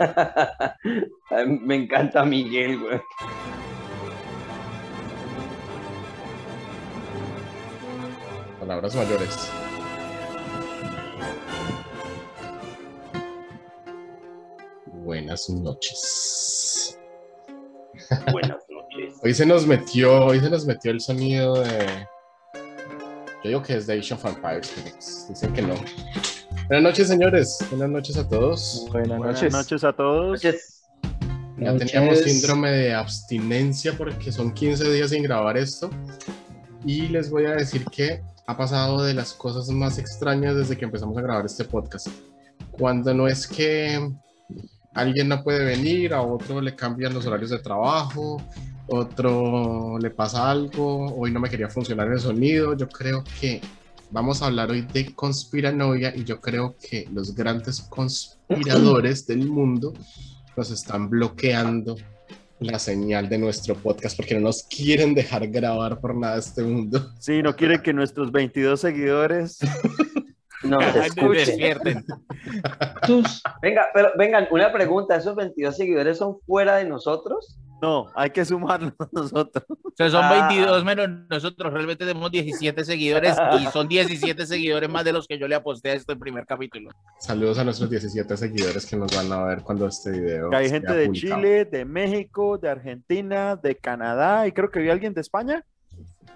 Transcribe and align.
Me 1.62 1.74
encanta 1.76 2.24
Miguel, 2.24 2.80
güey. 2.80 3.00
Palabras 8.58 8.94
mayores. 8.94 9.50
Buenas 14.86 15.50
noches. 15.50 16.98
Buenas 18.32 18.64
noches. 18.68 19.20
Hoy 19.22 19.34
se 19.34 19.44
nos 19.44 19.66
metió, 19.66 20.26
hoy 20.26 20.40
se 20.40 20.50
nos 20.50 20.66
metió 20.66 20.92
el 20.92 21.00
sonido 21.00 21.62
de. 21.62 22.06
Yo 23.42 23.48
digo 23.48 23.62
que 23.62 23.76
es 23.76 23.86
de 23.86 23.98
Age 23.98 24.14
of 24.14 24.24
Empires, 24.24 25.26
dicen 25.28 25.52
que 25.52 25.62
no. 25.62 25.74
Buenas 26.70 26.92
noches, 26.92 27.08
señores. 27.08 27.58
Buenas 27.68 27.90
noches 27.90 28.16
a 28.16 28.28
todos. 28.28 28.86
Buenas, 28.92 29.18
Buenas 29.18 29.42
noches. 29.42 29.52
noches 29.52 29.82
a 29.82 29.92
todos. 29.92 30.44
Noches. 30.44 30.84
Ya 31.58 31.72
Noches. 31.72 31.90
teníamos 31.90 32.18
síndrome 32.20 32.70
de 32.70 32.94
abstinencia 32.94 33.92
porque 33.98 34.30
son 34.30 34.54
15 34.54 34.92
días 34.92 35.10
sin 35.10 35.24
grabar 35.24 35.58
esto. 35.58 35.90
Y 36.84 37.08
les 37.08 37.28
voy 37.28 37.46
a 37.46 37.56
decir 37.56 37.84
que 37.86 38.22
ha 38.46 38.56
pasado 38.56 39.02
de 39.02 39.14
las 39.14 39.32
cosas 39.32 39.68
más 39.70 39.98
extrañas 39.98 40.54
desde 40.54 40.78
que 40.78 40.84
empezamos 40.84 41.18
a 41.18 41.22
grabar 41.22 41.44
este 41.44 41.64
podcast. 41.64 42.06
Cuando 42.70 43.12
no 43.14 43.26
es 43.26 43.48
que 43.48 44.08
alguien 44.94 45.26
no 45.26 45.42
puede 45.42 45.64
venir, 45.64 46.14
a 46.14 46.22
otro 46.22 46.60
le 46.60 46.76
cambian 46.76 47.12
los 47.12 47.26
horarios 47.26 47.50
de 47.50 47.58
trabajo, 47.58 48.40
otro 48.86 49.98
le 49.98 50.10
pasa 50.10 50.48
algo, 50.48 51.16
hoy 51.16 51.32
no 51.32 51.40
me 51.40 51.50
quería 51.50 51.68
funcionar 51.68 52.12
el 52.12 52.20
sonido. 52.20 52.76
Yo 52.76 52.88
creo 52.88 53.24
que 53.40 53.60
vamos 54.10 54.42
a 54.42 54.46
hablar 54.46 54.70
hoy 54.70 54.82
de 54.82 55.14
conspiranoia 55.14 56.14
y 56.14 56.24
yo 56.24 56.40
creo 56.40 56.76
que 56.80 57.06
los 57.12 57.34
grandes 57.34 57.80
conspiradores 57.82 59.26
del 59.26 59.46
mundo 59.48 59.92
nos 60.56 60.70
están 60.70 61.08
bloqueando 61.08 61.96
la 62.58 62.78
señal 62.78 63.28
de 63.28 63.38
nuestro 63.38 63.74
podcast 63.74 64.16
porque 64.16 64.34
no 64.34 64.40
nos 64.42 64.64
quieren 64.64 65.14
dejar 65.14 65.48
grabar 65.48 65.98
por 66.00 66.14
nada 66.14 66.38
este 66.38 66.62
mundo. 66.62 67.10
Sí, 67.18 67.42
no 67.42 67.56
quiere 67.56 67.80
que 67.82 67.92
nuestros 67.92 68.30
22 68.32 68.80
seguidores. 68.80 69.58
No 70.62 70.76
te 70.76 70.84
Ay, 70.84 70.92
me 71.00 71.06
escuchen. 71.06 71.34
despierten. 71.46 72.04
Sus- 73.06 73.42
Venga, 73.62 73.86
pero 73.94 74.10
vengan, 74.18 74.46
una 74.50 74.70
pregunta. 74.70 75.16
¿Esos 75.16 75.34
22 75.34 75.74
seguidores 75.74 76.18
son 76.18 76.38
fuera 76.46 76.76
de 76.76 76.84
nosotros? 76.84 77.56
No, 77.82 78.08
hay 78.14 78.30
que 78.30 78.44
sumarnos 78.44 78.92
nosotros. 79.12 79.64
O 79.68 79.92
sea, 79.96 80.10
son 80.10 80.24
Ah. 80.24 80.46
22 80.48 80.84
menos 80.84 81.08
nosotros. 81.28 81.72
Realmente 81.72 82.04
tenemos 82.06 82.30
17 82.30 82.84
seguidores 82.84 83.36
y 83.60 83.66
son 83.72 83.88
17 83.88 84.46
seguidores 84.46 84.88
más 84.90 85.04
de 85.04 85.12
los 85.12 85.26
que 85.26 85.38
yo 85.38 85.48
le 85.48 85.54
aposté 85.54 85.90
a 85.90 85.94
este 85.94 86.14
primer 86.16 86.46
capítulo. 86.46 86.90
Saludos 87.18 87.58
a 87.58 87.64
nuestros 87.64 87.90
17 87.90 88.36
seguidores 88.36 88.86
que 88.86 88.96
nos 88.96 89.14
van 89.16 89.32
a 89.32 89.44
ver 89.44 89.62
cuando 89.62 89.86
este 89.86 90.10
video. 90.10 90.50
Que 90.50 90.56
hay 90.56 90.70
gente 90.70 90.92
de 90.92 91.06
publicado. 91.06 91.40
Chile, 91.40 91.64
de 91.64 91.84
México, 91.84 92.58
de 92.58 92.68
Argentina, 92.68 93.56
de 93.56 93.76
Canadá 93.76 94.46
y 94.46 94.52
creo 94.52 94.70
que 94.70 94.80
vi 94.80 94.88
a 94.88 94.92
alguien 94.92 95.14
de 95.14 95.20
España. 95.20 95.64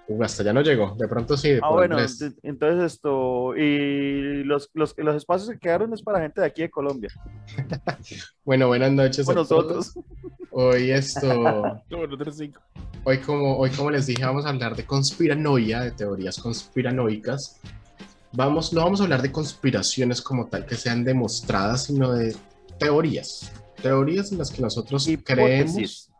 Uh, 0.07 0.23
hasta 0.23 0.43
ya 0.43 0.53
no 0.53 0.61
llegó. 0.61 0.95
De 0.97 1.07
pronto 1.07 1.35
sí. 1.35 1.57
Ah, 1.61 1.71
bueno, 1.71 1.97
entonces 2.43 2.93
esto. 2.93 3.55
Y 3.55 4.43
los, 4.43 4.69
los, 4.73 4.93
los 4.97 5.15
espacios 5.15 5.49
que 5.49 5.59
quedaron 5.59 5.93
es 5.93 6.01
para 6.01 6.21
gente 6.21 6.41
de 6.41 6.47
aquí 6.47 6.61
de 6.61 6.69
Colombia. 6.69 7.09
Bueno, 8.43 8.67
buenas 8.67 8.91
noches 8.91 9.25
Bueno, 9.25 9.41
a 9.41 9.47
todos. 9.47 9.93
Hoy 10.51 10.91
esto, 10.91 11.27
hoy 13.03 13.17
como, 13.17 13.57
hoy 13.57 13.71
como 13.71 13.89
les 13.89 14.05
dije, 14.05 14.23
vamos 14.23 14.45
a 14.45 14.49
hablar 14.49 14.75
de 14.75 14.85
conspiranoia, 14.85 15.81
de 15.81 15.91
teorías 15.91 16.37
conspiranoicas. 16.37 17.59
Vamos, 18.31 18.71
no 18.71 18.83
vamos 18.83 19.01
a 19.01 19.05
hablar 19.05 19.23
de 19.23 19.31
conspiraciones 19.31 20.21
como 20.21 20.45
tal 20.47 20.65
que 20.65 20.75
sean 20.75 21.03
demostradas, 21.03 21.85
sino 21.85 22.13
de 22.13 22.35
teorías. 22.77 23.51
Teorías 23.81 24.31
en 24.31 24.37
las 24.37 24.51
que 24.51 24.61
nosotros 24.61 25.09
creemos 25.23 25.71
Hipótesis. 25.71 26.11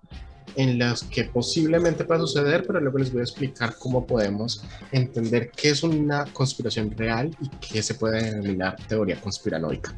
En 0.56 0.80
las 0.80 1.04
que 1.04 1.26
posiblemente 1.26 2.06
pueda 2.06 2.22
suceder, 2.22 2.66
pero 2.66 2.80
luego 2.80 2.98
les 2.98 3.12
voy 3.12 3.22
a 3.22 3.24
explicar 3.24 3.76
cómo 3.78 4.06
podemos 4.06 4.64
entender 4.92 5.52
qué 5.52 5.70
es 5.70 5.84
una 5.84 6.26
conspiración 6.26 6.92
real 6.92 7.36
y 7.42 7.50
qué 7.58 7.84
se 7.84 7.96
puede 7.96 8.24
denominar 8.24 8.76
teoría 8.88 9.20
conspiranoica. 9.20 9.96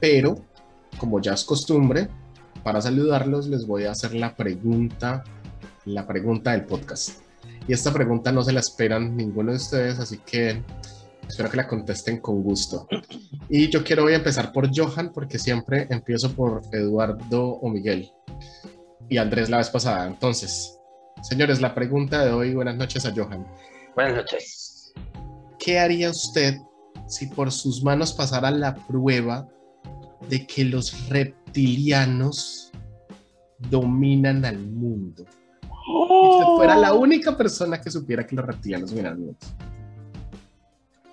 Pero, 0.00 0.36
como 0.98 1.20
ya 1.20 1.34
es 1.34 1.44
costumbre, 1.44 2.08
para 2.62 2.80
saludarlos 2.80 3.48
les 3.48 3.66
voy 3.66 3.84
a 3.84 3.92
hacer 3.92 4.14
la 4.14 4.36
pregunta, 4.36 5.24
la 5.84 6.06
pregunta 6.06 6.52
del 6.52 6.64
podcast. 6.64 7.20
Y 7.66 7.72
esta 7.72 7.92
pregunta 7.92 8.32
no 8.32 8.42
se 8.42 8.52
la 8.52 8.60
esperan 8.60 9.16
ninguno 9.16 9.52
de 9.52 9.56
ustedes, 9.56 9.98
así 9.98 10.18
que 10.18 10.62
espero 11.26 11.50
que 11.50 11.56
la 11.56 11.68
contesten 11.68 12.18
con 12.18 12.42
gusto. 12.42 12.86
Y 13.48 13.68
yo 13.68 13.84
quiero 13.84 14.04
hoy 14.04 14.14
empezar 14.14 14.52
por 14.52 14.68
Johan, 14.74 15.12
porque 15.12 15.38
siempre 15.38 15.86
empiezo 15.90 16.32
por 16.32 16.62
Eduardo 16.72 17.44
o 17.44 17.70
Miguel 17.70 18.10
y 19.10 19.18
Andrés 19.18 19.50
la 19.50 19.58
vez 19.58 19.68
pasada. 19.68 20.06
Entonces, 20.06 20.78
señores, 21.20 21.60
la 21.60 21.74
pregunta 21.74 22.24
de 22.24 22.32
hoy, 22.32 22.54
buenas 22.54 22.76
noches 22.76 23.04
a 23.04 23.12
Johan. 23.14 23.46
Buenas 23.94 24.14
noches. 24.14 24.94
¿Qué 25.58 25.78
haría 25.78 26.10
usted 26.10 26.56
si 27.06 27.26
por 27.26 27.50
sus 27.50 27.82
manos 27.82 28.12
pasara 28.12 28.50
la 28.52 28.74
prueba 28.86 29.48
de 30.28 30.46
que 30.46 30.64
los 30.64 31.08
reptilianos 31.08 32.70
dominan 33.58 34.44
al 34.44 34.58
mundo? 34.58 35.24
Y 35.64 36.28
usted 36.28 36.46
fuera 36.56 36.76
la 36.76 36.94
única 36.94 37.36
persona 37.36 37.80
que 37.80 37.90
supiera 37.90 38.24
que 38.24 38.36
los 38.36 38.46
reptilianos 38.46 38.90
dominan 38.90 39.12
al 39.12 39.18
mundo. 39.18 39.38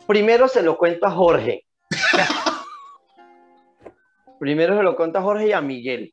Primero 0.05 0.47
se 0.47 0.61
lo 0.61 0.77
cuento 0.77 1.07
a 1.07 1.11
Jorge. 1.11 1.65
Primero 4.39 4.77
se 4.77 4.83
lo 4.83 4.95
cuento 4.95 5.17
a 5.17 5.23
Jorge 5.23 5.47
y 5.47 5.51
a 5.51 5.61
Miguel. 5.61 6.11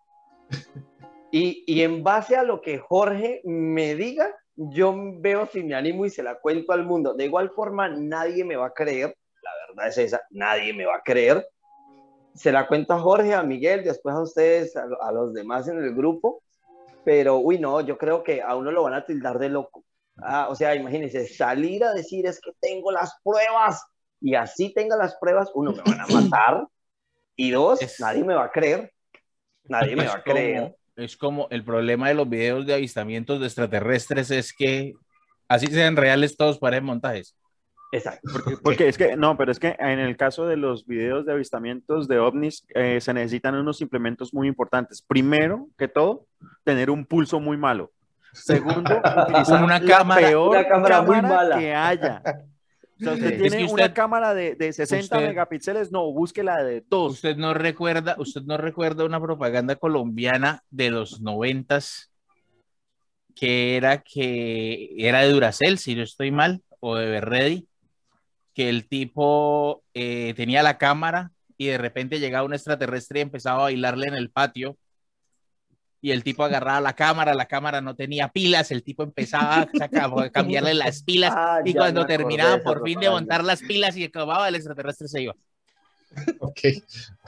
Y, 1.37 1.65
y 1.67 1.83
en 1.83 2.05
base 2.05 2.37
a 2.37 2.45
lo 2.45 2.61
que 2.63 2.79
Jorge 2.79 3.41
me 3.43 3.97
diga, 3.97 4.33
yo 4.55 4.95
veo 5.17 5.47
si 5.47 5.65
me 5.65 5.75
animo 5.75 6.07
y 6.07 6.11
se 6.11 6.23
la 6.23 6.37
cuento 6.37 6.73
al 6.73 6.85
mundo. 6.85 7.13
De 7.13 7.25
igual 7.25 7.51
forma, 7.51 7.89
nadie 7.89 8.45
me 8.45 8.55
va 8.55 8.67
a 8.67 8.73
creer. 8.73 9.17
La 9.43 9.51
verdad 9.67 9.89
es 9.89 9.99
esa, 9.99 10.21
nadie 10.31 10.73
me 10.73 10.87
va 10.87 10.95
a 10.95 11.03
creer. 11.03 11.45
Se 12.37 12.53
la 12.53 12.69
cuento 12.69 12.95
a 12.95 13.01
Jorge, 13.01 13.35
a 13.35 13.43
Miguel, 13.43 13.83
después 13.83 14.15
a 14.15 14.23
ustedes, 14.23 14.77
a, 14.77 14.85
a 15.01 15.11
los 15.11 15.35
demás 15.35 15.67
en 15.67 15.79
el 15.79 15.93
grupo. 15.93 16.41
Pero, 17.05 17.39
uy, 17.39 17.59
no, 17.59 17.81
yo 17.81 17.99
creo 17.99 18.23
que 18.23 18.41
a 18.41 18.55
uno 18.55 18.71
lo 18.71 18.85
van 18.85 18.95
a 18.95 19.05
tildar 19.05 19.41
de 19.41 19.49
loco. 19.49 19.85
Ah, 20.19 20.47
o 20.49 20.55
sea, 20.55 20.77
imagínense, 20.77 21.27
salir 21.27 21.83
a 21.83 21.93
decir 21.93 22.27
es 22.27 22.41
que 22.41 22.53
tengo 22.61 22.93
las 22.93 23.13
pruebas 23.25 23.85
y 24.21 24.37
así 24.37 24.73
tenga 24.73 24.97
las 24.97 25.17
pruebas, 25.17 25.51
uno, 25.55 25.73
me 25.73 25.83
van 25.83 26.01
a 26.01 26.07
matar 26.07 26.69
y 27.35 27.51
dos, 27.51 27.83
Es- 27.83 27.99
nadie 27.99 28.23
me 28.23 28.35
va 28.35 28.45
a 28.45 28.53
creer. 28.53 28.93
Nadie 29.65 29.97
me 29.97 30.07
va 30.07 30.15
a 30.15 30.23
creer. 30.23 30.77
Es 30.97 31.17
como 31.17 31.49
el 31.51 31.65
problema 31.65 32.09
de 32.09 32.15
los 32.15 32.29
videos 32.29 32.67
de 32.67 32.75
avistamientos 32.75 33.41
de 33.41 33.47
extraterrestres 33.47 34.31
es 34.31 34.53
que 34.53 34.93
así 35.49 35.67
sean 35.67 35.97
reales 35.97 36.37
todos 36.37 36.59
parecen 36.59 36.85
montajes. 36.85 37.37
Exacto. 37.93 38.29
Porque, 38.33 38.57
porque 38.63 38.89
es 38.89 38.99
que, 38.99 39.17
no, 39.17 39.37
pero 39.37 39.53
es 39.53 39.59
que 39.61 39.77
en 39.79 40.01
el 40.01 40.17
caso 40.17 40.47
de 40.47 40.57
los 40.57 40.85
videos 40.87 41.27
de 41.27 41.33
avistamientos 41.33 42.09
de 42.09 42.19
ovnis, 42.19 42.65
eh, 42.75 43.01
se 43.01 43.15
necesitan 43.15 43.55
unos 43.55 43.81
implementos 43.81 44.35
muy 44.35 44.49
importantes. 44.49 45.01
Primero 45.03 45.69
que 45.79 45.87
todo, 45.87 46.27
tener 46.65 46.91
un 46.91 47.05
pulso 47.07 47.39
muy 47.39 47.57
malo. 47.57 47.93
Segundo, 48.33 49.01
utilizar 49.29 49.63
Una 49.63 49.79
la 49.79 49.87
cámara- 49.87 50.27
peor 50.27 50.49
una 50.57 50.67
cámara 50.67 51.03
muy 51.03 51.23
mala. 51.23 51.59
que 51.59 51.73
haya. 51.73 52.23
O 52.97 53.05
sea, 53.05 53.13
usted 53.15 53.31
Sí. 53.31 53.37
tiene 53.41 53.47
Es 53.47 53.53
que 53.55 53.73
una 53.75 53.83
usted- 53.85 53.93
cámara 53.95 54.35
de, 54.35 54.55
de 54.55 54.73
60 54.73 55.17
usted- 55.17 55.29
megapíxeles, 55.29 55.91
no, 55.91 56.11
búsquela 56.13 56.63
de 56.63 56.85
2. 56.89 57.13
Usted 57.15 57.37
no 57.37 57.53
recuerda, 57.55 58.15
usted 58.19 58.43
no 58.43 58.57
recuerda 58.57 59.05
una 59.05 59.21
propaganda 59.21 59.75
colombiana 59.77 60.63
de 60.71 60.91
los 60.91 61.21
noventas 61.21 62.11
que 63.35 63.77
era 63.77 64.03
que 64.03 64.95
era 64.97 65.21
de 65.23 65.31
Duracell, 65.33 65.79
si 65.79 65.95
no 65.97 66.03
estoy 66.03 66.31
mal, 66.31 66.63
o 66.81 66.95
de 66.97 67.07
Berredi, 67.07 67.67
que 68.55 68.69
el 68.69 68.87
tipo 68.87 69.83
eh, 69.93 70.35
tenía 70.37 70.63
la 70.63 70.79
cámara 70.79 71.33
y 71.57 71.67
de 71.67 71.79
repente 71.79 72.21
llegaba 72.21 72.47
un 72.47 72.55
extraterrestre 72.55 73.19
y 73.19 73.23
empezaba 73.23 73.59
a 73.59 73.63
bailarle 73.65 74.07
en 74.07 74.15
el 74.15 74.31
patio. 74.31 74.77
Y 76.05 76.11
el 76.11 76.23
tipo 76.23 76.45
agarraba 76.45 76.83
la 76.83 76.93
cámara, 76.93 77.33
la 77.33 77.47
cámara 77.47 77.81
no 77.81 77.97
tenía 77.97 78.29
pilas, 78.29 78.71
el 78.71 78.83
tipo 78.83 79.03
empezaba 79.03 79.67
a 79.81 80.31
cambiarle 80.31 80.75
las 80.75 81.03
pilas 81.03 81.33
Ah, 81.35 81.61
y 81.65 81.73
cuando 81.73 82.05
terminaba 82.05 82.59
por 82.59 82.83
fin 82.85 83.01
de 83.01 83.09
montar 83.09 83.43
las 83.43 83.63
pilas 83.63 83.97
y 83.97 84.05
acababa, 84.05 84.47
el 84.47 84.55
extraterrestre 84.55 85.09
se 85.09 85.23
iba. 85.23 85.35
Ok, 86.41 86.61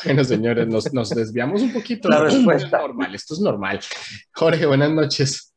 bueno 0.04 0.22
señores, 0.24 0.68
nos, 0.68 0.92
nos 0.92 1.08
desviamos 1.08 1.62
un 1.62 1.72
poquito. 1.72 2.10
La 2.10 2.16
Esto 2.16 2.26
es 2.28 2.34
respuesta. 2.34 2.78
normal, 2.78 3.14
esto 3.14 3.32
es 3.32 3.40
normal. 3.40 3.80
Jorge, 4.34 4.66
buenas 4.66 4.90
noches. 4.90 5.54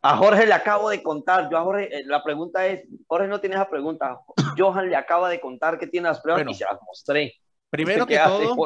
A 0.00 0.16
Jorge 0.16 0.46
le 0.46 0.54
acabo 0.54 0.88
de 0.88 1.02
contar, 1.02 1.50
yo 1.50 1.58
a 1.58 1.64
Jorge, 1.64 1.98
eh, 1.98 2.02
la 2.06 2.24
pregunta 2.24 2.66
es, 2.66 2.80
Jorge 3.06 3.28
no 3.28 3.40
tiene 3.40 3.56
esa 3.56 3.68
pregunta, 3.68 4.20
Johan 4.56 4.88
le 4.88 4.96
acaba 4.96 5.28
de 5.28 5.38
contar 5.38 5.78
que 5.78 5.86
tiene 5.86 6.08
las 6.08 6.20
pruebas 6.20 6.38
Bueno. 6.44 6.52
y 6.52 6.54
se 6.54 6.64
las 6.64 6.78
mostré. 6.86 7.34
Primero 7.68 8.06
¿Qué 8.06 8.14
que 8.14 8.20
todo, 8.24 8.56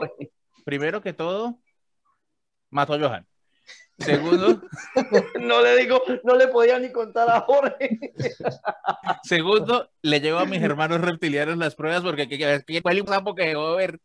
primero 0.64 1.03
que 1.03 1.12
todo, 1.12 1.58
mató 2.70 2.94
a 2.94 2.99
Johan. 3.00 3.26
Segundo, 4.00 4.61
No 5.41 5.62
le 5.62 5.76
digo, 5.76 6.00
no 6.25 6.35
le 6.37 6.49
podía 6.49 6.79
ni 6.79 6.91
contar 6.91 7.29
a 7.31 7.41
Jorge. 7.43 7.99
segundo, 9.23 9.88
le 10.02 10.20
llevo 10.20 10.38
a 10.38 10.47
mis 10.47 10.62
hermanos 10.62 11.00
reptilianos 11.00 11.56
las 11.58 11.75
pruebas 11.75 12.02
porque 12.02 12.29
que, 12.29 12.38
que, 12.38 12.62
que- 12.67 12.82
cuál 12.82 13.05
sapo 13.06 13.35
que 13.35 13.47
dejó 13.47 13.73
de 13.73 13.76
ver. 13.76 14.00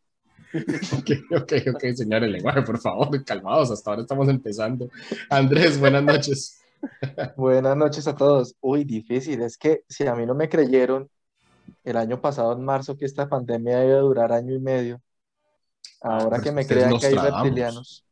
Ok, 0.54 1.12
ok, 1.42 1.54
ok, 1.76 1.84
señores, 1.96 2.30
lenguaje, 2.30 2.62
por 2.62 2.80
favor, 2.80 3.24
calmados, 3.26 3.72
hasta 3.72 3.90
ahora 3.90 4.04
estamos 4.04 4.30
empezando. 4.30 4.90
Andrés, 5.30 5.80
buenas 5.80 6.04
noches. 6.04 6.62
Buenas 7.36 7.76
noches 7.76 8.08
a 8.08 8.16
todos. 8.16 8.56
Uy, 8.62 8.84
difícil. 8.84 9.42
Es 9.42 9.58
que 9.58 9.84
si 9.90 10.06
a 10.08 10.16
mí 10.16 10.26
no 10.26 10.36
me 10.36 10.48
creyeron 10.50 11.10
el 11.84 11.98
año 11.98 12.22
pasado, 12.22 12.54
en 12.54 12.64
marzo, 12.64 12.98
que 12.98 13.06
esta 13.06 13.28
pandemia 13.28 13.84
iba 13.86 13.96
a 13.98 14.02
durar 14.02 14.32
año 14.32 14.54
y 14.54 14.60
medio, 14.60 15.02
ahora 16.02 16.30
pues 16.38 16.42
que 16.44 16.52
me 16.52 16.66
crean 16.66 16.98
que 16.98 17.08
hay 17.08 17.16
reptilianos. 17.16 18.05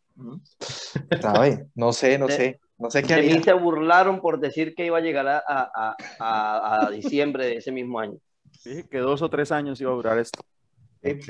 ¿Sabe? 1.21 1.67
No 1.75 1.93
sé, 1.93 2.17
no 2.17 2.27
De- 2.27 2.33
sé. 2.33 2.59
No 2.77 2.89
sé 2.89 3.03
qué 3.03 3.15
De 3.15 3.21
mí 3.21 3.43
se 3.43 3.53
burlaron 3.53 4.19
por 4.19 4.39
decir 4.39 4.73
que 4.75 4.85
iba 4.85 4.97
a 4.97 5.01
llegar 5.01 5.27
a, 5.27 5.37
a- 5.47 5.71
a- 5.75 5.95
a- 6.19 6.85
a 6.87 6.89
diciembre 6.91 7.45
de 7.45 7.57
ese 7.57 7.71
mismo 7.71 7.99
año. 7.99 8.17
Dije 8.65 8.87
que 8.89 8.97
dos 8.97 9.21
o 9.21 9.29
tres 9.29 9.51
años 9.51 9.79
iba 9.79 9.91
a 9.91 9.95
durar 9.95 10.17
esto, 10.17 10.41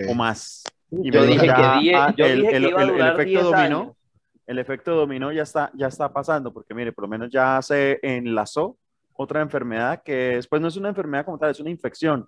o 0.10 0.14
más. 0.14 0.64
Y 0.90 1.12
Yo 1.12 1.22
me 1.22 1.28
dije 1.28 1.42
que 1.48 1.80
die- 1.82 1.96
ah, 1.96 2.14
yo 2.16 2.26
el, 2.26 2.38
dije 2.40 2.50
que 2.52 2.56
el- 2.58 2.64
iba 2.70 2.80
a 2.80 2.84
el- 2.84 2.90
el 2.90 2.96
durar 2.96 3.14
efecto 3.14 3.30
10 3.30 3.44
dominó, 3.44 3.80
años. 3.82 3.96
el 4.48 4.60
efecto 4.60 4.96
dominó 4.96 5.32
ya 5.32 5.44
está, 5.44 5.72
ya 5.76 5.88
está 5.88 6.12
pasando, 6.12 6.52
porque 6.54 6.74
mire, 6.74 6.92
por 6.92 7.04
lo 7.04 7.08
menos 7.10 7.30
ya 7.32 7.62
se 7.62 8.00
enlazó 8.02 8.78
otra 9.14 9.42
enfermedad 9.42 10.02
que 10.04 10.14
después 10.36 10.62
no 10.62 10.70
es 10.70 10.78
una 10.78 10.90
enfermedad 10.90 11.26
como 11.26 11.38
tal, 11.38 11.52
es 11.52 11.60
una 11.60 11.70
infección, 11.70 12.28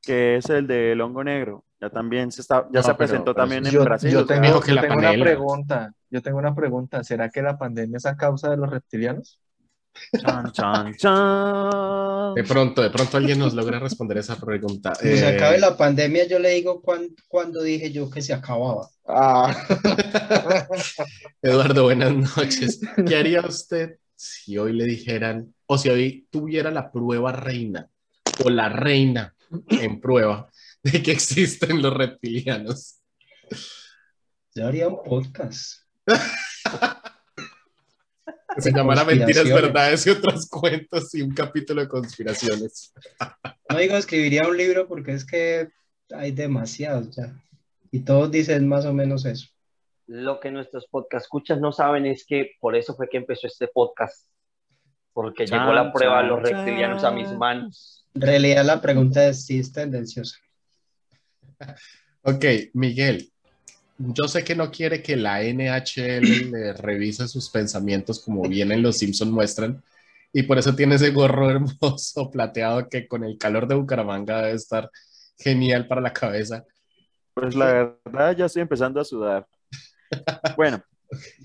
que 0.00 0.36
es 0.36 0.48
el 0.50 0.66
del 0.66 1.00
hongo 1.00 1.24
negro. 1.24 1.64
Ya 1.82 1.90
también 1.90 2.30
se 2.30 2.42
está, 2.42 2.64
ya 2.70 2.78
No, 2.80 2.82
se 2.84 2.94
presentó 2.94 3.34
pero 3.34 3.34
también 3.34 3.66
en 3.66 3.72
Yo, 3.72 3.84
Brasil. 3.84 4.12
yo 4.12 4.20
o 4.20 4.26
sea, 4.26 4.36
tengo, 4.36 4.46
dijo 4.46 4.60
que 4.60 4.68
yo 4.68 4.74
la 4.76 4.82
tengo 4.82 4.98
una 4.98 5.12
pregunta. 5.12 5.92
Yo 6.10 6.22
tengo 6.22 6.38
una 6.38 6.54
pregunta. 6.54 7.02
¿Será 7.02 7.28
que 7.28 7.42
la 7.42 7.58
pandemia 7.58 7.96
es 7.96 8.06
a 8.06 8.16
causa 8.16 8.50
de 8.50 8.56
los 8.56 8.70
reptilianos? 8.70 9.40
chan, 10.20 10.52
chan, 10.52 10.94
chan. 10.94 12.34
De 12.36 12.44
pronto, 12.44 12.82
de 12.82 12.90
pronto 12.90 13.16
alguien 13.16 13.40
nos 13.40 13.52
logra 13.52 13.80
responder 13.80 14.18
esa 14.18 14.36
pregunta. 14.36 14.92
Cuando 14.96 15.16
se 15.16 15.28
Eh, 15.28 15.36
acabe 15.36 15.58
la 15.58 15.76
pandemia, 15.76 16.26
yo 16.28 16.38
le 16.38 16.50
digo 16.50 16.80
cuán- 16.80 17.08
cuando 17.28 17.62
dije 17.62 17.90
yo 17.90 18.08
que 18.08 18.22
se 18.22 18.32
acababa. 18.32 18.88
Ah, 19.06 19.52
Eduardo, 21.42 21.82
buenas 21.82 22.14
noches. 22.14 22.80
¿Qué 23.06 23.16
haría 23.16 23.40
usted 23.40 23.98
si 24.14 24.56
hoy 24.56 24.72
le 24.72 24.84
dijeran, 24.84 25.52
o 25.66 25.76
si 25.76 25.88
hoy 25.88 26.28
tuviera 26.30 26.70
la 26.70 26.92
prueba 26.92 27.32
reina, 27.32 27.88
o 28.44 28.50
la 28.50 28.68
reina 28.68 29.34
en 29.68 30.00
prueba 30.00 30.48
de 30.82 31.02
que 31.02 31.12
existen 31.12 31.80
los 31.80 31.94
reptilianos? 31.94 33.00
Yo 34.54 34.66
haría 34.66 34.88
un 34.88 35.02
podcast. 35.02 35.82
Que 36.04 36.14
se 38.60 38.72
llamara 38.72 39.04
Mentiras. 39.04 39.44
Verdades 39.44 40.06
y 40.06 40.10
otros 40.10 40.48
cuentos 40.48 41.14
y 41.14 41.22
un 41.22 41.34
capítulo 41.34 41.82
de 41.82 41.88
conspiraciones. 41.88 42.92
No 43.68 43.78
digo 43.78 43.96
escribiría 43.96 44.46
un 44.46 44.58
libro 44.58 44.86
porque 44.86 45.12
es 45.12 45.24
que 45.24 45.70
hay 46.14 46.30
demasiados 46.30 47.16
ya. 47.16 47.34
Y 47.90 48.00
todos 48.00 48.30
dicen 48.30 48.68
más 48.68 48.84
o 48.84 48.92
menos 48.92 49.24
eso. 49.24 49.48
Lo 50.06 50.40
que 50.40 50.50
nuestros 50.50 50.86
podcast 50.88 51.24
escuchas 51.24 51.58
no 51.58 51.72
saben 51.72 52.04
es 52.04 52.26
que 52.26 52.50
por 52.60 52.76
eso 52.76 52.94
fue 52.94 53.08
que 53.08 53.16
empezó 53.16 53.46
este 53.46 53.68
podcast. 53.68 54.28
Porque 55.14 55.46
Chan, 55.46 55.60
llegó 55.60 55.72
la 55.72 55.90
prueba 55.90 56.20
de 56.20 56.28
los 56.28 56.42
reptilianos 56.42 57.02
a 57.02 57.12
mis 57.12 57.32
manos. 57.32 58.06
En 58.12 58.20
realidad 58.20 58.62
la 58.62 58.82
pregunta 58.82 59.26
es 59.26 59.46
si 59.46 59.58
es 59.58 59.72
tendenciosa. 59.72 60.36
Ok, 62.22 62.44
Miguel, 62.74 63.30
yo 63.98 64.28
sé 64.28 64.44
que 64.44 64.54
no 64.54 64.70
quiere 64.70 65.02
que 65.02 65.16
la 65.16 65.42
NHL 65.42 66.50
le 66.50 66.72
revise 66.74 67.26
sus 67.28 67.50
pensamientos 67.50 68.20
como 68.20 68.48
bien 68.48 68.72
en 68.72 68.82
Los 68.82 68.98
Simpson 68.98 69.30
muestran, 69.30 69.82
y 70.32 70.44
por 70.44 70.58
eso 70.58 70.74
tiene 70.74 70.94
ese 70.94 71.10
gorro 71.10 71.50
hermoso 71.80 72.30
plateado 72.30 72.88
que 72.88 73.06
con 73.06 73.24
el 73.24 73.36
calor 73.38 73.66
de 73.66 73.74
Bucaramanga 73.74 74.42
debe 74.42 74.54
estar 74.56 74.90
genial 75.38 75.86
para 75.88 76.00
la 76.00 76.12
cabeza. 76.12 76.64
Pues 77.34 77.54
la 77.54 77.98
verdad 78.04 78.36
ya 78.36 78.46
estoy 78.46 78.62
empezando 78.62 79.00
a 79.00 79.04
sudar. 79.04 79.46
Bueno, 80.56 80.82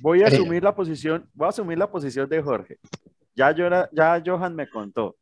voy 0.02 0.24
a 0.24 0.28
asumir 0.28 0.64
la 0.64 0.76
posición, 0.76 1.30
voy 1.34 1.48
a 1.48 1.50
asumir 1.50 1.78
la 1.78 1.90
posición 1.90 2.30
de 2.30 2.42
Jorge. 2.42 2.78
Ya, 3.36 3.52
Yora- 3.52 3.90
ya 3.92 4.22
Johan 4.26 4.56
me 4.56 4.70
contó. 4.70 5.16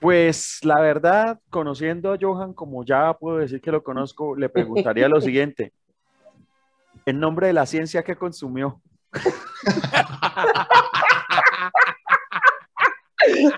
Pues 0.00 0.60
la 0.62 0.80
verdad, 0.80 1.38
conociendo 1.50 2.12
a 2.12 2.18
Johan, 2.18 2.54
como 2.54 2.84
ya 2.84 3.12
puedo 3.14 3.36
decir 3.36 3.60
que 3.60 3.70
lo 3.70 3.82
conozco, 3.82 4.34
le 4.34 4.48
preguntaría 4.48 5.08
lo 5.08 5.20
siguiente. 5.20 5.74
En 7.04 7.20
nombre 7.20 7.48
de 7.48 7.52
la 7.52 7.66
ciencia 7.66 8.02
que 8.02 8.16
consumió. 8.16 8.80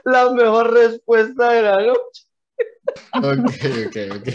La 0.04 0.30
mejor 0.32 0.72
respuesta 0.72 1.52
de 1.52 1.62
la 1.62 1.76
noche. 1.76 2.26
Ok, 3.14 3.50
ok, 3.86 3.96
ok. 4.16 4.28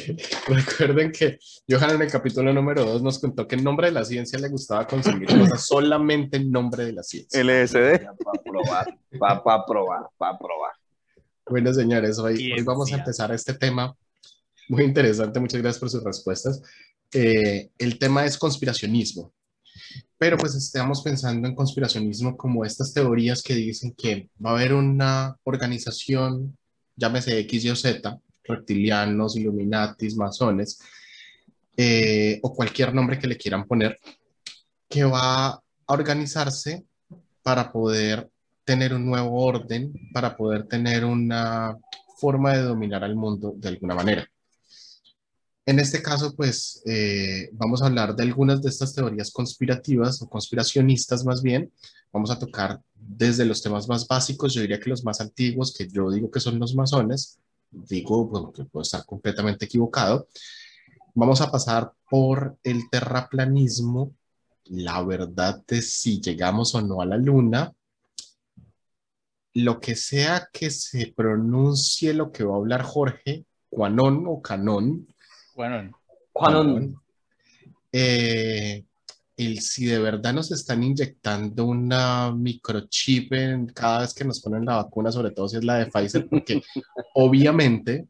Recuerden 0.47 1.11
que 1.11 1.37
Johan 1.69 1.91
en 1.91 2.03
el 2.03 2.11
capítulo 2.11 2.53
número 2.53 2.85
2 2.85 3.01
nos 3.01 3.19
contó 3.19 3.47
que 3.47 3.55
en 3.55 3.63
nombre 3.63 3.87
de 3.87 3.93
la 3.93 4.05
ciencia 4.05 4.39
le 4.39 4.47
gustaba 4.47 4.87
consumir 4.87 5.27
cosas 5.27 5.65
solamente 5.65 6.37
en 6.37 6.51
nombre 6.51 6.85
de 6.85 6.93
la 6.93 7.03
ciencia. 7.03 7.43
LSD. 7.43 8.05
Para 8.05 8.41
probar, 8.43 8.97
para 9.19 9.65
probar, 9.65 10.09
para 10.17 10.37
probar. 10.37 10.76
Bueno, 11.49 11.73
señores, 11.73 12.19
hoy, 12.19 12.51
hoy 12.51 12.61
vamos 12.61 12.91
a 12.91 12.97
empezar 12.97 13.31
este 13.31 13.53
tema 13.53 13.95
muy 14.67 14.83
interesante. 14.83 15.39
Muchas 15.39 15.61
gracias 15.61 15.79
por 15.79 15.89
sus 15.89 16.03
respuestas. 16.03 16.61
Eh, 17.13 17.69
el 17.77 17.97
tema 17.97 18.25
es 18.25 18.37
conspiracionismo. 18.37 19.33
Pero 20.17 20.37
pues 20.37 20.55
estamos 20.55 21.01
pensando 21.01 21.47
en 21.47 21.55
conspiracionismo 21.55 22.35
como 22.35 22.65
estas 22.65 22.93
teorías 22.93 23.41
que 23.41 23.53
dicen 23.55 23.93
que 23.97 24.29
va 24.43 24.49
a 24.49 24.53
haber 24.55 24.73
una 24.73 25.37
organización, 25.43 26.57
llámese 26.97 27.39
X, 27.39 27.63
Y 27.63 27.69
o 27.69 27.75
Z, 27.77 28.19
reptilianos, 28.43 29.37
Illuminatis, 29.37 30.17
masones, 30.17 30.79
eh, 31.77 32.39
o 32.41 32.53
cualquier 32.53 32.93
nombre 32.93 33.19
que 33.19 33.27
le 33.27 33.37
quieran 33.37 33.65
poner, 33.65 33.99
que 34.89 35.05
va 35.05 35.49
a 35.49 35.61
organizarse 35.85 36.85
para 37.41 37.71
poder 37.71 38.29
tener 38.67 38.93
un 38.93 39.05
nuevo 39.05 39.45
orden, 39.45 39.93
para 40.11 40.35
poder 40.35 40.67
tener 40.67 41.05
una 41.05 41.77
forma 42.17 42.51
de 42.51 42.63
dominar 42.63 43.01
al 43.01 43.15
mundo 43.15 43.53
de 43.55 43.69
alguna 43.69 43.95
manera. 43.95 44.29
En 45.65 45.79
este 45.79 46.01
caso, 46.03 46.35
pues 46.35 46.83
eh, 46.85 47.49
vamos 47.53 47.81
a 47.81 47.85
hablar 47.85 48.13
de 48.13 48.23
algunas 48.23 48.61
de 48.61 48.69
estas 48.69 48.93
teorías 48.93 49.31
conspirativas 49.31 50.21
o 50.21 50.27
conspiracionistas 50.27 51.23
más 51.23 51.41
bien. 51.41 51.71
Vamos 52.11 52.29
a 52.29 52.39
tocar 52.39 52.81
desde 52.93 53.45
los 53.45 53.61
temas 53.61 53.87
más 53.87 54.05
básicos, 54.05 54.53
yo 54.53 54.59
diría 54.59 54.81
que 54.81 54.89
los 54.89 55.05
más 55.05 55.21
antiguos, 55.21 55.73
que 55.73 55.87
yo 55.87 56.11
digo 56.11 56.29
que 56.29 56.41
son 56.41 56.59
los 56.59 56.75
masones, 56.75 57.39
digo 57.71 58.25
bueno, 58.25 58.51
que 58.51 58.65
puedo 58.65 58.81
estar 58.81 59.05
completamente 59.05 59.63
equivocado. 59.63 60.27
Vamos 61.15 61.39
a 61.39 61.49
pasar 61.49 61.93
por 62.09 62.57
el 62.63 62.89
terraplanismo, 62.89 64.11
la 64.65 65.01
verdad 65.03 65.63
de 65.65 65.81
si 65.81 66.19
llegamos 66.19 66.75
o 66.75 66.81
no 66.81 67.01
a 67.01 67.05
la 67.05 67.15
luna, 67.15 67.73
lo 69.57 69.79
que 69.79 69.95
sea 69.95 70.49
que 70.53 70.69
se 70.69 71.13
pronuncie 71.15 72.13
lo 72.13 72.31
que 72.31 72.43
va 72.43 72.53
a 72.53 72.57
hablar 72.57 72.83
Jorge, 72.83 73.45
Quanon 73.69 74.25
o 74.27 74.41
Canon, 74.41 75.07
Bueno, 75.55 75.91
Juan, 76.31 76.95
eh, 77.91 78.83
el 79.35 79.59
si 79.61 79.85
de 79.85 79.97
verdad 79.97 80.33
nos 80.33 80.51
están 80.51 80.83
inyectando 80.83 81.65
una 81.65 82.31
microchip 82.31 83.33
en 83.33 83.65
cada 83.67 84.01
vez 84.01 84.13
que 84.13 84.25
nos 84.25 84.41
ponen 84.41 84.65
la 84.65 84.75
vacuna, 84.75 85.11
sobre 85.11 85.31
todo 85.31 85.49
si 85.49 85.57
es 85.57 85.63
la 85.63 85.77
de 85.77 85.87
Pfizer, 85.87 86.27
porque 86.29 86.61
obviamente 87.15 88.07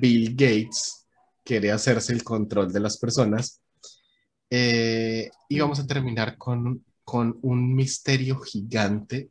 Bill 0.00 0.30
Gates 0.30 1.06
quiere 1.44 1.72
hacerse 1.72 2.14
el 2.14 2.24
control 2.24 2.72
de 2.72 2.80
las 2.80 2.96
personas. 2.96 3.60
Eh, 4.48 5.30
y 5.48 5.60
vamos 5.60 5.78
a 5.78 5.86
terminar 5.86 6.38
con, 6.38 6.84
con 7.04 7.38
un 7.42 7.74
misterio 7.74 8.40
gigante 8.40 9.30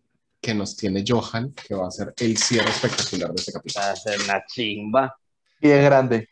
que 0.50 0.56
nos 0.56 0.76
tiene 0.76 1.04
Johan, 1.08 1.54
que 1.54 1.76
va 1.76 1.88
a 1.88 1.92
ser 1.92 2.12
el 2.18 2.36
cierre 2.36 2.70
espectacular 2.70 3.30
de 3.30 3.36
este 3.36 3.52
capítulo. 3.52 3.86
va 3.86 3.92
a 3.92 3.96
ser 3.96 4.20
una 4.20 4.44
chimba. 4.48 5.16
y 5.62 5.70
es 5.70 5.86
grande. 5.86 6.30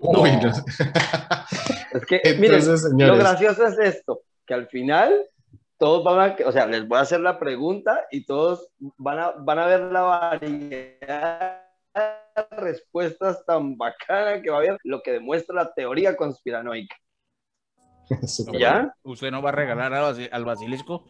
Uy, 0.00 0.30
no. 0.36 0.50
Es 1.92 2.06
que, 2.06 2.16
Entonces, 2.24 2.40
miren, 2.40 2.66
lo 2.66 2.76
señores, 2.78 3.18
gracioso 3.18 3.66
es 3.66 3.78
esto, 3.78 4.22
que 4.44 4.54
al 4.54 4.66
final 4.68 5.14
todos 5.76 6.02
van 6.02 6.30
a, 6.30 6.48
o 6.48 6.50
sea, 6.50 6.66
les 6.66 6.88
voy 6.88 6.98
a 6.98 7.02
hacer 7.02 7.20
la 7.20 7.38
pregunta 7.38 8.04
y 8.10 8.24
todos 8.24 8.68
van 8.96 9.20
a, 9.20 9.30
van 9.32 9.58
a 9.60 9.66
ver 9.66 9.80
la 9.92 10.00
variedad 10.00 11.62
de 11.94 12.56
respuestas 12.56 13.44
tan 13.44 13.76
bacana 13.76 14.42
que 14.42 14.50
va 14.50 14.56
a 14.56 14.60
haber, 14.60 14.78
lo 14.82 15.02
que 15.02 15.12
demuestra 15.12 15.54
la 15.54 15.72
teoría 15.72 16.16
conspiranoica. 16.16 16.96
¿Ya? 18.58 18.92
¿usted 19.04 19.30
no 19.30 19.40
va 19.40 19.50
a 19.50 19.52
regalar 19.52 19.92
al 19.92 20.44
basilisco? 20.44 21.04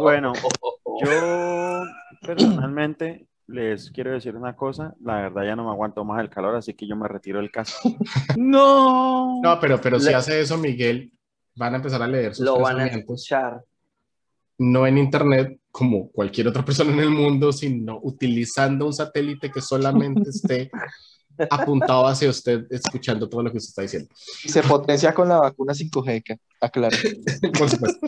Bueno, 0.00 0.32
yo 1.04 1.82
personalmente 2.22 3.26
les 3.46 3.90
quiero 3.90 4.12
decir 4.12 4.34
una 4.36 4.56
cosa. 4.56 4.94
La 5.02 5.16
verdad 5.22 5.44
ya 5.44 5.56
no 5.56 5.64
me 5.64 5.70
aguanto 5.70 6.04
más 6.04 6.20
el 6.20 6.28
calor, 6.30 6.56
así 6.56 6.74
que 6.74 6.86
yo 6.86 6.96
me 6.96 7.08
retiro 7.08 7.38
del 7.40 7.50
caso. 7.50 7.76
No. 8.36 9.40
No, 9.42 9.60
pero, 9.60 9.80
pero 9.80 9.98
si 10.00 10.06
Le- 10.06 10.14
hace 10.14 10.40
eso, 10.40 10.56
Miguel, 10.58 11.12
van 11.54 11.74
a 11.74 11.76
empezar 11.76 12.02
a 12.02 12.06
leer 12.08 12.34
sus 12.34 12.44
lo 12.44 12.58
van 12.60 12.76
a 12.76 12.78
pensamientos, 12.84 13.22
escuchar. 13.22 13.62
no 14.58 14.86
en 14.86 14.98
internet, 14.98 15.60
como 15.70 16.10
cualquier 16.10 16.48
otra 16.48 16.64
persona 16.64 16.92
en 16.92 17.00
el 17.00 17.10
mundo, 17.10 17.52
sino 17.52 17.98
utilizando 18.02 18.86
un 18.86 18.92
satélite 18.92 19.50
que 19.50 19.60
solamente 19.60 20.30
esté 20.30 20.70
apuntado 21.50 22.06
hacia 22.06 22.30
usted 22.30 22.66
escuchando 22.70 23.28
todo 23.28 23.42
lo 23.42 23.50
que 23.52 23.58
usted 23.58 23.68
está 23.68 23.82
diciendo. 23.82 24.08
Se 24.14 24.62
potencia 24.62 25.12
con 25.14 25.28
la 25.28 25.38
vacuna 25.38 25.72
5G, 25.74 26.22
que 26.24 26.38
aclaro. 26.60 26.96
Por 27.58 27.68
supuesto. 27.70 28.06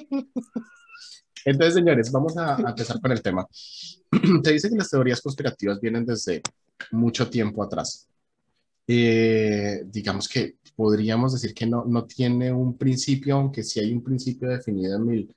Entonces, 1.45 1.75
señores, 1.75 2.11
vamos 2.11 2.37
a, 2.37 2.57
a 2.57 2.71
empezar 2.71 3.01
con 3.01 3.13
el 3.13 3.23
tema. 3.23 3.47
Se 4.45 4.53
dice 4.53 4.71
que 4.71 4.77
las 4.77 4.91
teorías 4.91 5.21
conspirativas 5.21 5.81
vienen 5.81 6.05
desde 6.05 6.43
mucho 6.93 7.29
tiempo 7.29 7.63
atrás. 7.63 8.09
Eh, 8.91 9.83
digamos 9.85 10.27
que 10.29 10.57
podríamos 10.75 11.35
decir 11.35 11.53
que 11.55 11.67
no, 11.67 11.85
no 11.85 12.07
tiene 12.07 12.51
un 12.53 12.77
principio, 12.79 13.37
aunque 13.37 13.63
sí 13.63 13.81
hay 13.81 13.93
un 13.93 14.03
principio 14.03 14.49
definido 14.49 14.97
en, 14.97 15.07
mil, 15.07 15.37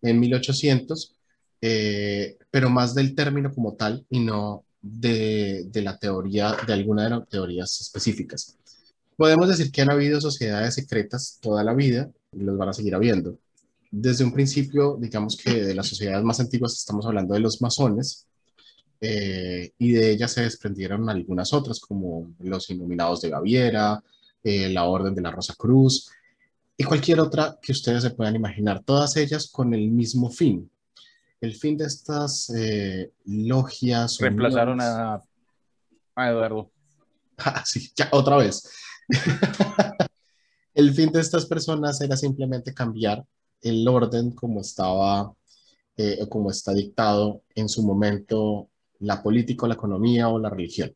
en 0.00 0.18
1800, 0.18 1.14
eh, 1.60 2.38
pero 2.50 2.70
más 2.70 2.94
del 2.94 3.14
término 3.14 3.52
como 3.52 3.74
tal 3.74 4.06
y 4.08 4.20
no 4.20 4.64
de, 4.80 5.64
de 5.70 5.82
la 5.82 5.98
teoría, 5.98 6.56
de 6.66 6.72
alguna 6.72 7.04
de 7.04 7.10
las 7.10 7.28
teorías 7.28 7.80
específicas. 7.80 8.56
Podemos 9.16 9.48
decir 9.48 9.70
que 9.70 9.82
han 9.82 9.90
habido 9.90 10.20
sociedades 10.20 10.74
secretas 10.74 11.38
toda 11.42 11.64
la 11.64 11.74
vida 11.74 12.10
y 12.32 12.40
los 12.40 12.56
van 12.56 12.70
a 12.70 12.72
seguir 12.72 12.94
habiendo. 12.94 13.38
Desde 13.98 14.24
un 14.24 14.32
principio, 14.32 14.98
digamos 15.00 15.38
que 15.38 15.64
de 15.64 15.74
las 15.74 15.88
sociedades 15.88 16.22
más 16.22 16.38
antiguas 16.38 16.74
estamos 16.74 17.06
hablando 17.06 17.32
de 17.32 17.40
los 17.40 17.62
masones, 17.62 18.26
eh, 19.00 19.72
y 19.78 19.92
de 19.92 20.10
ellas 20.10 20.32
se 20.32 20.42
desprendieron 20.42 21.08
algunas 21.08 21.54
otras, 21.54 21.80
como 21.80 22.30
los 22.40 22.68
Iluminados 22.68 23.22
de 23.22 23.30
Baviera, 23.30 24.02
eh, 24.44 24.68
la 24.68 24.84
Orden 24.84 25.14
de 25.14 25.22
la 25.22 25.30
Rosa 25.30 25.54
Cruz 25.56 26.10
y 26.76 26.84
cualquier 26.84 27.20
otra 27.20 27.58
que 27.60 27.72
ustedes 27.72 28.02
se 28.02 28.10
puedan 28.10 28.36
imaginar, 28.36 28.82
todas 28.84 29.16
ellas 29.16 29.48
con 29.50 29.72
el 29.72 29.90
mismo 29.90 30.30
fin. 30.30 30.70
El 31.40 31.54
fin 31.54 31.78
de 31.78 31.86
estas 31.86 32.50
eh, 32.50 33.12
logias. 33.24 34.18
Reemplazaron 34.18 34.78
a, 34.82 35.22
a 36.14 36.30
Eduardo. 36.30 36.70
Ah, 37.38 37.62
sí, 37.66 37.90
ya, 37.94 38.08
otra 38.12 38.36
vez. 38.36 38.66
el 40.74 40.94
fin 40.94 41.12
de 41.12 41.20
estas 41.20 41.46
personas 41.46 42.00
era 42.00 42.16
simplemente 42.16 42.72
cambiar 42.72 43.24
el 43.68 43.86
orden 43.88 44.30
como 44.30 44.60
estaba, 44.60 45.32
eh, 45.96 46.26
como 46.28 46.50
está 46.50 46.72
dictado 46.72 47.42
en 47.54 47.68
su 47.68 47.82
momento 47.82 48.68
la 49.00 49.22
política, 49.22 49.66
la 49.66 49.74
economía 49.74 50.28
o 50.28 50.38
la 50.38 50.50
religión. 50.50 50.94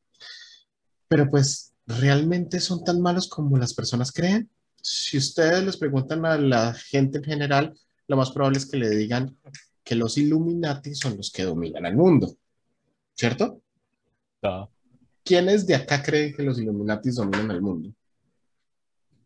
Pero 1.08 1.28
pues, 1.28 1.74
¿realmente 1.86 2.60
son 2.60 2.84
tan 2.84 3.00
malos 3.00 3.28
como 3.28 3.58
las 3.58 3.74
personas 3.74 4.12
creen? 4.12 4.48
Si 4.82 5.18
ustedes 5.18 5.64
les 5.64 5.76
preguntan 5.76 6.24
a 6.24 6.38
la 6.38 6.72
gente 6.74 7.18
en 7.18 7.24
general, 7.24 7.78
lo 8.06 8.16
más 8.16 8.30
probable 8.30 8.58
es 8.58 8.66
que 8.66 8.76
le 8.76 8.90
digan 8.90 9.36
que 9.82 9.94
los 9.94 10.16
Illuminati 10.16 10.94
son 10.94 11.16
los 11.16 11.30
que 11.30 11.42
dominan 11.42 11.86
el 11.86 11.96
mundo, 11.96 12.36
¿cierto? 13.14 13.60
No. 14.42 14.70
¿Quiénes 15.24 15.66
de 15.66 15.74
acá 15.74 16.02
creen 16.02 16.34
que 16.34 16.42
los 16.42 16.58
Illuminati 16.58 17.10
dominan 17.10 17.50
el 17.50 17.60
mundo? 17.60 17.92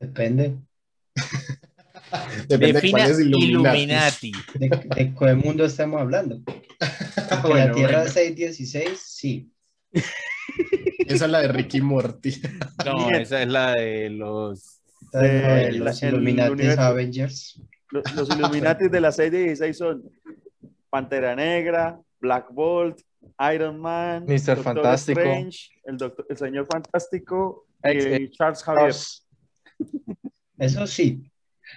Depende. 0.01 0.59
Depende 2.49 2.81
de 2.81 2.89
Illuminati. 2.89 3.45
Illuminati. 3.45 4.33
¿De, 4.55 4.69
de 4.69 5.15
qué 5.15 5.35
mundo 5.35 5.65
estamos 5.65 6.01
hablando? 6.01 6.41
Bueno, 7.43 7.57
la 7.57 7.73
Tierra 7.73 7.99
bueno. 8.01 8.13
616, 8.13 9.01
sí. 9.01 9.51
Esa 11.07 11.25
es 11.25 11.31
la 11.31 11.41
de 11.41 11.49
Ricky 11.49 11.81
Morty. 11.81 12.41
No, 12.85 13.11
esa 13.11 13.43
es 13.43 13.49
la 13.49 13.73
de 13.73 14.11
los. 14.11 14.81
Eh, 15.13 15.71
de 15.71 15.73
los 15.73 16.03
Illuminati. 16.03 16.67
Avengers. 16.67 17.61
Los, 17.91 18.15
los 18.15 18.29
Illuminati 18.31 18.89
de 18.89 19.01
la 19.01 19.13
616 19.13 19.77
son 19.77 20.03
Pantera 20.91 21.35
Negra, 21.35 22.01
Black 22.21 22.53
Bolt, 22.53 23.01
Iron 23.53 23.79
Man, 23.81 24.25
Mr. 24.25 24.57
Doctor 24.57 24.63
Fantástico. 24.63 25.21
Strange, 25.21 25.71
el, 25.85 25.97
doctor, 25.97 26.27
el 26.29 26.37
señor 26.37 26.67
Fantástico 26.67 27.67
y 27.85 28.31
Charles 28.31 28.63
Javier. 28.63 28.95
Eso 30.59 30.87
sí. 30.87 31.31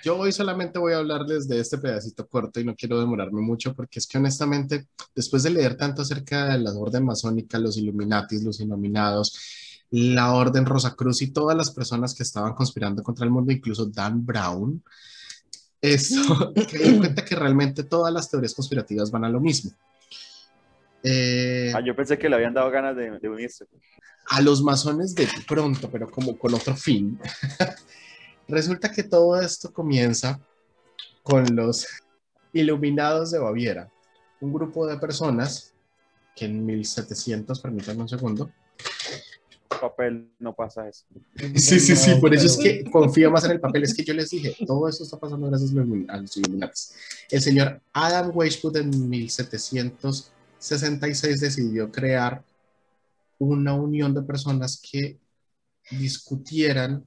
Yo 0.08 0.16
hoy 0.20 0.32
solamente 0.32 0.80
voy 0.80 0.94
a 0.94 1.00
hablarles 1.00 1.50
de 1.50 1.60
este 1.60 1.78
pedacito 1.80 2.26
corto 2.30 2.62
y 2.62 2.64
no 2.64 2.78
quiero 2.78 2.98
demorarme 2.98 3.42
mucho 3.42 3.74
porque 3.74 4.00
es 4.00 4.08
que 4.08 4.18
honestamente, 4.18 4.88
después 5.14 5.44
de 5.44 5.50
leer 5.50 5.76
tanto 5.76 6.02
acerca 6.02 6.54
de 6.54 6.60
la 6.60 6.72
orden 6.72 7.04
masónica, 7.04 7.60
los 7.60 7.76
Illuminatis, 7.76 8.42
los 8.42 8.62
Iluminados, 8.62 9.84
la 9.90 10.32
orden 10.32 10.66
Rosacruz 10.66 11.22
y 11.24 11.32
todas 11.32 11.58
las 11.58 11.72
personas 11.72 12.16
que 12.16 12.24
estaban 12.24 12.54
conspirando 12.54 13.04
contra 13.04 13.26
el 13.26 13.32
mundo, 13.32 13.52
incluso 13.52 13.88
Dan 13.88 14.26
Brown, 14.26 14.82
eso, 15.82 16.54
que 16.72 16.78
di 16.78 16.98
cuenta 17.00 17.26
que 17.26 17.36
realmente 17.36 17.84
todas 17.84 18.14
las 18.14 18.30
teorías 18.30 18.54
conspirativas 18.54 19.12
van 19.12 19.26
a 19.26 19.30
lo 19.30 19.42
mismo. 19.42 19.72
Eh, 21.04 21.74
Ah, 21.76 21.82
yo 21.82 21.94
pensé 21.98 22.18
que 22.18 22.30
le 22.30 22.38
habían 22.38 22.54
dado 22.54 22.72
ganas 22.72 22.96
de, 22.96 23.20
de 23.20 23.28
unirse. 23.28 23.66
a 24.30 24.40
los 24.40 24.64
masones 24.64 25.16
de 25.16 25.28
pronto, 25.46 25.92
pero 25.92 26.10
como 26.10 26.38
con 26.38 26.54
otro 26.54 26.78
fin. 26.78 27.20
Resulta 28.48 28.92
que 28.92 29.04
todo 29.04 29.39
esto 29.42 29.74
comienza 29.74 30.39
con 31.24 31.56
los 31.56 31.86
Iluminados 32.54 33.32
de 33.32 33.39
Baviera, 33.39 33.92
un 34.39 34.54
grupo 34.54 34.88
de 34.88 34.98
personas 34.98 35.74
que 36.36 36.46
en 36.46 36.66
1700, 36.66 37.60
permítanme 37.60 38.01
un 38.04 38.10
segundo. 38.10 38.50
Papel, 39.82 40.32
no 40.39 40.56
pasa 40.56 40.88
eso. 40.88 41.06
Sí, 41.56 41.80
sí, 41.80 41.96
sí, 41.96 42.16
por 42.22 42.34
eso 42.34 42.46
es 42.48 42.58
que 42.58 42.84
confío 42.92 43.30
más 43.30 43.44
en 43.44 43.51
el 43.51 43.60
papel. 43.60 43.84
Es 43.84 43.94
que 43.94 44.04
yo 44.04 44.13
les 44.13 44.30
dije, 44.30 44.56
todo 44.66 44.88
esto 44.88 45.04
está 45.04 45.20
pasando 45.20 45.48
gracias 45.48 45.72
a 45.72 45.74
los 45.75 45.86
Illumin- 45.86 46.06
a 46.10 46.18
los 46.18 46.38
Illuminati. 46.38 46.82
El 47.30 47.42
señor 47.42 47.82
Adam 47.94 48.32
Weishaupt 48.34 48.77
en 48.77 49.10
1766 49.10 51.42
decidió 51.42 51.92
crear 51.92 52.44
una 53.39 53.74
unión 53.75 54.13
de 54.16 54.22
personas 54.24 54.82
que 54.82 55.20
discutieran, 55.92 57.06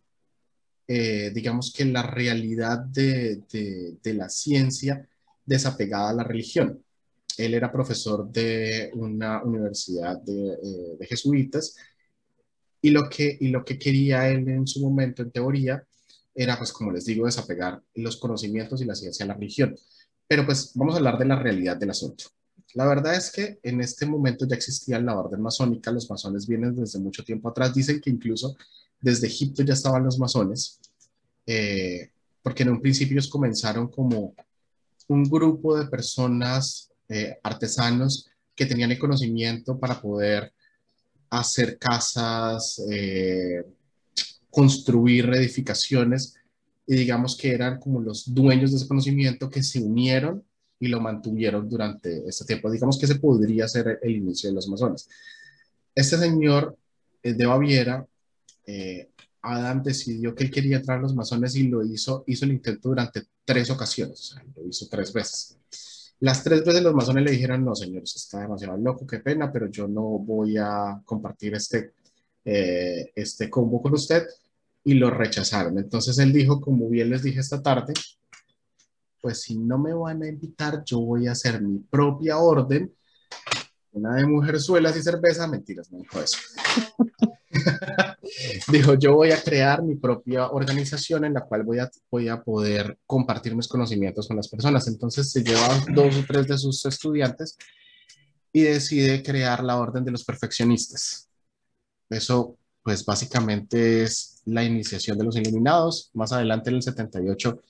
eh, 0.93 1.31
digamos 1.33 1.73
que 1.73 1.85
la 1.85 2.03
realidad 2.03 2.81
de, 2.81 3.45
la 4.03 4.29
ciencia 4.29 5.09
desapegada 5.47 6.11
a 6.11 6.15
la 6.15 6.25
religión. 6.25 6.83
Él 7.39 7.55
era 7.55 7.71
profesor 7.71 8.29
de 8.29 8.91
una 8.95 9.41
universidad 9.45 10.21
de, 10.21 10.49
eh, 10.55 10.97
de 10.99 11.07
jesuitas 11.07 11.77
y 12.83 12.91
lo, 12.91 13.09
que, 13.09 13.39
y 13.41 13.51
lo 13.51 13.65
que 13.65 13.79
quería 13.79 14.29
él 14.31 14.49
en 14.49 14.67
su 14.67 14.81
momento, 14.81 15.23
en 15.23 15.31
teoría, 15.31 15.87
era, 16.35 16.59
pues 16.59 16.73
como 16.73 16.91
les 16.91 17.05
digo, 17.05 17.27
desapegar 17.27 17.81
los 17.95 18.17
conocimientos 18.17 18.83
y 18.83 18.85
la 18.85 18.97
ciencia 18.97 19.25
a 19.25 19.29
la 19.29 19.35
religión. 19.35 19.77
Pero 20.27 20.45
pues 20.45 20.73
vamos 20.75 20.95
a 20.95 20.99
hablar 20.99 21.19
de 21.19 21.27
la 21.27 21.37
realidad 21.37 21.77
del 21.77 21.91
asunto. 21.91 22.25
La 22.75 22.85
verdad 22.85 23.15
es 23.15 23.31
que 23.31 23.61
en 23.63 23.81
este 23.81 24.07
momento 24.07 24.45
ya 24.45 24.57
existía 24.57 24.99
la 24.99 25.17
orden 25.17 25.41
masónica, 25.41 25.93
los 25.93 26.11
masones 26.11 26.49
vienen 26.49 26.75
desde 26.75 26.99
mucho 26.99 27.23
tiempo 27.23 27.49
atrás, 27.49 27.73
dicen 27.73 28.01
que 28.01 28.11
incluso 28.11 28.57
desde 29.01 29.27
Egipto 29.27 29.63
ya 29.63 29.75
estaban 29.75 30.05
los 30.05 30.19
masones, 30.19 30.81
eh, 31.47 32.11
porque 32.43 32.63
en 32.63 32.71
un 32.71 32.81
principio 32.81 33.21
comenzaron 33.31 33.89
como 33.89 34.35
un 35.09 35.25
grupo 35.25 35.77
de 35.77 35.87
personas, 35.87 36.91
eh, 37.09 37.39
artesanos, 37.43 38.31
que 38.55 38.67
tenían 38.67 38.93
el 38.93 38.99
conocimiento 38.99 39.79
para 39.79 40.01
poder 40.01 40.53
hacer 41.31 41.79
casas, 41.79 42.81
eh, 42.91 43.65
construir 44.51 45.27
edificaciones, 45.27 46.35
y 46.87 46.95
digamos 46.95 47.37
que 47.37 47.53
eran 47.53 47.79
como 47.79 48.01
los 48.01 48.35
dueños 48.35 48.71
de 48.71 48.79
ese 48.79 48.89
conocimiento 48.89 49.49
que 49.49 49.63
se 49.63 49.81
unieron 49.81 50.45
y 50.79 50.89
lo 50.89 51.01
mantuvieron 51.01 51.69
durante 51.69 52.29
ese 52.29 52.45
tiempo. 52.45 52.71
Digamos 52.71 52.99
que 52.99 53.07
ese 53.07 53.17
podría 53.17 53.69
ser 53.69 54.01
el 54.03 54.11
inicio 54.11 54.51
de 54.51 54.57
los 54.57 54.67
masones. 54.69 55.09
Este 55.95 56.19
señor 56.19 56.77
de 57.23 57.47
Baviera, 57.47 58.07
eh, 58.71 59.11
Adam 59.43 59.83
decidió 59.83 60.35
que 60.35 60.45
él 60.45 60.51
quería 60.51 60.77
entrar 60.77 60.99
a 60.99 61.03
los 61.03 61.15
masones 61.15 61.57
y 61.57 61.69
lo 61.69 61.85
hizo, 61.85 62.25
hizo 62.27 62.45
el 62.45 62.53
intento 62.53 62.91
durante 62.91 63.23
tres 63.45 63.71
ocasiones, 63.71 64.21
o 64.21 64.35
sea, 64.35 64.45
lo 64.57 64.69
hizo 64.69 64.87
tres 64.89 65.13
veces. 65.13 65.59
Las 66.21 66.45
tres 66.45 66.65
veces 66.65 66.83
los 66.83 66.95
masones 66.95 67.25
le 67.25 67.31
dijeron, 67.33 67.65
no, 67.65 67.75
señor, 67.75 68.03
usted 68.03 68.19
está 68.19 68.41
demasiado 68.41 68.77
loco, 68.77 69.07
qué 69.07 69.21
pena, 69.21 69.51
pero 69.51 69.71
yo 69.71 69.89
no 69.89 70.03
voy 70.03 70.57
a 70.59 71.01
compartir 71.05 71.55
este, 71.55 71.95
eh, 72.45 73.11
este 73.15 73.49
combo 73.49 73.81
con 73.81 73.95
usted, 73.95 74.27
y 74.85 74.95
lo 74.95 75.11
rechazaron. 75.11 75.79
Entonces 75.79 76.19
él 76.19 76.33
dijo, 76.33 76.61
como 76.61 76.89
bien 76.89 77.11
les 77.11 77.23
dije 77.23 77.41
esta 77.41 77.63
tarde, 77.63 77.93
pues 79.21 79.43
si 79.43 79.57
no 79.59 79.79
me 79.79 79.93
van 79.93 80.23
a 80.23 80.29
invitar, 80.29 80.83
yo 80.85 81.01
voy 81.01 81.27
a 81.27 81.33
hacer 81.33 81.61
mi 81.61 81.79
propia 81.79 82.39
orden, 82.39 82.95
una 83.93 84.15
de 84.17 84.27
mujerzuelas 84.27 84.97
y 84.97 85.03
cerveza, 85.03 85.47
mentiras, 85.47 85.91
no 85.91 85.99
dijo 85.99 86.21
eso. 86.21 86.39
dijo, 88.71 88.95
yo 88.95 89.15
voy 89.15 89.31
a 89.33 89.43
crear 89.43 89.83
mi 89.83 89.95
propia 89.95 90.51
organización 90.51 91.25
en 91.25 91.35
la 91.35 91.43
cual 91.43 91.63
voy 91.63 91.79
a, 91.79 91.91
voy 92.11 92.29
a 92.29 92.43
poder 92.43 92.99
compartir 93.07 93.55
mis 93.55 93.69
conocimientos 93.69 94.29
con 94.29 94.37
las 94.37 94.49
personas. 94.49 94.87
Entonces 94.89 95.31
se 95.31 95.43
lleva 95.43 95.85
dos 95.95 96.17
o 96.17 96.25
tres 96.27 96.47
de 96.47 96.59
sus 96.59 96.85
estudiantes 96.85 97.57
y 98.53 98.63
decide 98.63 99.23
crear 99.23 99.63
la 99.63 99.79
Orden 99.79 100.05
de 100.05 100.11
los 100.11 100.25
Perfeccionistas. 100.25 101.29
Eso, 102.09 102.59
pues 102.83 103.05
básicamente 103.05 104.03
es 104.03 104.43
la 104.45 104.65
iniciación 104.65 105.17
de 105.17 105.25
los 105.25 105.37
Iluminados. 105.37 106.11
Más 106.15 106.33
adelante, 106.33 106.71
en 106.71 106.77
el 106.77 106.83
78, 106.83 107.63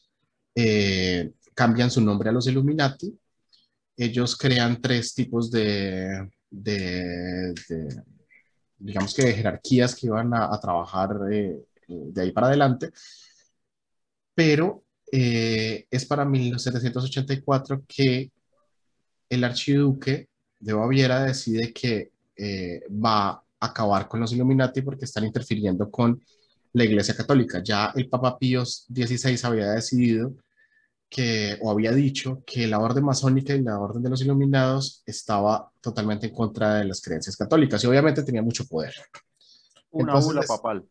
eh, 0.54 1.32
cambian 1.54 1.90
su 1.90 2.00
nombre 2.00 2.30
a 2.30 2.32
los 2.32 2.46
Illuminati. 2.46 3.16
Ellos 3.96 4.36
crean 4.36 4.80
tres 4.80 5.14
tipos 5.14 5.50
de, 5.50 6.30
de, 6.50 7.52
de 7.68 8.02
digamos 8.80 9.14
que 9.14 9.24
de 9.24 9.34
jerarquías 9.34 9.94
que 9.94 10.06
iban 10.06 10.34
a, 10.34 10.52
a 10.52 10.58
trabajar 10.60 11.10
eh, 11.30 11.62
de 11.86 12.22
ahí 12.22 12.32
para 12.32 12.48
adelante, 12.48 12.90
pero 14.34 14.84
eh, 15.12 15.86
es 15.90 16.04
para 16.06 16.24
1784 16.24 17.84
que 17.86 18.30
el 19.28 19.44
archiduque 19.44 20.28
de 20.58 20.72
Baviera 20.72 21.24
decide 21.24 21.72
que 21.72 22.12
eh, 22.36 22.82
va 22.90 23.30
a 23.30 23.44
acabar 23.60 24.08
con 24.08 24.20
los 24.20 24.32
Illuminati 24.32 24.82
porque 24.82 25.04
están 25.04 25.24
interfiriendo 25.24 25.90
con 25.90 26.20
la 26.72 26.84
Iglesia 26.84 27.16
Católica. 27.16 27.62
Ya 27.62 27.92
el 27.94 28.08
Papa 28.08 28.38
Pío 28.38 28.64
XVI 28.64 29.38
había 29.44 29.72
decidido 29.72 30.34
que, 31.08 31.58
o 31.60 31.70
había 31.70 31.92
dicho 31.92 32.42
que 32.46 32.66
la 32.66 32.78
orden 32.78 33.04
masónica 33.04 33.54
y 33.54 33.62
la 33.62 33.78
orden 33.78 34.02
de 34.02 34.10
los 34.10 34.22
iluminados 34.22 35.02
estaba 35.06 35.69
totalmente 35.80 36.26
en 36.26 36.34
contra 36.34 36.76
de 36.76 36.84
las 36.84 37.00
creencias 37.00 37.36
católicas 37.36 37.82
y 37.82 37.86
obviamente 37.86 38.22
tenía 38.22 38.42
mucho 38.42 38.66
poder. 38.66 38.94
Una 39.90 40.12
Entonces, 40.12 40.26
bula 40.26 40.42
papal. 40.42 40.84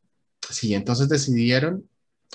Sí, 0.50 0.74
entonces 0.74 1.08
decidieron 1.08 1.88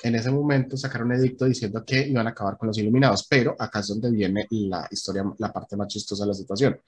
en 0.02 0.14
ese 0.14 0.30
momento 0.30 0.76
sacar 0.76 1.04
un 1.04 1.12
edicto 1.12 1.44
diciendo 1.44 1.84
que 1.84 2.06
iban 2.08 2.26
a 2.26 2.30
acabar 2.30 2.56
con 2.58 2.68
los 2.68 2.78
iluminados, 2.78 3.26
pero 3.28 3.54
acá 3.58 3.80
es 3.80 3.88
donde 3.88 4.10
viene 4.10 4.46
la 4.50 4.88
historia, 4.90 5.24
la 5.38 5.52
parte 5.52 5.76
más 5.76 5.88
chistosa 5.88 6.24
de 6.24 6.28
la 6.28 6.34
situación. 6.34 6.80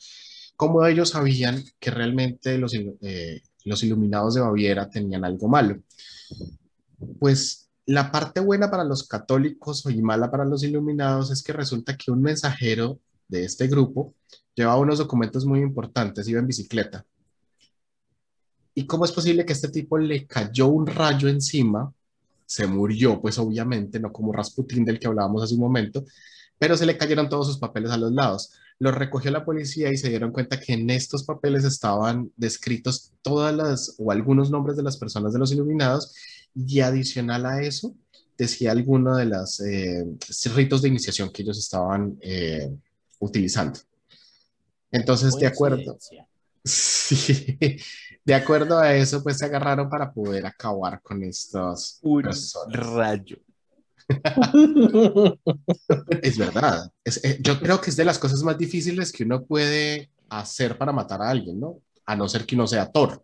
Como 0.56 0.84
ellos 0.86 1.10
sabían 1.10 1.62
que 1.78 1.90
realmente 1.90 2.58
los, 2.58 2.74
eh, 2.74 3.42
los 3.64 3.82
iluminados 3.82 4.34
de 4.34 4.40
Baviera 4.40 4.88
tenían 4.88 5.24
algo 5.24 5.48
malo, 5.48 5.80
pues 7.18 7.68
la 7.84 8.10
parte 8.10 8.40
buena 8.40 8.70
para 8.70 8.84
los 8.84 9.06
católicos 9.06 9.84
y 9.88 10.02
mala 10.02 10.30
para 10.30 10.44
los 10.44 10.64
iluminados 10.64 11.30
es 11.30 11.42
que 11.42 11.52
resulta 11.52 11.96
que 11.96 12.10
un 12.10 12.22
mensajero 12.22 13.00
de 13.28 13.44
este 13.44 13.68
grupo 13.68 14.14
llevaba 14.56 14.80
unos 14.80 14.98
documentos 14.98 15.44
muy 15.44 15.60
importantes, 15.60 16.26
iba 16.26 16.40
en 16.40 16.46
bicicleta. 16.48 17.04
¿Y 18.74 18.86
cómo 18.86 19.04
es 19.04 19.12
posible 19.12 19.44
que 19.46 19.52
este 19.52 19.68
tipo 19.68 19.96
le 19.96 20.26
cayó 20.26 20.66
un 20.66 20.86
rayo 20.86 21.28
encima? 21.28 21.92
Se 22.44 22.66
murió, 22.66 23.20
pues 23.20 23.38
obviamente, 23.38 24.00
no 24.00 24.12
como 24.12 24.32
Rasputín 24.32 24.84
del 24.84 24.98
que 24.98 25.06
hablábamos 25.06 25.42
hace 25.42 25.54
un 25.54 25.60
momento, 25.60 26.04
pero 26.58 26.76
se 26.76 26.86
le 26.86 26.98
cayeron 26.98 27.28
todos 27.28 27.46
sus 27.46 27.58
papeles 27.58 27.90
a 27.90 27.96
los 27.96 28.12
lados. 28.12 28.52
Los 28.78 28.94
recogió 28.94 29.30
la 29.30 29.44
policía 29.44 29.92
y 29.92 29.96
se 29.96 30.08
dieron 30.08 30.32
cuenta 30.32 30.60
que 30.60 30.74
en 30.74 30.90
estos 30.90 31.24
papeles 31.24 31.64
estaban 31.64 32.30
descritos 32.36 33.12
todas 33.22 33.54
las 33.54 33.94
o 33.98 34.12
algunos 34.12 34.50
nombres 34.50 34.76
de 34.76 34.82
las 34.82 34.96
personas 34.96 35.32
de 35.32 35.38
los 35.38 35.52
iluminados 35.52 36.14
y 36.54 36.80
adicional 36.80 37.46
a 37.46 37.62
eso 37.62 37.94
decía 38.36 38.72
alguno 38.72 39.16
de 39.16 39.24
los 39.24 39.62
ritos 40.54 40.82
de 40.82 40.88
iniciación 40.88 41.30
que 41.30 41.42
ellos 41.42 41.58
estaban 41.58 42.18
eh, 42.20 42.70
utilizando. 43.18 43.80
Entonces, 44.90 45.36
de 45.36 45.46
acuerdo. 45.46 45.98
Sí, 46.68 47.78
de 48.24 48.34
acuerdo 48.34 48.80
a 48.80 48.92
eso, 48.92 49.22
pues 49.22 49.38
se 49.38 49.44
agarraron 49.44 49.88
para 49.88 50.12
poder 50.12 50.44
acabar 50.46 51.00
con 51.00 51.22
estos 51.22 52.00
Un 52.02 52.22
personas. 52.22 52.76
rayo. 52.76 53.36
Es 56.22 56.36
verdad. 56.38 56.90
Es- 57.04 57.24
eh, 57.24 57.38
yo 57.40 57.58
creo 57.60 57.80
que 57.80 57.90
es 57.90 57.96
de 57.96 58.04
las 58.04 58.18
cosas 58.18 58.42
más 58.42 58.58
difíciles 58.58 59.12
que 59.12 59.22
uno 59.24 59.44
puede 59.44 60.10
hacer 60.28 60.76
para 60.76 60.90
matar 60.92 61.22
a 61.22 61.30
alguien, 61.30 61.60
¿no? 61.60 61.80
A 62.04 62.16
no 62.16 62.28
ser 62.28 62.44
que 62.44 62.56
uno 62.56 62.66
sea 62.66 62.90
Thor. 62.90 63.22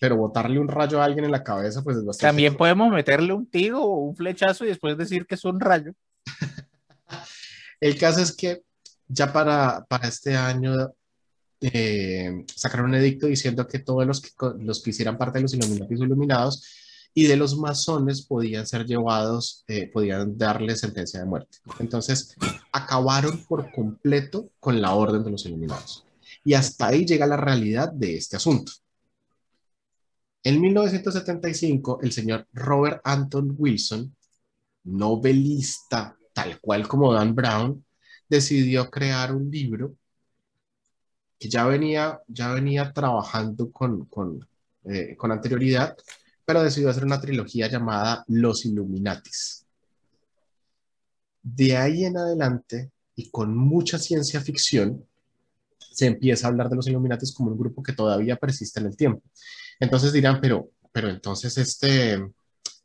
Pero 0.00 0.16
botarle 0.16 0.60
un 0.60 0.68
rayo 0.68 1.00
a 1.02 1.04
alguien 1.04 1.24
en 1.24 1.32
la 1.32 1.42
cabeza, 1.42 1.82
pues 1.82 1.96
es 1.96 2.04
bastante. 2.04 2.28
También 2.28 2.56
podemos 2.56 2.92
meterle 2.92 3.32
un 3.32 3.46
tiro 3.46 3.82
o 3.82 3.96
un 4.04 4.14
flechazo 4.14 4.64
y 4.64 4.68
después 4.68 4.96
decir 4.96 5.26
que 5.26 5.34
es 5.34 5.44
un 5.44 5.58
rayo. 5.58 5.92
El 7.80 7.98
caso 7.98 8.20
es 8.20 8.32
que 8.36 8.62
ya 9.08 9.32
para, 9.32 9.84
para 9.88 10.08
este 10.08 10.36
año 10.36 10.92
eh, 11.60 12.44
sacaron 12.54 12.86
un 12.86 12.94
edicto 12.94 13.26
diciendo 13.26 13.66
que 13.66 13.80
todos 13.80 14.06
los 14.06 14.20
que, 14.20 14.30
los 14.60 14.82
que 14.82 14.90
hicieran 14.90 15.18
parte 15.18 15.38
de 15.38 15.42
los 15.42 15.54
iluminados 15.54 16.64
y 17.14 17.26
de 17.26 17.36
los 17.36 17.56
masones 17.58 18.22
podían 18.22 18.66
ser 18.66 18.86
llevados, 18.86 19.64
eh, 19.66 19.90
podían 19.92 20.38
darle 20.38 20.76
sentencia 20.76 21.18
de 21.18 21.26
muerte. 21.26 21.58
Entonces, 21.80 22.36
acabaron 22.70 23.44
por 23.46 23.72
completo 23.72 24.50
con 24.60 24.80
la 24.80 24.94
orden 24.94 25.24
de 25.24 25.30
los 25.32 25.44
iluminados. 25.46 26.04
Y 26.44 26.54
hasta 26.54 26.88
ahí 26.88 27.04
llega 27.04 27.26
la 27.26 27.36
realidad 27.36 27.90
de 27.92 28.16
este 28.16 28.36
asunto. 28.36 28.72
En 30.44 30.60
1975, 30.60 31.98
el 32.02 32.12
señor 32.12 32.46
Robert 32.52 33.00
Anton 33.02 33.54
Wilson, 33.58 34.14
novelista 34.84 36.16
tal 36.32 36.60
cual 36.60 36.86
como 36.86 37.12
Dan 37.12 37.34
Brown, 37.34 37.84
decidió 38.28 38.90
crear 38.90 39.34
un 39.34 39.50
libro 39.50 39.94
que 41.38 41.48
ya 41.48 41.66
venía, 41.66 42.20
ya 42.26 42.52
venía 42.52 42.92
trabajando 42.92 43.70
con, 43.70 44.06
con, 44.06 44.46
eh, 44.84 45.16
con 45.16 45.30
anterioridad, 45.30 45.96
pero 46.44 46.62
decidió 46.62 46.90
hacer 46.90 47.04
una 47.04 47.20
trilogía 47.20 47.68
llamada 47.68 48.24
Los 48.26 48.64
Illuminatis. 48.64 49.64
De 51.42 51.76
ahí 51.76 52.04
en 52.04 52.16
adelante, 52.16 52.90
y 53.14 53.30
con 53.30 53.56
mucha 53.56 53.98
ciencia 53.98 54.40
ficción, 54.40 55.04
se 55.78 56.06
empieza 56.06 56.46
a 56.46 56.50
hablar 56.50 56.68
de 56.68 56.76
los 56.76 56.86
Illuminatis 56.86 57.32
como 57.32 57.50
un 57.50 57.58
grupo 57.58 57.82
que 57.82 57.92
todavía 57.92 58.36
persiste 58.36 58.80
en 58.80 58.86
el 58.86 58.96
tiempo. 58.96 59.22
Entonces 59.80 60.12
dirán, 60.12 60.40
pero, 60.40 60.70
pero 60.92 61.08
entonces 61.08 61.56
este, 61.58 62.18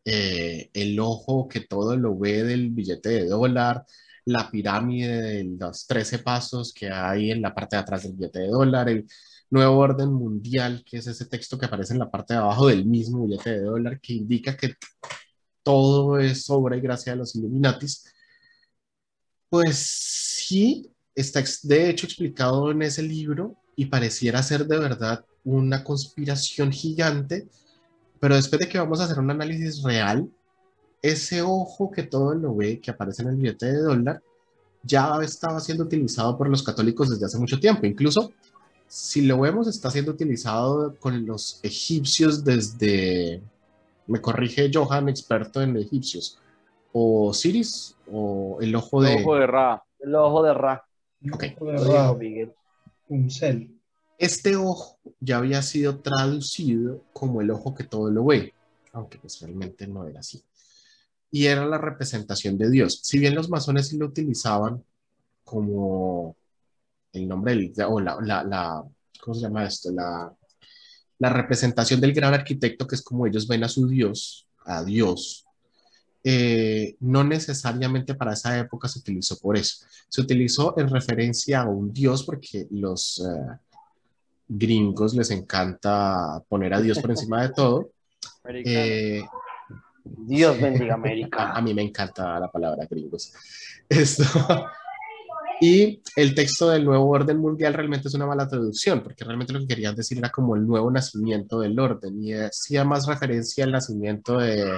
eh, 0.05 0.69
el 0.73 0.99
ojo 0.99 1.47
que 1.47 1.61
todo 1.61 1.95
lo 1.95 2.17
ve 2.17 2.43
del 2.43 2.71
billete 2.71 3.09
de 3.09 3.25
dólar, 3.25 3.85
la 4.25 4.49
pirámide 4.49 5.21
de 5.21 5.43
los 5.59 5.85
13 5.87 6.19
pasos 6.19 6.73
que 6.73 6.89
hay 6.89 7.31
en 7.31 7.41
la 7.41 7.53
parte 7.53 7.75
de 7.75 7.81
atrás 7.81 8.03
del 8.03 8.13
billete 8.13 8.39
de 8.39 8.47
dólar, 8.47 8.89
el 8.89 9.05
nuevo 9.49 9.77
orden 9.77 10.11
mundial, 10.13 10.83
que 10.85 10.97
es 10.97 11.07
ese 11.07 11.25
texto 11.25 11.57
que 11.57 11.65
aparece 11.65 11.93
en 11.93 11.99
la 11.99 12.09
parte 12.09 12.33
de 12.33 12.39
abajo 12.39 12.67
del 12.67 12.85
mismo 12.85 13.25
billete 13.25 13.51
de 13.51 13.61
dólar, 13.61 13.99
que 13.99 14.13
indica 14.13 14.57
que 14.57 14.75
todo 15.63 16.19
es 16.19 16.49
obra 16.49 16.77
y 16.77 16.81
gracia 16.81 17.13
de 17.13 17.19
los 17.19 17.35
Illuminatis. 17.35 18.05
Pues 19.49 19.77
sí, 19.77 20.91
está 21.15 21.43
de 21.63 21.89
hecho 21.89 22.05
explicado 22.07 22.71
en 22.71 22.81
ese 22.81 23.03
libro 23.03 23.55
y 23.75 23.85
pareciera 23.85 24.41
ser 24.43 24.65
de 24.65 24.79
verdad 24.79 25.25
una 25.43 25.83
conspiración 25.83 26.71
gigante, 26.71 27.47
pero 28.19 28.35
después 28.35 28.59
de 28.59 28.69
que 28.69 28.79
vamos 28.79 28.99
a 28.99 29.05
hacer 29.05 29.19
un 29.19 29.31
análisis 29.31 29.83
real, 29.83 30.29
ese 31.03 31.41
ojo 31.41 31.91
que 31.91 32.03
todo 32.03 32.33
lo 32.33 32.55
ve, 32.55 32.79
que 32.79 32.89
aparece 32.89 33.21
en 33.21 33.27
el 33.27 33.35
billete 33.35 33.65
de 33.67 33.79
dólar, 33.79 34.23
ya 34.83 35.19
estaba 35.21 35.59
siendo 35.59 35.83
utilizado 35.83 36.37
por 36.37 36.49
los 36.49 36.63
católicos 36.63 37.09
desde 37.09 37.25
hace 37.25 37.37
mucho 37.37 37.59
tiempo. 37.59 37.85
Incluso, 37.85 38.31
si 38.87 39.21
lo 39.21 39.41
vemos, 39.41 39.67
está 39.67 39.91
siendo 39.91 40.11
utilizado 40.11 40.95
con 40.99 41.25
los 41.25 41.59
egipcios 41.61 42.43
desde, 42.45 43.41
me 44.07 44.21
corrige 44.21 44.71
Johan, 44.73 45.09
experto 45.09 45.61
en 45.61 45.75
egipcios, 45.75 46.39
o 46.93 47.33
Siris, 47.33 47.95
o 48.09 48.57
el 48.61 48.73
ojo 48.73 49.01
de... 49.01 49.15
Ojo 49.21 49.35
de 49.35 49.47
Ra. 49.47 49.83
El 49.99 50.15
ojo 50.15 50.43
de 50.43 50.53
Ra. 50.53 50.85
Ok. 51.33 51.43
Lo 51.59 51.83
dijo 51.83 52.15
Miguel. 52.15 52.53
Un 53.09 53.29
cel. 53.29 53.69
Este 54.17 54.55
ojo 54.55 54.97
ya 55.19 55.37
había 55.37 55.61
sido 55.63 55.99
traducido 55.99 57.01
como 57.11 57.41
el 57.41 57.51
ojo 57.51 57.75
que 57.75 57.83
todo 57.83 58.09
lo 58.09 58.23
ve, 58.23 58.53
aunque 58.93 59.17
pues 59.17 59.41
realmente 59.41 59.85
no 59.85 60.07
era 60.07 60.21
así. 60.21 60.41
Y 61.35 61.47
era 61.47 61.65
la 61.65 61.79
representación 61.79 62.59
de 62.59 62.69
Dios. 62.69 62.99
Si 63.01 63.17
bien 63.17 63.33
los 63.33 63.49
masones 63.49 63.87
sí 63.87 63.97
lo 63.97 64.05
utilizaban 64.05 64.83
como 65.43 66.35
el 67.11 67.27
nombre 67.27 67.55
del, 67.55 67.73
o 67.87 67.99
la, 67.99 68.19
la, 68.21 68.43
la- 68.43 68.83
¿cómo 69.19 69.33
se 69.33 69.41
llama 69.41 69.65
esto? 69.65 69.91
La, 69.91 70.31
la 71.17 71.29
representación 71.29 71.99
del 71.99 72.13
gran 72.13 72.35
arquitecto, 72.35 72.85
que 72.85 72.93
es 72.93 73.01
como 73.01 73.25
ellos 73.25 73.47
ven 73.47 73.63
a 73.63 73.67
su 73.67 73.87
Dios, 73.87 74.45
a 74.65 74.83
Dios, 74.83 75.45
eh, 76.23 76.95
no 76.99 77.23
necesariamente 77.23 78.13
para 78.13 78.33
esa 78.33 78.59
época 78.59 78.87
se 78.87 78.99
utilizó 78.99 79.39
por 79.39 79.57
eso. 79.57 79.87
Se 80.09 80.21
utilizó 80.21 80.77
en 80.77 80.87
referencia 80.87 81.61
a 81.61 81.67
un 81.67 81.91
Dios 81.91 82.23
porque 82.23 82.67
los 82.69 83.19
eh, 83.25 83.57
gringos 84.47 85.15
les 85.15 85.31
encanta 85.31 86.43
poner 86.47 86.75
a 86.75 86.81
Dios 86.81 86.99
por 86.99 87.09
encima 87.09 87.41
de 87.41 87.53
todo. 87.53 87.89
Eh, 88.69 89.23
Dios 90.03 90.59
bendiga 90.59 90.93
a, 90.93 90.97
América. 90.97 91.51
a 91.51 91.61
mí 91.61 91.73
me 91.73 91.81
encanta 91.81 92.39
la 92.39 92.51
palabra 92.51 92.85
gringos. 92.89 93.33
Esto. 93.89 94.23
Y 95.61 96.01
el 96.15 96.35
texto 96.35 96.69
del 96.69 96.83
nuevo 96.83 97.09
orden 97.09 97.37
mundial 97.37 97.73
realmente 97.73 98.07
es 98.07 98.13
una 98.13 98.25
mala 98.25 98.47
traducción, 98.47 99.01
porque 99.01 99.23
realmente 99.23 99.53
lo 99.53 99.59
que 99.59 99.67
querían 99.67 99.95
decir 99.95 100.17
era 100.17 100.29
como 100.29 100.55
el 100.55 100.67
nuevo 100.67 100.91
nacimiento 100.91 101.59
del 101.59 101.79
orden, 101.79 102.21
y 102.21 102.33
hacía 102.33 102.83
más 102.83 103.07
referencia 103.07 103.63
al 103.63 103.71
nacimiento 103.71 104.39
de 104.39 104.77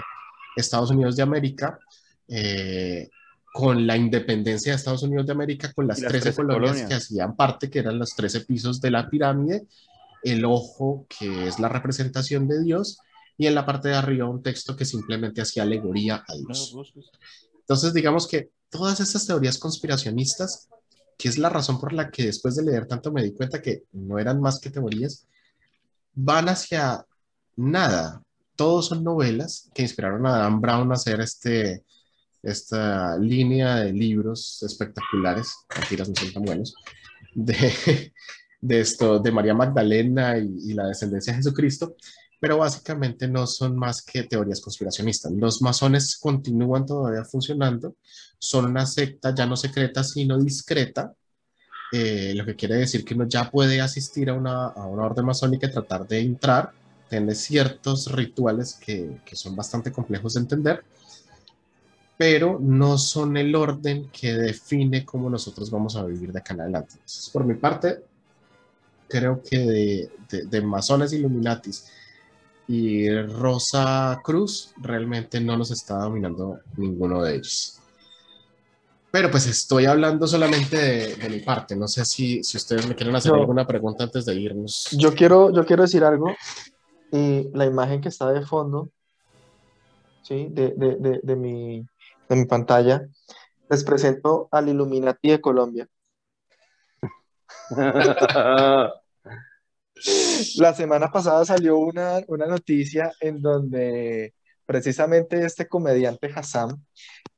Estados 0.55 0.91
Unidos 0.91 1.15
de 1.15 1.23
América, 1.23 1.79
eh, 2.27 3.09
con 3.51 3.88
la 3.88 3.95
independencia 3.95 4.73
de 4.73 4.75
Estados 4.75 5.01
Unidos 5.01 5.25
de 5.25 5.31
América, 5.31 5.71
con 5.73 5.88
las 5.88 5.99
las 5.99 6.11
13 6.11 6.23
13 6.23 6.35
colonias, 6.35 6.59
colonias. 6.59 6.89
que 6.89 6.93
hacían 6.93 7.35
parte, 7.35 7.69
que 7.69 7.79
eran 7.79 7.97
los 7.97 8.15
13 8.15 8.41
pisos 8.41 8.81
de 8.81 8.91
la 8.91 9.09
pirámide, 9.09 9.65
el 10.23 10.43
ojo, 10.45 11.07
que 11.07 11.47
es 11.47 11.59
la 11.59 11.69
representación 11.69 12.47
de 12.47 12.61
Dios, 12.61 12.99
y 13.37 13.47
en 13.47 13.55
la 13.55 13.65
parte 13.65 13.89
de 13.89 13.95
arriba 13.95 14.29
un 14.29 14.41
texto 14.41 14.75
que 14.75 14.85
simplemente 14.85 15.41
hacía 15.41 15.63
alegoría 15.63 16.23
a 16.27 16.35
Dios. 16.35 16.75
Entonces, 17.59 17.93
digamos 17.93 18.27
que 18.27 18.49
todas 18.69 18.99
estas 18.99 19.25
teorías 19.25 19.57
conspiracionistas, 19.57 20.69
que 21.17 21.29
es 21.29 21.37
la 21.37 21.49
razón 21.49 21.79
por 21.79 21.93
la 21.93 22.09
que 22.09 22.25
después 22.25 22.55
de 22.55 22.63
leer 22.63 22.87
tanto 22.87 23.11
me 23.11 23.23
di 23.23 23.33
cuenta 23.33 23.61
que 23.61 23.83
no 23.91 24.19
eran 24.19 24.39
más 24.39 24.59
que 24.59 24.69
teorías, 24.69 25.27
van 26.13 26.49
hacia 26.49 27.05
nada. 27.55 28.21
Todos 28.55 28.87
son 28.87 29.03
novelas 29.03 29.69
que 29.73 29.81
inspiraron 29.81 30.25
a 30.25 30.37
Dan 30.37 30.61
Brown 30.61 30.91
a 30.91 30.95
hacer 30.95 31.19
este, 31.19 31.83
esta 32.41 33.17
línea 33.17 33.77
de 33.77 33.91
libros 33.91 34.63
espectaculares, 34.63 35.53
mentiras 35.77 36.07
no 36.07 36.15
son 36.15 36.33
tan 36.33 36.43
buenos, 36.43 36.73
de, 37.33 37.55
de 38.61 38.79
esto, 38.79 39.19
de 39.19 39.31
María 39.31 39.53
Magdalena 39.53 40.37
y, 40.37 40.71
y 40.71 40.73
la 40.73 40.87
descendencia 40.87 41.33
de 41.33 41.37
Jesucristo, 41.37 41.95
pero 42.45 42.60
básicamente 42.60 43.27
no 43.27 43.47
son 43.47 43.75
más 43.75 44.03
que 44.03 44.21
teorías 44.21 44.62
conspiracionistas. 44.62 45.31
Los 45.31 45.63
masones 45.63 46.15
continúan 46.15 46.86
todavía 46.86 47.25
funcionando, 47.25 47.95
son 48.38 48.65
una 48.65 48.86
secta 48.86 49.34
ya 49.34 49.47
no 49.47 49.58
secreta, 49.58 50.03
sino 50.03 50.38
discreta, 50.38 51.12
eh, 51.91 52.34
lo 52.36 52.45
que 52.45 52.55
quiere 52.55 52.75
decir 52.75 53.03
que 53.03 53.15
uno 53.15 53.27
ya 53.27 53.49
puede 53.49 53.81
asistir 53.81 54.29
a 54.29 54.36
una, 54.36 54.67
a 54.67 54.86
una 54.86 55.05
orden 55.05 55.25
masónica 55.25 55.65
y 55.65 55.71
tratar 55.71 56.08
de 56.08 56.19
entrar, 56.19 56.69
tiene 57.10 57.34
ciertos 57.34 58.12
rituales 58.12 58.75
que, 58.75 59.21
que 59.25 59.36
son 59.36 59.55
bastante 59.55 59.91
complejos 59.91 60.36
de 60.36 60.41
entender, 60.41 60.84
pero 62.15 62.60
no 62.62 62.99
son 62.99 63.38
el 63.38 63.55
orden 63.55 64.08
que 64.12 64.36
define 64.36 65.03
cómo 65.03 65.31
nosotros 65.31 65.71
vamos 65.71 65.95
a 65.95 66.05
vivir 66.05 66.31
de 66.31 66.38
acá 66.38 66.53
en 66.53 66.62
adelante. 66.62 66.93
Entonces, 66.93 67.27
por 67.31 67.43
mi 67.43 67.55
parte, 67.55 68.03
creo 69.10 69.41
que 69.41 69.58
de, 69.58 70.12
de, 70.29 70.45
de 70.45 70.62
masones 70.62 71.12
Illuminatis 71.12 71.86
y 72.67 73.10
Rosa 73.21 74.19
Cruz 74.23 74.73
realmente 74.78 75.39
no 75.39 75.56
nos 75.58 75.71
está 75.71 75.97
dominando 75.99 76.60
ninguno 76.78 77.21
de 77.21 77.36
ellos. 77.36 77.80
Pero 79.12 79.32
pues 79.32 79.47
estoy 79.47 79.86
hablando 79.86 80.28
solamente 80.28 80.75
de, 80.75 81.15
de 81.15 81.30
mi 81.30 81.39
parte. 81.39 81.75
No 81.75 81.88
sé 81.88 82.04
si, 82.04 82.43
si 82.43 82.58
ustedes 82.58 82.86
me 82.88 82.95
quieren 82.95 83.15
hacer 83.15 83.32
Yo- 83.32 83.39
alguna 83.39 83.65
pregunta 83.65 84.04
antes 84.04 84.25
de 84.25 84.36
irnos. 84.36 84.89
Yo 84.91 85.13
quiero, 85.13 85.54
yo 85.54 85.65
quiero 85.65 85.84
decir 85.84 86.04
algo. 86.04 86.36
Y 87.12 87.49
la 87.54 87.65
imagen 87.65 88.01
que 88.01 88.10
está 88.10 88.30
de 88.32 88.45
fondo, 88.45 88.89
¿sí? 90.21 90.47
de, 90.49 90.73
de, 90.75 90.95
de, 90.97 91.19
de 91.23 91.36
mi, 91.38 91.86
de 92.28 92.36
mi 92.36 92.45
pantalla, 92.45 93.08
les 93.69 93.84
presento 93.86 94.49
al 94.51 94.67
Illuminati 94.67 95.30
de 95.30 95.39
Colombia. 95.39 95.88
La 100.58 100.73
semana 100.73 101.12
pasada 101.12 101.45
salió 101.45 101.77
una, 101.77 102.21
una 102.27 102.47
noticia 102.47 103.13
en 103.21 103.41
donde 103.41 104.34
precisamente 104.65 105.45
este 105.45 105.67
comediante 105.67 106.31
Hassan 106.34 106.86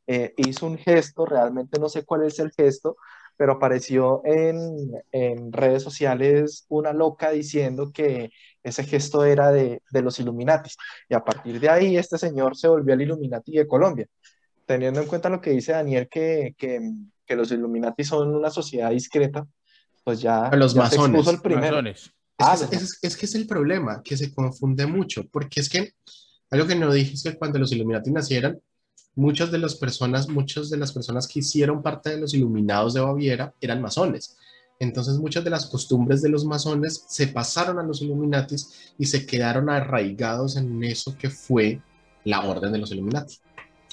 eh, 0.07 0.33
hizo 0.37 0.65
un 0.65 0.77
gesto, 0.77 1.25
realmente 1.25 1.79
no 1.79 1.89
sé 1.89 2.03
cuál 2.03 2.23
es 2.25 2.39
el 2.39 2.51
gesto, 2.51 2.97
pero 3.35 3.53
apareció 3.53 4.21
en, 4.25 4.91
en 5.11 5.53
redes 5.53 5.83
sociales 5.83 6.65
una 6.69 6.93
loca 6.93 7.29
diciendo 7.29 7.91
que 7.93 8.31
ese 8.63 8.83
gesto 8.83 9.23
era 9.23 9.51
de, 9.51 9.83
de 9.91 10.01
los 10.01 10.19
Illuminatis. 10.19 10.75
Y 11.07 11.13
a 11.13 11.23
partir 11.23 11.59
de 11.59 11.69
ahí 11.69 11.97
este 11.97 12.17
señor 12.17 12.57
se 12.57 12.67
volvió 12.67 12.95
el 12.95 13.01
Illuminati 13.01 13.51
de 13.51 13.67
Colombia. 13.67 14.07
Teniendo 14.65 14.99
en 14.99 15.07
cuenta 15.07 15.29
lo 15.29 15.39
que 15.39 15.51
dice 15.51 15.73
Daniel, 15.73 16.09
que, 16.09 16.55
que, 16.57 16.81
que 17.25 17.35
los 17.35 17.51
Illuminati 17.51 18.03
son 18.03 18.33
una 18.33 18.49
sociedad 18.49 18.89
discreta, 18.89 19.45
pues 20.03 20.19
ya, 20.19 20.49
Los 20.53 20.73
ya 20.73 20.89
se 20.89 20.95
expuso 20.95 21.31
el 21.31 21.41
primero. 21.41 21.75
Masones. 21.75 22.11
Ah, 22.39 22.53
Es, 22.53 22.63
que, 22.69 22.75
es, 22.75 22.81
es- 22.83 22.99
es 23.01 23.17
que 23.17 23.25
es 23.25 23.35
el 23.35 23.47
problema, 23.47 24.01
que 24.03 24.15
se 24.17 24.33
confunde 24.33 24.85
mucho, 24.85 25.27
porque 25.31 25.59
es 25.61 25.69
que 25.69 25.93
algo 26.51 26.67
que 26.67 26.75
no 26.75 26.91
dije 26.93 27.13
es 27.15 27.23
que 27.23 27.37
cuando 27.37 27.59
los 27.59 27.71
Illuminati 27.71 28.11
nacieron, 28.11 28.61
muchas 29.15 29.51
de 29.51 29.59
las 29.59 29.75
personas, 29.75 30.29
muchas 30.29 30.69
de 30.69 30.77
las 30.77 30.93
personas 30.93 31.27
que 31.27 31.39
hicieron 31.39 31.83
parte 31.83 32.11
de 32.11 32.19
los 32.21 32.33
Iluminados 32.33 32.93
de 32.93 33.01
Baviera 33.01 33.53
eran 33.61 33.81
masones. 33.81 34.37
Entonces 34.79 35.17
muchas 35.19 35.43
de 35.43 35.49
las 35.51 35.67
costumbres 35.67 36.21
de 36.21 36.29
los 36.29 36.45
masones 36.45 37.05
se 37.09 37.27
pasaron 37.27 37.79
a 37.79 37.83
los 37.83 38.01
Illuminatis 38.01 38.93
y 38.97 39.05
se 39.07 39.25
quedaron 39.25 39.69
arraigados 39.69 40.57
en 40.57 40.83
eso 40.83 41.17
que 41.17 41.29
fue 41.31 41.83
la 42.23 42.41
orden 42.47 42.71
de 42.73 42.79
los 42.79 42.91
Illuminati. 42.91 43.37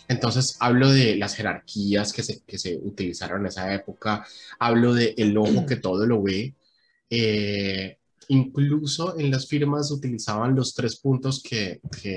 Entonces 0.08 0.56
hablo 0.60 0.90
de 0.90 1.16
las 1.16 1.34
jerarquías 1.36 2.12
que 2.12 2.22
se, 2.22 2.42
que 2.44 2.58
se 2.58 2.76
utilizaron 2.82 3.40
en 3.42 3.46
esa 3.46 3.72
época, 3.74 4.26
hablo 4.58 4.92
de 4.94 5.14
el 5.16 5.36
ojo 5.38 5.64
que 5.66 5.76
todo 5.76 6.06
lo 6.06 6.22
ve, 6.22 6.56
eh, 7.10 7.98
incluso 8.28 9.18
en 9.18 9.30
las 9.30 9.46
firmas 9.46 9.90
utilizaban 9.90 10.54
los 10.54 10.74
tres 10.74 10.96
puntos 11.00 11.42
que, 11.42 11.80
que, 12.02 12.16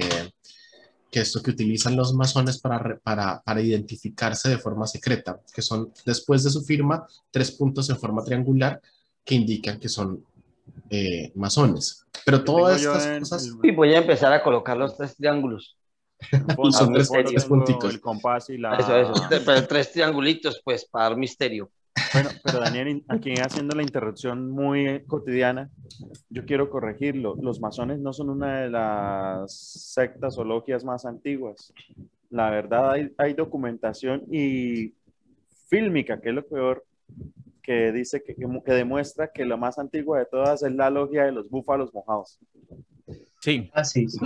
que 1.11 1.19
esto 1.19 1.41
que 1.41 1.51
utilizan 1.51 1.95
los 1.95 2.13
masones 2.13 2.59
para, 2.59 2.97
para, 2.99 3.41
para 3.41 3.61
identificarse 3.61 4.49
de 4.49 4.57
forma 4.57 4.85
secreta, 4.87 5.39
que 5.53 5.61
son 5.61 5.91
después 6.05 6.43
de 6.43 6.49
su 6.49 6.61
firma 6.63 7.05
tres 7.31 7.51
puntos 7.51 7.89
en 7.89 7.97
forma 7.97 8.23
triangular 8.23 8.81
que 9.23 9.35
indican 9.35 9.79
que 9.79 9.89
son 9.89 10.23
eh, 10.89 11.31
masones. 11.35 12.05
Pero 12.25 12.43
todas 12.43 12.81
estas 12.81 13.05
en 13.05 13.19
cosas... 13.19 13.49
Y 13.63 13.71
voy 13.71 13.93
a 13.93 13.99
empezar 13.99 14.33
a 14.33 14.43
colocar 14.43 14.77
los 14.77 14.97
tres 14.97 15.15
triángulos. 15.15 15.77
fondo- 16.55 16.71
son 16.71 16.93
tres- 16.93 17.09
tres 17.11 17.43
tengo 17.43 17.47
punticos. 17.47 17.93
El 17.93 18.01
compás 18.01 18.49
y 18.49 18.57
la. 18.57 18.75
Eso, 18.75 18.97
eso. 18.97 19.13
Pero 19.29 19.67
tres 19.67 19.91
triangulitos, 19.91 20.61
pues, 20.63 20.85
para 20.85 21.09
dar 21.09 21.17
misterio. 21.17 21.69
Bueno, 22.13 22.29
pero 22.43 22.59
Daniel, 22.59 23.03
aquí 23.07 23.33
haciendo 23.33 23.75
la 23.75 23.83
interrupción 23.83 24.49
muy 24.49 25.03
cotidiana, 25.05 25.69
yo 26.29 26.45
quiero 26.45 26.69
corregirlo. 26.69 27.35
Los 27.41 27.59
masones 27.59 27.99
no 27.99 28.13
son 28.13 28.29
una 28.29 28.61
de 28.61 28.69
las 28.69 29.53
sectas 29.53 30.37
o 30.37 30.43
logias 30.43 30.83
más 30.83 31.05
antiguas. 31.05 31.73
La 32.29 32.49
verdad, 32.49 32.91
hay, 32.91 33.13
hay 33.17 33.33
documentación 33.33 34.23
y 34.31 34.93
fílmica, 35.67 36.19
que 36.19 36.29
es 36.29 36.35
lo 36.35 36.45
peor, 36.45 36.85
que 37.61 37.91
dice 37.91 38.23
que, 38.23 38.35
que 38.35 38.73
demuestra 38.73 39.31
que 39.31 39.45
la 39.45 39.57
más 39.57 39.77
antigua 39.77 40.19
de 40.19 40.25
todas 40.25 40.63
es 40.63 40.71
la 40.71 40.89
logia 40.89 41.25
de 41.25 41.31
los 41.31 41.49
búfalos 41.49 41.93
mojados. 41.93 42.39
Sí, 43.41 43.69
Ah, 43.73 43.83
sí, 43.83 44.07
sí. 44.09 44.19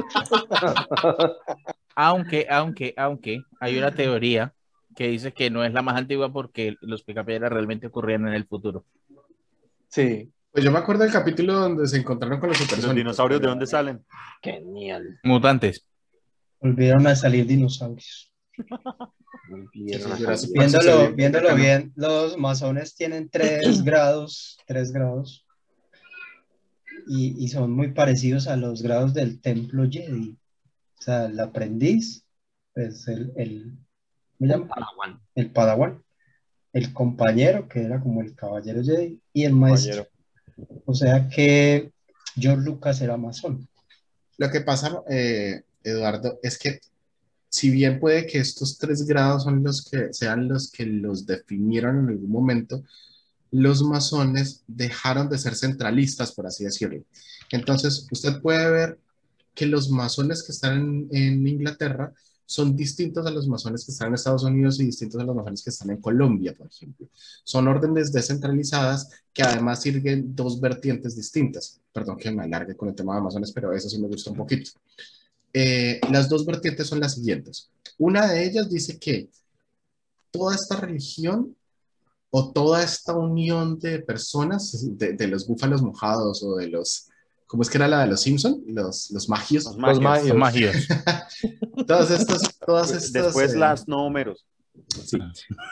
aunque, 1.95 2.47
aunque, 2.49 2.93
aunque 2.97 3.43
hay 3.59 3.77
una 3.77 3.93
teoría 3.93 4.53
que 4.95 5.07
dice 5.07 5.33
que 5.33 5.49
no 5.49 5.63
es 5.63 5.73
la 5.73 5.81
más 5.81 5.95
antigua 5.97 6.31
porque 6.31 6.75
los 6.81 7.03
picapiedras 7.03 7.51
realmente 7.51 7.87
ocurrían 7.87 8.27
en 8.27 8.33
el 8.33 8.45
futuro. 8.45 8.85
Sí, 9.87 10.31
Pues 10.51 10.63
yo 10.65 10.71
me 10.71 10.79
acuerdo 10.79 11.03
del 11.03 11.11
capítulo 11.13 11.53
donde 11.53 11.87
se 11.87 11.97
encontraron 11.97 12.39
con 12.39 12.49
los 12.49 12.59
¿Los 12.59 12.67
supersónicos. 12.67 12.95
dinosaurios 12.95 13.41
de 13.41 13.47
dónde 13.47 13.67
salen? 13.67 14.05
Genial. 14.41 15.19
Mutantes. 15.23 15.85
Volvieron 16.59 17.07
a 17.07 17.15
salir 17.15 17.45
dinosaurios. 17.47 18.31
Viéndolo, 20.53 21.13
viéndolo 21.15 21.55
bien, 21.55 21.91
los 21.95 22.37
masones 22.37 22.95
tienen 22.95 23.29
tres 23.29 23.81
grados, 23.83 24.57
tres 24.65 24.91
grados. 24.91 25.45
Y, 27.07 27.43
y 27.43 27.47
son 27.47 27.71
muy 27.71 27.91
parecidos 27.93 28.47
a 28.47 28.55
los 28.55 28.81
grados 28.81 29.13
del 29.13 29.41
templo 29.41 29.87
Jedi. 29.89 30.37
O 30.99 31.01
sea, 31.01 31.25
el 31.25 31.39
aprendiz, 31.39 32.23
pues 32.73 33.07
el, 33.07 33.31
el, 33.35 33.73
¿cómo 34.41 34.53
se 34.53 34.57
llama? 34.57 34.67
Padawan. 34.67 35.21
El 35.35 35.51
padawan, 35.51 36.03
el 36.73 36.93
compañero, 36.93 37.67
que 37.67 37.83
era 37.83 37.99
como 37.99 38.21
el 38.21 38.35
caballero 38.35 38.83
Jedi, 38.83 39.19
y 39.33 39.43
el 39.43 39.53
maestro. 39.53 40.07
O 40.85 40.93
sea 40.93 41.29
que 41.29 41.91
George 42.35 42.65
Lucas 42.65 43.01
era 43.01 43.17
masón. 43.17 43.67
Lo 44.37 44.49
que 44.49 44.61
pasa, 44.61 45.03
eh, 45.09 45.61
Eduardo, 45.83 46.39
es 46.41 46.57
que 46.57 46.79
si 47.49 47.69
bien 47.69 47.99
puede 47.99 48.25
que 48.25 48.39
estos 48.39 48.77
tres 48.77 49.05
grados 49.05 49.43
son 49.43 49.63
los 49.63 49.83
que 49.85 50.13
sean 50.13 50.47
los 50.47 50.71
que 50.71 50.85
los 50.85 51.25
definieron 51.25 51.99
en 51.99 52.09
algún 52.09 52.31
momento, 52.31 52.83
los 53.51 53.83
masones 53.83 54.63
dejaron 54.67 55.29
de 55.29 55.37
ser 55.37 55.55
centralistas, 55.55 56.31
por 56.31 56.47
así 56.47 56.63
decirlo. 56.63 57.03
Entonces, 57.51 58.07
usted 58.09 58.41
puede 58.41 58.71
ver 58.71 58.99
que 59.53 59.65
los 59.65 59.89
masones 59.89 60.43
que 60.43 60.53
están 60.53 60.79
en, 60.79 61.09
en 61.11 61.47
Inglaterra 61.47 62.13
son 62.51 62.75
distintos 62.75 63.25
a 63.25 63.31
los 63.31 63.47
masones 63.47 63.85
que 63.85 63.93
están 63.93 64.09
en 64.09 64.15
Estados 64.15 64.43
Unidos 64.43 64.77
y 64.77 64.85
distintos 64.85 65.21
a 65.21 65.23
los 65.23 65.33
masones 65.33 65.63
que 65.63 65.69
están 65.69 65.89
en 65.89 66.01
Colombia, 66.01 66.53
por 66.53 66.67
ejemplo. 66.67 67.07
Son 67.45 67.65
órdenes 67.65 68.11
descentralizadas 68.11 69.07
que 69.31 69.41
además 69.41 69.81
sirven 69.81 70.35
dos 70.35 70.59
vertientes 70.59 71.15
distintas. 71.15 71.79
Perdón 71.93 72.17
que 72.17 72.29
me 72.29 72.43
alargue 72.43 72.75
con 72.75 72.89
el 72.89 72.95
tema 72.95 73.15
de 73.15 73.21
masones, 73.21 73.53
pero 73.53 73.71
eso 73.71 73.87
sí 73.87 73.97
me 74.01 74.09
gusta 74.09 74.31
un 74.31 74.35
poquito. 74.35 74.71
Eh, 75.53 76.01
las 76.11 76.27
dos 76.27 76.45
vertientes 76.45 76.87
son 76.87 76.99
las 76.99 77.15
siguientes. 77.15 77.69
Una 77.97 78.27
de 78.27 78.45
ellas 78.45 78.69
dice 78.69 78.99
que 78.99 79.29
toda 80.29 80.53
esta 80.53 80.75
religión 80.75 81.55
o 82.31 82.51
toda 82.51 82.83
esta 82.83 83.15
unión 83.15 83.79
de 83.79 83.99
personas, 83.99 84.97
de, 84.97 85.13
de 85.13 85.27
los 85.27 85.47
búfalos 85.47 85.81
mojados 85.81 86.43
o 86.43 86.57
de 86.57 86.67
los, 86.67 87.07
¿cómo 87.51 87.63
es 87.63 87.69
que 87.69 87.77
era 87.79 87.87
la 87.89 87.99
de 87.99 88.07
los 88.07 88.21
Simpson? 88.21 88.63
Los, 88.65 89.11
los 89.11 89.27
magios. 89.27 89.65
Los 89.65 89.77
magios. 89.77 90.87
Todas 91.85 92.09
estas, 92.11 92.57
todas 92.65 92.91
estas, 92.93 93.25
Después 93.25 93.53
eh, 93.53 93.57
las 93.57 93.89
no 93.89 94.05
Homeros. 94.05 94.45
Sí, 94.87 95.17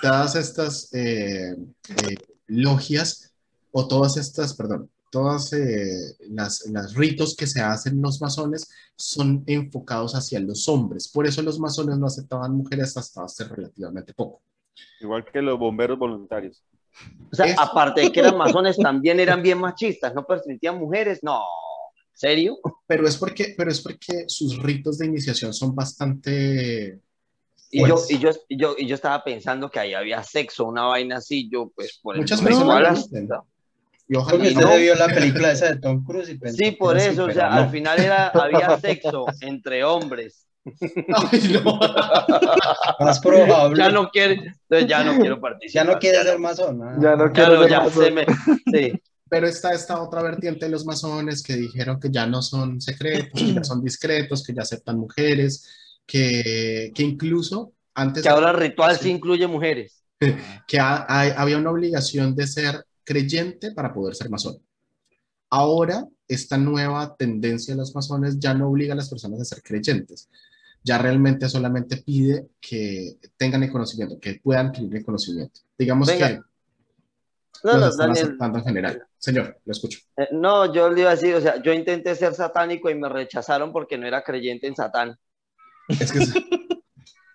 todas 0.01 0.35
estas 0.35 0.93
eh, 0.93 1.55
eh, 1.55 2.15
logias 2.47 3.31
o 3.71 3.87
todas 3.87 4.17
estas, 4.17 4.53
perdón, 4.55 4.89
todas 5.09 5.53
eh, 5.53 6.17
las, 6.31 6.65
las 6.67 6.95
ritos 6.95 7.33
que 7.33 7.47
se 7.47 7.61
hacen 7.61 8.01
los 8.01 8.19
masones 8.19 8.67
son 8.97 9.43
enfocados 9.47 10.15
hacia 10.15 10.41
los 10.41 10.67
hombres. 10.67 11.07
Por 11.07 11.27
eso 11.27 11.41
los 11.41 11.59
masones 11.61 11.97
no 11.97 12.07
aceptaban 12.07 12.55
mujeres 12.55 12.97
hasta 12.97 13.23
hace 13.23 13.45
relativamente 13.45 14.13
poco. 14.13 14.41
Igual 14.99 15.23
que 15.31 15.41
los 15.41 15.57
bomberos 15.57 15.97
voluntarios. 15.97 16.61
O 17.31 17.35
sea, 17.35 17.45
Es- 17.45 17.55
aparte 17.57 18.01
de 18.01 18.11
que 18.11 18.19
eran 18.19 18.37
masones, 18.37 18.75
también 18.75 19.21
eran 19.21 19.41
bien 19.41 19.59
machistas, 19.59 20.13
no 20.13 20.25
permitían 20.25 20.77
mujeres, 20.77 21.19
no. 21.23 21.41
¿Serio? 22.19 22.57
Pero 22.85 23.07
es 23.07 23.15
porque, 23.15 23.53
pero 23.57 23.71
es 23.71 23.79
porque 23.79 24.25
sus 24.27 24.61
ritos 24.61 24.97
de 24.97 25.05
iniciación 25.05 25.53
son 25.53 25.73
bastante... 25.73 26.99
Y 27.71 27.87
yo, 27.87 27.95
y, 28.09 28.17
yo, 28.17 28.31
y, 28.49 28.57
yo, 28.59 28.75
y 28.77 28.87
yo 28.87 28.95
estaba 28.95 29.23
pensando 29.23 29.69
que 29.71 29.79
ahí 29.79 29.93
había 29.93 30.21
sexo, 30.21 30.65
una 30.65 30.83
vaina 30.83 31.17
así, 31.17 31.47
yo 31.49 31.71
pues 31.73 31.97
por 32.03 32.17
Muchas 32.17 32.41
lo 32.43 32.49
hasta- 32.73 32.93
dicen. 32.93 33.29
Y 34.09 34.15
ojalá 34.17 34.37
que 34.41 34.49
Y 34.49 34.53
usted 34.53 34.65
no. 34.65 34.75
vio 34.75 34.95
la 34.95 35.07
película 35.07 35.51
esa 35.53 35.67
de 35.69 35.77
Tom 35.79 36.03
Cruise 36.03 36.27
y 36.29 36.37
pensó 36.37 36.57
Sí, 36.57 36.71
por 36.71 36.97
eso, 36.97 37.23
o 37.25 37.31
sea, 37.31 37.49
no. 37.51 37.55
al 37.57 37.69
final 37.69 37.99
era, 38.01 38.27
había 38.29 38.77
sexo 38.79 39.25
entre 39.39 39.85
hombres. 39.85 40.45
Ay, 40.65 41.61
no. 41.63 41.79
Más 42.99 43.19
probable. 43.21 43.77
Ya 43.81 43.89
no 43.91 44.09
quiere, 44.09 44.33
entonces 44.33 44.87
ya 44.89 45.03
no 45.05 45.17
quiero 45.21 45.39
participar. 45.39 45.85
ya 45.85 45.93
no 45.93 45.99
quiere 45.99 46.21
ser 46.23 46.37
masón. 46.39 46.81
Ya 47.01 47.15
no 47.15 47.31
quiero 47.31 47.53
no, 47.55 47.61
ser 47.61 47.69
ya 47.71 47.79
masón. 47.81 48.03
se 48.03 48.11
me, 48.11 48.25
sí. 48.73 49.01
Pero 49.29 49.47
está 49.47 49.73
esta 49.73 50.01
otra 50.01 50.21
vertiente 50.23 50.65
de 50.65 50.71
los 50.71 50.85
masones 50.85 51.43
que 51.43 51.55
dijeron 51.55 51.99
que 51.99 52.09
ya 52.09 52.25
no 52.25 52.41
son 52.41 52.81
secretos, 52.81 53.39
que 53.39 53.53
ya 53.53 53.63
son 53.63 53.83
discretos, 53.83 54.43
que 54.43 54.53
ya 54.53 54.63
aceptan 54.63 54.97
mujeres, 54.97 55.67
que, 56.05 56.91
que 56.95 57.03
incluso 57.03 57.73
antes 57.93 58.23
Que 58.23 58.29
ahora 58.29 58.51
el 58.51 58.57
ritual 58.57 58.95
Sí. 58.97 59.03
sí 59.03 59.09
incluye 59.11 59.45
mujeres. 59.47 60.03
que 60.67 60.79
ha- 60.79 61.05
hay- 61.07 61.31
había 61.37 61.57
una 61.57 61.71
obligación 61.71 62.35
de 62.35 62.47
ser 62.47 62.83
creyente 63.03 63.71
para 63.71 63.93
poder 63.93 64.15
ser 64.15 64.29
masón. 64.29 64.57
Ahora, 65.49 66.05
esta 66.27 66.57
nueva 66.57 67.15
tendencia 67.15 67.73
de 67.73 67.79
los 67.79 67.95
masones 67.95 68.39
ya 68.39 68.53
no 68.53 68.69
obliga 68.69 68.93
a 68.93 68.97
las 68.97 69.09
personas 69.09 69.41
a 69.41 69.45
ser 69.45 69.63
creyentes. 69.63 70.29
Ya 70.83 70.97
realmente 70.97 71.49
solamente 71.49 71.97
pide 71.97 72.47
que 72.61 73.17
tengan 73.35 73.63
el 73.63 73.71
conocimiento, 73.71 74.19
que 74.19 74.39
puedan 74.41 74.67
adquirir 74.67 74.95
el 74.97 75.03
conocimiento. 75.05 75.61
Digamos 75.77 76.07
Venga. 76.07 76.27
que 76.29 76.41
No, 77.63 77.77
no, 77.77 77.87
están 77.87 78.07
Daniel. 78.07 78.25
aceptando 78.25 78.57
en 78.59 78.63
general. 78.63 79.03
Señor, 79.17 79.57
lo 79.65 79.71
escucho. 79.71 79.99
eh, 80.17 80.27
No, 80.31 80.73
yo 80.73 80.89
le 80.89 81.01
iba 81.01 81.11
a 81.11 81.15
decir, 81.15 81.35
o 81.35 81.41
sea, 81.41 81.61
yo 81.61 81.73
intenté 81.73 82.15
ser 82.15 82.33
satánico 82.33 82.89
y 82.89 82.95
me 82.95 83.09
rechazaron 83.09 83.71
porque 83.71 83.97
no 83.97 84.07
era 84.07 84.23
creyente 84.23 84.67
en 84.67 84.75
Satán. 84.75 85.17
Es 85.87 86.11
que 86.11 86.19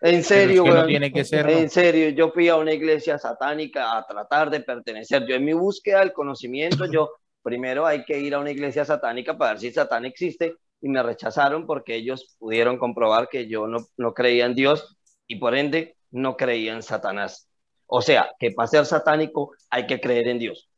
En 0.00 0.22
serio, 0.22 0.64
que 0.64 0.70
no 0.70 0.86
tiene 0.86 1.10
que 1.10 1.24
serlo. 1.24 1.50
En 1.52 1.70
serio, 1.70 2.10
yo 2.10 2.30
fui 2.30 2.48
a 2.48 2.56
una 2.56 2.72
iglesia 2.74 3.18
satánica 3.18 3.96
a 3.96 4.06
tratar 4.06 4.50
de 4.50 4.60
pertenecer. 4.60 5.26
Yo 5.26 5.34
en 5.34 5.44
mi 5.44 5.54
búsqueda 5.54 6.00
del 6.00 6.12
conocimiento, 6.12 6.84
yo 6.84 7.10
primero 7.42 7.86
hay 7.86 8.04
que 8.04 8.18
ir 8.18 8.34
a 8.34 8.38
una 8.38 8.50
iglesia 8.50 8.84
satánica 8.84 9.36
para 9.38 9.52
ver 9.52 9.60
si 9.60 9.72
Satán 9.72 10.04
existe 10.04 10.56
y 10.82 10.88
me 10.90 11.02
rechazaron 11.02 11.66
porque 11.66 11.94
ellos 11.94 12.36
pudieron 12.38 12.76
comprobar 12.78 13.28
que 13.30 13.48
yo 13.48 13.66
no, 13.66 13.78
no 13.96 14.12
creía 14.12 14.44
en 14.44 14.54
Dios 14.54 14.94
y 15.26 15.36
por 15.36 15.54
ende 15.54 15.96
no 16.10 16.36
creía 16.36 16.74
en 16.74 16.82
Satanás. 16.82 17.48
O 17.86 18.00
sea, 18.02 18.28
que 18.38 18.50
para 18.52 18.66
ser 18.68 18.86
satánico 18.86 19.52
hay 19.70 19.86
que 19.86 20.00
creer 20.00 20.28
en 20.28 20.38
Dios. 20.38 20.68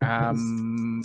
Am, 0.00 1.02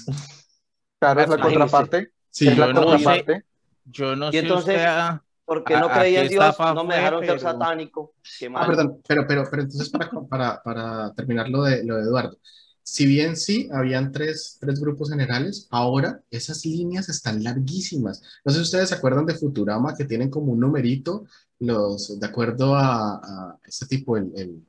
Claro, 0.99 1.21
es 1.21 1.29
la 1.29 1.35
Imagínese. 1.35 1.59
contraparte. 1.59 2.11
sí, 2.29 2.47
es 2.47 2.57
la 2.57 2.67
yo 2.67 2.73
no 2.73 2.79
sé. 2.81 2.87
contraparte. 2.87 3.43
yo 3.85 4.15
no 4.15 4.29
Y 4.29 4.31
sé 4.31 4.39
entonces- 4.39 4.75
usted 4.75 4.85
a- 4.85 5.23
Porque 5.45 5.75
¿A- 5.75 5.79
no 5.79 5.85
a 5.87 5.93
creía 5.99 6.23
en 6.23 6.27
Dios, 6.29 6.55
no 6.59 6.83
me 6.83 6.95
dejaron 6.95 7.21
ser 7.21 7.37
Pero- 7.37 7.39
satánico. 7.39 8.13
Qué 8.37 8.51
Ah, 8.53 8.65
perdón, 8.67 9.01
pero, 9.07 9.25
pero, 9.25 9.43
pero 9.49 9.61
entonces 9.61 9.89
para, 9.89 10.09
para, 10.27 10.61
para 10.61 11.13
terminar 11.13 11.47
lo 11.47 11.63
de, 11.63 11.85
lo 11.85 11.95
de 11.95 12.01
Eduardo, 12.03 12.37
si 12.83 13.05
bien 13.05 13.37
sí, 13.37 13.69
habían 13.71 14.11
tres, 14.11 14.57
tres 14.59 14.81
grupos 14.81 15.09
generales, 15.09 15.67
ahora 15.71 16.19
esas 16.31 16.65
líneas 16.65 17.07
están 17.07 17.41
larguísimas. 17.45 18.21
No 18.43 18.51
sé 18.51 18.57
si 18.59 18.63
ustedes 18.63 18.89
se 18.89 18.95
acuerdan 18.95 19.25
de 19.25 19.35
Futurama, 19.35 19.95
que 19.95 20.03
tienen 20.03 20.29
como 20.29 20.51
un 20.51 20.59
numerito, 20.59 21.23
los, 21.59 22.19
de 22.19 22.27
acuerdo 22.27 22.75
a, 22.75 23.15
a 23.15 23.57
este 23.65 23.85
tipo, 23.85 24.17
el, 24.17 24.31
el- 24.35 24.66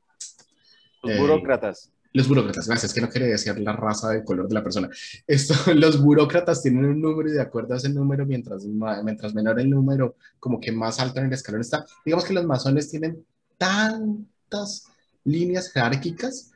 Los 1.03 1.11
Eh, 1.15 1.19
burócratas. 1.19 1.91
los 2.11 2.27
burócratas, 2.27 2.67
gracias, 2.67 2.93
que 2.93 3.01
no 3.01 3.09
quería 3.09 3.27
decir 3.27 3.57
la 3.59 3.73
raza 3.73 4.09
del 4.09 4.23
color 4.23 4.47
de 4.47 4.55
la 4.55 4.63
persona. 4.63 4.89
Esto, 5.27 5.53
los 5.75 6.01
burócratas 6.01 6.61
tienen 6.63 6.85
un 6.85 7.01
número 7.01 7.29
y 7.29 7.33
de 7.33 7.41
acuerdo 7.41 7.73
a 7.73 7.77
ese 7.77 7.89
número, 7.89 8.25
mientras, 8.25 8.65
mientras 8.65 9.33
menor 9.33 9.59
el 9.59 9.69
número, 9.69 10.15
como 10.39 10.59
que 10.59 10.71
más 10.71 10.99
alto 10.99 11.19
en 11.19 11.27
el 11.27 11.33
escalón 11.33 11.61
está. 11.61 11.85
Digamos 12.03 12.25
que 12.25 12.33
los 12.33 12.45
masones 12.45 12.89
tienen 12.89 13.23
tantas 13.57 14.85
líneas 15.23 15.71
jerárquicas 15.71 16.51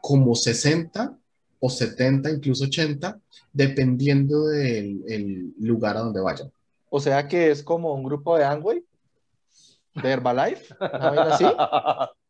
como 0.00 0.34
60 0.36 1.18
o 1.58 1.68
70, 1.70 2.30
incluso 2.30 2.64
80, 2.64 3.18
dependiendo 3.52 4.46
del 4.46 5.02
el 5.08 5.54
lugar 5.58 5.96
a 5.96 6.00
donde 6.00 6.20
vayan. 6.20 6.52
O 6.90 7.00
sea 7.00 7.26
que 7.26 7.50
es 7.50 7.62
como 7.62 7.92
un 7.92 8.04
grupo 8.04 8.36
de 8.38 8.44
Amway, 8.44 8.84
de 9.94 10.08
Herbalife, 10.10 10.74
¿una 10.78 11.10
vaina 11.10 11.34
así? 11.34 11.44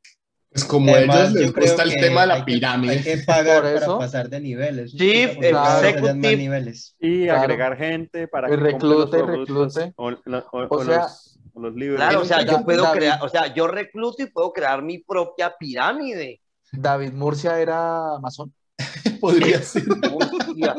Pues 0.56 0.64
como 0.64 0.94
Además, 0.94 1.18
ellos 1.18 1.32
les 1.34 1.52
gusta 1.54 1.82
el 1.82 1.94
tema 1.96 2.22
de 2.22 2.26
la 2.28 2.36
que- 2.38 2.44
pirámide. 2.44 2.92
Hay 2.94 3.02
que 3.02 3.18
pagar 3.18 3.56
Por 3.62 3.72
para 3.74 3.78
eso. 3.78 3.98
pasar 3.98 4.30
de 4.30 4.40
niveles. 4.40 4.92
Chief 4.92 5.36
Executive. 5.38 6.72
Y 6.98 7.24
Claro. 7.24 7.40
agregar 7.42 7.76
gente 7.76 8.26
para 8.26 8.48
Y 8.48 8.50
que 8.52 8.56
compre 8.56 8.88
los 8.88 9.10
reclute, 9.10 9.22
reclute. 9.22 9.92
O, 9.96 10.10
lo- 10.10 10.46
o- 10.52 10.58
O 10.70 10.76
o 10.78 10.84
sea, 10.84 10.96
los, 11.02 11.38
o 11.52 11.60
los 11.60 11.74
libros. 11.74 11.96
Claro, 12.00 12.22
o 12.22 12.24
sea, 12.24 12.40
yo 12.42 12.64
puedo 12.64 12.84
David. 12.84 12.98
crear, 12.98 13.22
o 13.22 13.28
sea, 13.28 13.52
yo 13.54 13.66
recluto 13.68 14.22
y 14.22 14.26
puedo 14.26 14.50
crear 14.54 14.80
mi 14.82 14.98
propia 14.98 15.54
pirámide. 15.58 16.40
David 16.72 17.12
Murcia 17.12 17.60
era 17.60 18.18
masón. 18.22 18.50
Podría 19.20 19.60
ser. 19.60 19.84
Murcia. 20.10 20.74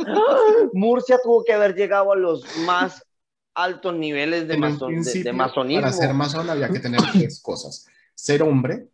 Murcia 0.74 1.20
tuvo 1.24 1.44
que 1.44 1.54
haber 1.54 1.76
llegado 1.76 2.12
a 2.12 2.16
los 2.16 2.44
más 2.66 3.04
altos 3.54 3.96
niveles 3.96 4.48
de, 4.48 4.58
mason- 4.58 4.90
de- 4.90 4.96
de 4.96 5.02
principio, 5.04 5.34
masonismo. 5.34 5.82
Para 5.82 5.94
ser 5.94 6.14
masón 6.16 6.50
había 6.50 6.70
que 6.70 6.80
tener 6.80 7.00
tres 7.14 7.40
cosas. 7.42 7.86
Ser 8.16 8.42
hombre, 8.42 8.88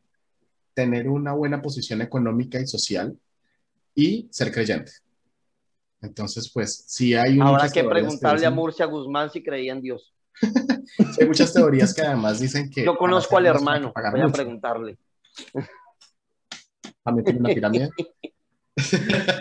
tener 0.73 1.07
una 1.09 1.33
buena 1.33 1.61
posición 1.61 2.01
económica 2.01 2.59
y 2.59 2.67
social 2.67 3.17
y 3.95 4.27
ser 4.31 4.51
creyente. 4.51 4.91
Entonces, 6.01 6.51
pues, 6.53 6.83
sí 6.87 7.13
hay 7.13 7.39
Habrá 7.39 7.51
muchas 7.53 7.73
que 7.73 7.83
preguntarle 7.83 8.45
a 8.45 8.49
dicen- 8.49 8.55
Murcia 8.55 8.85
Guzmán 8.85 9.29
si 9.31 9.41
creía 9.43 9.71
en 9.73 9.81
Dios. 9.81 10.13
sí 10.39 10.47
hay 11.21 11.27
muchas 11.27 11.53
teorías 11.53 11.93
que 11.93 12.01
además 12.01 12.39
dicen 12.39 12.69
que... 12.69 12.83
Yo 12.83 12.97
conozco 12.97 13.37
al 13.37 13.45
hay 13.45 13.51
hermano, 13.51 13.93
voy 14.11 14.21
a 14.21 14.23
mucho. 14.25 14.33
preguntarle. 14.33 14.97
También 17.03 17.25
tiene 17.25 17.39
una 17.39 17.49
pirámide. 17.53 17.89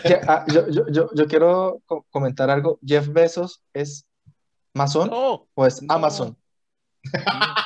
Que, 0.04 0.20
ah, 0.28 0.44
yo, 0.52 0.68
yo, 0.68 0.86
yo, 0.90 1.08
yo 1.14 1.26
quiero 1.26 1.80
co- 1.86 2.04
comentar 2.10 2.50
algo. 2.50 2.78
Jeff 2.84 3.08
Bezos 3.08 3.62
es 3.72 4.04
masón 4.74 5.08
No, 5.08 5.48
o 5.54 5.66
es 5.66 5.80
No. 5.80 6.36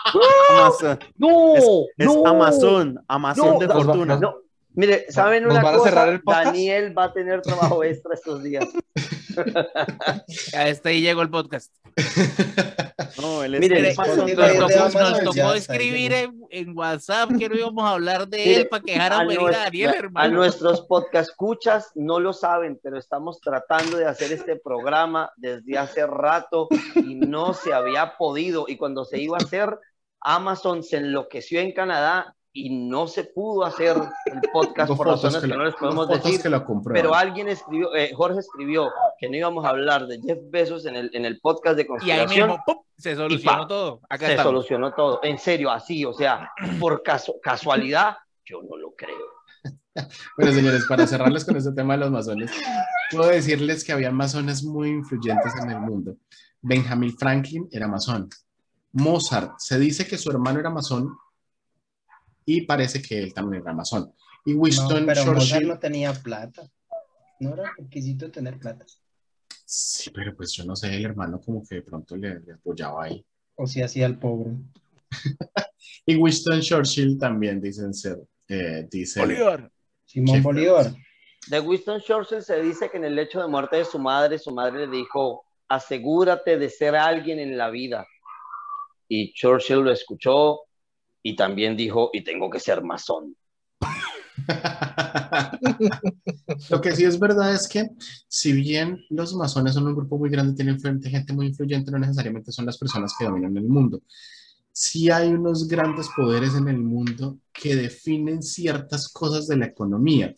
Amazon. 0.51 0.99
¡No! 1.17 1.57
Es, 1.57 1.65
es 1.99 2.07
¡No! 2.07 2.27
Amazon, 2.27 3.05
Amazon 3.09 3.55
No, 3.55 3.59
de 3.59 3.69
fortuna. 3.69 4.17
No, 4.17 4.37
mire, 4.75 5.07
¿saben 5.11 5.45
¿Nos 5.45 5.53
una 5.59 5.69
a 5.69 5.73
cosa? 5.73 5.89
cerrar 5.89 6.09
el 6.09 6.23
podcast? 6.23 6.47
Daniel 6.47 6.97
va 6.99 7.05
a 7.05 7.13
tener 7.13 7.43
trabajo 7.43 7.83
extra 7.85 8.15
estos 8.15 8.43
días. 8.43 8.65
ahí 10.85 11.01
llegó 11.01 11.23
el 11.23 11.31
podcast. 11.31 11.73
No, 13.21 13.43
él 13.43 13.55
es 13.55 13.61
Mire, 13.61 13.95
Nos 13.95 13.97
tocó, 13.97 15.01
nos 15.01 15.21
tocó 15.21 15.55
escribir 15.55 16.13
en, 16.13 16.41
en 16.51 16.77
WhatsApp 16.77 17.31
que 17.39 17.49
no 17.49 17.55
íbamos 17.55 17.85
a 17.85 17.93
hablar 17.93 18.29
de 18.29 18.39
Mire, 18.39 18.57
él 18.57 18.69
para 18.69 18.83
que 18.83 18.93
dejaran 18.93 19.21
a, 19.23 19.25
venir 19.25 19.49
a 19.49 19.59
Daniel, 19.59 19.91
a 19.91 19.95
hermano. 19.97 20.35
nuestros 20.35 20.83
podcast 20.83 21.31
escuchas 21.31 21.93
no 21.95 22.21
lo 22.21 22.33
saben, 22.33 22.79
pero 22.83 22.99
estamos 22.99 23.41
tratando 23.41 23.97
de 23.97 24.07
hacer 24.07 24.33
este 24.33 24.57
programa 24.57 25.31
desde 25.37 25.79
hace 25.79 26.07
rato 26.07 26.69
y 26.95 27.15
no 27.15 27.55
se 27.55 27.73
había 27.73 28.17
podido. 28.19 28.67
Y 28.69 28.77
cuando 28.77 29.05
se 29.05 29.19
iba 29.19 29.39
a 29.39 29.45
hacer, 29.45 29.79
Amazon 30.27 30.83
se 30.83 30.97
enloqueció 30.99 31.61
en 31.61 31.73
Canadá 31.73 32.35
y 32.53 32.71
no 32.89 33.07
se 33.07 33.25
pudo 33.25 33.65
hacer 33.65 33.97
el 34.27 34.41
podcast 34.53 34.89
por 34.89 34.97
fotos 35.07 35.23
razones 35.23 35.43
que, 35.43 35.47
lo- 35.47 35.57
no 35.59 35.65
les 35.67 35.75
podemos 35.75 36.09
decir. 36.09 36.41
que. 36.43 36.51
Pero 36.95 37.15
alguien 37.15 37.49
escribió, 37.49 37.95
eh, 37.95 38.13
Jorge 38.15 38.41
escribió 38.41 38.91
que 39.19 39.29
no 39.29 39.37
íbamos 39.37 39.65
a 39.65 39.69
hablar 39.69 40.07
de 40.07 40.19
Jeff 40.21 40.39
Bezos 40.51 40.87
en 40.87 40.97
el, 40.97 41.11
en 41.13 41.27
el 41.27 41.39
podcast 41.41 41.77
de 41.77 41.83
Y 41.83 41.85
ahí 41.85 41.89
conspiración. 41.89 42.49
mismo, 42.49 42.63
¡pum! 42.67 42.77
se 42.97 43.15
solucionó 43.15 43.59
pa, 43.63 43.69
todo. 43.69 44.01
Acá 44.09 44.27
se 44.27 44.33
estamos. 44.33 44.53
solucionó 44.53 44.95
todo. 44.95 45.21
En 45.23 45.39
serio, 45.39 45.71
así, 45.71 46.05
o 46.07 46.15
sea, 46.15 46.51
por 46.81 47.03
caso- 47.03 47.37
casualidad, 47.43 48.17
yo 48.45 48.63
no 48.63 48.77
lo 48.79 48.95
creo. 48.97 49.17
Bueno, 50.37 50.53
señores, 50.53 50.85
para 50.89 51.07
cerrarles 51.07 51.45
con 51.45 51.57
este 51.57 51.73
tema 51.73 51.95
de 51.95 52.01
los 52.01 52.11
masones, 52.11 52.51
puedo 53.11 53.29
decirles 53.29 53.85
que 53.85 53.93
había 53.93 54.11
masones 54.11 54.65
muy 54.65 54.89
influyentes 54.91 55.53
en 55.63 55.71
el 55.71 55.81
mundo. 55.81 56.17
Benjamin 56.63 57.17
Franklin 57.19 57.69
era 57.71 57.87
masón. 57.87 58.29
Mozart, 58.97 59.59
se 59.59 59.79
dice 59.79 60.07
que 60.07 60.19
su 60.19 60.31
hermano 60.31 60.61
era 60.61 60.71
masón 60.71 61.17
y 62.45 62.63
parece 62.63 63.03
que 63.03 63.19
él 63.19 63.35
también 63.35 63.63
era 63.63 63.73
masón. 63.73 64.13
Y 64.45 64.55
No, 64.55 64.61
Winston 64.61 65.07
Mozart 65.07 65.27
Churchill. 65.27 65.69
no 65.69 65.79
tenía 65.79 66.13
plata. 66.13 66.63
No 67.41 67.55
era 67.55 67.71
requisito 67.77 68.31
tener 68.31 68.59
plata. 68.59 68.87
Sí, 69.65 70.11
pero 70.11 70.35
pues 70.35 70.53
yo 70.53 70.65
no 70.65 70.77
sé, 70.77 70.95
el 70.95 71.05
hermano 71.05 71.41
como 71.41 71.63
que 71.67 71.77
de 71.77 71.83
pronto 71.83 72.17
le, 72.17 72.41
le 72.41 72.53
apoyaba 72.53 73.05
ahí. 73.05 73.25
O 73.57 73.67
si 73.67 73.83
hacía 73.83 74.07
el 74.07 74.19
pobre. 74.19 74.53
Y 76.09 76.17
Winston 76.17 76.61
Churchill 76.61 77.19
también 77.19 77.61
dicen 77.61 77.93
ser, 77.93 78.19
eh, 78.49 78.89
Bolívar. 79.17 79.71
Simón 80.05 80.43
Bolívar. 80.43 80.95
De 81.49 81.61
Winston 81.61 82.01
Churchill 82.01 82.43
se 82.43 82.63
dice 82.63 82.89
que 82.91 82.97
en 82.97 83.05
el 83.05 83.19
hecho 83.19 83.41
de 83.41 83.49
muerte 83.49 83.77
de 83.77 83.85
su 83.85 83.99
madre, 83.99 84.39
su 84.39 84.53
madre 84.53 84.87
le 84.87 84.97
dijo, 84.97 85.45
asegúrate 85.69 86.59
de 86.59 86.71
ser 86.71 86.95
alguien 86.95 87.41
en 87.41 87.59
la 87.59 87.71
vida. 87.71 88.07
Y 89.09 89.33
Churchill 89.33 89.81
lo 89.81 89.93
escuchó 89.93 90.61
y 91.23 91.37
también 91.37 91.77
dijo, 91.77 92.11
y 92.13 92.23
tengo 92.23 92.51
que 92.51 92.61
ser 92.61 92.83
masón. 92.83 93.37
Lo 96.71 96.81
que 96.81 96.95
sí 96.95 97.05
es 97.05 97.19
verdad 97.19 97.55
es 97.55 97.69
que, 97.69 97.89
si 98.29 98.53
bien 98.53 99.05
los 99.11 99.35
masones 99.35 99.75
son 99.75 99.87
un 99.87 99.95
grupo 99.95 100.19
muy 100.19 100.31
grande, 100.31 100.55
tienen 100.55 100.79
gente 101.03 101.33
muy 101.33 101.47
influyente, 101.47 101.91
no 101.91 101.99
necesariamente 101.99 102.53
son 102.53 102.67
las 102.67 102.79
personas 102.79 103.15
que 103.19 103.25
dominan 103.25 103.57
el 103.57 103.69
mundo. 103.69 104.03
Sí 104.71 105.11
hay 105.11 105.29
unos 105.29 105.67
grandes 105.67 106.09
poderes 106.15 106.55
en 106.55 106.69
el 106.69 106.79
mundo 106.79 107.39
que 107.53 107.77
definen 107.77 108.43
ciertas 108.43 109.09
cosas 109.09 109.47
de 109.47 109.57
la 109.57 109.67
economía, 109.67 110.35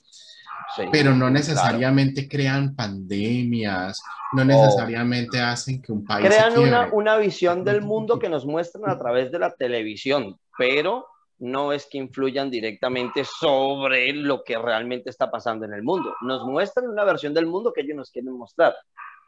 Sí, 0.79 0.89
pero 0.91 1.11
no 1.13 1.19
claro. 1.19 1.33
necesariamente 1.33 2.29
crean 2.29 2.75
pandemias, 2.75 4.01
no 4.33 4.45
necesariamente 4.45 5.41
hacen 5.41 5.83
que 5.83 5.93
un 5.93 6.05
país 6.05 6.27
se 6.27 6.35
Crean 6.35 6.59
una, 6.59 6.89
una 6.93 7.17
visión 7.17 7.65
del 7.65 7.83
mundo 7.83 8.19
que 8.19 8.29
nos 8.29 8.47
muestran 8.47 8.89
a 8.89 8.99
través 8.99 9.31
de 9.33 9.39
la 9.39 9.53
televisión, 9.55 10.37
pero 10.57 11.07
no 11.39 11.73
es 11.73 11.87
que 11.87 11.99
influyan 11.99 12.51
directamente 12.51 13.25
sobre 13.25 14.13
lo 14.13 14.43
que 14.45 14.59
realmente 14.59 15.11
está 15.11 15.31
pasando 15.31 15.65
en 15.67 15.73
el 15.73 15.83
mundo. 15.83 16.15
Nos 16.23 16.45
muestran 16.47 16.89
una 16.89 17.05
versión 17.05 17.33
del 17.35 17.47
mundo 17.47 17.73
que 17.73 17.83
ellos 17.83 17.97
nos 17.97 18.11
quieren 18.11 18.33
mostrar, 18.37 18.75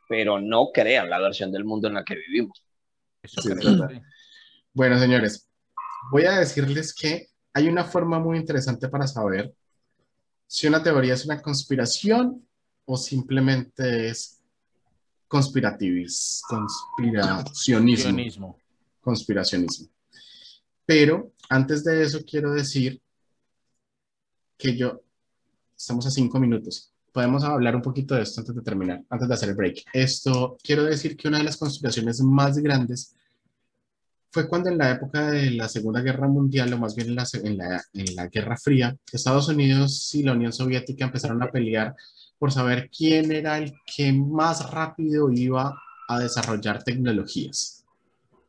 pero 0.09 0.41
no 0.41 0.71
crean 0.73 1.09
la 1.11 1.19
versión 1.21 1.53
del 1.53 1.65
mundo 1.65 1.89
en 1.89 1.95
la 1.95 2.05
que 2.05 2.17
vivimos. 2.17 2.65
Eso 3.23 3.41
Sí, 3.41 3.53
es 3.53 3.55
creo, 3.55 3.73
verdad. 3.73 3.91
sí. 3.91 4.01
Bueno, 4.73 4.99
señores, 4.99 5.49
voy 6.11 6.25
a 6.27 6.33
decirles 6.39 6.95
que 6.95 7.29
hay 7.55 7.69
una 7.69 7.85
forma 7.85 8.19
muy 8.19 8.39
interesante 8.39 8.89
para 8.89 9.07
saber 9.07 9.53
si 10.53 10.67
una 10.67 10.83
teoría 10.83 11.15
es 11.15 11.25
una 11.25 11.41
conspiración 11.41 12.45
o 12.85 12.97
simplemente 12.97 14.09
es 14.09 14.41
conspirativis, 15.29 16.43
conspiracionismo, 16.49 18.59
conspiracionismo. 19.01 19.87
Pero 20.85 21.35
antes 21.49 21.85
de 21.85 22.03
eso 22.03 22.25
quiero 22.29 22.51
decir 22.51 23.01
que 24.59 24.77
yo, 24.77 25.01
estamos 25.77 26.05
a 26.09 26.11
cinco 26.11 26.41
minutos. 26.41 26.93
Podemos 27.13 27.45
hablar 27.45 27.77
un 27.77 27.83
poquito 27.83 28.17
de 28.17 28.23
esto 28.23 28.41
antes 28.41 28.57
de 28.57 28.63
terminar, 28.63 29.05
antes 29.09 29.29
de 29.29 29.35
hacer 29.35 29.51
el 29.51 29.55
break. 29.55 29.85
Esto, 29.93 30.59
quiero 30.65 30.83
decir 30.83 31.17
que 31.17 31.29
una 31.29 31.39
de 31.39 31.45
las 31.45 31.59
conspiraciones 31.59 32.21
más 32.23 32.59
grandes 32.59 33.15
fue 34.31 34.49
cuando 34.49 34.71
en 34.71 34.79
la 34.79 34.91
época 34.93 35.31
de 35.31 35.51
la 35.51 35.69
Segunda 35.69 36.01
Guerra 36.01 36.29
Mundial, 36.29 36.73
o 36.73 36.79
más 36.79 36.95
bien 36.95 37.09
en 37.09 37.17
la, 37.17 37.27
en 37.33 37.59
la, 37.59 37.83
en 37.93 38.15
la 38.15 38.29
Guerra 38.29 38.57
Fría, 38.57 38.97
Estados 39.13 39.49
Unidos 39.49 40.15
y 40.15 40.23
la 40.23 40.33
Unión 40.33 40.53
Soviética 40.53 41.05
empezaron 41.05 41.43
a 41.43 41.51
pelear 41.51 41.97
por 42.39 42.53
saber 42.53 42.89
quién 42.97 43.33
era 43.33 43.59
el 43.59 43.73
que 43.85 44.13
más 44.13 44.71
rápido 44.71 45.31
iba 45.33 45.77
a 46.09 46.19
desarrollar 46.19 46.83
tecnologías. 46.85 47.85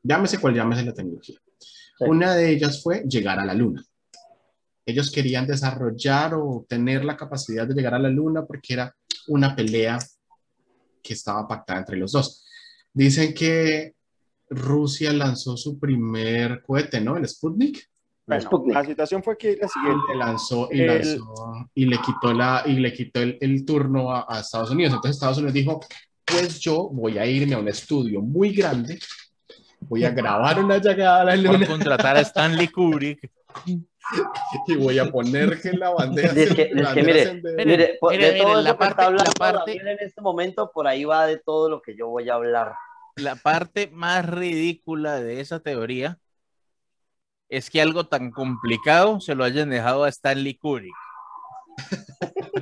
Llámese 0.04 0.39
cual 0.39 0.56
llámese 0.56 0.84
la 0.84 0.94
tecnología. 0.94 1.39
Sí. 1.60 2.06
Una 2.08 2.36
de 2.36 2.52
ellas 2.52 2.82
fue 2.82 3.04
llegar 3.08 3.39
a 3.39 3.46
la 3.46 3.54
Luna. 3.54 3.84
Ellos 4.86 5.12
querían 5.12 5.46
desarrollar 5.46 6.36
o 6.36 6.65
tener 6.67 7.06
la 7.06 7.17
capacidad 7.17 7.67
de 7.67 7.74
llegar 7.74 7.94
a 7.94 8.00
la 8.00 8.10
Luna 8.10 8.46
porque 8.46 8.74
era 8.74 8.96
una 9.28 9.56
pelea 9.56 10.00
que 11.04 11.13
estaba 11.13 11.48
pactada 11.48 11.80
entre 11.80 11.98
los 11.98 12.12
dos. 12.12 12.46
Dicen 12.94 13.34
que 13.34 13.96
Rusia 14.52 15.14
lanzó 15.14 15.56
su 15.58 15.80
primer 15.80 16.62
cohete, 16.62 17.00
¿no? 17.02 17.16
El 17.18 17.28
Sputnik. 17.28 17.90
Bueno, 18.28 18.42
Sputnik. 18.44 18.74
la 18.76 18.86
situación 18.86 19.24
fue 19.24 19.38
que 19.38 19.58
la 19.60 19.68
siguiente. 19.68 20.04
Y 20.14 20.18
lanzó 20.18 20.70
y, 20.72 20.82
El- 20.82 20.88
lanzó, 20.88 21.70
y 21.74 21.86
le 21.86 21.98
quitó, 22.00 22.34
la, 22.34 22.64
y 22.66 22.74
le 22.74 22.94
quitó 22.94 23.22
el, 23.22 23.38
el 23.42 23.66
turno 23.66 24.12
a, 24.14 24.26
a 24.30 24.42
Estados 24.42 24.70
Unidos. 24.72 24.94
Entonces 24.94 25.16
Estados 25.16 25.38
Unidos 25.38 25.54
dijo, 25.54 25.80
pues 26.26 26.60
yo 26.60 26.90
voy 26.92 27.18
a 27.18 27.26
irme 27.26 27.56
a 27.56 27.60
un 27.60 27.68
estudio 27.68 28.22
muy 28.22 28.54
grande, 28.54 29.00
voy 29.82 30.04
a 30.06 30.12
grabar 30.12 30.64
una 30.64 30.78
llegada 30.78 31.22
a 31.22 31.26
la 31.26 31.36
luna 31.36 31.66
contratar 31.66 32.16
a 32.18 32.22
Stanley 32.22 32.68
Kubrick. 32.68 33.30
y 34.68 34.76
voy 34.76 35.00
a 35.00 35.10
poner 35.10 35.62
que 35.62 35.72
la 35.74 35.90
bandera... 35.92 36.32
Es 36.34 36.54
que- 36.54 36.72
es 36.76 36.88
que 36.90 37.04
mire, 37.04 37.34
Mire, 37.34 37.66
mire, 37.66 37.78
de 37.78 37.98
mire, 38.10 38.38
todo 38.42 38.62
la 38.62 38.70
eso 38.72 38.78
que 38.78 38.84
está 38.86 38.96
parte- 38.96 39.02
la 39.02 39.06
hablando 39.08 39.32
parte- 39.34 39.58
Gabriel 39.78 39.88
en 39.88 40.08
este 40.08 40.22
momento, 40.22 40.72
por 40.74 40.88
ahí 40.88 41.06
va 41.06 41.26
de 41.26 41.38
todo 41.38 41.70
lo 41.70 41.82
que 41.82 41.96
yo 41.96 42.08
voy 42.10 42.30
a 42.30 42.34
hablar. 42.36 42.74
La 43.15 43.36
parte 43.36 43.89
más 43.91 44.26
ridícula 44.26 45.19
de 45.19 45.41
esa 45.41 45.60
teoría 45.60 46.17
es 47.50 47.69
que 47.69 47.82
algo 47.82 48.08
tan 48.08 48.32
complicado 48.32 49.19
se 49.19 49.36
lo 49.36 49.43
hayan 49.43 49.69
dejado 49.69 50.06
a 50.06 50.10
Stanley 50.10 50.56
Kubrick. 50.56 50.95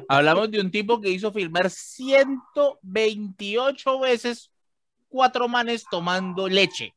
Hablamos 0.09 0.49
de 0.49 0.59
un 0.59 0.71
tipo 0.71 0.99
que 0.99 1.11
hizo 1.11 1.31
filmar 1.31 1.69
128 1.69 3.99
veces 3.99 4.49
cuatro 5.07 5.47
manes 5.47 5.85
tomando 5.89 6.47
leche. 6.47 6.95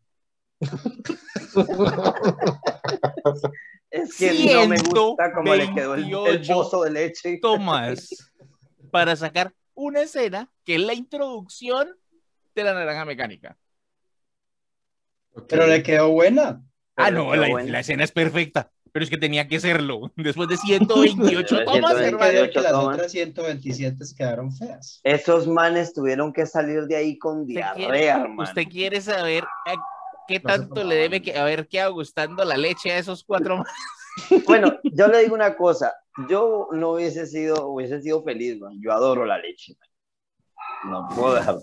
Es 3.90 4.16
que 4.16 4.54
no 4.54 4.68
me 4.68 4.78
gusta 4.78 5.34
cómo 5.34 5.54
le 5.54 5.74
quedó 5.74 5.94
el, 5.94 6.04
el 6.04 6.06
128 6.06 6.54
bozo 6.54 6.84
de 6.84 6.90
leche. 6.90 7.38
tomas 7.42 8.32
para 8.90 9.14
sacar 9.16 9.52
una 9.74 10.00
escena 10.00 10.50
que 10.64 10.76
es 10.76 10.80
la 10.80 10.94
introducción 10.94 11.94
de 12.54 12.64
la 12.64 12.74
naranja 12.74 13.04
mecánica. 13.04 13.56
Pero 15.48 15.66
le 15.66 15.82
quedó 15.82 16.10
buena. 16.10 16.62
Ah, 16.96 17.06
Pero 17.08 17.34
no, 17.34 17.58
la, 17.58 17.80
escena 17.80 18.04
es 18.04 18.12
perfecta, 18.12 18.70
pero 18.92 19.02
es 19.02 19.10
que 19.10 19.16
tenía 19.16 19.48
que 19.48 19.58
serlo. 19.60 20.12
Después 20.16 20.48
de 20.48 20.56
128 20.58 21.56
Pero 21.56 21.64
tomas, 21.64 21.96
128 21.96 21.96
Creo 21.96 22.08
hermano. 22.08 22.50
que 22.52 22.60
las 22.60 22.72
tomas. 22.72 22.94
otras 22.96 23.12
127 23.12 24.04
quedaron 24.16 24.52
feas. 24.52 25.00
Esos 25.02 25.46
manes 25.48 25.94
tuvieron 25.94 26.32
que 26.32 26.44
salir 26.46 26.82
de 26.84 26.96
ahí 26.96 27.18
con 27.18 27.40
¿Usted 27.40 27.54
diarrea, 27.54 27.74
quiere, 27.88 28.06
hermano. 28.06 28.42
usted 28.42 28.64
quiere 28.68 29.00
saber 29.00 29.44
a 29.66 29.74
qué 30.28 30.38
No 30.40 30.50
tanto 30.50 30.84
le 30.84 30.94
debe 30.96 31.22
que, 31.22 31.36
haber 31.38 31.66
quedado 31.66 31.94
gustando 31.94 32.44
la 32.44 32.56
leche 32.58 32.92
a 32.92 32.98
esos 32.98 33.24
cuatro 33.24 33.56
manes? 33.58 33.72
Bueno, 34.46 34.78
yo 34.84 35.08
le 35.08 35.20
digo 35.22 35.34
una 35.34 35.56
cosa. 35.56 35.94
Yo 36.28 36.68
no 36.72 36.90
hubiese 36.92 37.26
sido, 37.26 37.68
hubiese 37.68 38.02
sido 38.02 38.22
feliz, 38.22 38.58
man. 38.60 38.78
Yo 38.82 38.92
adoro 38.92 39.24
la 39.24 39.38
leche. 39.38 39.74
man. 40.84 40.90
No 40.92 41.08
puedo. 41.16 41.62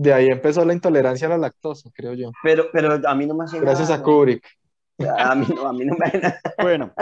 De 0.00 0.12
ahí 0.12 0.26
empezó 0.28 0.64
la 0.64 0.72
intolerancia 0.74 1.26
a 1.26 1.30
la 1.30 1.38
lactosa, 1.38 1.90
creo 1.92 2.14
yo. 2.14 2.30
Pero, 2.44 2.66
pero 2.72 3.00
a 3.04 3.14
mí 3.16 3.26
no 3.26 3.34
me 3.34 3.44
hace 3.44 3.58
Gracias 3.58 3.90
a 3.90 4.00
Kubrick. 4.00 4.44
A 5.18 5.34
mí, 5.34 5.44
no- 5.52 5.66
a 5.66 5.72
mí 5.72 5.84
no 5.84 5.94
me 5.98 6.06
hace 6.06 6.18
nada. 6.20 6.40
Bueno, 6.62 6.92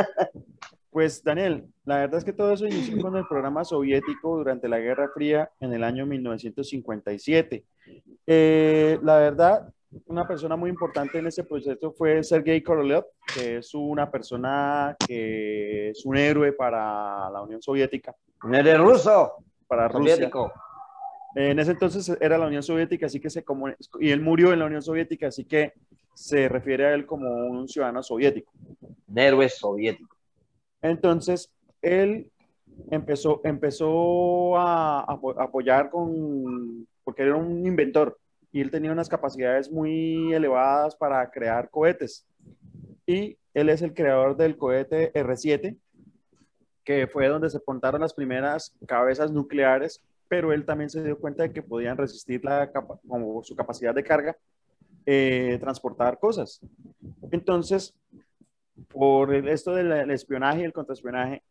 pues 0.91 1.23
Daniel, 1.23 1.67
la 1.85 1.97
verdad 1.99 2.17
es 2.17 2.25
que 2.25 2.33
todo 2.33 2.53
eso 2.55 2.65
inició 2.67 2.99
con 3.03 3.15
el 3.17 3.27
programa 3.27 3.65
soviético 3.65 4.39
durante 4.39 4.67
la 4.67 4.79
Guerra 4.79 5.11
Fría 5.13 5.51
en 5.61 5.75
el 5.75 5.85
año 5.85 6.07
1957. 6.07 7.65
Eh, 8.27 8.99
la 9.03 9.19
verdad, 9.19 9.69
una 10.07 10.27
persona 10.27 10.57
muy 10.57 10.71
importante 10.71 11.19
en 11.19 11.27
ese 11.27 11.45
proceso 11.45 11.93
fue 11.93 12.23
Sergei 12.25 12.63
Korolev, 12.63 13.05
que 13.35 13.59
es 13.59 13.75
una 13.75 14.11
persona 14.11 14.97
que 15.07 15.91
es 15.91 16.05
un 16.07 16.17
héroe 16.17 16.53
para 16.53 17.29
la 17.31 17.43
Unión 17.43 17.61
Soviética, 17.61 18.15
No 18.43 18.57
eres 18.57 18.79
ruso, 18.79 19.35
para 19.67 19.87
Rusia. 19.89 20.15
soviético. 20.15 20.51
En 21.37 21.59
ese 21.59 21.73
entonces 21.73 22.17
era 22.19 22.39
la 22.39 22.47
Unión 22.47 22.63
Soviética, 22.63 23.07
así 23.07 23.21
que 23.21 23.29
se 23.29 23.45
como 23.45 23.69
y 24.01 24.11
él 24.11 24.23
murió 24.23 24.55
en 24.55 24.59
la 24.59 24.65
Unión 24.65 24.81
Soviética, 24.81 25.29
así 25.29 25.45
que 25.45 25.75
se 26.15 26.49
refiere 26.49 26.87
a 26.87 26.95
él 26.95 27.05
como 27.05 27.29
un 27.29 27.69
ciudadano 27.69 28.03
soviético. 28.03 28.51
Un 29.07 29.19
héroe 29.19 29.47
soviético. 29.51 30.17
Entonces, 30.81 31.53
él 31.83 32.31
empezó, 32.91 33.43
empezó 33.45 34.57
a, 34.57 35.01
a 35.01 35.07
apo- 35.09 35.39
apoyar 35.39 35.91
con, 35.91 36.89
porque 37.05 37.23
era 37.23 37.37
un 37.37 37.67
inventor 37.67 38.19
y 38.51 38.63
él 38.63 38.71
tenía 38.71 38.91
unas 38.93 39.11
capacidades 39.11 39.71
muy 39.71 40.33
elevadas 40.33 40.97
para 40.97 41.31
crear 41.31 41.69
cohetes. 41.69 42.27
Y 43.07 43.37
él 43.53 43.69
es 43.69 43.83
el 43.83 43.93
creador 43.93 44.39
del 44.39 44.57
cohete 44.57 45.13
R7, 45.13 45.77
que 46.83 47.07
fue 47.07 47.29
donde 47.29 47.51
se 47.51 47.61
montaron 47.67 48.01
las 48.01 48.15
primeras 48.15 48.75
cabezas 48.87 49.31
nucleares, 49.31 50.01
pero 50.29 50.53
él 50.53 50.65
también 50.65 50.91
se 50.91 51.03
dio 51.03 51.19
cuenta 51.19 51.43
de 51.45 51.53
que 51.53 51.63
podían 51.63 51.97
resistir 51.97 52.45
la, 52.45 52.71
capa- 52.71 52.99
como 53.07 53.43
su 53.43 53.55
capacidad 53.55 53.95
de 53.95 54.03
carga, 54.05 54.37
eh, 55.05 55.59
transportar 55.61 56.19
cosas. 56.19 56.61
Entonces, 57.31 57.95
por 58.89 59.35
esto 59.35 59.75
del 59.75 59.93
el 59.93 60.11
espionaje 60.11 60.61
y 60.61 60.65
el 60.65 60.73
contraespionaje, 60.73 61.43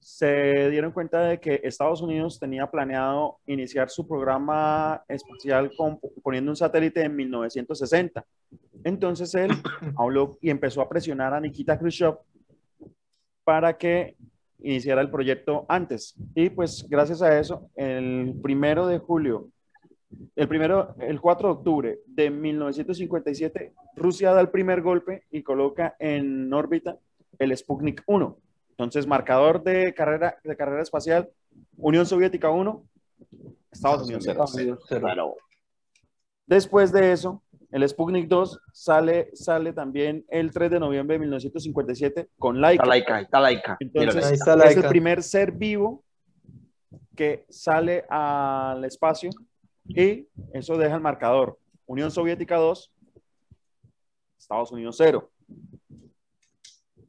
se 0.00 0.68
dieron 0.70 0.90
cuenta 0.90 1.20
de 1.20 1.38
que 1.38 1.60
Estados 1.62 2.02
Unidos 2.02 2.40
tenía 2.40 2.66
planeado 2.68 3.38
iniciar 3.46 3.88
su 3.88 4.06
programa 4.08 5.04
espacial 5.06 5.70
con- 5.76 6.00
poniendo 6.22 6.50
un 6.50 6.56
satélite 6.56 7.02
en 7.02 7.14
1960. 7.14 8.24
Entonces 8.84 9.32
él 9.36 9.50
habló 9.96 10.38
y 10.40 10.50
empezó 10.50 10.80
a 10.80 10.88
presionar 10.88 11.32
a 11.34 11.40
Nikita 11.40 11.78
Khrushchev 11.78 12.16
para 13.44 13.76
que 13.76 14.16
iniciara 14.62 15.00
el 15.00 15.10
proyecto 15.10 15.66
antes. 15.68 16.14
Y 16.34 16.50
pues 16.50 16.86
gracias 16.88 17.22
a 17.22 17.38
eso, 17.38 17.70
el 17.76 18.34
primero 18.42 18.86
de 18.86 18.98
julio, 18.98 19.48
el 20.36 20.48
primero, 20.48 20.94
el 21.00 21.20
4 21.20 21.48
de 21.48 21.54
octubre 21.54 21.98
de 22.06 22.30
1957, 22.30 23.72
Rusia 23.96 24.32
da 24.32 24.40
el 24.40 24.50
primer 24.50 24.82
golpe 24.82 25.24
y 25.30 25.42
coloca 25.42 25.96
en 25.98 26.52
órbita 26.52 26.98
el 27.38 27.56
Sputnik 27.56 28.02
1. 28.06 28.38
Entonces, 28.70 29.06
marcador 29.06 29.62
de 29.62 29.94
carrera, 29.94 30.38
de 30.42 30.56
carrera 30.56 30.82
espacial, 30.82 31.30
Unión 31.76 32.06
Soviética 32.06 32.50
1, 32.50 32.84
Estados 33.70 34.02
Unidos 34.04 34.24
0. 34.26 34.78
Claro. 34.88 35.36
Después 36.46 36.92
de 36.92 37.12
eso, 37.12 37.42
El 37.72 37.88
Sputnik 37.88 38.28
2 38.28 38.60
sale, 38.72 39.30
sale 39.34 39.72
también 39.72 40.24
el 40.28 40.52
3 40.52 40.70
de 40.72 40.78
noviembre 40.80 41.14
de 41.14 41.20
1957 41.20 42.28
con 42.38 42.60
Laika. 42.60 42.82
Está 42.96 43.20
está 43.20 43.40
laica. 43.40 43.76
Entonces, 43.80 44.26
Ahí 44.26 44.34
está 44.34 44.52
es 44.52 44.58
Laika. 44.58 44.80
el 44.82 44.88
primer 44.88 45.22
ser 45.22 45.52
vivo 45.52 46.04
que 47.16 47.46
sale 47.48 48.04
al 48.10 48.84
espacio 48.84 49.30
y 49.88 50.28
eso 50.52 50.76
deja 50.76 50.94
el 50.96 51.00
marcador. 51.00 51.58
Unión 51.86 52.10
Soviética 52.10 52.56
2, 52.56 52.92
Estados 54.38 54.70
Unidos 54.70 54.96
0. 54.98 55.30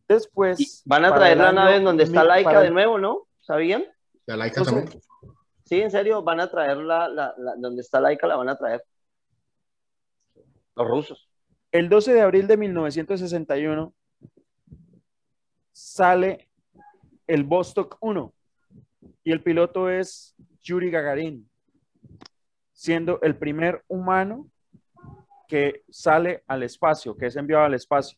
Después... 0.08 0.60
Y 0.60 0.68
van 0.86 1.06
a 1.06 1.14
traer 1.14 1.38
la 1.38 1.52
nave 1.52 1.76
en 1.78 1.84
donde 1.84 2.04
está 2.04 2.24
para 2.26 2.62
de 2.62 2.72
nuevo, 2.72 2.98
¿no? 2.98 3.28
¿Sabían? 3.42 3.84
La 4.26 4.36
sé. 4.48 4.64
también. 4.64 5.02
Sí, 5.66 5.82
en 5.82 5.92
serio, 5.92 6.22
van 6.24 6.40
a 6.40 6.50
traer 6.50 6.78
la, 6.78 7.08
la, 7.10 7.34
la- 7.38 7.56
donde 7.58 7.82
está 7.82 8.00
laica, 8.00 8.28
la 8.28 8.36
van 8.36 8.50
a 8.50 8.58
traer. 8.58 8.84
Los 10.76 10.88
rusos. 10.88 11.30
El 11.72 11.90
12 11.90 12.14
de 12.14 12.22
abril 12.22 12.48
de 12.48 12.58
1961 12.58 13.94
sale 15.72 16.48
el 17.28 17.44
Vostok 17.44 17.98
1 18.00 18.34
y 19.24 19.32
el 19.32 19.42
piloto 19.42 19.90
es 19.90 20.36
Yuri 20.62 20.92
Gagarin, 20.92 21.50
siendo 22.74 23.20
el 23.22 23.36
primer 23.36 23.84
humano 23.88 24.50
que 25.48 25.84
sale 25.90 26.44
al 26.48 26.64
espacio, 26.64 27.16
que 27.16 27.28
es 27.28 27.36
enviado 27.36 27.66
al 27.66 27.74
espacio. 27.74 28.18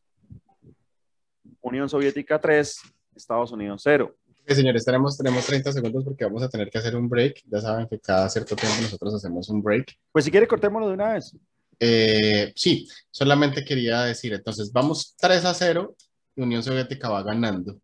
Unión 1.62 1.90
Soviética 1.90 2.40
3, 2.40 2.82
Estados 3.16 3.52
Unidos 3.52 3.82
0. 3.84 4.16
Ok, 4.42 4.52
señores, 4.52 4.86
tenemos, 4.86 5.18
tenemos 5.18 5.46
30 5.46 5.72
segundos 5.72 6.04
porque 6.04 6.24
vamos 6.26 6.44
a 6.44 6.50
tener 6.50 6.70
que 6.70 6.78
hacer 6.78 6.96
un 6.96 7.10
break. 7.10 7.44
Ya 7.48 7.62
saben 7.62 7.88
que 7.88 8.00
cada 8.00 8.30
cierto 8.30 8.56
tiempo 8.56 8.82
nosotros 8.82 9.16
hacemos 9.16 9.50
un 9.50 9.62
break. 9.62 9.98
Pues 10.12 10.26
si 10.26 10.32
quiere 10.32 10.48
cortémoslo 10.48 10.88
de 10.88 10.94
una 10.94 11.14
vez. 11.14 11.36
Eh, 11.80 12.54
sí, 12.56 12.88
solamente 13.12 13.64
quería 13.66 14.02
decir, 14.04 14.34
entonces 14.34 14.72
vamos 14.72 15.16
3 15.18 15.44
a 15.46 15.54
0 15.54 15.96
y 16.36 16.42
Unión 16.42 16.64
Soviética 16.64 17.10
va 17.10 17.24
ganando. 17.24 17.80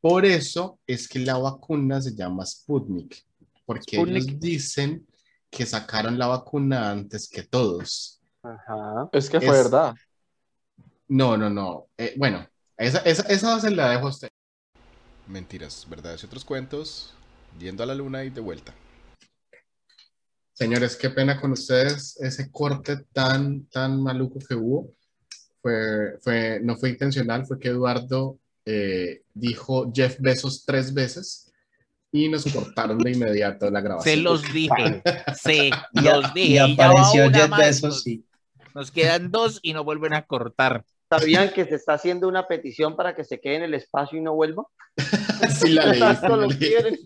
Por 0.00 0.24
eso 0.24 0.78
es 0.86 1.06
que 1.08 1.18
la 1.20 1.38
vacuna 1.38 2.00
se 2.00 2.14
llama 2.14 2.44
Sputnik, 2.44 3.24
porque 3.64 3.96
Sputnik. 3.98 4.22
ellos 4.22 4.40
dicen 4.40 5.06
que 5.50 5.64
sacaron 5.66 6.18
la 6.18 6.26
vacuna 6.26 6.90
antes 6.90 7.28
que 7.28 7.42
todos. 7.44 8.20
Ajá. 8.42 9.08
Es 9.12 9.28
que 9.30 9.40
fue 9.40 9.48
Es- 9.50 9.64
verdad. 9.64 9.94
No, 11.08 11.36
no, 11.36 11.50
no. 11.50 11.88
Eh, 11.98 12.14
bueno, 12.16 12.46
esa, 12.76 12.98
esa, 13.00 13.22
esa 13.24 13.60
se 13.60 13.70
la 13.70 13.90
dejo 13.90 14.06
a 14.06 14.10
usted. 14.10 14.28
Mentiras, 15.26 15.86
verdades 15.88 16.22
y 16.22 16.26
otros 16.26 16.44
cuentos, 16.44 17.12
yendo 17.58 17.82
a 17.82 17.86
la 17.86 17.94
luna 17.94 18.24
y 18.24 18.30
de 18.30 18.40
vuelta. 18.40 18.74
Señores, 20.52 20.96
qué 20.96 21.10
pena 21.10 21.40
con 21.40 21.52
ustedes. 21.52 22.16
Ese 22.20 22.50
corte 22.50 22.98
tan, 23.12 23.66
tan 23.66 24.02
maluco 24.02 24.38
que 24.46 24.54
hubo 24.54 24.92
fue, 25.60 26.18
fue, 26.20 26.60
no 26.62 26.76
fue 26.76 26.90
intencional, 26.90 27.46
fue 27.46 27.58
que 27.58 27.68
Eduardo 27.68 28.38
eh, 28.64 29.22
dijo 29.34 29.90
Jeff 29.94 30.16
Bezos 30.20 30.64
tres 30.64 30.92
veces 30.92 31.52
y 32.12 32.28
nos 32.28 32.44
cortaron 32.52 32.98
de 32.98 33.12
inmediato 33.12 33.70
la 33.70 33.80
grabación. 33.80 34.14
Se 34.16 34.20
los 34.20 34.42
dije. 34.52 35.02
Sí, 35.42 35.70
Y, 35.94 36.00
los 36.02 36.34
dije. 36.34 36.54
y 36.54 36.58
apareció 36.58 37.30
Bezos, 37.56 37.82
nos- 37.82 38.02
sí. 38.02 38.24
Nos 38.74 38.90
quedan 38.90 39.30
dos 39.30 39.58
y 39.62 39.72
no 39.74 39.84
vuelven 39.84 40.14
a 40.14 40.22
cortar. 40.26 40.84
¿Sabían 41.10 41.50
que 41.52 41.66
se 41.66 41.74
está 41.74 41.94
haciendo 41.94 42.26
una 42.26 42.48
petición 42.48 42.96
para 42.96 43.14
que 43.14 43.22
se 43.24 43.38
quede 43.38 43.56
en 43.56 43.62
el 43.64 43.74
espacio 43.74 44.18
y 44.18 44.22
no 44.22 44.34
vuelva? 44.34 44.66
Sí, 45.60 45.70
la 45.70 45.86
leí, 45.86 45.98
Tanto 46.20 46.36
lo 46.36 46.48
quieren. 46.48 46.98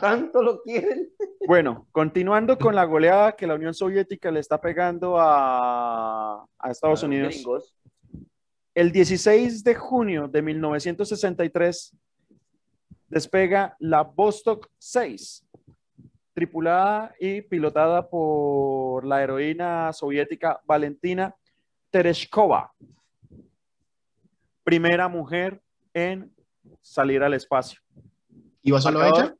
Tanto 0.00 0.42
lo 0.42 0.60
quieren. 0.62 1.08
Bueno, 1.46 1.86
continuando 1.92 2.58
con 2.58 2.74
la 2.74 2.84
goleada 2.84 3.36
que 3.36 3.46
la 3.46 3.54
Unión 3.54 3.72
Soviética 3.72 4.30
le 4.30 4.40
está 4.40 4.60
pegando 4.60 5.16
a, 5.18 6.44
a 6.58 6.70
Estados 6.70 7.02
Unidos. 7.02 7.34
gringos. 7.34 7.76
El 8.74 8.92
16 8.92 9.64
de 9.64 9.74
junio 9.74 10.28
de 10.28 10.42
1963 10.42 11.96
despega 13.08 13.76
la 13.78 14.02
Vostok 14.02 14.68
6, 14.78 15.46
tripulada 16.34 17.14
y 17.18 17.40
pilotada 17.42 18.06
por 18.08 19.06
la 19.06 19.22
heroína 19.22 19.92
soviética 19.92 20.60
Valentina 20.66 21.34
Tereshkova, 21.90 22.74
primera 24.62 25.08
mujer 25.08 25.62
en 25.94 26.30
salir 26.82 27.22
al 27.22 27.32
espacio. 27.32 27.85
¿Iba 28.66 28.80
solo 28.80 29.00
ella? 29.02 29.10
Marcador 29.10 29.38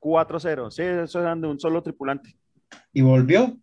4-0. 0.00 0.70
Sí, 0.70 0.82
eso 0.82 1.20
eran 1.20 1.40
de 1.40 1.48
un 1.48 1.58
solo 1.58 1.82
tripulante. 1.82 2.36
Y 2.92 3.00
volvió. 3.02 3.56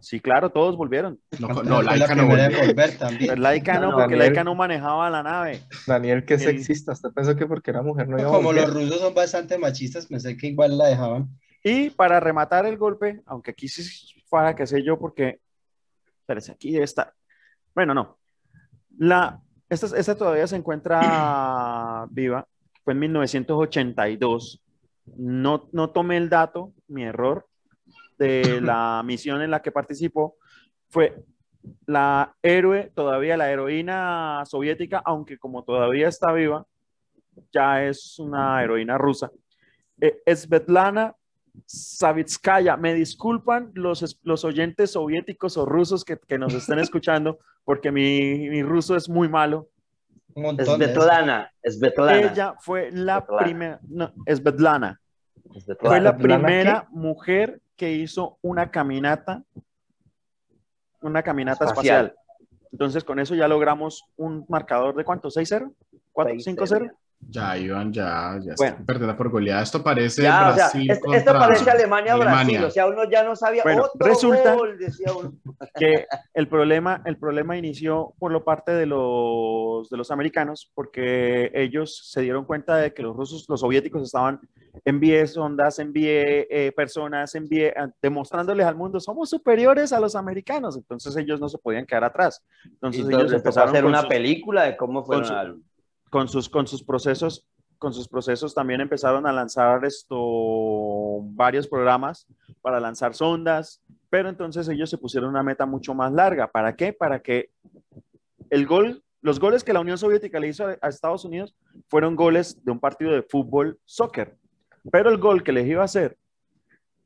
Sí, 0.00 0.20
claro, 0.20 0.50
todos 0.50 0.76
volvieron. 0.76 1.20
No, 1.38 1.48
no, 1.48 1.82
la 1.82 1.96
Laika 1.96 2.14
no 2.14 2.26
volvió. 2.26 2.58
volver 2.66 2.98
también. 2.98 3.28
Pero 3.30 3.40
Laika 3.42 3.74
no, 3.74 3.80
No, 3.80 3.86
porque 3.92 4.02
Daniel. 4.14 4.18
Laika 4.20 4.44
no 4.44 4.54
manejaba 4.54 5.10
la 5.10 5.22
nave. 5.22 5.60
Daniel, 5.86 6.24
que 6.24 6.34
El- 6.34 6.40
sexista. 6.40 6.92
Usted 6.92 7.10
pensó 7.10 7.36
que 7.36 7.46
porque 7.46 7.70
era 7.70 7.82
mujer 7.82 8.08
no 8.08 8.18
iba 8.18 8.28
a 8.28 8.32
Como 8.32 8.48
volver. 8.48 8.64
los 8.68 8.74
rusos 8.74 9.00
son 9.00 9.14
bastante 9.14 9.58
machistas, 9.58 10.06
pensé 10.06 10.36
que 10.36 10.48
igual 10.48 10.76
la 10.78 10.86
dejaban. 10.88 11.28
Y 11.62 11.90
para 11.90 12.18
rematar 12.20 12.66
el 12.66 12.76
golpe, 12.78 13.22
aunque 13.26 13.52
aquí 13.52 13.68
sí 13.68 13.82
fuera 14.28 14.56
que 14.56 14.66
sé 14.66 14.82
yo, 14.82 14.98
porque. 14.98 15.40
Espérese, 16.20 16.52
aquí 16.52 16.72
debe 16.72 16.84
estar. 16.84 17.12
Bueno, 17.74 17.94
no. 17.94 18.18
La, 18.98 19.40
esta, 19.68 19.86
esta 19.96 20.14
todavía 20.16 20.46
se 20.46 20.56
encuentra 20.56 22.06
viva. 22.10 22.46
Fue 22.84 22.94
en 22.94 23.00
1982. 23.00 24.62
No, 25.16 25.68
no 25.72 25.90
tomé 25.90 26.16
el 26.16 26.28
dato, 26.28 26.72
mi 26.88 27.04
error, 27.04 27.46
de 28.18 28.60
la 28.62 29.02
misión 29.04 29.42
en 29.42 29.50
la 29.50 29.62
que 29.62 29.72
participó. 29.72 30.36
Fue 30.88 31.24
la 31.86 32.34
héroe, 32.42 32.90
todavía 32.94 33.36
la 33.36 33.50
heroína 33.50 34.42
soviética, 34.46 35.02
aunque 35.04 35.38
como 35.38 35.64
todavía 35.64 36.08
está 36.08 36.32
viva, 36.32 36.66
ya 37.52 37.84
es 37.84 38.18
una 38.18 38.62
heroína 38.62 38.98
rusa. 38.98 39.30
Eh, 40.00 40.22
Svetlana 40.34 41.14
Savitskaya. 41.66 42.76
Me 42.76 42.94
disculpan 42.94 43.70
los, 43.74 44.18
los 44.22 44.44
oyentes 44.44 44.92
soviéticos 44.92 45.56
o 45.56 45.66
rusos 45.66 46.04
que, 46.04 46.18
que 46.18 46.38
nos 46.38 46.54
estén 46.54 46.78
escuchando, 46.78 47.38
porque 47.64 47.92
mi, 47.92 48.48
mi 48.48 48.62
ruso 48.62 48.96
es 48.96 49.08
muy 49.08 49.28
malo. 49.28 49.68
Un 50.34 50.42
montón. 50.42 50.78
Betlana. 50.78 51.52
Es 51.62 51.78
Betlana. 51.78 52.32
Ella 52.32 52.54
fue 52.60 52.90
la 52.92 53.20
Svetlana. 53.20 53.44
primera, 53.44 53.80
no, 53.82 54.12
Svetlana, 54.26 55.00
Es 55.54 55.64
fue 55.78 56.00
la 56.00 56.12
¿Svetlana 56.12 56.16
primera 56.16 56.88
mujer 56.90 57.60
que 57.76 57.92
hizo 57.92 58.38
una 58.42 58.70
caminata, 58.70 59.42
una 61.00 61.22
caminata 61.22 61.64
espacial. 61.66 62.06
Espacial. 62.06 62.22
Entonces, 62.72 63.04
con 63.04 63.18
eso 63.18 63.34
ya 63.34 63.48
logramos 63.48 64.04
un 64.16 64.46
marcador 64.48 64.94
de 64.94 65.04
cuánto, 65.04 65.28
6-0, 65.28 65.74
4, 66.12 66.34
5-0. 66.34 66.92
Ya, 67.28 67.56
Iván, 67.56 67.92
ya, 67.92 68.38
ya 68.42 68.54
Bueno. 68.58 68.72
está 68.74 68.84
perdiendo 68.84 69.16
por 69.16 69.30
goleada. 69.30 69.62
Esto 69.62 69.82
parece 69.82 70.22
Ya, 70.22 70.50
o 70.50 70.54
sea, 70.54 70.54
Brasil 70.54 70.90
esto, 70.90 71.04
contra 71.06 71.18
esto 71.20 71.32
parece 71.32 71.70
Alemania-Brasil. 71.70 72.28
Alemania. 72.38 72.66
O 72.66 72.70
sea, 72.70 72.86
uno 72.86 73.08
ya 73.10 73.22
no 73.24 73.34
sabía. 73.36 73.62
Bueno, 73.62 73.84
Otro 73.84 74.06
resulta- 74.06 74.54
gol, 74.54 74.76
decía 74.78 75.12
uno. 75.18 75.32
que 75.74 76.06
el 76.34 76.48
problema, 76.48 77.00
el 77.06 77.16
problema 77.16 77.56
inició 77.56 78.12
por 78.18 78.32
lo 78.32 78.44
parte 78.44 78.72
de 78.72 78.84
los, 78.86 79.88
de 79.88 79.96
los 79.96 80.10
americanos, 80.10 80.70
porque 80.74 81.50
ellos 81.54 82.10
se 82.10 82.20
dieron 82.20 82.44
cuenta 82.44 82.76
de 82.76 82.92
que 82.92 83.02
los 83.02 83.16
rusos, 83.16 83.46
los 83.48 83.60
soviéticos 83.60 84.02
estaban 84.02 84.40
envié 84.84 85.26
sondas, 85.26 85.78
envié 85.78 86.46
eh, 86.50 86.72
personas, 86.72 87.34
envié, 87.34 87.72
ah, 87.76 87.88
demostrándoles 88.02 88.66
al 88.66 88.74
mundo, 88.74 89.00
somos 89.00 89.28
superiores 89.30 89.92
a 89.92 90.00
los 90.00 90.16
americanos, 90.16 90.76
entonces 90.76 91.14
ellos 91.16 91.40
no 91.40 91.48
se 91.48 91.58
podían 91.58 91.84
quedar 91.86 92.04
atrás. 92.04 92.42
Entonces 92.64 93.00
Y 93.00 93.02
ellos 93.04 93.12
entonces 93.12 93.36
empezó 93.38 93.60
a 93.60 93.62
empezaron 93.64 93.68
hacer 93.76 93.84
una 93.84 94.00
sus- 94.00 94.08
película 94.08 94.62
de 94.64 94.76
cómo 94.76 95.04
fueron 95.04 95.24
su- 95.26 95.32
al- 95.34 95.56
con 96.12 96.28
sus, 96.28 96.50
con 96.50 96.66
sus 96.66 96.84
procesos, 96.84 97.48
con 97.78 97.94
sus 97.94 98.06
procesos 98.06 98.54
también 98.54 98.82
empezaron 98.82 99.26
a 99.26 99.32
lanzar 99.32 99.82
esto, 99.86 101.20
varios 101.22 101.66
programas 101.66 102.26
para 102.60 102.78
lanzar 102.78 103.14
sondas, 103.14 103.82
pero 104.10 104.28
entonces 104.28 104.68
ellos 104.68 104.90
se 104.90 104.98
pusieron 104.98 105.30
una 105.30 105.42
meta 105.42 105.64
mucho 105.64 105.94
más 105.94 106.12
larga. 106.12 106.52
¿Para 106.52 106.76
qué? 106.76 106.92
Para 106.92 107.22
que 107.22 107.48
el 108.50 108.66
gol, 108.66 109.02
los 109.22 109.40
goles 109.40 109.64
que 109.64 109.72
la 109.72 109.80
Unión 109.80 109.96
Soviética 109.96 110.38
le 110.38 110.48
hizo 110.48 110.66
a, 110.66 110.86
Estados 110.86 111.24
Unidos 111.24 111.56
fueron 111.88 112.14
goles 112.14 112.62
de 112.62 112.72
un 112.72 112.78
partido 112.78 113.12
de 113.12 113.22
fútbol, 113.22 113.78
soccer. 113.86 114.36
Pero 114.92 115.08
el 115.08 115.16
gol 115.16 115.42
que 115.42 115.52
les 115.52 115.66
iba 115.66 115.80
a 115.80 115.86
hacer 115.86 116.18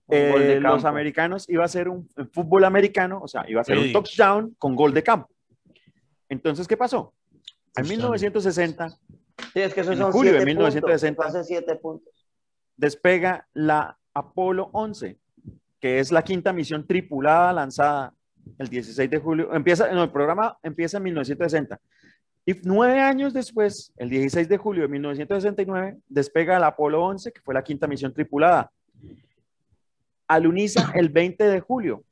Un 0.09 0.17
eh, 0.17 0.59
los 0.61 0.85
americanos 0.85 1.49
iba 1.49 1.65
a 1.65 1.69
ser 1.69 1.89
un, 1.89 2.09
un 2.17 2.29
fútbol 2.33 2.65
americano, 2.65 3.21
o 3.23 3.29
sea, 3.29 3.45
iba 3.49 3.61
a 3.61 3.65
ser 3.65 3.79
un 3.79 3.85
Sí. 3.85 3.93
touchdown 3.93 4.57
con 4.59 4.75
gol 4.75 4.93
de 4.93 5.05
campo. 5.05 5.31
Entonces, 6.29 6.67
¿qué 6.67 6.77
pasó? 6.77 7.15
En 7.77 7.85
Touchdown. 7.85 7.89
1960 7.89 8.99
Sí, 9.53 9.61
es 9.61 9.75
que 9.75 9.81
en 9.81 9.97
son 9.97 10.13
julio 10.13 10.33
de 10.33 10.39
siete 10.39 10.55
1960. 10.55 11.23
puntos. 11.23 11.35
Hace 11.35 11.45
siete 11.45 11.77
puntos. 11.77 12.29
despega 12.77 13.47
la 13.55 13.99
Apolo 14.15 14.71
11, 14.73 15.19
que 15.81 15.99
es 15.99 16.11
la 16.11 16.23
quinta 16.23 16.53
misión 16.53 16.87
tripulada 16.87 17.53
lanzada 17.53 18.15
el 18.59 18.69
16 18.69 19.11
de 19.11 19.19
julio. 19.19 19.53
Empieza, 19.53 19.91
no, 19.93 20.05
el 20.05 20.11
programa 20.11 20.59
empieza 20.63 20.97
en 20.97 21.03
1960. 21.05 21.79
Y 22.47 22.55
nueve 22.65 23.01
años 23.01 23.35
después, 23.35 23.93
el 23.97 24.09
16 24.09 24.49
de 24.49 24.57
julio 24.57 24.83
de 24.83 24.89
1969, 24.89 25.99
despega 26.09 26.59
la 26.59 26.69
Apolo 26.69 27.05
11, 27.05 27.33
que 27.33 27.41
fue 27.41 27.55
la 27.55 27.65
quinta 27.65 27.87
misión 27.87 28.15
tripulada. 28.15 28.71
Aluniza 30.29 30.93
el 30.95 31.09
20 31.11 31.45
de 31.45 31.61
julio. 31.61 32.05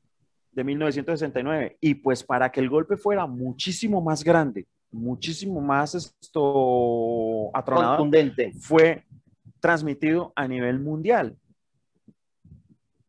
de 0.51 0.63
1969. 0.63 1.77
Y 1.81 1.95
pues 1.95 2.23
para 2.23 2.49
que 2.51 2.59
el 2.61 2.69
golpe 2.69 2.97
fuera 2.97 3.25
muchísimo 3.27 4.01
más 4.01 4.23
grande, 4.23 4.65
muchísimo 4.95 5.61
más 5.61 5.93
esto 5.95 7.51
Contundente. 7.65 8.53
fue 8.59 9.03
transmitido 9.59 10.31
a 10.35 10.47
nivel 10.47 10.79
mundial. 10.79 11.37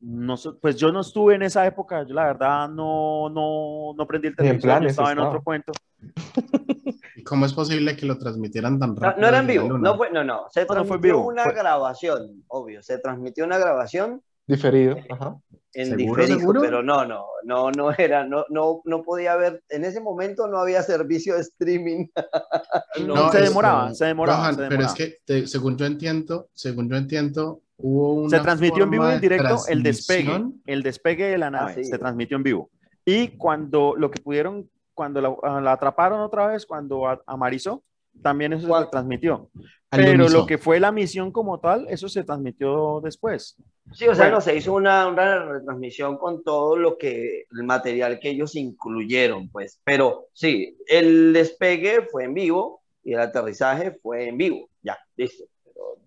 No, 0.01 0.37
sé, 0.37 0.51
pues 0.61 0.77
yo 0.77 0.93
no 0.93 1.01
estuve 1.01 1.35
en 1.35 1.43
esa 1.43 1.67
época, 1.67 2.05
yo 2.07 2.15
la 2.15 2.27
verdad 2.27 2.69
no, 2.69 3.29
no, 3.31 3.95
no 3.97 4.07
prendí 4.07 4.29
el 4.29 4.37
televisor, 4.37 4.83
yo 4.83 4.89
estaba 4.89 5.13
en 5.13 5.19
estaba. 5.19 5.29
otro 5.29 5.43
cuento. 5.43 5.73
¿Y 7.17 7.23
¿Cómo 7.25 7.47
es 7.47 7.53
posible 7.55 7.97
que 7.97 8.05
lo 8.07 8.19
transmitieran 8.19 8.79
tan 8.79 8.91
No, 8.95 9.01
rápido? 9.01 9.21
no 9.23 9.29
era 9.29 9.39
en 9.39 9.47
vivo, 9.47 9.79
no 9.79 9.97
fue, 9.97 10.11
no, 10.11 10.23
no, 10.23 10.47
se 10.51 10.61
No, 10.67 10.67
no 10.75 10.85
fue 10.85 10.99
transmitió 10.99 11.01
vivo, 11.17 11.27
una 11.29 11.45
fue- 11.45 11.55
grabación, 11.55 12.45
obvio, 12.49 12.83
se 12.83 12.99
transmitió 12.99 13.45
una 13.45 13.59
grabación 13.59 14.23
Diferido. 14.47 14.97
Ajá. 15.11 15.37
en 15.75 15.87
¿Seguro, 15.91 16.23
diferido, 16.23 16.39
seguro? 16.41 16.61
pero 16.63 16.83
no, 16.83 17.05
no, 17.05 17.25
no, 17.45 17.71
no 17.71 17.91
era, 17.99 18.25
no, 18.25 18.45
no, 18.49 18.81
no 18.85 19.03
podía 19.03 19.33
haber, 19.35 19.63
en 19.69 19.85
ese 19.85 20.01
momento 20.01 20.47
no 20.47 20.59
había 20.59 20.83
servicio 20.83 21.35
de 21.35 21.41
streaming. 21.43 22.07
No, 23.07 23.31
se 23.31 23.39
es- 23.43 23.49
demoraba, 23.51 23.93
se 23.95 24.07
demoraba, 24.07 24.39
Johan, 24.39 24.55
se 24.55 24.57
pero 24.59 24.71
demoraba. 24.71 24.93
es 24.93 24.99
que 24.99 25.19
te- 25.25 25.47
según 25.47 25.77
yo 25.77 25.85
entiendo, 25.87 26.49
según 26.55 26.89
yo 26.89 26.97
entiendo, 26.97 27.61
hubo 27.77 28.15
una 28.23 28.31
Se 28.39 28.43
transmitió 28.43 28.85
en 28.85 28.91
vivo 28.91 29.05
y 29.05 29.09
en 29.09 29.15
de 29.17 29.21
directo 29.21 29.57
el 29.69 29.83
despegue, 29.83 30.45
el 30.67 30.83
despegue 30.83 31.25
de 31.27 31.39
la 31.39 31.51
nave, 31.51 31.73
Ah, 31.73 31.75
sí. 31.75 31.85
se 31.85 31.99
transmitió 31.99 32.37
en 32.39 32.43
vivo. 32.43 32.71
Y 33.05 33.29
cuando 33.37 33.95
lo 33.97 34.11
que 34.11 34.21
pudieron, 34.23 34.71
cuando 34.95 35.21
la, 35.21 35.35
ah, 35.43 35.61
la 35.61 35.73
atraparon 35.73 36.21
otra 36.21 36.47
vez, 36.47 36.65
cuando 36.65 37.05
amarizó, 37.27 37.83
también 38.23 38.55
eso 38.55 38.67
se 38.67 38.87
transmitió. 38.87 39.51
Pero 39.97 40.11
unísono. 40.13 40.41
lo 40.41 40.47
que 40.47 40.59
fue 40.59 40.81
la 40.81 40.93
misión 40.93 41.33
como 41.33 41.59
tal, 41.61 41.87
eso 41.89 42.09
se 42.09 42.25
transmitió 42.25 43.01
después. 43.03 43.57
Sí, 43.93 44.07
o 44.09 44.15
sea, 44.15 44.25
Bueno. 44.27 44.37
no, 44.37 44.41
se 44.41 44.57
hizo 44.57 44.75
una, 44.75 45.07
una 45.07 45.45
retransmisión 45.45 46.19
con 46.19 46.43
todo 46.43 46.77
lo 46.77 46.99
que, 46.99 47.45
el 47.51 47.65
material 47.65 48.19
que 48.19 48.31
ellos 48.31 48.57
incluyeron, 48.57 49.49
pues, 49.49 49.81
pero 49.85 50.27
sí, 50.33 50.77
el 50.89 51.33
despegue 51.33 52.03
fue 52.11 52.25
en 52.25 52.35
vivo 52.35 52.83
y 53.05 53.13
el 53.15 53.21
aterrizaje 53.21 53.93
fue 54.03 54.29
en 54.29 54.37
vivo, 54.39 54.69
ya, 54.83 54.99
listo. 55.17 55.45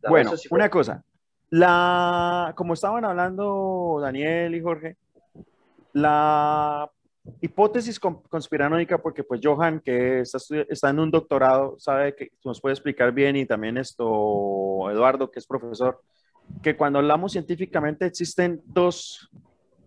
Pero 0.01 0.11
Bueno, 0.11 0.35
sí 0.37 0.47
una 0.51 0.69
cosa. 0.69 1.03
La, 1.51 2.53
como 2.55 2.73
estaban 2.73 3.05
hablando 3.05 3.99
Daniel 4.01 4.53
y 4.53 4.61
Jorge, 4.61 4.97
la 5.93 6.89
hipótesis 7.41 7.99
con- 7.99 8.21
conspiranoica, 8.23 8.97
porque 8.97 9.23
pues 9.23 9.41
Johan, 9.43 9.79
que 9.79 10.21
está 10.21 10.89
en 10.89 10.99
un 10.99 11.11
doctorado, 11.11 11.75
sabe 11.79 12.15
que 12.15 12.31
nos 12.43 12.61
puede 12.61 12.73
explicar 12.73 13.11
bien 13.13 13.35
y 13.35 13.45
también 13.45 13.77
esto, 13.77 14.89
Eduardo, 14.91 15.29
que 15.29 15.39
es 15.39 15.47
profesor, 15.47 16.01
que 16.63 16.75
cuando 16.75 16.99
hablamos 16.99 17.33
científicamente 17.33 18.05
existen 18.05 18.61
dos 18.65 19.29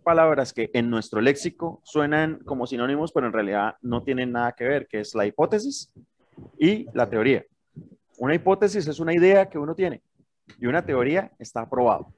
palabras 0.04 0.52
que 0.52 0.70
en 0.72 0.90
nuestro 0.90 1.20
léxico 1.20 1.80
suenan 1.84 2.40
como 2.44 2.66
sinónimos, 2.66 3.12
pero 3.12 3.26
en 3.26 3.32
realidad 3.32 3.76
no 3.82 4.02
tienen 4.02 4.32
nada 4.32 4.52
que 4.52 4.64
ver, 4.64 4.86
que 4.86 5.00
es 5.00 5.14
la 5.14 5.26
hipótesis 5.26 5.92
y 6.58 6.86
la 6.92 7.08
teoría. 7.08 7.44
Una 8.18 8.34
hipótesis 8.34 8.86
es 8.86 9.00
una 9.00 9.14
idea 9.14 9.48
que 9.48 9.58
uno 9.58 9.74
tiene 9.74 10.02
y 10.58 10.66
una 10.66 10.84
teoría 10.84 11.30
está 11.38 11.62
aprobado. 11.62 12.12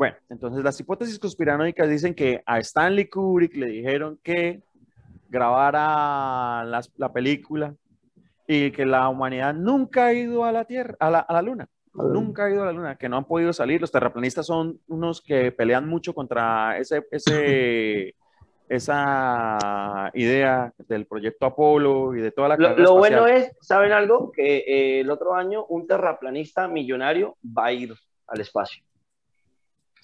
Bueno, 0.00 0.16
entonces 0.30 0.64
las 0.64 0.80
hipótesis 0.80 1.18
conspiranoicas 1.18 1.86
dicen 1.86 2.14
que 2.14 2.42
a 2.46 2.58
Stanley 2.60 3.10
Kubrick 3.10 3.54
le 3.54 3.66
dijeron 3.66 4.18
que 4.22 4.62
grabara 5.28 6.64
las- 6.64 6.90
la 6.96 7.12
película 7.12 7.74
y 8.46 8.70
que 8.70 8.86
la 8.86 9.10
humanidad 9.10 9.52
nunca 9.52 10.06
ha 10.06 10.14
ido 10.14 10.46
a 10.46 10.52
la 10.52 10.64
Tierra, 10.64 10.96
a 10.98 11.10
la, 11.10 11.18
a 11.18 11.34
la 11.34 11.42
Luna. 11.42 11.68
Nunca 11.92 12.46
ha 12.46 12.50
ido 12.50 12.62
a 12.62 12.66
la 12.66 12.72
Luna, 12.72 12.96
que 12.96 13.10
no 13.10 13.18
han 13.18 13.26
podido 13.26 13.52
salir. 13.52 13.78
Los 13.78 13.92
terraplanistas 13.92 14.46
son 14.46 14.80
unos 14.88 15.20
que 15.20 15.52
pelean 15.52 15.86
mucho 15.86 16.14
contra 16.14 16.78
ese, 16.78 17.06
ese, 17.10 18.14
esa 18.70 20.10
idea 20.14 20.72
del 20.88 21.04
proyecto 21.04 21.44
Apolo 21.44 22.14
y 22.16 22.20
de 22.22 22.32
toda 22.32 22.48
la 22.48 22.56
Lo, 22.56 22.74
lo 22.84 22.94
bueno 22.94 23.26
es, 23.26 23.52
¿saben 23.60 23.92
algo? 23.92 24.32
Que 24.32 24.58
eh, 24.66 25.00
el 25.00 25.10
otro 25.10 25.34
año 25.34 25.66
un 25.66 25.86
terraplanista 25.86 26.68
millonario 26.68 27.36
va 27.44 27.66
a 27.66 27.72
ir 27.72 27.92
al 28.28 28.40
espacio. 28.40 28.82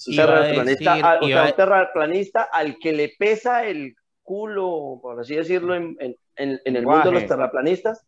Un 0.07 0.13
a 0.21 0.27
terraplanista, 0.27 0.91
decir- 0.95 1.05
al- 1.05 1.19
o 1.23 1.29
iba 1.29 1.37
sea, 1.39 1.43
a- 1.43 1.51
un 1.51 1.57
terraplanista 1.57 2.43
al 2.43 2.79
que 2.79 2.93
le 2.93 3.15
pesa 3.19 3.65
el 3.67 3.95
culo, 4.23 4.99
por 5.01 5.21
así 5.21 5.35
decirlo, 5.37 5.75
en, 5.75 5.97
en- 6.01 6.17
en- 6.37 6.61
en 6.65 6.77
el 6.77 6.85
mundo 6.85 7.05
de 7.11 7.13
los 7.13 7.27
terraplanistas, 7.27 8.05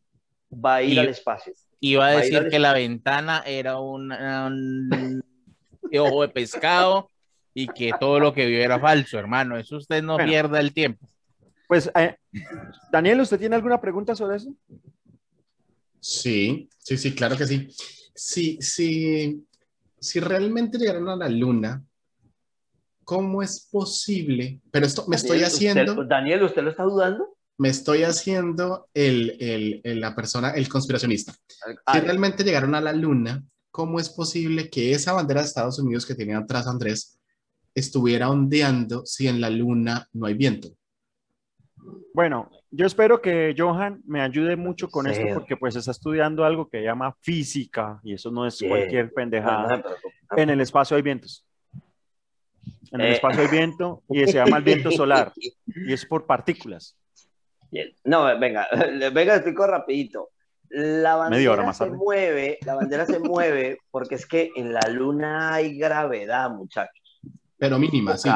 va 0.53 0.77
a 0.77 0.83
ir 0.83 0.95
Y- 0.95 0.99
al 0.99 1.09
espacio. 1.09 1.53
Iba 1.81 2.09
a 2.09 2.15
Va 2.15 2.21
a 2.21 2.27
ir 2.27 2.33
decir 2.33 2.51
que 2.51 2.59
la 2.59 2.73
ventana 2.73 3.43
era 3.47 3.79
un, 3.79 4.11
un 4.13 5.23
ojo 5.99 6.23
de 6.23 6.29
pescado 6.29 7.11
y 7.55 7.67
que 7.69 7.93
todo 7.99 8.19
lo 8.21 8.35
que 8.35 8.47
vio 8.47 8.61
era 8.63 8.79
falso, 8.81 9.19
hermano. 9.19 9.57
Eso 9.57 9.77
usted 9.77 10.03
no 10.03 10.15
Bueno. 10.15 10.29
pierda 10.29 10.59
el 10.61 10.73
tiempo. 10.73 11.07
Pues, 11.69 11.91
eh, 11.95 12.17
Daniel, 12.91 13.21
¿usted 13.21 13.39
tiene 13.39 13.55
alguna 13.57 13.81
pregunta 13.81 14.15
sobre 14.17 14.37
eso? 14.39 14.51
Sí, 16.01 16.69
sí, 16.79 16.97
sí, 16.97 17.15
claro 17.15 17.37
que 17.37 17.47
sí. 17.47 17.69
Sí, 18.15 18.59
sí, 18.61 19.45
si 20.01 20.21
realmente 20.21 20.79
llegaron 20.79 21.09
a 21.09 21.17
la 21.17 21.29
luna, 21.29 21.85
¿cómo 23.05 23.43
es 23.43 23.69
posible? 23.71 24.61
Pero 24.71 24.87
esto 24.87 25.05
me 25.09 25.17
estoy 25.17 25.41
Daniel, 25.41 25.47
haciendo, 25.47 25.93
usted- 25.93 26.05
Daniel, 26.09 26.43
¿usted 26.43 26.63
lo 26.63 26.71
está 26.71 26.83
dudando? 26.85 27.35
me 27.61 27.71
estoy 27.71 28.05
haciendo 28.05 28.89
el, 28.95 29.37
el- 29.41 29.81
el- 29.83 30.01
la 30.01 30.15
persona, 30.15 30.51
el 30.51 30.69
conspiracionista. 30.69 31.33
Si 31.93 31.99
realmente 32.01 32.45
llegaron 32.45 32.75
a 32.77 32.81
la 32.81 32.93
luna, 32.93 33.43
¿cómo 33.73 33.99
es 33.99 34.09
posible 34.11 34.71
que 34.71 34.93
esa 34.93 35.13
bandera 35.13 35.41
de 35.41 35.49
Estados 35.49 35.79
Unidos 35.81 36.07
que 36.07 36.15
tiene 36.15 36.35
atrás 36.37 36.69
Andrés 36.69 37.19
estuviera 37.75 38.31
ondeando 38.31 39.05
si 39.07 39.27
en 39.27 39.41
la 39.41 39.51
luna 39.51 40.07
no 40.13 40.27
hay 40.27 40.35
viento? 40.35 40.69
Bueno, 42.15 42.49
yo 42.71 42.87
espero 42.87 43.21
que 43.23 43.55
Johan 43.57 44.03
me 44.07 44.21
ayude 44.21 44.57
mucho 44.57 44.89
con 44.91 45.07
Sí. 45.07 45.13
esto 45.23 45.35
porque 45.41 45.57
pues 45.57 45.77
está 45.77 45.91
estudiando 45.91 46.45
algo 46.45 46.69
que 46.69 46.83
llama 46.83 47.15
física 47.21 48.01
y 48.03 48.15
eso 48.15 48.31
no 48.31 48.47
es 48.47 48.59
Bien. 48.59 48.71
cualquier 48.71 49.05
no, 49.05 49.09
no 49.11 49.15
pendejada. 49.15 49.85
En 50.37 50.51
el 50.51 50.61
espacio 50.61 50.97
hay 50.97 51.03
vientos. 51.03 51.45
En 52.91 53.01
el 53.01 53.09
Eh. 53.09 53.13
espacio 53.13 53.43
hay 53.43 53.49
viento 53.49 54.03
y 54.09 54.25
se 54.27 54.33
llama 54.35 54.59
el 54.59 54.65
viento 54.65 54.91
solar 54.91 55.33
y 55.67 55.93
es 55.93 56.05
por 56.07 56.27
partículas. 56.27 56.97
Bien. 57.71 57.91
No, 58.05 58.25
venga, 58.39 58.67
venga, 59.13 59.35
explico 59.37 59.67
rapidito. 59.67 60.31
La 60.71 61.17
bandera 61.17 61.39
Media 61.39 61.53
hora 61.53 61.63
más 61.65 61.79
se 61.79 61.85
tarde. 61.85 61.97
mueve, 61.97 62.59
la 62.67 62.75
bandera 62.75 63.07
se 63.07 63.19
mueve 63.19 63.79
porque 63.91 64.17
es 64.17 64.27
que 64.27 64.51
en 64.55 64.73
la 64.75 64.81
luna 64.91 65.55
hay 65.55 65.79
gravedad, 65.79 66.51
muchachos. 66.51 67.21
Pero 67.57 67.79
mínima, 67.79 68.17
sí. 68.19 68.29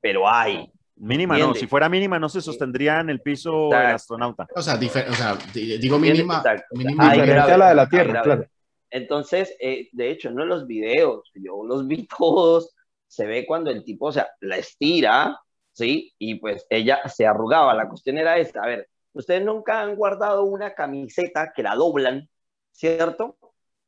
Pero 0.00 0.28
hay. 0.28 0.68
Mínima 1.02 1.38
no, 1.38 1.54
si 1.54 1.66
fuera 1.66 1.88
mínima 1.88 2.18
no 2.18 2.28
se 2.28 2.40
sostendría 2.42 3.00
en 3.00 3.08
el 3.10 3.20
piso 3.22 3.66
Exacto. 3.66 3.86
del 3.86 3.94
astronauta. 3.96 4.46
O 4.54 4.60
sea, 4.62 4.78
difer- 4.78 5.08
o 5.08 5.14
sea, 5.14 5.38
di- 5.54 5.78
digo 5.78 5.98
mínima, 5.98 6.42
mínima 6.72 7.10
Hay 7.10 7.20
Diferente 7.20 7.52
a 7.52 7.56
la 7.58 7.68
de 7.70 7.74
la 7.74 7.88
Tierra, 7.88 8.22
claro. 8.22 8.46
Entonces, 8.90 9.56
eh, 9.60 9.88
de 9.92 10.10
hecho, 10.10 10.30
no 10.30 10.42
en 10.42 10.48
los 10.48 10.66
videos, 10.66 11.30
yo 11.34 11.64
los 11.64 11.86
vi 11.86 12.06
todos, 12.18 12.74
se 13.06 13.26
ve 13.26 13.46
cuando 13.46 13.70
el 13.70 13.82
tipo, 13.84 14.06
o 14.06 14.12
sea, 14.12 14.28
la 14.40 14.56
estira, 14.58 15.38
¿sí? 15.72 16.12
Y 16.18 16.34
pues 16.36 16.66
ella 16.68 17.00
se 17.08 17.26
arrugaba. 17.26 17.72
La 17.74 17.88
cuestión 17.88 18.18
era 18.18 18.36
esta, 18.36 18.62
a 18.62 18.66
ver, 18.66 18.88
ustedes 19.14 19.44
nunca 19.44 19.80
han 19.80 19.96
guardado 19.96 20.44
una 20.44 20.74
camiseta 20.74 21.52
que 21.54 21.62
la 21.62 21.76
doblan, 21.76 22.28
¿cierto? 22.72 23.36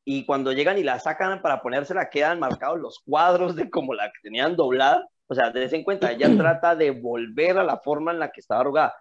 Y 0.05 0.25
cuando 0.25 0.53
llegan 0.53 0.79
y 0.79 0.83
la 0.83 0.99
sacan 0.99 1.43
para 1.43 1.61
ponérsela, 1.63 2.09
quedan 2.11 2.41
marcados 2.41 2.81
los 2.81 2.99
cuadros 3.05 3.55
de 3.55 3.69
como 3.71 3.95
la 3.95 4.07
que 4.07 4.19
tenían 4.23 4.57
doblada. 4.57 5.07
O 5.33 5.35
sea, 5.35 5.51
dense 5.51 5.77
en 5.77 5.83
cuenta, 5.85 6.13
ella 6.13 6.29
trata 6.37 6.77
de 6.77 6.91
volver 6.91 7.59
a 7.59 7.65
la 7.65 7.79
forma 7.79 8.13
en 8.13 8.19
la 8.19 8.31
que 8.31 8.41
estaba 8.41 8.61
arrugada. 8.61 8.95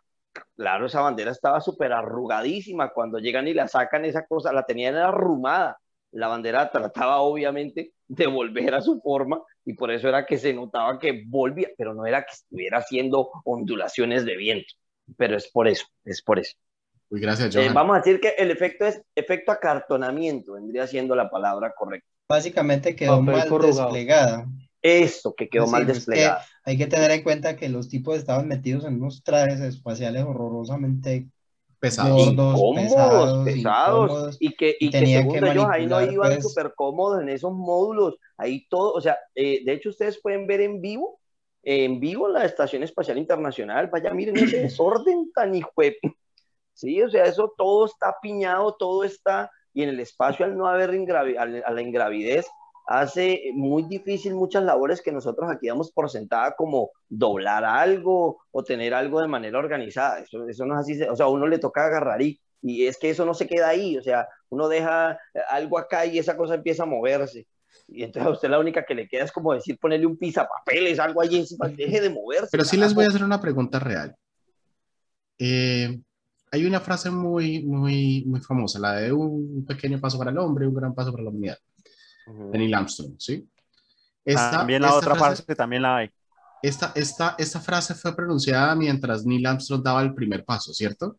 Claro, 0.55 0.86
esa 0.86 1.01
bandera 1.01 1.32
estaba 1.32 1.59
súper 1.61 1.91
arrugadísima. 1.91 2.89
Cuando 2.93 3.19
llegan 3.19 3.47
y 3.47 3.53
la 3.53 3.67
sacan, 3.67 4.05
esa 4.05 4.25
cosa 4.25 4.53
la 4.53 4.63
tenían 4.65 4.95
arrumada. 4.95 5.77
La 6.11 6.27
bandera 6.27 6.69
trataba 6.71 7.19
obviamente 7.21 7.93
de 8.07 8.27
volver 8.27 8.73
a 8.75 8.82
su 8.82 8.99
forma 9.01 9.41
y 9.65 9.73
por 9.73 9.91
eso 9.91 10.09
era 10.09 10.25
que 10.25 10.38
se 10.38 10.53
notaba 10.53 10.99
que 10.99 11.23
volvía, 11.27 11.69
pero 11.77 11.93
no 11.93 12.05
era 12.05 12.21
que 12.23 12.32
estuviera 12.34 12.79
haciendo 12.79 13.29
ondulaciones 13.45 14.25
de 14.25 14.36
viento. 14.38 14.73
Pero 15.17 15.36
es 15.38 15.47
por 15.49 15.67
eso, 15.67 15.86
es 16.05 16.21
por 16.21 16.39
eso. 16.39 16.55
Uy, 17.09 17.19
gracias, 17.19 17.53
Eh, 17.55 17.63
Johan. 17.63 17.73
vamos 17.73 17.95
a 17.95 17.99
decir 17.99 18.19
que 18.21 18.29
el 18.38 18.51
efecto 18.51 18.86
es 18.86 19.01
efecto 19.15 19.51
acartonamiento, 19.51 20.53
vendría 20.53 20.88
siendo 20.88 21.13
la 21.15 21.29
palabra 21.29 21.73
correcta. 21.77 22.07
Básicamente 22.29 22.95
quedó 22.95 23.19
Papel 23.19 23.36
mal 23.36 23.47
corrugado. 23.49 23.84
desplegada. 23.84 24.45
Eso 24.82 25.36
que 25.36 25.49
quedó 25.49 25.67
Sí, 25.67 25.67
mal 25.67 25.89
es 25.89 26.07
que 26.09 26.38
hay 26.63 26.77
que 26.77 26.88
tener 26.88 27.11
en 27.11 27.23
cuenta 27.23 27.55
que 27.55 27.69
los 27.69 27.89
tipos 27.89 28.17
estaban 28.17 28.47
metidos 28.47 28.86
en 28.86 28.95
unos 28.95 29.23
trajes 29.23 29.59
espaciales 29.61 30.23
horrorosamente 30.23 31.29
Pesado. 31.79 32.17
gordos, 32.17 32.63
Incómodos, 32.63 32.73
pesados, 32.73 33.38
pesados, 33.43 34.11
incómodos. 34.15 34.38
y 34.39 34.55
que, 34.55 34.75
y 34.79 34.95
que 34.95 35.07
tenían 35.07 35.07
según 35.07 35.38
que 35.39 35.41
ellos 35.45 35.65
ahí 35.69 35.88
no 35.88 36.01
iban 36.01 36.39
pues. 36.39 36.41
súper 36.41 36.73
cómodos 36.75 37.21
en 37.21 37.29
esos 37.29 37.53
módulos, 37.53 38.17
ahí 38.38 38.67
todo, 38.69 38.93
o 38.93 39.01
sea, 39.01 39.17
eh, 39.36 39.63
de 39.65 39.73
hecho 39.73 39.89
ustedes 39.89 40.19
pueden 40.21 40.47
ver 40.47 40.61
en 40.61 40.82
vivo, 40.82 41.19
en 41.63 41.99
vivo 41.99 42.27
la 42.27 42.45
Estación 42.45 42.84
Espacial 42.84 43.17
Internacional, 43.17 43.88
vaya, 43.88 44.13
miren 44.13 44.39
ese 44.39 44.59
desorden 44.59 45.32
tan 45.34 45.53
hijo 45.55 45.71
sí, 46.73 47.01
o 47.01 47.09
sea, 47.09 47.25
eso 47.25 47.53
todo 47.57 47.86
está 47.86 48.15
piñado, 48.21 48.75
todo 48.77 49.03
está, 49.03 49.51
y 49.73 49.84
en 49.84 49.89
el 49.89 49.99
espacio 49.99 50.45
al 50.45 50.57
no 50.57 50.67
haber 50.67 50.91
ingravi- 50.91 51.38
al- 51.38 51.63
a 51.65 51.71
la 51.71 51.82
ingravidez, 51.82 52.45
hace 52.99 53.51
muy 53.53 53.83
difícil 53.83 54.35
muchas 54.35 54.63
labores 54.63 55.01
que 55.01 55.11
nosotros 55.11 55.49
aquí 55.49 55.67
damos 55.67 55.91
por 55.91 56.09
sentada, 56.09 56.55
como 56.55 56.91
doblar 57.07 57.63
algo 57.63 58.41
o 58.51 58.63
tener 58.63 58.93
algo 58.93 59.21
de 59.21 59.27
manera 59.27 59.59
organizada. 59.59 60.19
Eso, 60.19 60.47
eso 60.47 60.65
no 60.65 60.75
es 60.75 60.81
así, 60.81 61.01
o 61.03 61.15
sea, 61.15 61.25
a 61.25 61.29
uno 61.29 61.47
le 61.47 61.59
toca 61.59 61.85
agarrar 61.85 62.21
y, 62.21 62.39
y 62.61 62.85
es 62.85 62.97
que 62.97 63.09
eso 63.09 63.25
no 63.25 63.33
se 63.33 63.47
queda 63.47 63.69
ahí, 63.69 63.97
o 63.97 64.03
sea, 64.03 64.27
uno 64.49 64.67
deja 64.67 65.17
algo 65.49 65.77
acá 65.77 66.05
y 66.05 66.19
esa 66.19 66.35
cosa 66.35 66.55
empieza 66.55 66.83
a 66.83 66.87
moverse. 66.87 67.47
Y 67.87 68.03
entonces 68.03 68.27
a 68.29 68.33
usted 68.33 68.49
la 68.49 68.59
única 68.59 68.85
que 68.85 68.95
le 68.95 69.07
queda 69.07 69.23
es 69.23 69.31
como 69.31 69.53
decir 69.53 69.77
ponerle 69.79 70.05
un 70.05 70.17
pizapapeles, 70.17 70.99
algo 70.99 71.21
allí 71.21 71.37
encima, 71.37 71.67
deje 71.67 72.01
de 72.01 72.09
moverse. 72.09 72.49
Pero 72.51 72.65
sí 72.65 72.77
les 72.77 72.93
voy 72.93 73.05
a 73.05 73.07
hacer 73.07 73.23
una 73.23 73.41
pregunta 73.41 73.79
real. 73.79 74.15
Eh, 75.39 75.99
hay 76.51 76.65
una 76.65 76.81
frase 76.81 77.09
muy, 77.09 77.63
muy, 77.63 78.25
muy 78.25 78.41
famosa, 78.41 78.77
la 78.77 78.95
de 78.95 79.13
un 79.13 79.65
pequeño 79.65 79.99
paso 79.99 80.17
para 80.17 80.31
el 80.31 80.37
hombre, 80.37 80.67
un 80.67 80.75
gran 80.75 80.93
paso 80.93 81.11
para 81.11 81.23
la 81.23 81.29
humanidad, 81.29 81.57
de 82.26 82.57
Neil 82.57 82.74
Armstrong, 82.74 83.15
¿sí? 83.17 83.47
Esta- 84.24 84.51
también 84.51 84.82
la 84.82 84.89
esta 84.89 84.99
otra 84.99 85.15
frase- 85.15 85.38
parte 85.43 85.55
también 85.55 85.82
la 85.82 85.97
hay. 85.97 86.11
Esta, 86.61 86.91
esta, 86.95 87.36
esta 87.39 87.59
frase 87.59 87.95
fue 87.95 88.15
pronunciada 88.15 88.76
mientras 88.76 89.26
Neil 89.26 89.45
Armstrong 89.47 89.82
daba 89.84 90.01
el 90.03 90.13
primer 90.13 90.45
paso, 90.45 90.74
¿cierto? 90.74 91.17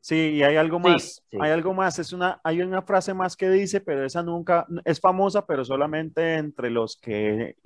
Sí, 0.00 0.14
y 0.16 0.42
hay 0.42 0.56
algo 0.56 0.78
más, 0.78 1.22
sí. 1.30 1.36
hay 1.40 1.50
algo 1.50 1.74
más, 1.74 1.98
es 1.98 2.12
una, 2.14 2.40
hay 2.42 2.62
una 2.62 2.80
frase 2.80 3.12
más 3.12 3.36
que 3.36 3.50
dice, 3.50 3.80
pero 3.80 4.06
esa 4.06 4.22
nunca, 4.22 4.66
es 4.84 4.98
famosa, 5.00 5.44
pero 5.44 5.64
solamente 5.64 6.36
entre 6.36 6.70
los 6.70 6.96
que 6.96 7.56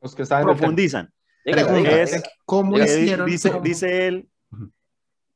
Los 0.00 0.14
que 0.14 0.24
saben 0.24 0.46
profundizan. 0.46 1.12
Pregunta, 1.44 2.00
es-. 2.00 2.22
¿Cómo 2.46 2.78
Eh, 2.78 2.84
hicieron? 2.84 3.26
dice, 3.26 3.50
cómo- 3.50 3.62
dice 3.62 4.06
él, 4.06 4.28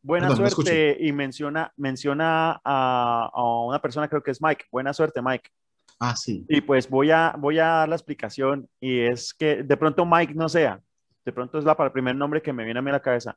buena 0.00 0.28
Perdón, 0.28 0.50
suerte, 0.50 0.96
y 1.00 1.12
menciona, 1.12 1.72
menciona 1.76 2.60
a, 2.64 3.30
a 3.34 3.64
una 3.66 3.82
persona, 3.82 4.08
creo 4.08 4.22
que 4.22 4.30
es 4.30 4.40
Mike, 4.40 4.64
buena 4.70 4.94
suerte, 4.94 5.20
Mike. 5.20 5.50
Ah, 5.98 6.14
sí. 6.14 6.44
Y 6.48 6.60
pues 6.60 6.88
voy 6.88 7.10
a, 7.10 7.34
voy 7.38 7.58
a 7.58 7.66
dar 7.66 7.88
la 7.88 7.96
explicación, 7.96 8.68
y 8.80 9.00
es 9.00 9.32
que 9.32 9.62
de 9.62 9.76
pronto 9.76 10.04
Mike 10.04 10.34
no 10.34 10.48
sea, 10.48 10.80
de 11.24 11.32
pronto 11.32 11.58
es 11.58 11.64
la 11.64 11.76
para 11.76 11.88
el 11.88 11.92
primer 11.92 12.14
nombre 12.14 12.42
que 12.42 12.52
me 12.52 12.64
viene 12.64 12.78
a 12.78 12.82
mí 12.82 12.90
a 12.90 12.94
la 12.94 13.02
cabeza. 13.02 13.36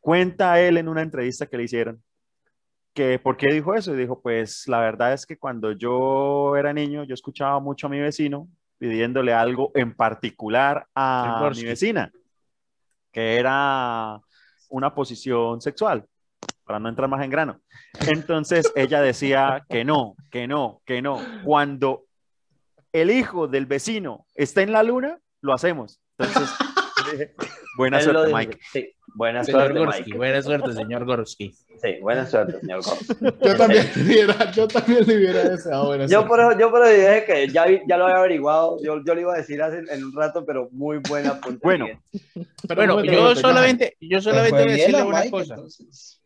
Cuenta 0.00 0.58
él 0.60 0.78
en 0.78 0.88
una 0.88 1.02
entrevista 1.02 1.46
que 1.46 1.56
le 1.56 1.64
hicieron 1.64 2.02
que 2.94 3.18
por 3.18 3.36
qué 3.36 3.52
dijo 3.52 3.74
eso 3.74 3.94
y 3.94 3.96
dijo, 3.98 4.20
pues 4.20 4.68
la 4.68 4.80
verdad 4.80 5.12
es 5.12 5.26
que 5.26 5.38
cuando 5.38 5.72
yo 5.72 6.56
era 6.56 6.72
niño 6.72 7.04
yo 7.04 7.14
escuchaba 7.14 7.58
mucho 7.60 7.86
a 7.86 7.90
mi 7.90 8.00
vecino 8.00 8.48
pidiéndole 8.78 9.32
algo 9.32 9.70
en 9.74 9.94
particular 9.94 10.86
a 10.94 11.50
mi 11.54 11.64
vecina, 11.64 12.12
que 13.10 13.36
era 13.36 14.20
una 14.68 14.94
posición 14.94 15.60
sexual, 15.60 16.04
para 16.64 16.78
no 16.78 16.88
entrar 16.88 17.08
más 17.08 17.22
en 17.24 17.30
grano. 17.30 17.60
Entonces 18.08 18.72
ella 18.76 19.00
decía 19.00 19.64
que 19.68 19.84
no, 19.84 20.14
que 20.30 20.46
no, 20.46 20.80
que 20.84 21.02
no. 21.02 21.20
Cuando 21.44 22.04
el 22.92 23.10
hijo 23.10 23.48
del 23.48 23.66
vecino 23.66 24.26
está 24.34 24.62
en 24.62 24.72
la 24.72 24.82
luna, 24.82 25.18
lo 25.40 25.52
hacemos. 25.54 26.00
Entonces, 26.18 26.50
buena 27.76 27.98
Él 27.98 28.04
suerte. 28.04 28.32
Mike. 28.32 28.58
Sí, 28.72 28.94
buena 29.14 29.44
Señor 29.44 29.60
suerte, 29.62 29.78
Gorski, 29.80 30.02
Mike. 30.04 30.16
buena 30.18 30.42
suerte, 30.42 30.72
señor 30.72 31.04
Gorski. 31.04 31.54
Sí, 31.82 31.96
buena 32.00 32.26
suerte, 32.26 32.60
señor 32.60 32.82
Gorski. 32.84 33.06
Yo 33.44 33.56
también 33.56 33.90
le 33.96 34.02
hubiera, 34.04 34.50
yo 34.52 34.68
también 34.68 35.06
le 35.06 35.16
hubiera 35.16 35.48
deseado 35.48 35.86
buena 35.86 36.04
Yo 36.04 36.10
suerte. 36.22 36.28
por 36.28 36.40
eso, 36.40 36.58
yo 36.60 36.70
por 36.70 36.86
eso 36.86 36.94
dije 36.94 37.24
que 37.24 37.48
ya, 37.48 37.64
ya 37.88 37.96
lo 37.96 38.04
había 38.04 38.18
averiguado, 38.18 38.78
yo, 38.82 39.02
yo 39.04 39.14
lo 39.14 39.20
iba 39.20 39.34
a 39.34 39.38
decir 39.38 39.60
hace, 39.62 39.82
en 39.90 40.04
un 40.04 40.14
rato, 40.14 40.44
pero 40.46 40.68
muy 40.70 40.98
buena 41.08 41.40
punta. 41.40 41.60
Bueno, 41.62 41.86
Pero 42.68 42.94
Bueno, 42.94 43.04
yo 43.04 43.34
solamente, 43.34 43.96
yo 44.00 44.18
Pues 44.18 44.24
solamente 44.24 44.64
voy 44.64 44.94
a 44.94 45.00
a 45.00 45.04
una 45.04 45.18
Mike, 45.20 45.30
cosa. 45.30 45.54
entonces. 45.54 46.21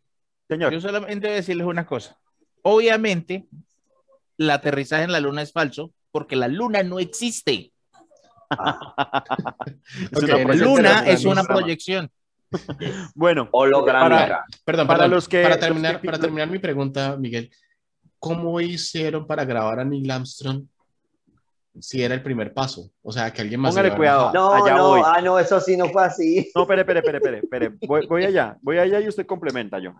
Señor. 0.48 0.72
Yo 0.72 0.80
solamente 0.80 1.26
voy 1.26 1.32
a 1.34 1.36
decirles 1.36 1.66
una 1.66 1.86
cosa. 1.86 2.18
Obviamente, 2.62 3.46
el 4.38 4.50
aterrizaje 4.50 5.04
en 5.04 5.12
la 5.12 5.20
luna 5.20 5.42
es 5.42 5.52
falso 5.52 5.92
porque 6.10 6.36
la 6.36 6.48
luna 6.48 6.82
no 6.82 6.98
existe. 6.98 7.72
Es 10.12 10.22
La 10.22 10.54
luna 10.54 11.04
es 11.06 11.24
una 11.24 11.42
proyección. 11.44 12.10
Bueno. 13.14 13.48
Para- 13.50 14.44
Perdón, 14.64 14.86
Para 14.86 14.98
perdón. 15.00 15.10
los 15.10 15.28
que- 15.28 15.42
para 15.42 15.56
los 15.56 15.64
terminar, 15.64 16.00
que- 16.00 16.06
para 16.06 16.18
terminar 16.18 16.48
mi 16.50 16.58
pregunta, 16.58 17.16
Miguel, 17.16 17.50
¿cómo 18.18 18.60
hicieron 18.60 19.26
para 19.26 19.44
grabar 19.44 19.80
a 19.80 19.84
Neil 19.84 20.08
Armstrong 20.10 20.64
si 21.80 22.02
era 22.02 22.14
el 22.14 22.22
primer 22.22 22.54
paso? 22.54 22.90
O 23.02 23.10
sea, 23.12 23.32
que 23.32 23.42
alguien 23.42 23.60
más. 23.60 23.74
Póngale 23.74 23.94
cuidado. 23.96 24.32
No, 24.32 24.52
Allá 24.54 24.74
no, 24.76 24.88
voy. 24.90 25.02
ah, 25.04 25.20
no, 25.20 25.38
eso 25.38 25.60
sí 25.60 25.76
no 25.76 25.88
fue 25.88 26.04
así. 26.04 26.50
No, 26.54 26.62
espere, 26.62 26.82
espere, 26.82 27.00
espere, 27.00 27.18
espere, 27.18 27.38
espere. 27.38 27.72
Voy, 27.86 28.06
voy 28.06 28.24
allá, 28.24 28.56
voy 28.62 28.78
allá 28.78 29.00
y 29.00 29.08
usted 29.08 29.26
complementa, 29.26 29.78
yo. 29.80 29.92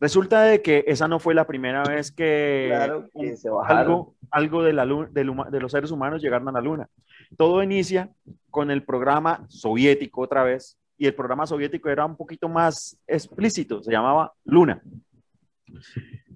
Resulta 0.00 0.42
de 0.42 0.62
que 0.62 0.84
esa 0.86 1.06
no 1.08 1.18
fue 1.18 1.34
la 1.34 1.46
primera 1.46 1.82
vez 1.84 2.10
que, 2.10 2.66
Claro 2.68 3.08
que 3.12 3.18
un- 3.18 3.36
se 3.36 3.50
bajaron. 3.50 3.78
algo, 3.80 4.14
algo 4.30 4.62
de, 4.62 4.72
la 4.72 4.86
de 4.86 5.60
los 5.60 5.72
seres 5.72 5.90
humanos 5.90 6.22
llegaron 6.22 6.48
a 6.48 6.52
la 6.52 6.60
luna. 6.60 6.88
Todo 7.36 7.62
inicia 7.62 8.10
con 8.50 8.70
el 8.70 8.82
programa 8.82 9.44
soviético 9.48 10.22
otra 10.22 10.42
vez, 10.42 10.78
y 10.96 11.06
el 11.06 11.14
programa 11.14 11.46
soviético 11.46 11.88
era 11.90 12.04
un 12.06 12.16
poquito 12.16 12.48
más 12.48 12.96
explícito, 13.06 13.82
se 13.82 13.90
llamaba 13.92 14.32
Luna. 14.44 14.82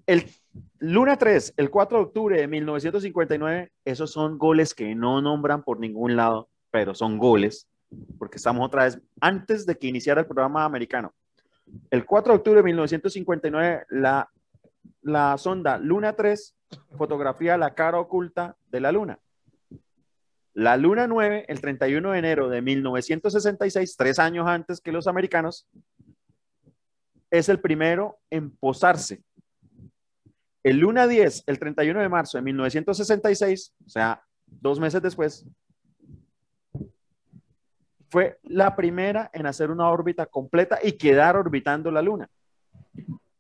El 0.06 0.24
Luna 0.78 1.16
3, 1.16 1.54
el 1.56 1.70
4 1.70 1.98
de 1.98 2.04
octubre 2.04 2.40
de 2.40 2.46
1959, 2.46 3.72
esos 3.84 4.10
son 4.12 4.38
goles 4.38 4.74
que 4.74 4.94
no 4.94 5.20
nombran 5.22 5.62
por 5.62 5.80
ningún 5.80 6.14
lado, 6.16 6.48
pero 6.70 6.94
son 6.94 7.18
goles, 7.18 7.66
porque 8.18 8.36
estamos 8.36 8.66
otra 8.66 8.84
vez 8.84 9.00
antes 9.20 9.64
de 9.66 9.76
que 9.76 9.86
iniciara 9.88 10.20
el 10.20 10.26
programa 10.26 10.64
americano. 10.64 11.12
El 11.90 12.04
4 12.04 12.32
de 12.32 12.36
octubre 12.36 12.58
de 12.58 12.64
1959, 12.64 13.86
la, 13.90 14.28
la 15.02 15.38
sonda 15.38 15.78
Luna 15.78 16.14
3 16.14 16.56
fotografía 16.96 17.56
la 17.56 17.74
cara 17.74 17.98
oculta 17.98 18.56
de 18.70 18.80
la 18.80 18.92
Luna. 18.92 19.18
La 20.54 20.76
Luna 20.76 21.06
9, 21.06 21.46
el 21.48 21.60
31 21.60 22.12
de 22.12 22.18
enero 22.18 22.48
de 22.48 22.62
1966, 22.62 23.96
tres 23.96 24.18
años 24.18 24.46
antes 24.46 24.80
que 24.80 24.92
los 24.92 25.06
americanos, 25.06 25.66
es 27.30 27.48
el 27.48 27.60
primero 27.60 28.18
en 28.30 28.50
posarse. 28.56 29.22
El 30.62 30.78
Luna 30.78 31.08
10, 31.08 31.44
el 31.46 31.58
31 31.58 32.00
de 32.00 32.08
marzo 32.08 32.38
de 32.38 32.42
1966, 32.42 33.74
o 33.84 33.88
sea, 33.90 34.22
dos 34.46 34.78
meses 34.78 35.02
después, 35.02 35.44
fue 38.14 38.38
la 38.44 38.76
primera 38.76 39.28
en 39.32 39.44
hacer 39.44 39.72
una 39.72 39.90
órbita 39.90 40.26
completa 40.26 40.78
y 40.80 40.92
quedar 40.92 41.36
orbitando 41.36 41.90
la 41.90 42.00
Luna. 42.00 42.30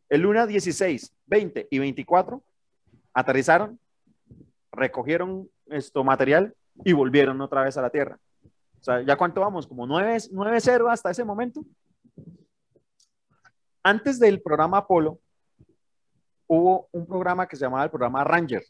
El 0.08 0.22
Luna 0.22 0.48
16, 0.48 1.14
20 1.26 1.68
y 1.70 1.78
24 1.78 2.42
aterrizaron, 3.12 3.78
recogieron 4.72 5.48
esto 5.66 6.02
material 6.02 6.56
y 6.84 6.92
volvieron 6.92 7.40
otra 7.40 7.62
vez 7.62 7.76
a 7.76 7.82
la 7.82 7.90
Tierra. 7.90 8.18
O 8.80 8.82
sea, 8.82 9.00
¿ya 9.02 9.16
cuánto 9.16 9.42
vamos? 9.42 9.68
Como 9.68 9.86
9-0 9.86 10.90
hasta 10.90 11.12
ese 11.12 11.22
momento. 11.22 11.64
Antes 13.80 14.18
del 14.18 14.42
programa 14.42 14.78
Apolo, 14.78 15.20
hubo 16.48 16.88
un 16.90 17.06
programa 17.06 17.46
que 17.46 17.54
se 17.54 17.64
llamaba 17.64 17.84
el 17.84 17.90
programa 17.90 18.24
Ranger, 18.24 18.64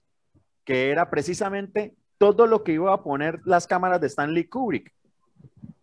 que 0.66 0.90
era 0.90 1.08
precisamente 1.08 1.94
todo 2.18 2.46
lo 2.46 2.62
que 2.62 2.72
iba 2.72 2.92
a 2.92 3.02
poner 3.02 3.40
las 3.46 3.66
cámaras 3.66 4.02
de 4.02 4.08
Stanley 4.08 4.44
Kubrick, 4.44 4.92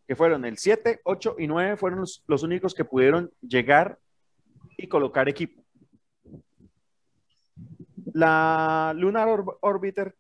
que 0.08 0.16
fueron 0.16 0.46
el 0.46 0.58
7, 0.58 1.02
8 1.04 1.36
y 1.40 1.48
9, 1.48 1.78
fueron 1.78 2.02
los, 2.02 2.24
los 2.28 2.44
únicos 2.44 2.74
que 2.74 2.86
pudieron 2.86 3.32
llegar 3.42 3.98
y 4.78 4.88
colocar 4.88 5.30
equipo. 5.30 5.64
La 8.14 8.94
Lunar 8.98 9.28
Orb- 9.28 9.58
Orbiter, 9.62 10.16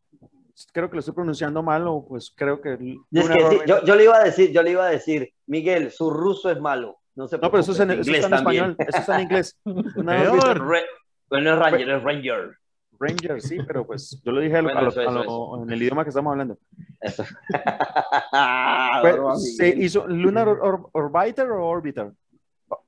creo 0.71 0.89
que 0.89 0.95
lo 0.95 0.99
estoy 0.99 1.13
pronunciando 1.13 1.61
mal, 1.63 1.85
o 1.87 2.05
pues 2.07 2.31
creo 2.35 2.61
que. 2.61 2.73
Es 3.11 3.29
que 3.29 3.49
sí, 3.49 3.59
yo, 3.67 3.83
yo 3.83 3.95
le 3.95 4.03
iba 4.03 4.17
a 4.17 4.23
decir, 4.23 4.51
yo 4.51 4.63
le 4.63 4.71
iba 4.71 4.85
a 4.85 4.89
decir, 4.89 5.33
Miguel, 5.47 5.91
su 5.91 6.09
ruso 6.09 6.49
es 6.51 6.59
malo. 6.59 6.99
No, 7.15 7.27
se 7.27 7.37
no, 7.37 7.51
pero 7.51 7.59
eso, 7.61 7.73
es 7.73 7.79
en, 7.81 7.91
eso 7.91 8.01
inglés 8.01 8.23
está 8.23 8.37
en 8.37 8.43
también. 8.43 8.63
español, 8.71 8.87
eso 8.87 8.97
está 8.99 9.15
en 9.15 9.21
inglés. 9.21 9.59
Lunar 9.65 10.21
Peor. 10.21 10.67
Re- 10.67 10.85
bueno, 11.29 11.53
es 11.53 11.59
Ranger, 11.59 11.89
es 11.89 12.03
Ranger. 12.03 12.57
Ranger, 13.01 13.41
sí, 13.41 13.57
pero 13.65 13.85
pues 13.85 14.21
yo 14.23 14.31
lo 14.31 14.39
dije 14.39 14.57
a 14.57 14.61
lo- 14.61 14.67
Bueno, 14.67 14.79
a 14.79 14.83
lo- 14.83 14.89
eso, 14.89 15.01
a 15.01 15.11
lo- 15.11 15.21
eso. 15.23 15.63
en 15.63 15.71
el 15.71 15.81
idioma 15.81 16.03
que 16.03 16.09
estamos 16.09 16.31
hablando. 16.31 16.57
Eso. 17.01 17.23
Pues, 17.41 17.51
se 19.57 19.69
hizo 19.69 20.07
Lunar 20.07 20.47
Or- 20.47 20.59
Or- 20.61 20.89
Orbiter 20.93 21.49
o 21.51 21.67
Orbiter? 21.67 22.11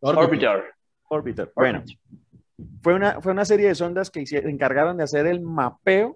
Orbiter. 0.02 0.64
Orbiter. 1.10 1.52
Bueno, 1.56 1.84
fue 2.82 2.94
una, 2.94 3.20
fue 3.22 3.32
una 3.32 3.46
serie 3.46 3.68
de 3.68 3.76
sondas 3.76 4.10
que 4.10 4.26
se 4.26 4.38
encargaron 4.50 4.98
de 4.98 5.04
hacer 5.04 5.28
el 5.28 5.42
mapeo 5.42 6.16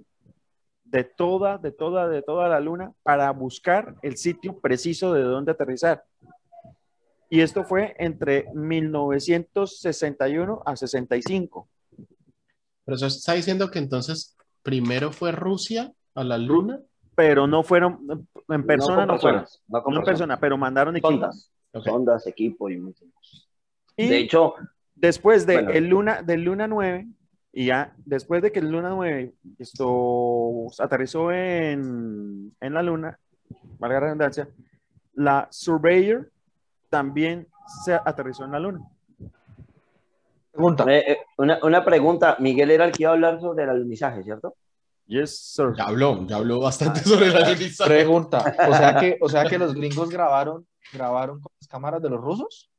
de 0.86 1.04
toda, 1.04 1.58
de 1.58 1.72
toda, 1.72 2.08
de 2.08 2.22
toda 2.22 2.48
la 2.48 2.60
luna 2.62 2.94
para 3.04 3.30
buscar 3.32 3.96
el 4.02 4.16
sitio 4.18 4.58
preciso 4.60 5.14
de 5.14 5.22
dónde 5.22 5.52
aterrizar. 5.52 6.04
Y 7.30 7.42
esto 7.42 7.66
fue 7.66 7.94
entre 8.00 8.46
1961 8.54 10.64
a 10.66 10.76
65. 10.78 11.68
Pero 12.88 12.96
eso 12.96 13.06
está 13.08 13.34
diciendo 13.34 13.70
que 13.70 13.80
entonces 13.80 14.38
primero 14.64 15.12
fue 15.12 15.34
Rusia 15.34 15.92
a 16.16 16.24
la 16.24 16.38
luna. 16.38 16.80
Pero 17.16 17.46
no 17.48 17.62
fueron, 17.64 18.00
en 18.48 18.66
persona 18.66 19.02
no, 19.06 19.14
con 19.14 19.20
fueron. 19.20 19.46
No, 19.68 19.84
con 19.84 19.94
No 19.94 20.00
personas. 20.00 20.06
persona, 20.06 20.40
pero 20.40 20.58
mandaron 20.58 20.96
equipos. 20.96 21.12
Sondas. 21.12 21.52
Ok. 21.74 21.84
Sondas, 21.86 22.28
equipo 22.28 22.70
y 22.70 22.78
muchas 22.80 23.10
cosas. 23.14 23.50
Y 23.98 24.08
De 24.08 24.20
hecho, 24.20 24.54
después 24.96 25.46
de 25.46 25.56
Bueno. 25.56 25.72
el 25.72 25.88
Luna, 25.90 26.22
del 26.22 26.44
Luna 26.44 26.68
9, 26.68 27.08
Y 27.52 27.66
ya 27.66 27.94
después 28.06 28.42
de 28.42 28.52
que 28.54 28.60
el 28.60 28.70
Luna 28.72 28.90
9 28.92 29.34
esto, 29.60 30.68
aterrizó 30.80 31.32
en, 31.34 32.56
en 32.62 32.74
la 32.74 32.84
Luna, 32.84 33.20
valga 33.80 33.96
la 34.00 34.06
redundancia, 34.06 34.48
la 35.14 35.48
Surveyor 35.52 36.32
también 36.90 37.48
se 37.84 37.96
aterrizó 37.96 38.46
en 38.46 38.52
la 38.52 38.60
Luna. 38.60 38.80
Pregunta. 40.58 40.86
Eh, 40.88 41.12
eh, 41.12 41.18
una, 41.38 41.60
una 41.62 41.86
pregunta, 41.86 42.36
Miguel 42.40 42.72
era 42.72 42.86
el 42.86 42.92
que 42.92 43.04
iba 43.04 43.12
a 43.12 43.14
hablar 43.14 43.40
sobre 43.40 43.64
el 43.64 43.70
alunizaje, 43.70 44.24
¿cierto? 44.24 44.56
Yes, 45.06 45.38
sir. 45.40 45.74
Ya 45.78 45.84
habló, 45.86 46.26
ya 46.26 46.38
habló 46.38 46.60
bastante 46.60 47.02
sobre 47.02 47.30
la 47.30 47.46
alunizaje. 47.46 47.90
Pregunta. 47.90 48.56
O 48.68 48.74
sea 48.74 48.96
que, 49.00 49.18
o 49.22 49.30
sea 49.30 49.46
que 49.46 49.58
los 49.60 49.76
gringos 49.76 50.10
grabaron, 50.10 50.66
grabaron 50.92 51.40
con 51.40 51.52
las 51.62 51.68
cámaras 51.68 52.02
de 52.02 52.10
los 52.10 52.20
rusos. 52.20 52.72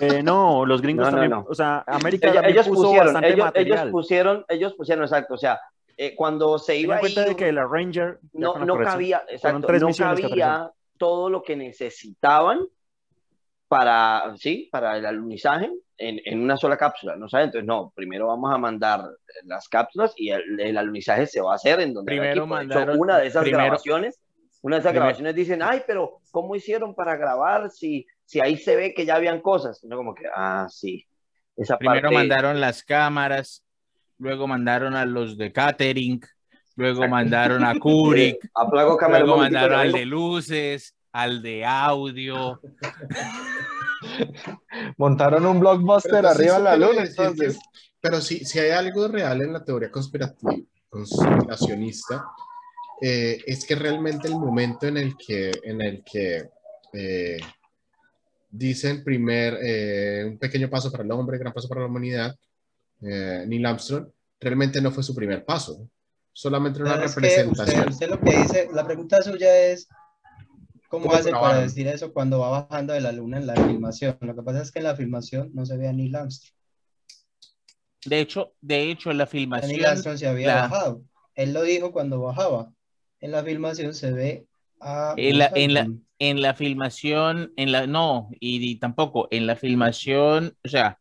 Eh, 0.00 0.22
no, 0.22 0.64
los 0.64 0.80
gringos 0.80 1.04
No, 1.04 1.10
no, 1.10 1.16
también, 1.18 1.30
no. 1.30 1.46
o 1.48 1.54
sea, 1.54 1.84
América 1.86 2.30
Ellos, 2.30 2.44
ellos 2.46 2.68
puso 2.68 2.82
pusieron, 2.82 3.06
bastante 3.06 3.28
ellos, 3.28 3.44
material. 3.44 3.78
ellos 3.78 3.90
pusieron, 3.92 4.44
ellos 4.48 4.74
pusieron, 4.74 5.04
exacto, 5.04 5.34
o 5.34 5.38
sea, 5.38 5.60
eh, 5.96 6.14
cuando 6.14 6.58
se 6.58 6.72
Ten 6.72 6.82
iba 6.82 6.94
en 6.94 6.98
a 6.98 7.00
cuenta 7.00 7.24
de 7.24 7.36
que 7.36 7.52
la 7.52 7.66
Ranger 7.66 8.20
no, 8.32 8.58
no 8.58 8.78
cabía, 8.78 9.22
exacto, 9.28 9.70
no 9.70 9.90
cabía 9.94 10.70
todo 10.98 11.28
lo 11.28 11.42
que 11.42 11.56
necesitaban 11.56 12.66
para, 13.72 14.34
sí, 14.36 14.68
para 14.70 14.98
el 14.98 15.06
alunizaje 15.06 15.70
en, 15.96 16.20
en 16.26 16.42
una 16.42 16.58
sola 16.58 16.76
cápsula, 16.76 17.16
¿no 17.16 17.26
sabes? 17.26 17.46
Entonces, 17.46 17.66
no, 17.66 17.90
primero 17.96 18.26
vamos 18.26 18.52
a 18.52 18.58
mandar 18.58 19.00
las 19.44 19.66
cápsulas 19.66 20.12
y 20.14 20.28
el, 20.28 20.60
el 20.60 20.76
alunizaje 20.76 21.26
se 21.26 21.40
va 21.40 21.52
a 21.52 21.54
hacer 21.54 21.80
en 21.80 21.94
donde 21.94 22.10
Primero 22.12 22.46
mandaron- 22.46 22.98
una 23.00 23.16
de 23.16 23.28
esas 23.28 23.44
primero- 23.44 23.64
grabaciones, 23.64 24.20
una 24.60 24.76
de 24.76 24.80
esas 24.80 24.90
Primero- 24.90 25.06
grabaciones 25.06 25.34
dicen, 25.34 25.62
ay, 25.62 25.80
pero 25.86 26.18
¿cómo 26.30 26.54
hicieron 26.54 26.94
para 26.94 27.16
grabar 27.16 27.70
si, 27.70 28.06
si 28.26 28.40
ahí 28.40 28.58
se 28.58 28.76
ve 28.76 28.92
que 28.92 29.06
ya 29.06 29.14
habían 29.14 29.40
cosas? 29.40 29.82
No, 29.84 29.96
como 29.96 30.14
que, 30.14 30.24
ah, 30.36 30.66
sí. 30.68 31.06
Esa 31.56 31.78
Primero 31.78 32.02
parte, 32.02 32.14
mandaron 32.14 32.60
las 32.60 32.82
cámaras, 32.84 33.64
luego 34.18 34.46
mandaron 34.46 34.94
a 34.96 35.06
los 35.06 35.38
de 35.38 35.50
catering, 35.50 36.20
luego 36.76 37.08
mandaron 37.08 37.64
a 37.64 37.72
un 37.72 37.78
luego 37.80 39.36
mandaron 39.38 39.78
al 39.80 39.92
de 39.92 40.04
luces, 40.04 40.94
al 41.12 41.42
de 41.42 41.64
audio. 41.64 42.60
Montaron 44.96 45.46
un 45.46 45.60
blockbuster 45.60 46.14
entonces, 46.16 46.38
arriba 46.40 46.56
en 46.56 46.64
la 46.64 46.76
luna, 46.76 47.02
que- 47.02 47.08
entonces. 47.08 47.58
Pero 48.00 48.20
si, 48.20 48.44
si 48.44 48.58
hay 48.58 48.70
algo 48.70 49.06
real 49.06 49.42
en 49.42 49.52
la 49.52 49.64
teoría 49.64 49.90
conspirativa, 49.90 50.52
conspiracionista, 50.88 52.24
eh, 53.00 53.40
es 53.46 53.64
que 53.64 53.76
realmente 53.76 54.26
el 54.26 54.34
momento 54.34 54.86
en 54.88 54.96
el 54.96 55.16
que, 55.16 55.52
en 55.62 55.80
el 55.80 56.02
que 56.04 56.48
eh, 56.92 57.36
dicen 58.50 59.04
primer, 59.04 59.56
eh, 59.62 60.24
un 60.26 60.36
pequeño 60.38 60.68
paso 60.68 60.90
para 60.90 61.04
el 61.04 61.12
hombre, 61.12 61.38
gran 61.38 61.52
paso 61.52 61.68
para 61.68 61.82
la 61.82 61.86
humanidad, 61.86 62.34
eh, 63.02 63.44
Neil 63.46 63.66
Armstrong, 63.66 64.08
realmente 64.40 64.80
no 64.80 64.90
fue 64.90 65.04
su 65.04 65.14
primer 65.14 65.44
paso, 65.44 65.88
solamente 66.32 66.82
una 66.82 66.96
representación. 66.96 67.88
usted, 67.88 67.92
usted 67.92 68.08
lo 68.10 68.20
que 68.20 68.36
dice, 68.36 68.68
la 68.72 68.84
pregunta 68.84 69.22
suya 69.22 69.56
es, 69.66 69.88
¿cómo, 70.92 71.04
¿Cómo 71.06 71.14
hace 71.16 71.30
para 71.30 71.40
grabaron? 71.40 71.64
decir 71.64 71.88
eso 71.88 72.12
cuando 72.12 72.38
va 72.38 72.66
bajando 72.68 72.92
de 72.92 73.00
la 73.00 73.10
luna 73.12 73.38
en 73.38 73.46
la 73.48 73.54
filmación? 73.54 74.16
Lo 74.20 74.36
que 74.36 74.42
pasa 74.42 74.62
es 74.62 74.70
que 74.70 74.78
en 74.78 74.84
la 74.84 74.94
filmación 74.94 75.50
no 75.54 75.66
se 75.66 75.76
ve 75.76 75.88
a 75.88 75.92
Neil 75.92 76.14
Armstrong. 76.14 76.52
De 78.04 78.20
hecho, 78.20 78.52
de 78.60 78.90
hecho, 78.90 79.10
en 79.10 79.18
la 79.18 79.26
filmación, 79.26 79.70
Neil 79.72 79.86
Armstrong 79.86 80.18
se 80.18 80.26
había 80.28 80.48
la- 80.54 80.62
bajado. 80.68 81.02
Él 81.34 81.52
lo 81.52 81.62
dijo 81.62 81.92
cuando 81.92 82.20
bajaba. 82.20 82.72
En 83.20 83.30
la 83.32 83.42
filmación 83.42 83.94
se 83.94 84.12
ve 84.12 84.46
a... 84.80 85.14
En 85.16 85.38
la- 85.38 85.52
en 85.54 85.74
la- 85.74 85.88
en 86.18 86.40
la 86.40 86.54
filmación, 86.54 87.52
en 87.56 87.72
la, 87.72 87.86
no, 87.88 88.28
y, 88.38 88.70
y 88.70 88.76
tampoco, 88.78 89.26
en 89.32 89.46
la 89.48 89.56
filmación, 89.56 90.56
o 90.64 90.68
sea, 90.68 91.00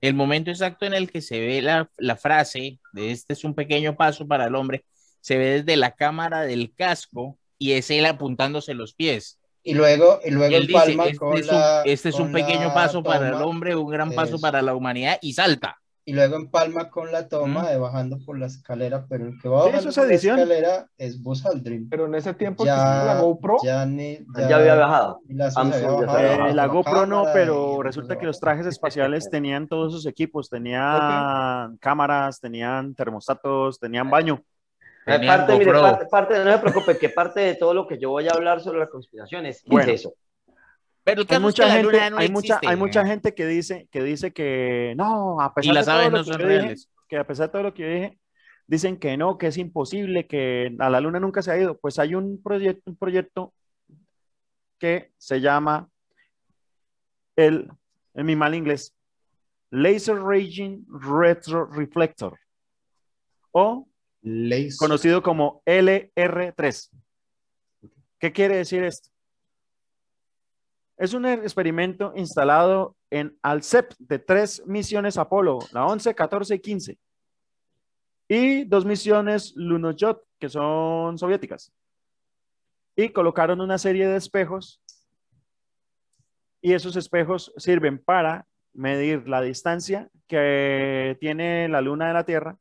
el 0.00 0.14
momento 0.14 0.50
exacto 0.50 0.86
en 0.86 0.94
el 0.94 1.10
que 1.10 1.20
se 1.20 1.40
ve 1.40 1.60
la, 1.62 1.90
la 1.98 2.16
frase 2.16 2.78
de 2.92 3.10
este 3.10 3.32
es 3.32 3.42
un 3.44 3.54
pequeño 3.56 3.96
paso 3.96 4.28
para 4.28 4.46
el 4.46 4.54
hombre, 4.54 4.84
se 5.20 5.38
ve 5.38 5.46
desde 5.62 5.76
la 5.76 5.90
cámara 5.96 6.42
del 6.42 6.72
casco 6.74 7.39
y 7.60 7.72
es 7.72 7.90
él 7.90 8.06
apuntándose 8.06 8.72
los 8.74 8.94
pies. 8.94 9.38
Y 9.62 9.74
luego, 9.74 10.18
y 10.24 10.28
Y 10.28 10.30
luego 10.32 10.56
él 10.56 10.66
dice, 10.66 10.78
empalma 10.92 11.04
este 11.04 11.18
con 11.18 11.36
es 11.36 11.48
un, 11.48 11.54
la- 11.54 11.82
este 11.84 12.08
es 12.08 12.14
un 12.14 12.22
con 12.22 12.32
pequeño 12.32 12.68
la 12.68 12.74
paso 12.74 13.02
para 13.02 13.26
el 13.28 13.32
toma, 13.34 13.44
hombre, 13.44 13.76
un 13.76 13.90
gran 13.90 14.10
paso 14.12 14.36
Eso. 14.36 14.40
para 14.40 14.62
la 14.62 14.74
humanidad 14.74 15.18
y 15.20 15.34
salta. 15.34 15.76
Y 16.06 16.14
luego 16.14 16.36
empalma 16.36 16.88
con 16.88 17.12
la 17.12 17.28
toma 17.28 17.68
de 17.70 17.76
bajando 17.76 18.18
por 18.24 18.38
la 18.38 18.46
escalera, 18.46 19.04
pero 19.06 19.26
el 19.26 19.38
que 19.40 19.48
va 19.50 19.60
Sí, 19.64 19.66
bajando 19.68 19.90
es 19.90 19.94
por 19.94 20.06
la 20.06 20.12
edición. 20.12 20.38
escalera 20.38 20.86
es 20.96 21.22
Buzz 21.22 21.44
Aldrin. 21.44 21.88
Pero 21.90 22.06
en 22.06 22.14
ese 22.14 22.32
tiempo 22.32 22.64
Ya- 22.64 22.72
existía 22.74 23.14
la 23.14 23.20
GoPro. 23.20 23.56
Ya, 23.62 23.84
ni, 23.84 24.18
Ya 24.48 24.56
había 24.56 24.74
bajado. 24.76 25.20
Armstrong 25.28 25.52
se 25.52 25.60
Armstrong 25.60 25.84
había 25.94 26.00
ya 26.00 26.06
bajado 26.06 26.24
Eh, 26.26 26.36
bajado. 26.38 26.54
la 26.54 26.66
GoPro 26.66 27.06
no, 27.06 27.24
pero 27.34 27.76
y 27.78 27.82
resulta 27.84 28.18
que 28.18 28.26
los 28.26 28.40
trajes 28.40 28.64
espaciales 28.66 29.28
tenían 29.30 29.68
todos 29.68 29.92
sus 29.92 30.06
equipos, 30.06 30.48
tenían 30.48 31.76
cámaras, 31.76 32.40
tenían 32.40 32.94
termostatos, 32.94 33.78
tenían 33.78 34.08
baño. 34.08 34.42
Eh, 35.16 35.26
parte, 35.26 35.58
mire, 35.58 35.72
parte, 35.72 36.06
parte- 36.06 36.44
no 36.44 36.52
se 36.52 36.58
preocupe, 36.58 36.98
que 36.98 37.08
parte 37.08 37.40
de 37.40 37.54
todo 37.54 37.74
lo 37.74 37.86
que 37.86 37.98
yo 37.98 38.10
voy 38.10 38.28
a 38.28 38.32
hablar 38.32 38.60
sobre 38.60 38.78
las 38.80 38.88
conspiraciones 38.90 39.62
Bueno. 39.66 39.90
es 39.92 40.00
eso. 40.00 40.14
Pero 41.02 41.22
Hay 41.28 41.38
mucha 41.40 41.70
gente, 41.70 42.10
no 42.10 42.18
hay 42.18 42.28
mucha, 42.30 42.60
hay 42.64 42.76
mucha 42.76 43.06
gente 43.06 43.34
que 43.34 43.46
dice, 43.46 43.88
que 43.90 44.02
dice 44.02 44.32
que 44.32 44.94
no, 44.96 45.40
a 45.40 45.46
y 45.46 45.54
pesar 45.54 45.74
las 45.74 45.86
de 45.86 45.92
todo 45.92 46.00
aves 46.02 46.28
no 46.28 46.36
dije, 46.46 46.74
que 47.08 47.16
a 47.16 47.26
pesar 47.26 47.46
de 47.48 47.52
todo 47.52 47.62
lo 47.62 47.74
que 47.74 47.82
yo 47.82 47.88
dije, 47.88 48.18
dicen 48.66 48.98
que 48.98 49.16
no, 49.16 49.38
que 49.38 49.46
es 49.48 49.56
imposible, 49.56 50.26
que 50.26 50.76
a 50.78 50.90
la 50.90 51.00
luna 51.00 51.18
nunca 51.18 51.40
se 51.42 51.50
ha 51.50 51.58
ido. 51.58 51.76
Pues 51.78 51.98
hay 51.98 52.14
un 52.14 52.40
proyecto, 52.42 52.82
un 52.90 52.96
proyecto 52.96 53.52
que 54.78 55.10
se 55.16 55.40
llama 55.40 55.88
el, 57.36 57.68
en 58.14 58.26
mi 58.26 58.36
mal 58.36 58.54
inglés, 58.54 58.94
Laser 59.70 60.16
Raging 60.16 60.84
Retro 60.88 61.66
Reflector 61.66 62.38
o 63.52 63.86
Laser- 64.22 64.76
conocido 64.78 65.22
como 65.22 65.62
LR3. 65.64 66.90
¿Qué 68.18 68.32
quiere 68.32 68.56
decir 68.56 68.84
esto? 68.84 69.08
Es 70.98 71.14
un 71.14 71.24
experimento 71.24 72.12
instalado 72.14 72.94
en 73.10 73.36
Alcep 73.42 73.94
de 73.98 74.18
tres 74.18 74.62
misiones 74.66 75.16
Apolo, 75.16 75.58
la 75.72 75.86
11, 75.86 76.14
14 76.14 76.54
y 76.56 76.58
15, 76.60 76.98
y 78.28 78.64
dos 78.64 78.84
misiones 78.84 79.54
Lunoyot, 79.56 80.22
que 80.38 80.50
son 80.50 81.16
soviéticas. 81.16 81.72
Y 82.94 83.08
colocaron 83.08 83.62
una 83.62 83.78
serie 83.78 84.06
de 84.06 84.16
espejos, 84.18 84.82
y 86.60 86.74
esos 86.74 86.94
espejos 86.96 87.50
sirven 87.56 87.98
para 87.98 88.46
medir 88.74 89.26
la 89.26 89.40
distancia 89.40 90.10
que 90.26 91.16
tiene 91.18 91.68
la 91.70 91.80
luna 91.80 92.08
de 92.08 92.14
la 92.14 92.24
Tierra 92.24 92.58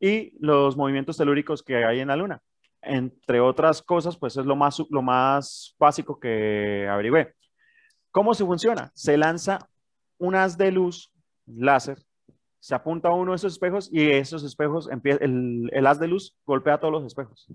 y 0.00 0.32
los 0.40 0.76
movimientos 0.76 1.16
telúricos 1.16 1.62
que 1.62 1.84
hay 1.84 2.00
en 2.00 2.08
la 2.08 2.16
Luna. 2.16 2.40
Entre 2.82 3.40
otras 3.40 3.82
cosas, 3.82 4.16
pues 4.16 4.36
es 4.36 4.46
lo 4.46 4.54
más, 4.56 4.80
lo 4.90 5.02
más 5.02 5.74
básico 5.78 6.18
que 6.20 6.86
averigüé. 6.88 7.34
¿Cómo 8.10 8.34
se 8.34 8.44
funciona? 8.44 8.90
Se 8.94 9.16
lanza 9.16 9.68
un 10.18 10.34
haz 10.36 10.56
de 10.56 10.70
luz 10.72 11.12
láser, 11.46 11.98
se 12.60 12.74
apunta 12.74 13.08
a 13.08 13.14
uno 13.14 13.32
de 13.32 13.36
esos 13.36 13.52
espejos 13.52 13.88
y 13.92 14.10
esos 14.10 14.42
espejos, 14.44 14.88
el, 15.20 15.70
el 15.72 15.86
haz 15.86 15.98
de 16.00 16.08
luz 16.08 16.36
golpea 16.44 16.78
todos 16.78 16.92
los 16.92 17.04
espejos 17.04 17.46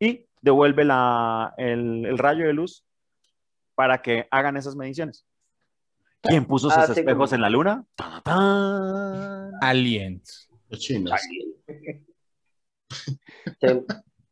y 0.00 0.26
devuelve 0.40 0.84
la, 0.84 1.54
el, 1.56 2.04
el 2.06 2.18
rayo 2.18 2.46
de 2.46 2.52
luz 2.52 2.84
para 3.74 4.02
que 4.02 4.26
hagan 4.30 4.56
esas 4.56 4.76
mediciones. 4.76 5.24
¿Quién 6.20 6.44
puso 6.46 6.68
esos 6.68 6.90
Ah, 6.90 6.94
sí, 6.94 7.00
espejos 7.00 7.30
como- 7.30 7.34
en 7.36 7.40
la 7.42 7.50
Luna? 7.50 7.84
¡Tan, 7.94 8.22
tan! 8.22 9.52
Aliens. 9.60 10.47
Los 10.68 10.80
chinos. 10.80 11.20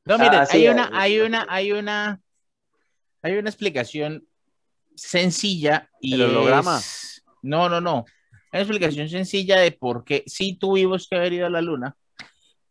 No, 0.08 0.18
miren, 0.18 0.34
Ah, 0.40 0.46
sí, 0.46 0.58
hay 0.58 0.68
una, 0.68 0.90
hay 0.92 1.18
una, 1.18 1.46
hay 1.48 1.72
una, 1.72 2.20
hay 3.22 3.32
una 3.36 3.50
explicación 3.50 4.24
sencilla 4.94 5.90
y 6.00 6.14
¿El 6.14 6.22
holograma? 6.22 6.78
es- 6.78 7.24
no, 7.42 7.68
no, 7.68 7.80
no. 7.80 8.04
Hay 8.52 8.60
una 8.60 8.60
explicación 8.60 9.08
sencilla 9.08 9.58
de 9.58 9.72
por 9.72 10.04
qué 10.04 10.22
sí 10.26 10.56
tuvimos 10.56 11.08
que 11.08 11.16
haber 11.16 11.32
ido 11.32 11.46
a 11.46 11.50
la 11.50 11.60
luna 11.60 11.96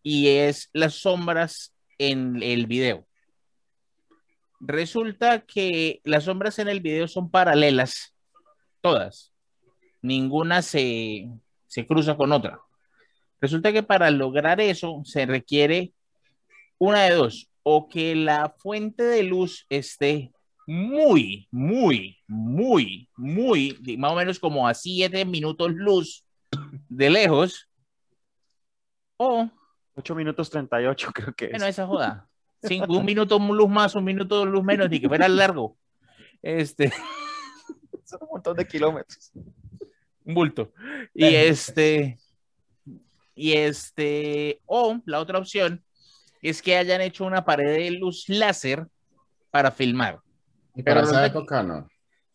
y 0.01 0.29
es 0.29 0.69
las 0.71 0.93
sombras 0.95 1.75
en 1.97 2.41
el 2.41 2.67
video. 2.67 3.05
Resulta 4.61 5.41
que 5.41 5.99
las 6.05 6.23
sombras 6.23 6.57
en 6.59 6.69
el 6.69 6.79
video 6.79 7.07
son 7.09 7.29
paralelas, 7.29 8.15
todas. 8.79 9.33
Ninguna 10.01 10.61
se, 10.61 11.27
se 11.67 11.85
cruza 11.85 12.15
con 12.15 12.31
otra. 12.31 12.61
Resulta 13.45 13.71
que 13.71 13.83
para 13.83 14.09
lograr 14.09 14.59
eso 14.59 15.03
se 15.05 15.27
requiere 15.27 15.93
una 16.79 17.03
de 17.03 17.11
dos, 17.11 17.47
o 17.61 17.87
que 17.87 18.15
la 18.15 18.55
fuente 18.57 19.03
de 19.03 19.21
luz 19.21 19.67
esté 19.69 20.31
muy, 20.65 21.47
muy, 21.51 22.17
muy, 22.25 23.07
muy, 23.15 23.97
más 23.99 24.13
o 24.13 24.15
menos 24.15 24.39
como 24.39 24.67
a 24.67 24.73
7 24.73 25.25
minutos 25.25 25.71
luz 25.73 26.25
de 26.89 27.11
lejos, 27.11 27.69
o, 29.17 29.47
8 29.93 30.15
minutos 30.15 30.49
38 30.49 31.11
creo 31.13 31.35
que 31.35 31.45
es. 31.45 31.51
bueno, 31.51 31.67
esa 31.67 31.85
joda, 31.85 32.27
cinco, 32.63 32.97
un 32.97 33.05
minuto 33.05 33.37
luz 33.37 33.69
más, 33.69 33.93
un 33.93 34.05
minuto 34.05 34.43
luz 34.43 34.63
menos, 34.63 34.89
ni 34.89 34.99
que 34.99 35.07
fuera 35.07 35.27
largo, 35.27 35.77
este, 36.41 36.91
Son 38.05 38.21
un 38.23 38.29
montón 38.31 38.57
de 38.57 38.65
kilómetros. 38.65 39.33
un 40.23 40.33
bulto, 40.33 40.73
y 41.13 41.25
este, 41.35 42.17
Y 43.35 43.53
este, 43.53 44.61
o 44.65 44.99
la 45.05 45.19
otra 45.19 45.39
opción 45.39 45.83
es 46.41 46.61
que 46.61 46.77
hayan 46.77 47.01
hecho 47.01 47.25
una 47.25 47.43
pared 47.43 47.75
de 47.75 47.91
luz 47.91 48.25
láser 48.27 48.87
para 49.51 49.71
filmar. 49.71 50.19
Y 50.75 50.83
para 50.83 51.01
Pero 51.01 51.07
esa 51.07 51.21
resulta 51.21 51.25
época 51.25 51.63
no. 51.63 51.87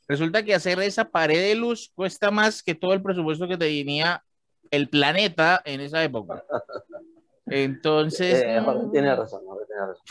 Resulta 0.09 0.43
que 0.43 0.55
hacer 0.55 0.81
esa 0.81 1.05
pared 1.09 1.41
de 1.41 1.55
luz 1.55 1.91
cuesta 1.95 2.31
más 2.31 2.63
que 2.63 2.75
todo 2.75 2.93
el 2.93 3.03
presupuesto 3.03 3.47
que 3.47 3.57
tenía 3.57 4.25
el 4.71 4.89
planeta 4.89 5.63
en 5.65 5.81
esa 5.81 6.03
época. 6.03 6.45
Entonces, 7.47 8.43
Eh, 8.45 8.61
Jorge 8.65 8.87
mm, 8.87 8.93
tiene 8.93 9.15
razón, 9.17 9.43
Jorge 9.45 9.67
tiene 9.67 9.87
razón. 9.87 10.05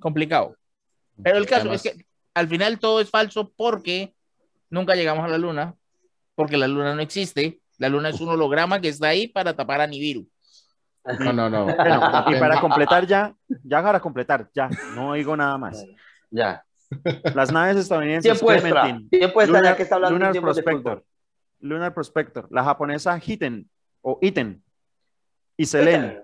complicado. 0.00 0.56
Pero 1.22 1.38
el 1.38 1.46
caso 1.46 1.62
Además, 1.62 1.84
es 1.84 1.92
que 1.92 2.06
al 2.34 2.48
final 2.48 2.78
todo 2.78 3.00
es 3.00 3.10
falso 3.10 3.52
porque 3.56 4.14
nunca 4.70 4.94
llegamos 4.94 5.24
a 5.24 5.28
la 5.28 5.38
luna, 5.38 5.74
porque 6.34 6.56
la 6.56 6.68
luna 6.68 6.94
no 6.94 7.02
existe. 7.02 7.60
La 7.78 7.88
luna 7.88 8.10
es 8.10 8.20
un 8.20 8.28
holograma 8.28 8.80
que 8.80 8.88
está 8.88 9.08
ahí 9.08 9.28
para 9.28 9.54
tapar 9.54 9.80
a 9.80 9.86
Nibiru. 9.86 10.26
No, 11.20 11.32
no, 11.32 11.48
no. 11.48 11.64
Bueno, 11.64 12.24
y 12.26 12.34
para 12.34 12.60
completar 12.60 13.06
ya, 13.06 13.34
ya 13.64 13.82
para 13.82 14.00
completar, 14.00 14.50
ya, 14.52 14.68
no 14.94 15.14
digo 15.14 15.36
nada 15.36 15.56
más. 15.56 15.84
Ya. 16.30 16.62
Las 17.34 17.52
naves 17.52 17.76
estadounidenses 17.76 18.32
Tiempo 18.32 18.52
extra. 18.52 18.82
Clementine, 18.82 19.20
ya 19.20 19.46
Lunar, 19.46 19.76
que 19.76 19.82
está 19.82 19.94
hablando 19.96 20.18
Lunar 20.18 20.40
Prospector. 20.40 21.04
Lunar 21.60 21.94
Prospector, 21.94 22.48
la 22.50 22.64
japonesa 22.64 23.18
Hiten 23.24 23.68
o 24.00 24.18
Iten 24.22 24.62
y 25.56 25.66
Selene, 25.66 26.22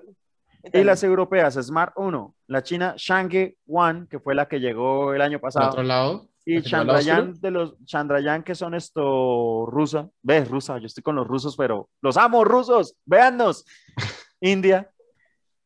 y 0.72 0.84
las 0.84 1.02
europeas 1.02 1.54
Smart 1.54 1.92
1, 1.96 2.34
la 2.46 2.62
china 2.62 2.94
Chang'e 2.96 3.56
1, 3.66 4.06
que 4.08 4.20
fue 4.20 4.34
la 4.34 4.46
que 4.48 4.60
llegó 4.60 5.12
el 5.12 5.20
año 5.20 5.40
pasado, 5.40 5.70
otro 5.70 5.82
lado, 5.82 6.28
y 6.44 6.62
Chandrayaan 6.62 7.32
de 7.40 7.50
los 7.50 7.82
Chandrayaan 7.84 8.42
que 8.42 8.54
son 8.54 8.74
esto 8.74 9.66
rusa, 9.66 10.08
ves 10.22 10.48
rusa, 10.48 10.78
yo 10.78 10.86
estoy 10.86 11.02
con 11.02 11.16
los 11.16 11.26
rusos, 11.26 11.56
pero 11.56 11.88
los 12.02 12.16
amo 12.16 12.44
rusos, 12.44 12.96
véannos. 13.04 13.64
India, 14.40 14.90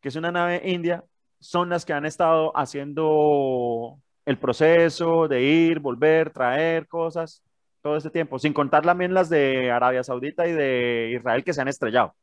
que 0.01 0.09
es 0.09 0.17
una 0.17 0.31
nave 0.31 0.63
india, 0.65 1.05
son 1.41 1.69
las 1.69 1.85
que 1.85 1.93
han 1.93 2.07
estado 2.07 2.57
haciendo 2.57 3.99
el 4.25 4.39
proceso 4.39 5.27
de 5.27 5.43
ir, 5.43 5.81
volver, 5.81 6.31
traer 6.31 6.87
cosas 6.87 7.43
todo 7.83 7.97
este 7.97 8.11
tiempo, 8.11 8.39
sin 8.39 8.53
contar 8.53 8.85
también 8.85 9.15
las 9.15 9.29
de 9.29 9.71
Arabia 9.71 10.05
Saudita 10.05 10.47
y 10.47 10.53
de 10.53 11.13
Israel 11.17 11.43
que 11.43 11.53
se 11.53 11.61
han 11.61 11.69
estrellado. 11.69 12.15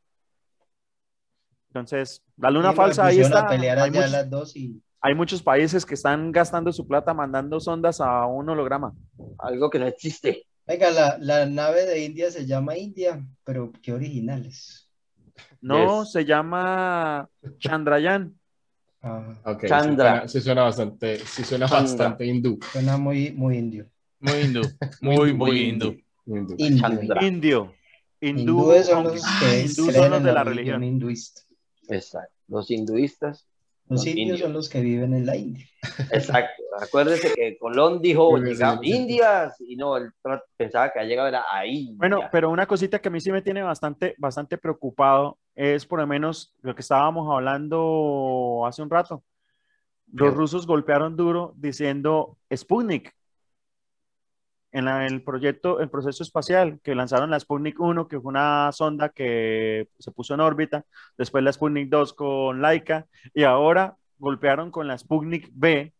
Entonces, 1.69 2.23
la 2.37 2.51
luna 2.51 2.71
Y 2.71 2.75
falsa 2.75 3.05
ahí 3.05 3.19
está. 3.19 3.41
a 3.41 3.49
pelear 3.49 3.77
Hay 3.79 3.89
allá 3.89 3.99
muchos, 3.99 4.11
las 4.11 4.29
dos 4.29 4.55
y 4.55 4.81
hay 5.05 5.13
muchos 5.15 5.41
países 5.43 5.85
que 5.85 5.93
están 5.93 6.31
gastando 6.31 6.71
su 6.71 6.87
plata 6.87 7.13
mandando 7.13 7.59
sondas 7.59 8.01
a 8.01 8.25
un 8.25 8.49
holograma. 8.49 8.93
Algo 9.37 9.69
que 9.69 9.77
no 9.79 9.85
existe. 9.87 10.47
Venga, 10.65 10.89
la, 10.89 11.17
la 11.19 11.45
nave 11.45 11.85
de 11.85 12.03
India 12.03 12.31
se 12.31 12.45
llama 12.47 12.75
India, 12.75 13.23
pero 13.43 13.71
qué 13.83 13.93
originales. 13.93 14.89
No, 15.61 16.01
Yes. 16.03 16.11
se 16.11 16.25
llama 16.25 17.29
Chandrayaan. 17.59 18.33
Ah, 19.01 19.35
sí 19.61 19.67
Chandra. 19.67 20.11
suena- 20.11 20.27
Sí 20.27 20.41
suena 20.41 20.63
bastante, 20.63 21.19
sí 21.19 21.43
suena 21.43 21.67
Chandra. 21.67 21.81
bastante 21.83 22.25
hindú. 22.25 22.57
suena 22.71 22.97
muy, 22.97 23.31
muy 23.31 23.57
indio. 23.57 23.85
Muy 24.19 24.33
hindú. 24.41 24.61
Muy, 25.01 25.33
muy 25.33 25.59
hindú. 25.69 25.95
hindú. 26.25 26.55
Indio. 26.57 27.21
Indio. 27.21 27.73
Hindú, 28.21 28.41
Hindúes 28.41 28.87
son 28.87 29.03
los 29.03 29.21
Ah, 29.23 29.39
que 29.41 29.61
hindú 29.61 29.91
son 29.91 30.09
los 30.09 30.17
en 30.19 30.23
de 30.23 30.33
la 30.33 30.43
religión 30.43 30.79
religión. 30.81 30.83
hinduista. 30.83 31.41
Exacto. 31.89 32.33
Los 32.47 32.71
hinduistas. 32.71 33.45
Los 33.87 33.99
Los 33.99 34.07
indios 34.07 34.23
indios. 34.23 34.39
son 34.39 34.53
los 34.53 34.69
que 34.69 34.81
viven 34.81 35.13
en 35.13 35.25
la 35.25 35.35
India. 35.35 35.65
Exacto. 36.11 36.63
Acuérdese 36.81 37.33
que 37.33 37.57
Colón 37.57 38.01
dijo, 38.01 38.35
llegamos. 38.37 38.83
Indias, 38.83 39.55
y 39.61 39.75
no, 39.75 39.97
él 39.97 40.11
pensaba 40.57 40.91
que 40.91 40.99
llegado 41.05 41.27
era 41.27 41.43
a 41.51 41.65
India. 41.67 41.95
Bueno, 41.97 42.21
pero 42.31 42.49
una 42.49 42.65
cosita 42.65 42.99
que 42.99 43.09
a 43.09 43.11
mí 43.11 43.21
sí 43.21 43.31
me 43.31 43.43
tiene 43.43 43.61
bastante, 43.61 44.15
bastante 44.17 44.57
preocupado 44.57 45.37
es 45.53 45.85
por 45.85 45.99
lo 45.99 46.07
menos 46.07 46.53
lo 46.61 46.73
que 46.73 46.81
estábamos 46.81 47.31
hablando 47.31 48.63
hace 48.65 48.81
un 48.81 48.89
rato. 48.89 49.23
Los 50.11 50.33
rusos 50.33 50.65
golpearon 50.65 51.15
duro 51.15 51.53
diciendo 51.57 52.37
Sputnik 52.53 53.13
en 54.75 54.83
la- 54.83 55.05
el 55.07 55.23
proyecto, 55.23 55.79
el 55.79 55.89
proceso 55.89 56.21
espacial, 56.21 56.79
que 56.83 56.95
lanzaron 56.95 57.29
la 57.31 57.39
Sputnik 57.39 57.79
1, 57.79 58.09
que 58.09 58.19
fue 58.19 58.27
una 58.29 58.69
sonda 58.73 59.07
que 59.07 59.87
se 59.97 60.11
puso 60.11 60.33
en 60.33 60.41
órbita, 60.41 60.83
después 61.17 61.43
la 61.45 61.53
Sputnik 61.53 61.87
2 61.87 62.13
con 62.13 62.61
Laika, 62.61 63.05
y 63.33 63.43
ahora 63.43 63.95
golpearon 64.17 64.71
con 64.71 64.85
la 64.89 64.97
Sputnik 64.97 65.49
B, 65.53 65.93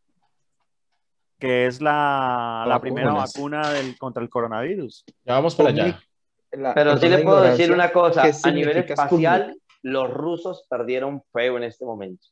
que 1.39 1.67
es 1.67 1.81
la, 1.81 2.65
la 2.67 2.81
primera 2.81 3.13
vacuna 3.13 3.69
del, 3.71 3.97
contra 3.97 4.21
el 4.21 4.29
coronavirus. 4.29 5.05
Ya 5.23 5.33
vamos 5.35 5.55
para 5.55 5.69
allá. 5.69 5.99
La- 6.51 6.73
Pero 6.73 6.97
sí 6.97 7.07
le 7.07 7.19
puedo 7.19 7.41
decir 7.41 7.71
una 7.71 7.91
cosa, 7.93 8.23
¿qué 8.23 8.33
a 8.43 8.51
nivel 8.51 8.77
espacial, 8.77 9.41
Sputnik? 9.43 9.63
los 9.83 10.09
rusos 10.11 10.65
perdieron 10.69 11.21
feo 11.31 11.55
en 11.57 11.63
este 11.63 11.85
momento. 11.85 12.27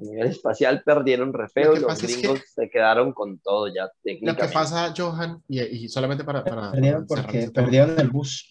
A 0.00 0.02
nivel 0.04 0.28
espacial 0.28 0.82
perdieron 0.84 1.32
re 1.32 1.48
feo 1.48 1.72
y 1.72 1.80
los 1.80 1.84
pasa 1.84 2.06
es 2.06 2.14
que- 2.16 2.22
gringos 2.22 2.40
se 2.54 2.70
quedaron 2.70 3.12
con 3.12 3.38
todo 3.40 3.66
ya 3.66 3.90
Lo 4.22 4.36
que 4.36 4.44
pasa, 4.48 4.94
Johan, 4.96 5.42
y, 5.48 5.60
y 5.60 5.88
solamente 5.88 6.22
para, 6.24 6.44
para- 6.44 6.70
Perdieron 6.70 7.06
para 7.06 7.22
porque 7.22 7.50
perdieron 7.52 7.98
el 7.98 8.08
bus. 8.08 8.48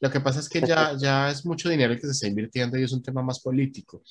Lo 0.00 0.10
que 0.10 0.20
pasa 0.20 0.40
es 0.40 0.48
que 0.50 0.60
ya, 0.60 0.92
ya 0.98 1.30
es 1.30 1.46
mucho 1.46 1.70
dinero 1.70 1.92
el 1.94 1.98
que 2.00 2.06
se 2.06 2.12
está 2.12 2.26
invirtiendo 2.26 2.76
y 2.78 2.82
es 2.82 2.92
un 2.92 3.02
tema 3.02 3.22
más 3.22 3.40
político. 3.40 4.02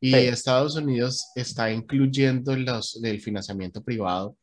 Y 0.00 0.12
Sí. 0.12 0.28
Estados 0.28 0.76
Unidos 0.76 1.30
está 1.34 1.70
incluyendo 1.72 2.54
los, 2.56 3.02
el 3.02 3.20
financiamiento 3.20 3.82
privado 3.82 4.36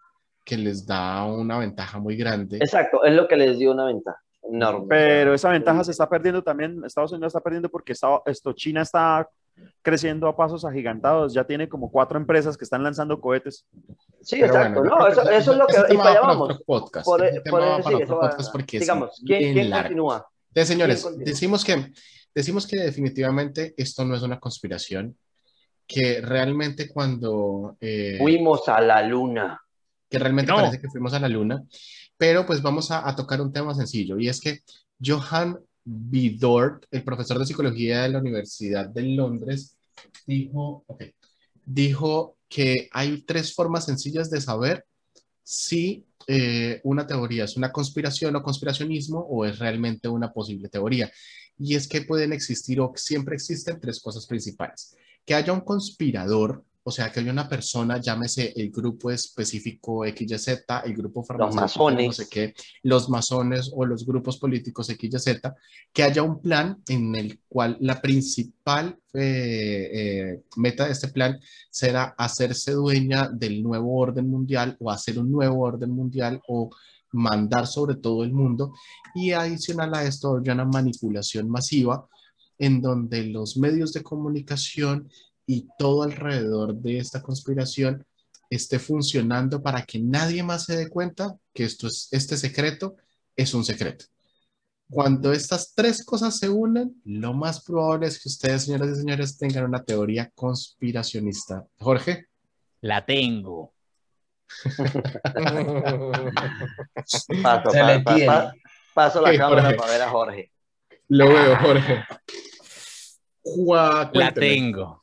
que 0.43 0.57
les 0.57 0.85
da 0.85 1.23
una 1.25 1.57
ventaja 1.59 1.99
muy 1.99 2.17
grande. 2.17 2.57
Exacto, 2.57 3.03
es 3.05 3.13
lo 3.13 3.27
que 3.27 3.37
les 3.37 3.57
dio 3.57 3.71
una 3.71 3.85
ventaja 3.85 4.19
enorme. 4.43 4.85
Pero 4.89 5.33
esa 5.33 5.49
ventaja 5.49 5.83
se 5.85 5.91
está 5.91 6.09
perdiendo 6.09 6.43
también, 6.43 6.83
Estados 6.85 7.11
Unidos 7.13 7.31
está 7.31 7.39
perdiendo 7.41 7.69
porque 7.69 7.93
está- 7.93 8.21
esto, 8.25 8.51
China 8.53 8.81
está 8.81 9.27
creciendo 9.81 10.27
a 10.27 10.35
pasos 10.35 10.65
agigantados, 10.65 11.33
ya 11.33 11.45
tiene 11.45 11.69
como 11.69 11.89
cuatro 11.91 12.17
empresas 12.19 12.57
que 12.57 12.63
están 12.65 12.83
lanzando 12.83 13.19
cohetes. 13.21 13.65
Sí, 14.21 14.37
Pero 14.41 14.47
exacto. 14.47 14.79
bueno, 14.81 14.97
no, 14.97 15.07
eso, 15.07 15.23
que 15.23 15.37
eso 15.37 15.51
es 15.53 15.57
lo 15.57 15.67
que... 15.67 15.73
Y 15.93 15.97
para 15.97 16.09
allá 16.09 16.21
para 16.21 16.33
vamos. 16.33 16.49
otro 16.51 16.63
podcast. 16.65 17.05
Por, 17.05 17.21
va 17.23 17.27
sí, 17.31 17.39
para 17.49 17.65
eso 17.79 17.97
otro 17.97 18.15
va- 18.17 18.21
podcast 18.29 18.51
porque 18.51 18.79
Digamos, 18.79 19.21
¿quién, 19.25 19.71
continúa? 19.71 20.27
Entonces, 20.49 20.67
señores, 20.67 21.03
continúa? 21.03 21.25
decimos 21.25 21.63
que, 21.63 21.91
decimos 22.35 22.67
que 22.67 22.79
definitivamente 22.81 23.73
esto 23.77 24.03
no 24.05 24.15
es 24.15 24.21
una 24.23 24.39
conspiración, 24.39 25.17
que 25.87 26.19
realmente 26.21 26.89
cuando... 26.89 27.77
eh, 27.79 28.17
Fuimos 28.19 28.67
a 28.67 28.81
la 28.81 29.01
luna. 29.03 29.61
que 30.09 30.19
realmente 30.19 30.51
No. 30.51 30.57
parece 30.57 30.81
que 30.81 30.89
fuimos 30.89 31.13
a 31.13 31.19
la 31.19 31.29
luna, 31.29 31.63
pero 32.17 32.45
pues 32.45 32.61
vamos 32.61 32.91
a, 32.91 33.07
a 33.07 33.15
tocar 33.15 33.39
un 33.41 33.53
tema 33.53 33.73
sencillo 33.73 34.17
y 34.19 34.27
es 34.27 34.41
que 34.41 34.59
Johan 35.03 35.59
Bidort, 35.89 36.85
el 36.91 37.03
profesor 37.03 37.39
de 37.39 37.45
psicología 37.45 38.03
de 38.03 38.09
la 38.09 38.19
Universidad 38.19 38.89
de 38.89 39.03
Londres, 39.03 39.77
dijo, 40.25 40.85
dijo 41.63 42.37
que 42.49 42.89
hay 42.91 43.21
tres 43.21 43.53
formas 43.53 43.85
sencillas 43.85 44.29
de 44.29 44.41
saber 44.41 44.85
si 45.43 46.05
eh, 46.27 46.81
una 46.83 47.07
teoría 47.07 47.45
es 47.45 47.55
una 47.55 47.71
conspiración 47.71 48.35
o 48.35 48.43
conspiracionismo 48.43 49.19
o 49.19 49.45
es 49.45 49.59
realmente 49.59 50.09
una 50.09 50.33
posible 50.33 50.67
teoría. 50.67 51.09
Y 51.57 51.75
es 51.75 51.87
que 51.87 52.01
pueden 52.01 52.33
existir 52.33 52.81
o 52.81 52.91
siempre 52.95 53.35
existen 53.35 53.79
tres 53.79 54.01
cosas 54.01 54.27
principales. 54.27 54.93
Que 55.25 55.35
haya 55.35 55.53
un 55.53 55.61
conspirador, 55.61 56.65
o 56.87 56.91
sea, 56.91 57.11
que 57.11 57.19
haya 57.19 57.33
una 57.33 57.49
persona, 57.49 57.99
llámese 57.99 58.53
el 58.55 58.71
grupo 58.71 59.11
específico 59.11 60.05
XYZ, 60.05 60.63
el 60.85 60.93
grupo 60.95 61.21
farmacéutico, 61.21 61.59
masones. 61.59 62.07
no 62.07 62.13
sé 62.13 62.27
qué, 62.29 62.53
los 62.83 63.09
masones 63.09 63.69
o 63.75 63.85
los 63.85 64.05
grupos 64.05 64.37
políticos 64.37 64.87
XYZ, 64.87 65.41
que 65.91 66.03
haya 66.03 66.23
un 66.23 66.39
plan 66.39 66.81
en 66.87 67.13
el 67.17 67.41
cual 67.49 67.75
la 67.81 67.99
principal 67.99 68.97
eh, 69.13 69.89
eh, 69.91 70.43
meta 70.55 70.85
de 70.85 70.93
este 70.93 71.09
plan 71.09 71.37
será 71.69 72.15
hacerse 72.17 72.71
dueña 72.71 73.27
del 73.33 73.61
nuevo 73.61 73.99
orden 73.99 74.29
mundial 74.29 74.77
o 74.79 74.89
hacer 74.89 75.19
un 75.19 75.29
nuevo 75.29 75.59
orden 75.63 75.89
mundial 75.89 76.41
o 76.47 76.69
mandar 77.11 77.67
sobre 77.67 77.97
todo 77.97 78.23
el 78.23 78.31
mundo 78.31 78.71
y 79.13 79.33
adicional 79.33 79.93
a 79.93 80.05
esto 80.05 80.37
hay 80.37 80.51
una 80.51 80.63
manipulación 80.63 81.49
masiva 81.49 82.07
en 82.59 82.81
donde 82.81 83.25
los 83.25 83.57
medios 83.57 83.91
de 83.93 84.03
comunicación 84.03 85.09
y 85.47 85.67
todo 85.79 86.03
alrededor 86.03 86.75
de 86.75 86.99
esta 86.99 87.21
conspiración 87.23 88.05
esté 88.49 88.77
funcionando 88.79 89.63
para 89.63 89.81
que 89.83 89.97
nadie 89.99 90.43
más 90.43 90.65
se 90.65 90.75
dé 90.77 90.87
cuenta 90.89 91.35
que 91.53 91.63
esto 91.63 91.87
es, 91.87 92.07
este 92.11 92.37
secreto 92.37 92.95
es 93.35 93.53
un 93.55 93.63
secreto. 93.65 94.05
Cuando 94.89 95.33
estas 95.33 95.73
tres 95.73 96.05
cosas 96.05 96.37
se 96.37 96.47
unen, 96.49 97.01
lo 97.03 97.33
más 97.33 97.61
probable 97.63 98.07
es 98.07 98.21
que 98.21 98.29
ustedes, 98.29 98.63
señoras 98.65 98.89
y 98.89 98.95
señores, 99.01 99.37
tengan 99.37 99.65
una 99.65 99.83
teoría 99.83 100.29
conspiracionista. 100.35 101.65
Jorge. 101.79 102.27
La 102.81 103.05
tengo. 103.05 103.73
Paso, 107.43 107.69
Se 107.71 107.79
pa- 107.79 107.87
le 108.15 108.25
pa- 108.25 108.53
paso 108.93 109.21
la 109.21 109.37
cámara 109.37 109.61
Jorge. 109.63 109.77
para 109.77 109.91
ver 109.91 110.01
a 110.01 110.09
Jorge. 110.09 110.51
Lo 111.09 111.27
veo, 111.29 111.57
Jorge. 111.57 112.03
La 114.13 114.33
tengo. 114.33 115.01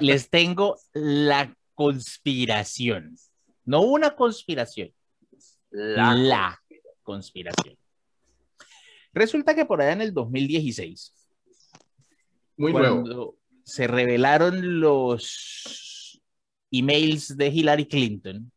Les 0.00 0.28
tengo 0.30 0.76
la 0.92 1.54
conspiración. 1.74 3.16
No 3.64 3.82
una 3.82 4.16
conspiración, 4.16 4.92
La, 5.70 6.14
la 6.14 6.62
conspiración. 7.02 7.76
Resulta 9.12 9.54
que 9.54 9.64
por 9.66 9.80
allá 9.80 9.92
en 9.92 10.00
el 10.02 10.14
2016 10.14 11.12
Muy 12.56 12.72
nuevo. 12.72 12.94
cuando 13.02 13.34
se 13.64 13.86
revelaron 13.86 14.80
los 14.80 16.20
emails 16.70 17.36
de 17.36 17.48
Hillary 17.48 17.86
Clinton, 17.86 18.50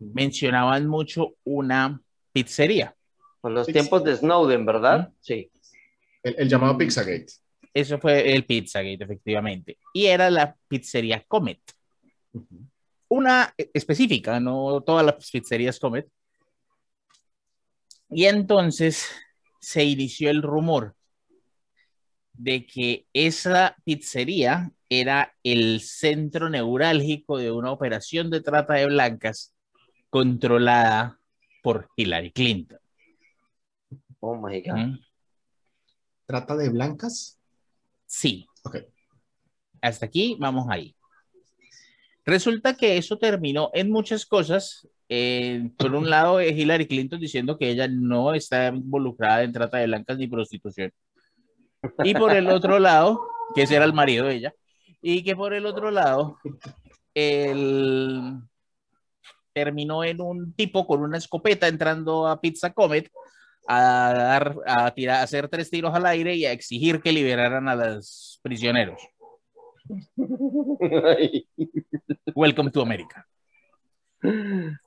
mencionaban 0.00 0.86
mucho 0.86 1.34
una 1.44 2.00
pizzería. 2.32 2.94
Con 3.40 3.54
los 3.54 3.66
tiempos 3.66 4.02
de 4.04 4.16
Snowden, 4.16 4.64
¿verdad? 4.64 5.12
Sí. 5.20 5.50
El, 6.22 6.34
el 6.38 6.48
llamado 6.48 6.76
Pizzagate. 6.78 7.26
Eso 7.76 7.98
fue 7.98 8.34
el 8.34 8.46
Pizzagate, 8.46 9.04
efectivamente. 9.04 9.78
Y 9.92 10.06
era 10.06 10.30
la 10.30 10.56
pizzería 10.66 11.22
Comet. 11.28 11.60
Una 13.08 13.52
específica, 13.74 14.40
no 14.40 14.80
todas 14.80 15.04
las 15.04 15.30
pizzerías 15.30 15.78
Comet. 15.78 16.08
Y 18.08 18.24
entonces 18.24 19.10
se 19.60 19.84
inició 19.84 20.30
el 20.30 20.40
rumor 20.40 20.94
de 22.32 22.64
que 22.64 23.04
esa 23.12 23.76
pizzería 23.84 24.72
era 24.88 25.34
el 25.42 25.82
centro 25.82 26.48
neurálgico 26.48 27.36
de 27.36 27.50
una 27.50 27.72
operación 27.72 28.30
de 28.30 28.40
trata 28.40 28.72
de 28.72 28.86
blancas 28.86 29.54
controlada 30.08 31.20
por 31.62 31.90
Hillary 31.94 32.32
Clinton. 32.32 32.78
Oh 34.20 34.34
my 34.34 34.62
God. 34.62 34.76
¿Mm? 34.76 34.98
¿Trata 36.24 36.56
de 36.56 36.70
blancas? 36.70 37.35
Sí. 38.06 38.46
Ok. 38.64 38.78
Hasta 39.80 40.06
aquí 40.06 40.36
vamos 40.38 40.66
ahí. 40.70 40.96
Resulta 42.24 42.76
que 42.76 42.96
eso 42.96 43.18
terminó 43.18 43.70
en 43.72 43.90
muchas 43.90 44.26
cosas. 44.26 44.88
Eh, 45.08 45.70
por 45.78 45.94
un 45.94 46.10
lado, 46.10 46.40
eh, 46.40 46.48
Hillary 46.48 46.86
Clinton 46.86 47.20
diciendo 47.20 47.56
que 47.56 47.70
ella 47.70 47.86
no 47.86 48.34
está 48.34 48.68
involucrada 48.68 49.44
en 49.44 49.52
trata 49.52 49.78
de 49.78 49.86
blancas 49.86 50.18
ni 50.18 50.26
prostitución. 50.26 50.92
Y 52.02 52.14
por 52.14 52.32
el 52.32 52.48
otro 52.48 52.78
lado, 52.80 53.28
que 53.54 53.62
ese 53.62 53.76
era 53.76 53.84
el 53.84 53.92
marido 53.92 54.26
de 54.26 54.34
ella, 54.34 54.54
y 55.00 55.22
que 55.22 55.36
por 55.36 55.54
el 55.54 55.66
otro 55.66 55.92
lado, 55.92 56.38
él 57.14 58.40
terminó 59.52 60.02
en 60.02 60.20
un 60.20 60.52
tipo 60.52 60.86
con 60.86 61.02
una 61.02 61.18
escopeta 61.18 61.68
entrando 61.68 62.26
a 62.26 62.40
Pizza 62.40 62.72
Comet 62.72 63.08
a, 63.68 64.12
dar, 64.14 64.56
a, 64.66 64.94
tirar, 64.94 65.16
a 65.16 65.22
hacer 65.22 65.48
tres 65.48 65.70
tiros 65.70 65.94
al 65.94 66.06
aire 66.06 66.34
y 66.34 66.44
a 66.46 66.52
exigir 66.52 67.00
que 67.00 67.12
liberaran 67.12 67.68
a 67.68 67.74
los 67.74 68.40
prisioneros. 68.42 69.00
Welcome 72.34 72.70
to 72.70 72.82
America. 72.82 73.26
Los 74.22 74.32
van 74.32 74.78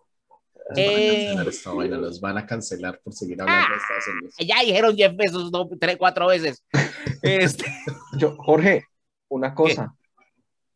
a 0.78 0.82
Eh. 0.82 1.26
cancelar 1.26 1.48
esta 1.48 1.72
vaina, 1.74 1.98
los 1.98 2.22
van 2.22 2.38
a 2.38 2.46
cancelar 2.46 3.00
por 3.04 3.14
seguir 3.14 3.42
hablando 3.42 3.70
de 3.70 3.76
Estados 3.78 4.08
Unidos. 4.08 4.36
Ya 4.40 4.62
dijeron 4.64 4.96
10 4.96 5.14
pesos, 5.16 5.52
no, 5.52 5.68
tres, 5.80 5.98
cuatro 5.98 6.28
veces. 6.28 6.64
Este, 7.22 7.66
Yo, 8.18 8.36
Jorge, 8.38 8.86
una 9.30 9.54
cosa. 9.54 9.94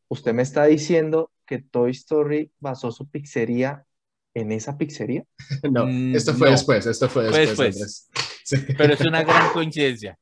Usted 0.09 0.33
me 0.33 0.43
está 0.43 0.65
diciendo 0.65 1.31
que 1.45 1.59
Toy 1.59 1.91
Story 1.91 2.51
basó 2.59 2.91
su 2.91 3.09
pizzería 3.09 3.85
en 4.33 4.51
esa 4.51 4.77
pizzería. 4.77 5.23
No, 5.71 5.85
Mm, 5.85 6.15
esto 6.15 6.33
fue 6.33 6.47
no. 6.47 6.51
después, 6.51 6.85
esto 6.85 7.09
fue 7.09 7.29
Fue 7.29 7.39
después. 7.47 7.75
después. 7.77 8.09
Sí. 8.43 8.57
pero 8.77 8.93
es 8.93 9.01
una 9.01 9.23
gran 9.23 9.49
coincidencia. 9.53 10.17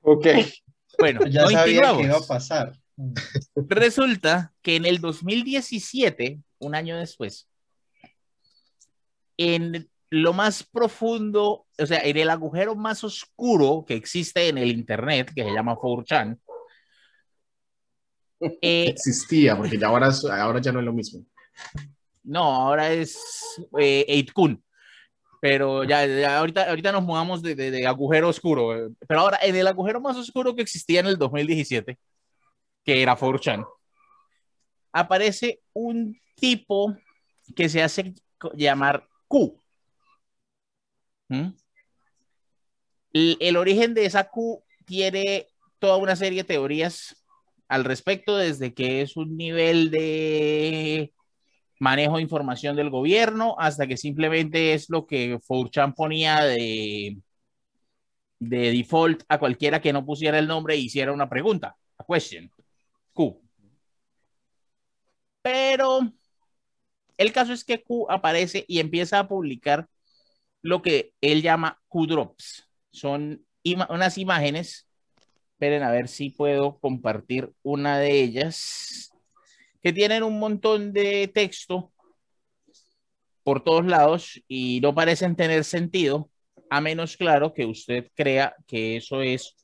Ok. 0.00 0.26
Bueno, 0.98 1.20
Ya 1.30 1.46
sabía 1.48 1.96
que 1.96 2.02
iba 2.04 2.16
a 2.18 2.26
pasar. 2.26 2.72
Resulta 3.56 4.52
que 4.62 4.76
en 4.76 4.86
el 4.86 5.00
2017, 5.00 6.40
un 6.58 6.74
año 6.74 6.96
después, 6.98 7.48
en 9.36 9.88
lo 10.10 10.32
más 10.34 10.62
profundo, 10.62 11.66
o 11.78 11.86
sea, 11.86 12.00
en 12.00 12.16
el 12.18 12.28
agujero 12.28 12.74
más 12.76 13.02
oscuro 13.02 13.84
que 13.88 13.94
existe 13.94 14.48
en 14.48 14.58
el 14.58 14.70
Internet, 14.70 15.32
que 15.34 15.42
se 15.42 15.50
llama 15.52 15.74
4chan, 15.74 16.38
eh, 18.60 18.88
Existía, 18.88 19.56
porque 19.56 19.78
ya 19.78 19.86
ahora, 19.86 20.10
ahora 20.40 20.60
ya 20.60 20.70
no 20.72 20.80
es 20.80 20.84
lo 20.84 20.92
mismo. 20.92 21.24
No, 22.22 22.42
ahora 22.44 22.92
es 22.92 23.18
eh, 23.78 24.06
8kun. 24.08 24.62
Pero 25.40 25.82
ya, 25.82 26.38
ahorita, 26.38 26.68
ahorita 26.68 26.92
nos 26.92 27.02
mudamos 27.02 27.42
de, 27.42 27.56
de- 27.56 27.86
agujero 27.86 28.28
oscuro. 28.28 28.90
Pero 29.08 29.20
ahora, 29.20 29.38
en 29.42 29.56
el 29.56 29.66
agujero 29.66 30.00
más 30.00 30.16
oscuro 30.16 30.54
que 30.54 30.62
existía 30.62 31.00
en 31.00 31.06
el 31.06 31.18
2017, 31.18 31.98
que 32.84 33.02
era 33.02 33.16
4chan, 33.16 33.66
aparece 34.92 35.60
un 35.72 36.16
tipo 36.36 36.96
que 37.56 37.68
se 37.68 37.82
hace 37.82 38.14
llamar 38.54 39.08
Q. 39.26 39.60
¿Mm? 41.28 41.48
El 43.12 43.56
origen 43.56 43.94
de 43.94 44.06
esa 44.06 44.28
Q 44.28 44.62
tiene 44.86 45.48
toda 45.78 45.96
una 45.96 46.14
serie 46.16 46.42
de 46.42 46.48
teorías 46.48 47.16
al 47.68 47.84
respecto, 47.84 48.36
desde 48.36 48.74
que 48.74 49.02
es 49.02 49.16
un 49.16 49.36
nivel 49.36 49.90
de 49.90 51.12
manejo 51.82 52.20
información 52.20 52.76
del 52.76 52.90
gobierno 52.90 53.56
hasta 53.58 53.88
que 53.88 53.96
simplemente 53.96 54.72
es 54.72 54.88
lo 54.88 55.04
que 55.04 55.40
4chan 55.40 55.94
ponía 55.96 56.44
de, 56.44 57.18
de 58.38 58.70
default 58.70 59.24
a 59.28 59.40
cualquiera 59.40 59.80
que 59.80 59.92
no 59.92 60.06
pusiera 60.06 60.38
el 60.38 60.46
nombre 60.46 60.74
e 60.74 60.78
hiciera 60.78 61.12
una 61.12 61.28
pregunta, 61.28 61.76
a 61.98 62.04
question, 62.04 62.48
Q. 63.12 63.36
Pero 65.42 66.12
el 67.16 67.32
caso 67.32 67.52
es 67.52 67.64
que 67.64 67.82
Q 67.82 68.06
aparece 68.08 68.64
y 68.68 68.78
empieza 68.78 69.18
a 69.18 69.26
publicar 69.26 69.88
lo 70.62 70.82
que 70.82 71.14
él 71.20 71.42
llama 71.42 71.82
Q-Drops. 71.88 72.64
Son 72.92 73.44
unas 73.88 74.18
imágenes. 74.18 74.86
Esperen 75.54 75.82
a 75.82 75.90
ver 75.90 76.06
si 76.06 76.30
puedo 76.30 76.78
compartir 76.78 77.52
una 77.64 77.98
de 77.98 78.22
ellas 78.22 79.11
que 79.82 79.92
tienen 79.92 80.22
un 80.22 80.38
montón 80.38 80.92
de 80.92 81.28
texto 81.28 81.92
por 83.42 83.64
todos 83.64 83.84
lados 83.84 84.40
y 84.46 84.80
no 84.80 84.94
parecen 84.94 85.34
tener 85.34 85.64
sentido, 85.64 86.30
a 86.70 86.80
menos 86.80 87.16
claro 87.16 87.52
que 87.52 87.66
usted 87.66 88.10
crea 88.14 88.54
que 88.66 88.96
eso 88.96 89.20
es 89.20 89.56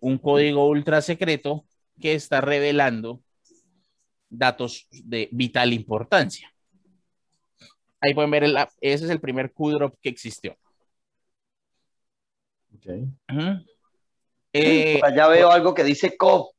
un 0.00 0.18
código 0.18 0.66
ultra 0.66 1.00
secreto 1.00 1.64
que 2.00 2.14
está 2.14 2.40
revelando 2.40 3.22
datos 4.28 4.88
de 4.90 5.28
vital 5.32 5.72
importancia. 5.72 6.52
Ahí 8.00 8.14
pueden 8.14 8.30
ver, 8.30 8.44
el, 8.44 8.56
ese 8.80 9.04
es 9.04 9.10
el 9.10 9.20
primer 9.20 9.52
Q-drop 9.52 9.94
que 10.00 10.08
existió. 10.08 10.56
Ok. 12.74 12.86
Ujú. 13.30 13.64
Eh, 14.52 14.98
Por 14.98 15.10
allá 15.10 15.28
veo 15.28 15.50
algo 15.50 15.74
que 15.74 15.84
dice 15.84 16.16
CO. 16.18 16.52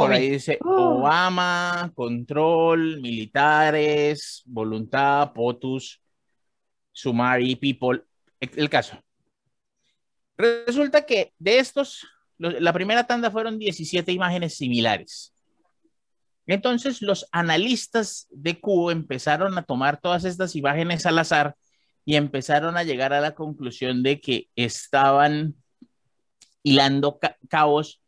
Por 0.00 0.12
ahí 0.12 0.30
dice 0.30 0.58
Obama, 0.62 1.92
control, 1.94 3.00
militares, 3.00 4.42
voluntad, 4.46 5.32
POTUS, 5.32 6.00
Sumari, 6.92 7.56
People. 7.56 8.02
El 8.40 8.50
el 8.56 8.70
caso. 8.70 8.98
Resulta 10.36 11.06
que 11.06 11.32
de 11.38 11.58
estos, 11.58 12.06
la 12.38 12.72
primera 12.72 13.06
tanda 13.06 13.30
fueron 13.30 13.58
17 13.58 14.10
imágenes 14.12 14.56
similares. 14.56 15.32
Entonces 16.46 17.00
los 17.00 17.26
analistas 17.32 18.26
de 18.30 18.60
Q 18.60 18.90
empezaron 18.90 19.56
a 19.56 19.62
tomar 19.62 20.00
todas 20.00 20.24
estas 20.24 20.54
imágenes 20.56 21.06
al 21.06 21.18
azar 21.18 21.56
y 22.04 22.16
empezaron 22.16 22.76
a 22.76 22.82
llegar 22.82 23.12
a 23.14 23.20
la 23.20 23.34
conclusión 23.34 24.02
de 24.02 24.20
que 24.20 24.48
estaban 24.56 25.54
hilando 26.62 27.18
ca- 27.18 27.36
cabos 27.48 28.02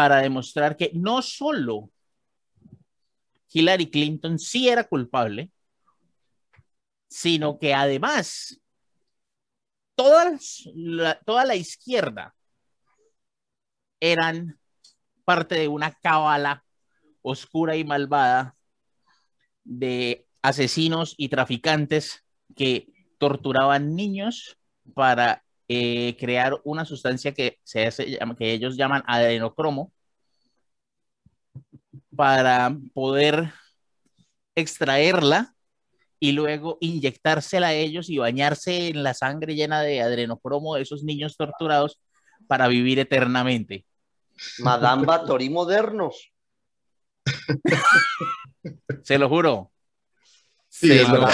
para 0.00 0.22
demostrar 0.22 0.78
que 0.78 0.90
no 0.94 1.20
solo 1.20 1.90
Hillary 3.52 3.90
Clinton 3.90 4.38
sí 4.38 4.66
era 4.66 4.84
culpable, 4.84 5.50
sino 7.06 7.58
que 7.58 7.74
además 7.74 8.58
toda 9.94 10.38
la, 10.74 11.20
toda 11.20 11.44
la 11.44 11.54
izquierda 11.54 12.34
eran 14.00 14.58
parte 15.26 15.56
de 15.56 15.68
una 15.68 15.92
cábala 15.92 16.64
oscura 17.20 17.76
y 17.76 17.84
malvada 17.84 18.56
de 19.64 20.26
asesinos 20.40 21.14
y 21.18 21.28
traficantes 21.28 22.24
que 22.56 22.86
torturaban 23.18 23.94
niños 23.94 24.56
para 24.94 25.44
eh, 25.72 26.16
crear 26.18 26.60
una 26.64 26.84
sustancia 26.84 27.32
que, 27.32 27.60
se 27.62 27.86
hace, 27.86 28.18
que 28.36 28.52
ellos 28.52 28.76
llaman 28.76 29.04
adenocromo 29.06 29.92
para 32.16 32.76
poder 32.92 33.52
extraerla 34.56 35.54
y 36.18 36.32
luego 36.32 36.76
inyectársela 36.80 37.68
a 37.68 37.74
ellos 37.74 38.10
y 38.10 38.18
bañarse 38.18 38.88
en 38.88 39.04
la 39.04 39.14
sangre 39.14 39.54
llena 39.54 39.80
de 39.82 40.02
adrenocromo 40.02 40.74
de 40.74 40.82
esos 40.82 41.04
niños 41.04 41.36
torturados 41.36 42.00
para 42.48 42.66
vivir 42.66 42.98
eternamente. 42.98 43.86
Madame 44.58 45.06
Batory 45.06 45.50
modernos. 45.50 46.32
Se 49.04 49.18
lo 49.18 49.28
juro. 49.28 49.70
Sí, 50.80 50.92
es 50.92 51.08
lo 51.08 51.20
verdad. 51.20 51.28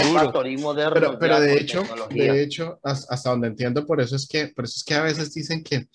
Modernos. 0.58 0.94
Pero, 0.94 1.18
pero 1.18 1.40
de 1.40 1.54
hecho, 1.54 1.82
tecnología. 1.82 2.32
de 2.32 2.42
hecho, 2.42 2.80
has- 2.82 3.06
hasta 3.10 3.30
donde 3.30 3.48
entiendo, 3.48 3.86
por 3.86 4.00
eso 4.00 4.16
es 4.16 4.26
que, 4.26 4.48
por 4.48 4.64
eso 4.64 4.74
es 4.76 4.84
que 4.84 4.94
a 4.94 5.02
veces 5.02 5.32
dicen 5.32 5.62
que 5.62 5.86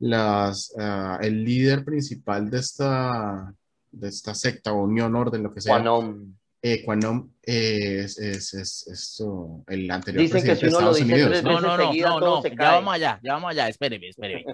las, 0.00 0.72
ah, 0.78 1.18
el 1.22 1.44
líder 1.44 1.84
principal 1.84 2.50
de 2.50 2.58
esta, 2.58 3.54
de 3.90 4.08
esta 4.08 4.34
secta 4.34 4.72
o 4.72 4.84
unión, 4.84 5.14
orden, 5.16 5.42
lo 5.42 5.52
que 5.52 5.60
sea, 5.60 5.74
Quanon. 5.76 6.38
eh, 6.62 6.84
Quanon, 6.84 7.34
eh, 7.42 8.02
es, 8.04 8.18
es, 8.18 8.54
es- 8.54 8.86
esto, 8.88 9.62
el 9.68 9.90
anterior 9.90 10.22
Dicen 10.22 10.42
que 10.42 10.48
presidente 10.54 10.60
si 10.60 10.66
de 10.66 10.72
Estados 10.72 11.00
Unidos. 11.00 11.42
¿no? 11.42 11.52
No, 11.52 11.60
no, 11.60 11.76
no, 11.76 12.20
no, 12.20 12.42
ya 12.44 12.54
cae. 12.56 12.66
vamos 12.76 12.94
allá, 12.94 13.20
ya 13.22 13.32
vamos 13.32 13.50
allá, 13.50 13.68
espéreme, 13.68 14.08
espéreme. 14.08 14.44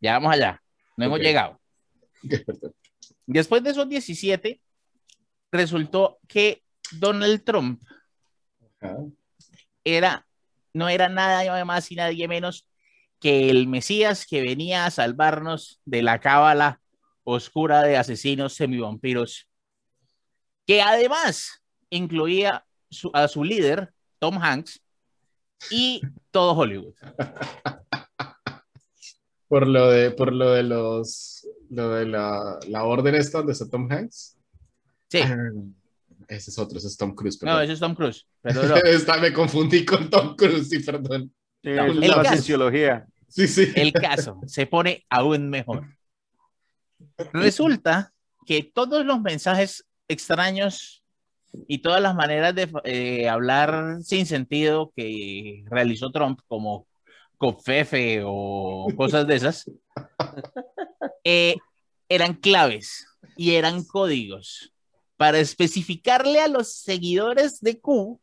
Ya 0.00 0.12
vamos 0.14 0.32
allá, 0.32 0.60
no 0.96 1.04
hemos 1.04 1.18
Ok. 1.18 1.24
llegado. 1.24 1.60
Después 3.26 3.62
de 3.62 3.70
esos 3.70 3.88
17, 3.88 4.60
resultó 5.52 6.18
que 6.26 6.62
Donald 6.92 7.42
Trump 7.44 7.82
Ajá. 8.80 8.96
era, 9.84 10.26
no 10.72 10.88
era 10.88 11.08
nada 11.08 11.64
más 11.64 11.90
y 11.90 11.96
nadie 11.96 12.26
menos 12.28 12.66
que 13.20 13.50
el 13.50 13.66
Mesías 13.66 14.26
que 14.26 14.40
venía 14.42 14.86
a 14.86 14.90
salvarnos 14.90 15.80
de 15.84 16.02
la 16.02 16.20
cábala 16.20 16.80
oscura 17.24 17.82
de 17.82 17.96
asesinos 17.98 18.54
semivampiros, 18.54 19.46
que 20.66 20.80
además 20.82 21.62
incluía 21.90 22.64
su- 22.90 23.10
a 23.12 23.28
su 23.28 23.44
líder, 23.44 23.92
Tom 24.18 24.38
Hanks, 24.42 24.80
y 25.70 26.00
todo 26.30 26.54
Hollywood. 26.54 26.94
Por 29.48 29.66
lo 29.66 29.90
de, 29.90 30.12
por 30.12 30.32
lo 30.32 30.52
de 30.52 30.62
los, 30.62 31.44
lo 31.70 31.90
de 31.90 32.06
la, 32.06 32.56
la 32.68 32.84
orden 32.84 33.16
esta 33.16 33.38
donde 33.38 33.52
está 33.52 33.68
Tom 33.68 33.90
Hanks. 33.90 34.38
Sí, 35.08 35.18
Ese 36.30 36.50
es 36.50 36.58
otro, 36.58 36.78
ese 36.78 36.86
es 36.86 36.96
Tom 36.96 37.12
Cruise, 37.14 37.38
no, 37.42 37.46
perdón. 37.46 37.62
ese 37.64 37.72
es 37.72 37.80
Tom 37.80 37.94
Cruise, 37.96 38.26
pero 38.40 38.62
no. 38.62 38.76
Esta- 38.84 39.18
me 39.18 39.32
confundí 39.32 39.84
con 39.84 40.08
Tom 40.08 40.36
Cruise, 40.36 40.68
sí, 40.68 40.78
perdón. 40.78 41.34
Sí, 41.62 41.70
No, 41.70 41.84
el 41.86 42.00
la 42.00 42.22
caso-. 42.22 42.70
Sí, 43.28 43.46
sí. 43.48 43.72
el 43.74 43.92
caso 43.92 44.40
se 44.46 44.66
pone 44.66 45.04
aún 45.10 45.50
mejor. 45.50 45.84
Resulta 47.32 48.12
que 48.46 48.62
todos 48.62 49.04
los 49.04 49.20
mensajes 49.20 49.84
extraños 50.08 51.02
y 51.66 51.78
todas 51.78 52.00
las 52.00 52.14
maneras 52.14 52.54
de 52.54 52.68
eh, 52.84 53.28
hablar 53.28 53.98
sin 54.02 54.26
sentido 54.26 54.92
que 54.96 55.64
realizó 55.68 56.10
Trump, 56.10 56.40
como 56.48 56.86
cofefe 57.38 58.22
o 58.24 58.86
cosas 58.96 59.26
de 59.26 59.34
esas, 59.36 59.70
eh, 61.24 61.56
eran 62.08 62.34
claves 62.34 63.06
y 63.36 63.54
eran 63.54 63.84
códigos 63.84 64.72
para 65.20 65.38
especificarle 65.38 66.40
a 66.40 66.48
los 66.48 66.72
seguidores 66.72 67.60
de 67.60 67.78
Q 67.78 68.18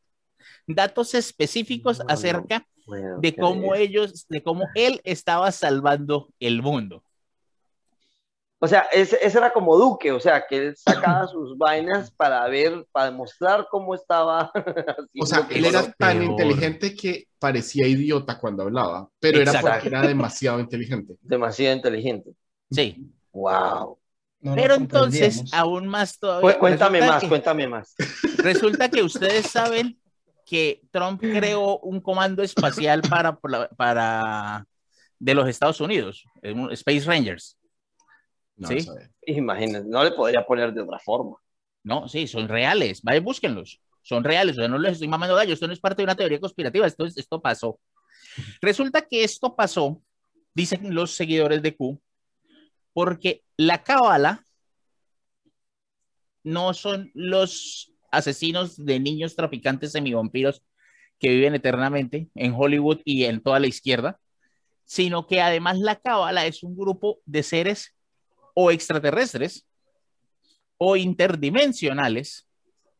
datos 0.67 1.13
específicos 1.13 1.99
No, 1.99 2.05
no. 2.05 2.11
acerca 2.11 2.67
Bueno, 2.87 3.19
de 3.21 3.35
cómo 3.35 3.75
ellos, 3.75 4.25
de 4.29 4.41
cómo 4.41 4.67
él 4.73 4.99
estaba 5.03 5.51
salvando 5.51 6.33
el 6.39 6.63
mundo. 6.63 7.03
O 8.59 8.67
sea, 8.67 8.87
ese, 8.91 9.19
ese 9.21 9.37
era 9.37 9.53
como 9.53 9.77
Duque, 9.77 10.11
o 10.11 10.19
sea, 10.19 10.43
que 10.47 10.57
él 10.57 10.75
sacaba 10.75 11.27
sus 11.27 11.55
vainas 11.59 12.09
para 12.09 12.47
ver, 12.47 12.87
para 12.91 13.11
demostrar 13.11 13.67
cómo 13.69 13.93
estaba. 13.93 14.51
O 15.19 15.25
sea, 15.27 15.47
él 15.51 15.65
era 15.65 15.91
tan 15.93 16.17
peor. 16.19 16.31
inteligente 16.31 16.95
que 16.95 17.27
parecía 17.39 17.87
idiota 17.87 18.39
cuando 18.39 18.63
hablaba, 18.63 19.09
pero 19.19 19.39
era 19.39 19.51
Exacto. 19.51 19.69
porque 19.73 19.87
era 19.89 20.01
demasiado 20.07 20.59
inteligente. 20.59 21.13
demasiado 21.21 21.75
inteligente. 21.75 22.31
Sí, 22.71 23.13
Wow. 23.33 23.99
No 24.39 24.55
pero 24.55 24.75
entonces, 24.75 25.43
aún 25.53 25.87
más 25.87 26.19
todavía. 26.19 26.53
Cu- 26.53 26.59
cuéntame 26.59 26.99
más, 27.01 27.21
que- 27.23 27.29
cuéntame 27.29 27.67
más. 27.67 27.95
Resulta 28.37 28.89
que 28.89 29.01
ustedes 29.03 29.47
saben 29.47 29.99
que 30.45 30.81
Trump 30.91 31.19
creó 31.21 31.79
un 31.79 31.99
comando 31.99 32.43
espacial 32.43 33.01
para, 33.01 33.37
para 33.75 34.65
de 35.19 35.33
los 35.33 35.49
Estados 35.49 35.81
Unidos, 35.81 36.23
un 36.43 36.71
Space 36.71 37.01
Rangers. 37.05 37.57
No, 38.55 38.67
Sí. 38.69 38.87
Imagínense, 39.25 39.87
no 39.89 40.03
le 40.03 40.11
podría 40.11 40.45
poner 40.45 40.73
de 40.73 40.81
otra 40.81 40.99
forma. 40.99 41.35
No, 41.83 42.07
sí, 42.07 42.27
son 42.27 42.47
reales. 42.47 43.01
Vayan, 43.01 43.23
búsquenlos. 43.23 43.81
Son 44.01 44.23
reales. 44.23 44.55
O 44.57 44.59
sea, 44.61 44.67
no 44.69 44.77
les 44.77 44.93
estoy 44.93 45.07
mamando 45.07 45.35
gallo. 45.35 45.53
Esto 45.53 45.67
no 45.67 45.73
es 45.73 45.79
parte 45.79 45.97
de 46.01 46.05
una 46.05 46.15
teoría 46.15 46.39
conspirativa. 46.39 46.87
Esto, 46.87 47.05
es- 47.05 47.17
esto 47.17 47.41
pasó. 47.41 47.79
Resulta 48.61 49.01
que 49.01 49.23
esto 49.23 49.55
pasó, 49.55 50.01
dicen 50.53 50.93
los 50.95 51.11
seguidores 51.15 51.61
de 51.61 51.75
Q, 51.75 51.99
porque 52.97 53.43
la 53.57 53.83
cábala 53.83 54.43
no 56.41 56.73
son 56.73 57.11
los 57.13 57.93
asesinos 58.09 58.75
de 58.83 58.99
niños 58.99 59.35
traficantes 59.35 59.91
semivampiros 59.91 60.63
que 61.19 61.29
viven 61.29 61.53
eternamente 61.53 62.31
en 62.33 62.55
Hollywood 62.55 63.01
y 63.05 63.25
en 63.25 63.43
toda 63.43 63.59
la 63.59 63.67
izquierda, 63.67 64.19
sino 64.83 65.27
que 65.27 65.41
además 65.41 65.77
la 65.77 65.97
cábala 65.97 66.47
es 66.47 66.63
un 66.63 66.75
grupo 66.75 67.19
de 67.25 67.43
seres 67.43 67.95
o 68.55 68.71
extraterrestres 68.71 69.67
o 70.77 70.95
interdimensionales 70.95 72.47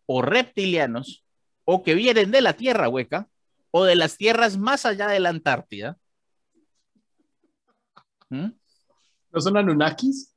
o 0.05 0.21
reptilianos 0.21 1.25
o 1.65 1.81
que 1.81 1.95
vienen 1.95 2.29
de 2.29 2.41
la 2.41 2.53
Tierra 2.53 2.87
hueca 2.87 3.29
o 3.71 3.83
de 3.83 3.95
las 3.95 4.15
tierras 4.15 4.59
más 4.59 4.85
allá 4.85 5.07
de 5.07 5.21
la 5.21 5.29
Antártida. 5.29 5.97
¿Mm? 8.29 8.49
¿No 9.31 9.41
son 9.41 9.57
Anunnakis? 9.57 10.33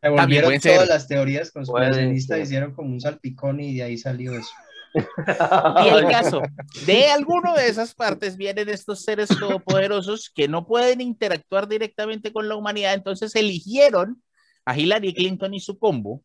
Se 0.00 0.08
volvieron 0.08 0.60
ser. 0.60 0.74
todas 0.74 0.88
las 0.88 1.06
teorías 1.06 1.50
conspiracionistas, 1.50 2.40
hicieron 2.40 2.74
como 2.74 2.90
un 2.90 3.00
salpicón 3.00 3.60
y 3.60 3.76
de 3.76 3.82
ahí 3.82 3.98
salió 3.98 4.32
eso. 4.32 4.50
Y 4.94 5.88
el 5.88 6.08
caso, 6.08 6.42
de 6.86 7.06
alguno 7.10 7.54
de 7.54 7.68
esas 7.68 7.94
partes 7.94 8.36
vienen 8.36 8.68
estos 8.68 9.02
seres 9.04 9.28
todopoderosos 9.28 10.30
que 10.34 10.48
no 10.48 10.66
pueden 10.66 11.00
interactuar 11.00 11.68
directamente 11.68 12.32
con 12.32 12.48
la 12.48 12.56
humanidad, 12.56 12.94
entonces 12.94 13.34
eligieron 13.36 14.22
a 14.64 14.76
Hillary 14.76 15.14
Clinton 15.14 15.54
y 15.54 15.60
su 15.60 15.78
combo 15.78 16.22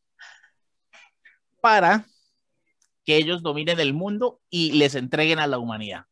para 1.61 2.05
que 3.05 3.17
ellos 3.17 3.43
dominen 3.43 3.79
el 3.79 3.93
mundo 3.93 4.41
y 4.49 4.73
les 4.73 4.95
entreguen 4.95 5.39
a 5.39 5.47
la 5.47 5.59
humanidad. 5.59 6.05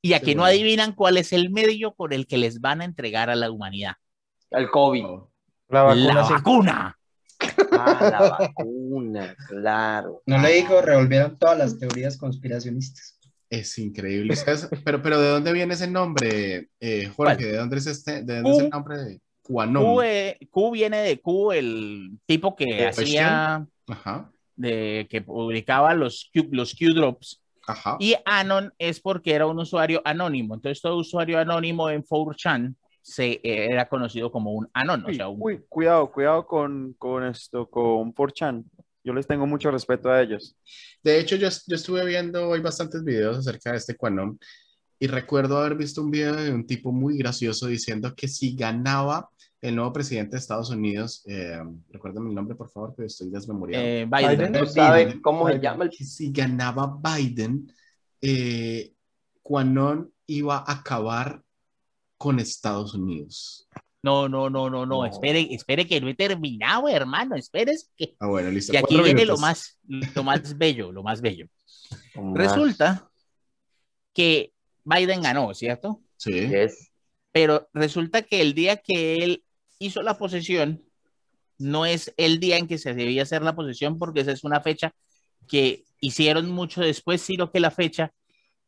Y 0.00 0.12
aquí 0.12 0.34
no 0.34 0.44
adivinan 0.44 0.92
cuál 0.92 1.16
es 1.18 1.32
el 1.32 1.50
medio 1.50 1.92
con 1.92 2.12
el 2.12 2.26
que 2.26 2.38
les 2.38 2.60
van 2.60 2.80
a 2.80 2.84
entregar 2.84 3.30
a 3.30 3.36
la 3.36 3.50
humanidad. 3.50 3.94
El 4.50 4.70
COVID. 4.70 5.04
La 5.68 5.82
vacuna 5.82 6.14
La 6.14 6.24
sí. 6.24 6.32
vacuna. 6.32 6.98
Ah, 7.72 8.08
la 8.10 8.30
vacuna, 8.38 9.36
claro. 9.48 10.22
No 10.26 10.38
le 10.38 10.52
digo, 10.54 10.80
revolvieron 10.80 11.38
todas 11.38 11.58
las 11.58 11.78
teorías 11.78 12.16
conspiracionistas. 12.16 13.18
Es 13.50 13.78
increíble. 13.78 14.34
Pero, 14.84 15.02
pero 15.02 15.20
¿de 15.20 15.28
dónde 15.30 15.52
viene 15.52 15.74
ese 15.74 15.86
nombre, 15.86 16.68
eh, 16.80 17.06
Jorge? 17.06 17.14
¿Cuál? 17.14 17.36
¿De 17.38 17.56
dónde 17.56 17.76
es 17.78 17.86
este? 17.86 18.22
¿De 18.22 18.36
dónde 18.36 18.50
es 18.50 18.58
el 18.64 18.70
nombre 18.70 18.98
de 18.98 19.20
Quanon? 19.42 19.82
Q, 19.94 20.02
eh, 20.02 20.38
Q 20.50 20.70
viene 20.72 20.98
de 20.98 21.20
Q, 21.20 21.52
el 21.52 22.18
tipo 22.26 22.54
que 22.56 22.86
hacía, 22.88 23.66
Ajá, 23.88 24.30
de, 24.56 25.06
que 25.08 25.22
publicaba 25.22 25.94
los 25.94 26.30
Q, 26.34 26.48
los 26.50 26.74
Q 26.74 26.92
drops. 26.94 27.40
ajá. 27.66 27.96
Y 28.00 28.16
Anon 28.24 28.72
es 28.78 29.00
porque 29.00 29.32
era 29.34 29.46
un 29.46 29.58
usuario 29.58 30.02
anónimo. 30.04 30.54
Entonces, 30.54 30.82
todo 30.82 30.96
usuario 30.96 31.38
anónimo 31.38 31.88
en 31.88 32.02
4chan 32.02 32.74
se, 33.02 33.40
era 33.42 33.88
conocido 33.88 34.30
como 34.30 34.52
un 34.52 34.68
Anon. 34.72 35.04
O 35.04 35.08
Uy, 35.08 35.14
sea, 35.14 35.28
un- 35.28 35.38
uy, 35.40 35.60
cuidado, 35.68 36.10
cuidado 36.10 36.46
con, 36.46 36.94
con 36.98 37.24
esto, 37.24 37.68
con 37.68 38.12
4chan. 38.14 38.64
Yo 39.04 39.14
les 39.14 39.26
tengo 39.26 39.46
mucho 39.46 39.70
respeto 39.70 40.10
a 40.10 40.20
ellos. 40.20 40.56
De 41.02 41.18
hecho, 41.18 41.36
yo, 41.36 41.48
yo 41.66 41.76
estuve 41.76 42.04
viendo 42.04 42.48
hoy 42.48 42.60
bastantes 42.60 43.02
videos 43.04 43.38
acerca 43.38 43.70
de 43.72 43.78
este 43.78 43.96
Quanon 43.96 44.38
y 44.98 45.06
recuerdo 45.06 45.58
haber 45.58 45.76
visto 45.76 46.02
un 46.02 46.10
video 46.10 46.34
de 46.34 46.52
un 46.52 46.66
tipo 46.66 46.92
muy 46.92 47.16
gracioso 47.16 47.68
diciendo 47.68 48.12
que 48.14 48.28
si 48.28 48.54
ganaba 48.56 49.30
el 49.62 49.74
nuevo 49.76 49.92
presidente 49.92 50.32
de 50.32 50.38
Estados 50.40 50.70
Unidos, 50.70 51.22
eh, 51.26 51.58
recuérdame 51.90 52.28
el 52.28 52.34
nombre 52.34 52.54
por 52.56 52.68
favor, 52.70 52.94
que 52.94 53.06
estoy 53.06 53.30
desmemoriado. 53.30 53.82
eh, 53.84 54.06
Biden. 54.10 54.36
Biden. 54.38 54.52
¿No 54.52 54.66
sabe 54.66 55.04
Biden. 55.06 55.20
cómo 55.22 55.48
se 55.48 55.58
llama 55.60 55.84
el 55.84 55.90
que 55.90 56.04
si 56.04 56.30
ganaba 56.30 57.00
Biden, 57.02 57.72
eh, 58.20 58.92
Quanon 59.42 60.12
iba 60.26 60.58
a 60.58 60.72
acabar 60.72 61.42
con 62.18 62.38
Estados 62.40 62.94
Unidos. 62.94 63.66
No, 64.02 64.28
no, 64.28 64.50
no, 64.50 64.68
no, 64.70 64.84
no. 64.86 65.06
Espere, 65.06 65.48
espere 65.50 65.86
que 65.86 66.00
no 66.00 66.08
he 66.08 66.14
terminado, 66.14 66.88
hermano. 66.88 67.34
Espere 67.36 67.74
que. 67.96 68.14
Ah, 68.20 68.26
bueno, 68.28 68.50
listo. 68.50 68.72
Y 68.72 68.76
aquí 68.76 68.94
Cuatro 68.96 69.04
viene 69.04 69.24
lo 69.24 69.36
minutos. 69.36 69.40
más, 69.40 69.78
lo 70.14 70.22
más 70.24 70.58
bello, 70.58 70.92
lo 70.92 71.02
más 71.02 71.20
bello. 71.20 71.46
Resulta 72.34 73.10
que 74.12 74.52
Biden 74.84 75.22
ganó, 75.22 75.54
¿cierto? 75.54 76.02
Sí. 76.16 76.32
Yes. 76.48 76.90
pero 77.30 77.68
resulta 77.72 78.22
que 78.22 78.40
el 78.40 78.54
día 78.54 78.76
que 78.78 79.16
él 79.16 79.44
hizo 79.78 80.02
la 80.02 80.18
posesión 80.18 80.82
no 81.58 81.86
es 81.86 82.12
el 82.16 82.40
día 82.40 82.56
en 82.56 82.66
que 82.66 82.78
se 82.78 82.94
debía 82.94 83.22
hacer 83.22 83.42
la 83.42 83.54
posesión 83.54 83.98
porque 83.98 84.20
esa 84.20 84.32
es 84.32 84.42
una 84.44 84.60
fecha 84.60 84.92
que 85.46 85.84
hicieron 86.00 86.50
mucho 86.50 86.80
después, 86.80 87.20
sino 87.22 87.50
que 87.52 87.60
la 87.60 87.70
fecha 87.70 88.12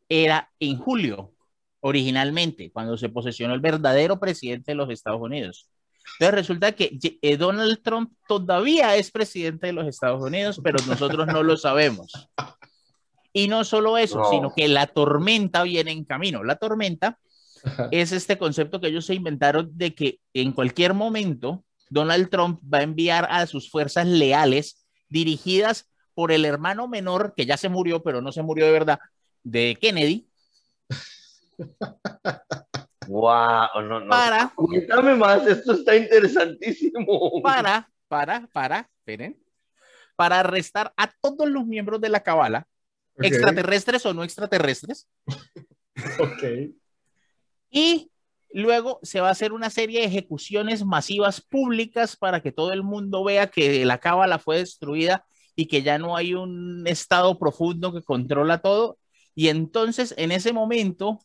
era 0.09 0.53
en 0.61 0.79
julio 0.79 1.33
originalmente, 1.81 2.71
cuando 2.73 2.97
se 2.97 3.09
posesionó 3.09 3.55
el 3.55 3.61
verdadero 3.61 4.21
presidente 4.21 4.73
de 4.73 4.77
los 4.77 4.91
Estados 4.91 5.21
Unidos. 5.21 5.69
Entonces 6.19 6.35
resulta 6.35 6.73
que 6.73 6.99
eh, 7.23 7.37
Donald 7.37 7.81
Trump 7.83 8.13
todavía 8.29 8.97
es 8.97 9.11
presidente 9.11 9.69
de 9.69 9.73
los 9.73 9.87
Estados 9.87 10.23
Unidos, 10.23 10.61
pero 10.63 10.79
nosotros 10.87 11.27
no 11.27 11.43
lo 11.43 11.57
sabemos. 11.57 12.13
Y 13.33 13.49
no 13.49 13.65
solo 13.65 13.97
eso, 13.97 14.19
No. 14.19 14.31
sino 14.31 14.53
que 14.55 14.69
la 14.69 14.87
tormenta 14.87 15.63
viene 15.63 15.93
en 15.93 16.05
camino. 16.05 16.43
La 16.43 16.57
tormenta 16.57 17.19
es 17.91 18.13
este 18.13 18.39
concepto 18.39 18.81
que 18.81 18.89
ellos 18.89 19.07
se 19.07 19.15
inventaron 19.15 19.71
de 19.75 19.95
que 19.95 20.19
en 20.35 20.53
cualquier 20.53 20.95
momento 20.95 21.65
Donald 21.91 22.29
Trump 22.31 22.61
va 22.73 22.79
a 22.79 22.83
enviar 22.83 23.29
a 23.31 23.47
sus 23.47 23.71
fuerzas 23.71 24.07
leales 24.07 24.85
dirigidas 25.09 25.91
por 26.15 26.33
el 26.33 26.45
hermano 26.45 26.89
menor, 26.89 27.35
que 27.37 27.47
ya 27.47 27.57
se 27.57 27.69
murió, 27.69 28.03
pero 28.03 28.21
no 28.21 28.33
se 28.33 28.43
murió 28.43 28.67
de 28.67 28.73
verdad, 28.73 28.99
de 29.43 29.77
Kennedy, 29.81 30.27
Wow, 33.09 33.83
no, 33.83 34.01
no. 34.01 34.09
para, 34.09 34.53
Cuéntame 34.55 35.17
más, 35.17 35.47
esto 35.47 35.73
está 35.73 35.97
interesantísimo. 35.97 37.43
para, 37.43 37.91
para, 38.09 38.47
para, 38.53 38.89
esperen, 38.99 39.37
para 40.17 40.41
arrestar 40.41 40.93
a 40.97 41.11
todos 41.21 41.49
los 41.49 41.67
miembros 41.67 42.01
de 42.01 42.09
la 42.09 42.21
cabala, 42.21 42.67
Ok, 43.17 43.25
extraterrestres 43.25 44.07
o 44.07 44.15
no 44.15 44.23
extraterrestres, 44.23 45.09
ok. 46.21 46.73
y 47.71 48.11
luego 48.53 49.01
se 49.03 49.21
va 49.21 49.29
a 49.29 49.33
hacer 49.33 49.53
una 49.53 49.71
serie 49.71 50.01
de 50.01 50.07
ejecuciones 50.07 50.85
masivas 50.85 51.41
públicas 51.41 52.17
para 52.17 52.41
que 52.41 52.53
todo 52.53 52.73
el 52.73 52.83
mundo 52.83 53.25
vea 53.25 53.49
que 53.49 53.85
la 53.85 53.99
cábala 53.99 54.39
fue 54.39 54.59
destruida 54.59 55.25
y 55.57 55.67
que 55.67 55.83
ya 55.83 55.99
no 55.99 56.17
hay 56.17 56.35
un 56.35 56.87
estado 56.87 57.39
profundo 57.39 57.93
que 57.93 58.03
controla 58.03 58.59
todo. 58.63 58.99
Y 59.35 59.49
entonces, 59.49 60.15
en 60.17 60.33
ese 60.33 60.53
momento, 60.53 61.21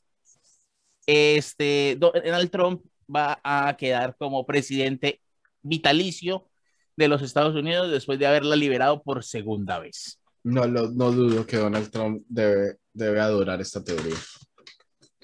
este 1.06 1.98
Donald 2.00 2.50
Trump 2.50 2.84
va 3.14 3.40
a 3.44 3.76
quedar 3.78 4.16
como 4.18 4.46
presidente 4.46 5.22
vitalicio 5.62 6.50
de 6.96 7.08
los 7.08 7.22
Estados 7.22 7.56
Unidos 7.56 7.92
después 7.92 8.18
de 8.20 8.28
haberla 8.28 8.56
liberado 8.56 9.02
por 9.04 9.24
segunda 9.24 9.80
vez. 9.80 10.20
No, 10.44 10.66
lo- 10.66 10.90
no 10.92 11.12
dudo 11.12 11.46
que 11.46 11.58
Donald 11.58 11.90
Trump 11.92 12.24
debe, 12.28 12.78
debe 12.94 13.20
adorar 13.20 13.60
esta 13.62 13.84
teoría. 13.84 14.16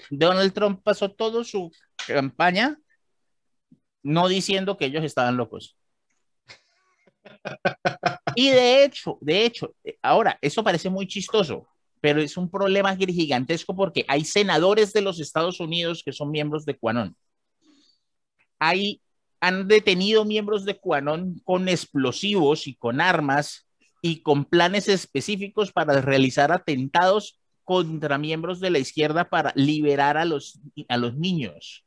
Donald 0.09 0.51
Trump 0.53 0.81
pasó 0.83 1.11
toda 1.11 1.43
su 1.43 1.71
campaña 2.07 2.77
no 4.03 4.27
diciendo 4.27 4.77
que 4.77 4.85
ellos 4.85 5.03
estaban 5.03 5.37
locos. 5.37 5.77
Y 8.35 8.49
de 8.49 8.83
hecho, 8.85 9.17
de 9.21 9.45
hecho, 9.45 9.75
ahora, 10.01 10.39
eso 10.41 10.63
parece 10.63 10.89
muy 10.89 11.05
chistoso, 11.05 11.67
pero 12.01 12.19
es 12.19 12.35
un 12.35 12.49
problema 12.49 12.95
gigantesco 12.95 13.75
porque 13.75 14.03
hay 14.07 14.25
senadores 14.25 14.91
de 14.91 15.01
los 15.01 15.19
Estados 15.19 15.59
Unidos 15.59 16.01
que 16.03 16.11
son 16.11 16.31
miembros 16.31 16.65
de 16.65 16.77
QAnon. 16.77 17.15
Hay, 18.59 19.01
han 19.39 19.67
detenido 19.67 20.25
miembros 20.25 20.65
de 20.65 20.79
QAnon 20.79 21.39
con 21.43 21.69
explosivos 21.69 22.67
y 22.67 22.75
con 22.75 22.99
armas 22.99 23.67
y 24.01 24.21
con 24.21 24.45
planes 24.45 24.89
específicos 24.89 25.71
para 25.71 26.01
realizar 26.01 26.51
atentados 26.51 27.39
contra 27.63 28.17
miembros 28.17 28.59
de 28.59 28.71
la 28.71 28.79
izquierda 28.79 29.29
para 29.29 29.53
liberar 29.55 30.17
a 30.17 30.25
los, 30.25 30.59
a 30.89 30.97
los 30.97 31.15
niños. 31.15 31.85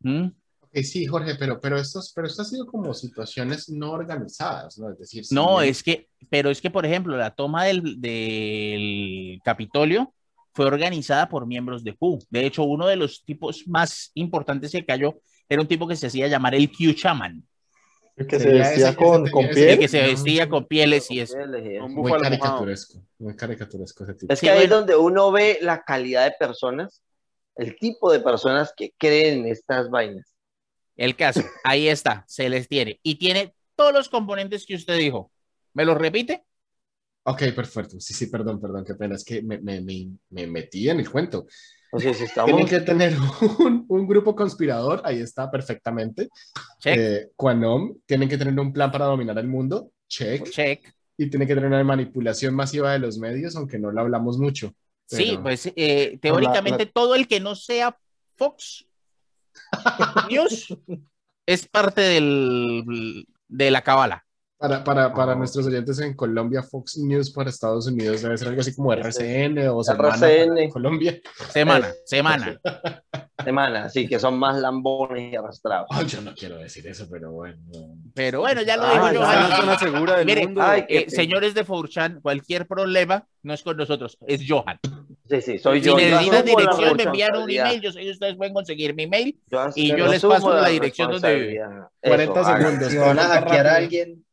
¿Mm? 0.00 0.28
Ok, 0.72 0.82
sí, 0.84 1.04
Jorge, 1.06 1.34
pero, 1.36 1.60
pero, 1.60 1.78
estos, 1.78 2.12
pero 2.14 2.26
esto 2.28 2.42
ha 2.42 2.44
sido 2.44 2.66
como 2.66 2.94
situaciones 2.94 3.68
no 3.70 3.90
organizadas, 3.92 4.78
¿no? 4.78 4.90
Es 4.92 4.98
decir, 4.98 5.24
si 5.24 5.34
No, 5.34 5.58
bien- 5.58 5.70
es 5.70 5.82
que, 5.82 6.08
pero 6.28 6.48
es 6.50 6.60
que, 6.60 6.70
por 6.70 6.86
ejemplo, 6.86 7.16
la 7.16 7.34
toma 7.34 7.64
del, 7.64 8.00
del 8.00 9.40
Capitolio 9.44 10.14
fue 10.54 10.66
organizada 10.66 11.28
por 11.28 11.46
miembros 11.46 11.82
de 11.84 11.96
Q. 11.96 12.18
De 12.30 12.46
hecho, 12.46 12.62
uno 12.64 12.86
de 12.86 12.96
los 12.96 13.24
tipos 13.24 13.64
más 13.66 14.10
importantes 14.14 14.70
que 14.72 14.84
cayó 14.84 15.20
era 15.48 15.60
un 15.60 15.68
tipo 15.68 15.88
que 15.88 15.96
se 15.96 16.06
hacía 16.06 16.28
llamar 16.28 16.54
el 16.54 16.70
Q 16.70 16.92
Chaman, 16.94 17.42
El 18.16 18.26
que 18.26 18.38
se 18.38 18.50
vestía 18.52 18.94
con, 18.94 19.22
con 19.30 19.42
tenía 19.42 19.50
ese- 19.50 19.54
piel. 19.60 19.70
el 19.70 19.78
que 19.80 19.88
se 19.88 20.02
no, 20.02 20.08
vestía 20.08 20.48
con 20.48 20.66
pieles 20.66 21.10
y 21.10 21.20
eso. 21.20 21.36
Un 21.36 21.94
Muy 21.94 22.12
caricaturesco, 22.12 23.02
muy 23.18 23.34
caricaturesco 23.34 24.04
ese 24.04 24.14
tipo. 24.14 24.32
Es 24.32 24.40
que 24.40 24.50
ahí 24.50 24.62
es 24.64 24.68
bueno. 24.68 24.76
donde 24.76 24.96
uno 24.96 25.32
ve 25.32 25.58
la 25.62 25.82
calidad 25.82 26.24
de 26.26 26.34
personas, 26.38 27.02
el 27.56 27.76
tipo 27.76 28.12
de 28.12 28.20
personas 28.20 28.72
que 28.76 28.92
creen 28.96 29.40
en 29.40 29.46
estas 29.52 29.90
vainas. 29.90 30.26
El 31.00 31.16
caso, 31.16 31.40
ahí 31.64 31.88
está, 31.88 32.24
se 32.28 32.48
les 32.50 32.68
tiene. 32.68 33.00
Y 33.02 33.14
tiene 33.14 33.54
todos 33.74 33.92
los 33.94 34.08
componentes 34.10 34.66
que 34.66 34.74
usted 34.74 34.98
dijo. 34.98 35.32
¿Me 35.72 35.84
los 35.86 35.96
repite? 35.96 36.44
Ok, 37.22 37.42
perfecto. 37.56 37.98
Sí, 38.00 38.12
sí, 38.12 38.26
perdón, 38.26 38.60
perdón, 38.60 38.84
qué 38.84 38.94
pena. 38.94 39.14
Es 39.14 39.24
que 39.24 39.40
me, 39.42 39.58
me, 39.58 39.80
me, 39.80 40.08
me 40.28 40.46
metí 40.46 40.90
en 40.90 41.00
el 41.00 41.10
cuento. 41.10 41.46
O 41.92 41.98
sea, 41.98 42.12
si 42.12 42.26
Tienen 42.26 42.60
estamos... 42.60 42.70
que 42.70 42.80
tener 42.80 43.14
un, 43.60 43.86
un 43.88 44.06
grupo 44.06 44.36
conspirador, 44.36 45.00
ahí 45.04 45.20
está 45.20 45.50
perfectamente. 45.50 46.28
Check, 46.80 46.98
Eh, 46.98 47.30
Quanom, 47.34 47.96
tienen 48.04 48.28
que 48.28 48.36
tener 48.38 48.58
un 48.60 48.72
plan 48.72 48.92
para 48.92 49.06
dominar 49.06 49.38
el 49.38 49.48
mundo, 49.48 49.92
check. 50.06 50.48
check. 50.50 50.92
Y 51.16 51.30
tiene 51.30 51.46
que 51.46 51.54
tener 51.54 51.68
una 51.68 51.82
manipulación 51.82 52.54
masiva 52.54 52.92
de 52.92 52.98
los 52.98 53.18
medios, 53.18 53.56
aunque 53.56 53.78
no 53.78 53.90
lo 53.90 54.00
hablamos 54.02 54.38
mucho. 54.38 54.74
Sí, 55.06 55.30
Pero- 55.30 55.42
pues 55.44 55.72
eh, 55.76 56.18
teóricamente 56.20 56.84
todo 56.86 57.14
el 57.14 57.26
que 57.26 57.40
no 57.40 57.54
sea 57.56 57.96
Fox 58.36 58.86
News 60.30 60.76
es 61.46 61.66
parte 61.68 62.00
del, 62.00 63.26
de 63.48 63.70
la 63.70 63.82
cabala. 63.82 64.24
Para, 64.58 64.84
para, 64.84 65.14
para 65.14 65.32
Oh. 65.32 65.36
nuestros 65.36 65.66
oyentes 65.66 65.98
en 66.00 66.14
Colombia, 66.14 66.62
Fox 66.62 66.98
News 66.98 67.30
para 67.30 67.48
Estados 67.48 67.86
Unidos 67.86 68.20
debe 68.20 68.36
ser 68.36 68.48
algo 68.48 68.60
así 68.60 68.74
como 68.74 68.92
RCN 68.92 69.68
o 69.70 69.82
Semana 69.82 70.08
RCN. 70.16 70.54
para 70.54 70.68
Colombia. 70.68 71.20
Semana, 71.50 71.88
semana. 72.04 72.60
Semana, 73.42 73.88
sí, 73.88 74.06
que 74.06 74.18
son 74.18 74.38
más 74.38 74.60
lambones 74.60 75.32
y 75.32 75.36
arrastrados. 75.36 75.86
Ay, 75.90 76.04
yo 76.08 76.20
no 76.20 76.34
quiero 76.34 76.58
decir 76.58 76.86
eso, 76.86 77.06
pero 77.10 77.32
bueno. 77.32 77.56
Pero 78.12 78.40
bueno, 78.40 78.60
ya 78.60 78.76
lo 78.76 78.82
Ah, 78.84 78.92
dijo 78.92 79.06
ya. 79.06 79.12
yo. 79.14 79.22
Es 79.22 79.46
una 79.46 79.56
zona 79.56 79.78
segura 79.78 80.16
del 80.18 80.26
Mire, 80.26 80.44
mundo. 80.46 80.60
ay, 80.62 80.84
qué 80.86 80.98
Eh, 80.98 81.06
señores 81.10 81.54
de 81.54 81.64
Forchan, 81.64 82.20
cualquier 82.20 82.66
problema 82.66 83.26
no 83.42 83.54
es 83.54 83.62
con 83.62 83.78
nosotros, 83.78 84.18
es 84.26 84.42
Johan. 84.46 84.78
Sí, 85.30 85.40
sí, 85.42 85.58
soy 85.58 85.78
si 85.78 85.86
yo. 85.86 85.96
Yo 85.96 86.04
necesitan 86.04 86.32
la 86.34 86.42
dirección, 86.42 86.96
me 86.96 87.02
envían 87.04 87.36
un 87.36 87.48
email, 87.48 87.80
yo 87.80 87.92
sé 87.92 88.00
que 88.00 88.10
ustedes 88.10 88.36
pueden 88.36 88.52
conseguir 88.52 88.94
mi 88.96 89.06
mail. 89.06 89.38
Yo 89.46 89.66
y 89.76 89.90
yo 89.90 90.08
les 90.08 90.20
paso 90.22 90.52
la 90.52 90.68
dirección 90.68 91.12
donde 91.12 91.34
vive. 91.34 91.46
responsabilidad. 91.46 91.88
40 92.00 92.40
Eso, 92.40 92.48
haga. 92.48 92.58
segundos. 92.58 92.92
Si 92.92 92.98
van 92.98 93.18
a 93.20 93.22
hackear 93.22 93.66
a 93.68 93.76
alguien, 93.76 94.26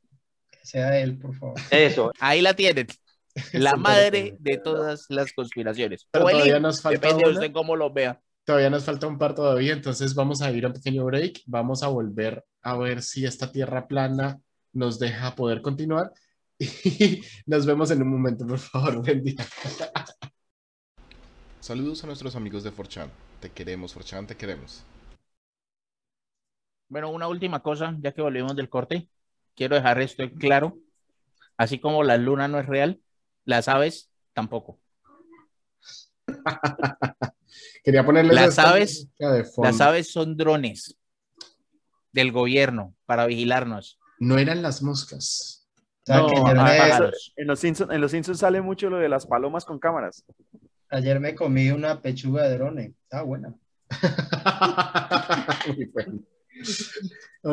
que 0.49 0.59
sea 0.63 0.99
él, 0.99 1.19
por 1.19 1.35
favor. 1.35 1.55
Eso. 1.69 2.11
Ahí 2.19 2.41
la 2.41 2.55
tienen. 2.55 2.87
La 3.53 3.75
madre 3.75 4.35
de 4.39 4.57
todas 4.57 5.05
las 5.09 5.31
conspiraciones. 5.33 6.07
Pero 6.09 6.25
todavía 6.25 6.59
nos 6.59 6.81
falta 6.81 6.99
depende 6.99 7.23
de 7.25 7.29
una. 7.29 7.39
usted 7.39 7.53
cómo 7.53 7.75
lo 7.75 7.93
vea. 7.93 8.19
Todavía 8.43 8.71
nos 8.71 8.83
falta 8.83 9.05
un 9.05 9.19
par 9.19 9.35
todavía, 9.35 9.73
entonces 9.73 10.15
vamos 10.15 10.41
a 10.41 10.49
ir 10.51 10.65
a 10.65 10.69
un 10.69 10.73
pequeño 10.73 11.05
break. 11.05 11.41
Vamos 11.45 11.83
a 11.83 11.89
volver 11.89 12.43
a 12.63 12.75
ver 12.75 13.03
si 13.03 13.23
esta 13.23 13.51
tierra 13.51 13.87
plana 13.87 14.39
nos 14.73 14.97
deja 14.97 15.35
poder 15.35 15.61
continuar. 15.61 16.11
Y 16.59 17.21
nos 17.45 17.67
vemos 17.67 17.91
en 17.91 18.01
un 18.01 18.09
momento, 18.09 18.47
por 18.47 18.57
favor. 18.57 19.03
Buen 19.03 19.23
día. 19.23 19.35
Saludos 21.67 22.01
a 22.01 22.07
nuestros 22.07 22.33
amigos 22.37 22.63
de 22.63 22.71
Forchan. 22.71 23.11
Te 23.41 23.49
queremos, 23.49 23.93
Forchan, 23.93 24.25
te 24.25 24.37
queremos. 24.37 24.85
Bueno, 26.87 27.09
una 27.11 27.27
última 27.27 27.61
cosa, 27.61 27.93
ya 27.99 28.13
que 28.13 28.21
volvimos 28.21 28.55
del 28.55 28.69
corte, 28.69 29.09
quiero 29.53 29.75
dejar 29.75 29.99
esto 29.99 30.23
en 30.23 30.29
claro. 30.29 30.77
Así 31.57 31.77
como 31.77 32.05
la 32.05 32.15
luna 32.15 32.47
no 32.47 32.57
es 32.57 32.67
real, 32.67 33.01
las 33.43 33.67
aves 33.67 34.09
tampoco. 34.31 34.79
Quería 37.83 38.05
ponerles 38.05 38.33
Las 38.33 38.57
aves- 38.59 38.99
música 39.03 39.31
de 39.33 39.43
fondo. 39.43 39.69
Las 39.69 39.81
aves 39.81 40.09
son 40.09 40.37
drones 40.37 40.95
del 42.13 42.31
gobierno 42.31 42.95
para 43.05 43.25
vigilarnos. 43.25 43.99
No 44.19 44.37
eran 44.37 44.61
las 44.61 44.81
moscas. 44.81 45.67
O 45.75 46.05
sea, 46.05 46.17
No, 46.19 46.27
que 46.27 46.37
ayer, 46.37 46.55
me, 46.55 46.77
pájaros. 46.77 47.33
En 47.35 47.47
los, 47.47 47.59
Simpsons, 47.59 47.91
en 47.91 47.99
los 47.99 48.11
Simpsons 48.11 48.39
sale 48.39 48.61
mucho 48.61 48.89
lo 48.89 48.99
de 48.99 49.09
las 49.09 49.27
palomas 49.27 49.65
con 49.65 49.79
cámaras. 49.79 50.23
Ayer 50.89 51.19
me 51.19 51.35
comí 51.35 51.69
una 51.71 52.01
pechuga 52.01 52.47
de 52.47 52.57
drone. 52.57 52.93
Está 53.03 53.21
buena. 53.23 53.53
Muy 55.75 55.85
bueno. 55.85 56.19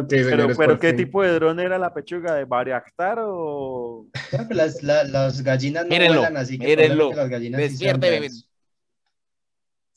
Pero, 0.08 0.48
por 0.54 0.78
¿qué 0.78 0.88
fin. 0.88 0.96
tipo 0.96 1.22
de 1.22 1.32
dron 1.34 1.60
era 1.60 1.78
la 1.78 1.92
pechuga? 1.92 2.34
¿De 2.34 2.44
Bariactar 2.46 3.18
o...? 3.20 4.06
Pues 4.30 4.48
las, 4.50 4.82
la- 4.82 5.04
las 5.04 5.42
gallinas 5.42 5.84
no 5.84 5.90
Mírenlo, 5.90 6.20
vuelan, 6.20 6.36
así 6.38 6.58
que 6.58 6.66
mírenlo. 6.66 7.10
probablemente 7.10 7.16
las 7.22 7.30
gallinas 7.30 7.60
sí 7.60 7.68
Despierte, 7.68 8.10
reales. 8.10 8.48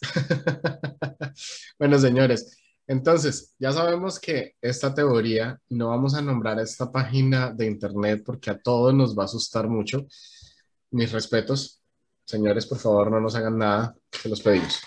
bueno, 1.79 1.97
señores, 1.99 2.57
entonces 2.85 3.55
ya 3.57 3.71
sabemos 3.71 4.19
que 4.19 4.55
esta 4.61 4.93
teoría, 4.93 5.59
no 5.69 5.87
vamos 5.89 6.13
a 6.13 6.21
nombrar 6.21 6.59
esta 6.59 6.91
página 6.91 7.51
de 7.51 7.65
internet 7.65 8.21
porque 8.25 8.49
a 8.51 8.59
todos 8.59 8.93
nos 8.93 9.17
va 9.17 9.23
a 9.23 9.25
asustar 9.25 9.67
mucho. 9.67 10.05
Mis 10.91 11.11
respetos. 11.11 11.81
Señores, 12.27 12.65
por 12.65 12.77
favor, 12.77 13.09
no 13.09 13.21
nos 13.21 13.35
hagan 13.37 13.57
nada, 13.57 13.95
se 14.11 14.27
los 14.27 14.41
pedimos. 14.41 14.81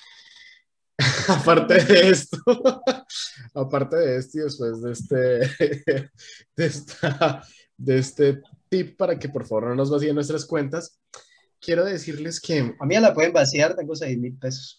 aparte 1.29 1.83
de 1.83 2.11
esto, 2.11 2.37
aparte 3.55 3.97
de 3.97 4.17
esto 4.19 4.39
y 4.39 4.43
después 4.43 4.83
de 4.83 4.93
este, 4.93 5.17
de, 6.57 6.67
esta, 6.67 7.43
de 7.79 7.99
este 7.99 8.43
tip 8.69 8.95
para 8.99 9.19
que 9.19 9.31
por 9.31 9.47
favor 9.47 9.69
no 9.69 9.75
nos 9.75 9.91
vacíen 9.91 10.15
nuestras 10.15 10.45
cuentas, 10.45 11.01
quiero 11.59 11.83
decirles 11.83 12.43
que 12.43 12.75
A 12.79 12.85
mí 12.85 12.95
ya 12.95 13.01
la 13.01 13.15
pueden 13.15 13.33
vaciar, 13.33 13.75
tengo 13.75 13.97
6 13.97 14.19
mil 14.19 14.37
pesos. 14.37 14.79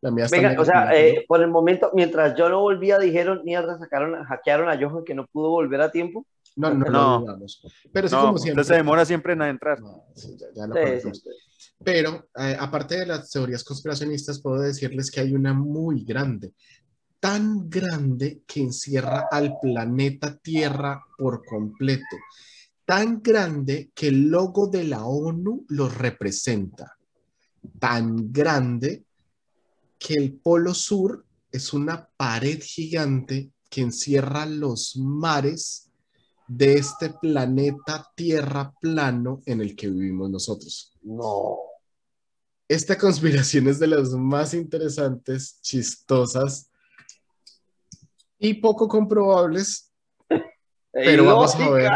La 0.00 0.12
mía 0.12 0.26
está 0.26 0.36
Venga, 0.36 0.52
en 0.52 0.58
o 0.60 0.64
sea, 0.64 0.96
eh, 0.96 1.24
por 1.26 1.40
el 1.40 1.48
momento, 1.48 1.90
mientras 1.94 2.36
yo 2.38 2.48
no 2.48 2.60
volvía, 2.60 2.96
dijeron, 2.96 3.42
mierda, 3.42 3.76
sacaron, 3.76 4.22
hackearon 4.22 4.68
a 4.68 4.78
Johan 4.78 5.02
que 5.02 5.14
no 5.16 5.26
pudo 5.26 5.50
volver 5.50 5.80
a 5.80 5.90
tiempo. 5.90 6.28
¿No? 6.56 6.70
No, 6.72 6.74
no, 6.74 6.90
No. 6.90 6.90
lo 6.90 7.20
dudamos. 7.20 7.62
Pero 7.92 8.08
sí, 8.08 8.14
No, 8.14 8.20
como 8.20 8.32
usted 8.34 8.42
siempre. 8.44 8.64
se 8.64 8.74
demora 8.74 9.04
siempre 9.04 9.32
en 9.32 9.42
entrar. 9.42 9.80
No, 9.80 10.04
sí, 10.14 10.36
ya, 10.38 10.46
ya 10.54 10.66
lo 10.66 10.74
sí. 11.12 11.22
Pero 11.82 12.28
eh, 12.38 12.56
aparte 12.58 12.98
de 12.98 13.06
las 13.06 13.30
teorías 13.30 13.64
conspiracionistas, 13.64 14.40
puedo 14.40 14.60
decirles 14.60 15.10
que 15.10 15.20
hay 15.20 15.34
una 15.34 15.52
muy 15.52 16.04
grande, 16.04 16.54
tan 17.20 17.68
grande 17.68 18.42
que 18.46 18.60
encierra 18.60 19.26
al 19.30 19.58
planeta 19.60 20.36
Tierra 20.38 21.02
por 21.18 21.44
completo, 21.44 22.16
tan 22.84 23.22
grande 23.22 23.90
que 23.94 24.08
el 24.08 24.28
logo 24.28 24.66
de 24.68 24.84
la 24.84 25.04
ONU 25.04 25.64
lo 25.68 25.88
representa, 25.88 26.96
tan 27.78 28.30
grande 28.32 29.04
que 29.98 30.14
el 30.14 30.34
Polo 30.34 30.74
Sur 30.74 31.24
es 31.50 31.72
una 31.72 32.08
pared 32.16 32.60
gigante 32.62 33.50
que 33.70 33.80
encierra 33.80 34.44
los 34.46 34.96
mares 34.96 35.90
de 36.46 36.74
este 36.74 37.10
planeta 37.10 38.10
Tierra 38.14 38.72
plano 38.80 39.42
en 39.46 39.60
el 39.60 39.74
que 39.76 39.88
vivimos 39.88 40.30
nosotros. 40.30 40.92
No. 41.02 41.58
Esta 42.68 42.96
conspiración 42.96 43.68
es 43.68 43.78
de 43.78 43.86
las 43.86 44.10
más 44.10 44.54
interesantes, 44.54 45.60
chistosas 45.60 46.70
y 48.38 48.54
poco 48.54 48.88
comprobables, 48.88 49.92
Pero 50.94 51.24
vamos 51.24 51.54
a 51.56 51.70
ver. 51.70 51.90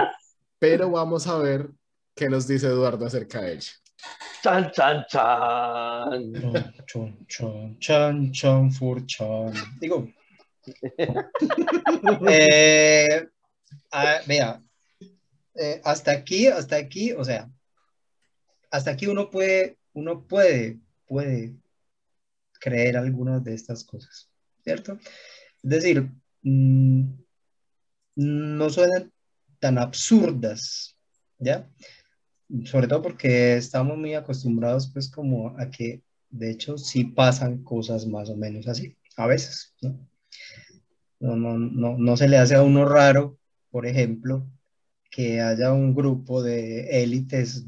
Pero 0.58 0.90
vamos 0.90 1.26
a 1.28 1.38
ver 1.38 1.70
qué 2.14 2.28
nos 2.28 2.48
dice 2.48 2.66
Eduardo 2.66 3.06
acerca 3.06 3.42
de 3.42 3.54
ella. 3.54 3.70
Chan, 4.42 4.70
chan, 4.72 5.04
chan. 5.08 6.32
Chon, 6.32 6.74
chon, 6.86 7.26
chon, 7.26 7.78
chan, 7.78 8.32
chan, 8.32 8.72
fur, 8.72 9.06
chan. 9.06 9.52
Digo. 9.80 10.08
Eh, 12.28 13.26
ah, 13.90 14.20
vea, 14.26 14.62
eh, 15.54 15.80
hasta 15.84 16.12
aquí, 16.12 16.46
hasta 16.46 16.76
aquí, 16.76 17.12
o 17.12 17.24
sea, 17.24 17.50
hasta 18.70 18.90
aquí 18.92 19.06
uno 19.06 19.30
puede, 19.30 19.78
uno 19.92 20.26
puede, 20.26 20.78
puede 21.06 21.56
creer 22.60 22.96
algunas 22.96 23.42
de 23.42 23.54
estas 23.54 23.84
cosas, 23.84 24.30
¿cierto? 24.62 24.98
Es 25.62 25.70
decir, 25.70 26.10
mm, 26.42 27.10
no 28.16 28.70
suenan 28.70 29.12
tan 29.58 29.78
absurdas, 29.78 30.96
¿ya? 31.38 31.68
Sobre 32.64 32.88
todo 32.88 33.02
porque 33.02 33.56
estamos 33.56 33.98
muy 33.98 34.14
acostumbrados, 34.14 34.90
pues, 34.92 35.10
como 35.10 35.58
a 35.58 35.70
que, 35.70 36.02
de 36.30 36.50
hecho, 36.50 36.78
sí 36.78 37.04
pasan 37.04 37.62
cosas 37.64 38.06
más 38.06 38.30
o 38.30 38.36
menos 38.36 38.68
así, 38.68 38.96
a 39.16 39.26
veces, 39.26 39.74
¿no? 39.82 40.08
No, 41.20 41.36
no, 41.36 41.58
no, 41.58 41.98
no 41.98 42.16
se 42.16 42.28
le 42.28 42.38
hace 42.38 42.54
a 42.54 42.62
uno 42.62 42.84
raro, 42.84 43.38
por 43.70 43.86
ejemplo, 43.86 44.46
que 45.10 45.40
haya 45.40 45.72
un 45.72 45.94
grupo 45.94 46.42
de 46.42 47.02
élites 47.02 47.64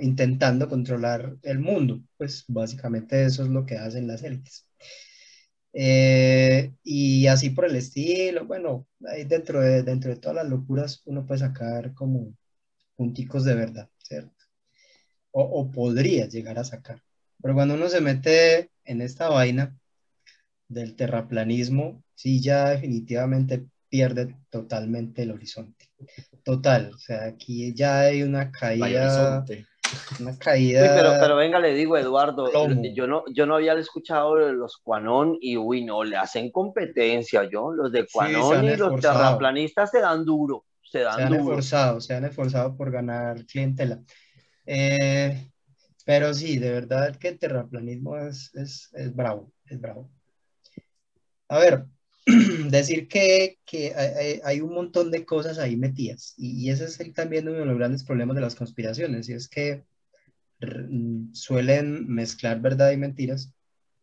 intentando 0.00 0.68
controlar 0.68 1.36
el 1.42 1.58
mundo. 1.60 2.02
Pues 2.16 2.44
básicamente 2.48 3.24
eso 3.24 3.44
es 3.44 3.48
lo 3.48 3.64
que 3.66 3.76
hacen 3.78 4.06
las 4.08 4.22
élites. 4.22 4.66
Eh, 5.72 6.72
y 6.82 7.26
así 7.28 7.50
por 7.50 7.66
el 7.66 7.76
estilo, 7.76 8.46
bueno, 8.46 8.86
ahí 9.06 9.24
dentro 9.24 9.60
de, 9.60 9.82
dentro 9.82 10.10
de 10.10 10.16
todas 10.16 10.36
las 10.36 10.48
locuras 10.48 11.02
uno 11.04 11.26
puede 11.26 11.40
sacar 11.40 11.94
como 11.94 12.34
punticos 12.96 13.44
de 13.44 13.54
verdad, 13.54 13.88
¿cierto? 13.98 14.34
O, 15.32 15.42
o 15.42 15.70
podría 15.70 16.26
llegar 16.28 16.58
a 16.58 16.64
sacar. 16.64 17.02
Pero 17.42 17.54
cuando 17.54 17.74
uno 17.74 17.88
se 17.88 18.00
mete 18.00 18.70
en 18.84 19.02
esta 19.02 19.28
vaina 19.28 19.76
del 20.68 20.96
terraplanismo, 20.96 22.02
sí 22.14 22.40
ya 22.40 22.70
definitivamente 22.70 23.66
pierde 23.88 24.34
totalmente 24.50 25.22
el 25.22 25.32
horizonte. 25.32 25.86
Total, 26.44 26.90
o 26.94 26.98
sea, 26.98 27.24
aquí 27.24 27.74
ya 27.74 28.00
hay 28.00 28.22
una 28.22 28.50
caída, 28.50 29.44
una 30.20 30.30
Uy, 30.30 30.36
caída. 30.38 30.94
pero, 30.94 31.10
pero 31.20 31.36
venga, 31.36 31.58
le 31.58 31.74
digo, 31.74 31.96
Eduardo, 31.96 32.50
Plomo. 32.50 32.82
yo 32.94 33.06
no, 33.06 33.24
yo 33.32 33.46
no 33.46 33.56
había 33.56 33.74
escuchado 33.74 34.36
de 34.36 34.52
los 34.52 34.76
Cuanón 34.78 35.36
y 35.40 35.56
uy, 35.56 35.84
no, 35.84 36.04
le 36.04 36.16
hacen 36.16 36.50
competencia, 36.50 37.48
yo. 37.50 37.72
Los 37.72 37.92
de 37.92 38.06
se 38.06 38.08
Cuanón 38.12 38.58
han 38.58 38.64
y 38.64 38.76
los 38.76 39.00
terraplanistas 39.00 39.90
se 39.90 40.00
dan 40.00 40.24
duro, 40.24 40.64
se 40.82 40.98
se 40.98 41.04
dan 41.04 41.20
han 41.20 41.28
duro. 41.28 41.40
esforzado, 41.40 42.00
se 42.00 42.14
han 42.14 42.24
esforzado 42.24 42.76
por 42.76 42.90
ganar 42.90 43.44
clientela. 43.46 44.00
Eh, 44.66 45.50
pero 46.04 46.32
sí, 46.34 46.58
de 46.58 46.70
verdad 46.72 47.16
que 47.16 47.28
el 47.28 47.38
terraplanismo 47.38 48.16
es, 48.18 48.54
es, 48.54 48.90
es 48.94 49.14
bravo, 49.14 49.52
es 49.66 49.80
bravo. 49.80 50.10
A 51.48 51.58
ver, 51.58 51.86
decir 52.70 53.08
que, 53.08 53.58
que 53.64 53.94
hay, 54.44 54.60
un 54.60 54.74
montón 54.74 55.10
de 55.10 55.24
cosas 55.24 55.58
ahí 55.58 55.76
metidas, 55.76 56.34
y, 56.36 56.66
y 56.66 56.70
ese 56.70 56.84
es 56.84 57.00
el- 57.00 57.12
también 57.14 57.48
uno 57.48 57.58
de 57.60 57.66
los 57.66 57.78
grandes 57.78 58.04
problemas 58.04 58.34
de 58.36 58.42
las 58.42 58.54
conspiraciones, 58.54 59.28
y 59.28 59.32
es 59.34 59.48
que 59.48 59.84
mm, 60.60 61.32
suelen 61.32 62.06
mezclar 62.08 62.60
verdad 62.60 62.90
y 62.92 62.96
mentiras. 62.96 63.52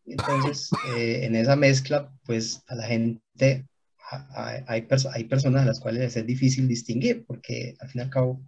Entonces, 0.07 0.71
eh, 0.89 1.21
en 1.25 1.35
esa 1.35 1.55
mezcla, 1.55 2.11
pues 2.25 2.61
a 2.67 2.75
la 2.75 2.83
gente, 2.87 3.65
a- 4.11 4.27
a- 4.49 4.63
hay, 4.67 4.81
perso- 4.83 5.09
hay 5.13 5.23
personas 5.25 5.63
a 5.63 5.65
las 5.65 5.79
cuales 5.79 6.01
les 6.01 6.17
es 6.17 6.25
difícil 6.25 6.67
distinguir, 6.67 7.25
porque 7.25 7.75
al 7.79 7.89
fin 7.89 8.01
y 8.01 8.03
al 8.03 8.09
cabo 8.11 8.41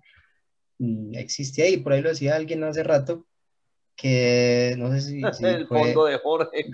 mm, 0.79 1.15
existe 1.15 1.63
ahí. 1.63 1.77
Por 1.77 1.93
ahí 1.93 2.01
lo 2.01 2.09
decía 2.09 2.35
alguien 2.35 2.63
hace 2.63 2.83
rato, 2.83 3.25
que 3.95 4.75
no 4.77 4.91
sé 4.91 5.01
si, 5.01 5.21
si 5.33 5.43
El 5.45 5.67
fue 5.67 5.79
fondo 5.79 6.05
de 6.05 6.17
Jorge. 6.19 6.69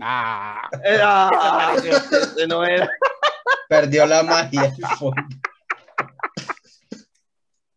Ah, 0.00 0.68
Era, 0.84 1.30
ese 1.76 2.46
no 2.46 2.64
era. 2.64 2.90
perdió 3.68 4.06
la 4.06 4.22
magia. 4.22 4.72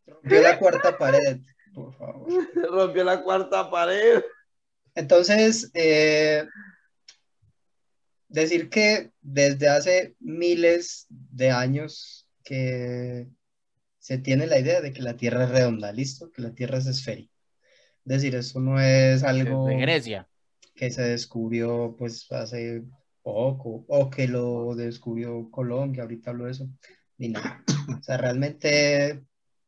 Rompió 0.06 0.42
la 0.42 0.58
cuarta 0.60 0.98
pared, 0.98 1.40
por 1.74 1.94
favor. 1.98 2.28
Rompió 2.72 3.04
la 3.04 3.22
cuarta 3.22 3.70
pared. 3.70 4.22
Entonces, 4.96 5.70
eh, 5.74 6.46
decir 8.28 8.70
que 8.70 9.12
desde 9.22 9.68
hace 9.70 10.16
miles 10.20 11.08
de 11.10 11.52
años 11.52 12.28
que 12.44 13.28
se 14.00 14.18
tiene 14.18 14.48
la 14.48 14.60
idea 14.60 14.82
de 14.82 14.92
que 14.94 15.02
la 15.02 15.16
Tierra 15.16 15.46
es 15.46 15.50
redonda, 15.50 15.92
listo, 15.92 16.30
que 16.32 16.42
la 16.42 16.54
Tierra 16.54 16.78
es 16.78 16.86
esférica. 16.88 17.34
Es 18.06 18.14
decir, 18.16 18.36
eso 18.36 18.60
no 18.60 18.80
es 18.82 19.24
algo 19.24 19.66
de 19.68 19.78
Grecia. 19.78 20.28
Que 20.76 20.90
se 20.92 21.02
descubrió 21.04 21.96
pues 21.98 22.32
hace 22.32 22.84
poco, 23.22 23.86
o 23.88 24.10
que 24.10 24.28
lo 24.28 24.76
descubrió 24.76 25.50
Colón, 25.52 25.94
que 25.94 26.02
ahorita 26.02 26.32
hablo 26.32 26.46
de 26.46 26.52
eso, 26.52 26.68
ni 27.18 27.30
nada. 27.30 27.64
O 28.00 28.02
sea, 28.04 28.18
realmente 28.18 29.24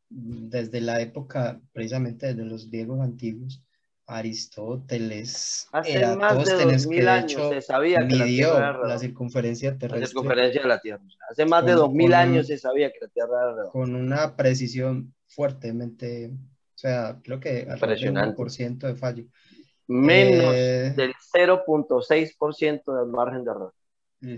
desde 0.08 0.80
la 0.80 1.00
época, 1.00 1.60
precisamente 1.72 2.26
desde 2.28 2.44
los 2.44 2.70
griegos 2.70 3.00
antiguos, 3.00 3.62
Aristóteles, 4.08 5.66
Hace 5.72 5.98
más 5.98 6.44
de 6.44 6.52
Eratóstenes, 6.52 6.82
dos 6.82 6.82
que 6.82 6.88
mil 6.96 7.04
de 7.04 7.10
años 7.10 7.32
hecho 7.32 7.50
se 7.50 7.60
sabía 7.62 8.06
que 8.06 8.14
la 8.16 8.24
midió 8.24 8.50
Tierra 8.52 8.68
era 8.70 8.88
la 8.88 8.98
circunferencia 8.98 9.70
La 9.72 9.78
terrestre 9.78 10.06
circunferencia 10.06 10.62
de 10.62 10.68
la 10.68 10.80
Tierra. 10.80 11.02
Hace 11.30 11.44
más 11.46 11.64
de 11.66 11.72
Con- 11.72 11.80
dos 11.80 11.92
mil 11.92 12.06
con- 12.10 12.14
años 12.14 12.46
se 12.46 12.58
sabía 12.58 12.90
que 12.92 12.98
la 13.00 13.08
Tierra 13.08 13.30
era 13.42 13.50
redonda. 13.52 13.70
con 13.70 13.94
una 13.96 14.36
precisión 14.36 15.14
fuertemente, 15.26 16.30
o 16.32 16.78
sea, 16.78 17.18
creo 17.22 17.40
que 17.40 17.48
alrededor 17.68 17.78
del 17.80 17.80
Impresionante. 18.08 18.36
1% 18.36 18.86
de 18.86 18.94
fallo. 18.94 19.24
Menos 19.88 20.54
Eh, 20.54 20.94
del 20.96 21.12
0.6% 21.32 22.94
del 22.94 23.06
margen 23.08 23.44
de 23.44 23.50
error. 23.50 23.74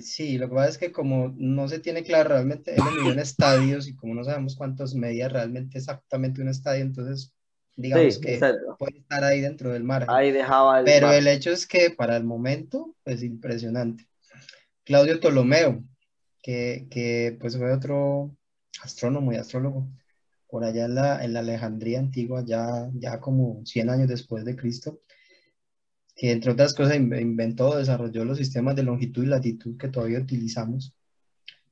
Sí, 0.00 0.36
lo 0.38 0.48
que 0.48 0.54
pasa 0.54 0.68
es 0.70 0.78
que 0.78 0.92
como 0.92 1.32
no 1.36 1.68
se 1.68 1.78
tiene 1.78 2.02
claro 2.02 2.30
realmente, 2.30 2.74
él 2.74 2.82
lo 3.04 3.12
en 3.12 3.20
estadios 3.20 3.86
y 3.88 3.94
como 3.96 4.14
no 4.14 4.24
sabemos 4.24 4.56
cuántos 4.56 4.94
medía 4.94 5.28
realmente 5.28 5.78
exactamente 5.78 6.42
un 6.42 6.48
estadio, 6.48 6.82
entonces 6.82 7.32
digamos 7.76 8.14
Sí, 8.16 8.20
que 8.20 8.34
exacto. 8.34 8.76
puede 8.76 8.98
estar 8.98 9.24
ahí 9.24 9.40
dentro 9.40 9.70
del 9.72 9.84
margen. 9.84 10.10
Ahí 10.10 10.32
dejaba 10.32 10.80
el 10.80 10.84
Pero 10.84 11.06
margen. 11.06 11.26
el 11.28 11.28
hecho 11.28 11.50
es 11.52 11.66
que 11.66 11.90
para 11.90 12.16
el 12.16 12.24
momento, 12.24 12.94
pues 13.04 13.22
impresionante. 13.22 14.06
Claudio 14.84 15.18
Ptolomeo, 15.20 15.84
que, 16.42 16.86
que 16.90 17.36
pues 17.40 17.56
fue 17.56 17.72
otro 17.72 18.36
astrónomo 18.82 19.32
y 19.32 19.36
astrólogo 19.36 19.88
por 20.48 20.64
allá 20.64 20.86
en 20.86 20.94
la, 20.96 21.24
en 21.24 21.32
la 21.34 21.40
Alejandría 21.40 21.98
antigua, 22.00 22.42
ya, 22.44 22.88
ya 22.94 23.20
como 23.20 23.62
100 23.64 23.90
años 23.90 24.08
después 24.08 24.44
de 24.44 24.56
Cristo, 24.56 25.00
que 26.18 26.32
entre 26.32 26.50
otras 26.50 26.74
cosas 26.74 26.96
in- 26.96 27.14
inventó, 27.14 27.78
desarrolló 27.78 28.24
los 28.24 28.38
sistemas 28.38 28.74
de 28.76 28.82
longitud 28.82 29.22
y 29.22 29.28
latitud 29.28 29.78
que 29.78 29.88
todavía 29.88 30.18
utilizamos. 30.18 30.92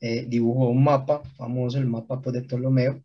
Eh, 0.00 0.24
dibujó 0.28 0.68
un 0.68 0.84
mapa, 0.84 1.22
famoso 1.36 1.78
el 1.78 1.86
mapa 1.86 2.22
de 2.30 2.42
Ptolomeo, 2.42 3.02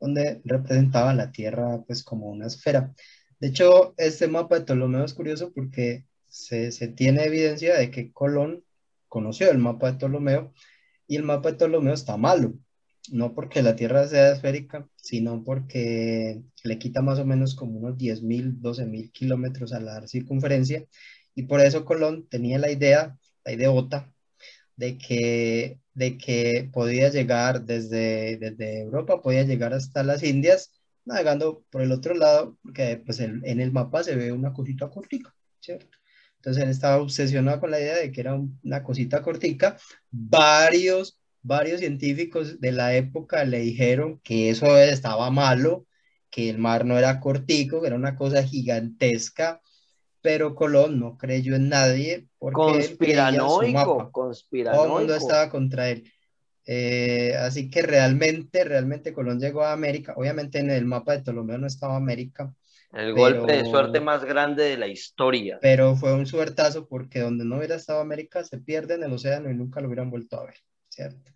donde 0.00 0.40
representaba 0.44 1.12
la 1.12 1.32
Tierra 1.32 1.82
pues 1.86 2.04
como 2.04 2.30
una 2.30 2.46
esfera. 2.46 2.94
De 3.40 3.48
hecho, 3.48 3.94
este 3.96 4.28
mapa 4.28 4.54
de 4.54 4.64
Ptolomeo 4.64 5.04
es 5.04 5.14
curioso 5.14 5.52
porque 5.52 6.06
se, 6.28 6.70
se 6.70 6.88
tiene 6.88 7.24
evidencia 7.24 7.76
de 7.76 7.90
que 7.90 8.12
Colón 8.12 8.62
conoció 9.08 9.50
el 9.50 9.58
mapa 9.58 9.90
de 9.90 9.98
Ptolomeo 9.98 10.52
y 11.08 11.16
el 11.16 11.24
mapa 11.24 11.50
de 11.50 11.56
Ptolomeo 11.56 11.94
está 11.94 12.16
malo. 12.16 12.54
No 13.10 13.34
porque 13.34 13.62
la 13.62 13.76
Tierra 13.76 14.06
sea 14.08 14.32
esférica, 14.32 14.88
sino 14.96 15.44
porque 15.44 16.42
le 16.64 16.78
quita 16.78 17.02
más 17.02 17.18
o 17.18 17.26
menos 17.26 17.54
como 17.54 17.78
unos 17.78 17.96
10.000, 17.98 18.60
12.000 18.60 19.10
kilómetros 19.12 19.72
a 19.72 19.80
la 19.80 20.06
circunferencia, 20.08 20.84
y 21.34 21.44
por 21.44 21.60
eso 21.60 21.84
Colón 21.84 22.26
tenía 22.28 22.58
la 22.58 22.70
idea, 22.70 23.18
la 23.44 23.52
ideota, 23.52 24.12
de 24.76 24.98
que, 24.98 25.80
de 25.94 26.18
que 26.18 26.70
podía 26.72 27.08
llegar 27.10 27.64
desde, 27.64 28.36
desde 28.38 28.80
Europa, 28.82 29.22
podía 29.22 29.44
llegar 29.44 29.72
hasta 29.74 30.02
las 30.02 30.22
Indias, 30.22 30.72
navegando 31.04 31.64
por 31.70 31.82
el 31.82 31.92
otro 31.92 32.14
lado, 32.14 32.58
porque 32.62 33.02
pues 33.04 33.20
en, 33.20 33.42
el 33.60 33.72
mapa 33.72 34.02
se 34.02 34.16
ve 34.16 34.32
una 34.32 34.52
cosita 34.52 34.90
cortica, 34.90 35.34
¿cierto? 35.60 35.98
Entonces 36.36 36.62
él 36.62 36.70
estaba 36.70 36.98
obsesionado 37.02 37.60
con 37.60 37.70
la 37.70 37.80
idea 37.80 37.96
de 37.98 38.12
que 38.12 38.20
era 38.20 38.34
un- 38.34 38.58
una 38.64 38.82
cosita 38.82 39.22
cortica. 39.22 39.76
Varios, 40.10 41.18
varios 41.44 41.80
científicos 41.80 42.60
de 42.60 42.72
la 42.72 42.96
época 42.96 43.44
le 43.44 43.60
dijeron 43.60 44.18
que 44.24 44.50
eso 44.50 44.76
estaba 44.76 45.30
malo, 45.30 45.86
que 46.30 46.50
el 46.50 46.58
mar 46.58 46.84
no 46.84 46.98
era 46.98 47.20
cortico, 47.20 47.80
que 47.80 47.86
era 47.86 47.96
una 47.96 48.16
cosa 48.16 48.42
gigantesca, 48.42 49.60
pero 50.20 50.54
Colón 50.54 50.98
no 50.98 51.18
creyó 51.18 51.54
en 51.54 51.68
nadie 51.68 52.26
porque 52.38 52.62
él 52.62 52.86
Conspiranoico, 52.86 53.72
mapa. 53.72 53.84
Todo 53.84 53.84
el 53.84 53.92
mundo 53.92 54.10
conspiranoico. 54.10 55.14
estaba 55.14 55.50
contra 55.50 55.90
él. 55.90 56.10
Eh, 56.66 57.36
así 57.38 57.68
que 57.68 57.82
realmente, 57.82 58.64
realmente 58.64 59.12
Colón 59.12 59.38
llegó 59.38 59.64
a 59.64 59.74
América. 59.74 60.14
Obviamente 60.16 60.58
en 60.58 60.70
el 60.70 60.86
mapa 60.86 61.12
de 61.12 61.22
Ptolomeo 61.22 61.58
no 61.58 61.66
estaba 61.66 61.94
América, 61.94 62.54
El 62.90 63.12
golpe 63.12 63.52
de 63.52 63.66
suerte 63.66 64.00
más 64.00 64.24
grande 64.24 64.64
de 64.64 64.78
la 64.78 64.86
historia. 64.86 65.58
pero 65.60 65.94
fue 65.94 66.14
un 66.14 66.24
suertazo 66.24 66.88
porque 66.88 67.20
donde 67.20 67.44
no 67.44 67.58
hubiera 67.58 67.76
estado 67.76 68.00
América 68.00 68.42
se 68.44 68.56
pierde 68.56 68.94
en 68.94 69.02
el 69.02 69.12
océano 69.12 69.50
y 69.50 69.54
nunca 69.54 69.82
lo 69.82 69.88
hubieran 69.88 70.10
vuelto 70.10 70.40
a 70.40 70.46
ver, 70.46 70.56
¿cierto? 70.88 71.33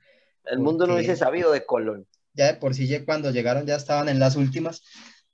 El 0.50 0.60
mundo 0.60 0.86
no 0.86 0.94
hubiese 0.94 1.16
sabido 1.16 1.52
de 1.52 1.64
Colón. 1.64 2.06
Ya 2.34 2.46
de 2.46 2.54
por 2.54 2.74
sí 2.74 2.88
cuando 3.04 3.30
llegaron 3.30 3.66
ya 3.66 3.76
estaban 3.76 4.08
en 4.08 4.18
las 4.18 4.36
últimas. 4.36 4.82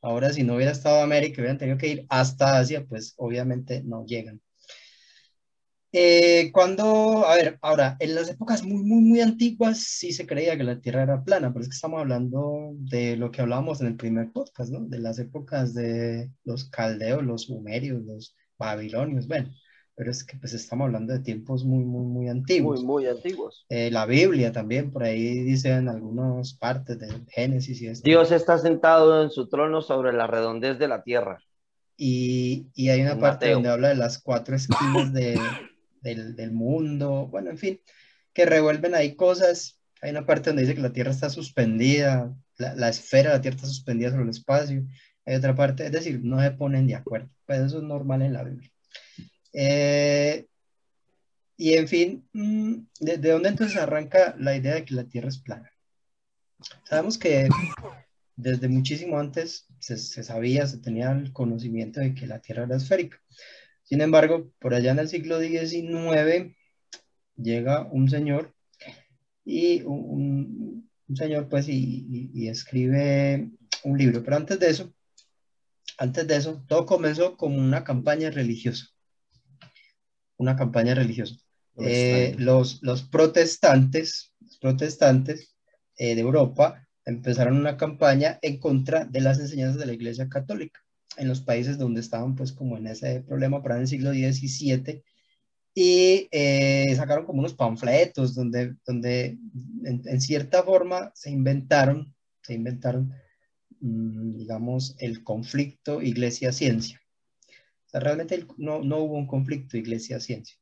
Ahora 0.00 0.32
si 0.32 0.42
no 0.42 0.56
hubiera 0.56 0.72
estado 0.72 1.02
América 1.02 1.40
hubieran 1.40 1.58
tenido 1.58 1.78
que 1.78 1.88
ir 1.88 2.06
hasta 2.08 2.58
Asia, 2.58 2.84
pues 2.86 3.14
obviamente 3.16 3.82
no 3.84 4.04
llegan. 4.04 4.40
Eh, 5.96 6.50
cuando, 6.52 7.24
a 7.24 7.36
ver, 7.36 7.56
ahora, 7.62 7.96
en 8.00 8.16
las 8.16 8.28
épocas 8.28 8.64
muy, 8.64 8.82
muy, 8.82 9.00
muy 9.00 9.20
antiguas 9.20 9.78
sí 9.78 10.12
se 10.12 10.26
creía 10.26 10.56
que 10.56 10.64
la 10.64 10.80
Tierra 10.80 11.04
era 11.04 11.22
plana, 11.22 11.52
pero 11.52 11.62
es 11.62 11.68
que 11.68 11.74
estamos 11.76 12.00
hablando 12.00 12.72
de 12.74 13.16
lo 13.16 13.30
que 13.30 13.42
hablábamos 13.42 13.80
en 13.80 13.86
el 13.86 13.96
primer 13.96 14.32
podcast, 14.32 14.72
¿no? 14.72 14.80
De 14.80 14.98
las 14.98 15.20
épocas 15.20 15.72
de 15.72 16.32
los 16.42 16.68
caldeos, 16.68 17.22
los 17.22 17.42
sumerios, 17.42 18.02
los 18.02 18.36
babilonios, 18.58 19.28
bueno, 19.28 19.54
pero 19.96 20.10
es 20.10 20.24
que 20.24 20.36
pues 20.36 20.52
estamos 20.54 20.86
hablando 20.86 21.12
de 21.12 21.20
tiempos 21.20 21.64
muy, 21.64 21.84
muy, 21.84 22.04
muy 22.06 22.28
antiguos. 22.28 22.82
Muy, 22.82 23.04
muy 23.04 23.06
antiguos. 23.06 23.64
Eh, 23.68 23.90
la 23.90 24.06
Biblia 24.06 24.52
también, 24.52 24.90
por 24.90 25.04
ahí 25.04 25.40
dicen 25.44 25.88
algunas 25.88 26.54
partes 26.54 26.98
de 26.98 27.08
Génesis 27.28 27.80
y 27.80 27.86
esto. 27.86 28.04
Dios 28.04 28.32
está 28.32 28.58
sentado 28.58 29.22
en 29.22 29.30
su 29.30 29.48
trono 29.48 29.82
sobre 29.82 30.12
la 30.12 30.26
redondez 30.26 30.78
de 30.78 30.88
la 30.88 31.02
tierra. 31.02 31.38
Y, 31.96 32.66
y 32.74 32.88
hay 32.88 33.02
una 33.02 33.12
En 33.12 33.20
parte 33.20 33.46
Mateo. 33.46 33.54
donde 33.54 33.68
habla 33.68 33.88
de 33.88 33.94
las 33.94 34.18
cuatro 34.20 34.56
esquinas 34.56 35.12
de, 35.12 35.38
del, 36.02 36.34
del 36.34 36.52
mundo, 36.52 37.28
bueno, 37.30 37.50
en 37.50 37.58
fin, 37.58 37.80
que 38.32 38.46
revuelven 38.46 38.94
ahí 38.94 39.14
cosas. 39.14 39.80
Hay 40.02 40.10
una 40.10 40.26
parte 40.26 40.50
donde 40.50 40.62
dice 40.62 40.74
que 40.74 40.82
la 40.82 40.92
Tierra 40.92 41.12
está 41.12 41.30
suspendida, 41.30 42.34
la, 42.58 42.74
la 42.74 42.88
esfera 42.88 43.30
de 43.30 43.36
la 43.36 43.40
Tierra 43.42 43.56
está 43.56 43.68
suspendida 43.68 44.10
sobre 44.10 44.24
el 44.24 44.30
espacio. 44.30 44.84
Hay 45.24 45.36
otra 45.36 45.54
parte, 45.54 45.86
es 45.86 45.92
decir, 45.92 46.20
no 46.22 46.40
se 46.42 46.50
ponen 46.50 46.86
de 46.88 46.96
acuerdo. 46.96 47.30
Pues 47.46 47.60
eso 47.60 47.78
es 47.78 47.84
normal 47.84 48.22
en 48.22 48.32
la 48.32 48.42
Biblia. 48.42 48.70
Eh, 49.54 50.46
y 51.56 51.74
en 51.74 51.88
fin, 51.88 52.28
mm, 52.32 52.74
¿de, 53.00 53.18
de 53.18 53.30
dónde 53.30 53.48
entonces 53.50 53.76
arranca 53.76 54.34
la 54.38 54.56
idea 54.56 54.74
de 54.74 54.84
que 54.84 54.94
la 54.94 55.04
Tierra 55.04 55.28
es 55.28 55.38
plana? 55.38 55.70
Sabemos 56.84 57.18
que 57.18 57.48
desde 58.36 58.68
muchísimo 58.68 59.18
antes 59.18 59.66
se, 59.78 59.96
sabía, 59.96 60.66
se 60.66 60.78
tenía 60.78 61.12
el 61.12 61.32
conocimiento 61.32 62.00
de 62.00 62.14
que 62.14 62.26
la 62.26 62.40
Tierra 62.40 62.64
era 62.64 62.76
esférica. 62.76 63.20
Sin 63.84 64.00
embargo, 64.00 64.50
por 64.58 64.74
allá 64.74 64.90
en 64.90 64.98
el 64.98 65.08
siglo 65.08 65.38
XIX 65.38 66.56
llega 67.36 67.86
un 67.90 68.08
señor 68.10 68.52
y 69.44 69.82
un, 69.82 70.90
señor 71.14 71.48
pues 71.48 71.68
y- 71.68 72.30
y 72.34 72.48
escribe 72.48 73.50
un 73.84 73.98
libro. 73.98 74.24
Pero 74.24 74.36
antes 74.36 74.58
de 74.58 74.70
eso, 74.70 74.92
antes 75.98 76.26
de 76.26 76.36
eso, 76.36 76.64
todo 76.66 76.86
comenzó 76.86 77.36
como 77.36 77.58
una 77.58 77.84
campaña 77.84 78.30
religiosa. 78.30 78.93
Una 80.36 80.56
campaña 80.56 80.94
religiosa. 80.94 81.36
Eh, 81.78 82.36
los, 82.38 82.82
los 82.82 83.02
protestantes, 83.02 84.32
los 84.40 84.58
protestantes 84.58 85.54
eh, 85.96 86.14
de 86.14 86.20
Europa 86.20 86.86
empezaron 87.04 87.56
una 87.56 87.76
campaña 87.76 88.38
en 88.42 88.58
contra 88.58 89.04
de 89.04 89.20
las 89.20 89.38
enseñanzas 89.40 89.78
de 89.78 89.86
la 89.86 89.92
Iglesia 89.92 90.28
Católica 90.28 90.80
en 91.16 91.28
los 91.28 91.40
países 91.40 91.78
donde 91.78 92.00
estaban 92.00 92.34
pues 92.34 92.52
como 92.52 92.76
en 92.76 92.86
ese 92.86 93.20
problema 93.20 93.62
para 93.62 93.78
el 93.78 93.86
siglo 93.86 94.10
XVII 94.10 95.02
y 95.74 96.28
eh, 96.30 96.94
sacaron 96.96 97.26
como 97.26 97.40
unos 97.40 97.54
panfletos 97.54 98.34
donde, 98.34 98.76
donde 98.86 99.38
en, 99.84 100.02
en 100.04 100.20
cierta 100.20 100.62
forma 100.62 101.10
se 101.14 101.30
inventaron, 101.30 102.14
se 102.42 102.54
inventaron, 102.54 103.12
mm, 103.80 104.36
digamos, 104.36 104.94
el 104.98 105.24
conflicto 105.24 106.00
iglesia-ciencia. 106.00 107.00
Sea, 107.94 108.00
realmente 108.00 108.44
no, 108.56 108.82
no 108.82 108.98
hubo 108.98 109.16
un 109.16 109.28
conflicto 109.28 109.76
iglesia-ciencia. 109.76 110.56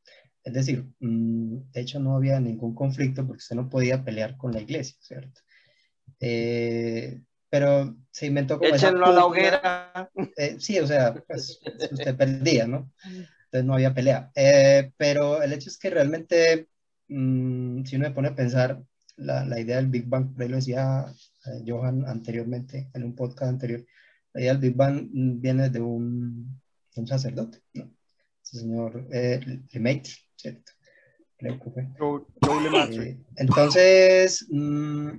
Es 0.45 0.53
decir, 0.53 0.85
mm, 1.01 1.71
de 1.73 1.81
hecho 1.81 1.99
no 1.99 2.15
había 2.15 2.39
ningún 2.41 2.75
conflicto 2.75 3.27
porque 3.27 3.39
usted 3.39 3.57
no 3.57 3.71
podía 3.71 4.05
pelear 4.05 4.37
con 4.37 4.53
la 4.53 4.61
iglesia, 4.61 4.97
¿cierto? 5.01 5.41
Eh, 6.21 7.23
pero 7.49 7.97
se 8.11 8.27
inventó 8.27 8.59
como 8.59 8.75
Échenlo 8.75 9.07
a 9.07 9.13
la 9.13 9.25
hoguera. 9.25 10.11
Eh, 10.37 10.57
sí, 10.59 10.79
o 10.79 10.87
sea, 10.87 11.15
pues 11.27 11.59
usted 11.93 12.17
perdía, 12.17 12.67
¿no? 12.67 12.93
Entonces 13.05 13.65
no 13.65 13.75
había 13.75 13.95
pelea. 13.95 14.31
Eh, 14.35 14.93
pero 14.99 15.43
el 15.43 15.55
hecho 15.55 15.71
es 15.71 15.79
que 15.79 15.89
realmente, 15.89 16.69
mm, 17.09 17.85
si 17.85 17.97
uno 17.97 18.07
se 18.07 18.13
pone 18.13 18.29
a 18.29 18.35
pensar, 18.35 18.83
la, 19.17 19.45
la 19.45 19.59
idea 19.59 19.77
del 19.77 19.89
Big 19.89 20.07
Bang, 20.07 20.35
por 20.35 20.43
ahí 20.43 20.49
lo 20.49 20.57
decía 20.57 21.07
eh, 21.47 21.65
Johan 21.67 22.05
anteriormente, 22.07 22.91
en 22.93 23.05
un 23.05 23.15
podcast 23.15 23.51
anterior, 23.51 23.85
la 24.33 24.41
idea 24.41 24.53
del 24.53 24.61
Big 24.61 24.77
Bang 24.77 25.09
viene 25.13 25.71
de 25.71 25.81
un, 25.81 26.62
un 26.97 27.07
sacerdote, 27.07 27.63
¿no? 27.75 27.91
Ese 28.43 28.61
señor 28.61 29.07
eh, 29.13 29.41
Lemaitre, 29.73 30.13
¿cierto? 30.37 30.73
Creo 31.37 31.59
que 31.59 31.71
fue. 31.71 31.89
Joe, 31.99 32.23
Joe 32.41 32.63
Lemaitre. 32.63 33.11
Eh, 33.11 33.19
entonces, 33.37 34.47
mm, 34.51 35.11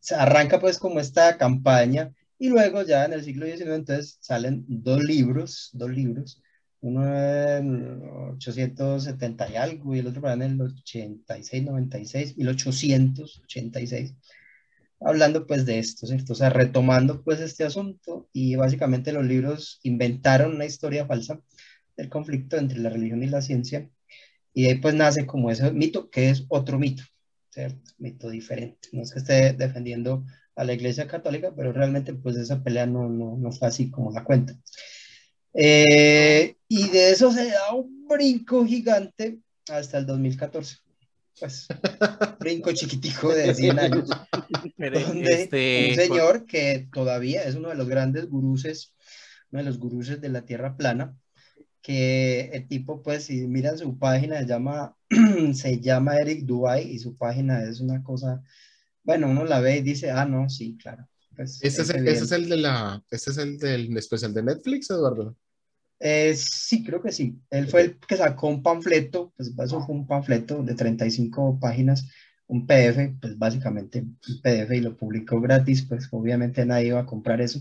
se 0.00 0.14
arranca 0.14 0.60
pues 0.60 0.78
como 0.78 1.00
esta 1.00 1.36
campaña 1.36 2.12
y 2.38 2.48
luego 2.48 2.82
ya 2.82 3.04
en 3.04 3.14
el 3.14 3.24
siglo 3.24 3.46
XIX 3.46 3.70
entonces 3.70 4.18
salen 4.20 4.64
dos 4.68 5.02
libros, 5.02 5.70
dos 5.72 5.90
libros, 5.90 6.40
uno 6.80 7.02
en 7.12 8.00
870 8.36 9.50
y 9.50 9.56
algo 9.56 9.94
y 9.94 9.98
el 9.98 10.06
otro 10.06 10.30
en 10.30 10.42
el 10.42 10.60
86, 10.60 11.64
96, 11.64 12.36
1886, 12.36 14.14
hablando 15.00 15.46
pues 15.46 15.66
de 15.66 15.78
esto, 15.78 16.06
¿cierto? 16.06 16.32
O 16.32 16.36
sea, 16.36 16.50
retomando 16.50 17.22
pues 17.22 17.40
este 17.40 17.64
asunto 17.64 18.28
y 18.32 18.56
básicamente 18.56 19.12
los 19.12 19.24
libros 19.24 19.80
inventaron 19.82 20.54
una 20.54 20.64
historia 20.66 21.06
falsa 21.06 21.40
del 21.96 22.08
conflicto 22.08 22.56
entre 22.56 22.78
la 22.78 22.90
religión 22.90 23.22
y 23.22 23.26
la 23.26 23.42
ciencia 23.42 23.88
y 24.52 24.64
de 24.64 24.68
ahí 24.70 24.74
pues 24.76 24.94
nace 24.94 25.26
como 25.26 25.50
ese 25.50 25.70
mito 25.72 26.10
que 26.10 26.30
es 26.30 26.44
otro 26.48 26.78
mito, 26.78 27.04
¿cierto? 27.50 27.92
Mito 27.98 28.30
diferente. 28.30 28.88
No 28.92 29.02
es 29.02 29.12
que 29.12 29.20
esté 29.20 29.52
defendiendo 29.52 30.24
a 30.56 30.64
la 30.64 30.72
Iglesia 30.72 31.06
Católica, 31.06 31.52
pero 31.54 31.72
realmente 31.72 32.14
pues 32.14 32.36
esa 32.36 32.62
pelea 32.62 32.86
no, 32.86 33.08
no, 33.08 33.36
no 33.36 33.52
fue 33.52 33.68
así 33.68 33.90
como 33.90 34.10
la 34.10 34.24
cuenta. 34.24 34.54
Eh, 35.54 36.56
y 36.66 36.88
de 36.88 37.10
eso 37.10 37.30
se 37.32 37.50
da 37.50 37.72
un 37.72 38.06
brinco 38.08 38.64
gigante 38.66 39.38
hasta 39.68 39.98
el 39.98 40.06
2014. 40.06 40.78
Pues, 41.40 41.68
brinco 42.40 42.72
chiquitico 42.72 43.34
de 43.34 43.54
100 43.54 43.78
años, 43.78 44.10
Pero, 44.76 45.00
donde 45.00 45.42
este, 45.42 45.90
un 45.90 45.96
señor 45.96 46.46
que 46.46 46.88
todavía 46.92 47.44
es 47.44 47.54
uno 47.54 47.68
de 47.68 47.74
los 47.74 47.88
grandes 47.88 48.28
guruses, 48.28 48.94
uno 49.50 49.62
de 49.62 49.68
los 49.68 49.78
guruses 49.78 50.20
de 50.20 50.28
la 50.28 50.42
Tierra 50.42 50.76
plana, 50.76 51.16
que 51.82 52.50
el 52.52 52.68
tipo, 52.68 53.02
pues, 53.02 53.24
si 53.24 53.46
miran 53.46 53.78
su 53.78 53.98
página, 53.98 54.38
se 54.40 54.46
llama, 54.46 54.96
se 55.54 55.80
llama 55.80 56.16
Eric 56.16 56.44
Dubai 56.44 56.90
y 56.90 56.98
su 56.98 57.16
página 57.16 57.62
es 57.62 57.80
una 57.80 58.02
cosa, 58.02 58.42
bueno, 59.02 59.28
uno 59.28 59.44
la 59.44 59.60
ve 59.60 59.78
y 59.78 59.82
dice, 59.82 60.10
ah, 60.10 60.24
no, 60.24 60.48
sí, 60.48 60.76
claro. 60.76 61.08
Pues, 61.34 61.62
Ese 61.62 61.82
es, 61.82 61.90
es 61.90 61.94
el, 61.94 62.08
ese 62.08 62.24
es 62.24 62.32
evidente. 62.32 62.34
el 62.34 62.48
de 62.48 62.56
la, 62.56 63.04
ese 63.10 63.30
es 63.30 63.38
el 63.38 63.58
del 63.58 63.96
especial 63.96 64.34
de 64.34 64.42
Netflix, 64.42 64.90
Eduardo. 64.90 65.36
Eh, 66.00 66.34
sí, 66.36 66.84
creo 66.84 67.02
que 67.02 67.12
sí. 67.12 67.38
Él 67.50 67.68
fue 67.68 67.82
el 67.82 67.98
que 67.98 68.16
sacó 68.16 68.48
un 68.48 68.62
panfleto, 68.62 69.32
pues 69.36 69.52
eso 69.58 69.80
fue 69.84 69.94
un 69.94 70.06
panfleto 70.06 70.62
de 70.62 70.74
35 70.74 71.58
páginas, 71.60 72.08
un 72.46 72.66
PDF, 72.66 73.16
pues 73.20 73.36
básicamente 73.38 74.00
un 74.00 74.40
PDF 74.42 74.72
y 74.74 74.80
lo 74.80 74.96
publicó 74.96 75.40
gratis, 75.40 75.82
pues 75.88 76.08
obviamente 76.12 76.64
nadie 76.64 76.88
iba 76.88 77.00
a 77.00 77.06
comprar 77.06 77.40
eso. 77.40 77.60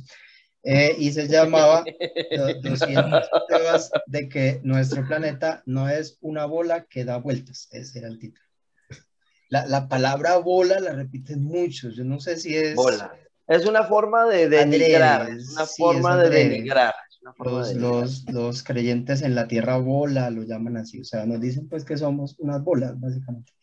Eh, 0.64 0.96
y 0.98 1.12
se 1.12 1.28
llamaba 1.28 1.84
"Los 2.32 2.62
200 2.62 3.30
pruebas 3.48 3.92
de 4.06 4.28
que 4.28 4.60
nuestro 4.64 5.08
planeta 5.08 5.64
no 5.66 5.88
es 5.88 6.18
una 6.22 6.46
bola 6.46 6.86
que 6.86 7.06
da 7.06 7.18
vueltas. 7.18 7.70
Ese 7.72 8.00
era 8.00 8.08
el 8.08 8.20
título. 8.20 8.46
La, 9.50 9.66
la 9.66 9.88
palabra 9.88 10.38
bola 10.38 10.80
la 10.80 10.92
repiten 10.94 11.42
mucho. 11.42 11.90
Yo 11.90 12.04
no 12.04 12.20
sé 12.20 12.38
si 12.38 12.56
es. 12.56 12.76
Bola. 12.76 13.14
Es 13.48 13.66
una 13.66 13.86
forma 13.86 14.26
de 14.26 14.50
denigrar. 14.50 15.22
Adrede, 15.22 15.42
Es 15.42 15.50
una 15.52 15.66
sí, 15.66 15.82
forma 15.82 16.22
es 16.22 16.30
de 16.30 16.38
denigrar. 16.38 16.94
Los, 17.40 17.74
los, 17.76 18.32
los 18.32 18.64
creyentes 18.64 19.22
en 19.22 19.36
la 19.36 19.48
tierra 19.48 19.78
bola 19.78 20.30
lo 20.30 20.44
llaman 20.44 20.78
así. 20.78 21.02
O 21.02 21.06
sea, 21.06 21.26
nos 21.26 21.42
dicen 21.42 21.68
pues 21.68 21.86
que 21.86 21.98
somos 21.98 22.36
unas 22.40 22.64
bolas, 22.64 23.00
básicamente. 23.00 23.54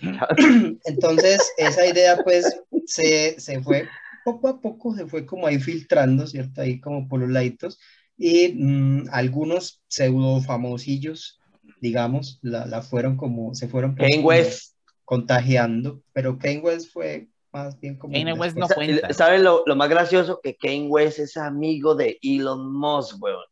Entonces, 0.84 1.40
esa 1.58 1.86
idea 1.86 2.18
pues 2.22 2.60
se, 2.86 3.38
se 3.38 3.62
fue 3.62 3.86
poco 4.24 4.48
a 4.48 4.60
poco, 4.60 4.94
se 4.94 5.06
fue 5.06 5.26
como 5.26 5.46
ahí 5.46 5.58
filtrando, 5.58 6.26
¿cierto? 6.26 6.60
Ahí 6.62 6.80
como 6.80 7.08
por 7.08 7.20
los 7.20 7.30
laditos. 7.30 7.78
Y 8.16 8.54
mm, 8.54 9.08
algunos 9.12 9.82
pseudo 9.88 10.40
famosillos, 10.40 11.40
digamos, 11.80 12.38
la, 12.42 12.66
la 12.66 12.82
fueron 12.82 13.16
como, 13.16 13.54
se 13.54 13.68
fueron 13.68 13.96
West. 14.22 14.74
contagiando, 15.04 16.02
pero 16.12 16.38
Kanye 16.38 16.60
West 16.60 16.92
fue 16.92 17.28
más 17.52 17.78
bien 17.80 17.96
como... 17.98 18.12
Kanye 18.12 18.32
West 18.34 18.56
no 18.56 18.68
cuenta. 18.68 19.12
¿Saben 19.12 19.42
lo, 19.44 19.62
lo 19.66 19.76
más 19.76 19.88
gracioso? 19.88 20.40
Que 20.42 20.56
Kanye 20.56 20.86
West 20.88 21.18
es 21.18 21.36
amigo 21.36 21.94
de 21.94 22.18
Elon 22.22 22.72
Musk, 22.72 23.22
weón. 23.22 23.44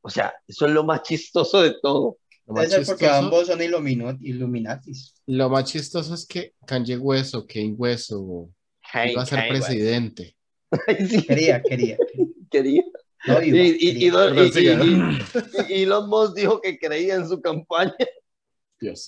O 0.00 0.10
sea, 0.10 0.34
eso 0.48 0.66
es 0.66 0.72
lo 0.72 0.82
más 0.84 1.02
chistoso 1.02 1.62
de 1.62 1.74
todo. 1.80 2.18
Lo 2.46 2.54
más, 2.54 2.68
ser 2.70 2.84
porque 2.84 3.04
chistoso, 3.04 3.12
ambos 3.24 3.46
son 3.46 3.62
Illuminatis. 3.62 5.14
lo 5.26 5.48
más 5.48 5.64
chistoso 5.70 6.14
es 6.14 6.26
que 6.26 6.54
Kanye 6.66 6.98
West 6.98 7.34
o 7.36 7.46
Kanye 7.46 7.74
West 7.78 8.10
o 8.12 8.50
Kanye- 8.92 9.12
iba 9.12 9.22
a 9.22 9.26
ser 9.26 9.38
Kanye 9.38 9.50
presidente. 9.50 10.36
Sí, 11.08 11.22
Quería, 11.26 11.62
quería. 11.62 11.98
quería. 12.50 12.82
No 13.26 13.40
Y, 13.42 13.48
iba, 13.48 13.58
y- 13.58 13.78
quería. 14.52 14.84
y- 15.68 15.72
y 15.72 15.82
Elon 15.84 16.08
Musk 16.08 16.34
dijo 16.34 16.60
que 16.60 16.78
creía 16.78 17.14
en 17.14 17.28
su 17.28 17.40
campaña. 17.40 17.94
Dios. 18.80 19.06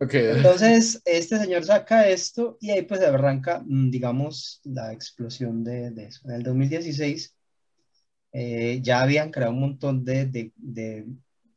Ok, 0.00 0.14
Entonces, 0.14 1.02
este 1.04 1.38
señor 1.38 1.64
saca 1.64 2.08
esto 2.08 2.56
y 2.60 2.70
ahí 2.70 2.82
pues 2.82 3.00
arranca, 3.02 3.62
mm, 3.66 3.90
digamos, 3.90 4.60
la 4.64 4.92
explosión 4.92 5.62
de, 5.64 5.90
de 5.90 6.06
eso. 6.06 6.20
En 6.28 6.34
el 6.36 6.42
2016 6.42 7.36
eh, 8.32 8.80
ya 8.82 9.02
habían 9.02 9.30
creado 9.30 9.52
un 9.52 9.60
montón 9.60 10.04
de, 10.04 10.26
de- 10.26 10.52
de 10.56 11.06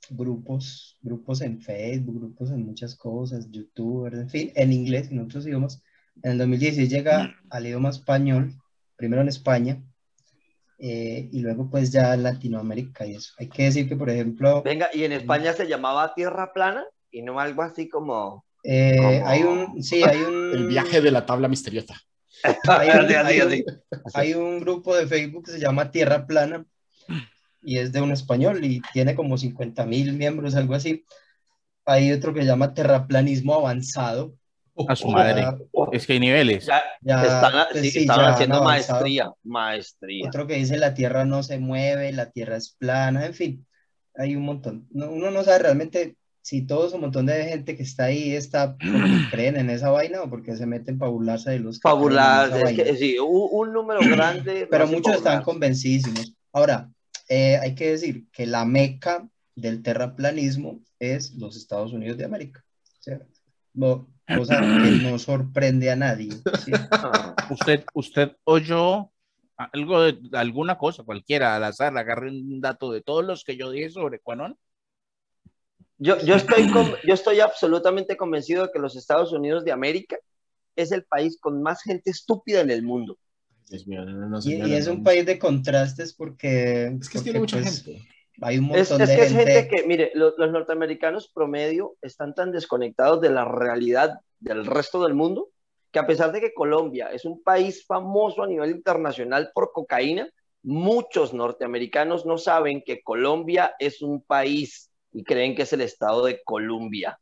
grupos, 0.10 0.98
grupos 1.02 1.42
en 1.42 1.62
Facebook, 1.62 2.20
grupos 2.20 2.52
en 2.52 2.66
muchas 2.66 2.96
cosas, 2.96 3.50
youtubers, 3.52 4.20
en 4.20 4.30
fin, 4.30 4.52
en 4.56 4.74
inglés 4.74 5.10
y 5.10 5.14
en 5.16 5.22
otros 5.22 5.46
idiomas. 5.48 5.82
En 6.24 6.32
el 6.34 6.38
2016 6.40 6.90
llega 6.90 7.34
al 7.50 7.66
idioma 7.66 7.90
español, 7.90 8.54
primero 8.98 9.22
en 9.22 9.30
España, 9.30 9.82
eh, 10.80 11.30
y 11.32 11.40
luego 11.42 11.70
pues 11.70 11.92
ya 11.92 12.14
en 12.14 12.24
Latinoamérica 12.24 13.06
y 13.06 13.16
eso. 13.16 13.34
Hay 13.38 13.48
que 13.48 13.64
decir 13.64 13.88
que, 13.88 13.96
por 13.96 14.10
ejemplo, 14.10 14.62
Venga, 14.64 14.90
y 14.94 15.04
en 15.04 15.14
España 15.14 15.54
se 15.54 15.68
llamaba 15.68 16.14
Tierra 16.14 16.52
Plana 16.54 16.84
y 17.14 17.22
no 17.22 17.40
algo 17.40 17.62
así 17.62 17.88
como. 17.88 18.44
eh, 18.64 18.98
¿Cómo? 18.98 19.28
hay 19.28 19.44
un, 19.44 19.82
sí, 19.84 20.04
hay 20.04 20.18
un... 20.22 20.52
el 20.54 20.68
viaje 20.68 21.00
de 21.00 21.12
la 21.12 21.26
tabla 21.26 21.48
misteriosa. 21.48 21.96
Hay 22.68 22.90
un- 22.90 23.06
hay 23.26 23.40
un-. 23.42 23.66
Hay 24.14 24.34
un 24.34 24.60
grupo 24.60 24.96
de 24.96 25.08
Facebook 25.08 25.46
que 25.46 25.52
se 25.52 25.60
llama 25.60 25.92
Tierra 25.92 26.26
Plana 26.28 26.66
y 27.62 27.78
es 27.78 27.94
de 27.94 28.02
un 28.02 28.12
español 28.12 28.64
y 28.66 28.82
tiene 28.92 29.16
como 29.16 29.38
50 29.38 29.86
mil 29.86 30.14
miembros, 30.14 30.56
algo 30.56 30.74
así. 30.76 31.06
Hay 31.86 32.12
otro 32.12 32.34
que 32.34 32.42
se 32.42 32.48
llama 32.48 32.74
Terraplanismo 32.74 33.54
Avanzado. 33.56 34.34
A 34.88 34.96
su 34.96 35.08
madre. 35.10 35.42
Ya- 35.42 35.58
Es 35.92 36.08
que 36.08 36.14
hay 36.14 36.20
niveles. 36.20 36.66
Ya, 36.66 36.82
ya, 37.02 37.22
están, 37.24 37.54
pues 37.72 37.92
sí, 37.92 38.00
están 38.00 38.22
haciendo 38.26 38.56
avanzado. 38.58 39.00
maestría. 39.02 39.32
Maestría. 39.44 40.28
Otro 40.28 40.48
que 40.48 40.56
dice 40.56 40.78
la 40.78 40.94
Tierra 40.96 41.26
no 41.26 41.44
se 41.44 41.60
mueve, 41.60 42.12
la 42.12 42.32
Tierra 42.32 42.56
es 42.58 42.76
plana, 42.80 43.26
en 43.28 43.34
fin, 43.36 43.68
hay 44.16 44.36
un 44.36 44.44
montón. 44.44 44.88
No- 44.92 45.12
uno 45.12 45.30
no 45.30 45.44
sabe 45.44 45.60
realmente 45.60 46.16
si 46.44 46.62
todo 46.62 46.88
ese 46.88 46.98
montón 46.98 47.26
de 47.26 47.46
gente 47.46 47.78
que 47.78 47.84
está 47.84 48.04
ahí 48.06 48.34
está 48.34 48.78
porque 48.78 48.92
creen 49.32 49.56
en 49.56 49.70
esa 49.70 49.90
vaina 49.90 50.22
o 50.22 50.30
porque 50.30 50.56
se 50.58 50.66
meten 50.66 51.00
para 51.00 51.10
burlarse 51.10 51.52
de 51.52 51.60
los 51.60 51.78
esa 51.78 52.70
es 52.70 52.76
que 52.76 52.98
sí, 52.98 53.18
un, 53.18 53.48
un 53.50 53.74
número 53.74 54.02
grande. 54.12 54.68
pero 54.70 54.86
muchos 54.86 55.16
están 55.16 55.42
convencidísimos. 55.42 56.36
Ahora, 56.52 56.92
eh, 57.30 57.58
hay 57.58 57.76
que 57.76 57.92
decir 57.92 58.26
que 58.32 58.46
la 58.46 58.66
meca 58.66 59.28
del 59.56 59.82
terraplanismo 59.82 60.82
es 61.00 61.34
los 61.36 61.56
Estados 61.56 61.94
Unidos 61.94 62.18
de 62.18 62.26
América. 62.26 62.64
¿cierto? 63.00 63.26
No, 63.74 64.10
cosa 64.28 64.60
que 64.60 64.92
no 65.02 65.18
sorprende 65.20 65.92
a 65.92 65.96
nadie. 65.96 66.32
¿sí? 66.64 66.72
Usted, 67.50 67.86
usted 67.94 68.36
oyó 68.44 69.12
algo 69.56 70.02
de 70.02 70.18
alguna 70.34 70.78
cosa, 70.78 71.04
cualquiera, 71.04 71.56
al 71.56 71.64
azar, 71.64 71.98
agarre 71.98 72.30
un 72.30 72.60
dato 72.60 72.92
de 72.92 73.02
todos 73.02 73.24
los 73.24 73.46
que 73.46 73.56
yo 73.56 73.72
dije 73.72 73.90
sobre 73.90 74.20
Quanon. 74.20 74.58
Yo, 76.04 76.18
yo, 76.20 76.36
estoy 76.36 76.70
con- 76.70 76.94
yo 77.06 77.14
estoy 77.14 77.40
absolutamente 77.40 78.18
convencido 78.18 78.64
de 78.64 78.72
que 78.74 78.80
los 78.80 78.98
Estados 78.98 79.32
Unidos 79.32 79.64
de 79.64 79.72
América 79.72 80.18
es 80.76 80.92
el 80.92 81.06
país 81.06 81.38
con 81.40 81.64
más 81.64 81.82
gente 81.82 82.10
estúpida 82.12 82.60
en 82.60 82.70
el 82.72 82.84
mundo. 82.84 83.18
Dios 83.70 83.88
mío, 83.88 84.04
no, 84.04 84.28
no, 84.28 84.40
Y, 84.44 84.56
y 84.56 84.74
es 84.74 84.88
un 84.88 85.02
país 85.02 85.26
de 85.26 85.40
contrastes 85.40 86.14
porque, 86.14 86.88
Es 86.88 87.08
que 87.08 87.20
porque, 87.20 87.24
tiene 87.24 87.40
mucha 87.40 87.62
pues, 87.62 87.84
gente. 87.86 88.02
hay 88.42 88.58
un 88.58 88.66
Es, 88.66 88.92
montón 88.92 89.02
es 89.02 89.10
de 89.10 89.16
que 89.16 89.22
es 89.22 89.32
gente. 89.32 89.52
gente 89.54 89.68
que, 89.70 89.88
mire, 89.88 90.12
lo- 90.14 90.36
los, 90.38 90.52
norteamericanos 90.52 91.30
promedio 91.30 91.96
están 92.02 92.36
tan 92.36 92.52
desconectados 92.52 93.22
de 93.22 93.30
la 93.30 93.46
realidad 93.46 94.20
del 94.42 94.66
resto 94.66 95.02
del 95.04 95.14
mundo 95.14 95.48
que 95.94 96.00
a 96.00 96.08
pesar 96.08 96.34
de 96.34 96.42
que 96.42 96.54
Colombia 96.54 97.12
es 97.14 97.24
un 97.24 97.42
país 97.44 97.86
famoso 97.86 98.44
a 98.44 98.48
nivel 98.48 98.72
internacional 98.72 99.52
por 99.54 99.72
cocaína, 99.72 100.28
muchos 100.64 101.34
norteamericanos 101.34 102.26
no 102.26 102.38
saben 102.38 102.84
que 102.84 103.02
Colombia 103.04 103.74
es 103.80 104.02
un 104.02 104.22
país 104.22 104.90
y 105.14 105.24
creen 105.24 105.56
que 105.56 105.64
es 105.64 105.74
el 105.74 105.82
estado 105.82 106.26
de 106.26 106.42
Colombia. 106.44 107.20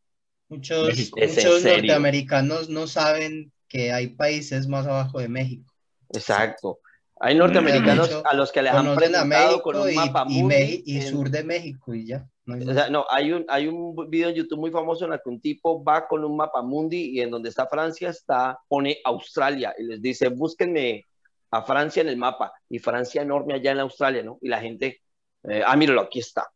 Muchos, 0.50 1.12
muchos 1.16 1.64
norteamericanos 1.64 2.70
no 2.70 2.88
saben 2.88 3.52
que 3.68 3.92
hay 3.92 4.08
países 4.08 4.68
más 4.68 4.86
abajo 4.86 5.20
de 5.20 5.30
México. 5.30 5.72
Exacto. 6.14 6.80
Hay 7.20 7.36
norteamericanos 7.36 8.10
hecho, 8.10 8.24
a 8.26 8.34
los 8.34 8.52
que 8.52 8.62
les 8.62 8.74
han 8.74 8.96
presentado 8.96 9.62
con 9.62 9.78
un 9.78 9.92
y, 9.92 9.94
mapa 9.96 10.26
y, 10.28 10.42
mundi 10.42 10.56
Meji- 10.56 10.84
y 10.86 10.98
en- 10.98 11.08
sur 11.10 11.30
de 11.30 11.44
México 11.44 11.94
y 11.94 12.08
ya. 12.08 12.28
no 12.46 12.56
hay 12.56 12.68
O 12.68 12.74
sea, 12.74 12.90
no, 12.90 13.06
hay 13.10 13.32
un, 13.32 13.46
hay 13.48 13.68
un 13.68 14.10
video 14.10 14.30
en 14.30 14.36
YouTube 14.36 14.60
muy 14.60 14.72
famoso 14.72 15.06
en 15.06 15.14
el 15.14 15.20
que 15.24 15.30
un 15.30 15.40
tipo 15.40 15.84
va 15.84 16.08
con 16.08 16.26
un 16.26 16.36
mapa 16.36 16.62
mundi 16.64 17.12
y 17.12 17.22
en 17.22 17.30
donde 17.30 17.50
está 17.50 17.68
Francia 17.68 18.10
está, 18.10 18.60
pone 18.68 18.98
Australia 19.06 19.74
y 19.78 19.84
les 19.84 20.02
dice, 20.02 20.30
búsquenme 20.30 21.06
a 21.52 21.62
Francia 21.62 22.02
en 22.02 22.10
el 22.10 22.18
mapa 22.18 22.52
y 22.68 22.80
Francia 22.80 23.22
enorme 23.22 23.54
allá 23.54 23.72
en 23.72 23.80
Australia, 23.82 24.24
¿no? 24.24 24.40
Y 24.42 24.50
la 24.50 24.60
gente, 24.60 25.02
eh, 25.44 25.62
ah, 25.66 25.76
míralo, 25.78 26.02
aquí 26.02 26.20
está. 26.20 26.50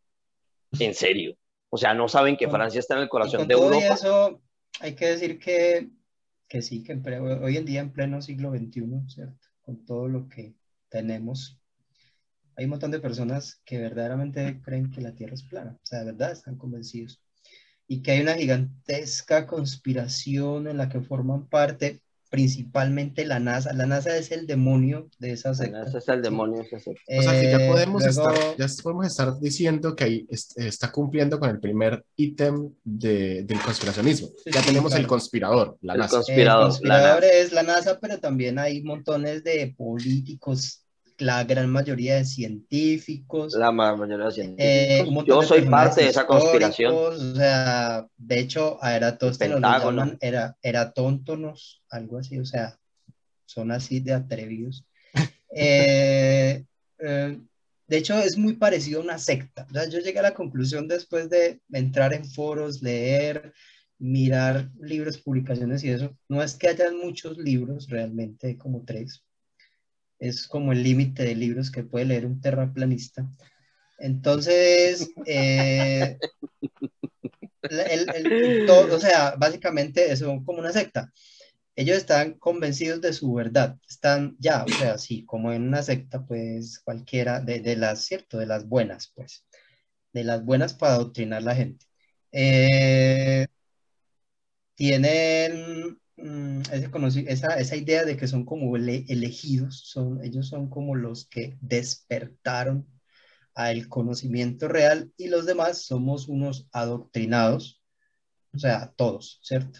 En 0.79 0.93
serio. 0.93 1.37
O 1.69 1.77
sea, 1.77 1.93
no 1.93 2.07
saben 2.07 2.37
que 2.37 2.49
Francia 2.49 2.79
está 2.79 2.95
en 2.95 3.01
el 3.01 3.09
corazón 3.09 3.41
con 3.41 3.47
de 3.47 3.55
todo 3.55 3.73
y 3.73 3.75
Europa. 3.75 3.95
eso, 3.95 4.41
hay 4.79 4.95
que 4.95 5.07
decir 5.07 5.39
que, 5.39 5.89
que 6.47 6.61
sí, 6.61 6.83
que 6.83 6.93
en 6.93 7.03
hoy 7.43 7.57
en 7.57 7.65
día, 7.65 7.81
en 7.81 7.91
pleno 7.91 8.21
siglo 8.21 8.51
XXI, 8.51 8.83
¿cierto? 9.07 9.47
Con 9.61 9.85
todo 9.85 10.07
lo 10.07 10.29
que 10.29 10.55
tenemos, 10.89 11.59
hay 12.55 12.65
un 12.65 12.71
montón 12.71 12.91
de 12.91 12.99
personas 12.99 13.61
que 13.65 13.77
verdaderamente 13.77 14.61
creen 14.61 14.89
que 14.89 15.01
la 15.01 15.13
Tierra 15.13 15.33
es 15.33 15.43
plana, 15.43 15.77
o 15.81 15.85
sea, 15.85 15.99
de 15.99 16.05
verdad 16.05 16.31
están 16.31 16.55
convencidos. 16.55 17.21
Y 17.87 18.01
que 18.01 18.11
hay 18.11 18.21
una 18.21 18.35
gigantesca 18.35 19.45
conspiración 19.45 20.67
en 20.67 20.77
la 20.77 20.89
que 20.89 21.01
forman 21.01 21.47
parte 21.47 22.01
principalmente 22.35 23.25
la 23.25 23.39
NASA. 23.39 23.71
La 23.73 23.85
NASA 23.85 24.17
es 24.17 24.29
el 24.31 24.45
demonio 24.45 25.07
de 25.19 25.31
esa 25.31 25.53
secta. 25.53 25.83
Ese 25.87 25.99
es 25.99 26.07
el 26.09 26.21
demonio. 26.21 26.61
ese 26.61 26.75
es 26.75 26.87
el- 26.87 26.97
O 27.19 27.21
sea 27.21 27.31
que 27.31 27.49
ya 27.51 27.65
Eh, 27.65 27.69
podemos, 27.69 28.03
luego- 28.03 28.29
estar, 28.31 28.57
ya 28.57 28.67
podemos 28.83 29.07
estar 29.07 29.39
diciendo 29.39 29.95
que 29.95 30.03
ahí 30.03 30.27
es- 30.29 30.55
está 30.57 30.91
cumpliendo 30.91 31.39
con 31.39 31.49
el 31.49 31.59
primer 31.59 32.03
ítem 32.17 32.71
de- 32.83 33.43
del 33.43 33.59
conspiracionismo. 33.61 34.27
Sí, 34.43 34.51
ya 34.51 34.59
sí, 34.61 34.67
tenemos 34.67 34.93
el 34.95 35.07
conspirador, 35.07 35.77
la 35.81 35.93
El 35.93 35.99
NASA. 35.99 36.17
conspirador. 36.17 36.61
El 36.63 36.67
conspirador 36.69 37.21
la 37.21 37.27
es 37.29 37.51
la 37.53 37.63
NASA, 37.63 37.99
pero 38.01 38.19
también 38.19 38.59
hay 38.59 38.83
montones 38.83 39.43
de 39.43 39.73
políticos, 39.77 40.81
la 41.17 41.43
gran 41.43 41.69
mayoría 41.69 42.15
de 42.15 42.25
científicos, 42.25 43.53
La 43.53 43.71
ma- 43.71 43.95
mayoría 43.95 44.25
de 44.25 44.31
eh, 44.31 44.33
científicos. 44.33 45.11
montón 45.13 45.35
Yo 45.35 45.41
de 45.41 45.47
soy 45.47 45.61
parte 45.63 46.03
de 46.03 46.09
esa 46.09 46.27
conspiración. 46.27 46.93
O 46.93 47.35
sea, 47.35 48.07
de 48.17 48.39
hecho, 48.39 48.77
a 48.83 48.95
Eratóstenes 48.95 49.59
llaman 49.59 50.17
era, 50.21 50.57
eratóntonos, 50.61 51.83
algo 51.89 52.17
así, 52.17 52.39
o 52.39 52.45
sea, 52.45 52.77
son 53.45 53.71
así 53.71 53.99
de 53.99 54.13
atrevidos. 54.13 54.85
Eh, 55.57 56.65
eh, 56.99 57.39
de 57.87 57.97
hecho, 57.97 58.17
es 58.19 58.37
muy 58.37 58.53
parecido 58.55 58.99
a 58.99 59.03
una 59.03 59.17
secta. 59.17 59.65
O 59.69 59.73
sea, 59.73 59.87
yo 59.87 59.99
llegué 59.99 60.19
a 60.19 60.23
la 60.23 60.33
conclusión 60.33 60.87
después 60.87 61.29
de 61.29 61.61
entrar 61.71 62.13
en 62.13 62.25
foros, 62.25 62.81
leer, 62.81 63.53
mirar 63.97 64.69
libros, 64.81 65.17
publicaciones 65.17 65.81
y 65.85 65.91
eso. 65.91 66.13
No 66.27 66.43
es 66.43 66.55
que 66.55 66.67
hayan 66.67 66.97
muchos 66.97 67.37
libros, 67.37 67.87
realmente 67.89 68.57
como 68.57 68.83
tres. 68.83 69.23
Es 70.19 70.47
como 70.47 70.71
el 70.71 70.83
límite 70.83 71.23
de 71.23 71.35
libros 71.35 71.71
que 71.71 71.83
puede 71.83 72.05
leer 72.05 72.25
un 72.25 72.39
terraplanista. 72.41 73.27
Entonces, 73.97 75.09
eh, 75.25 76.17
el- 77.69 78.09
el- 78.15 78.65
todo, 78.65 78.95
o 78.95 78.99
sea, 78.99 79.35
básicamente 79.37 80.15
son 80.17 80.43
como 80.43 80.59
una 80.59 80.71
secta. 80.71 81.11
Ellos 81.75 81.97
están 81.97 82.33
convencidos 82.35 83.01
de 83.01 83.11
su 83.11 83.33
verdad, 83.33 83.77
están 83.89 84.35
ya, 84.39 84.65
o 84.65 84.71
sea, 84.71 84.97
sí, 84.97 85.25
como 85.25 85.51
en 85.51 85.63
una 85.67 85.83
secta, 85.83 86.25
pues 86.25 86.79
cualquiera 86.79 87.41
de, 87.41 87.59
de 87.59 87.75
las, 87.75 88.05
cierto, 88.05 88.37
de 88.37 88.45
las 88.45 88.65
buenas, 88.67 89.11
pues, 89.13 89.45
de 90.13 90.23
las 90.23 90.43
buenas 90.45 90.73
para 90.73 90.93
adoctrinar 90.93 91.39
a 91.39 91.45
la 91.45 91.55
gente. 91.55 91.85
Eh, 92.31 93.47
tienen 94.75 95.99
mm, 96.17 96.61
ese 96.71 96.89
esa, 97.31 97.59
esa 97.59 97.75
idea 97.75 98.05
de 98.05 98.17
que 98.17 98.27
son 98.27 98.45
como 98.45 98.75
ele- 98.77 99.05
elegidos, 99.09 99.81
son, 99.85 100.23
ellos 100.23 100.47
son 100.47 100.69
como 100.69 100.95
los 100.95 101.25
que 101.27 101.57
despertaron 101.61 102.87
al 103.55 103.87
conocimiento 103.89 104.67
real 104.67 105.11
y 105.17 105.27
los 105.29 105.45
demás 105.45 105.83
somos 105.83 106.27
unos 106.27 106.67
adoctrinados, 106.71 107.81
o 108.53 108.59
sea, 108.59 108.93
todos, 108.95 109.39
¿cierto? 109.43 109.79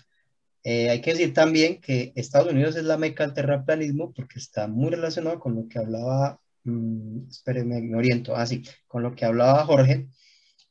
Eh, 0.63 0.89
hay 0.89 1.01
que 1.01 1.11
decir 1.11 1.33
también 1.33 1.79
que 1.81 2.11
Estados 2.15 2.51
Unidos 2.51 2.75
es 2.75 2.85
la 2.85 2.97
meca 2.97 3.25
del 3.25 3.35
terraplanismo 3.35 4.13
porque 4.13 4.39
está 4.39 4.67
muy 4.67 4.89
relacionado 4.91 5.39
con 5.39 5.55
lo 5.55 5.67
que 5.67 5.79
hablaba, 5.79 6.41
mm, 6.63 7.29
espérenme, 7.29 7.81
me 7.81 7.95
oriento, 7.97 8.35
así, 8.35 8.63
con 8.87 9.03
lo 9.03 9.15
que 9.15 9.25
hablaba 9.25 9.65
Jorge, 9.65 10.07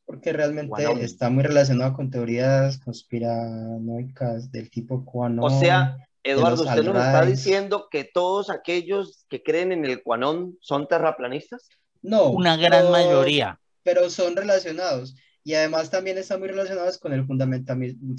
porque 0.06 0.32
realmente 0.32 0.72
está 1.02 1.30
muy 1.30 1.42
relacionado 1.42 1.94
con 1.94 2.10
teorías 2.10 2.78
conspiranoicas 2.78 4.50
del 4.52 4.70
tipo 4.70 5.04
QAnon. 5.04 5.44
O 5.44 5.50
sea, 5.60 5.96
Eduardo, 6.22 6.62
¿usted 6.64 6.82
nos 6.84 6.96
está 6.96 7.18
Alrais. 7.18 7.36
diciendo 7.44 7.88
que 7.90 8.04
todos 8.04 8.50
aquellos 8.50 9.24
que 9.28 9.42
creen 9.42 9.72
en 9.72 9.84
el 9.84 10.02
Quanón 10.02 10.56
son 10.60 10.86
terraplanistas? 10.88 11.68
no, 12.02 12.30
Una 12.30 12.56
gran 12.56 12.82
pero- 12.82 12.90
mayoría. 12.90 13.60
pero 13.82 14.10
son 14.10 14.36
relacionados. 14.36 15.14
Y 15.42 15.54
además 15.54 15.90
también 15.90 16.16
están 16.18 16.38
muy 16.40 16.48
relacionados 16.48 16.96
con 16.98 17.12
el 17.12 17.26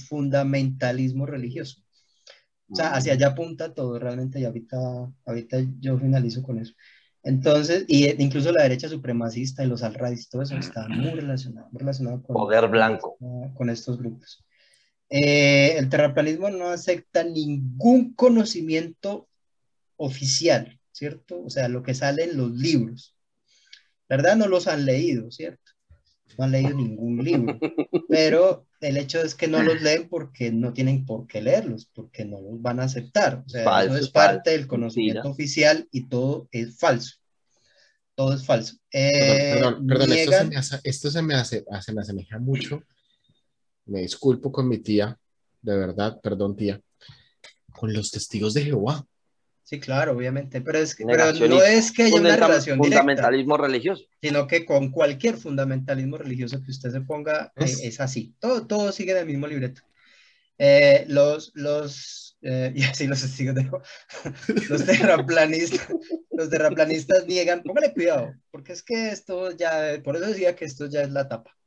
fundamentalismo 0.07 1.25
religioso. 1.25 1.81
O 2.69 2.75
sea, 2.75 2.93
hacia 2.95 3.13
allá 3.13 3.27
apunta 3.27 3.73
todo 3.73 3.97
realmente 3.99 4.39
y 4.39 4.45
ahorita, 4.45 4.77
ahorita 5.25 5.57
yo 5.79 5.97
finalizo 5.99 6.41
con 6.43 6.59
eso. 6.59 6.73
Entonces, 7.25 7.85
y 7.87 8.05
eh, 8.05 8.15
incluso 8.19 8.51
la 8.51 8.61
derecha 8.61 8.87
supremacista 8.87 9.63
y 9.63 9.67
los 9.67 9.81
alrais, 9.81 10.29
todo 10.29 10.43
eso 10.43 10.55
está 10.57 10.87
muy 10.87 11.09
relacionado, 11.09 11.67
muy 11.71 11.79
relacionado 11.79 12.21
con, 12.21 12.35
Poder 12.35 12.67
blanco. 12.67 13.17
con 13.55 13.69
estos 13.71 13.97
grupos. 13.97 14.45
Eh, 15.09 15.75
el 15.77 15.89
terraplanismo 15.89 16.51
no 16.51 16.69
acepta 16.69 17.23
ningún 17.23 18.13
conocimiento 18.13 19.27
oficial, 19.97 20.79
¿cierto? 20.91 21.43
O 21.43 21.49
sea, 21.49 21.67
lo 21.67 21.81
que 21.81 21.95
sale 21.95 22.25
en 22.25 22.37
los 22.37 22.51
libros. 22.51 23.15
¿Verdad? 24.07 24.35
No 24.35 24.47
los 24.47 24.67
han 24.67 24.85
leído, 24.85 25.31
¿cierto? 25.31 25.64
No 26.37 26.43
han 26.45 26.51
leído 26.51 26.75
ningún 26.75 27.23
libro. 27.23 27.59
Pero 28.09 28.67
el 28.81 28.97
hecho 28.97 29.21
es 29.21 29.35
que 29.35 29.47
no 29.47 29.63
los 29.63 29.81
leen 29.81 30.09
porque 30.09 30.51
no 30.51 30.73
tienen 30.73 31.05
por 31.05 31.27
qué 31.27 31.41
leerlos, 31.41 31.85
porque 31.93 32.25
no 32.25 32.39
los 32.41 32.61
van 32.61 32.79
a 32.79 32.83
aceptar. 32.83 33.43
O 33.45 33.49
sea, 33.49 33.63
Falso, 33.63 33.95
eso 33.95 34.05
es 34.05 34.11
falso, 34.11 34.13
parte 34.13 34.51
del 34.51 34.67
conocimiento 34.67 35.21
mentira. 35.23 35.31
oficial 35.31 35.87
y 35.91 36.07
todo 36.07 36.47
es 36.51 36.77
falso. 36.77 37.15
Todo 38.15 38.33
es 38.33 38.45
falso. 38.45 38.75
Perdón, 38.91 39.37
Eh, 39.37 39.49
perdón, 39.51 39.87
perdón, 39.87 40.11
esto, 40.13 40.31
se 40.31 40.45
me 40.45 40.55
hace- 40.55 40.79
esto 40.83 41.11
se 41.11 41.21
me 41.21 41.33
hace, 41.35 41.65
se 41.81 41.93
me 41.93 42.01
asemeja 42.01 42.39
mucho. 42.39 42.81
Me 43.85 44.01
disculpo 44.01 44.51
con 44.51 44.67
mi 44.67 44.77
tía, 44.79 45.17
de 45.61 45.77
verdad, 45.77 46.19
perdón, 46.21 46.55
tía. 46.55 46.79
Con 47.73 47.91
los 47.93 48.11
testigos 48.11 48.53
de 48.53 48.63
Jehová. 48.65 49.05
Sí, 49.67 49.79
claro, 49.79 50.11
obviamente, 50.11 50.61
pero, 50.61 50.77
es 50.77 50.93
que, 50.93 51.05
pero 51.07 51.33
no 51.33 51.61
es 51.63 51.91
que 51.91 52.03
haya 52.03 52.15
una 52.17 52.35
relación 52.35 52.79
directa, 52.79 52.99
fundamentalismo 53.01 53.57
religioso. 53.57 54.03
sino 54.21 54.45
que 54.45 54.63
con 54.63 54.91
cualquier 54.91 55.37
fundamentalismo 55.37 56.17
religioso 56.19 56.61
que 56.63 56.69
usted 56.69 56.91
se 56.91 57.01
ponga, 57.01 57.51
eh, 57.55 57.63
Es- 57.65 57.81
es 57.83 57.99
así. 57.99 58.35
Todo, 58.39 58.67
todo 58.67 58.91
sigue 58.91 59.13
en 59.13 59.17
el 59.17 59.25
mismo 59.25 59.47
libreto. 59.47 59.81
Eh, 60.59 61.05
los, 61.07 61.51
los, 61.55 62.37
eh, 62.43 62.71
y 62.75 62.83
así 62.83 63.07
los 63.07 63.21
testigos 63.21 63.55
de 63.55 63.63
los 64.69 64.85
terraplanistas, 64.85 65.87
los 66.31 66.49
terraplanistas 66.51 67.25
niegan, 67.25 67.63
póngale 67.63 67.91
cuidado, 67.91 68.35
porque 68.51 68.71
es 68.73 68.83
que 68.83 69.09
esto 69.09 69.49
ya, 69.51 69.99
por 70.03 70.15
eso 70.15 70.27
decía 70.27 70.55
que 70.55 70.65
esto 70.65 70.85
ya 70.85 71.01
es 71.01 71.09
la 71.09 71.27
tapa. 71.27 71.57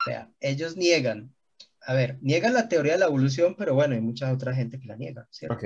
O 0.00 0.04
sea, 0.10 0.30
ellos 0.40 0.76
niegan, 0.76 1.34
a 1.80 1.94
ver, 1.94 2.18
niegan 2.22 2.54
la 2.54 2.68
teoría 2.68 2.92
de 2.92 2.98
la 3.00 3.06
evolución, 3.06 3.56
pero 3.58 3.74
bueno, 3.74 3.94
hay 3.94 4.00
mucha 4.00 4.32
otra 4.32 4.54
gente 4.54 4.78
que 4.78 4.86
la 4.86 4.96
niega, 4.96 5.26
¿cierto? 5.32 5.56
Ok. 5.56 5.64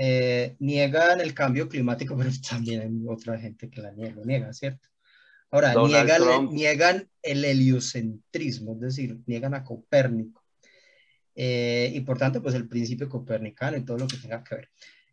Eh, 0.00 0.54
niegan 0.60 1.20
el 1.20 1.34
cambio 1.34 1.68
climático, 1.68 2.16
pero 2.18 2.30
también 2.48 2.80
hay 2.82 2.88
otra 3.08 3.36
gente 3.38 3.68
que 3.68 3.82
la 3.82 3.90
niega, 3.90 4.14
lo 4.14 4.24
niega, 4.24 4.52
¿cierto? 4.52 4.88
Ahora, 5.50 5.74
niegan, 5.74 6.54
niegan 6.54 7.08
el 7.22 7.44
heliocentrismo, 7.44 8.74
es 8.74 8.80
decir, 8.80 9.18
niegan 9.26 9.54
a 9.54 9.64
Copérnico. 9.64 10.44
Eh, 11.34 11.90
y 11.94 12.00
por 12.02 12.18
tanto, 12.18 12.42
pues 12.42 12.54
el 12.54 12.68
principio 12.68 13.08
copernicano 13.08 13.76
y 13.76 13.84
todo 13.84 13.96
lo 13.98 14.06
que 14.06 14.18
tenga 14.18 14.44
que 14.44 14.54
ver. 14.56 14.68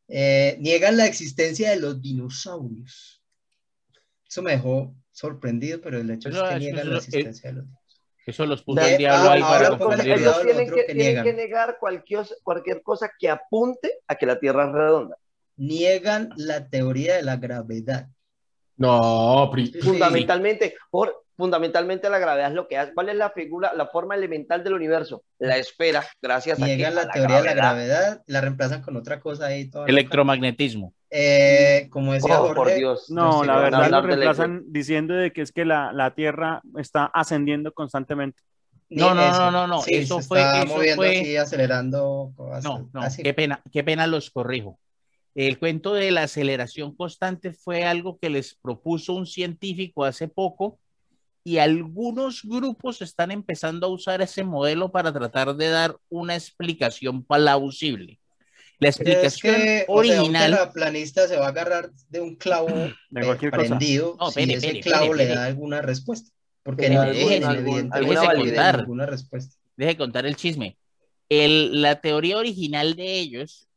Eh, 0.07 0.57
niegan 0.59 0.97
la 0.97 1.05
existencia 1.07 1.69
de 1.71 1.79
los 1.79 2.01
dinosaurios. 2.01 3.23
Eso 4.27 4.41
me 4.41 4.51
dejó 4.51 4.95
sorprendido, 5.11 5.79
pero 5.81 5.99
el 5.99 6.09
hecho 6.11 6.29
Eso- 6.29 6.45
es 6.45 6.53
que 6.53 6.59
niegan 6.59 6.89
la 6.89 6.97
eso- 6.97 7.07
existencia 7.07 7.49
de 7.49 7.55
los 7.57 7.65
dinosaurios. 7.65 7.84
Eso 8.25 8.45
los 8.45 8.63
puso 8.63 8.81
De- 8.81 8.93
el 8.93 8.97
diablo 8.97 9.29
ah, 9.29 9.33
ahí 9.33 9.41
ahora 9.41 9.57
para 9.57 9.77
confundir. 9.77 10.13
Ellos 10.13 10.37
lo 10.37 10.41
tienen, 10.43 10.69
que, 10.69 10.75
que 10.75 10.83
tienen 10.85 11.03
niegan. 11.05 11.23
que 11.25 11.33
negar 11.33 11.77
cualquier, 11.79 12.25
cualquier 12.43 12.81
cosa 12.81 13.11
que 13.19 13.29
apunte 13.29 13.99
a 14.07 14.15
que 14.15 14.25
la 14.25 14.39
Tierra 14.39 14.65
es 14.65 14.71
redonda. 14.73 15.17
Niegan 15.57 16.29
la 16.35 16.67
teoría 16.67 17.15
de 17.17 17.21
la 17.23 17.37
gravedad. 17.37 18.07
No, 18.77 19.49
pri- 19.53 19.67
Sí. 19.71 19.79
Fundamentalmente, 19.79 20.75
por, 20.89 21.23
fundamentalmente 21.37 22.09
la 22.09 22.17
gravedad 22.19 22.49
es 22.49 22.55
lo 22.55 22.67
que 22.67 22.77
hace. 22.77 22.93
¿Cuál 22.93 23.09
es 23.09 23.15
la 23.15 23.29
figura, 23.29 23.71
la 23.75 23.85
forma 23.87 24.15
elemental 24.15 24.63
del 24.63 24.73
universo? 24.73 25.23
La 25.39 25.57
esfera, 25.57 26.03
gracias 26.21 26.59
a, 26.59 26.65
que- 26.65 26.75
niegan 26.75 26.97
a 26.97 27.05
la 27.05 27.11
teoría 27.11 27.37
de 27.37 27.43
la 27.45 27.53
gravedad. 27.53 27.97
gravedad, 28.01 28.23
la 28.25 28.41
reemplazan 28.41 28.81
con 28.81 28.97
otra 28.97 29.19
cosa 29.19 29.45
ahí. 29.45 29.69
toda. 29.69 29.85
Electromagnetismo. 29.85 30.93
Eh, 31.09 31.87
como 31.91 32.13
decía 32.13 32.41
Oh, 32.41 32.53
por 32.53 32.73
Dios. 32.73 33.09
No, 33.09 33.43
la 33.43 33.57
verdad 33.57 33.89
lo 33.89 34.01
reemplazan 34.01 34.63
diciendo 34.67 35.13
de 35.13 35.31
que 35.31 35.41
es 35.41 35.51
que 35.51 35.65
la, 35.65 35.93
la 35.93 36.13
Tierra 36.15 36.61
está 36.77 37.05
ascendiendo 37.05 37.71
constantemente. 37.73 38.41
No, 38.89 39.13
no, 39.15 39.31
no, 39.31 39.51
no, 39.51 39.67
no, 39.67 39.81
Sí, 39.81 39.95
eso 39.95 40.21
se 40.21 40.27
fue- 40.27 40.39
está 40.41 40.63
eso 40.63 40.73
moviendo 40.75 40.95
fue- 40.97 41.19
así, 41.19 41.37
acelerando. 41.37 42.33
No, 42.63 42.89
no, 42.93 43.01
así. 43.01 43.23
qué 43.23 43.33
pena, 43.33 43.61
qué 43.71 43.83
pena 43.83 44.07
los 44.07 44.29
corrijo. 44.31 44.79
El 45.33 45.59
cuento 45.59 45.93
de 45.93 46.11
la 46.11 46.23
aceleración 46.23 46.95
constante 46.95 47.51
fue 47.53 47.83
algo 47.83 48.17
que 48.19 48.29
les 48.29 48.55
propuso 48.55 49.13
un 49.13 49.25
científico 49.25 50.05
hace 50.05 50.27
poco 50.27 50.79
y 51.43 51.57
algunos 51.57 52.41
grupos 52.43 53.01
están 53.01 53.31
empezando 53.31 53.87
a 53.87 53.89
usar 53.89 54.21
ese 54.21 54.43
modelo 54.43 54.91
para 54.91 55.11
tratar 55.11 55.55
de 55.55 55.69
dar 55.69 55.97
una 56.09 56.35
explicación 56.35 57.23
plausible. 57.23 58.19
La 58.79 58.89
explicación 58.89 59.55
que, 59.55 59.85
o 59.87 60.03
sea, 60.03 60.13
un 60.13 60.19
original, 60.19 60.51
terraplanista 60.51 61.27
se 61.27 61.37
va 61.37 61.45
a 61.45 61.49
agarrar 61.49 61.91
de 62.09 62.21
un 62.21 62.35
clavo 62.35 62.67
De 63.09 63.21
eh, 63.21 63.51
prendido 63.51 64.17
No, 64.19 64.31
si 64.31 64.41
espere, 64.41 64.55
ese 64.55 64.79
clavo 64.81 65.13
le 65.13 65.27
da 65.27 65.45
alguna 65.45 65.81
respuesta. 65.81 66.31
Porque 66.63 66.89
no 66.89 66.99
validez. 66.99 67.41
ninguna 68.77 69.05
respuesta. 69.05 69.55
deje 69.77 69.97
contar 69.97 70.25
el 70.25 70.35
chisme. 70.35 70.77
El- 71.29 71.81
la 71.81 72.01
teoría 72.01 72.37
original 72.37 72.95
de 72.95 73.19
ellos 73.19 73.67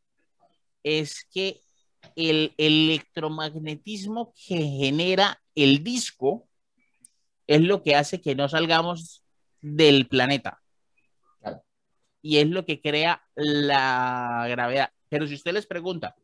es 0.82 1.26
que 1.32 1.60
el 2.16 2.54
electromagnetismo 2.56 4.32
que 4.34 4.56
genera 4.56 5.40
el 5.54 5.84
disco 5.84 6.48
es 7.46 7.60
lo 7.60 7.82
que 7.82 7.94
hace 7.94 8.20
que 8.20 8.34
no 8.34 8.48
salgamos 8.48 9.22
del 9.60 10.06
planeta. 10.06 10.60
Y 12.28 12.36
es 12.36 12.46
lo 12.50 12.66
que 12.66 12.78
crea 12.82 13.22
la 13.36 14.44
gravedad. 14.50 14.90
Pero 15.08 15.26
si 15.26 15.32
usted 15.34 15.54
les 15.54 15.66
pregunta, 15.66 16.14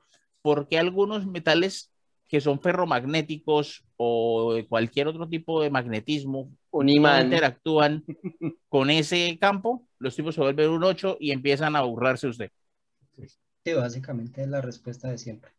¿por 0.42 0.68
qué 0.68 0.78
algunos 0.78 1.26
metales 1.26 1.90
que 2.28 2.42
son 2.42 2.60
ferromagnéticos 2.60 3.84
o 3.96 4.54
cualquier 4.68 5.08
otro 5.08 5.26
tipo 5.26 5.62
de 5.62 5.70
magnetismo 5.70 6.50
Un 6.72 6.90
imán. 6.90 7.24
interactúan 7.24 8.04
con 8.68 8.90
ese 8.90 9.38
campo, 9.40 9.88
los 9.98 10.14
tipos 10.14 10.34
se 10.34 10.42
vuelven 10.42 10.68
un 10.68 10.84
8 10.84 11.16
y 11.18 11.30
empiezan 11.30 11.74
a 11.74 11.80
burlarse 11.80 12.26
usted. 12.26 12.50
Sí, 13.64 13.72
básicamente 13.72 14.42
es 14.42 14.48
la 14.48 14.60
respuesta 14.60 15.08
de 15.10 15.16
siempre. 15.16 15.52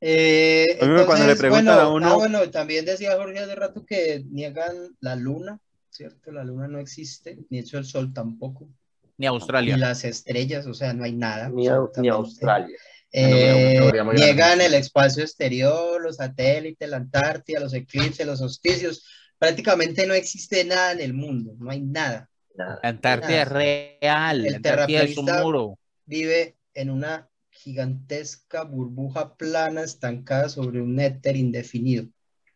Eh, 0.00 0.76
pero 0.78 1.06
cuando 1.06 1.24
le 1.24 1.32
entonces, 1.32 1.38
preguntan 1.38 1.74
bueno, 1.74 1.80
a 1.80 1.94
uno- 1.94 2.06
ah, 2.08 2.14
bueno, 2.16 2.50
también 2.50 2.84
decía 2.84 3.16
Jorge 3.16 3.38
hace 3.38 3.54
rato 3.54 3.86
que 3.86 4.22
niegan 4.28 4.74
la 5.00 5.16
luna, 5.16 5.58
¿cierto? 5.94 6.32
La 6.32 6.44
luna 6.44 6.66
no 6.66 6.78
existe, 6.78 7.38
ni 7.50 7.58
hecho 7.60 7.78
el 7.78 7.84
sol 7.84 8.12
tampoco, 8.12 8.68
Ni 9.16 9.26
Australia. 9.26 9.76
ni 9.76 9.80
las 9.80 10.04
estrellas, 10.04 10.66
o 10.66 10.74
sea, 10.74 10.92
no 10.92 11.04
hay 11.04 11.12
nada. 11.12 11.48
Ni. 11.48 11.68
Australia. 12.08 12.76
Eh, 13.12 13.80
niegan 14.12 14.60
el 14.60 14.74
espacio 14.74 15.22
exterior, 15.22 16.02
los 16.02 16.16
satélites, 16.16 16.88
la 16.88 16.96
Antártida, 16.96 17.60
los 17.60 17.72
eclipses, 17.72 18.26
los 18.26 18.40
solsticios. 18.40 19.06
Prácticamente 19.38 20.04
no 20.06 20.14
existe 20.14 20.64
nada 20.64 20.92
en 20.92 21.00
el 21.00 21.14
mundo, 21.14 21.54
no 21.58 21.70
hay 21.70 21.80
nada. 21.80 22.28
Nada. 22.56 22.80
La 22.82 22.88
Antártida 22.88 23.42
es 23.42 23.48
real, 23.48 24.44
El 24.44 24.50
la 24.50 24.56
Antártida 24.56 25.02
es 25.02 25.16
un 25.16 25.26
muro. 25.26 25.78
Vive 26.06 26.56
en 26.74 26.90
una 26.90 27.28
gigantesca 27.50 28.64
burbuja 28.64 29.36
plana 29.36 29.82
estancada 29.84 30.48
sobre 30.48 30.82
un 30.82 30.98
éter 30.98 31.36
indefinido, 31.36 32.06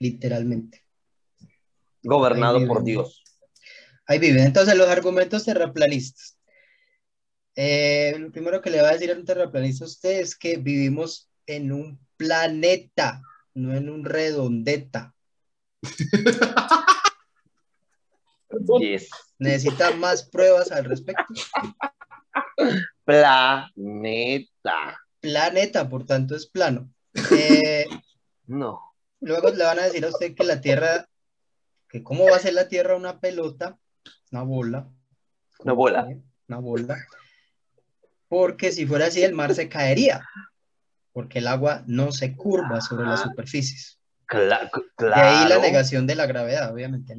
literalmente. 0.00 0.82
Gobernado 2.02 2.66
por. 2.66 2.82
Dios. 2.82 3.22
Ahí 4.08 4.18
viven. 4.18 4.44
Entonces, 4.44 4.74
los 4.76 4.88
argumentos 4.88 5.44
terraplanistas. 5.44 6.36
Eh, 7.54 8.16
lo 8.18 8.32
primero 8.32 8.60
que 8.60 8.70
le 8.70 8.80
va 8.80 8.88
a 8.88 8.92
decir 8.92 9.10
a 9.10 9.14
un 9.14 9.24
terraplanista 9.24 9.84
a 9.84 9.88
usted 9.88 10.20
es 10.20 10.34
que 10.36 10.56
vivimos 10.56 11.30
en 11.46 11.72
un 11.72 12.00
planeta, 12.16 13.22
no 13.54 13.74
en 13.74 13.88
un 13.90 14.04
redondeta. 14.04 15.14
Yes. 18.80 19.10
Necesita 19.38 19.90
más 19.92 20.22
pruebas 20.24 20.72
al 20.72 20.86
respecto. 20.86 21.22
Planeta. 23.04 24.98
Planeta, 25.20 25.88
por 25.88 26.06
tanto, 26.06 26.34
es 26.34 26.46
plano. 26.46 26.90
Eh, 27.32 27.86
No. 28.46 28.80
luego 29.20 29.50
le 29.50 29.64
van 29.64 29.78
a 29.78 29.84
decir 29.84 30.04
a 30.04 30.08
usted 30.08 30.34
que 30.34 30.44
la 30.44 30.60
Tierra, 30.60 31.06
que 31.88 32.02
cómo 32.02 32.24
va 32.24 32.36
a 32.36 32.40
ser 32.40 32.54
la 32.54 32.68
Tierra 32.68 32.96
una 32.96 33.20
pelota, 33.20 33.78
una 34.32 34.42
bola. 34.42 34.88
Una 35.60 35.72
bola. 35.72 36.08
Una 36.48 36.58
bola. 36.58 36.96
Porque 38.28 38.72
si 38.72 38.86
fuera 38.86 39.06
así, 39.06 39.22
el 39.22 39.34
mar 39.34 39.54
se 39.54 39.68
caería. 39.68 40.22
Porque 41.12 41.38
el 41.38 41.46
agua 41.46 41.82
no 41.86 42.12
se 42.12 42.36
curva 42.36 42.80
sobre 42.80 43.06
las 43.06 43.22
superficies. 43.22 43.98
Cla- 44.26 44.70
De 44.98 45.14
ahí 45.14 45.42
la 45.42 45.46
claro. 45.56 45.62
negación 45.62 46.06
de 46.06 46.14
la 46.14 46.26
gravedad, 46.26 46.72
obviamente. 46.72 47.16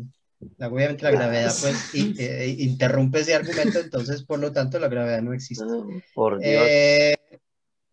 Obviamente 0.60 1.04
la 1.04 1.12
gravedad 1.12 1.54
pues 1.60 1.76
eh, 1.94 2.56
interrumpe 2.60 3.20
ese 3.20 3.36
argumento, 3.36 3.80
entonces 3.80 4.24
por 4.24 4.40
lo 4.40 4.54
tanto 4.54 4.80
la 4.80 4.88
gravedad 4.88 5.22
no 5.22 5.34
existe. 5.34 5.66
Por 6.14 6.40
Dios. 6.40 6.64
Eh, 6.66 7.16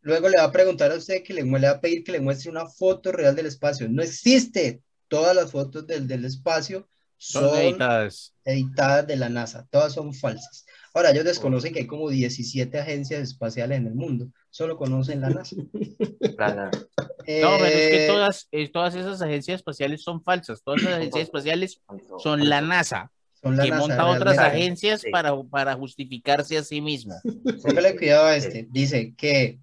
luego 0.02 0.28
le 0.28 0.36
va 0.38 0.44
a 0.44 0.52
preguntar 0.52 0.92
a 0.92 0.96
usted 0.96 1.24
que 1.24 1.34
le, 1.34 1.42
le 1.42 1.66
va 1.66 1.70
a 1.70 1.80
pedir 1.80 2.04
que 2.04 2.12
le 2.12 2.20
muestre 2.20 2.50
una 2.50 2.66
foto 2.68 3.10
real 3.10 3.34
del 3.34 3.46
espacio. 3.46 3.88
No 3.88 4.02
existe. 4.02 4.82
Todas 5.08 5.34
las 5.36 5.52
fotos 5.52 5.86
del, 5.86 6.06
del 6.08 6.24
espacio 6.24 6.88
Son 7.18 7.48
son 7.50 7.58
editadas. 7.58 8.34
editadas 8.44 9.06
de 9.06 9.16
la 9.16 9.28
NASA. 9.28 9.66
Todas 9.70 9.92
son 9.94 10.12
falsas. 10.14 10.64
Ahora, 10.94 11.10
ellos 11.10 11.24
desconocen 11.24 11.72
que 11.72 11.80
hay 11.80 11.86
como 11.86 12.08
17 12.08 12.78
agencias 12.78 13.20
espaciales 13.20 13.78
en 13.78 13.86
el 13.86 13.94
mundo. 13.94 14.28
Solo 14.50 14.76
conocen 14.76 15.20
la 15.20 15.30
NASA. 15.30 15.56
Plana. 16.36 16.70
No, 16.72 16.86
pero 17.26 17.66
es 17.66 17.90
que 17.90 18.04
Eh, 18.04 18.08
todas, 18.08 18.48
eh, 18.52 18.68
todas 18.70 18.94
esas 18.94 19.20
agencias 19.22 19.56
espaciales 19.56 20.02
son 20.02 20.22
falsas. 20.22 20.62
Todas 20.62 20.82
las 20.82 20.94
agencias 20.94 21.24
espaciales 21.24 21.80
son 22.22 22.48
la 22.48 22.60
NASA, 22.60 23.10
son 23.42 23.56
la 23.56 23.64
que 23.64 23.70
NASA, 23.70 23.80
monta 23.80 24.06
otras 24.06 24.36
realmente. 24.36 24.58
agencias 24.62 25.00
Sí. 25.02 25.10
para, 25.10 25.34
para 25.50 25.74
justificarse 25.74 26.56
a 26.56 26.62
sí 26.62 26.80
mismo. 26.80 27.14
Póngale 27.62 27.96
cuidado 27.96 28.26
a 28.26 28.36
este. 28.36 28.66
Dice 28.70 29.14
que 29.16 29.58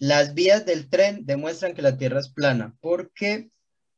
las 0.00 0.34
vías 0.34 0.66
del 0.66 0.88
tren 0.90 1.24
demuestran 1.24 1.72
que 1.74 1.82
la 1.82 1.96
Tierra 1.96 2.20
es 2.20 2.28
plana 2.28 2.74
porque 2.80 3.48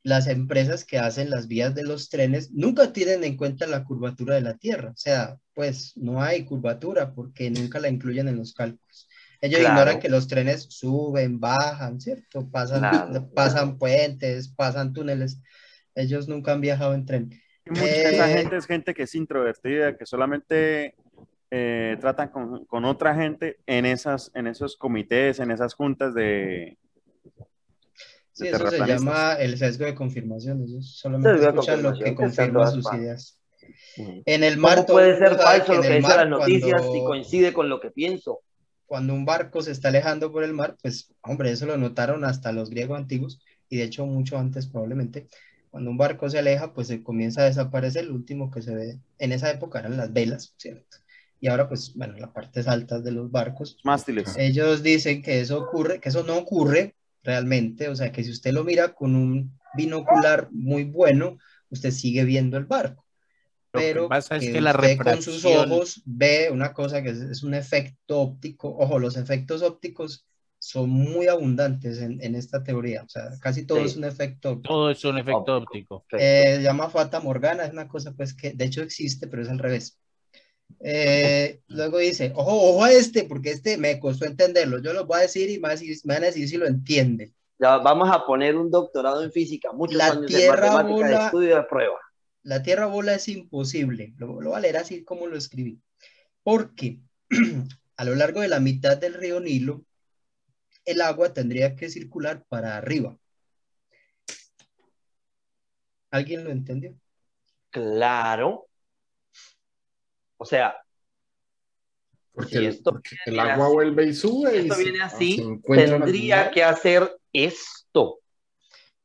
las 0.06 0.28
empresas 0.28 0.84
que 0.84 0.98
hacen 0.98 1.30
las 1.30 1.48
vías 1.48 1.74
de 1.74 1.82
los 1.82 2.08
trenes 2.08 2.52
nunca 2.52 2.92
tienen 2.92 3.24
en 3.24 3.36
cuenta 3.36 3.66
la 3.66 3.82
curvatura 3.84 4.36
de 4.36 4.40
la 4.42 4.56
Tierra. 4.56 4.90
O 4.90 4.96
sea, 4.96 5.36
pues 5.52 5.92
no 5.96 6.22
hay 6.22 6.44
curvatura 6.44 7.12
porque 7.12 7.50
nunca 7.50 7.80
la 7.80 7.88
incluyen 7.88 8.28
en 8.28 8.36
los 8.36 8.54
cálculos. 8.54 9.08
Ellos 9.40 9.60
Claro. 9.60 9.74
ignoran 9.74 10.00
que 10.00 10.08
los 10.08 10.28
trenes 10.28 10.66
suben, 10.70 11.40
bajan, 11.40 12.00
¿cierto? 12.00 12.48
Pasan, 12.50 12.80
Claro, 12.80 13.30
pasan 13.34 13.78
puentes, 13.78 14.48
pasan 14.48 14.92
túneles. 14.92 15.40
Ellos 15.94 16.28
nunca 16.28 16.52
han 16.52 16.60
viajado 16.60 16.94
en 16.94 17.04
tren. 17.04 17.30
Y 17.66 17.70
mucha 17.70 17.84
de 17.84 18.14
esa 18.14 18.30
Eh, 18.30 18.34
gente 18.38 18.56
es 18.56 18.66
gente 18.66 18.94
que 18.94 19.02
es 19.02 19.14
introvertida, 19.14 19.96
que 19.96 20.06
solamente 20.06 20.94
eh, 21.50 21.96
tratan 22.00 22.28
con, 22.28 22.64
con 22.66 22.84
otra 22.84 23.14
gente 23.14 23.58
en, 23.66 23.86
esas, 23.86 24.30
en 24.34 24.46
esos 24.46 24.76
comités, 24.76 25.40
en 25.40 25.50
esas 25.50 25.74
juntas 25.74 26.14
de, 26.14 26.78
Sí, 28.36 28.48
eso 28.48 28.70
se 28.70 28.78
llama 28.86 29.32
el 29.34 29.56
sesgo 29.56 29.86
de 29.86 29.94
confirmación. 29.94 30.62
Ellos 30.62 30.96
solamente 30.98 31.38
Sesgo 31.38 31.48
escuchan 31.50 31.82
lo 31.82 31.98
que 31.98 32.14
confirma 32.14 32.66
sus 32.70 32.84
partes. 32.84 33.00
ideas. 33.02 33.40
En 34.26 34.44
el 34.44 34.58
mar, 34.58 34.74
¿Cómo 34.74 34.86
todo 34.86 34.96
puede 34.98 35.10
el 35.12 35.18
ser 35.18 35.36
falso 35.36 35.66
que 35.72 35.72
lo 35.72 35.82
en 35.84 35.88
que 35.88 35.96
el 35.96 36.02
dicen 36.02 36.16
las 36.18 36.28
noticias 36.28 36.82
cuando- 36.82 36.92
si 36.92 37.04
coincide 37.04 37.52
con 37.52 37.68
lo 37.68 37.80
que 37.80 37.90
pienso? 37.90 38.40
cuando 38.88 39.14
un 39.14 39.24
barco 39.24 39.62
se 39.62 39.72
está 39.72 39.88
alejando 39.88 40.30
por 40.30 40.44
el 40.44 40.52
mar, 40.52 40.76
pues, 40.80 41.12
hombre, 41.22 41.50
eso 41.50 41.66
lo 41.66 41.76
notaron 41.76 42.24
hasta 42.24 42.52
los 42.52 42.70
griegos 42.70 42.96
antiguos 42.96 43.40
y 43.68 43.78
de 43.78 43.82
hecho 43.82 44.06
mucho 44.06 44.38
antes 44.38 44.68
probablemente. 44.68 45.26
Cuando 45.70 45.90
un 45.90 45.96
barco 45.96 46.30
se 46.30 46.38
aleja, 46.38 46.72
pues 46.72 46.86
se 46.86 47.02
comienza 47.02 47.40
a 47.40 47.46
desaparecer. 47.46 48.04
Lo 48.04 48.14
último 48.14 48.48
que 48.48 48.62
se 48.62 48.72
ve 48.76 49.00
en 49.18 49.32
esa 49.32 49.50
época 49.50 49.80
eran 49.80 49.96
las 49.96 50.12
velas, 50.12 50.54
¿cierto? 50.56 50.98
Y 51.40 51.48
ahora, 51.48 51.68
pues, 51.68 51.94
bueno, 51.96 52.14
las 52.18 52.30
partes 52.30 52.68
altas 52.68 53.02
de 53.02 53.10
los 53.10 53.28
barcos. 53.32 53.76
mástiles. 53.82 54.36
Ellos 54.38 54.84
dicen 54.84 55.20
que 55.20 55.40
eso 55.40 55.58
ocurre, 55.60 55.98
que 55.98 56.10
eso 56.10 56.22
no 56.22 56.36
ocurre 56.38 56.94
realmente, 57.26 57.88
o 57.90 57.96
sea, 57.96 58.12
que 58.12 58.24
si 58.24 58.30
usted 58.32 58.52
lo 58.54 58.64
mira 58.64 58.94
con 58.94 59.16
un 59.16 59.58
binocular 59.76 60.48
muy 60.52 60.84
bueno, 60.84 61.38
usted 61.70 61.92
sigue 61.92 62.24
viendo 62.24 62.58
el 62.58 62.66
barco. 62.66 63.06
Lo 63.72 63.86
que 63.86 63.92
Pero 63.92 64.08
pasa 64.08 64.36
es 64.36 64.48
que 64.50 64.60
la 64.60 64.72
con 65.04 65.22
sus 65.22 65.44
ojos 65.44 66.02
ve 66.06 66.50
una 66.52 66.72
cosa 66.72 67.02
que 67.02 67.10
es, 67.10 67.18
es 67.20 67.42
un 67.42 67.54
efecto 67.54 68.20
óptico. 68.20 68.68
Ojo, 68.78 68.98
los 68.98 69.16
efectos 69.16 69.62
ópticos 69.62 70.26
son 70.58 70.90
muy 70.90 71.26
abundantes 71.28 72.00
en, 72.00 72.22
en 72.22 72.34
esta 72.34 72.62
teoría, 72.64 73.02
o 73.04 73.08
sea, 73.08 73.30
casi 73.40 73.66
todo 73.66 73.78
Sí. 73.78 73.84
es 73.84 73.96
un 73.96 74.04
efecto 74.04 74.50
óptico. 74.52 74.68
Todo 74.68 74.90
es 74.90 75.04
un 75.04 75.18
efecto 75.18 75.56
Óptico. 75.56 75.96
óptico. 75.96 76.04
Eh, 76.16 76.56
se 76.56 76.62
llama 76.62 76.90
Fata 76.90 77.20
Morgana, 77.20 77.64
es 77.64 77.72
una 77.72 77.88
cosa 77.88 78.12
pues 78.12 78.34
que 78.34 78.52
de 78.52 78.64
hecho 78.64 78.82
existe, 78.82 79.26
pero 79.28 79.42
es 79.42 79.48
al 79.50 79.58
revés. 79.58 79.98
Eh, 80.80 81.60
luego 81.68 81.98
dice, 81.98 82.32
ojo, 82.34 82.70
ojo 82.70 82.84
a 82.84 82.92
este, 82.92 83.24
porque 83.24 83.50
este 83.50 83.76
me 83.78 83.98
costó 83.98 84.24
entenderlo. 84.24 84.78
Yo 84.80 84.92
lo 84.92 85.06
voy 85.06 85.18
a 85.18 85.22
decir 85.22 85.48
y 85.50 85.54
me 85.58 85.68
van 86.04 86.22
a 86.22 86.26
decir, 86.26 86.48
si 86.48 86.56
lo 86.56 86.66
entienden. 86.66 87.34
Ya 87.58 87.78
vamos 87.78 88.10
a 88.12 88.26
poner 88.26 88.54
un 88.56 88.70
doctorado 88.70 89.22
en 89.22 89.32
física, 89.32 89.72
muchos 89.72 89.96
La 89.96 90.08
años 90.12 90.26
Tierra 90.26 90.66
de 90.66 90.70
matemática 90.70 91.06
de 91.08 91.14
bola- 91.14 91.26
estudio 91.26 91.56
de 91.56 91.62
prueba. 91.62 91.98
La 92.42 92.62
Tierra 92.62 92.86
bola 92.86 93.14
es 93.14 93.26
imposible. 93.28 94.12
Lo, 94.18 94.40
lo 94.40 94.50
voy 94.50 94.58
a 94.58 94.60
leer 94.60 94.76
así 94.76 95.02
como 95.04 95.26
lo 95.26 95.36
escribí. 95.36 95.80
Porque 96.42 97.00
a 97.96 98.04
lo 98.04 98.14
largo 98.14 98.40
de 98.42 98.48
la 98.48 98.60
mitad 98.60 98.96
del 98.96 99.14
río 99.14 99.40
Nilo, 99.40 99.84
el 100.84 101.00
agua 101.00 101.32
tendría 101.32 101.74
que 101.74 101.88
circular 101.88 102.44
para 102.48 102.76
arriba. 102.76 103.18
¿Alguien 106.10 106.44
lo 106.44 106.50
entendió? 106.50 106.94
Claro. 107.70 108.68
O 110.36 110.44
sea, 110.44 110.76
Porque, 112.32 112.50
Si 112.50 112.56
el, 112.58 112.66
esto 112.66 112.92
porque 112.92 113.16
el 113.24 113.40
agua 113.40 113.64
así- 113.66 113.72
vuelve 113.74 114.04
y 114.08 114.12
sube. 114.14 114.56
y 114.56 114.58
esto 114.68 114.76
viene 114.76 115.02
así, 115.02 115.42
tendría 115.66 116.50
que 116.50 116.62
hacer 116.62 117.16
esto. 117.32 118.18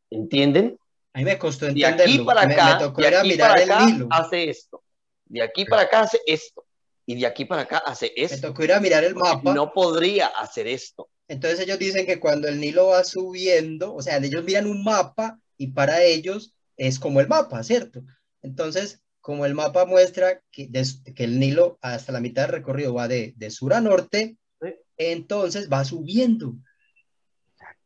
¿Entienden? 0.09 0.77
A 1.13 1.19
mí 1.19 1.25
me 1.25 1.37
costó 1.39 1.65
De 1.67 1.71
entenderlo. 1.71 2.13
aquí 2.13 2.23
para 2.25 2.45
Me- 2.45 2.53
acá, 2.53 2.73
me, 2.73 2.79
tocó 2.85 3.01
de 3.01 3.07
ir 3.07 3.15
a 3.15 3.19
aquí 3.19 3.29
mirar 3.29 3.49
para 3.51 3.63
el 3.63 3.71
acá 3.71 3.85
Nilo. 3.85 4.07
hace 4.11 4.49
esto. 4.49 4.83
De 5.25 5.41
aquí 5.41 5.63
para 5.65 5.83
acá 5.83 6.01
hace 6.01 6.19
esto. 6.25 6.65
Y 7.05 7.15
de 7.19 7.25
aquí 7.25 7.45
para 7.45 7.61
acá 7.61 7.77
hace 7.79 8.13
Me 8.17 8.23
esto. 8.23 8.47
tocó 8.49 8.63
ir 8.65 8.73
a 8.73 8.79
mirar 8.81 9.03
el 9.05 9.15
mapa. 9.15 9.53
No 9.53 9.71
podría 9.71 10.27
hacer 10.27 10.67
esto. 10.67 11.09
Entonces 11.29 11.61
ellos 11.61 11.79
dicen 11.79 12.05
que 12.05 12.19
cuando 12.19 12.49
el 12.49 12.59
Nilo 12.59 12.87
va 12.87 13.03
subiendo, 13.05 13.93
o 13.93 14.01
sea, 14.01 14.17
ellos 14.17 14.43
miran 14.43 14.67
un 14.67 14.83
mapa 14.83 15.39
y 15.57 15.67
para 15.67 16.03
ellos 16.03 16.53
es 16.75 16.99
como 16.99 17.21
el 17.21 17.29
mapa, 17.29 17.63
¿cierto? 17.63 18.01
Entonces, 18.41 19.01
como 19.21 19.45
el 19.45 19.53
mapa 19.53 19.85
muestra 19.85 20.41
que, 20.51 20.67
des- 20.67 21.01
que 21.15 21.23
el 21.23 21.39
Nilo 21.39 21.77
hasta 21.81 22.11
la 22.11 22.19
mitad 22.19 22.43
del 22.43 22.51
recorrido 22.53 22.93
va 22.93 23.07
de, 23.07 23.33
de 23.37 23.49
sur 23.51 23.73
a 23.73 23.81
norte, 23.81 24.37
Sí. 24.61 24.69
entonces 24.97 25.69
va 25.71 25.83
subiendo. 25.85 26.53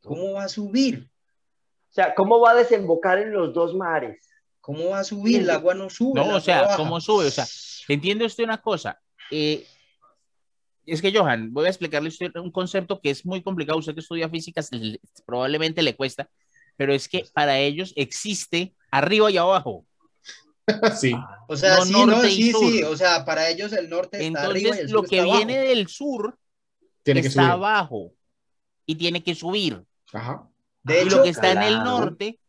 ¿Cómo 0.02 0.34
va 0.34 0.44
a 0.44 0.50
subir? 0.50 1.10
O 1.90 1.94
sea, 1.96 2.14
¿cómo 2.16 2.40
va 2.40 2.52
a 2.52 2.56
desembocar 2.56 3.18
en 3.20 3.32
los 3.32 3.54
dos 3.54 3.74
mares? 3.74 4.28
¿Cómo 4.62 4.90
va 4.90 5.00
a 5.00 5.04
subir? 5.04 5.42
El 5.42 5.50
agua 5.50 5.74
no 5.74 5.90
sube. 5.90 6.20
No, 6.20 6.36
o 6.36 6.40
sea, 6.40 6.64
baja. 6.64 6.78
¿cómo 6.78 7.00
sube? 7.00 7.28
O 7.28 7.32
sea, 7.32 7.46
¿entiende 7.88 8.26
usted 8.26 8.44
una 8.44 8.62
cosa? 8.62 9.00
Eh, 9.32 9.66
es 10.86 11.02
que, 11.02 11.16
Johan, 11.18 11.54
voy 11.54 11.66
a 11.66 11.70
explicarle 11.70 12.10
usted 12.10 12.32
un 12.36 12.52
concepto 12.52 13.00
que 13.00 13.10
es 13.10 13.26
muy 13.26 13.42
complicado. 13.42 13.80
Usted 13.80 13.94
que 13.94 14.02
estudia 14.02 14.30
física 14.30 14.62
probablemente 15.26 15.82
le 15.82 15.96
cuesta, 15.96 16.30
pero 16.78 16.94
es 16.94 17.08
que 17.08 17.24
para 17.34 17.58
ellos 17.60 17.94
existe 17.96 18.76
arriba 18.92 19.32
y 19.32 19.38
abajo. 19.38 19.86
Sí. 21.00 21.14
O 21.48 21.56
sea, 21.56 21.78
no 21.78 21.86
sí, 21.86 21.94
no, 21.94 22.06
norte 22.08 22.28
y 22.30 22.36
sí, 22.36 22.52
sur. 22.52 22.62
sí. 22.72 22.84
O 22.84 22.98
sea, 22.98 23.24
para 23.26 23.50
ellos 23.50 23.72
el 23.74 23.90
norte 23.90 24.26
está 24.26 24.44
arriba 24.46 24.60
y 24.60 24.72
Entonces, 24.72 24.92
lo 24.92 25.04
que 25.04 25.20
está 25.20 25.36
viene 25.36 25.58
abajo. 25.60 25.70
del 25.70 25.88
sur 25.88 26.38
Tiene 27.04 27.22
que 27.22 27.28
está 27.28 27.42
subir. 27.42 27.52
abajo 27.54 28.12
y 28.86 28.96
tiene 28.96 29.24
que 29.24 29.36
subir. 29.36 29.84
Ajá. 30.14 30.48
De 30.84 30.96
y 31.04 31.08
hecho, 31.08 31.18
lo 31.18 31.24
que 31.24 31.30
está 31.30 31.52
en 31.52 31.62
el 31.64 31.84
norte 31.84 32.40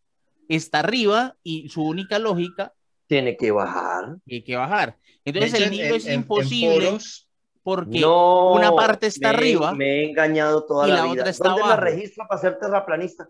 está 0.49 0.81
arriba 0.81 1.37
y 1.43 1.69
su 1.69 1.83
única 1.85 2.19
lógica 2.19 2.73
Tiene 3.07 3.37
que 3.37 3.51
bajar. 3.51 4.17
es 4.27 4.45
que 4.45 4.57
bajar. 4.57 4.97
Entonces 5.25 5.55
hecho, 5.55 5.65
el 5.65 5.71
Nilo 5.71 5.85
en- 5.87 5.95
es 5.95 6.07
en- 6.07 6.13
en 6.13 6.21
imposible 6.21 6.99
porque 7.63 7.99
No, 8.01 8.53
una 8.53 8.73
parte 8.77 9.09
está 9.09 9.33
me- 9.33 9.39
arriba 9.39 9.75
Me 9.75 9.87
he 9.87 10.11
engañado 10.11 10.65
toda 10.65 10.87
y 10.87 10.91
la, 10.93 10.97
la 10.99 11.03
vida. 11.05 11.13
otra 11.23 11.31
está 11.31 11.49
¿Dónde 11.49 11.63
me 11.63 11.69
abajo. 11.69 11.81
registro 11.83 12.25
para 12.29 12.41
ser 12.41 12.59
terraplanista? 12.59 13.29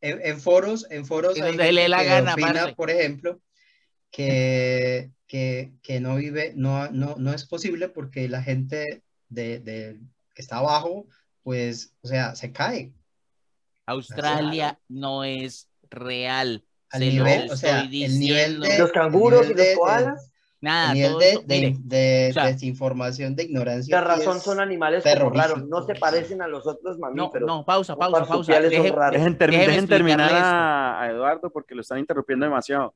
en, 0.00 0.20
en 0.26 0.40
foros, 0.40 0.84
en 0.90 1.06
foros 1.06 1.36
hay 1.36 1.42
donde 1.42 1.70
le 1.72 1.88
la 1.88 2.02
gana, 2.02 2.32
opina, 2.32 2.74
por 2.74 2.90
ejemplo, 2.90 3.38
que, 4.12 5.10
que, 5.26 5.72
que 5.82 5.98
no 6.00 6.14
vive, 6.16 6.52
no, 6.54 6.88
no, 6.92 7.16
no 7.18 7.32
es 7.32 7.44
posible 7.46 7.88
porque 7.88 8.28
la 8.28 8.42
gente 8.42 9.02
de, 9.28 9.58
de- 9.58 9.98
que 10.34 10.42
está 10.42 10.58
abajo, 10.58 11.06
pues, 11.42 11.94
o 12.02 12.06
sea, 12.08 12.34
se 12.36 12.52
cae 12.52 12.92
Australia 13.86 14.78
no 14.88 15.24
es 15.24 15.68
real. 15.90 16.64
al 16.90 17.00
Se 17.00 17.06
lo 17.06 17.24
nivel, 17.24 17.50
o 17.50 17.56
sea, 17.56 17.80
el 17.80 17.90
nivel 17.90 18.60
de... 18.60 18.78
¿Los 18.78 18.92
canguros 18.92 19.50
y 19.50 19.54
los 19.54 19.66
koalas? 19.76 20.28
Nada, 20.60 20.92
el 20.92 20.94
nivel 20.94 21.10
todo 21.10 21.18
de, 21.18 21.30
eso, 21.32 21.42
de- 21.46 21.76
de 21.82 22.28
o 22.30 22.32
sea, 22.34 22.46
desinformación, 22.46 23.34
de 23.34 23.42
ignorancia. 23.42 23.98
Aquí 23.98 24.06
razón 24.06 24.40
son 24.40 24.60
animales 24.60 25.02
raros. 25.04 25.64
No 25.66 25.84
se 25.84 25.96
parecen 25.96 26.40
a 26.40 26.46
los 26.46 26.66
otros 26.68 26.98
no, 26.98 27.06
mamíferos. 27.08 27.46
no, 27.48 27.64
pausa, 27.64 27.94
Los 27.94 27.98
pausa, 27.98 28.26
pausa. 28.26 28.52
son 28.52 28.62
Deje-. 28.70 28.92
Dejen, 29.10 29.36
dejen 29.38 29.88
terminar 29.88 30.30
a, 30.32 31.02
a 31.02 31.10
Eduardo 31.10 31.50
porque 31.50 31.74
lo 31.74 31.80
están 31.80 31.98
interrumpiendo 31.98 32.46
demasiado. 32.46 32.94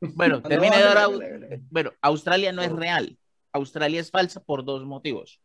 Bueno, 0.00 0.36
No, 0.42 0.48
termine 0.48 0.76
de 0.76 0.94
no. 0.94 1.64
Bueno, 1.70 1.92
Australia 2.00 2.52
no 2.52 2.62
es 2.62 2.72
real. 2.72 3.18
Australia 3.52 4.00
es 4.00 4.10
falsa 4.10 4.42
por 4.42 4.64
dos 4.64 4.84
motivos. 4.84 5.40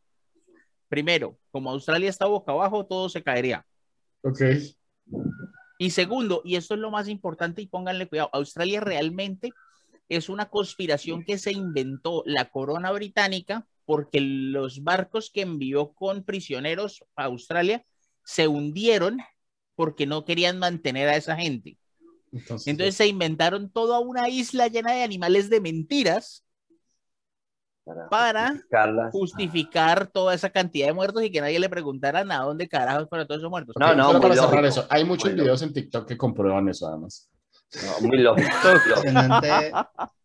Primero, 0.88 1.38
como 1.52 1.72
Australia 1.72 2.10
está 2.10 2.26
boca 2.26 2.52
abajo, 2.52 2.86
todo 2.86 3.10
se 3.10 3.24
caería. 3.24 3.66
Ok. 4.22 4.42
Y 5.78 5.90
segundo, 5.90 6.42
y 6.46 6.56
esto 6.56 6.76
es 6.76 6.80
lo 6.80 6.92
más 6.92 7.10
importante 7.10 7.62
y 7.62 7.68
pónganle 7.68 8.08
cuidado, 8.08 8.30
Australia 8.34 8.80
realmente 8.80 9.52
es 10.08 10.30
una 10.30 10.50
conspiración 10.50 11.26
que 11.26 11.38
se 11.38 11.52
inventó 11.52 12.24
la 12.26 12.50
corona 12.50 12.92
británica 12.92 13.68
porque 13.86 14.22
los 14.22 14.84
barcos 14.84 15.30
que 15.32 15.42
envió 15.42 15.94
con 15.94 16.24
prisioneros 16.24 17.04
a 17.16 17.26
Australia 17.26 17.84
se 18.24 18.48
hundieron 18.48 19.20
porque 19.76 20.06
no 20.06 20.26
querían 20.26 20.58
mantener 20.60 21.10
a 21.10 21.18
esa 21.18 21.36
gente. 21.36 21.78
Entonces, 22.36 22.68
Entonces 22.68 22.96
se 22.96 23.08
inventaron 23.08 23.70
toda 23.72 24.00
una 24.00 24.30
isla 24.30 24.68
llena 24.68 24.94
de 24.94 25.04
animales 25.04 25.50
de 25.50 25.62
mentiras 25.62 26.44
para 28.10 28.66
Carlas. 28.70 29.14
justificar 29.14 30.08
toda 30.08 30.34
esa 30.34 30.50
cantidad 30.50 30.88
de 30.88 30.94
muertos 30.94 31.24
y 31.24 31.32
que 31.32 31.42
nadie 31.42 31.60
le 31.60 31.70
preguntaran 31.70 32.32
a 32.32 32.40
dónde 32.40 32.68
carajos 32.68 33.08
fueron 33.10 33.28
todos 33.28 33.40
esos 33.40 33.50
muertos. 33.50 33.76
No, 33.78 33.94
no, 33.96 34.08
solo 34.08 34.22
para 34.22 34.36
cerrar 34.36 34.66
lógico. 34.66 34.68
eso, 34.82 34.88
hay 34.90 35.06
muchos 35.06 35.32
Muy 35.32 35.42
videos 35.42 35.62
en 35.62 35.74
TikTok 35.74 36.08
que 36.08 36.18
comprueban 36.18 36.68
eso 36.70 36.88
además. 36.88 37.30
No, 37.84 38.08
muy 38.08 38.18
lógico. 38.20 38.50
impresionante, 38.50 39.72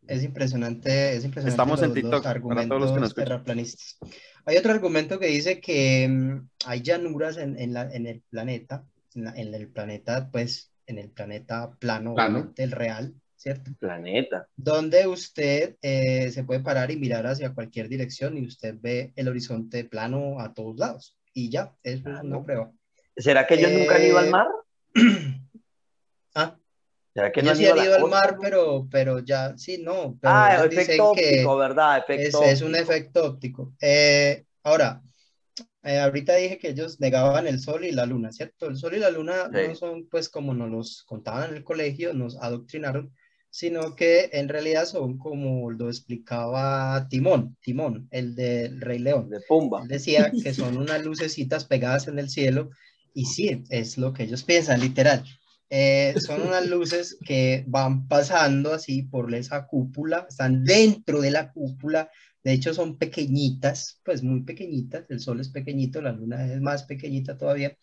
es 0.07 0.23
impresionante, 0.24 1.16
es 1.16 1.24
impresionante 1.24 1.51
Estamos 1.51 1.82
en 1.82 1.93
TikTok, 1.95 2.23
para 2.23 2.69
todos 2.69 2.81
los 2.81 2.93
que 2.93 3.01
nos 3.01 3.15
terraplanistas. 3.15 3.99
Hay 4.47 4.57
otro 4.57 4.73
argumento 4.73 5.19
que 5.19 5.27
dice 5.27 5.61
que 5.61 6.09
mm, 6.09 6.49
hay 6.66 6.82
llanuras 6.82 7.37
en, 7.37 7.59
en 7.59 7.73
la- 7.74 7.91
en 7.93 8.07
el 8.07 8.23
planeta, 8.31 8.85
en, 9.15 9.24
la- 9.24 9.35
en 9.37 9.55
el 9.55 9.69
planeta, 9.70 10.28
pues, 10.32 10.69
en 10.91 10.99
el 10.99 11.11
planeta 11.11 11.71
plano, 11.79 12.15
Plano. 12.15 12.37
obviamente, 12.39 12.62
el 12.62 12.73
real, 12.73 13.15
¿cierto? 13.37 13.71
Planeta. 13.79 14.47
Donde 14.57 15.07
usted 15.07 15.77
eh, 15.83 16.31
se 16.31 16.45
puede 16.45 16.61
parar 16.61 16.91
y 16.91 16.97
mirar 16.97 17.27
hacia 17.27 17.55
cualquier 17.55 17.89
dirección 17.89 18.37
y 18.37 18.47
usted 18.47 18.75
ve 18.81 19.12
el 19.17 19.29
horizonte 19.29 19.85
plano 19.85 20.41
a 20.41 20.53
todos 20.53 20.77
lados. 20.77 21.17
Y 21.33 21.49
ya, 21.51 21.73
eso 21.83 22.01
es 22.01 22.05
una 22.07 22.21
Claro. 22.21 22.43
prueba. 22.45 22.73
¿Será 23.17 23.47
que 23.47 23.55
ellos 23.55 23.73
nunca 23.73 23.97
han 23.97 24.05
ido 24.05 24.19
al 24.19 24.27
Eh, 24.27 24.31
mar? 24.31 24.47
Ah, 26.35 26.57
¿Será 27.12 27.33
que 27.33 27.43
no 27.43 27.51
han 27.51 27.57
sí 27.57 27.65
ido 27.65 27.73
han 27.75 27.85
ido 27.85 27.95
al 27.97 28.05
mar, 28.09 28.39
pero, 28.41 28.87
pero 28.91 29.19
ya, 29.19 29.57
sí, 29.59 29.79
no. 29.83 30.17
Pero 30.21 30.33
Ah, 30.35 30.65
efecto 30.65 31.12
que 31.12 31.25
óptico, 31.27 31.57
¿verdad? 31.57 32.05
es, 32.09 32.21
Efecto 32.21 32.43
es 32.45 32.62
un 32.62 32.77
efecto 32.77 33.25
óptico. 33.25 33.73
Eh, 33.81 34.45
ahora, 34.62 35.03
eh, 35.82 35.98
ahorita 35.98 36.35
dije 36.36 36.59
que 36.59 36.69
ellos 36.70 37.01
negaban 37.01 37.47
el 37.47 37.61
sol 37.61 37.85
y 37.85 37.93
la 37.93 38.07
luna, 38.07 38.32
¿cierto? 38.32 38.66
El 38.69 38.77
sol 38.77 38.94
y 38.94 38.98
la 38.98 39.11
luna 39.11 39.51
Sí. 39.52 39.69
no 39.69 39.74
son, 39.74 40.09
pues, 40.09 40.28
como 40.28 40.55
nos 40.55 40.70
los 40.70 41.02
contaban 41.05 41.51
en 41.51 41.57
el 41.57 41.65
colegio, 41.65 42.12
nos 42.12 42.36
adoctrinaron, 42.36 43.12
sino 43.51 43.97
que 43.97 44.31
en 44.32 44.48
realidad 44.48 44.85
son 44.86 45.19
como 45.19 45.70
lo 45.70 45.89
explicaba 45.89 47.09
Timón, 47.09 47.57
Timón, 47.61 48.07
el 48.11 48.35
del 48.35 48.81
Rey 48.81 48.98
León. 48.98 49.28
De 49.28 49.40
Pumba. 49.48 49.82
Él 49.82 49.89
decía 49.89 50.31
que 50.44 50.55
son 50.55 50.77
unas 50.77 51.05
lucecitas 51.05 51.65
pegadas 51.65 52.07
en 52.09 52.19
el 52.19 52.28
cielo 52.31 52.70
y 53.12 53.24
sí, 53.24 53.65
es 53.70 53.98
lo 53.98 54.12
que 54.12 54.23
ellos 54.24 54.44
piensan, 54.44 54.81
literal. 54.81 55.24
Eh, 55.69 56.15
son 56.19 56.43
unas 56.43 56.66
luces 56.69 57.16
que 57.24 57.65
van 57.66 58.07
pasando 58.07 58.73
así 58.73 59.02
por 59.02 59.35
esa 59.35 59.66
cúpula, 59.66 60.27
están 60.28 60.62
dentro 60.65 61.20
de 61.20 61.31
la 61.31 61.52
cúpula, 61.52 62.11
de 62.45 62.53
hecho 62.53 62.75
son 62.75 62.97
pequeñitas, 62.99 64.01
pues 64.05 64.23
muy 64.23 64.43
pequeñitas, 64.43 65.05
el 65.11 65.21
sol 65.21 65.41
es 65.41 65.49
pequeñito, 65.51 66.01
la 66.03 66.12
luna 66.12 66.47
es 66.53 66.61
más 66.61 66.85
pequeñita 66.85 67.37
todavía. 67.39 67.77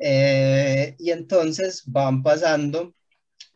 Eh, 0.00 0.96
y 0.98 1.10
entonces 1.10 1.82
van 1.86 2.22
pasando 2.22 2.94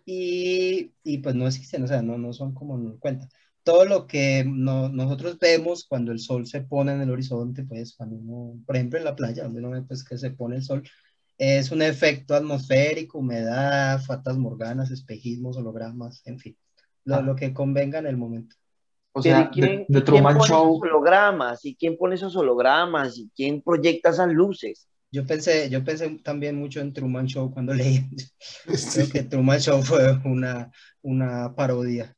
y, 0.07 0.93
y 1.03 1.19
pues 1.19 1.35
no 1.35 1.47
existen, 1.47 1.83
o 1.85 1.89
sea, 1.89 2.03
no, 2.03 2.19
no 2.19 2.33
son 2.33 2.55
como 2.55 2.79
nos 2.79 2.99
cuentan 2.99 3.29
todo 3.63 3.85
lo 3.85 4.07
que 4.07 4.45
no- 4.47 4.89
nosotros 4.89 5.39
vemos 5.39 5.85
cuando 5.87 6.13
el 6.13 6.21
sol 6.21 6.47
se 6.47 6.63
pone 6.63 6.93
en 6.93 7.03
el 7.03 7.11
horizonte, 7.11 7.65
pues 7.65 7.95
cuando 7.95 8.17
uno, 8.17 8.63
por 8.67 8.77
ejemplo 8.77 8.99
en 8.99 9.05
la 9.05 9.17
playa, 9.17 9.45
donde 9.45 9.61
uno 9.61 9.71
ve 9.71 9.83
pues 9.83 10.05
que 10.05 10.17
se 10.19 10.31
pone 10.31 10.57
el 10.57 10.63
sol, 10.65 10.83
es 11.39 11.71
un 11.71 11.83
efecto 11.83 12.35
atmosférico, 12.35 13.19
humedad, 13.19 14.01
fatas 14.03 14.39
morganas, 14.39 14.91
espejismos, 14.91 15.57
hologramas, 15.57 16.23
en 16.27 16.39
fin, 16.39 16.57
lo, 17.05 17.17
Ah. 17.17 17.21
lo 17.23 17.37
que 17.37 17.53
convenga 17.53 17.99
en 17.99 18.07
el 18.07 18.17
momento. 18.17 18.57
O 19.19 19.23
sea, 19.23 19.43
¿y 19.43 19.55
quién, 19.55 19.67
de, 19.67 19.77
de 19.79 19.87
quién 19.89 20.05
Truman 20.05 20.37
pone 20.39 20.49
Show, 20.49 20.77
esos 20.77 20.83
hologramas? 20.91 21.65
¿Y 21.65 21.75
quién 21.77 21.97
pone 21.97 22.15
esos 22.15 22.37
hologramas? 22.37 23.19
¿Y 23.19 23.31
quién 23.35 23.63
proyecta 23.63 24.11
esas 24.11 24.29
luces? 24.29 24.87
Yo 25.11 25.27
pensé, 25.27 25.71
yo 25.71 25.83
pensé 25.85 26.09
también 26.23 26.57
mucho 26.57 26.81
en 26.81 26.93
Truman 26.93 27.27
Show 27.27 27.51
cuando 27.51 27.73
leí, 27.75 28.07
Sí. 28.75 29.01
creo 29.01 29.09
que 29.11 29.23
Truman 29.23 29.59
Show 29.61 29.83
fue 29.83 30.19
una, 30.25 30.71
una 31.03 31.55
parodia. 31.55 32.15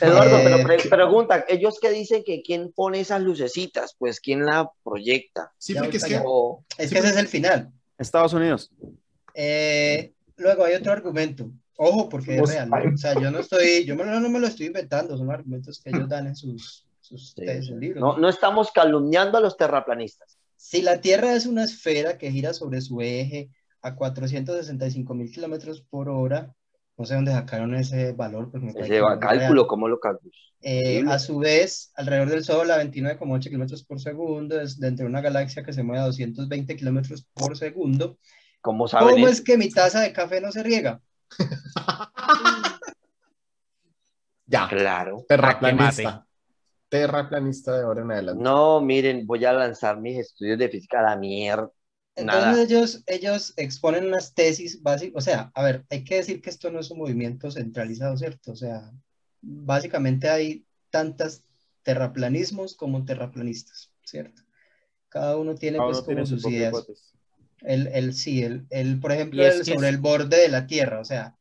Eduardo, 0.00 0.38
pero 0.42 0.56
Eh, 0.56 0.64
pre- 0.64 0.88
pregunta, 0.90 1.44
ellos 1.48 1.78
que 1.80 1.90
dicen 1.90 2.22
que 2.26 2.42
quién 2.42 2.72
pone 2.72 2.98
esas 3.00 3.22
lucecitas, 3.22 3.94
pues 3.96 4.18
quién 4.20 4.44
la 4.44 4.68
proyecta. 4.82 5.52
Sí, 5.56 5.72
Ya 5.74 5.82
porque 5.82 5.98
es 5.98 6.04
que. 6.04 6.20
O- 6.24 6.64
Es 6.76 6.88
Sí, 6.88 6.94
que 6.94 6.98
ese 7.00 7.10
es 7.10 7.16
el 7.16 7.28
final. 7.28 7.70
Estados 7.96 8.32
Unidos. 8.32 8.70
Eh, 9.34 10.12
luego 10.36 10.64
hay 10.64 10.74
otro 10.74 10.92
argumento. 10.92 11.48
Ojo, 11.76 12.08
porque 12.08 12.36
es 12.36 12.48
real. 12.48 12.70
¿no? 12.70 12.76
O 12.94 12.96
sea, 12.96 13.20
yo 13.20 13.30
no 13.30 13.40
estoy, 13.40 13.84
yo 13.84 13.96
me- 13.96 14.04
no, 14.04 14.20
no 14.20 14.28
me 14.28 14.38
lo 14.38 14.46
estoy 14.46 14.66
inventando, 14.66 15.16
son 15.16 15.30
argumentos 15.30 15.80
que 15.82 15.90
ellos 15.90 16.08
dan 16.08 16.28
en 16.28 16.36
sus, 16.36 16.86
sus 17.00 17.34
Sí, 17.36 17.62
sus 17.62 17.76
libros. 17.76 18.00
no, 18.00 18.16
no 18.18 18.28
estamos 18.28 18.70
calumniando 18.70 19.38
a 19.38 19.40
los 19.40 19.56
terraplanistas. 19.56 20.38
Si 20.56 20.82
la 20.82 21.00
Tierra 21.00 21.34
es 21.34 21.46
una 21.46 21.64
esfera 21.64 22.16
que 22.16 22.30
gira 22.30 22.54
sobre 22.54 22.80
su 22.80 23.00
eje 23.00 23.50
a 23.82 23.94
465 23.96 25.14
mil 25.14 25.30
kilómetros 25.30 25.82
por 25.82 26.08
hora, 26.08 26.54
no 26.96 27.04
sé 27.04 27.14
dónde 27.14 27.32
sacaron 27.32 27.74
ese 27.74 28.12
valor, 28.12 28.50
parece 28.50 28.80
Ese 28.80 29.00
cálculo, 29.00 29.38
real. 29.62 29.66
¿cómo 29.66 29.88
lo 29.88 29.98
calculas? 29.98 30.36
Eh, 30.62 31.04
a 31.06 31.18
su 31.18 31.38
vez, 31.38 31.92
alrededor 31.94 32.30
del 32.30 32.44
Sol 32.44 32.70
a 32.70 32.78
29,8 32.78 33.50
kilómetros 33.50 33.84
por 33.84 34.00
segundo, 34.00 34.58
es 34.58 34.78
dentro 34.80 35.04
de 35.04 35.10
una 35.10 35.20
galaxia 35.20 35.62
que 35.62 35.74
se 35.74 35.82
mueve 35.82 36.00
a 36.02 36.06
220 36.06 36.74
kilómetros 36.76 37.26
por 37.34 37.58
segundo. 37.58 38.16
¿Cómo 38.62 38.88
saben 38.88 39.10
¿Cómo 39.10 39.26
eso? 39.26 39.34
es 39.34 39.40
que 39.42 39.58
mi 39.58 39.68
taza 39.68 40.00
de 40.00 40.12
café 40.14 40.40
no 40.40 40.50
se 40.52 40.62
riega? 40.62 41.02
ya, 44.46 44.68
Claro. 44.68 45.24
terraplanista. 45.28 46.26
Terraplanista 46.88 47.76
de 47.76 47.82
ahora 47.84 48.02
en 48.02 48.12
adelante. 48.12 48.42
No, 48.42 48.80
miren, 48.80 49.26
voy 49.26 49.44
a 49.44 49.52
lanzar 49.52 50.00
mis 50.00 50.18
estudios 50.18 50.58
de 50.58 50.68
física 50.68 51.00
a 51.00 51.02
la 51.10 51.16
mierda. 51.16 51.70
Entonces 52.16 52.44
Nada. 52.46 52.62
ellos, 52.62 53.02
ellos 53.06 53.54
exponen 53.56 54.06
unas 54.06 54.34
tesis 54.34 54.80
básicas, 54.80 55.16
o 55.16 55.20
sea, 55.20 55.50
a 55.52 55.64
ver, 55.64 55.84
hay 55.90 56.04
que 56.04 56.16
decir 56.16 56.40
que 56.40 56.50
esto 56.50 56.70
no 56.70 56.78
es 56.78 56.88
un 56.92 56.98
movimiento 56.98 57.50
centralizado, 57.50 58.16
¿cierto? 58.16 58.52
O 58.52 58.56
sea, 58.56 58.92
básicamente 59.42 60.28
hay 60.28 60.64
tantas 60.90 61.42
terraplanismos 61.82 62.76
como 62.76 63.04
terraplanistas, 63.04 63.90
¿cierto? 64.04 64.42
Cada 65.08 65.36
uno 65.36 65.56
tiene 65.56 65.78
Cada 65.78 65.88
pues 65.88 65.98
uno 65.98 66.04
como 66.06 66.14
tiene 66.14 66.26
sus 66.26 66.46
ideas. 66.46 66.68
hipótesis. 66.68 67.14
El, 67.64 67.86
el, 67.88 68.14
sí, 68.14 68.42
el, 68.42 68.66
el, 68.70 69.00
por 69.00 69.12
ejemplo, 69.12 69.44
es 69.46 69.56
el 69.60 69.64
sobre 69.64 69.88
es- 69.88 69.94
el 69.94 70.00
borde 70.00 70.36
de 70.36 70.48
la 70.48 70.66
Tierra, 70.66 71.00
o 71.00 71.04
sea, 71.04 71.34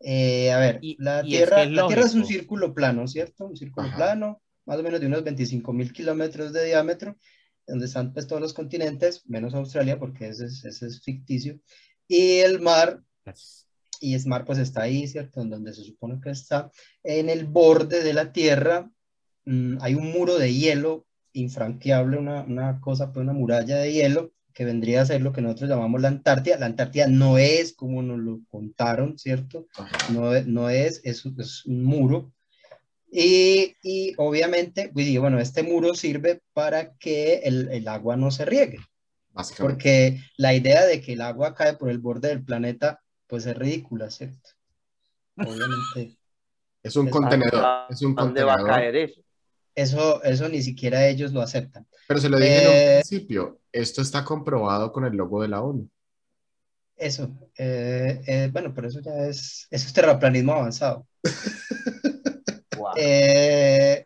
eh, 0.00 0.50
a 0.52 0.58
ver, 0.58 0.78
Y- 0.82 0.96
la, 1.02 1.22
y 1.24 1.36
es 1.36 1.44
tierra, 1.44 1.56
que 1.56 1.62
es 1.64 1.70
la 1.70 1.86
Tierra 1.86 2.04
es 2.06 2.14
un 2.14 2.24
círculo 2.26 2.74
plano, 2.74 3.06
¿cierto? 3.06 3.46
Un 3.46 3.56
círculo 3.56 3.88
Ajá. 3.88 3.96
plano, 3.96 4.42
más 4.66 4.78
o 4.78 4.82
menos 4.82 5.00
de 5.00 5.06
unos 5.06 5.24
25 5.24 5.72
mil 5.72 5.92
kilómetros 5.92 6.52
de 6.52 6.66
diámetro, 6.66 7.16
donde 7.66 7.86
están 7.86 8.12
pues 8.12 8.26
todos 8.26 8.40
los 8.42 8.52
continentes, 8.54 9.22
menos 9.26 9.54
Australia, 9.54 9.98
porque 9.98 10.28
ese 10.28 10.46
es, 10.46 10.64
ese 10.64 10.86
es 10.86 11.02
ficticio, 11.02 11.58
y 12.08 12.38
el 12.38 12.60
mar, 12.60 13.02
y 14.00 14.14
el 14.14 14.26
mar 14.26 14.44
pues 14.44 14.58
está 14.58 14.82
ahí, 14.82 15.06
¿cierto? 15.06 15.40
En 15.42 15.50
donde 15.50 15.72
se 15.74 15.84
supone 15.84 16.20
que 16.22 16.30
está, 16.30 16.70
en 17.04 17.28
el 17.30 17.44
borde 17.46 18.02
de 18.02 18.14
la 18.14 18.32
Tierra 18.32 18.90
mm, 19.44 19.78
hay 19.80 19.94
un 19.94 20.10
muro 20.12 20.38
de 20.38 20.52
hielo 20.54 21.06
infranqueable, 21.32 22.16
una, 22.18 22.42
una 22.42 22.80
cosa, 22.80 23.12
pues 23.12 23.22
una 23.22 23.32
muralla 23.32 23.76
de 23.76 23.92
hielo, 23.92 24.32
que 24.52 24.64
vendría 24.64 25.02
a 25.02 25.06
ser 25.06 25.20
lo 25.22 25.32
que 25.32 25.40
nosotros 25.40 25.70
llamamos 25.70 26.00
la 26.00 26.08
Antártida. 26.08 26.58
La 26.58 26.66
Antártida 26.66 27.06
no 27.06 27.38
es 27.38 27.72
como 27.72 28.02
nos 28.02 28.18
lo 28.18 28.40
contaron, 28.50 29.18
¿cierto? 29.18 29.66
No, 30.10 30.34
es- 30.34 30.46
no 30.46 30.68
es, 30.70 31.00
es, 31.04 31.24
un- 31.24 31.40
es 31.40 31.64
un 31.66 31.82
muro. 31.84 32.32
Y, 33.12 33.74
y 33.82 34.14
obviamente, 34.18 34.90
pues, 34.92 35.18
bueno, 35.18 35.40
este 35.40 35.62
muro 35.62 35.94
sirve 35.94 36.42
para 36.52 36.94
que 36.94 37.40
el, 37.44 37.68
el 37.72 37.88
agua 37.88 38.16
no 38.16 38.30
se 38.30 38.44
riegue, 38.44 38.78
Básicamente. 39.32 39.74
porque 39.74 40.20
la 40.36 40.54
idea 40.54 40.86
de 40.86 41.00
que 41.00 41.14
el 41.14 41.20
agua 41.22 41.54
cae 41.54 41.74
por 41.74 41.90
el 41.90 41.98
borde 41.98 42.28
del 42.28 42.44
planeta, 42.44 43.02
pues 43.26 43.46
es 43.46 43.56
ridícula, 43.56 44.10
¿cierto? 44.10 44.50
Obviamente, 45.36 46.16
Es 46.82 46.96
un 46.96 47.06
es- 47.08 47.12
contenedor. 47.12 47.64
¿A 47.64 47.86
Es 47.90 48.02
un 48.02 48.14
dónde 48.14 48.42
va 48.44 48.54
a 48.54 48.56
contenedor. 48.58 48.80
caer 48.80 48.96
eso? 48.96 49.20
eso, 49.74 50.22
eso 50.24 50.48
ni 50.48 50.62
siquiera 50.62 51.06
ellos 51.08 51.32
lo 51.32 51.40
aceptan. 51.40 51.86
Pero 52.06 52.20
se 52.20 52.28
lo 52.28 52.38
dije 52.38 52.62
en 52.62 52.66
un 52.68 52.74
Eh, 52.74 53.00
principio. 53.04 53.59
Esto 53.72 54.02
está 54.02 54.24
comprobado 54.24 54.92
con 54.92 55.04
el 55.04 55.16
logo 55.16 55.42
de 55.42 55.48
la 55.48 55.62
ONU. 55.62 55.88
Eso, 56.96 57.30
eh, 57.56 58.20
eh, 58.26 58.50
bueno, 58.52 58.74
pero 58.74 58.88
eso 58.88 59.00
ya 59.00 59.26
es, 59.26 59.66
eso 59.70 59.86
es 59.86 59.92
terraplanismo 59.92 60.52
avanzado. 60.52 61.06
Guau. 62.76 62.94
Eh, 62.96 64.04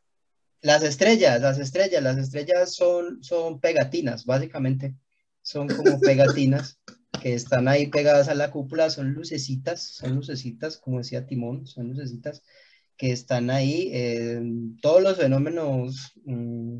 las 0.60 0.82
estrellas, 0.84 1.40
las 1.40 1.58
estrellas, 1.58 2.02
las 2.02 2.18
estrellas 2.18 2.72
son, 2.74 3.22
son 3.22 3.58
pegatinas, 3.58 4.24
básicamente. 4.24 4.94
Son 5.42 5.66
como 5.66 5.98
pegatinas 6.00 6.78
que 7.20 7.34
están 7.34 7.66
ahí 7.66 7.88
pegadas 7.88 8.28
a 8.28 8.34
la 8.34 8.52
cúpula, 8.52 8.90
son 8.90 9.12
lucecitas, 9.12 9.82
son 9.82 10.14
lucecitas, 10.14 10.76
como 10.76 10.98
decía 10.98 11.26
Timón, 11.26 11.66
son 11.66 11.88
lucecitas 11.88 12.42
que 12.96 13.10
están 13.10 13.50
ahí. 13.50 13.90
todos 14.80 15.02
los 15.02 15.16
fenómenos 15.16 16.12
mm, 16.24 16.78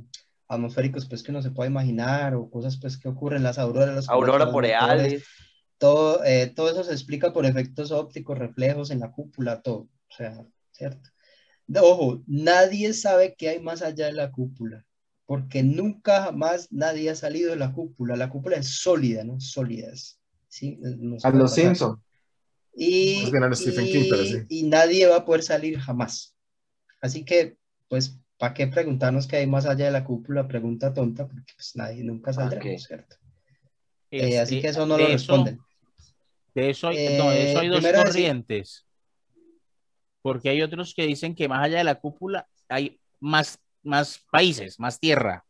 atmosféricos 0.49 1.07
pues 1.07 1.23
que 1.23 1.31
uno 1.31 1.43
se 1.43 1.51
puede 1.51 1.71
imaginar 1.71 2.35
o 2.35 2.51
cosas 2.51 2.77
pues 2.81 2.97
que 2.99 3.09
ocurren, 3.09 3.43
las 3.43 3.59
auroras, 3.59 3.95
los 3.95 4.09
Aurora 4.09 4.47
colores, 4.47 4.53
boreales. 4.53 5.25
todo, 5.79 6.23
eh, 6.25 6.53
todo 6.55 6.71
eso 6.71 6.85
se 6.85 6.93
explica 6.93 7.33
por 7.33 7.47
efectos 7.47 7.91
ópticos, 7.91 8.39
reflejos 8.39 8.91
en 8.91 9.01
la 9.01 9.11
cúpula, 9.11 9.62
todo, 9.62 9.89
o 10.09 10.15
sea, 10.16 10.45
¿cierto? 10.73 11.11
De- 11.66 11.81
ojo, 11.81 12.23
nadie 12.27 12.93
sabe 12.93 13.35
qué 13.37 13.49
hay 13.51 13.61
más 13.61 13.81
allá 13.83 14.07
de 14.07 14.12
la 14.12 14.31
cúpula, 14.31 14.85
porque 15.27 15.62
nunca 15.62 16.25
jamás 16.25 16.71
nadie 16.71 17.09
ha 17.11 17.15
salido 17.16 17.51
de 17.51 17.57
la 17.57 17.73
cúpula, 17.73 18.16
la 18.16 18.29
cúpula 18.29 18.57
es 18.57 18.69
sólida, 18.81 19.25
¿no? 19.25 19.41
Sólida, 19.41 19.89
es- 19.93 20.19
¿sí? 20.49 20.77
No 20.81 21.16
A 21.23 21.31
los 21.31 21.51
pasar. 21.53 21.65
Simpson. 21.66 22.03
Y, 22.77 23.23
y- 24.25 24.27
sí. 24.27 24.47
y 24.49 24.62
nadie 24.65 25.07
va 25.07 25.16
a 25.19 25.25
poder 25.25 25.43
salir 25.43 25.79
jamás. 25.79 26.35
Así 27.01 27.25
que, 27.25 27.57
pues, 27.89 28.19
¿para 28.45 28.53
qué 28.53 28.66
preguntarnos 28.66 29.27
qué 29.27 29.37
hay 29.37 29.47
más 29.47 29.65
allá 29.65 29.87
de 29.87 29.91
la 29.91 30.05
cúpula? 30.05 30.47
Pregunta 30.47 30.93
tonta, 30.93 31.27
porque 31.27 31.55
pues 31.57 31.75
nadie 31.77 32.05
nunca 32.05 32.31
saldrá, 32.31 32.59
Ok. 32.59 32.79
¿cierto? 32.79 33.16
Eh, 34.11 34.39
así 34.39 34.57
Este, 34.57 34.61
que 34.61 34.69
eso 34.69 34.85
no 34.85 34.99
lo 34.99 35.07
responden. 35.09 35.59
De 36.55 36.69
eso 36.69 36.89
hay, 36.89 37.16
no, 37.16 37.31
de 37.31 37.51
eso 37.51 37.61
hay 37.61 37.66
Eh, 37.66 37.71
dos 37.71 37.79
primero 37.81 37.99
decir- 38.01 38.05
corrientes. 38.12 38.87
Porque 40.21 40.51
hay 40.51 40.61
otros 40.61 40.93
que 40.95 41.07
dicen 41.07 41.35
que 41.35 41.49
más 41.49 41.65
allá 41.65 41.79
de 41.79 41.85
la 41.85 41.95
cúpula 41.95 42.47
hay 42.69 43.01
más, 43.19 43.59
más 43.83 44.21
países, 44.31 44.79
más 44.79 45.01
tierra. 45.01 45.43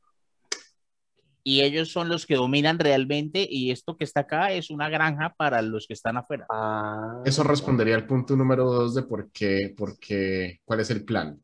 Y 1.42 1.62
ellos 1.62 1.90
son 1.90 2.08
los 2.08 2.26
que 2.26 2.36
dominan 2.36 2.78
realmente 2.78 3.44
y 3.50 3.72
esto 3.72 3.96
que 3.96 4.04
está 4.04 4.20
acá 4.20 4.52
es 4.52 4.70
una 4.70 4.88
granja 4.88 5.34
para 5.36 5.60
los 5.62 5.86
que 5.88 5.94
están 5.94 6.16
afuera. 6.16 6.46
Ah, 6.48 7.22
Eso 7.26 7.42
respondería 7.42 7.96
al 7.96 8.06
punto 8.06 8.36
número 8.36 8.64
dos 8.64 8.94
de 8.94 9.02
por 9.02 9.32
qué, 9.32 9.74
por 9.76 9.98
qué, 9.98 10.60
cuál 10.64 10.78
es 10.78 10.90
el 10.90 11.04
plan. 11.04 11.43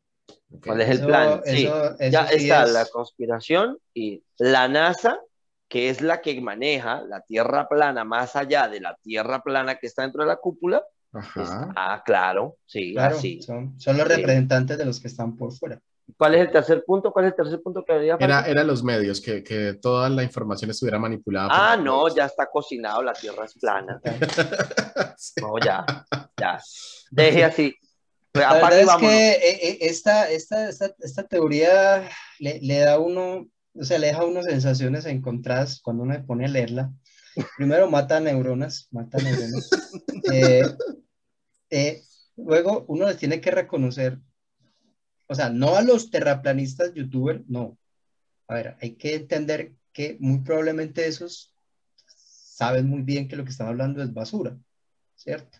Ok. 0.53 0.65
¿Cuál 0.65 0.81
es 0.81 0.89
el 0.89 0.97
Eso- 0.97 1.07
plan? 1.07 1.41
Sí, 1.45 1.63
eso- 1.65 1.99
eso 1.99 2.11
ya 2.11 2.27
sí 2.27 2.35
está 2.49 2.63
es- 2.63 2.71
la 2.73 2.85
conspiración 2.85 3.77
y 3.93 4.23
la 4.37 4.67
NASA, 4.67 5.19
que 5.67 5.89
es 5.89 6.01
la 6.01 6.21
que 6.21 6.39
maneja 6.41 7.01
la 7.07 7.21
Tierra 7.21 7.67
plana 7.69 8.03
más 8.03 8.35
allá 8.35 8.67
de 8.67 8.79
la 8.81 8.95
Tierra 9.01 9.41
plana 9.41 9.75
que 9.75 9.87
está 9.87 10.01
dentro 10.03 10.23
de 10.23 10.27
la 10.27 10.37
cúpula. 10.37 10.83
Ajá. 11.13 11.73
ah, 11.75 12.01
claro, 12.05 12.55
sí, 12.65 12.93
Claro, 12.93 13.17
así. 13.17 13.41
son, 13.41 13.77
son 13.77 13.97
los 13.97 14.07
Sí. 14.07 14.13
representantes 14.15 14.77
de 14.77 14.85
los 14.85 14.97
que 15.01 15.09
están 15.09 15.35
por 15.35 15.51
fuera. 15.51 15.77
¿Cuál 16.17 16.35
es 16.35 16.41
el 16.41 16.51
tercer 16.51 16.83
punto? 16.85 17.11
¿Cuál 17.11 17.25
es 17.25 17.31
el 17.31 17.35
tercer 17.35 17.61
punto 17.61 17.83
que 17.85 17.91
había 17.93 18.15
Era, 18.19 18.45
era 18.47 18.63
los 18.63 18.81
medios, 18.81 19.19
que, 19.19 19.43
que 19.43 19.73
toda 19.73 20.09
la 20.09 20.23
información 20.23 20.71
estuviera 20.71 20.97
manipulada. 20.99 21.49
Ah, 21.51 21.75
no, 21.75 22.03
medios. 22.03 22.15
ya 22.15 22.25
está 22.27 22.45
cocinado, 22.47 23.01
la 23.03 23.11
Tierra 23.13 23.43
es 23.45 23.53
plana. 23.55 24.01
Sí. 24.03 24.09
No, 25.41 25.57
ya, 25.63 25.85
ya. 26.39 26.59
Deje 27.11 27.43
así. 27.43 27.75
La 28.33 28.53
verdad 28.53 28.79
es 28.79 28.85
vámonos. 28.85 29.11
que 29.11 29.31
eh, 29.31 29.59
eh, 29.61 29.77
esta, 29.81 30.29
esta, 30.31 30.69
esta, 30.69 30.95
esta 30.99 31.23
teoría 31.27 32.09
le, 32.39 32.59
le 32.61 32.79
da 32.79 32.99
uno, 32.99 33.49
o 33.73 33.83
sea, 33.83 33.99
le 33.99 34.07
deja 34.07 34.25
uno 34.25 34.41
sensaciones 34.41 35.05
encontradas 35.05 35.81
cuando 35.81 36.03
uno 36.03 36.13
se 36.13 36.21
pone 36.21 36.45
a 36.45 36.49
leerla. 36.49 36.93
Primero 37.57 37.89
mata 37.89 38.19
neuronas, 38.19 38.87
mata 38.91 39.17
neuronas. 39.17 39.69
Eh, 40.31 40.61
eh, 41.71 42.03
luego 42.37 42.85
uno 42.87 43.07
les 43.07 43.17
tiene 43.17 43.41
que 43.41 43.49
reconocer, 43.49 44.19
o 45.25 45.33
sea, 45.33 45.49
no 45.49 45.75
a 45.75 45.81
los 45.81 46.11
terraplanistas 46.11 46.93
youtubers, 46.93 47.41
no. 47.47 47.77
A 48.47 48.53
ver, 48.53 48.77
hay 48.81 48.95
que 48.95 49.15
entender 49.15 49.73
que 49.91 50.17
muy 50.19 50.41
probablemente 50.41 51.07
esos 51.07 51.55
saben 52.05 52.87
muy 52.87 53.01
bien 53.01 53.27
que 53.27 53.35
lo 53.35 53.43
que 53.43 53.49
están 53.49 53.67
hablando 53.67 54.03
es 54.03 54.13
basura, 54.13 54.55
¿cierto? 55.15 55.57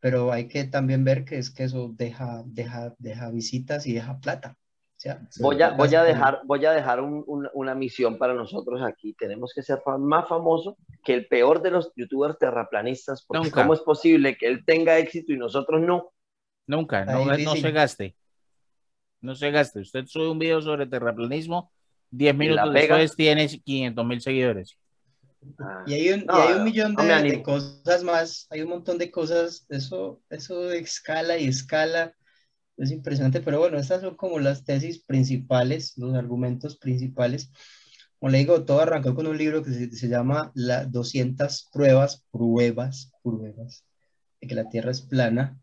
Pero 0.00 0.32
hay 0.32 0.48
que 0.48 0.64
también 0.64 1.04
ver 1.04 1.24
que 1.24 1.38
es 1.38 1.50
que 1.50 1.64
eso 1.64 1.90
deja, 1.94 2.42
deja, 2.46 2.94
deja 2.98 3.30
visitas 3.30 3.86
y 3.86 3.92
deja 3.92 4.18
plata. 4.18 4.56
O 4.58 5.02
sea, 5.02 5.22
Voy 5.40 5.60
a, 5.62 5.70
voy 5.70 5.94
a 5.94 6.02
dejar, 6.02 6.40
voy 6.44 6.64
a 6.66 6.72
dejar 6.72 7.00
un- 7.00 7.24
un- 7.26 7.48
una 7.54 7.74
misión 7.74 8.18
para 8.18 8.34
nosotros 8.34 8.82
aquí. 8.82 9.14
Tenemos 9.14 9.52
que 9.54 9.62
ser 9.62 9.80
más 9.98 10.28
famosos 10.28 10.74
que 11.04 11.14
el 11.14 11.26
peor 11.26 11.62
de 11.62 11.70
los 11.70 11.92
youtubers 11.96 12.38
terraplanistas, 12.38 13.24
porque 13.26 13.44
Nunca. 13.48 13.62
¿cómo 13.62 13.74
es 13.74 13.80
posible 13.80 14.36
que 14.36 14.46
él 14.46 14.64
tenga 14.64 14.98
éxito 14.98 15.32
y 15.32 15.38
nosotros 15.38 15.80
no? 15.80 16.12
Nunca, 16.66 17.04
no, 17.04 17.24
no 17.24 17.56
se 17.56 17.70
gaste. 17.72 18.16
No 19.22 19.34
se 19.34 19.50
gaste. 19.50 19.80
Usted 19.80 20.06
sube 20.06 20.30
un 20.30 20.38
video 20.38 20.62
sobre 20.62 20.86
terraplanismo, 20.86 21.72
10 22.10 22.34
minutos 22.34 22.72
después 22.72 23.16
tiene 23.16 23.46
500 23.48 24.06
mil 24.06 24.20
seguidores. 24.20 24.76
Ah, 25.58 25.84
Y 25.86 25.94
hay 25.94 26.10
un, 26.10 26.26
No, 26.26 26.36
y 26.36 26.40
hay 26.40 26.52
un 26.54 26.64
millón 26.64 26.94
no 26.94 27.04
de, 27.04 27.42
cosas 27.42 28.04
más, 28.04 28.46
hay 28.50 28.62
un 28.62 28.68
montón 28.70 28.98
de 28.98 29.10
cosas, 29.10 29.66
eso, 29.68 30.20
eso 30.30 30.70
escala 30.72 31.38
y 31.38 31.48
escala, 31.48 32.14
es 32.76 32.90
impresionante, 32.90 33.40
pero 33.40 33.58
bueno, 33.58 33.78
estas 33.78 34.02
son 34.02 34.16
como 34.16 34.38
las 34.38 34.64
tesis 34.64 35.00
principales, 35.04 35.94
los 35.96 36.14
argumentos 36.14 36.76
principales. 36.78 37.50
Como 38.18 38.30
le 38.30 38.38
digo, 38.38 38.64
todo 38.64 38.80
arrancó 38.80 39.14
con 39.14 39.26
un 39.26 39.38
libro 39.38 39.62
que 39.62 39.72
se, 39.72 39.90
se 39.92 40.08
llama 40.08 40.52
Las 40.54 40.90
200 40.92 41.68
pruebas, 41.72 42.24
pruebas, 42.30 43.12
pruebas, 43.22 43.84
de 44.40 44.48
que 44.48 44.54
la 44.54 44.68
Tierra 44.68 44.90
es 44.90 45.02
plana. 45.02 45.58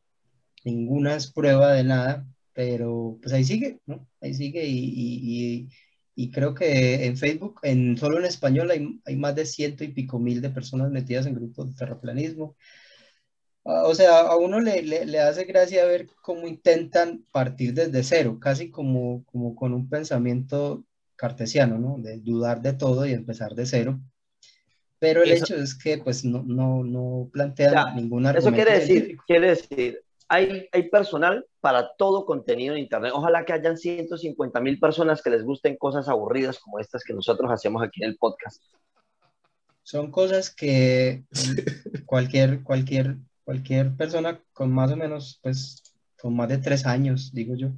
Ninguna 0.66 1.16
es 1.16 1.32
prueba 1.32 1.74
de 1.74 1.84
nada, 1.84 2.28
pero 2.54 3.18
pues 3.22 3.34
ahí 3.34 3.44
sigue, 3.44 3.80
¿no? 3.86 4.08
Ahí 4.22 4.34
sigue 4.34 4.66
y, 4.66 4.78
y- 4.80 5.64
y- 5.64 5.70
y 6.18 6.31
creo 6.31 6.56
que 6.56 7.06
en 7.07 7.18
Facebook, 7.18 7.61
en, 7.64 7.98
solo 7.98 8.19
en 8.19 8.26
español, 8.26 8.72
hay, 8.72 9.02
hay 9.06 9.18
más 9.18 9.35
de 9.35 9.45
ciento 9.48 9.85
y 9.85 9.89
pico 9.89 10.19
mil 10.19 10.41
de 10.41 10.52
personas 10.52 10.91
metidas 10.91 11.27
en 11.27 11.35
grupos 11.35 11.69
de 11.69 11.76
terraplanismo. 11.77 12.57
Ah, 13.65 13.84
O 13.88 13.94
sea, 13.95 14.19
a 14.22 14.38
uno 14.38 14.60
le, 14.60 14.81
le, 14.81 15.06
le 15.06 15.19
hace 15.19 15.44
gracia 15.44 15.85
ver 15.85 16.07
cómo 16.23 16.48
intentan 16.48 17.23
partir 17.31 17.73
desde 17.73 18.03
cero, 18.03 18.39
casi 18.41 18.72
como, 18.72 19.23
como 19.26 19.56
con 19.56 19.73
un 19.73 19.89
pensamiento 19.89 20.85
cartesiano, 21.15 21.77
¿no? 21.77 21.98
De 21.99 22.18
dudar 22.19 22.61
de 22.61 22.73
todo 22.73 23.06
y 23.06 23.11
empezar 23.14 23.56
de 23.56 23.65
cero. 23.65 23.99
Pero 24.99 25.23
el 25.23 25.31
Eso- 25.31 25.45
hecho 25.45 25.56
es 25.56 25.76
que 25.76 25.98
pues 25.99 26.26
no, 26.26 26.44
no, 26.44 26.84
no 26.84 27.30
plantean 27.31 27.73
Ya, 27.76 27.94
ningún 27.94 28.26
Eso 28.34 28.52
quiere 28.52 28.73
decir, 28.80 29.02
científico. 29.02 29.23
quiere 29.27 29.49
decir, 29.49 30.02
hay, 30.30 30.68
hay 30.72 30.90
personal 30.90 31.45
para 31.62 31.95
todo 31.98 32.26
contenido 32.26 32.76
en 32.76 32.82
Internet. 32.82 33.12
Ojalá 33.16 33.45
que 33.45 33.54
hayan 33.54 33.78
150 33.78 34.60
mil 34.60 34.80
personas 34.80 35.22
que 35.22 35.30
les 35.30 35.44
gusten 35.44 35.78
cosas 35.78 36.08
aburridas 36.08 36.60
como 36.60 36.80
estas 36.80 37.04
que 37.04 37.14
nosotros 37.14 37.52
hacemos 37.52 37.84
aquí 37.84 38.04
en 38.04 38.10
el 38.10 38.18
podcast. 38.18 38.64
Son 39.84 40.12
cosas 40.12 40.54
que 40.54 41.24
cualquier, 42.06 42.62
cualquier, 42.64 43.18
cualquier 43.45 43.95
persona 43.95 44.41
con 44.52 44.72
más 44.72 44.91
o 44.91 44.98
menos, 44.98 45.40
pues, 45.41 45.82
con 46.20 46.36
más 46.36 46.49
de 46.49 46.58
tres 46.58 46.86
años, 46.86 47.32
digo 47.34 47.56
yo, 47.56 47.70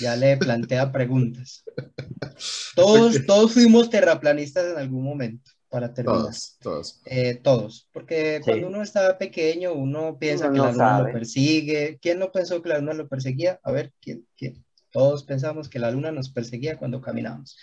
ya 0.00 0.14
le 0.14 0.36
plantea 0.36 0.92
preguntas. 0.92 1.64
Todos, 2.74 3.26
todos 3.26 3.52
fuimos 3.52 3.90
terraplanistas 3.90 4.72
en 4.72 4.78
algún 4.78 5.04
momento, 5.04 5.50
para 5.72 5.94
terminar. 5.94 6.20
Todos, 6.22 6.58
todos. 6.60 7.00
Eh, 7.06 7.34
todos, 7.42 7.88
porque 7.92 8.40
Sí. 8.44 8.44
cuando 8.50 8.68
uno 8.68 8.82
está 8.82 9.18
pequeño, 9.18 9.72
uno 9.72 10.18
piensa 10.18 10.46
Uno 10.46 10.52
que 10.54 10.58
no 10.58 10.64
la 10.66 10.72
luna 10.72 10.88
sabe. 10.88 11.12
lo 11.12 11.18
persigue. 11.18 11.98
¿Quién 12.00 12.18
no 12.20 12.30
pensó 12.30 12.62
que 12.62 12.68
la 12.68 12.78
luna 12.78 12.94
lo 12.94 13.08
perseguía? 13.08 13.58
A 13.64 13.72
ver, 13.72 13.92
¿quién? 14.00 14.26
quién? 14.36 14.64
Todos 14.90 15.24
pensamos 15.24 15.68
que 15.68 15.78
la 15.78 15.90
luna 15.90 16.12
nos 16.12 16.28
perseguía 16.30 16.76
cuando 16.78 17.00
caminábamos. 17.00 17.56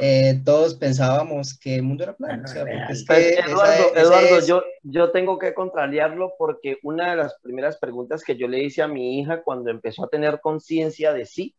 Eh, 0.00 0.40
todos 0.44 0.74
pensábamos 0.76 1.58
que 1.58 1.74
el 1.74 1.82
mundo 1.82 2.04
era 2.04 2.16
plano. 2.16 2.44
o 2.44 2.48
sea, 2.48 2.62
es 2.88 3.04
Pues, 3.06 3.36
que 3.36 3.40
Eduardo, 3.40 3.94
Eduardo 3.96 4.38
es- 4.38 4.46
yo, 4.46 4.62
yo 4.82 5.10
tengo 5.10 5.38
que 5.38 5.52
contrariarlo 5.52 6.32
porque 6.38 6.78
una 6.82 7.10
de 7.10 7.16
las 7.16 7.34
primeras 7.42 7.76
preguntas 7.78 8.24
que 8.24 8.36
yo 8.36 8.48
le 8.48 8.62
hice 8.64 8.80
a 8.82 8.88
mi 8.88 9.20
hija 9.20 9.42
cuando 9.42 9.70
empezó 9.70 10.04
a 10.04 10.08
tener 10.08 10.40
conciencia 10.40 11.12
de 11.12 11.26
sí, 11.26 11.54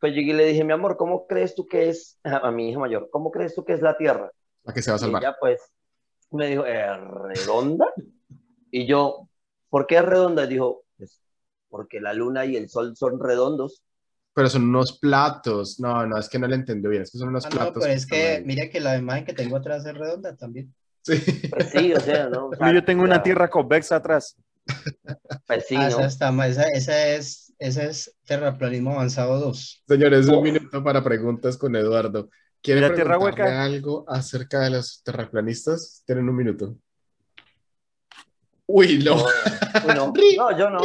pues 0.00 0.14
llegué 0.14 0.30
y 0.32 0.34
le 0.36 0.46
dije, 0.46 0.64
mi 0.64 0.72
amor, 0.72 0.96
¿cómo 0.96 1.26
crees 1.26 1.54
tú 1.54 1.66
que 1.66 1.88
es, 1.90 2.18
a 2.48 2.50
mi 2.50 2.70
hija 2.70 2.78
mayor, 2.78 3.08
¿cómo 3.10 3.30
crees 3.30 3.54
tú 3.54 3.64
que 3.64 3.74
es 3.74 3.82
la 3.82 3.96
Tierra? 3.98 4.30
La 4.66 4.74
que 4.74 4.82
se 4.82 4.90
va 4.90 4.96
a 4.96 4.98
Y 4.98 5.00
salvar. 5.00 5.22
ella 5.22 5.36
pues 5.40 5.60
me 6.30 6.48
dijo, 6.48 6.66
¿es 6.66 6.82
redonda? 7.24 7.86
Y 8.70 8.86
yo, 8.86 9.28
¿por 9.70 9.86
qué 9.86 9.96
es 9.98 10.04
redonda? 10.04 10.44
Y 10.44 10.48
dijo, 10.48 10.84
pues, 10.98 11.20
porque 11.68 12.00
la 12.00 12.12
luna 12.14 12.44
y 12.44 12.56
el 12.56 12.68
sol 12.68 12.96
son 12.96 13.20
redondos. 13.20 13.82
Pero 14.34 14.48
son 14.50 14.64
unos 14.68 14.98
platos. 14.98 15.80
No, 15.80 16.06
no, 16.06 16.18
es 16.18 16.28
que 16.28 16.38
no 16.38 16.46
le 16.46 16.56
entendió 16.56 16.90
bien. 16.90 17.02
Es 17.02 17.10
que 17.10 17.18
son 17.18 17.28
unos 17.28 17.46
Ah, 17.46 17.50
platos. 17.50 17.76
no, 17.76 17.80
pero 17.80 17.92
es 17.94 18.06
que 18.06 18.16
ahí. 18.36 18.44
mire 18.44 18.70
que 18.70 18.80
la 18.80 18.96
imagen 18.98 19.24
que 19.24 19.32
tengo 19.32 19.56
atrás 19.56 19.86
es 19.86 19.94
redonda 19.94 20.36
también. 20.36 20.74
Sí. 21.02 21.14
Pues 21.48 21.70
sí, 21.70 21.92
o 21.94 22.00
sea, 22.00 22.28
¿no? 22.28 22.48
O 22.50 22.56
sea, 22.56 22.72
Yo 22.72 22.84
tengo 22.84 23.02
o 23.02 23.04
una 23.04 23.22
tierra 23.22 23.48
convexa 23.48 23.96
atrás. 23.96 24.36
Pues 25.46 25.66
sí, 25.66 25.76
Ah, 25.76 25.88
¿no? 25.90 26.00
esa, 26.00 26.46
esa, 26.46 26.68
esa 26.70 27.08
es, 27.14 27.54
esa 27.58 27.84
es 27.84 28.16
terraplanismo 28.24 28.92
avanzado 28.92 29.38
2. 29.40 29.84
Señores, 29.88 30.28
un 30.28 30.34
Uf. 30.36 30.42
minuto 30.42 30.82
para 30.82 31.02
preguntas 31.02 31.56
con 31.56 31.74
Eduardo. 31.76 32.28
¿Quiere 32.66 32.80
¿La 32.80 32.94
tierra 32.94 33.16
hueca? 33.16 33.62
algo 33.62 34.04
acerca 34.08 34.58
de 34.60 34.70
los 34.70 35.00
terraplanistas? 35.04 36.02
Tienen 36.04 36.28
un 36.28 36.34
minuto. 36.36 36.76
Uy, 38.66 38.98
no. 39.04 39.16
No. 39.94 40.12
No, 40.36 40.58
yo 40.58 40.68
no. 40.70 40.80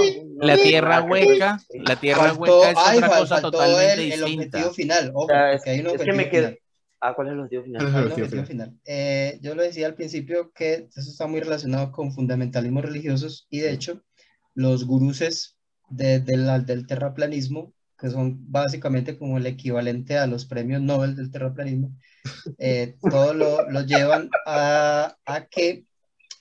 La 0.45 0.55
tierra 0.57 1.03
que 1.03 1.09
hueca, 1.11 1.59
la 1.73 1.95
tierra 1.95 2.35
Faltó, 2.35 2.59
hueca 2.59 2.71
es 2.71 2.77
ay, 2.85 2.97
otra 2.97 3.09
cosa 3.17 3.35
faltó 3.35 3.51
totalmente 3.51 3.93
el, 3.93 3.99
el 3.99 4.19
distinta. 4.19 4.57
objetivo 4.57 4.73
final. 4.73 5.11
Ojo, 5.15 5.25
O 5.25 5.27
sea, 5.27 5.51
es, 5.53 5.57
porque 5.57 5.69
hay 5.71 5.79
un 5.79 5.87
es 5.87 6.01
que 6.01 6.13
me 6.13 6.25
final. 6.29 6.59
Ah, 7.01 7.13
¿cuál 7.15 7.27
es 7.27 7.33
el 7.33 7.39
objetivo 7.39 7.63
final? 7.63 7.81
Un 7.85 7.95
objetivo 7.95 8.13
objetivo 8.25 8.45
final. 8.45 8.79
Eh, 8.85 9.39
yo 9.41 9.55
lo 9.55 9.63
decía 9.63 9.87
al 9.87 9.95
principio 9.95 10.51
que 10.53 10.87
eso 10.95 11.09
está 11.09 11.25
muy 11.25 11.39
relacionado 11.41 11.91
con 11.91 12.13
fundamentalismos 12.13 12.85
religiosos 12.85 13.47
y 13.49 13.59
de 13.59 13.71
hecho 13.71 14.01
los 14.53 14.85
guruses 14.85 15.57
de- 15.89 16.19
de 16.19 16.37
la- 16.37 16.59
del 16.59 16.85
terraplanismo 16.85 17.73
que 18.02 18.10
son 18.10 18.52
básicamente 18.52 19.15
como 19.15 19.38
el 19.38 19.45
equivalente 19.45 20.18
a 20.18 20.26
los 20.26 20.45
premios 20.45 20.82
Nobel 20.82 21.15
del 21.15 21.30
terraplanismo, 21.30 21.95
eh, 22.57 22.95
todo 22.99 23.36
lo, 23.36 23.69
lo 23.69 23.82
llevan 23.82 24.32
a, 24.48 25.15
a 25.23 25.45
que 25.45 25.86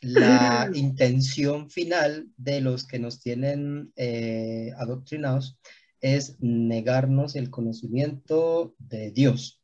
la 0.01 0.71
intención 0.75 1.69
final 1.69 2.29
de 2.39 2.63
los 2.63 2.87
que 2.87 2.99
nos 2.99 3.21
tienen 3.21 3.93
eh, 3.97 4.73
adoctrinados 4.79 5.59
es 6.01 6.37
negarnos 6.41 7.37
el 7.37 7.51
conocimiento 7.51 8.75
de 8.79 9.11
Dios. 9.11 9.61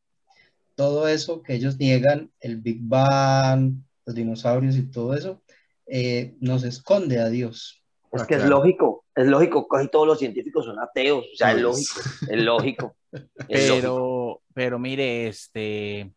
Todo 0.75 1.09
eso 1.09 1.43
que 1.43 1.55
ellos 1.55 1.79
niegan, 1.79 2.31
el 2.41 2.59
Big 2.59 2.81
Bang, 2.83 3.77
los 4.05 4.15
dinosaurios 4.15 4.77
y 4.77 4.83
todo 4.83 5.15
eso, 5.15 5.43
eh, 5.87 6.37
nos 6.41 6.63
esconde 6.65 7.21
a 7.21 7.31
Dios. 7.31 7.83
Es 8.13 8.23
Ah, 8.23 8.27
que 8.27 8.35
es 8.35 8.45
lógico, 8.45 8.96
es 9.17 9.27
lógico, 9.27 9.67
casi 9.67 9.89
todos 9.89 10.07
los 10.07 10.19
científicos 10.19 10.67
son 10.67 10.79
ateos, 10.79 11.25
o 11.25 11.37
sea, 11.37 11.53
es 11.53 11.63
lógico, 11.63 12.01
es 12.29 12.43
lógico. 12.43 12.97
es 13.49 13.69
lógico. 13.69 13.77
Pero, 13.81 14.43
pero 14.53 14.79
mire, 14.79 15.29
este, 15.29 16.13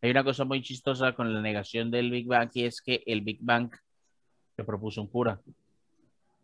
hay 0.00 0.10
una 0.10 0.22
cosa 0.22 0.44
muy 0.44 0.62
chistosa 0.62 1.12
con 1.12 1.34
la 1.34 1.42
negación 1.42 1.90
del 1.90 2.10
Big 2.10 2.28
Bang 2.28 2.48
y 2.54 2.64
es 2.64 2.80
que 2.80 3.02
el 3.04 3.22
Big 3.22 3.38
Bang 3.42 3.72
lo 4.56 4.64
propuso 4.64 5.02
un 5.02 5.08
cura. 5.08 5.40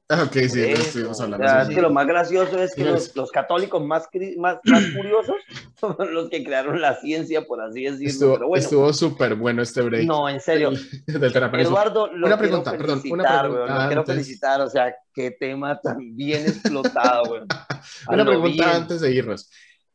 Ah, 0.09 0.23
Ok, 0.23 0.35
sí, 0.35 0.63
Eso, 0.63 0.83
estuvimos 0.83 1.21
o 1.21 1.37
sea, 1.37 1.63
es 1.63 1.69
que 1.69 1.83
lo 1.83 1.91
más 1.91 2.07
gracioso 2.07 2.63
es 2.63 2.77
que 2.77 2.85
los, 2.85 3.17
los 3.17 3.33
católicos 3.33 3.85
más, 3.85 4.09
más, 4.39 4.59
más 4.65 4.85
curiosos 4.97 5.35
son 5.81 5.97
los 6.15 6.31
que 6.31 6.45
crearon 6.45 6.81
la 6.81 6.95
ciencia, 7.01 7.45
por 7.45 7.61
así 7.61 7.83
decirlo. 7.83 8.09
Estuvo 8.09 8.35
pero 8.35 8.49
bueno, 8.49 8.63
estuvo 8.65 8.93
súper 8.93 9.35
bueno 9.35 9.63
este 9.63 9.83
break 9.83 10.07
no, 10.07 10.29
en 10.29 10.39
serio. 10.41 10.71
del 11.09 11.33
terraplanismo. 11.33 11.75
Eduardo, 11.77 12.07
lo 12.13 12.29
Una 12.29 12.39
pregunta, 12.39 12.71
perdón, 12.71 13.03
una 13.11 13.25
pregunta 13.25 13.49
weón, 13.51 13.83
lo 13.83 13.87
quiero 13.89 14.05
felicitar, 14.05 14.61
o 14.61 14.71
sea, 14.71 14.95
qué 15.13 15.33
tema 15.33 15.81
tan 15.81 16.15
bien 16.15 16.43
explotado. 16.47 17.45
A 18.07 18.15
Una 18.15 18.25
pregunta 18.25 18.65
bien. 18.65 18.77
antes 18.77 19.01
de 19.01 19.11
irnos. 19.13 19.51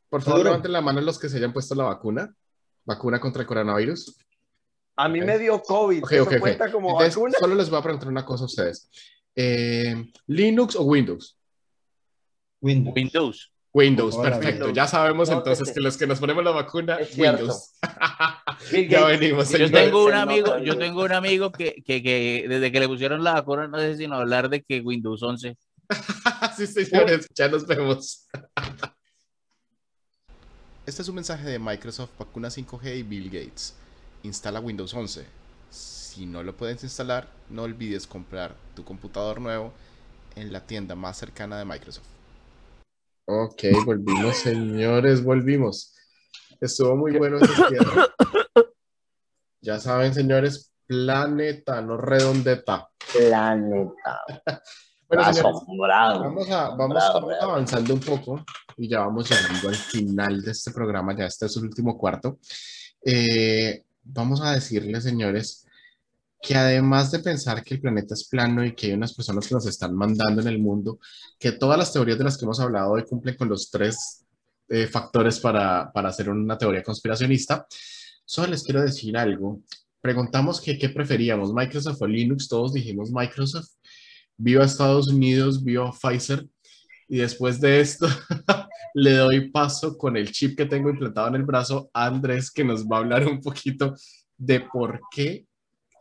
Por 0.09 0.21
favor, 0.21 0.43
levanten 0.43 0.73
la 0.73 0.81
mano 0.81 0.99
los 0.99 1.17
que 1.17 1.29
se 1.29 1.37
hayan 1.37 1.53
puesto 1.53 1.73
la 1.73 1.85
vacuna. 1.85 2.33
Vacuna 2.83 3.17
contra 3.21 3.43
el 3.43 3.47
coronavirus. 3.47 4.17
A 4.97 5.07
mí 5.07 5.19
Ok. 5.21 5.25
me 5.25 5.39
dio 5.39 5.61
COVID, 5.61 6.03
Ok, 6.03 6.11
¿eso 6.11 6.23
ok, 6.23 6.31
ok. 6.33 6.39
cuenta 6.39 6.69
como 6.69 6.89
Entonces, 6.89 7.15
vacuna? 7.15 7.37
solo 7.39 7.55
les 7.55 7.69
voy 7.69 7.79
a 7.79 7.83
preguntar 7.83 8.09
una 8.09 8.25
cosa 8.25 8.43
a 8.43 8.47
ustedes. 8.47 8.89
Eh, 9.35 10.11
¿Linux 10.27 10.75
o 10.75 10.83
Windows? 10.83 11.37
Windows. 12.61 12.93
Windows. 12.95 13.51
Windows, 13.73 14.15
Hola, 14.15 14.31
perfecto. 14.31 14.65
Windows. 14.65 14.73
Ya 14.75 14.85
sabemos 14.87 15.29
No, 15.29 15.37
entonces 15.37 15.69
ese- 15.69 15.73
que 15.73 15.79
los 15.79 15.95
que 15.97 16.05
nos 16.05 16.19
ponemos 16.19 16.43
la 16.43 16.51
vacuna. 16.51 16.97
Windows. 17.17 17.73
Ya 18.89 19.05
venimos, 19.05 19.49
Yo 19.49 19.71
tengo 19.71 20.05
un 20.05 20.13
amigo, 20.13 20.59
yo 20.59 20.77
tengo 20.77 21.03
un 21.03 21.11
amigo 21.11 21.51
que, 21.51 21.81
que, 21.83 22.03
que 22.03 22.45
desde 22.47 22.71
que 22.71 22.79
le 22.79 22.87
pusieron 22.87 23.23
la 23.23 23.33
vacuna 23.33 23.67
no 23.67 23.79
sé 23.79 23.97
sino 23.97 24.15
hablar 24.15 24.49
de 24.49 24.61
que 24.61 24.81
Windows 24.81 25.23
11. 25.23 25.57
sí, 26.55 26.67
señores, 26.67 27.27
ya 27.33 27.47
nos 27.47 27.65
vemos. 27.65 28.27
Este 30.85 31.01
es 31.01 31.07
un 31.09 31.15
mensaje 31.15 31.47
de 31.49 31.57
Microsoft 31.59 32.11
Vacuna 32.19 32.49
5G 32.49 32.97
y 32.99 33.03
Bill 33.03 33.25
Gates. 33.31 33.75
Instala 34.23 34.59
Windows 34.59 34.93
11. 34.93 35.25
Si 36.11 36.25
no 36.25 36.43
lo 36.43 36.57
puedes 36.57 36.83
instalar, 36.83 37.25
no 37.49 37.63
olvides 37.63 38.05
comprar 38.05 38.53
tu 38.75 38.83
computador 38.83 39.39
nuevo 39.39 39.71
en 40.35 40.51
la 40.51 40.59
tienda 40.59 40.93
más 40.93 41.15
cercana 41.17 41.57
de 41.57 41.63
Microsoft. 41.63 42.05
Ok, 43.27 43.63
volvimos, 43.85 44.35
señores, 44.35 45.23
volvimos. 45.23 45.95
Estuvo 46.59 46.97
muy 46.97 47.17
bueno 47.17 47.37
ese 47.37 47.47
cierre. 47.69 48.01
Ya 49.61 49.79
saben, 49.79 50.13
señores, 50.13 50.73
planeta, 50.85 51.81
no 51.81 51.95
redondeta. 51.95 52.89
Planeta. 53.13 54.21
Bueno, 55.07 55.33
señores, 55.33 55.61
Asombrado. 55.61 56.19
Vamos, 56.21 56.49
a, 56.49 56.69
vamos 56.69 56.95
Bravo, 56.95 57.13
vamos 57.13 57.27
bravo. 57.27 57.51
avanzando 57.51 57.93
un 57.93 57.99
poco 57.99 58.45
y 58.77 58.87
ya 58.87 58.99
vamos 59.01 59.29
llegando 59.29 59.67
al 59.67 59.75
final 59.75 60.41
de 60.41 60.51
este 60.51 60.71
programa, 60.71 61.13
ya 61.13 61.25
este 61.25 61.47
es 61.47 61.57
el 61.57 61.63
último 61.63 61.97
cuarto. 61.97 62.39
Eh, 63.05 63.83
vamos 64.03 64.41
a 64.41 64.53
decirles, 64.53 65.03
señores, 65.03 65.67
que 66.41 66.55
además 66.55 67.11
de 67.11 67.19
pensar 67.19 67.63
que 67.63 67.75
el 67.75 67.81
planeta 67.81 68.13
es 68.13 68.27
plano 68.27 68.65
y 68.65 68.73
que 68.73 68.87
hay 68.87 68.93
unas 68.93 69.13
personas 69.13 69.47
que 69.47 69.53
nos 69.53 69.67
están 69.67 69.95
mandando 69.95 70.41
en 70.41 70.47
el 70.47 70.59
mundo, 70.59 70.99
que 71.39 71.51
todas 71.51 71.77
las 71.77 71.93
teorías 71.93 72.17
de 72.17 72.23
las 72.23 72.37
que 72.37 72.45
hemos 72.45 72.59
hablado 72.59 72.91
hoy 72.91 73.03
cumplen 73.03 73.35
con 73.35 73.47
los 73.47 73.69
tres 73.69 74.25
eh, 74.69 74.87
factores 74.87 75.39
para, 75.39 75.91
para 75.93 76.09
hacer 76.09 76.29
una 76.29 76.57
teoría 76.57 76.83
conspiracionista, 76.83 77.67
solo 78.25 78.47
les 78.47 78.63
quiero 78.63 78.81
decir 78.81 79.15
algo. 79.17 79.61
Preguntamos 80.01 80.59
que 80.59 80.79
qué 80.79 80.89
preferíamos, 80.89 81.53
Microsoft 81.53 82.01
o 82.01 82.07
Linux, 82.07 82.47
todos 82.47 82.73
dijimos 82.73 83.11
Microsoft 83.11 83.69
viva 84.41 84.65
Estados 84.65 85.07
Unidos, 85.07 85.63
viva 85.63 85.91
Pfizer. 85.91 86.47
Y 87.07 87.17
después 87.17 87.59
de 87.59 87.81
esto, 87.81 88.07
le 88.93 89.13
doy 89.13 89.51
paso 89.51 89.97
con 89.97 90.17
el 90.17 90.31
chip 90.31 90.57
que 90.57 90.65
tengo 90.65 90.89
implantado 90.89 91.27
en 91.27 91.35
el 91.35 91.43
brazo 91.43 91.89
a 91.93 92.05
Andrés, 92.05 92.51
que 92.51 92.63
nos 92.63 92.85
va 92.85 92.97
a 92.97 92.99
hablar 92.99 93.27
un 93.27 93.41
poquito 93.41 93.93
de 94.37 94.61
por 94.61 94.99
qué 95.11 95.45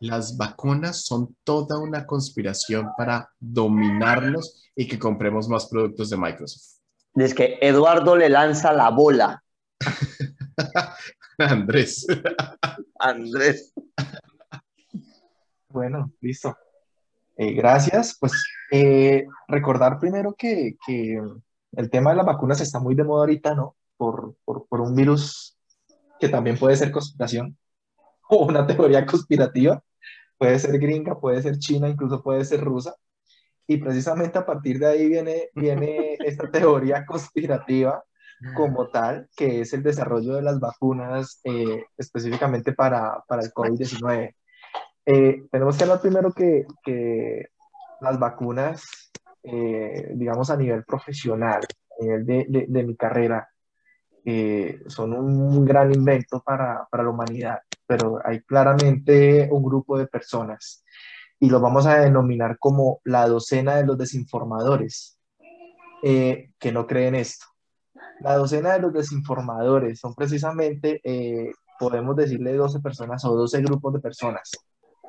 las 0.00 0.36
vacunas 0.36 1.04
son 1.04 1.36
toda 1.44 1.78
una 1.78 2.06
conspiración 2.06 2.88
para 2.96 3.30
dominarnos 3.38 4.70
y 4.74 4.88
que 4.88 4.98
compremos 4.98 5.48
más 5.48 5.66
productos 5.66 6.10
de 6.10 6.16
Microsoft. 6.16 6.80
Es 7.14 7.34
que 7.34 7.58
Eduardo 7.60 8.16
le 8.16 8.28
lanza 8.28 8.72
la 8.72 8.88
bola. 8.90 9.42
Andrés. 11.38 12.06
Andrés. 12.98 13.72
Bueno, 15.68 16.12
listo. 16.20 16.56
Eh, 17.36 17.52
gracias. 17.52 18.16
Pues 18.18 18.32
eh, 18.70 19.26
recordar 19.48 19.98
primero 19.98 20.34
que, 20.34 20.76
que 20.86 21.20
el 21.72 21.90
tema 21.90 22.10
de 22.10 22.16
las 22.16 22.26
vacunas 22.26 22.60
está 22.60 22.80
muy 22.80 22.94
de 22.94 23.04
moda 23.04 23.20
ahorita, 23.20 23.54
¿no? 23.54 23.76
Por, 23.96 24.34
por, 24.44 24.66
por 24.66 24.80
un 24.80 24.94
virus 24.94 25.58
que 26.18 26.28
también 26.28 26.58
puede 26.58 26.76
ser 26.76 26.90
conspiración 26.90 27.56
o 28.28 28.46
una 28.46 28.66
teoría 28.66 29.04
conspirativa. 29.04 29.82
Puede 30.40 30.58
ser 30.58 30.78
gringa, 30.78 31.20
puede 31.20 31.42
ser 31.42 31.58
china, 31.58 31.86
incluso 31.86 32.22
puede 32.22 32.46
ser 32.46 32.62
rusa. 32.62 32.94
Y 33.66 33.76
precisamente 33.76 34.38
a 34.38 34.46
partir 34.46 34.78
de 34.78 34.86
ahí 34.86 35.06
viene, 35.06 35.50
viene 35.54 36.16
esta 36.24 36.50
teoría 36.50 37.04
conspirativa 37.04 38.02
como 38.56 38.88
tal, 38.88 39.28
que 39.36 39.60
es 39.60 39.74
el 39.74 39.82
desarrollo 39.82 40.36
de 40.36 40.40
las 40.40 40.58
vacunas 40.58 41.40
eh, 41.44 41.84
específicamente 41.98 42.72
para, 42.72 43.22
para 43.28 43.42
el 43.42 43.52
COVID-19. 43.52 44.34
Eh, 45.04 45.42
tenemos 45.52 45.76
que 45.76 45.84
hablar 45.84 46.00
primero 46.00 46.32
que, 46.32 46.64
que 46.82 47.48
las 48.00 48.18
vacunas, 48.18 49.12
eh, 49.42 50.10
digamos 50.14 50.48
a 50.48 50.56
nivel 50.56 50.84
profesional, 50.84 51.60
a 52.00 52.02
nivel 52.02 52.24
de, 52.24 52.46
de, 52.48 52.64
de 52.66 52.82
mi 52.82 52.96
carrera, 52.96 53.46
eh, 54.24 54.82
son 54.86 55.12
un 55.14 55.64
gran 55.64 55.92
invento 55.92 56.42
para, 56.44 56.86
para, 56.90 57.04
la 57.04 57.10
humanidad, 57.10 57.60
pero 57.86 58.18
hay 58.24 58.40
claramente 58.40 59.48
un 59.50 59.62
grupo 59.62 59.98
de 59.98 60.06
personas 60.06 60.84
y 61.40 61.48
lo 61.48 61.58
vamos 61.58 61.86
a 61.86 61.98
denominar 61.98 62.58
como 62.58 63.00
la 63.04 63.26
docena 63.26 63.76
de 63.76 63.86
los 63.86 63.96
desinformadores 63.96 65.18
eh, 66.02 66.50
que 66.58 66.70
no 66.70 66.86
creen 66.86 67.14
esto. 67.14 67.46
La 68.20 68.36
docena 68.36 68.74
de 68.74 68.80
los 68.80 68.92
desinformadores 68.92 69.98
son 69.98 70.14
precisamente, 70.14 71.00
eh, 71.02 71.52
podemos 71.78 72.14
decirle 72.14 72.52
12 72.52 72.80
personas 72.80 73.24
o 73.24 73.34
12 73.34 73.62
grupos 73.62 73.94
de 73.94 74.00
personas, 74.00 74.50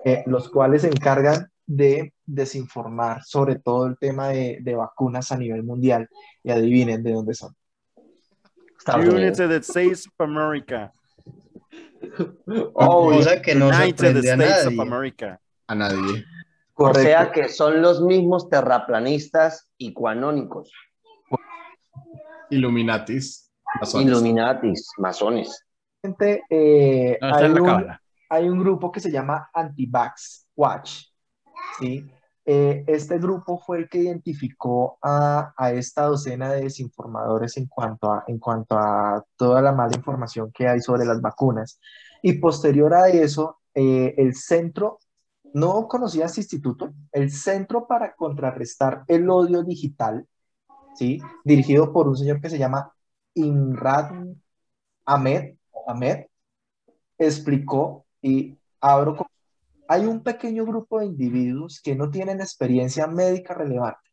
eh, 0.06 0.24
los 0.26 0.50
cuales 0.50 0.84
se 0.84 0.88
encargan 0.88 1.52
de 1.66 2.14
desinformar 2.26 3.24
sobre 3.24 3.60
todo 3.60 3.86
el 3.88 3.98
tema 3.98 4.30
de, 4.30 4.60
de, 4.62 4.76
vacunas 4.76 5.32
a 5.34 5.38
nivel 5.38 5.64
mundial. 5.64 6.10
Y 6.44 6.52
adivinen 6.52 7.04
de 7.04 7.12
dónde 7.12 7.34
son. 7.34 7.54
United 8.88 9.64
States 9.64 10.08
of 10.08 10.14
America. 10.20 10.92
Oh, 12.74 13.12
cosa 13.12 13.42
que 13.42 13.54
no 13.54 13.68
United 13.68 13.98
sorprende 13.98 14.32
a 14.32 14.34
States 14.34 14.66
nadie. 14.66 14.80
of 14.80 14.88
America. 14.88 15.40
A 15.68 15.76
nadie. 15.76 16.26
Correcto. 16.74 17.00
O 17.00 17.04
sea 17.04 17.32
que 17.32 17.48
son 17.48 17.82
los 17.82 18.02
mismos 18.02 18.50
terraplanistas 18.50 19.70
y 19.78 19.94
cuanónicos. 19.94 20.72
Illuminatis. 22.50 23.52
Masones. 23.80 24.08
Illuminatis, 24.08 24.90
masones. 24.98 25.66
Eh, 26.50 27.18
no, 27.22 27.36
hay, 27.36 27.46
un, 27.52 27.88
hay, 28.30 28.50
un, 28.50 28.60
grupo 28.60 28.92
que 28.92 29.00
se 29.00 29.12
llama 29.12 29.50
Anti-Vax 29.54 30.48
Watch. 30.56 31.04
¿sí? 31.80 32.12
Eh, 32.46 32.84
este 32.88 33.20
grupo 33.20 33.60
fue 33.60 33.78
el 33.78 33.90
que 33.90 34.00
identificó 34.00 34.98
a, 35.02 35.54
a, 35.56 35.72
esta 35.74 36.04
docena 36.04 36.52
de 36.52 36.64
desinformadores 36.64 37.56
en 37.58 37.68
cuanto, 37.68 38.12
a, 38.12 38.24
en 38.28 38.40
cuanto 38.40 38.78
a 38.78 39.24
toda 39.36 39.62
la 39.62 39.72
mala 39.72 39.96
información 39.96 40.52
que 40.52 40.68
hay 40.68 40.80
sobre 40.82 41.06
las 41.06 41.22
vacunas. 41.22 41.80
Y 42.24 42.34
posterior 42.34 42.94
a 42.94 43.10
eso, 43.10 43.60
eh, 43.76 44.16
el 44.18 44.36
centro, 44.36 45.00
no 45.54 45.88
conocía 45.88 46.26
este 46.26 46.42
instituto, 46.42 46.94
el 47.12 47.32
Centro 47.32 47.88
para 47.88 48.16
Contrarrestar 48.16 49.04
el 49.08 49.30
Odio 49.30 49.64
Digital, 49.64 50.28
¿sí? 50.96 51.20
dirigido 51.44 51.92
por 51.92 52.08
un 52.08 52.18
señor 52.18 52.42
que 52.42 52.50
se 52.50 52.58
llama 52.58 52.94
Imrad 53.34 54.12
Ahmed, 55.06 55.56
Ahmed 55.88 56.26
explicó 57.18 58.06
y 58.22 58.58
abro 58.80 59.16
hay 59.92 60.06
un 60.06 60.24
pequeño 60.24 60.66
grupo 60.66 61.00
de 61.02 61.08
individuos 61.08 61.82
que 61.84 61.96
no 61.98 62.10
tienen 62.10 62.40
experiencia 62.40 63.08
médica 63.08 63.54
relevante, 63.54 64.10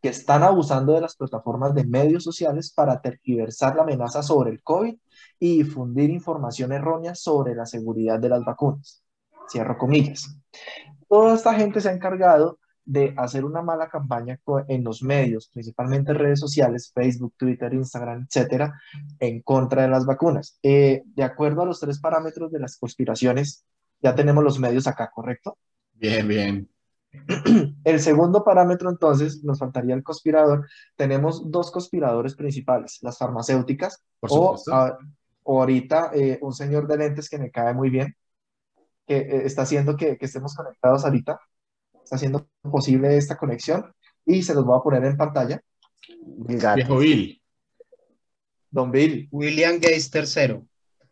que 0.00 0.10
están 0.10 0.44
abusando 0.44 0.92
de 0.92 1.00
las 1.00 1.16
plataformas 1.16 1.74
de 1.74 1.82
medios 1.82 2.22
sociales 2.22 2.72
para 2.72 3.00
tergiversar 3.00 3.74
la 3.74 3.82
amenaza 3.82 4.22
sobre 4.22 4.52
el 4.52 4.62
COVID 4.62 4.94
y 5.40 5.64
difundir 5.64 6.10
información 6.10 6.70
errónea 6.70 7.16
sobre 7.16 7.56
la 7.56 7.66
seguridad 7.66 8.20
de 8.20 8.28
las 8.28 8.44
vacunas. 8.44 9.02
Cierro 9.50 9.76
comillas. 9.76 10.38
Toda 11.08 11.34
esta 11.34 11.52
gente 11.54 11.80
se 11.80 11.88
ha 11.88 11.92
encargado 11.94 12.60
de 12.84 13.12
hacer 13.16 13.44
una 13.44 13.60
mala 13.60 13.88
campaña 13.88 14.38
en 14.68 14.84
los 14.84 15.02
medios, 15.02 15.50
principalmente 15.52 16.14
redes 16.14 16.38
sociales, 16.38 16.92
Facebook, 16.94 17.34
Twitter, 17.36 17.74
Instagram, 17.74 18.28
etcétera, 18.30 18.80
en 19.18 19.42
contra 19.42 19.82
de 19.82 19.88
las 19.88 20.06
vacunas. 20.06 20.60
Eh, 20.62 21.02
de 21.04 21.24
acuerdo 21.24 21.62
a 21.62 21.66
los 21.66 21.80
tres 21.80 21.98
parámetros 21.98 22.52
de 22.52 22.60
las 22.60 22.78
conspiraciones, 22.78 23.64
ya 24.00 24.14
tenemos 24.14 24.44
los 24.44 24.58
medios 24.58 24.86
acá, 24.86 25.10
¿correcto? 25.14 25.58
Bien, 25.94 26.26
bien. 26.26 26.68
El 27.84 28.00
segundo 28.00 28.44
parámetro, 28.44 28.90
entonces, 28.90 29.42
nos 29.42 29.58
faltaría 29.58 29.94
el 29.94 30.02
conspirador. 30.02 30.68
Tenemos 30.94 31.50
dos 31.50 31.70
conspiradores 31.70 32.34
principales, 32.34 32.98
las 33.02 33.16
farmacéuticas 33.18 34.02
Por 34.20 34.30
o, 34.30 34.34
supuesto. 34.34 34.74
a- 34.74 34.98
o 35.44 35.60
ahorita 35.60 36.10
eh, 36.14 36.38
un 36.42 36.52
señor 36.52 36.86
de 36.86 36.98
lentes 36.98 37.30
que 37.30 37.38
me 37.38 37.50
cae 37.50 37.72
muy 37.72 37.88
bien, 37.88 38.14
que 39.06 39.16
eh, 39.16 39.42
está 39.46 39.62
haciendo 39.62 39.96
que, 39.96 40.18
que 40.18 40.26
estemos 40.26 40.54
conectados 40.54 41.04
ahorita, 41.06 41.40
está 42.04 42.16
haciendo 42.16 42.46
posible 42.60 43.16
esta 43.16 43.38
conexión 43.38 43.90
y 44.26 44.42
se 44.42 44.54
los 44.54 44.66
voy 44.66 44.78
a 44.78 44.82
poner 44.82 45.04
en 45.06 45.16
pantalla. 45.16 45.62
Viejo 46.76 46.98
Bill. 46.98 47.42
Don 48.70 48.90
Bill, 48.90 49.28
William 49.32 49.76
Gates 49.76 50.10
III. 50.14 50.67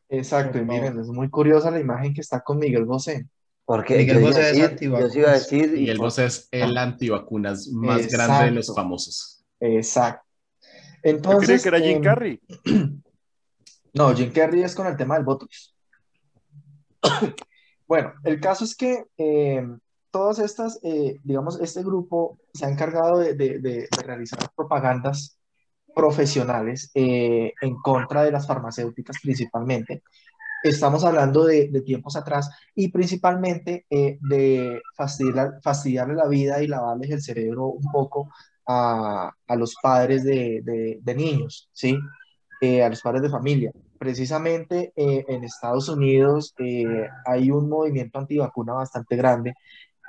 Exacto, 0.08 0.58
y 0.58 0.64
miren, 0.64 0.98
es 1.00 1.08
muy 1.08 1.28
curiosa 1.30 1.70
la 1.70 1.80
imagen 1.80 2.14
que 2.14 2.20
está 2.20 2.40
con 2.40 2.58
Miguel 2.58 2.84
Bosé. 2.84 3.26
Porque 3.64 3.96
Miguel 3.98 4.20
Bosé 4.20 4.50
es 4.50 4.60
antivacunas. 4.62 5.12
yo 5.14 5.20
iba 5.20 5.30
a 5.30 5.34
decir, 5.34 5.64
y 5.74 5.80
Miguel 5.80 5.96
por- 5.96 6.06
Bosé 6.06 6.26
es 6.26 6.48
el 6.52 6.76
antivacunas 6.78 7.68
más 7.68 8.00
Exacto. 8.02 8.16
grande 8.26 8.44
de 8.46 8.50
los 8.52 8.74
famosos. 8.74 9.44
Exacto. 9.60 10.22
Yo 10.62 10.70
creí 11.02 11.14
Entonces, 11.16 11.62
que 11.62 11.68
era 11.68 11.78
Jim 11.80 11.96
em, 11.96 12.02
Carrey. 12.02 12.40
No, 13.94 14.14
Jim 14.14 14.30
Carrey 14.30 14.62
es 14.62 14.74
con 14.74 14.86
el 14.86 14.96
tema 14.96 15.14
del 15.16 15.24
Botox. 15.24 15.74
Bueno, 17.88 18.14
el 18.24 18.40
caso 18.40 18.64
es 18.64 18.74
que 18.76 19.04
eh, 19.16 19.64
todas 20.10 20.40
estas, 20.40 20.80
eh, 20.82 21.18
digamos, 21.22 21.60
este 21.60 21.84
grupo 21.84 22.36
se 22.52 22.66
ha 22.66 22.68
encargado 22.68 23.18
de, 23.18 23.34
de- 23.34 23.60
de- 23.60 23.88
de 23.96 24.02
realizar 24.04 24.40
propagandas 24.56 25.35
profesionales 25.97 26.93
eh, 26.94 27.55
en 27.62 27.77
contra 27.82 28.24
de 28.24 28.32
las 28.32 28.47
farmacéuticas 28.47 29.18
principalmente. 29.23 30.05
Estamos 30.62 31.05
hablando 31.05 31.44
de, 31.47 31.68
de 31.68 31.82
tiempos 31.82 32.16
atrás 32.16 32.51
y 32.74 32.89
principalmente 32.90 33.86
eh, 33.90 34.18
de 34.23 34.82
fastidiar- 34.98 35.60
fastidiarle 35.62 36.14
la 36.14 36.28
vida 36.28 36.62
y 36.62 36.68
lavarles 36.68 37.10
el 37.10 37.23
cerebro 37.23 37.66
un 37.68 37.90
poco 37.93 38.31
a, 38.66 39.32
a 39.48 39.56
los 39.56 39.77
padres 39.82 40.24
de, 40.24 40.62
de- 40.64 40.98
de 41.02 41.14
niños, 41.14 41.68
¿sí? 41.73 41.98
Eh, 42.60 42.82
a 42.82 42.89
los 42.89 43.02
padres 43.02 43.23
de 43.23 43.31
familia. 43.31 43.73
Precisamente 43.98 44.93
eh, 44.97 45.24
en 45.28 45.44
Estados 45.44 45.89
Unidos 45.89 46.55
eh, 46.59 46.85
hay 47.27 47.51
un 47.51 47.68
movimiento 47.68 48.18
antivacuna 48.18 48.74
bastante 48.74 49.16
grande 49.16 49.55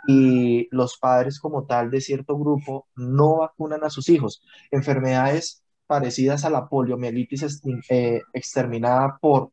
y 0.08 0.68
los 0.72 0.98
padres 0.98 1.40
como 1.40 1.66
tal 1.66 1.92
de 1.92 2.02
cierto 2.02 2.38
grupo 2.38 2.88
no 2.96 3.38
vacunan 3.40 3.84
a 3.84 3.90
sus 3.90 4.10
hijos. 4.10 4.42
Enfermedades 4.72 5.64
parecidas 5.88 6.46
a 6.46 6.50
la 6.50 6.68
poliomielitis 6.68 7.62
eh, 7.90 8.22
exterminada 8.34 9.18
por 9.20 9.52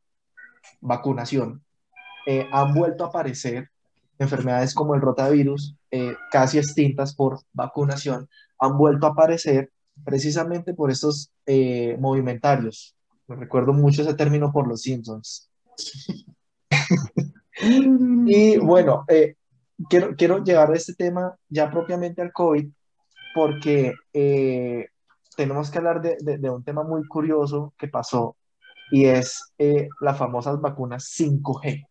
vacunación 0.80 1.62
eh, 2.26 2.48
han 2.52 2.74
vuelto 2.74 3.04
a 3.04 3.08
aparecer. 3.08 3.70
Enfermedades 4.16 4.74
como 4.74 4.94
el 4.94 5.00
rotavirus, 5.00 5.74
eh, 5.90 6.14
casi 6.30 6.58
extintas 6.58 7.14
por 7.14 7.40
vacunación, 7.52 8.28
han 8.60 8.78
vuelto 8.78 9.06
a 9.06 9.10
aparecer 9.10 9.72
precisamente 10.04 10.72
por 10.72 10.90
estos 10.90 11.32
eh, 11.46 11.96
movimentarios. 11.98 12.94
Me 13.26 13.36
recuerdo 13.36 13.72
mucho 13.72 14.02
ese 14.02 14.14
término 14.14 14.52
por 14.52 14.68
los 14.68 14.82
Simpsons. 14.82 15.50
Y 18.26 18.58
bueno, 18.58 19.04
eh, 19.08 19.36
quiero, 19.88 20.16
quiero 20.16 20.42
llevar 20.42 20.74
este 20.74 20.94
tema 20.94 21.36
ya 21.48 21.70
propiamente 21.70 22.20
al 22.20 22.32
COVID 22.32 22.68
porque 23.34 23.94
eh, 24.12 24.88
tenemos 25.36 25.70
que 25.70 25.78
hablar 25.78 26.00
de, 26.02 26.16
de- 26.20 26.38
de 26.38 26.50
un 26.50 26.62
tema 26.64 26.82
muy 26.84 27.06
curioso 27.06 27.72
que 27.78 27.88
pasó 27.88 28.36
y 28.90 29.06
es 29.06 29.52
eh, 29.58 29.88
las 30.00 30.18
famosas 30.18 30.60
vacunas 30.60 31.04
5G. 31.18 31.86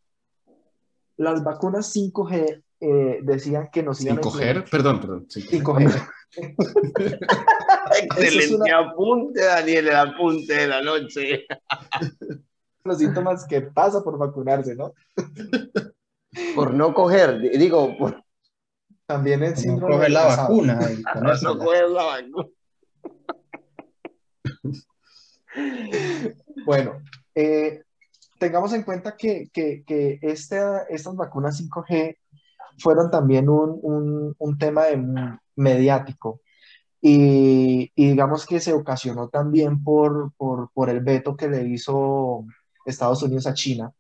Las 1.18 1.44
vacunas 1.44 1.94
5G 1.96 2.64
eh, 2.80 3.20
decían 3.24 3.70
que 3.72 3.84
nos 3.84 4.02
iban 4.02 4.20
a 4.20 4.22
5G, 4.22 4.70
perdón, 4.70 5.00
perdón. 5.02 5.28
5G. 5.28 6.08
Excelente 8.12 8.56
una- 8.64 8.78
apunte, 8.80 9.42
Daniel, 9.44 9.88
el 9.88 9.96
apunte 9.96 10.54
de 10.54 10.68
la 10.68 10.82
noche. 10.82 11.46
Los 12.86 12.98
síntomas 12.98 13.48
que 13.48 13.62
pasa 13.62 14.04
por 14.04 14.18
vacunarse, 14.18 14.76
¿no? 14.76 14.92
Por 16.54 16.74
no 16.74 16.94
coger, 16.94 17.40
di- 17.40 17.58
digo, 17.58 17.98
por 17.98 18.22
También 19.06 19.42
el 19.44 19.52
No 19.52 19.56
síndrome 19.56 19.94
coger 19.94 20.04
del 20.06 20.14
la 20.14 20.26
vacuna 20.26 20.80
y 20.92 21.02
no 21.22 21.58
coger 21.58 21.90
la 21.90 22.04
vacuna. 22.04 22.48
Bueno, 26.66 27.02
eh, 27.36 27.84
tengamos 28.40 28.74
en 28.74 28.84
cuenta 28.84 29.16
que, 29.18 29.50
que, 29.54 29.84
que 29.86 30.20
esta- 30.22 30.84
estas 30.90 31.16
vacunas 31.16 31.58
5G 31.58 32.18
fueron 32.80 33.12
también 33.12 33.50
un, 33.50 33.80
un, 33.84 34.36
un 34.38 34.58
tema 34.58 34.86
de- 34.86 35.38
mediático 35.56 36.42
y, 37.02 37.92
digamos 37.96 38.46
que 38.46 38.60
se 38.62 38.74
ocasionó 38.74 39.30
también 39.30 39.84
por, 39.84 40.34
por, 40.38 40.72
por 40.74 40.90
el 40.90 41.02
veto 41.02 41.36
que 41.38 41.50
le 41.50 41.68
hizo 41.68 42.46
Estados 42.86 43.24
Unidos 43.24 43.48
a 43.48 43.54
China, 43.56 43.92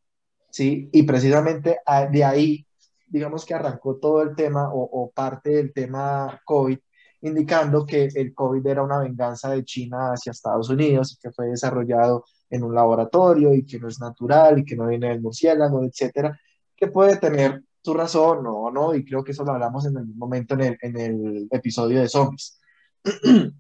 ¿sí? 0.52 0.90
Y 0.94 1.04
precisamente 1.04 1.80
de 2.12 2.24
ahí, 2.26 2.68
digamos 3.08 3.46
que 3.46 3.54
arrancó 3.56 3.98
todo 3.98 4.22
el 4.24 4.36
tema 4.36 4.70
o 4.74 5.12
parte 5.16 5.52
del 5.52 5.74
tema 5.74 6.42
COVID, 6.46 6.80
indicando 7.24 7.86
que 7.86 8.10
el 8.14 8.34
COVID 8.34 8.66
era 8.68 8.84
una 8.84 9.00
venganza 9.00 9.50
de 9.50 9.64
China 9.64 10.12
hacia 10.14 10.32
Estados 10.32 10.70
Unidos, 10.70 11.18
que 11.22 11.32
fue 11.32 11.48
desarrollado 11.48 12.26
en 12.50 12.64
un 12.64 12.76
laboratorio 12.76 13.54
y 13.54 13.66
que 13.66 13.80
no 13.80 13.88
es 13.88 14.00
natural 14.00 14.60
y 14.60 14.66
que 14.66 14.76
no 14.76 14.88
viene 14.88 15.10
del 15.10 15.22
murciélago, 15.22 15.84
etcétera, 15.84 16.38
que 16.76 16.88
puede 16.88 17.18
tener 17.18 17.64
su 17.82 17.94
razón 17.94 18.46
o 18.46 18.70
no, 18.72 18.94
y 18.94 19.04
creo 19.06 19.24
que 19.24 19.32
eso 19.32 19.44
lo 19.44 19.54
hablamos 19.54 19.86
en 19.86 19.98
algún 19.98 20.18
momento 20.18 20.54
en 20.56 20.62
el, 20.62 20.78
en 20.82 20.98
el 20.98 21.48
episodio 21.52 22.00
de 22.00 22.10
zombies. 22.10 22.60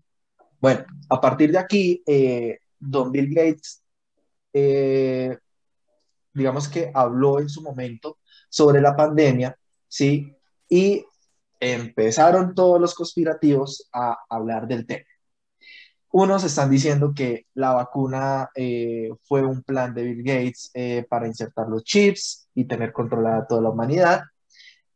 Bueno, 0.59 0.85
a 1.09 1.19
partir 1.19 1.51
de 1.51 1.57
aquí, 1.57 2.01
eh, 2.07 2.59
Don 2.79 3.11
Bill 3.11 3.35
Gates, 3.35 3.83
eh, 4.53 5.37
digamos 6.33 6.69
que 6.69 6.89
habló 6.93 7.41
en 7.41 7.49
su 7.49 7.61
momento 7.61 8.19
sobre 8.47 8.79
la 8.79 8.95
pandemia, 8.95 9.57
¿sí? 9.89 10.33
Y 10.69 11.05
empezaron 11.71 12.53
todos 12.53 12.79
los 12.81 12.93
conspirativos 12.93 13.87
a 13.93 14.17
hablar 14.29 14.67
del 14.67 14.85
tema. 14.85 15.05
Unos 16.11 16.43
están 16.43 16.69
diciendo 16.69 17.13
que 17.15 17.47
la 17.55 17.71
vacuna 17.73 18.49
eh, 18.55 19.09
fue 19.23 19.43
un 19.43 19.63
plan 19.63 19.93
de 19.95 20.03
Bill 20.03 20.23
Gates 20.23 20.69
eh, 20.75 21.05
para 21.09 21.25
insertar 21.27 21.67
los 21.69 21.83
chips 21.83 22.47
y 22.53 22.65
tener 22.65 22.91
controlada 22.93 23.47
toda 23.47 23.61
la 23.63 23.69
humanidad. 23.69 24.21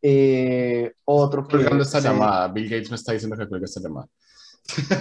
Eh, 0.01 0.93
otro 1.05 1.47
que 1.47 1.57
Colgando 1.57 1.83
esta 1.83 1.99
se- 2.01 2.07
llamada. 2.07 2.47
Bill 2.49 2.69
Gates 2.69 2.89
me 2.91 2.95
está 2.97 3.13
diciendo 3.13 3.35
que 3.35 3.47
cuelgue 3.47 3.65
esta 3.65 3.81
llamada. 3.81 4.07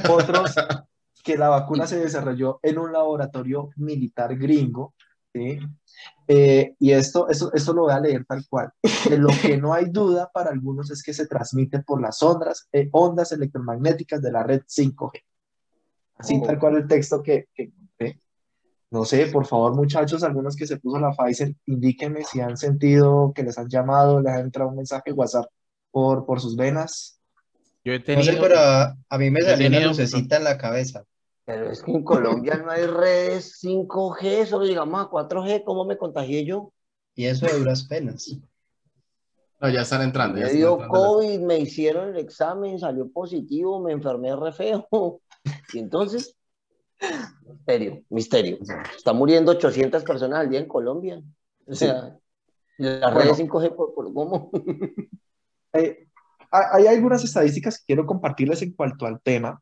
otros 0.08 0.54
que 1.22 1.36
la 1.36 1.48
vacuna 1.50 1.86
se 1.86 1.98
desarrolló 2.00 2.60
en 2.62 2.78
un 2.78 2.92
laboratorio 2.92 3.68
militar 3.76 4.36
gringo, 4.38 4.94
¿sí? 5.36 5.58
Eh, 6.28 6.74
y 6.78 6.92
esto, 6.92 7.28
esto, 7.28 7.52
esto 7.52 7.72
lo 7.72 7.82
voy 7.82 7.92
a 7.92 8.00
leer 8.00 8.24
tal 8.24 8.44
cual. 8.48 8.70
De 9.08 9.16
lo 9.18 9.28
que 9.28 9.56
no 9.56 9.72
hay 9.72 9.86
duda 9.90 10.30
para 10.32 10.50
algunos 10.50 10.90
es 10.90 11.02
que 11.02 11.12
se 11.14 11.26
transmite 11.26 11.80
por 11.80 12.00
las 12.00 12.22
ondas, 12.22 12.68
eh, 12.72 12.88
ondas 12.92 13.32
electromagnéticas 13.32 14.20
de 14.22 14.32
la 14.32 14.42
red 14.42 14.62
5G. 14.66 15.22
Así 16.18 16.40
Oh. 16.42 16.46
tal 16.46 16.58
cual 16.58 16.76
el 16.76 16.86
texto 16.88 17.22
que, 17.22 17.48
que 17.54 17.64
encontré. 17.64 18.20
No 18.90 19.04
sé, 19.04 19.26
por 19.26 19.46
favor, 19.46 19.74
muchachos, 19.74 20.22
algunos 20.22 20.56
que 20.56 20.66
se 20.66 20.78
puso 20.78 20.98
la 20.98 21.12
Pfizer, 21.12 21.54
indíquenme 21.66 22.24
si 22.24 22.40
han 22.40 22.56
sentido 22.56 23.32
que 23.34 23.42
les 23.42 23.58
han 23.58 23.68
llamado, 23.68 24.20
les 24.20 24.32
ha 24.32 24.40
entrado 24.40 24.70
un 24.70 24.76
mensaje 24.76 25.12
WhatsApp 25.12 25.46
por, 25.90 26.24
por 26.24 26.40
sus 26.40 26.56
venas. 26.56 27.20
Yo 27.84 27.92
he 27.92 27.98
No 27.98 28.04
tenido, 28.04 28.32
sé, 28.32 28.38
pero 28.40 28.58
a, 28.58 28.96
a 29.08 29.18
mí 29.18 29.30
me 29.30 29.42
salió 29.42 29.68
una 29.68 29.80
lucecita 29.86 30.36
en 30.36 30.44
la 30.44 30.56
cabeza. 30.56 31.04
Pero 31.46 31.70
es 31.70 31.80
que 31.82 31.92
en 31.92 32.02
Colombia 32.02 32.56
no 32.58 32.70
hay 32.70 32.84
redes 32.86 33.58
5G, 33.62 34.46
solo 34.46 34.64
llegamos 34.66 35.00
a 35.00 35.08
4G. 35.08 35.62
¿Cómo 35.64 35.84
me 35.86 35.96
contagié 35.96 36.44
yo? 36.44 36.72
Y 37.14 37.24
eso 37.26 37.46
de 37.46 37.58
duras 37.58 37.84
penas. 37.84 38.36
No, 39.60 39.68
ya 39.70 39.80
están 39.82 40.02
entrando. 40.02 40.36
Ya 40.36 40.46
Me 40.46 40.46
están 40.48 40.58
dio 40.58 40.72
entrando. 40.72 40.94
COVID, 40.94 41.40
me 41.40 41.58
hicieron 41.58 42.08
el 42.10 42.16
examen, 42.18 42.78
salió 42.78 43.08
positivo, 43.10 43.80
me 43.80 43.92
enfermé 43.92 44.34
re 44.36 44.52
feo. 44.52 44.86
Y 45.72 45.78
entonces, 45.78 46.36
misterio, 47.46 48.02
misterio. 48.10 48.58
Está 48.96 49.12
muriendo 49.12 49.52
800 49.52 50.02
personas 50.02 50.40
al 50.40 50.50
día 50.50 50.58
en 50.60 50.66
Colombia. 50.66 51.22
O 51.66 51.74
sea, 51.74 52.18
las 52.78 53.14
Bueno. 53.14 53.20
redes 53.20 53.38
5G, 53.38 53.74
¿por, 53.74 53.94
por 53.94 54.12
cómo? 54.12 54.50
Eh, 55.72 56.08
ha- 56.50 56.74
hay 56.76 56.86
algunas 56.86 57.22
estadísticas 57.22 57.78
que 57.78 57.84
quiero 57.86 58.06
compartirles 58.06 58.62
en 58.62 58.72
cuanto 58.72 59.04
al 59.04 59.20
tema, 59.20 59.60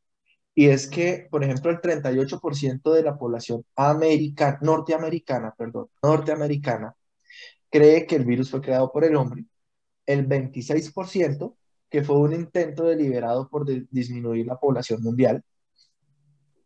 y 0.54 0.68
es 0.68 0.86
que, 0.86 1.26
por 1.30 1.42
ejemplo, 1.44 1.70
el 1.70 1.80
38% 1.80 2.92
de 2.92 3.02
la 3.02 3.18
población 3.18 3.64
americana, 3.76 4.58
norteamericana, 4.62 5.54
perdón, 5.56 5.88
norteamericana, 6.02 6.94
cree 7.70 8.06
que 8.06 8.16
el 8.16 8.24
virus 8.24 8.50
fue 8.50 8.60
creado 8.60 8.92
por 8.92 9.04
el 9.04 9.16
hombre, 9.16 9.44
el 10.06 10.28
26% 10.28 11.56
que 11.90 12.02
fue 12.04 12.18
un 12.18 12.32
intento 12.34 12.84
deliberado 12.84 13.48
por 13.48 13.64
disminuir 13.90 14.46
la 14.46 14.58
población 14.58 15.02
mundial, 15.02 15.44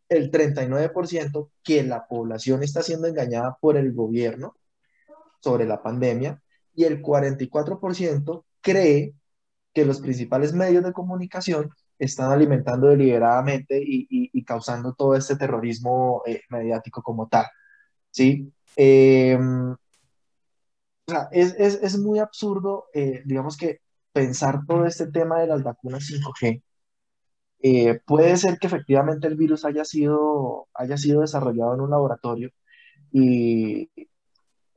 el 0.08 0.30
39% 0.30 1.50
que 1.62 1.82
la 1.82 2.06
población 2.06 2.62
está 2.62 2.82
siendo 2.82 3.08
engañada 3.08 3.56
por 3.60 3.76
el 3.76 3.92
gobierno 3.92 4.56
sobre 5.40 5.66
la 5.66 5.82
pandemia. 5.82 6.42
Y 6.74 6.84
el 6.84 7.02
44% 7.02 8.44
cree 8.60 9.14
que 9.74 9.84
los 9.84 10.00
principales 10.00 10.52
medios 10.52 10.84
de 10.84 10.92
comunicación 10.92 11.70
están 11.98 12.30
alimentando 12.32 12.88
deliberadamente 12.88 13.78
y, 13.82 14.06
y- 14.10 14.30
y 14.32 14.44
causando 14.44 14.94
todo 14.94 15.16
este 15.16 15.36
terrorismo 15.36 16.22
eh, 16.26 16.42
mediático 16.50 17.02
como 17.02 17.28
tal, 17.28 17.46
¿sí? 18.10 18.52
Eh, 18.76 19.38
o 19.40 19.78
sea, 21.06 21.28
es, 21.32 21.54
es, 21.58 21.74
es 21.82 21.98
muy 21.98 22.18
absurdo, 22.18 22.86
eh, 22.94 23.22
digamos 23.24 23.56
que 23.56 23.80
pensar 24.12 24.64
todo 24.66 24.84
este 24.86 25.06
tema 25.10 25.40
de 25.40 25.46
las 25.46 25.62
vacunas 25.62 26.06
5G. 26.06 26.62
Eh, 27.60 28.00
puede 28.06 28.36
ser 28.38 28.58
que 28.58 28.68
efectivamente 28.68 29.28
el 29.28 29.36
virus 29.36 29.64
haya 29.66 29.84
sido, 29.86 30.68
haya 30.74 30.96
sido 30.98 31.22
desarrollado 31.22 31.74
en 31.74 31.82
un 31.82 31.90
laboratorio, 31.90 32.50
y, 33.12 33.90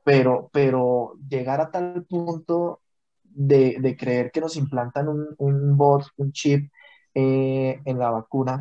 pero, 0.04 0.50
pero 0.54 1.14
llegar 1.28 1.60
a 1.62 1.70
tal 1.72 2.06
punto 2.06 2.82
de, 3.24 3.78
de 3.80 3.96
creer 3.98 4.32
que 4.32 4.40
nos 4.42 4.56
implantan 4.56 5.08
un, 5.08 5.28
un 5.38 5.76
bot, 5.78 6.06
un 6.18 6.32
chip 6.32 6.71
eh, 7.14 7.80
en 7.84 7.98
la 7.98 8.10
vacuna 8.10 8.58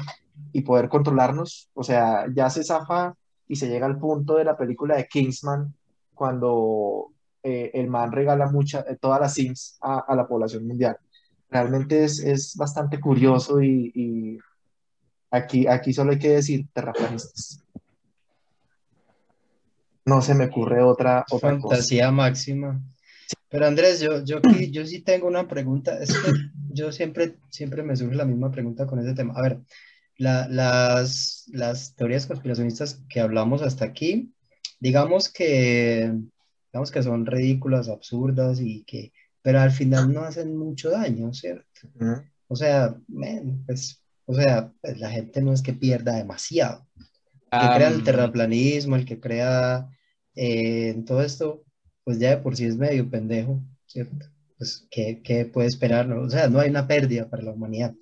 y 0.51 0.61
poder 0.61 0.89
controlarnos, 0.89 1.69
o 1.73 1.83
sea, 1.83 2.25
ya 2.33 2.49
se 2.49 2.63
zafa 2.63 3.15
y 3.47 3.55
se 3.55 3.69
llega 3.69 3.85
al 3.85 3.97
punto 3.97 4.35
de 4.35 4.43
la 4.43 4.57
película 4.57 4.95
de 4.95 5.07
Kingsman 5.07 5.73
cuando 6.13 7.07
eh, 7.43 7.71
el 7.73 7.87
man 7.87 8.11
regala 8.11 8.47
mucha, 8.47 8.81
eh, 8.81 8.97
todas 8.99 9.19
las 9.19 9.33
SIMs 9.33 9.77
a, 9.81 10.13
la 10.15 10.27
población 10.27 10.67
mundial. 10.67 10.97
Realmente 11.49 12.03
es, 12.03 12.19
es 12.19 12.55
bastante 12.55 12.99
curioso 12.99 13.61
y, 13.61 14.39
aquí, 15.29 15.67
aquí 15.67 15.93
solo 15.93 16.11
hay 16.11 16.19
que 16.19 16.29
decir 16.29 16.67
terraplanistas. 16.73 17.63
No 20.05 20.21
se 20.21 20.35
me 20.35 20.45
ocurre 20.45 20.83
otra, 20.83 21.25
otra. 21.31 21.51
Fantasía 21.51 22.11
máxima. 22.11 22.81
Pero 23.49 23.67
Andrés, 23.67 23.99
yo, 23.99 24.23
yo, 24.23 24.39
yo 24.71 24.85
sí 24.85 25.01
tengo 25.01 25.27
una 25.27 25.47
pregunta. 25.47 25.97
Yo 26.73 26.91
siempre, 26.91 27.37
siempre 27.49 27.83
me 27.83 27.95
surge 27.95 28.15
la 28.15 28.25
misma 28.25 28.51
pregunta 28.51 28.87
con 28.87 28.99
ese 28.99 29.13
tema. 29.15 29.33
A 29.35 29.41
ver, 29.43 29.59
la- 30.17 30.47
las, 30.49 31.45
las 31.53 31.95
teorías 31.95 32.27
conspiracionistas 32.27 33.01
que 33.09 33.19
hablamos 33.21 33.61
hasta 33.61 33.85
aquí, 33.85 34.33
digamos 34.79 35.29
que, 35.31 36.13
digamos 36.73 36.91
que 36.91 37.03
son 37.03 37.25
ridículas, 37.25 37.89
absurdas 37.89 38.59
y 38.61 38.83
que, 38.85 39.13
pero 39.41 39.59
al 39.61 39.71
final 39.71 40.13
no 40.13 40.21
hacen 40.23 40.57
mucho 40.57 40.91
daño, 40.91 41.33
¿cierto? 41.33 41.65
Ujú. 41.95 42.23
O 42.47 42.55
sea, 42.55 42.95
pues, 43.65 44.03
o 44.25 44.33
sea, 44.35 44.71
pues, 44.81 44.99
la 44.99 45.09
gente 45.11 45.41
no 45.41 45.53
es 45.53 45.61
que 45.61 45.73
pierda 45.73 46.15
demasiado. 46.17 46.87
El 47.51 47.59
que 47.59 47.71
crea 47.71 47.89
el 47.89 48.03
terraplanismo, 48.03 48.95
el 48.95 49.05
que 49.05 49.19
crea 49.19 49.89
eh, 50.35 51.03
todo 51.05 51.21
esto, 51.23 51.63
pues 52.03 52.19
ya 52.19 52.31
de 52.31 52.37
por 52.37 52.55
sí 52.57 52.65
es 52.65 52.77
medio 52.77 53.09
pendejo, 53.09 53.61
¿cierto? 53.87 54.27
Pues, 54.61 54.85
¿qué, 54.91 55.23
qué 55.23 55.45
puede 55.45 55.67
esperar? 55.69 56.07
no? 56.07 56.21
O 56.21 56.29
sea, 56.29 56.47
no 56.47 56.59
hay 56.59 56.69
una 56.69 56.85
pérdida 56.87 57.27
para 57.27 57.41
la 57.41 57.51
humanidad. 57.51 57.95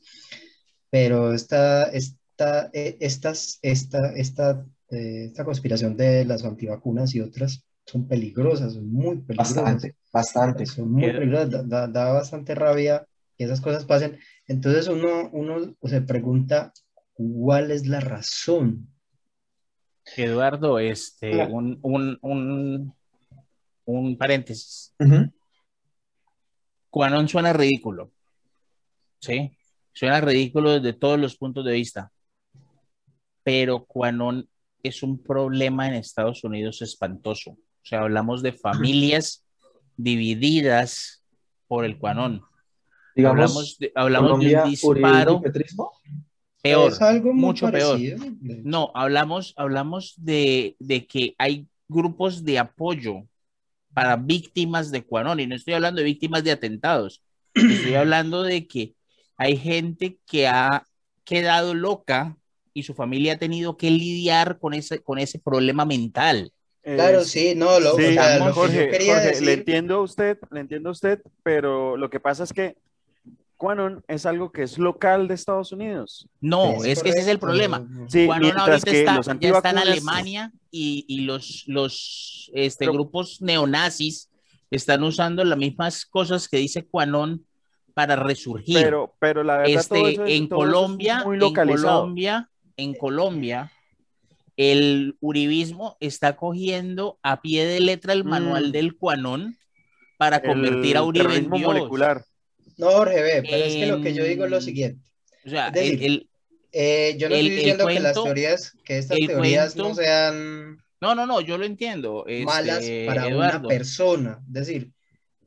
Pero 0.89 1.33
esta, 1.33 1.83
esta, 1.85 2.69
eh, 2.73 2.97
estas, 2.99 3.59
esta, 3.61 4.11
esta, 4.13 4.65
eh, 4.89 5.27
esta 5.27 5.45
conspiración 5.45 5.95
de 5.95 6.25
las 6.25 6.43
antivacunas 6.43 7.15
y 7.15 7.21
otras 7.21 7.63
son 7.85 8.09
peligrosas, 8.09 8.73
son 8.73 8.91
muy 8.91 9.19
peligrosas. 9.21 9.55
Bastante, 9.55 9.95
bastante. 10.11 10.65
Son 10.65 10.91
muy 10.91 11.03
peligrosas, 11.03 11.49
da, 11.49 11.63
da- 11.63 11.87
da 11.87 12.11
bastante 12.11 12.53
rabia 12.55 13.07
que 13.37 13.45
esas 13.45 13.61
cosas 13.61 13.85
pasen. 13.85 14.19
Entonces 14.45 14.89
uno, 14.89 15.29
uno 15.31 15.77
se 15.83 16.01
pregunta, 16.01 16.73
¿cuál 17.13 17.71
es 17.71 17.87
la 17.87 18.01
razón? 18.01 18.89
Eduardo, 20.17 20.77
este, 20.77 21.37
un, 21.37 21.79
un, 21.83 22.17
un, 22.21 22.93
un 23.85 24.17
paréntesis. 24.17 24.93
Ujú. 24.99 25.31
Quanon 26.89 27.27
suena 27.27 27.53
ridículo, 27.53 28.11
¿sí? 29.19 29.51
Suena 29.93 30.21
ridículo 30.21 30.79
desde 30.79 30.93
todos 30.97 31.19
los 31.19 31.35
puntos 31.37 31.65
de 31.65 31.73
vista, 31.73 32.11
pero 33.43 33.85
Quanon 33.85 34.47
es 34.83 35.03
un 35.03 35.21
problema 35.21 35.87
en 35.87 35.95
Estados 35.95 36.43
Unidos 36.43 36.81
espantoso. 36.81 37.51
O 37.51 37.83
sea, 37.83 38.01
hablamos 38.01 38.41
de 38.41 38.53
familias 38.53 39.45
divididas 39.97 41.23
por 41.67 41.85
el 41.85 41.97
Quanon. 41.97 42.41
Digamos, 43.15 43.39
Hablamos 43.39 43.77
de, 43.79 43.91
hablamos 43.95 44.39
de 44.39 44.55
un 44.55 44.69
disparo 44.69 45.41
peor, 46.61 46.91
Es 46.91 47.01
algo 47.01 47.33
muy 47.33 47.41
mucho 47.41 47.71
peor. 47.71 47.97
parecido. 47.97 48.23
hecho. 48.23 48.61
No, 48.63 48.91
hablamos, 48.95 49.53
hablamos 49.57 50.13
de, 50.17 50.75
de 50.79 51.05
que 51.05 51.35
hay 51.37 51.67
grupos 51.87 52.43
de 52.43 52.59
apoyo 52.59 53.23
para 53.93 54.15
víctimas 54.15 54.91
de 54.91 55.03
Cuanón, 55.03 55.39
y 55.39 55.47
no 55.47 55.55
estoy 55.55 55.73
hablando 55.73 55.99
de 55.99 56.05
víctimas 56.05 56.43
de 56.43 56.51
atentados, 56.51 57.23
estoy 57.53 57.95
hablando 57.95 58.43
de 58.43 58.67
que 58.67 58.95
hay 59.37 59.57
gente 59.57 60.17
que 60.25 60.47
ha 60.47 60.85
quedado 61.23 61.73
loca 61.73 62.37
y 62.73 62.83
su 62.83 62.93
familia 62.93 63.33
ha 63.33 63.37
tenido 63.37 63.77
que 63.77 63.89
lidiar 63.91 64.59
con 64.59 64.73
ese, 64.73 64.99
con 64.99 65.19
ese 65.19 65.39
problema 65.39 65.85
mental. 65.85 66.51
Claro, 66.81 67.21
Eh, 67.21 67.25
sí, 67.25 67.53
no, 67.55 67.79
lo, 67.79 67.95
Sí, 67.95 68.05
o 68.05 68.13
sea, 68.13 68.39
lo 68.39 68.45
que 68.45 68.51
Jorge, 68.51 68.85
yo 68.85 68.91
quería 68.91 69.13
Jorge, 69.15 69.27
decir, 69.29 69.45
le 69.45 69.53
entiendo 69.53 69.95
a 69.95 70.01
usted, 70.01 70.37
le 70.51 70.59
entiendo 70.61 70.89
a 70.89 70.91
usted, 70.93 71.21
pero 71.43 71.97
lo 71.97 72.09
que 72.09 72.19
pasa 72.19 72.43
es 72.43 72.53
que 72.53 72.77
Quanon 73.59 74.03
es 74.07 74.25
algo 74.25 74.51
que 74.51 74.63
es 74.63 74.77
local 74.79 75.27
de 75.27 75.33
Estados 75.35 75.71
Unidos. 75.73 76.27
No, 76.41 76.83
es, 76.83 77.03
que 77.03 77.09
ese 77.09 77.19
es 77.19 77.27
el 77.27 77.37
problema. 77.39 77.85
Sí, 78.07 78.27
mientras 78.39 78.67
ahorita 78.67 78.91
que 78.91 78.99
está, 79.01 79.15
los 79.17 79.25
ya 79.39 79.49
está 79.49 79.69
en 79.71 79.77
Alemania 79.77 80.51
y, 80.71 81.05
y 81.07 81.21
los, 81.25 81.65
los 81.67 82.49
este, 82.53 82.85
Pero- 82.85 82.93
grupos 82.93 83.41
neonazis 83.41 84.29
están 84.71 85.03
usando 85.03 85.43
las 85.43 85.57
mismas 85.57 86.05
cosas 86.05 86.47
que 86.47 86.57
dice 86.57 86.87
Quanon 86.87 87.45
para 87.93 88.15
resurgir. 88.15 88.81
Pero, 88.81 89.13
pero 89.19 89.43
la 89.43 89.57
verdad, 89.57 89.85
todo 89.87 89.97
este, 90.07 90.11
eso 90.13 90.25
es- 90.25 90.31
en 90.31 90.47
todo 90.47 90.59
eso 90.61 90.69
es 90.69 90.73
Colombia, 90.75 91.23
muy 91.25 91.35
en 91.35 91.39
localizado. 91.41 91.99
Colombia, 91.99 92.49
en 92.77 92.93
Colombia, 92.93 93.71
el 94.55 95.17
uribismo 95.19 95.97
está 95.99 96.35
cogiendo 96.35 97.19
a 97.23 97.41
pie 97.41 97.65
de 97.65 97.79
letra 97.81 98.13
el 98.13 98.23
manual 98.23 98.69
Mm. 98.69 98.71
del 98.71 98.95
Quanon 98.97 99.57
para 100.17 100.37
El 100.37 100.49
convertir 100.49 100.97
a 100.97 101.03
Uribe 101.03 101.35
en 101.35 101.49
Dios. 101.49 101.61
molecular. 101.73 102.23
No, 102.79 102.91
Jorge, 102.91 103.21
ve, 103.21 103.43
pero 103.43 103.63
es 103.65 103.73
que 103.75 103.85
lo 103.87 104.01
que 104.01 104.13
yo 104.13 104.23
digo 104.23 104.45
es 104.45 104.49
lo 104.51 104.57
En- 104.57 104.63
siguiente. 104.63 105.05
O 105.45 105.49
sea, 105.49 105.67
Es 105.67 105.73
decir, 105.73 106.03
el- 106.03 106.25
Eh, 106.71 107.15
yo 107.17 107.29
no 107.29 107.33
El- 107.35 107.41
estoy 107.47 107.55
diciendo 107.57 107.87
que 107.87 107.93
las 107.95 108.01
cuento- 108.13 108.23
teorías, 108.25 108.73
que 108.85 108.97
estas 108.99 109.17
teorías 109.17 109.75
no 109.75 109.85
cuento- 109.85 110.01
sean 110.03 110.77
no, 111.01 111.15
no, 111.15 111.25
no, 111.25 111.41
yo 111.41 111.57
lo 111.57 111.65
entiendo. 111.65 112.25
este, 112.27 112.45
malas 112.45 112.85
para 113.07 113.21
una 113.25 113.29
Eduardo. 113.47 113.67
persona. 113.69 114.39
Es 114.47 114.53
decir, 114.53 114.91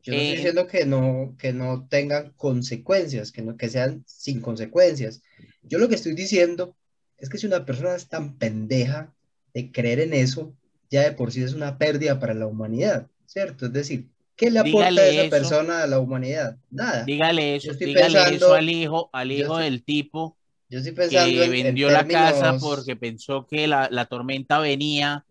yo 0.02 0.12
no 0.14 0.18
Eh, 0.18 0.22
estoy 0.22 0.36
diciendo 0.36 0.66
que 0.66 0.84
no, 0.84 1.36
que 1.38 1.52
no 1.52 1.86
tengan 1.88 2.32
consecuencias, 2.36 3.30
que, 3.30 3.40
no, 3.42 3.56
que 3.56 3.68
sean 3.68 4.02
sin 4.04 4.40
consecuencias. 4.40 5.22
Yo 5.62 5.78
lo 5.78 5.88
que 5.88 5.94
estoy 5.94 6.14
diciendo 6.14 6.74
es 7.18 7.28
que 7.28 7.38
si 7.38 7.46
una 7.46 7.64
persona 7.64 7.94
es 7.94 8.08
tan 8.08 8.36
pendeja 8.36 9.14
de 9.54 9.70
creer 9.70 10.00
en 10.00 10.14
eso, 10.14 10.52
ya 10.90 11.02
de 11.02 11.12
por 11.12 11.30
sí 11.30 11.40
es 11.44 11.54
una 11.54 11.78
pérdida 11.78 12.18
para 12.18 12.34
la 12.34 12.48
humanidad, 12.48 13.06
¿cierto? 13.26 13.66
Es 13.66 13.72
decir, 13.72 14.08
¿qué 14.36 14.50
le 14.50 14.58
aporta 14.60 14.78
Dígale 14.90 15.00
a 15.02 15.08
esa 15.08 15.20
eso. 15.22 15.30
persona 15.30 15.82
a 15.82 15.86
la 15.86 15.98
humanidad? 15.98 16.56
Nada. 16.70 17.04
Dígale 17.04 17.56
eso, 17.56 17.72
dígale 17.74 18.14
pensando- 18.14 18.36
eso 18.36 18.54
al 18.54 18.68
hijo, 18.70 19.10
al 19.12 19.32
hijo 19.32 19.58
estoy 19.58 19.64
del 19.64 19.84
tipo 19.84 20.36
Yo 20.68 20.78
estoy 20.78 20.92
pensando 20.92 21.28
que 21.30 21.44
en- 21.44 21.54
en 21.54 21.62
vendió 21.64 21.90
la 21.90 22.06
casa 22.06 22.56
porque 22.60 22.96
pensó 22.96 23.46
que 23.46 23.66
la, 23.66 23.88
la 23.90 24.06
tormenta 24.06 24.58
venía 24.58 25.24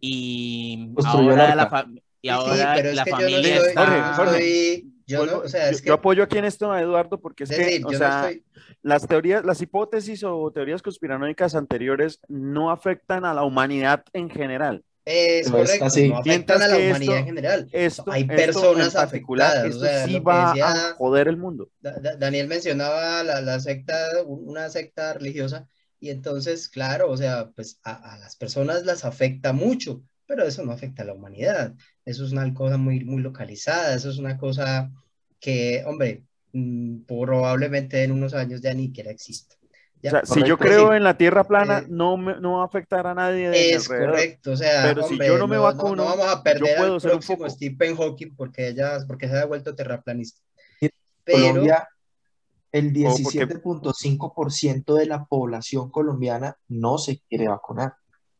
y 0.00 0.90
Construyó 0.94 1.30
ahora 1.30 1.54
la, 1.54 1.66
fa- 1.68 1.86
y 1.88 2.00
Sí, 2.20 2.28
ahora 2.28 2.76
la 2.76 3.04
que 3.04 3.10
yo 3.10 3.16
no 3.16 3.18
familia 3.18 3.54
estoy, 3.56 3.68
está... 3.68 3.84
yo 3.84 3.90
no 4.00 4.14
Jorge, 4.14 4.74
estoy- 4.74 4.92
yo 5.06 5.18
no- 5.18 5.24
Vuelvo- 5.32 5.44
o 5.44 5.48
sea, 5.48 5.64
yo, 5.66 5.70
es 5.70 5.82
que, 5.82 5.88
yo 5.88 5.94
apoyo 5.94 6.22
aquí 6.22 6.38
en 6.38 6.44
esto 6.44 6.70
a 6.72 6.80
Eduardo 6.80 7.18
porque 7.20 7.44
es, 7.44 7.50
es 7.50 7.56
que, 7.58 7.64
decir, 7.64 7.86
o 7.86 7.92
yo 7.92 7.98
sea, 7.98 8.08
no 8.08 8.26
estoy, 8.28 8.44
las 8.82 9.06
teorías, 9.06 9.44
las 9.44 9.60
hipótesis 9.62 10.22
o 10.24 10.50
teorías 10.52 10.82
conspiranoicas 10.82 11.54
anteriores 11.54 12.20
no 12.28 12.70
afectan 12.70 13.24
a 13.24 13.32
la 13.34 13.42
humanidad 13.44 14.04
en 14.12 14.28
general. 14.30 14.84
Es 15.10 15.46
Pero 15.46 15.58
correcto, 15.64 15.84
así. 15.86 16.08
no 16.08 16.18
afectan 16.18 16.60
a 16.62 16.68
la 16.68 16.76
humanidad 16.76 17.00
esto- 17.00 17.16
en 17.16 17.24
general. 17.24 17.68
Esto, 17.72 18.04
Hay 18.12 18.24
personas 18.24 18.94
afectadas, 18.94 19.64
esto 19.64 19.78
o 19.78 19.80
sea, 19.80 20.06
sí 20.06 20.18
va 20.20 20.48
decía- 20.48 20.90
a 20.90 20.94
joder 20.94 21.28
el 21.28 21.36
mundo. 21.38 21.70
Da- 21.80 21.98
Da- 21.98 22.16
Daniel 22.16 22.46
mencionaba 22.48 23.22
la, 23.22 23.40
la 23.40 23.58
secta, 23.60 23.96
una 24.26 24.68
secta 24.68 25.14
religiosa, 25.14 25.66
y 26.00 26.10
entonces, 26.10 26.68
claro, 26.68 27.10
o 27.10 27.16
sea, 27.16 27.50
pues 27.56 27.80
a, 27.82 28.14
a 28.14 28.18
las 28.18 28.36
personas 28.36 28.84
las 28.84 29.04
afecta 29.04 29.52
mucho, 29.52 30.02
pero 30.26 30.44
eso 30.44 30.62
no 30.64 30.72
afecta 30.72 31.02
a 31.02 31.06
la 31.06 31.14
humanidad. 31.14 31.74
Eso 32.04 32.24
es 32.24 32.32
una 32.32 32.52
cosa 32.54 32.76
muy, 32.76 33.04
muy 33.04 33.22
localizada, 33.22 33.94
eso 33.94 34.10
es 34.10 34.18
una 34.18 34.36
cosa 34.36 34.90
que, 35.40 35.82
hombre, 35.86 36.24
mm, 36.52 37.00
probablemente 37.06 38.02
en 38.04 38.12
unos 38.12 38.34
años 38.34 38.60
ya 38.60 38.74
ni 38.74 38.86
siquiera 38.88 39.10
exista. 39.10 39.56
Ya, 40.02 40.10
O 40.22 40.26
sea, 40.26 40.34
si 40.34 40.42
yo 40.44 40.56
creo 40.58 40.90
sí. 40.90 40.96
en 40.96 41.02
la 41.04 41.16
tierra 41.18 41.42
plana, 41.44 41.78
Eh, 41.80 41.86
no, 41.88 42.16
me- 42.16 42.40
no 42.40 42.58
va 42.58 42.62
a 42.62 42.66
afectar 42.66 43.06
a 43.06 43.14
nadie 43.14 43.50
de 43.50 43.70
Es 43.72 43.84
alrededor. 43.90 44.10
correcto, 44.12 44.52
o 44.52 44.56
sea, 44.56 44.82
Pero 44.84 45.02
si 45.02 45.14
hombre, 45.14 45.26
yo 45.26 45.38
no 45.38 45.48
me 45.48 45.56
no, 45.56 45.62
vacuno, 45.62 45.96
no 45.96 46.04
vamos 46.04 46.26
a 46.26 46.36
yo 46.36 46.42
perder 46.44 46.76
puedo 46.78 46.94
al 46.94 47.00
ser 47.00 47.10
un 47.10 47.16
próximo 47.16 47.36
foco. 47.38 47.50
Stephen 47.50 47.96
Hawking 47.96 48.34
porque, 48.36 48.68
ella, 48.68 48.98
porque 49.08 49.28
se 49.28 49.36
ha 49.38 49.44
vuelto 49.46 49.74
terraplanista. 49.74 50.40
Pero, 51.24 51.38
Colombia, 51.48 51.88
el 52.72 52.86
O 53.06 53.16
porque- 53.22 53.38
17.5% 53.46 54.94
de 54.94 55.06
la 55.06 55.24
población 55.24 55.90
colombiana 55.90 56.56
no 56.68 56.98
se 56.98 57.20
quiere 57.28 57.48
vacunar. 57.48 57.94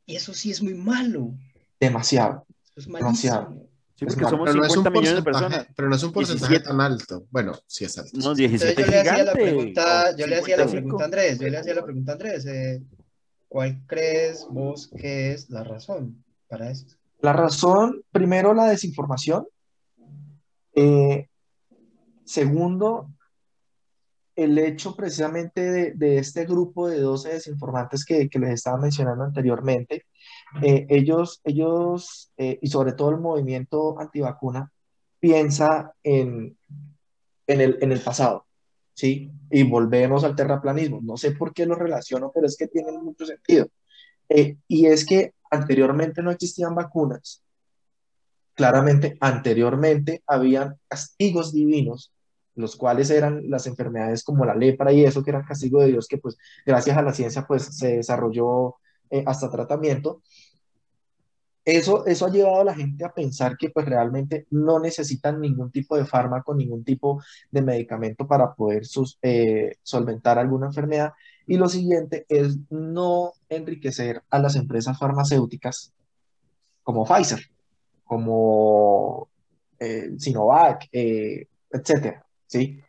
y 0.06 0.16
eso 0.16 0.32
sí 0.32 0.50
es 0.50 0.62
muy 0.62 0.72
malo, 0.74 1.32
Demasiado. 1.78 2.46
eso 2.64 2.80
es 2.80 2.86
Demasiado. 2.86 3.67
Sí, 3.98 4.06
porque 4.06 4.24
somos 4.26 4.54
no, 4.54 4.62
es 4.64 4.76
un 4.76 4.84
50 4.84 4.90
millones 4.90 5.16
de 5.16 5.22
porcentaje, 5.22 5.54
personas. 5.56 5.74
pero 5.76 5.88
no 5.88 5.96
es 5.96 6.02
un 6.04 6.12
porcentaje 6.12 6.52
17. 6.52 6.68
tan 6.68 6.80
alto. 6.80 7.26
Bueno, 7.30 7.52
sí 7.66 7.84
es 7.84 7.98
alto. 7.98 8.10
No, 8.12 8.30
Entonces 8.30 8.50
17 8.50 8.82
yo 8.82 8.90
le 8.90 8.98
hacía 9.00 9.24
la 9.24 9.32
pregunta, 9.32 10.16
yo 10.16 10.26
le 10.28 10.36
hacía 10.36 10.56
la 10.56 10.68
55. 10.68 10.70
pregunta 10.70 11.02
a 11.02 11.06
Andrés, 11.06 11.38
yo 11.40 11.48
le 11.48 11.58
hacía 11.58 11.74
la 11.74 11.84
pregunta 11.84 12.12
a 12.12 12.14
Andrés, 12.14 12.46
eh, 12.46 12.82
¿cuál 13.48 13.82
crees 13.86 14.46
vos 14.48 14.88
que 14.96 15.32
es 15.32 15.50
la 15.50 15.64
razón 15.64 16.24
para 16.46 16.70
esto? 16.70 16.94
La 17.20 17.32
razón, 17.32 18.04
primero, 18.12 18.54
la 18.54 18.66
desinformación. 18.66 19.48
Eh, 20.74 21.28
segundo, 22.24 23.10
el 24.36 24.56
hecho 24.58 24.94
precisamente 24.94 25.60
de, 25.72 25.92
de 25.96 26.18
este 26.18 26.44
grupo 26.44 26.88
de 26.88 27.00
12 27.00 27.30
desinformantes 27.30 28.04
que, 28.04 28.28
que 28.28 28.38
les 28.38 28.50
estaba 28.50 28.78
mencionando 28.78 29.24
anteriormente. 29.24 30.06
Eh, 30.62 30.86
ellos, 30.88 31.40
ellos 31.44 32.32
eh, 32.36 32.58
y 32.62 32.68
sobre 32.68 32.92
todo 32.92 33.10
el 33.10 33.18
movimiento 33.18 33.98
antivacuna, 33.98 34.72
piensa 35.20 35.92
en, 36.02 36.56
en 37.46 37.60
el, 37.60 37.78
en 37.80 37.92
el 37.92 38.00
pasado, 38.00 38.46
¿sí? 38.94 39.30
Y 39.50 39.62
volvemos 39.64 40.24
al 40.24 40.36
terraplanismo. 40.36 41.00
No 41.02 41.16
sé 41.16 41.32
por 41.32 41.52
qué 41.52 41.66
lo 41.66 41.74
relaciono, 41.74 42.30
pero 42.32 42.46
es 42.46 42.56
que 42.56 42.68
tiene 42.68 42.92
mucho 42.92 43.26
sentido. 43.26 43.68
Eh, 44.28 44.56
y 44.68 44.86
es 44.86 45.04
que 45.04 45.34
anteriormente 45.50 46.22
no 46.22 46.30
existían 46.30 46.74
vacunas. 46.74 47.42
Claramente, 48.54 49.16
anteriormente 49.20 50.22
habían 50.26 50.76
castigos 50.88 51.52
divinos, 51.52 52.12
los 52.54 52.74
cuales 52.76 53.08
eran 53.10 53.48
las 53.48 53.66
enfermedades 53.66 54.24
como 54.24 54.44
la 54.44 54.54
lepra 54.54 54.92
y 54.92 55.04
eso, 55.04 55.22
que 55.22 55.30
eran 55.30 55.44
castigo 55.44 55.80
de 55.80 55.88
Dios, 55.88 56.08
que 56.08 56.18
pues 56.18 56.36
gracias 56.66 56.96
a 56.96 57.02
la 57.02 57.12
ciencia 57.12 57.46
pues 57.46 57.62
se 57.64 57.98
desarrolló 57.98 58.76
eh, 59.10 59.22
hasta 59.26 59.50
tratamiento. 59.50 60.22
Eso, 61.64 62.06
eso 62.06 62.24
ha 62.24 62.30
llevado 62.30 62.62
a 62.62 62.64
la 62.64 62.74
gente 62.74 63.04
a 63.04 63.12
pensar 63.12 63.58
que 63.58 63.68
pues 63.68 63.84
realmente 63.84 64.46
no 64.50 64.78
necesitan 64.80 65.38
ningún 65.38 65.70
tipo 65.70 65.96
de 65.98 66.06
fármaco, 66.06 66.54
ningún 66.54 66.82
tipo 66.82 67.22
de 67.50 67.60
medicamento 67.60 68.26
para 68.26 68.54
poder 68.54 68.86
sus- 68.86 69.18
eh, 69.20 69.76
solventar 69.82 70.38
alguna 70.38 70.68
enfermedad. 70.68 71.12
Y 71.46 71.58
lo 71.58 71.68
siguiente 71.68 72.24
es 72.30 72.56
no 72.70 73.32
enriquecer 73.50 74.22
a 74.30 74.38
las 74.38 74.56
empresas 74.56 74.98
farmacéuticas 74.98 75.92
como 76.82 77.04
Pfizer, 77.04 77.40
como 78.04 79.28
eh, 79.78 80.10
Sinovac, 80.16 80.88
eh, 80.90 81.46
etcétera, 81.70 82.24
¿sí? 82.46 82.80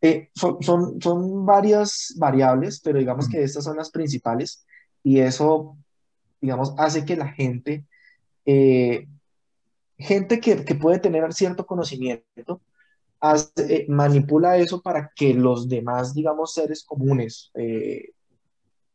Eh, 0.00 0.30
son, 0.32 0.62
son, 0.62 1.02
son 1.02 1.44
varias 1.44 2.14
variables, 2.16 2.80
pero 2.84 3.00
digamos 3.00 3.28
que 3.28 3.42
estas 3.42 3.64
son 3.64 3.76
las 3.78 3.90
principales 3.90 4.64
y 5.08 5.20
eso, 5.20 5.78
digamos, 6.38 6.74
hace 6.76 7.06
que 7.06 7.16
la 7.16 7.28
gente, 7.28 7.86
eh, 8.44 9.06
gente 9.96 10.38
que, 10.38 10.66
que 10.66 10.74
puede 10.74 10.98
tener 10.98 11.32
cierto 11.32 11.64
conocimiento, 11.64 12.60
hace- 13.20 13.50
eh, 13.74 13.86
manipula 13.88 14.58
eso 14.58 14.82
para 14.82 15.10
que 15.16 15.32
los 15.32 15.66
demás, 15.66 16.12
digamos, 16.12 16.52
seres 16.52 16.84
comunes, 16.84 17.50
eh, 17.54 18.10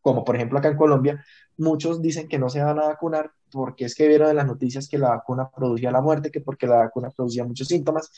como 0.01 0.23
por 0.23 0.35
ejemplo 0.35 0.59
acá 0.59 0.67
en 0.67 0.77
Colombia, 0.77 1.25
muchos 1.57 1.99
dicen 1.99 2.27
que 2.27 2.37
no 2.37 2.47
se 2.49 2.61
van 2.61 2.77
a 2.77 2.89
vacunar 2.89 3.31
porque 3.51 3.85
es 3.85 3.95
que 3.95 4.07
vieron 4.07 4.29
en 4.29 4.35
las 4.35 4.45
noticias 4.45 4.87
que 4.87 4.99
la 4.99 5.09
vacuna 5.09 5.49
producía 5.49 5.91
la 5.91 6.01
muerte, 6.01 6.29
que 6.29 6.41
porque 6.41 6.67
la 6.67 6.77
vacuna 6.77 7.09
producía 7.09 7.43
muchos 7.43 7.67
síntomas, 7.69 8.11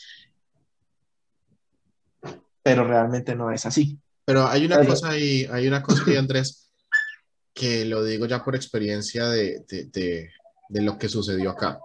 pero 2.62 2.84
realmente 2.86 3.34
no 3.34 3.50
es 3.50 3.64
así. 3.64 3.98
Pero 4.26 4.46
hay 4.46 4.66
una 4.66 4.76
cosa 4.86 5.10
ahí, 5.10 5.46
hay 5.50 5.66
una 5.66 5.82
cosa 5.82 6.02
ahí, 6.06 6.16
Andrés, 6.16 6.65
que 7.56 7.86
lo 7.86 8.04
digo 8.04 8.26
ya 8.26 8.44
por 8.44 8.54
experiencia 8.54 9.28
de, 9.30 9.64
de, 9.66 9.84
de- 9.86 10.30
de 10.68 10.82
lo 10.82 10.98
que 10.98 11.08
sucedió 11.08 11.50
acá. 11.50 11.80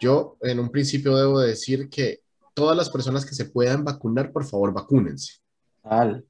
Yo 0.00 0.36
en 0.40 0.58
un 0.58 0.70
principio 0.70 1.16
debo 1.16 1.38
decir 1.38 1.88
que 1.88 2.22
todas 2.54 2.76
las 2.76 2.90
personas 2.90 3.24
que 3.24 3.34
se 3.34 3.44
puedan 3.44 3.84
vacunar, 3.84 4.32
por 4.32 4.44
favor, 4.44 4.72
vacúnense. 4.72 5.34
Tal. 5.82 6.26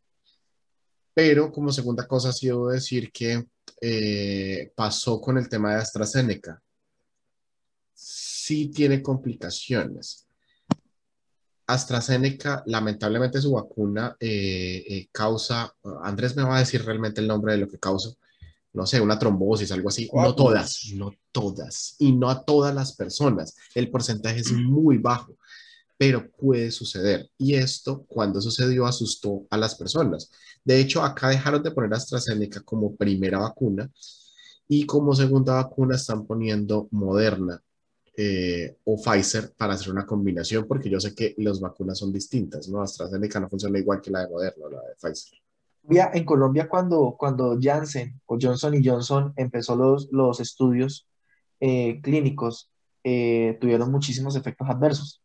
Pero 1.15 1.51
como 1.51 1.73
segunda 1.73 2.07
cosa, 2.07 2.33
sí 2.33 2.49
debo 2.49 2.69
decir 2.69 3.11
que 3.11 3.47
eh, 3.81 4.73
pasó 4.77 5.21
con 5.21 5.39
el 5.39 5.49
tema 5.49 5.71
de 5.75 5.81
AstraZeneca. 5.81 6.61
Sí 7.95 8.69
tiene 8.69 9.01
complicaciones. 9.01 10.24
AstraZeneca, 11.67 12.63
lamentablemente 12.67 13.41
su 13.41 13.53
vacuna 13.53 14.17
eh, 14.21 14.85
eh, 14.89 15.09
causa, 15.13 15.75
Andrés 16.03 16.37
me 16.37 16.43
va 16.43 16.57
a 16.57 16.61
decir 16.61 16.85
realmente 16.85 17.21
el 17.21 17.29
nombre 17.29 17.53
de 17.53 17.59
lo 17.59 17.69
que 17.69 17.79
causa, 17.79 18.11
no 18.73 18.87
sé, 18.87 19.01
una 19.01 19.19
trombosis, 19.19 19.73
algo 19.73 19.89
así. 19.89 20.11
No 20.13 20.35
todas, 20.35 20.91
no 20.95 21.13
todas, 21.33 21.97
y 21.99 22.13
no 22.13 22.29
a 22.29 22.45
todas 22.45 22.75
las 22.75 22.95
personas. 22.97 23.55
El 23.75 23.91
porcentaje 23.91 24.41
es 24.41 24.53
muy 24.53 24.99
bajo, 24.99 25.37
pero 25.97 26.31
puede 26.31 26.71
suceder. 26.71 27.31
Y 27.39 27.55
esto, 27.55 28.05
cuando 28.09 28.41
sucedió, 28.41 28.87
asustó 28.87 29.47
a 29.51 29.57
las 29.57 29.77
personas. 29.77 30.31
De 30.65 30.81
hecho, 30.81 31.03
acá 31.03 31.29
dejaron 31.29 31.63
de 31.63 31.71
poner 31.71 31.95
AstraZeneca 31.95 32.61
como 32.61 32.97
primera 32.97 33.39
vacuna 33.39 33.91
y 34.67 34.87
como 34.87 35.15
segunda 35.15 35.55
vacuna 35.55 35.97
están 35.97 36.27
poniendo 36.27 36.89
Moderna 36.91 37.63
eh, 38.17 38.79
o 38.85 38.97
Pfizer 38.97 39.53
para 39.57 39.75
hacer 39.75 39.93
una 39.93 40.07
combinación, 40.07 40.67
porque 40.67 40.91
yo 40.91 41.01
sé 41.01 41.15
que 41.15 41.35
las 41.39 41.61
vacunas 41.61 41.99
son 41.99 42.13
distintas, 42.13 42.69
¿no? 42.69 42.81
AstraZeneca 42.81 43.41
no 43.41 43.49
funciona 43.49 43.79
igual 43.79 44.01
que 44.01 44.11
la 44.11 44.21
de 44.21 44.31
Moderna 44.31 44.67
o 44.67 44.71
la 44.71 44.81
de 44.81 44.95
Pfizer. 45.01 45.39
En 46.15 46.25
Colombia, 46.25 46.69
cuando, 46.69 47.15
cuando 47.19 47.59
Janssen 47.61 48.21
o 48.27 48.39
Johnson 48.41 48.75
y 48.75 48.87
Johnson 48.87 49.33
empezó 49.37 49.77
los, 49.77 50.09
los 50.11 50.41
estudios 50.41 51.07
eh, 51.61 52.01
clínicos, 52.03 52.71
eh, 53.03 53.59
tuvieron 53.61 53.91
muchísimos 53.91 54.35
efectos 54.35 54.69
adversos, 54.69 55.23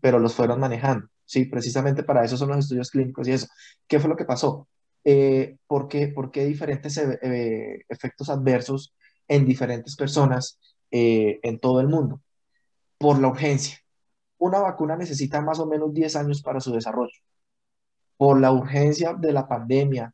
pero 0.00 0.18
los 0.18 0.34
fueron 0.34 0.60
manejando. 0.60 1.08
Sí, 1.24 1.44
precisamente 1.44 2.04
para 2.04 2.24
eso 2.24 2.36
son 2.36 2.48
los 2.48 2.58
estudios 2.58 2.90
clínicos 2.90 3.28
y 3.28 3.32
eso. 3.32 3.48
¿Qué 3.86 3.98
fue 3.98 4.08
lo 4.08 4.16
que 4.16 4.24
pasó? 4.24 4.68
Eh, 5.04 5.56
¿por 5.66 5.88
qué, 5.88 6.08
por 6.08 6.30
qué 6.30 6.44
diferentes 6.44 6.96
eh, 6.98 7.18
eh, 7.22 7.84
efectos 7.88 8.28
adversos 8.28 8.94
en 9.26 9.46
diferentes 9.46 9.96
personas 9.96 10.58
eh, 10.90 11.40
en 11.42 11.58
todo 11.60 11.80
el 11.80 11.88
mundo? 11.88 12.20
Por 12.98 13.20
la 13.20 13.28
urgencia. 13.28 13.78
Una 14.38 14.60
vacuna 14.60 14.96
necesita 14.96 15.40
más 15.40 15.58
o 15.60 15.66
menos 15.66 15.92
10 15.94 16.16
años 16.16 16.42
para 16.42 16.60
su 16.60 16.72
desarrollo 16.72 17.12
por 18.18 18.40
la 18.40 18.52
urgencia 18.52 19.14
de 19.14 19.32
la 19.32 19.48
pandemia, 19.48 20.12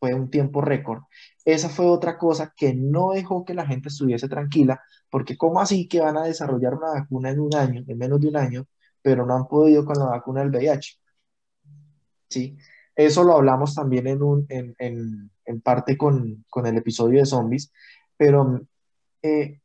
fue 0.00 0.14
un 0.14 0.30
tiempo 0.30 0.62
récord. 0.62 1.02
Esa 1.44 1.68
fue 1.68 1.86
otra 1.86 2.18
cosa 2.18 2.54
que 2.56 2.74
no 2.74 3.12
dejó 3.12 3.44
que 3.44 3.54
la 3.54 3.66
gente 3.66 3.88
estuviese 3.88 4.28
tranquila, 4.28 4.80
porque 5.10 5.36
¿cómo 5.36 5.60
así 5.60 5.88
que 5.88 6.00
van 6.00 6.16
a 6.16 6.24
desarrollar 6.24 6.74
una 6.74 6.92
vacuna 6.92 7.30
en 7.30 7.40
un 7.40 7.54
año, 7.54 7.84
en 7.86 7.98
menos 7.98 8.20
de 8.20 8.28
un 8.28 8.36
año, 8.36 8.66
pero 9.02 9.26
no 9.26 9.36
han 9.36 9.48
podido 9.48 9.84
con 9.84 9.98
la 9.98 10.06
vacuna 10.06 10.40
del 10.40 10.50
VIH? 10.50 10.98
¿Sí? 12.28 12.56
Eso 12.94 13.24
lo 13.24 13.34
hablamos 13.36 13.74
también 13.74 14.06
en, 14.06 14.22
un, 14.22 14.46
en, 14.48 14.74
en, 14.78 15.30
en 15.44 15.60
parte 15.60 15.96
con, 15.96 16.44
con 16.48 16.66
el 16.66 16.76
episodio 16.76 17.20
de 17.20 17.26
zombies, 17.26 17.72
pero 18.16 18.60
eh, 19.22 19.60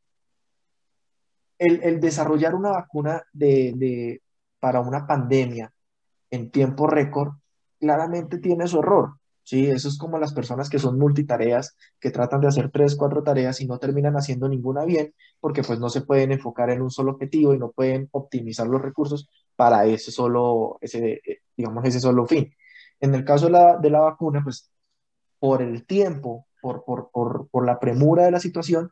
el, 1.58 2.00
desarrollar 2.00 2.54
una 2.54 2.70
vacuna 2.70 3.22
para 4.60 4.80
una 4.80 5.06
pandemia 5.06 5.72
en 6.30 6.50
tiempo 6.50 6.86
récord 6.86 7.32
claramente 7.80 8.38
tiene 8.38 8.66
su 8.66 8.80
error. 8.80 9.14
Sí, 9.42 9.66
eso 9.66 9.88
es 9.88 9.96
como 9.96 10.18
las 10.18 10.34
personas 10.34 10.68
que 10.68 10.78
son 10.78 10.98
multitareas, 10.98 11.74
que 11.98 12.10
tratan 12.10 12.42
de 12.42 12.48
hacer 12.48 12.70
tres, 12.70 12.96
cuatro 12.96 13.22
tareas 13.22 13.62
y 13.62 13.66
no 13.66 13.78
terminan 13.78 14.14
haciendo 14.14 14.46
ninguna 14.46 14.84
bien, 14.84 15.14
porque 15.40 15.62
pues 15.62 15.80
no 15.80 15.88
se 15.88 16.02
pueden 16.02 16.32
enfocar 16.32 16.68
en 16.68 16.82
un 16.82 16.90
solo 16.90 17.12
objetivo 17.12 17.54
y 17.54 17.58
no 17.58 17.70
pueden 17.70 18.08
optimizar 18.12 18.66
los 18.66 18.82
recursos 18.82 19.30
para 19.56 19.86
ese 19.86 20.10
solo, 20.10 20.76
ese, 20.82 21.22
eh, 21.24 21.38
digamos, 21.56 21.82
ese 21.86 21.98
solo 21.98 22.26
fin. 22.26 22.54
En 23.00 23.14
el 23.14 23.24
caso 23.24 23.46
de 23.46 23.52
la, 23.52 23.78
de 23.78 23.88
la 23.88 24.00
vacuna, 24.00 24.42
pues 24.44 24.70
por 25.38 25.62
el 25.62 25.86
tiempo, 25.86 26.46
por, 26.60 26.84
por, 26.84 27.10
por, 27.10 27.48
por 27.48 27.64
la 27.64 27.80
premura 27.80 28.24
de 28.24 28.32
la 28.32 28.40
situación, 28.40 28.90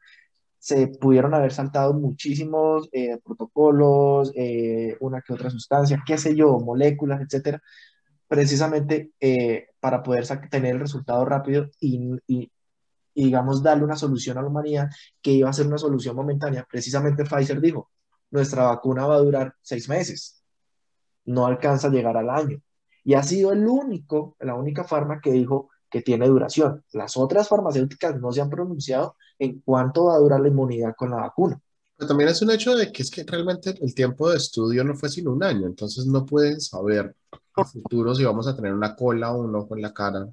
se 0.66 0.88
pudieron 0.88 1.32
haber 1.32 1.52
saltado 1.52 1.94
muchísimos 1.94 2.88
eh, 2.92 3.18
protocolos, 3.24 4.32
eh, 4.34 4.96
una 5.00 5.22
que 5.22 5.32
otra 5.32 5.48
sustancia, 5.48 6.02
qué 6.04 6.18
sé 6.18 6.34
yo, 6.34 6.58
moléculas, 6.58 7.20
etcétera, 7.20 7.62
precisamente 8.28 9.12
eh, 9.20 9.68
para 9.80 10.02
poder 10.02 10.26
tener 10.50 10.74
el 10.74 10.80
resultado 10.80 11.24
rápido 11.24 11.68
y, 11.80 12.00
y, 12.26 12.50
y, 13.14 13.24
digamos, 13.26 13.62
darle 13.62 13.84
una 13.84 13.96
solución 13.96 14.38
a 14.38 14.42
la 14.42 14.48
humanidad 14.48 14.88
que 15.22 15.32
iba 15.32 15.48
a 15.48 15.52
ser 15.52 15.68
una 15.68 15.78
solución 15.78 16.16
momentánea. 16.16 16.66
Precisamente 16.68 17.24
Pfizer 17.24 17.60
dijo, 17.60 17.90
nuestra 18.32 18.64
vacuna 18.64 19.06
va 19.06 19.16
a 19.16 19.20
durar 19.20 19.54
seis 19.62 19.88
meses. 19.88 20.42
no 21.26 21.46
alcanza 21.46 21.88
a 21.88 21.90
llegar 21.90 22.16
al 22.16 22.30
año. 22.30 22.60
Y 23.04 23.14
ha 23.14 23.22
sido 23.22 23.52
el 23.52 23.66
único, 23.66 24.36
la 24.40 24.54
única 24.54 24.84
farma 24.84 25.20
que 25.20 25.32
dijo 25.32 25.70
que 25.90 26.02
tiene 26.02 26.26
duración. 26.28 26.84
Las 26.92 27.16
otras 27.16 27.48
farmacéuticas 27.48 28.20
no 28.20 28.32
se 28.32 28.40
han 28.40 28.50
pronunciado 28.50 29.16
en 29.38 29.60
cuánto 29.64 30.06
va 30.06 30.14
a 30.14 30.18
durar 30.18 30.40
la 30.40 30.48
inmunidad 30.48 30.94
con 30.96 31.10
la 31.10 31.16
vacuna. 31.16 31.60
Pero 31.96 32.08
también 32.08 32.28
es 32.28 32.42
un 32.42 32.50
hecho 32.50 32.74
de 32.74 32.92
que 32.92 33.02
es 33.02 33.10
que 33.10 33.24
realmente 33.24 33.74
el 33.80 33.94
tiempo 33.94 34.30
de 34.30 34.36
estudio 34.36 34.84
no 34.84 34.94
fue 34.94 35.08
sino 35.08 35.32
un 35.32 35.42
año, 35.42 35.66
entonces 35.66 36.06
no 36.06 36.26
pueden 36.26 36.60
saber 36.60 37.14
a 37.56 37.64
futuro 37.64 38.14
si 38.14 38.24
vamos 38.24 38.46
a 38.46 38.54
tener 38.54 38.74
una 38.74 38.94
cola 38.94 39.32
o 39.32 39.42
un 39.42 39.54
ojo 39.54 39.74
en 39.76 39.82
la 39.82 39.94
cara. 39.94 40.28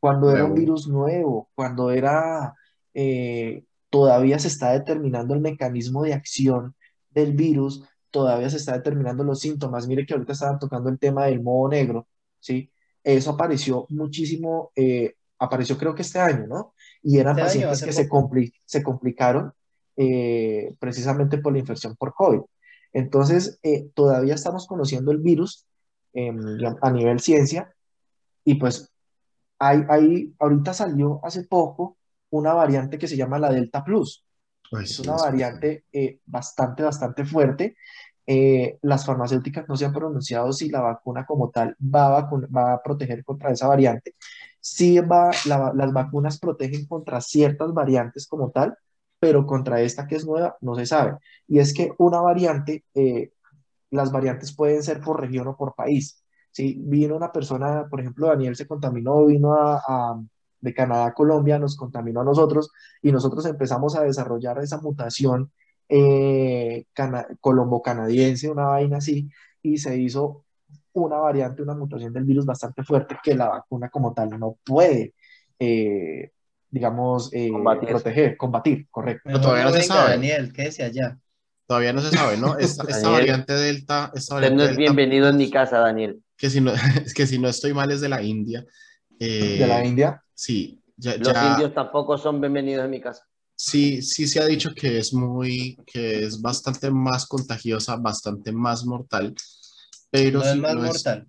Cuando 0.00 0.30
era 0.30 0.44
un 0.44 0.54
virus 0.54 0.86
nuevo, 0.86 1.48
cuando 1.54 1.90
era, 1.90 2.54
eh, 2.94 3.64
todavía 3.90 4.38
se 4.38 4.48
está 4.48 4.72
determinando 4.72 5.34
el 5.34 5.40
mecanismo 5.40 6.02
de 6.04 6.14
acción 6.14 6.74
del 7.10 7.32
virus, 7.32 7.82
todavía 8.10 8.50
se 8.50 8.58
está 8.58 8.74
determinando 8.74 9.24
los 9.24 9.40
síntomas. 9.40 9.88
Mire 9.88 10.06
que 10.06 10.12
ahorita 10.12 10.34
estaban 10.34 10.58
tocando 10.58 10.88
el 10.90 10.98
tema 10.98 11.24
del 11.24 11.42
moho 11.42 11.68
negro, 11.68 12.06
¿sí? 12.38 12.70
Eso 13.04 13.30
apareció 13.30 13.86
muchísimo, 13.90 14.70
eh, 14.76 15.14
apareció 15.38 15.78
creo 15.78 15.94
que 15.94 16.02
este 16.02 16.18
año, 16.18 16.46
¿no? 16.46 16.74
Y 17.02 17.18
eran 17.18 17.36
Este 17.38 17.42
pacientes 17.46 17.82
que 17.82 17.92
se, 17.92 18.08
poco. 18.08 18.28
compli- 18.30 18.52
se 18.64 18.82
complicaron 18.82 19.52
eh, 19.96 20.74
precisamente 20.78 21.38
por 21.38 21.52
la 21.52 21.58
infección 21.60 21.96
por 21.96 22.14
COVID. 22.14 22.40
Entonces, 22.92 23.58
eh, 23.62 23.88
todavía 23.94 24.34
estamos 24.34 24.66
conociendo 24.66 25.10
el 25.12 25.18
virus 25.18 25.66
em, 26.12 26.38
a 26.82 26.90
nivel 26.90 27.20
ciencia 27.20 27.74
y 28.44 28.54
pues 28.56 28.90
hay, 29.58 29.82
hay, 29.88 30.34
ahorita 30.38 30.72
salió 30.74 31.20
hace 31.24 31.44
poco 31.44 31.96
una 32.30 32.54
variante 32.54 32.98
que 32.98 33.08
se 33.08 33.16
llama 33.16 33.38
la 33.38 33.50
Delta 33.50 33.84
Plus. 33.84 34.24
Ay, 34.72 34.84
Es 34.84 34.96
sí, 34.96 35.02
una 35.02 35.16
es- 35.16 35.22
variante 35.22 35.84
eh, 35.92 36.20
bastante, 36.26 36.82
bastante 36.82 37.24
fuerte. 37.24 37.76
Eh, 38.30 38.78
las 38.82 39.06
farmacéuticas 39.06 39.66
no 39.68 39.76
se 39.76 39.86
han 39.86 39.92
pronunciado 39.94 40.52
si 40.52 40.68
la 40.68 40.82
vacuna 40.82 41.24
como 41.24 41.48
tal 41.50 41.74
va 41.82 42.18
a, 42.18 42.82
proteger 42.82 43.24
contra 43.24 43.50
esa 43.52 43.68
variante. 43.68 44.16
Sí 44.60 44.98
va, 45.00 45.30
la- 45.46 45.72
las 45.74 45.92
vacunas 45.94 46.38
protegen 46.38 46.86
contra 46.86 47.22
ciertas 47.22 47.72
variantes 47.72 48.26
como 48.26 48.50
tal, 48.50 48.76
pero 49.18 49.46
contra 49.46 49.80
esta 49.80 50.06
que 50.06 50.16
es 50.16 50.26
nueva 50.26 50.56
no 50.60 50.74
se 50.74 50.84
sabe. 50.86 51.16
Y 51.46 51.58
es 51.58 51.72
que 51.72 51.90
una 51.98 52.20
variante, 52.20 52.84
eh, 52.94 53.32
las 53.90 54.12
variantes 54.12 54.54
pueden 54.54 54.82
ser 54.82 55.00
por 55.00 55.20
región 55.20 55.48
o 55.48 55.56
por 55.56 55.74
país. 55.74 56.22
Si 56.50 56.74
vino 56.80 57.16
una 57.16 57.32
persona, 57.32 57.86
por 57.88 58.00
ejemplo, 58.00 58.26
Daniel 58.28 58.56
se 58.56 58.66
contaminó, 58.66 59.24
vino 59.26 59.56
de 60.60 60.74
Canadá 60.74 61.06
a 61.06 61.14
Colombia, 61.14 61.58
nos 61.58 61.76
contaminó 61.76 62.20
a 62.20 62.24
nosotros 62.24 62.70
y 63.02 63.10
nosotros 63.12 63.46
empezamos 63.46 63.96
a 63.96 64.02
desarrollar 64.02 64.58
esa 64.58 64.78
mutación 64.80 65.50
eh, 65.88 66.84
cana- 66.92 67.26
colombo-canadiense, 67.40 68.48
una 68.50 68.66
vaina 68.66 68.98
así, 68.98 69.28
y 69.62 69.78
se 69.78 69.96
hizo 69.96 70.44
una 70.92 71.16
variante, 71.18 71.62
una 71.62 71.74
mutación 71.74 72.12
del 72.12 72.24
virus 72.24 72.44
bastante 72.46 72.82
fuerte 72.82 73.16
que 73.22 73.34
la 73.34 73.48
vacuna 73.48 73.88
como 73.88 74.12
tal 74.14 74.30
no 74.38 74.58
puede, 74.64 75.14
eh, 75.58 76.32
digamos, 76.70 77.30
eh, 77.32 77.50
Combatir. 77.50 77.88
proteger, 77.88 78.36
combatir, 78.36 78.86
correcto. 78.90 79.22
Pero 79.24 79.40
todavía 79.40 79.64
no 79.64 79.72
se 79.72 79.82
sabe. 79.82 80.10
Daniel, 80.10 80.52
quédese 80.52 80.84
allá. 80.84 81.18
Todavía 81.66 81.92
no 81.92 82.00
se 82.00 82.10
sabe, 82.10 82.36
¿no? 82.36 82.56
Esta, 82.58 83.10
variante 83.10 83.52
Delta, 83.52 84.10
esta 84.14 84.34
Usted 84.34 84.34
variante 84.34 84.56
no 84.56 84.62
es 84.64 84.68
Delta 84.70 84.80
bienvenido 84.80 85.28
en 85.28 85.36
mi 85.36 85.50
casa, 85.50 85.78
Daniel. 85.78 86.22
que 86.36 86.50
si 86.50 86.60
no, 86.60 86.72
es 87.04 87.14
que 87.14 87.26
si 87.26 87.38
no 87.38 87.48
estoy 87.48 87.74
mal 87.74 87.90
es 87.90 88.00
de 88.00 88.08
la 88.08 88.22
India. 88.22 88.64
Eh, 89.20 89.56
De 89.58 89.66
la 89.66 89.84
India, 89.84 90.22
Sí, 90.34 90.80
ya, 90.96 91.16
Los 91.16 91.32
ya- 91.34 91.46
indios 91.52 91.74
tampoco 91.74 92.16
son 92.16 92.40
bienvenidos 92.40 92.84
en 92.84 92.90
mi 92.90 93.00
casa. 93.00 93.24
Sí, 93.58 94.00
sí 94.02 94.26
se 94.28 94.38
ha 94.40 94.46
dicho 94.46 94.70
que 94.74 94.98
es 94.98 95.12
muy, 95.12 95.76
que 95.84 96.24
es 96.24 96.40
bastante 96.40 96.90
más 96.90 97.26
contagiosa, 97.26 97.96
bastante 97.96 98.52
más 98.52 98.84
mortal, 98.86 99.34
pero 100.10 100.38
No 100.38 100.44
es 100.46 100.56
más 100.56 100.74
es- 100.76 100.78
mortal. 100.80 101.26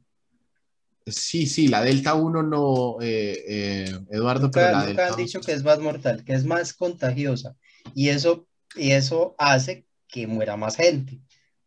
Sí, 1.06 1.48
sí, 1.48 1.68
la 1.68 1.82
Delta 1.82 2.14
1 2.14 2.44
no, 2.44 2.98
eh, 3.02 3.44
eh, 3.48 4.00
Eduardo, 4.12 4.52
pero 4.52 4.68
Nunca, 4.68 4.72
la 4.72 4.78
nunca 4.80 4.88
Delta 4.88 5.04
han 5.06 5.10
2 5.10 5.18
dicho 5.18 5.42
que 5.42 5.54
es 5.54 5.64
más 5.64 5.80
mortal, 5.80 6.24
que 6.24 6.34
es 6.34 6.46
más 6.46 6.74
contagiosa. 6.74 7.56
Y 7.96 8.10
eso, 8.10 8.46
y 8.76 8.92
eso 8.92 9.34
hace 9.40 9.86
que 10.08 10.28
muera 10.28 10.56
más 10.56 10.76
gente. 10.76 11.20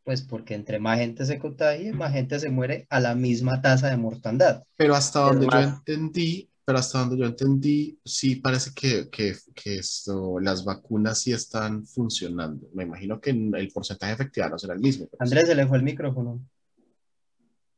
Pues 0.05 0.23
porque 0.23 0.55
entre 0.55 0.79
más 0.79 0.99
gente 0.99 1.27
se 1.27 1.41
contagie, 1.41 1.93
más 1.93 2.13
gente 2.13 2.39
se 2.39 2.51
muere 2.51 2.87
a 2.89 3.01
la 3.01 3.17
misma 3.17 3.61
tasa 3.63 3.89
de 3.91 3.97
mortandad. 3.97 4.63
Pero 4.77 4.95
hasta 4.95 5.21
Es 5.21 5.27
donde 5.27 5.47
yo 5.47 5.51
más- 5.51 5.75
entendí, 5.79 6.49
pero 6.65 6.79
hasta 6.79 7.01
donde 7.01 7.19
yo 7.19 7.25
entendí, 7.27 7.99
sí 8.05 8.37
parece 8.37 8.71
que, 8.75 9.09
que, 9.11 9.35
que 9.55 9.77
esto, 9.77 10.39
las 10.41 10.65
vacunas 10.65 11.21
sí 11.21 11.33
están 11.33 11.85
funcionando. 11.87 12.69
Me 12.75 12.85
imagino 12.85 13.21
que 13.21 13.31
el 13.31 13.71
porcentaje 13.75 14.11
de 14.13 14.15
efectividad 14.15 14.51
no 14.51 14.59
será 14.59 14.75
el 14.75 14.81
mismo. 14.81 15.07
pero 15.11 15.19
sí. 15.27 15.33
Andrés 15.33 15.49
se 15.49 15.55
le 15.55 15.67
fue 15.67 15.79
el 15.79 15.83
micrófono. 15.83 16.41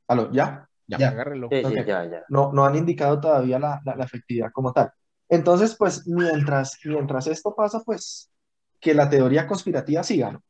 ¿Aló? 0.09 0.31
¿Ya? 0.33 0.69
Ya. 0.87 0.99
Ya. 0.99 1.09
Agárrelo. 1.09 1.49
Sí, 1.51 1.59
sí, 1.61 1.67
Ok. 1.67 1.87
ya, 1.87 2.05
ya. 2.05 2.23
no, 2.29 2.53
no 2.53 2.65
han 2.67 2.77
indicado 2.77 3.19
todavía 3.21 3.59
la, 3.59 3.81
la- 3.85 3.97
la 3.97 4.05
efectividad 4.05 4.51
como 4.53 4.73
tal. 4.73 4.91
Entonces, 5.31 5.75
pues 5.79 6.07
mientras, 6.07 6.79
mientras 6.85 7.27
esto 7.27 7.55
pasa, 7.57 7.81
pues 7.85 8.31
que 8.81 8.93
la 8.93 9.09
teoría 9.09 9.47
conspirativa 9.47 10.03
siga, 10.03 10.33
¿no? 10.33 10.43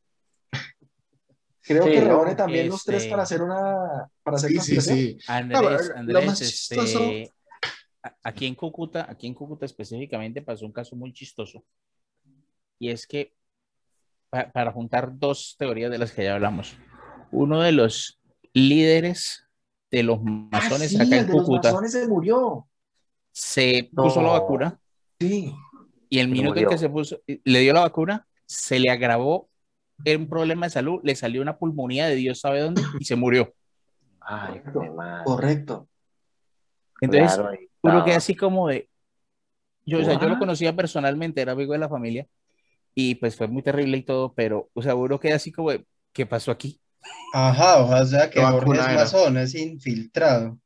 Creo 1.63 1.85
Sí, 1.85 1.93
que 1.93 2.01
¿no? 2.03 2.09
reúne 2.09 2.35
también 2.35 2.69
los 2.69 2.85
tres 2.85 3.03
Este- 3.03 3.11
para 3.11 3.23
hacer 3.23 3.43
una, 3.43 4.11
para 4.23 4.37
hacer 4.37 4.51
Sí, 4.51 4.59
sí, 4.61 4.81
sí. 4.81 5.19
Andrés, 5.29 5.93
Andrés, 5.95 6.27
más 6.27 6.41
este, 6.43 7.33
aquí 8.23 8.47
en 8.47 8.55
Cúcuta, 8.55 9.07
aquí 9.09 9.27
en 9.27 9.35
Cúcuta 9.35 9.65
específicamente 9.67 10.43
pasó 10.43 10.67
un 10.67 10.73
caso 10.73 10.97
muy 10.97 11.13
chistoso. 11.13 11.65
Y 12.79 12.91
es 12.91 13.07
que, 13.07 13.35
pa- 14.31 14.51
para 14.53 14.73
juntar 14.73 15.17
dos 15.19 15.57
teorías 15.59 15.91
de 15.91 15.99
las 15.99 16.13
que 16.13 16.25
ya 16.25 16.35
hablamos, 16.35 16.77
uno 17.31 17.61
de 17.61 17.73
los 17.73 18.21
líderes 18.53 19.47
de 19.91 20.03
los 20.03 20.19
Ah, 20.21 20.49
masones 20.53 20.91
sí, 20.91 20.97
acá 20.97 21.17
el 21.17 21.21
en 21.23 21.27
de 21.29 21.33
los 21.33 21.43
Cúcuta 21.43 21.69
masones 21.71 21.93
se 21.93 22.07
murió. 22.09 22.69
se 23.33 23.91
puso 23.95 24.23
la 24.23 24.31
vacuna 24.31 24.79
Sí. 25.21 25.55
y 26.09 26.19
el 26.19 26.29
minuto 26.29 26.59
en 26.61 26.69
que 26.69 26.79
se 26.79 26.89
puso, 26.89 27.21
le 27.27 27.61
dio 27.61 27.73
la 27.73 27.81
vacuna, 27.81 28.27
se 28.47 28.79
le 28.79 28.91
agravó 28.91 29.49
un 30.07 30.29
problema 30.29 30.67
de 30.67 30.71
salud, 30.71 31.01
le 31.03 31.15
salió 31.17 31.41
una 31.41 31.57
pulmonía 31.57 32.07
de 32.07 32.17
Dios 32.17 32.41
sabe 32.41 32.61
dónde 32.61 32.83
y 32.99 33.05
se 33.07 33.17
murió. 33.17 33.55
Ay, 34.21 34.63
qué 34.73 34.91
mal. 34.91 35.25
Correcto. 35.25 35.89
Entonces, 37.01 37.35
Claro, 37.37 37.59
uno 37.85 38.05
queda 38.05 38.17
así 38.19 38.35
como 38.37 38.69
de. 38.69 38.91
Yo, 39.87 40.01
o 40.01 40.05
sea, 40.05 40.15
yo 40.21 40.29
lo 40.29 40.39
conocía 40.39 40.75
personalmente, 40.77 41.43
era 41.43 41.53
amigo 41.53 41.73
de 41.75 41.79
la 41.81 41.89
familia, 41.89 42.27
y 42.95 43.17
pues 43.17 43.37
fue 43.37 43.49
muy 43.49 43.63
terrible 43.63 43.99
y 43.99 44.05
todo, 44.05 44.35
pero, 44.35 44.71
o 44.75 44.83
sea, 44.83 44.95
uno 44.97 45.21
queda 45.21 45.37
así 45.37 45.53
como 45.53 45.71
de, 45.73 45.87
¿qué 46.13 46.27
pasó 46.27 46.51
aquí? 46.53 46.81
Ajá, 47.35 47.83
o 47.85 48.07
sea 48.07 48.31
que 48.31 48.41
¿Qué 48.41 48.47
Jorge 48.47 48.79
es 48.79 48.89
masón, 48.89 49.37
es 49.37 49.55
infiltrado. 49.55 50.59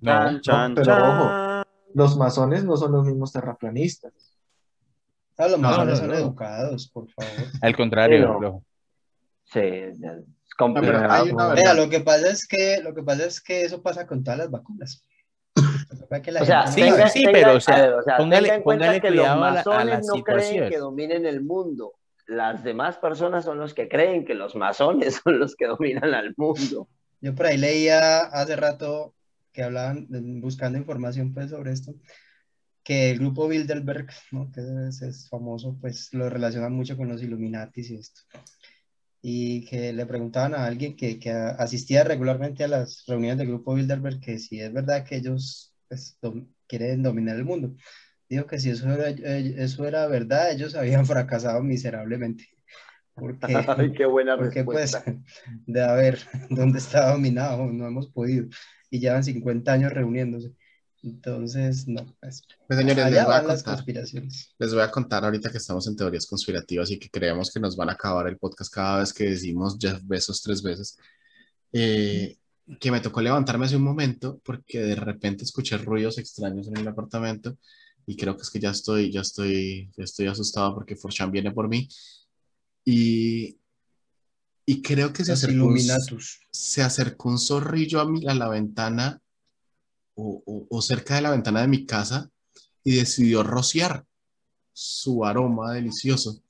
No, 0.00 0.38
Chan, 0.42 0.74
pero 0.74 0.84
chan. 0.84 1.02
ojo. 1.10 1.40
Los 1.94 2.16
masones 2.16 2.64
no 2.64 2.76
son 2.76 2.92
los 2.92 3.06
mismos 3.06 3.32
terraplanistas. 3.32 4.12
Ah, 5.36 5.48
los 5.48 5.60
No, 5.60 5.68
masones 5.68 5.98
no, 5.98 6.06
son 6.06 6.08
no. 6.08 6.14
educados, 6.14 6.88
por 6.88 7.10
favor. 7.10 7.50
al 7.60 7.76
contrario, 7.76 8.62
Sí, 9.44 9.60
no. 11.32 11.48
verdad. 11.54 11.76
lo 11.76 11.88
que 11.88 12.00
pasa 12.00 12.28
es 12.30 12.46
que, 12.46 12.80
lo 12.82 12.94
que 12.94 13.02
pasa 13.02 13.24
es 13.26 13.40
que 13.40 13.62
eso 13.64 13.82
pasa 13.82 14.06
con 14.06 14.22
todas 14.22 14.38
las 14.38 14.50
vacunas. 14.50 15.02
O 16.40 16.44
sea, 16.44 16.66
sí, 16.66 16.80
no 16.82 17.08
sí, 17.08 17.24
pero, 17.30 17.56
o 17.56 17.60
sea, 17.60 17.96
o 17.96 18.02
póngale- 18.18 18.54
en 18.54 18.62
cuenta 18.62 18.84
póngale 18.86 19.00
que 19.00 19.10
los 19.10 19.20
cuidado 19.26 19.42
a 19.44 19.50
la- 19.54 19.60
a 19.60 19.64
masones 19.64 19.86
la 19.86 20.00
no 20.16 20.22
creen 20.24 20.70
que 20.70 20.78
dominen 20.78 21.26
el 21.26 21.42
mundo. 21.42 21.92
Las 22.26 22.62
demás 22.64 22.96
personas 22.98 23.44
son 23.44 23.58
los 23.58 23.74
que 23.74 23.88
creen 23.88 24.24
que 24.24 24.34
los 24.34 24.54
masones 24.54 25.20
son 25.24 25.38
los 25.38 25.54
que 25.56 25.66
dominan 25.66 26.14
al 26.14 26.34
mundo. 26.36 26.88
Yo 27.20 27.34
por 27.34 27.46
ahí 27.46 27.56
leía 27.56 28.20
hace 28.20 28.56
rato 28.56 29.14
que 29.52 29.62
hablaban, 29.62 30.06
buscando 30.40 30.78
información 30.78 31.32
pues 31.34 31.50
sobre 31.50 31.72
esto, 31.72 31.94
que 32.82 33.10
el 33.10 33.18
grupo 33.18 33.48
Bilderberg, 33.48 34.08
¿no? 34.32 34.50
que 34.50 34.60
es, 34.88 35.02
es 35.02 35.28
famoso, 35.28 35.76
pues 35.80 36.12
lo 36.14 36.28
relacionan 36.30 36.72
mucho 36.72 36.96
con 36.96 37.08
los 37.08 37.22
Illuminatis 37.22 37.90
y 37.90 37.96
esto. 37.96 38.22
Y 39.22 39.64
que 39.66 39.92
le 39.92 40.06
preguntaban 40.06 40.54
a 40.54 40.66
alguien 40.66 40.96
que, 40.96 41.18
que 41.20 41.30
asistía 41.30 42.04
regularmente 42.04 42.64
a 42.64 42.68
las 42.68 43.04
reuniones 43.06 43.38
del 43.38 43.48
grupo 43.48 43.74
Bilderberg 43.74 44.20
que 44.20 44.38
si 44.38 44.60
es 44.60 44.72
verdad 44.72 45.04
que 45.04 45.16
ellos 45.16 45.74
pues, 45.88 46.18
dom- 46.22 46.48
quieren 46.66 47.02
dominar 47.02 47.36
el 47.36 47.44
mundo. 47.44 47.74
Digo 48.28 48.46
que 48.46 48.58
si 48.60 48.70
eso 48.70 48.92
era, 48.92 49.10
eh, 49.10 49.54
eso 49.58 49.86
era 49.86 50.06
verdad, 50.08 50.52
ellos 50.52 50.74
habían 50.76 51.06
fracasado 51.06 51.62
miserablemente. 51.62 52.46
Porque, 53.14 53.54
Ay, 53.78 53.92
qué 53.92 54.06
buena 54.06 54.36
porque 54.36 54.64
pues, 54.64 54.92
respuesta. 54.92 55.04
de 55.66 55.82
a 55.82 55.92
ver, 55.94 56.18
¿dónde 56.50 56.78
está 56.78 57.10
dominado? 57.12 57.66
No 57.66 57.86
hemos 57.86 58.08
podido. 58.08 58.48
Y 58.90 59.00
llevan 59.00 59.24
50 59.24 59.72
años 59.72 59.92
reuniéndose. 59.92 60.52
Entonces, 61.02 61.88
no, 61.88 62.06
pues, 62.20 62.42
Pues, 62.66 62.78
señores, 62.78 63.10
les 63.10 63.24
voy 63.24 63.34
a 63.34 63.42
contar. 63.42 63.84
Les 64.58 64.72
voy 64.72 64.82
a 64.82 64.90
contar 64.90 65.24
ahorita 65.24 65.50
que 65.50 65.58
estamos 65.58 65.86
en 65.88 65.96
teorías 65.96 66.26
conspirativas 66.26 66.90
y 66.90 66.98
que 66.98 67.10
creemos 67.10 67.50
que 67.50 67.58
nos 67.60 67.76
van 67.76 67.90
a 67.90 67.92
acabar 67.92 68.28
el 68.28 68.38
podcast 68.38 68.72
cada 68.72 69.00
vez 69.00 69.12
que 69.12 69.24
decimos 69.24 69.76
Jeff 69.80 70.00
Bezos 70.04 70.40
tres 70.42 70.62
veces. 70.62 70.96
Eh, 71.72 72.36
que 72.78 72.90
me 72.90 73.00
tocó 73.00 73.20
levantarme 73.20 73.66
hace 73.66 73.76
un 73.76 73.82
momento 73.82 74.40
porque 74.44 74.80
de 74.80 74.94
repente 74.94 75.44
escuché 75.44 75.76
ruidos 75.78 76.18
extraños 76.18 76.68
en 76.68 76.76
el 76.76 76.86
apartamento 76.86 77.56
y 78.06 78.16
creo 78.16 78.36
que 78.36 78.42
es 78.42 78.50
que 78.50 78.60
ya 78.60 78.70
estoy, 78.70 79.10
ya 79.10 79.22
estoy, 79.22 79.90
ya 79.96 80.04
estoy 80.04 80.26
asustado 80.26 80.74
porque 80.74 80.96
Forchan 80.96 81.30
viene 81.30 81.50
por 81.50 81.68
mí. 81.68 81.88
Y 82.84 83.58
Y 84.64 84.82
creo 84.82 85.12
que 85.12 85.24
se 85.24 85.32
acercó, 85.32 85.66
un, 85.66 85.78
se 86.52 86.82
acercó 86.82 87.28
un 87.28 87.38
zorrillo 87.38 88.00
a, 88.00 88.08
mi, 88.08 88.26
a 88.26 88.34
la 88.34 88.48
ventana 88.48 89.21
o, 90.14 90.42
o- 90.44 90.66
o 90.70 90.82
cerca 90.82 91.14
de 91.16 91.22
la 91.22 91.30
ventana 91.30 91.60
de 91.62 91.68
mi 91.68 91.86
casa 91.86 92.28
y 92.84 92.96
decidió 92.96 93.42
rociar 93.42 94.04
su 94.72 95.24
aroma 95.24 95.72
delicioso. 95.74 96.42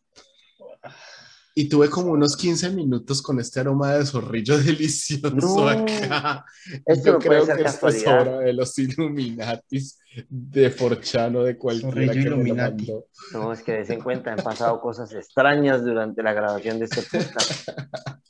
Y 1.55 1.69
tuve 1.69 1.91
como 1.91 2.13
unos 2.13 2.35
15 2.35 2.71
minutos 2.71 3.21
con 3.21 3.39
este 3.39 3.61
aroma 3.61 3.93
de 3.95 4.07
zorrillo 4.07 4.57
delicioso 4.63 5.31
No. 5.35 5.69
acá. 5.69 6.45
Esto 6.87 7.05
Yo 7.07 7.13
no 7.13 7.19
creo 7.19 7.45
que 7.47 7.63
esto 7.63 7.89
es 7.89 8.07
obra 8.07 8.39
de 8.39 8.55
los 8.55 8.79
Illuminatis, 8.79 9.99
de 10.31 10.71
Forchano, 10.71 11.43
de 11.43 11.59
cualquiera 11.59 11.91
Zorrillo 11.91 12.13
que 12.13 12.19
me 12.21 12.25
lo 12.31 12.37
Illuminati. 12.37 12.87
mandó. 12.87 13.07
No, 13.35 13.53
es 13.53 13.63
que 13.63 13.73
des 13.73 13.91
en 13.91 14.01
cuenta, 14.01 14.33
han 14.33 14.39
pasado 14.43 14.81
cosas 14.81 15.13
extrañas 15.13 15.85
durante 15.85 16.23
la 16.23 16.33
grabación 16.33 16.79
de 16.79 16.87
este 16.87 17.03
podcast. 17.03 17.69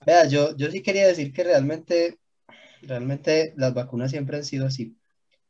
Vea, 0.04 0.26
yo, 0.26 0.56
yo 0.56 0.68
sí 0.72 0.82
quería 0.82 1.06
decir 1.06 1.32
que 1.32 1.44
realmente, 1.44 2.18
realmente 2.82 3.54
las 3.56 3.72
vacunas 3.72 4.10
siempre 4.10 4.38
han 4.38 4.44
sido 4.44 4.66
así. 4.66 4.96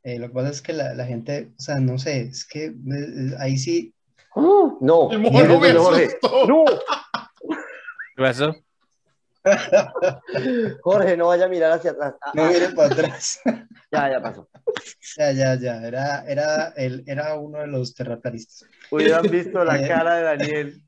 Eh, 0.04 0.18
lo 0.18 0.28
que 0.28 0.34
pasa 0.34 0.50
es 0.50 0.62
que 0.62 0.72
la, 0.72 0.94
la 0.94 1.06
gente, 1.06 1.52
o 1.58 1.62
sea, 1.62 1.76
no 1.76 1.98
sé, 1.98 2.22
es 2.22 2.44
que 2.44 2.66
eh, 2.66 3.36
ahí 3.38 3.56
sí, 3.56 3.94
¡Oh! 4.34 4.78
No, 4.80 5.10
El 5.10 5.22
no, 5.22 5.60
me 5.60 5.72
Jorge. 5.74 6.08
No, 6.48 6.64
¿Qué 8.16 8.22
pasó? 8.22 8.54
Jorge, 10.82 11.16
no 11.16 11.26
vaya 11.26 11.46
a 11.46 11.48
mirar 11.48 11.72
hacia 11.72 11.90
atrás. 11.90 12.14
Ah, 12.20 12.32
no 12.34 12.44
ah, 12.44 12.48
mire 12.48 12.68
para 12.70 12.94
atrás. 12.94 13.40
ya, 13.92 14.10
ya 14.10 14.22
pasó. 14.22 14.48
Ya, 15.18 15.32
ya, 15.32 15.54
ya, 15.56 15.86
era, 15.86 16.24
era, 16.26 16.68
él, 16.76 17.02
era 17.06 17.34
uno 17.34 17.58
de 17.58 17.66
los 17.66 17.94
terraplanistas. 17.94 18.64
Hubieran 18.90 19.22
visto 19.28 19.64
la 19.64 19.78
Eh. 19.84 19.88
cara 19.88 20.14
de 20.14 20.22
Daniel. 20.22 20.82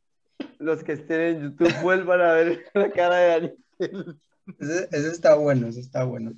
Los 0.59 0.83
que 0.83 0.93
estén 0.93 1.21
en 1.21 1.43
YouTube 1.43 1.75
vuelvan 1.83 2.21
a 2.21 2.33
ver 2.33 2.65
la 2.73 2.91
cara 2.91 3.17
de 3.17 3.29
Daniel. 3.29 4.17
Ese, 4.59 4.89
ese 4.93 5.09
está 5.11 5.35
bueno, 5.35 5.69
ese 5.69 5.81
está 5.81 6.05
bueno. 6.05 6.33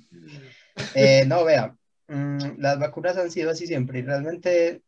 Eh, 0.95 1.23
no, 1.27 1.45
vea, 1.45 1.76
mm, 2.07 2.59
las 2.59 2.79
vacunas 2.79 3.17
han 3.17 3.31
sido 3.31 3.51
así 3.51 3.67
siempre 3.67 3.99
y 3.99 4.01
realmente 4.03 4.83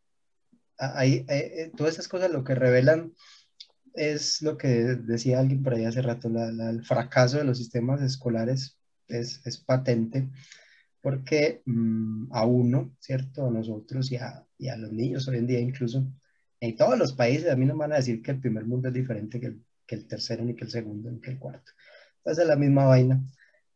a- 0.77 0.99
ahí, 0.99 1.25
eh, 1.29 1.53
eh, 1.57 1.71
todas 1.75 1.93
esas 1.93 2.07
cosas 2.07 2.31
lo 2.31 2.43
que 2.43 2.55
revelan 2.55 3.13
es 3.93 4.41
lo 4.41 4.57
que 4.57 4.67
decía 4.69 5.39
alguien 5.39 5.63
por 5.63 5.73
ahí 5.73 5.85
hace 5.85 6.01
rato, 6.01 6.29
la- 6.29 6.51
la- 6.51 6.69
el 6.69 6.83
fracaso 6.85 7.37
de 7.37 7.43
los 7.45 7.57
sistemas 7.57 8.01
escolares 8.01 8.77
es, 9.07 9.41
es 9.45 9.57
patente 9.57 10.29
porque 11.01 11.61
mm, 11.65 12.27
a 12.31 12.45
uno, 12.45 12.95
¿cierto? 12.99 13.47
A 13.47 13.51
nosotros 13.51 14.11
y 14.11 14.17
a, 14.17 14.45
y 14.57 14.67
a 14.69 14.77
los 14.77 14.91
niños 14.91 15.27
hoy 15.27 15.37
en 15.37 15.47
día 15.47 15.59
incluso, 15.59 16.05
en 16.59 16.75
todos 16.75 16.97
los 16.99 17.13
países, 17.13 17.49
a 17.51 17.55
mí 17.55 17.65
no 17.65 17.73
me 17.73 17.81
van 17.81 17.93
a 17.93 17.97
decir 17.97 18.21
que 18.21 18.31
el 18.31 18.39
primer 18.41 18.65
mundo 18.65 18.89
es 18.89 18.93
diferente 18.93 19.39
que 19.39 19.47
el, 19.47 19.63
que 19.87 19.95
el 19.95 20.07
tercero, 20.07 20.43
ni 20.43 20.55
que 20.55 20.65
el 20.65 20.71
segundo, 20.71 21.09
ni 21.11 21.19
que 21.21 21.31
el 21.31 21.39
cuarto. 21.39 21.71
Entonces 22.17 22.43
es 22.43 22.47
la 22.49 22.55
misma 22.57 22.85
vaina. 22.85 23.21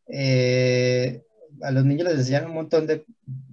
Eh, 0.06 1.22
a 1.62 1.70
los 1.70 1.84
niños 1.84 2.08
les 2.08 2.18
enseñan 2.18 2.46
un 2.46 2.54
montón 2.54 2.86
de 2.86 3.04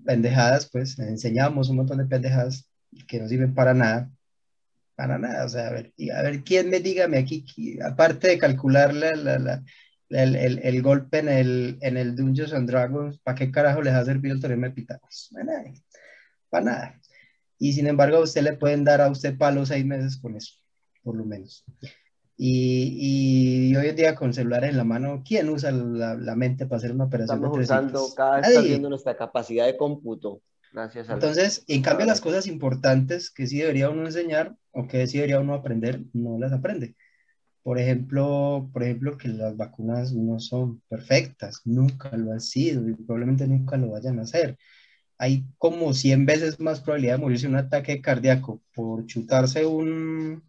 pendejadas, 0.05 0.69
pues, 0.71 0.97
les 0.97 1.07
enseñamos 1.09 1.69
un 1.69 1.77
montón 1.77 1.97
de 1.99 2.05
pendejadas 2.05 2.67
que 3.07 3.19
no 3.19 3.27
sirven 3.27 3.53
para 3.53 3.73
nada, 3.73 4.09
para 4.95 5.17
nada, 5.17 5.45
o 5.45 5.49
sea, 5.49 5.67
a 5.67 5.71
ver, 5.71 5.93
a 6.15 6.21
ver, 6.21 6.43
quién 6.43 6.69
me 6.69 6.79
dígame 6.79 7.17
aquí, 7.17 7.45
aparte 7.83 8.27
de 8.29 8.37
calcular 8.37 8.93
la, 8.93 9.11
la- 9.15 9.39
la- 9.39 9.63
la- 10.09 10.23
el, 10.23 10.35
el- 10.35 10.59
el 10.63 10.81
golpe 10.81 11.19
en 11.19 11.29
el, 11.29 11.77
en 11.81 11.97
el 11.97 12.15
Dungeons 12.15 12.53
and 12.53 12.69
Dragons, 12.69 13.17
¿para 13.19 13.35
qué 13.35 13.49
carajo 13.51 13.81
les 13.81 13.93
ha 13.93 14.03
servido 14.05 14.35
el 14.35 14.41
teorema 14.41 14.67
de 14.67 14.73
Pitágoras? 14.73 15.29
Para 15.31 15.45
nada, 15.45 15.63
para 16.49 16.65
nada. 16.65 17.01
Y 17.57 17.73
sin 17.73 17.87
embargo, 17.87 18.17
a 18.17 18.21
usted 18.23 18.41
le 18.41 18.53
pueden 18.57 18.83
dar 18.83 19.01
a 19.01 19.09
usted 19.09 19.37
palos 19.37 19.69
seis 19.69 19.85
meses 19.85 20.17
con 20.17 20.35
eso, 20.35 20.55
por 21.03 21.15
lo 21.15 21.23
menos. 21.25 21.63
Y, 22.37 23.69
y 23.69 23.75
hoy 23.75 23.87
en 23.87 23.95
día 23.95 24.15
con 24.15 24.33
celulares 24.33 24.71
en 24.71 24.77
la 24.77 24.83
mano, 24.83 25.21
¿quién 25.25 25.49
usa 25.49 25.71
la, 25.71 26.15
la 26.15 26.35
mente 26.35 26.65
para 26.65 26.77
hacer 26.77 26.91
una 26.91 27.05
operación 27.05 27.37
Estamos 27.37 27.57
de 27.57 27.63
usando 27.63 28.07
cada 28.15 28.37
vez 28.37 28.47
Nadie. 28.47 28.59
perdiendo 28.61 28.89
nuestra 28.89 29.15
capacidad 29.15 29.65
de 29.65 29.77
cómputo. 29.77 30.41
Gracias 30.71 31.09
a 31.09 31.13
Entonces, 31.13 31.63
en 31.67 31.81
cambio, 31.81 32.05
las 32.05 32.21
cosas 32.21 32.47
importantes 32.47 33.29
que 33.29 33.45
sí 33.45 33.57
debería 33.59 33.89
uno 33.89 34.05
enseñar 34.05 34.55
o 34.71 34.87
que 34.87 35.05
sí 35.05 35.17
debería 35.17 35.39
uno 35.39 35.53
aprender, 35.53 36.01
no 36.13 36.39
las 36.39 36.53
aprende. 36.53 36.95
Por 37.63 37.77
ejemplo, 37.77 38.69
por 38.73 38.83
ejemplo, 38.83 39.17
que 39.17 39.27
las 39.27 39.55
vacunas 39.55 40.13
no 40.13 40.39
son 40.39 40.81
perfectas, 40.89 41.61
nunca 41.65 42.15
lo 42.17 42.31
han 42.31 42.41
sido 42.41 42.89
y 42.89 42.93
probablemente 42.95 43.47
nunca 43.47 43.77
lo 43.77 43.91
vayan 43.91 44.19
a 44.19 44.23
hacer. 44.23 44.57
Hay 45.17 45.45
como 45.59 45.93
100 45.93 46.25
veces 46.25 46.59
más 46.59 46.81
probabilidad 46.81 47.15
de 47.15 47.21
morirse 47.21 47.47
un 47.47 47.57
ataque 47.57 48.01
cardíaco 48.01 48.63
por 48.73 49.05
chutarse 49.05 49.65
un, 49.65 50.41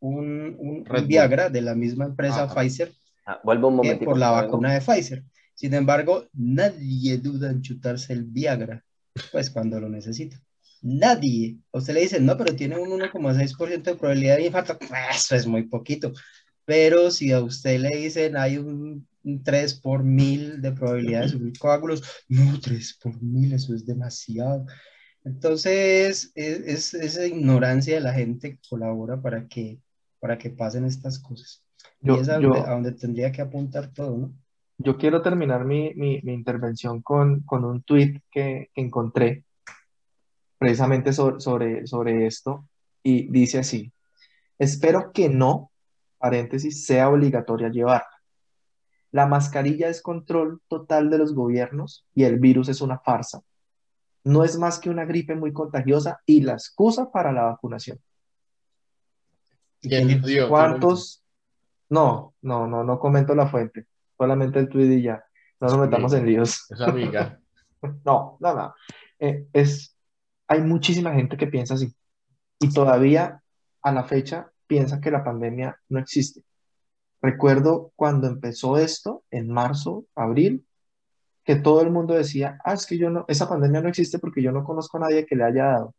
un, 0.00 0.56
un- 0.58 0.84
un. 0.88 1.06
Viagra 1.06 1.48
de 1.50 1.60
la 1.62 1.74
misma 1.74 2.04
empresa 2.06 2.44
Ajá. 2.44 2.54
Pfizer 2.54 2.92
Ah, 3.26 3.40
vuelvo 3.42 3.68
un 3.68 3.76
momentico. 3.76 4.10
por 4.12 4.18
la 4.18 4.30
vacuna 4.30 4.72
de 4.72 4.80
Pfizer. 4.80 5.24
Sin 5.54 5.74
embargo, 5.74 6.26
nadie 6.32 7.18
duda 7.18 7.50
en 7.50 7.60
chutarse 7.62 8.12
el 8.12 8.24
Viagra, 8.24 8.84
pues 9.32 9.50
cuando 9.50 9.80
lo 9.80 9.88
necesita. 9.88 10.40
Nadie. 10.82 11.56
A 11.72 11.78
usted 11.78 11.94
le 11.94 12.02
dicen, 12.02 12.24
no, 12.24 12.36
pero 12.36 12.54
tiene 12.54 12.78
un 12.78 12.88
1,6% 12.90 13.82
de 13.90 13.96
probabilidad 13.96 14.36
de 14.36 14.46
infarto. 14.46 14.78
Eso 15.12 15.34
es 15.34 15.46
muy 15.46 15.64
poquito. 15.64 16.12
Pero 16.64 17.10
si 17.10 17.32
a 17.32 17.40
usted 17.40 17.80
le 17.80 17.96
dicen, 17.96 18.36
hay 18.36 18.58
un, 18.58 19.08
un 19.24 19.42
3 19.42 19.74
por 19.80 20.04
mil 20.04 20.60
de 20.62 20.72
probabilidad 20.72 21.22
de 21.22 21.28
sufrir 21.30 21.58
coágulos, 21.58 22.02
no, 22.28 22.60
3 22.60 22.98
por 23.02 23.20
mil, 23.22 23.52
eso 23.54 23.74
es 23.74 23.84
demasiado. 23.86 24.66
Entonces, 25.24 26.30
es, 26.34 26.64
es 26.64 26.94
esa 26.94 27.26
ignorancia 27.26 27.94
de 27.96 28.00
la 28.00 28.12
gente 28.12 28.52
que 28.52 28.60
colabora 28.68 29.20
para 29.20 29.48
que, 29.48 29.80
para 30.26 30.38
que 30.38 30.50
pasen 30.50 30.84
estas 30.84 31.20
cosas. 31.20 31.62
Yo, 32.00 32.16
y 32.16 32.18
es 32.18 32.28
a 32.28 32.40
yo- 32.40 32.48
donde, 32.48 32.58
a 32.68 32.70
donde 32.72 32.92
tendría 32.92 33.30
que 33.30 33.40
apuntar 33.42 33.92
todo, 33.94 34.16
¿no? 34.18 34.32
yo 34.78 34.96
quiero 34.98 35.22
terminar 35.22 35.64
mi, 35.64 35.94
mi- 35.94 36.20
mi 36.22 36.34
intervención 36.34 37.00
con, 37.00 37.42
con 37.42 37.64
un 37.64 37.82
tweet 37.82 38.20
que, 38.30 38.70
que 38.74 38.80
encontré 38.82 39.44
precisamente 40.58 41.12
sobre, 41.12 41.40
sobre, 41.40 41.86
sobre 41.86 42.26
esto 42.26 42.68
y 43.04 43.28
dice 43.30 43.60
así, 43.60 43.92
espero 44.58 45.12
que 45.12 45.28
no, 45.28 45.70
paréntesis, 46.18 46.84
sea 46.86 47.08
obligatoria 47.08 47.68
llevarla. 47.70 48.08
La 49.12 49.26
mascarilla 49.26 49.88
es 49.88 50.02
control 50.02 50.60
total 50.66 51.08
de 51.08 51.18
los 51.18 51.34
gobiernos 51.34 52.04
y 52.16 52.24
el 52.24 52.40
virus 52.40 52.68
es 52.68 52.80
una 52.80 52.98
farsa. 52.98 53.42
No 54.24 54.42
es 54.42 54.58
más 54.58 54.80
que 54.80 54.90
una 54.90 55.04
gripe 55.04 55.36
muy 55.36 55.52
contagiosa 55.52 56.18
y 56.26 56.40
la 56.40 56.54
excusa 56.54 57.12
para 57.12 57.30
la 57.32 57.44
vacunación. 57.44 58.00
¿Quién 59.80 60.08
dio? 60.08 60.22
¿Quién 60.22 60.40
lo 60.42 60.48
¿Cuántos? 60.48 61.24
No, 61.88 62.34
no, 62.42 62.66
no, 62.66 62.82
no 62.84 62.98
comento 62.98 63.34
la 63.34 63.46
fuente, 63.48 63.86
solamente 64.18 64.58
el 64.58 64.68
tweet 64.68 64.98
y 64.98 65.02
ya. 65.02 65.24
No 65.60 65.68
nos 65.68 65.78
metamos 65.78 66.12
en 66.12 66.26
líos. 66.26 66.70
Esa 66.70 66.86
amiga. 66.86 67.40
No, 68.04 68.36
no, 68.40 68.54
no. 68.54 68.74
Eh, 69.20 69.46
es, 69.52 69.96
hay 70.48 70.60
muchísima 70.60 71.12
gente 71.12 71.36
que 71.36 71.46
piensa 71.46 71.74
así 71.74 71.94
y 72.58 72.72
todavía 72.72 73.42
a 73.82 73.92
la 73.92 74.02
fecha 74.02 74.50
piensa 74.66 75.00
que 75.00 75.10
la 75.10 75.22
pandemia 75.22 75.78
no 75.88 76.00
existe. 76.00 76.42
Recuerdo 77.22 77.92
cuando 77.94 78.26
empezó 78.26 78.78
esto, 78.78 79.22
en 79.30 79.50
marzo, 79.50 80.06
abril, 80.16 80.66
que 81.44 81.54
todo 81.56 81.82
el 81.82 81.90
mundo 81.90 82.14
decía, 82.14 82.58
ah, 82.64 82.74
es 82.74 82.86
que 82.86 82.98
yo 82.98 83.08
no, 83.10 83.24
esa 83.28 83.48
pandemia 83.48 83.80
no 83.82 83.88
existe 83.88 84.18
porque 84.18 84.42
yo 84.42 84.50
no 84.50 84.64
conozco 84.64 84.96
a 84.96 85.00
nadie 85.02 85.26
que 85.26 85.36
le 85.36 85.44
haya 85.44 85.64
dado. 85.66 85.94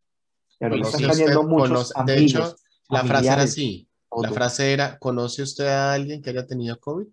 Y 0.59 0.65
ahora 0.65 0.75
¿Conoce 0.77 0.97
están 0.97 1.09
cayendo 1.09 1.43
muchos 1.43 1.93
conoce- 1.93 2.05
de 2.05 2.17
hecho, 2.19 2.37
amigos, 2.39 2.63
la 2.89 3.03
frase 3.03 3.27
era 3.27 3.41
así. 3.43 3.87
La 4.21 4.31
frase 4.31 4.71
era, 4.73 4.97
¿conoce 4.97 5.43
usted 5.43 5.67
a 5.67 5.93
alguien 5.93 6.21
que 6.21 6.29
haya 6.31 6.45
tenido 6.47 6.79
COVID? 6.79 7.07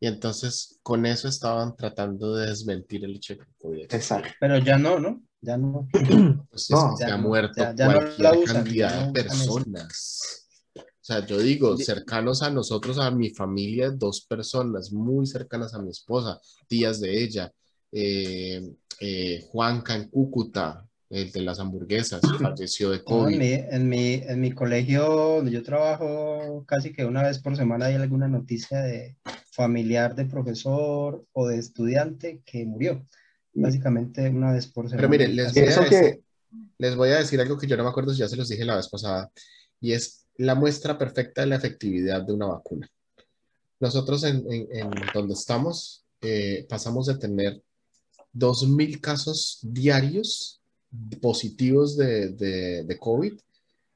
Y 0.00 0.06
entonces 0.06 0.78
con 0.82 1.06
eso 1.06 1.28
estaban 1.28 1.74
tratando 1.76 2.34
de 2.34 2.48
desmentir 2.48 3.04
el 3.04 3.16
hecho 3.16 3.34
de 3.34 3.40
que 3.40 3.46
COVID. 3.58 3.94
Exacto. 3.94 4.30
Pero 4.40 4.58
ya 4.58 4.76
no, 4.76 4.98
¿no? 4.98 5.22
Ya 5.40 5.56
no. 5.56 5.88
Pues 6.50 6.70
No, 6.70 6.94
es 6.94 6.98
que 6.98 7.04
se 7.04 7.08
ya 7.08 7.14
ha 7.14 7.16
no, 7.16 7.28
muerto 7.28 7.54
ya- 7.56 7.74
ya 7.74 7.86
no 7.86 7.92
cualquier 7.94 8.20
la 8.20 8.32
usan, 8.38 8.54
cantidad 8.56 9.00
no 9.00 9.06
de 9.06 9.22
personas. 9.22 10.42
O 10.76 10.82
sea, 11.06 11.24
yo 11.24 11.38
digo, 11.38 11.76
cercanos 11.76 12.42
a 12.42 12.50
nosotros, 12.50 12.98
a 12.98 13.10
mi 13.12 13.30
familia, 13.30 13.90
dos 13.90 14.22
personas 14.22 14.90
muy 14.92 15.24
cercanas 15.26 15.72
a 15.72 15.78
mi 15.80 15.90
esposa, 15.90 16.40
tías 16.66 17.00
de 17.00 17.22
ella, 17.22 17.52
eh, 17.92 18.60
eh, 19.00 19.46
Juanca 19.48 19.94
en 19.94 20.08
Cúcuta, 20.10 20.84
el 21.10 21.30
de 21.32 21.40
las 21.42 21.60
hamburguesas, 21.60 22.20
falleció 22.42 22.90
de 22.90 22.98
No, 22.98 23.28
en 23.28 23.34
COVID. 23.34 23.38
mi, 23.38 23.52
en 23.52 23.88
mi, 23.88 24.12
en 24.14 24.40
mi 24.40 24.52
colegio 24.52 25.04
donde 25.36 25.50
yo 25.52 25.62
trabajo, 25.62 26.64
casi 26.66 26.92
que 26.92 27.04
una 27.04 27.22
vez 27.22 27.38
por 27.38 27.56
semana 27.56 27.86
hay 27.86 27.94
alguna 27.94 28.28
noticia 28.28 28.80
de 28.82 29.16
familiar 29.52 30.14
de 30.14 30.24
profesor 30.26 31.24
o 31.32 31.46
de 31.48 31.58
estudiante 31.58 32.42
que 32.44 32.64
murió. 32.66 33.06
Básicamente 33.54 34.28
una 34.28 34.52
vez 34.52 34.66
por 34.66 34.84
semana. 34.88 35.08
Pero 35.08 35.08
mire, 35.08 35.28
les 35.28 35.54
voy, 35.54 35.62
a 35.62 35.66
Eso 35.66 35.80
decir, 35.82 35.98
que, 36.00 36.22
les 36.78 36.94
voy 36.96 37.08
a 37.10 37.18
decir 37.18 37.40
algo 37.40 37.56
que 37.56 37.66
yo 37.66 37.76
no 37.76 37.84
me 37.84 37.88
acuerdo 37.88 38.12
si 38.12 38.18
ya 38.20 38.28
se 38.28 38.36
los 38.36 38.48
dije 38.48 38.64
la 38.66 38.76
vez 38.76 38.88
pasada, 38.88 39.30
y 39.80 39.92
es 39.92 40.26
la 40.36 40.54
muestra 40.54 40.98
perfecta 40.98 41.40
de 41.40 41.46
la 41.46 41.56
efectividad 41.56 42.20
de 42.22 42.34
una 42.34 42.46
vacuna. 42.46 42.86
Nosotros 43.80 44.24
en, 44.24 44.44
en- 44.52 44.68
en 44.72 44.90
donde 45.14 45.32
estamos 45.34 46.04
eh, 46.20 46.66
pasamos 46.68 47.06
de 47.06 47.16
tener 47.16 47.62
2.000 48.34 49.00
casos 49.00 49.58
diarios 49.62 50.60
positivos 51.20 51.96
de, 51.96 52.30
de, 52.30 52.84
de 52.84 52.98
COVID 52.98 53.34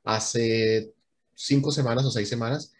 hace 0.04 0.92
cinco 1.34 1.70
semanas 1.72 2.04
o 2.04 2.10
seis 2.10 2.28
semanas 2.28 2.72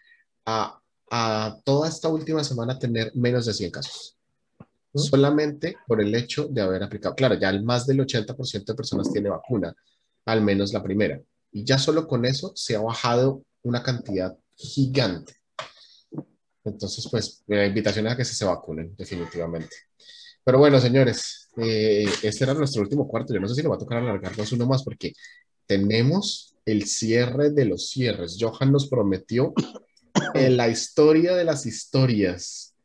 a 0.45 0.81
a 1.11 1.59
toda 1.65 1.89
esta 1.89 2.07
última 2.07 2.41
semana 2.43 2.79
tener 2.79 3.11
menos 3.13 3.45
de 3.45 3.53
100 3.53 3.71
casos. 3.71 4.17
¿Mm? 4.93 4.99
Solamente 4.99 5.75
por 5.85 6.01
el 6.01 6.15
hecho 6.15 6.47
de 6.47 6.61
haber 6.61 6.81
aplicado. 6.81 7.13
Claro, 7.13 7.35
ya 7.35 7.49
el 7.49 7.63
más 7.63 7.85
del 7.85 7.99
80% 7.99 8.65
de 8.65 8.75
personas 8.75 9.11
tiene 9.11 9.29
vacuna, 9.29 9.75
al 10.25 10.41
menos 10.41 10.71
la 10.71 10.81
primera. 10.81 11.21
Y 11.51 11.65
ya 11.65 11.77
solo 11.77 12.07
con 12.07 12.25
eso 12.25 12.53
se 12.55 12.77
ha 12.77 12.81
bajado 12.81 13.43
una 13.63 13.83
cantidad 13.83 14.35
gigante. 14.55 15.35
Entonces, 16.63 17.05
pues, 17.11 17.43
la 17.47 17.65
invitación 17.65 18.07
es 18.07 18.13
a 18.13 18.17
que 18.17 18.23
se, 18.23 18.33
se 18.33 18.45
vacunen, 18.45 18.95
definitivamente. 18.95 19.75
Pero 20.45 20.59
bueno, 20.59 20.79
señores, 20.79 21.40
eh, 21.57 22.05
este 22.23 22.43
era 22.43 22.53
nuestro 22.53 22.81
último 22.81 23.07
cuarto. 23.07 23.33
Yo 23.33 23.39
no 23.39 23.47
sé 23.47 23.55
si 23.55 23.63
lo 23.63 23.69
va 23.69 23.75
a 23.75 23.79
tocar 23.79 23.99
alargarnos 23.99 24.51
uno 24.51 24.65
más 24.65 24.83
porque 24.83 25.13
tenemos 25.65 26.55
el 26.65 26.85
cierre 26.85 27.51
de 27.51 27.65
los 27.65 27.89
cierres. 27.89 28.37
Johan 28.39 28.71
nos 28.71 28.87
prometió 28.87 29.53
en 30.33 30.57
la 30.57 30.69
historia 30.69 31.35
de 31.35 31.43
las 31.43 31.65
historias. 31.65 32.75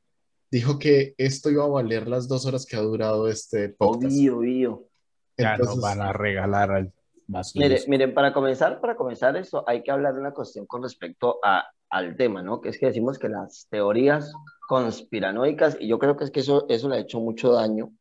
Dijo 0.51 0.79
que 0.79 1.15
esto 1.19 1.51
iba 1.51 1.65
a 1.65 1.69
valer 1.69 2.09
las 2.09 2.29
dos 2.29 2.47
horas 2.47 2.67
que 2.67 2.77
ha 2.77 2.81
durado 2.81 3.29
este 3.29 3.69
podcast. 3.71 4.13
Obvio, 4.13 4.39
obvio. 4.39 4.89
Ya 5.37 5.57
nos 5.57 5.61
Entonces, 5.61 5.83
van 5.83 6.01
a 6.01 6.13
regalar 6.13 6.71
al 6.71 6.93
vacío. 7.27 7.61
Mire, 7.61 7.83
miren, 7.89 8.15
para 8.15 8.33
comenzar, 8.33 8.81
para 8.81 8.97
comenzar 8.97 9.37
eso, 9.37 9.65
hay 9.69 9.83
que 9.83 9.91
hablar 9.91 10.15
de 10.15 10.21
una 10.21 10.33
cuestión 10.33 10.67
con 10.67 10.83
respecto 10.83 11.39
a, 11.45 11.65
al 11.91 12.17
tema, 12.17 12.43
¿no? 12.43 12.61
Que 12.61 12.71
es 12.71 12.79
que 12.79 12.87
decimos 12.87 13.19
que 13.19 13.29
las 13.29 13.67
teorías 13.69 14.33
conspiranoicas, 14.69 15.77
y 15.79 15.89
yo 15.89 15.99
creo 15.99 16.17
que 16.17 16.25
es 16.25 16.31
que 16.31 16.41
eso, 16.41 16.67
eso 16.69 16.89
le 16.89 16.97
ha 16.97 17.01
hecho 17.01 17.21
mucho 17.21 17.53
daño 17.53 17.93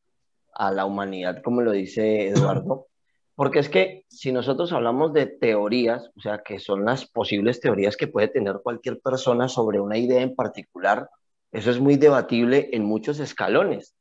a 0.55 0.71
la 0.71 0.85
humanidad, 0.85 1.41
como 1.43 1.61
lo 1.61 1.71
dice 1.71 2.29
Eduardo, 2.29 2.87
porque 3.35 3.59
es 3.59 3.69
que 3.69 4.05
si 4.07 4.31
nosotros 4.31 4.71
hablamos 4.71 5.13
de 5.13 5.27
teorías, 5.27 6.09
o 6.15 6.21
sea, 6.21 6.41
que 6.43 6.59
son 6.59 6.85
las 6.85 7.05
posibles 7.05 7.59
teorías 7.59 7.97
que 7.97 8.07
puede 8.07 8.29
tener 8.29 8.61
cualquier 8.63 9.01
persona 9.01 9.49
sobre 9.49 9.79
una 9.79 9.97
idea 9.97 10.21
en 10.21 10.35
particular, 10.35 11.09
eso 11.51 11.69
es 11.69 11.79
muy 11.79 11.97
debatible 11.97 12.69
en 12.71 12.85
muchos 12.85 13.19
escalones, 13.19 13.95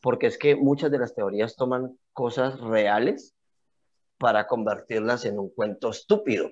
porque 0.00 0.26
es 0.26 0.38
que 0.38 0.56
muchas 0.56 0.90
de 0.90 0.98
las 0.98 1.14
teorías 1.14 1.54
toman 1.56 1.98
cosas 2.12 2.58
reales 2.60 3.34
para 4.18 4.46
convertirlas 4.46 5.24
en 5.24 5.38
un 5.38 5.50
cuento 5.50 5.90
estúpido. 5.90 6.50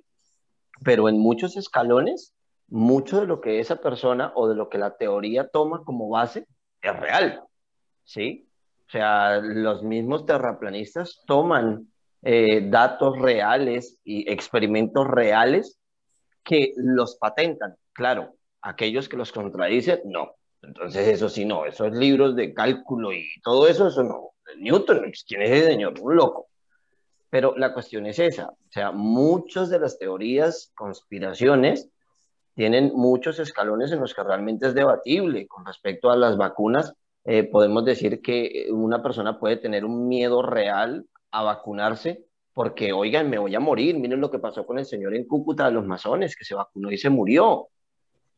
Pero 0.85 1.09
en 1.09 1.19
muchos 1.19 1.57
escalones, 1.57 2.35
mucho 2.69 3.21
de 3.21 3.27
lo 3.27 3.41
que 3.41 3.61
esa 3.61 3.77
persona 3.77 4.33
o 4.35 4.49
de 4.49 4.55
lo 4.55 4.69
que 4.69 4.79
la 4.79 4.97
teoría 4.97 5.49
toma 5.49 5.83
como 5.85 6.09
base 6.09 6.47
es 6.83 7.01
real, 7.01 7.43
¿sí? 8.05 8.46
O 8.87 8.91
sea, 8.91 9.41
los 9.41 9.83
mismos 9.83 10.27
terraplanistas 10.27 11.23
toman 11.27 11.89
eh, 12.23 12.69
datos 12.71 13.19
reales 13.19 13.99
y 14.05 14.31
experimentos 14.31 15.07
reales 15.07 15.79
que 16.45 16.73
los 16.77 17.17
patentan. 17.17 17.77
Claro, 17.93 18.37
aquellos 18.63 19.09
que 19.09 19.17
los 19.17 19.33
contradicen, 19.33 20.01
no. 20.05 20.35
Entonces, 20.63 21.09
eso 21.09 21.29
sí, 21.29 21.45
no. 21.45 21.67
Esos 21.67 21.93
libros 21.93 22.37
de 22.37 22.55
cálculo 22.55 23.13
y 23.13 23.27
todo 23.43 23.69
eso, 23.69 23.89
eso 23.89 24.03
no. 24.03 24.31
Newton, 24.59 25.13
¿quién 25.27 25.43
es 25.43 25.51
ese 25.51 25.67
señor? 25.67 25.95
Un 26.01 26.17
loco. 26.17 26.49
Pero 27.29 27.55
la 27.57 27.75
cuestión 27.75 28.07
es 28.07 28.19
esa, 28.19 28.49
o 28.49 28.71
sea, 28.71 28.93
muchas 28.93 29.69
de 29.69 29.81
las 29.81 29.99
teorías, 29.99 30.73
conspiraciones, 30.77 31.91
tienen 32.55 32.93
muchos 32.95 33.39
escalones 33.39 33.93
en 33.93 34.01
los 34.01 34.15
que 34.15 34.23
realmente 34.23 34.67
es 34.69 34.75
debatible. 34.75 35.47
Con 35.47 35.67
respecto 35.67 36.11
a 36.11 36.17
las 36.17 36.37
vacunas, 36.39 36.95
eh, 37.27 37.45
podemos 37.45 37.85
decir 37.85 38.23
que 38.23 38.69
una 38.71 39.03
persona 39.03 39.39
puede 39.39 39.57
tener 39.57 39.85
un 39.85 40.09
miedo 40.09 40.43
real 40.43 41.07
a 41.31 41.43
vacunarse 41.43 42.25
porque, 42.55 42.93
oigan, 42.93 43.29
me 43.29 43.39
voy 43.39 43.55
a 43.55 43.61
morir. 43.61 43.99
Miren 43.99 44.21
lo 44.21 44.31
que 44.31 44.39
pasó 44.39 44.65
con 44.65 44.79
el 44.79 44.87
señor 44.87 45.15
en 45.15 45.27
Cúcuta 45.27 45.67
de 45.67 45.73
los 45.73 45.85
masones, 45.85 46.37
que 46.37 46.45
se 46.45 46.55
vacunó 46.55 46.91
y 46.91 46.97
se 46.97 47.11
murió. 47.11 47.69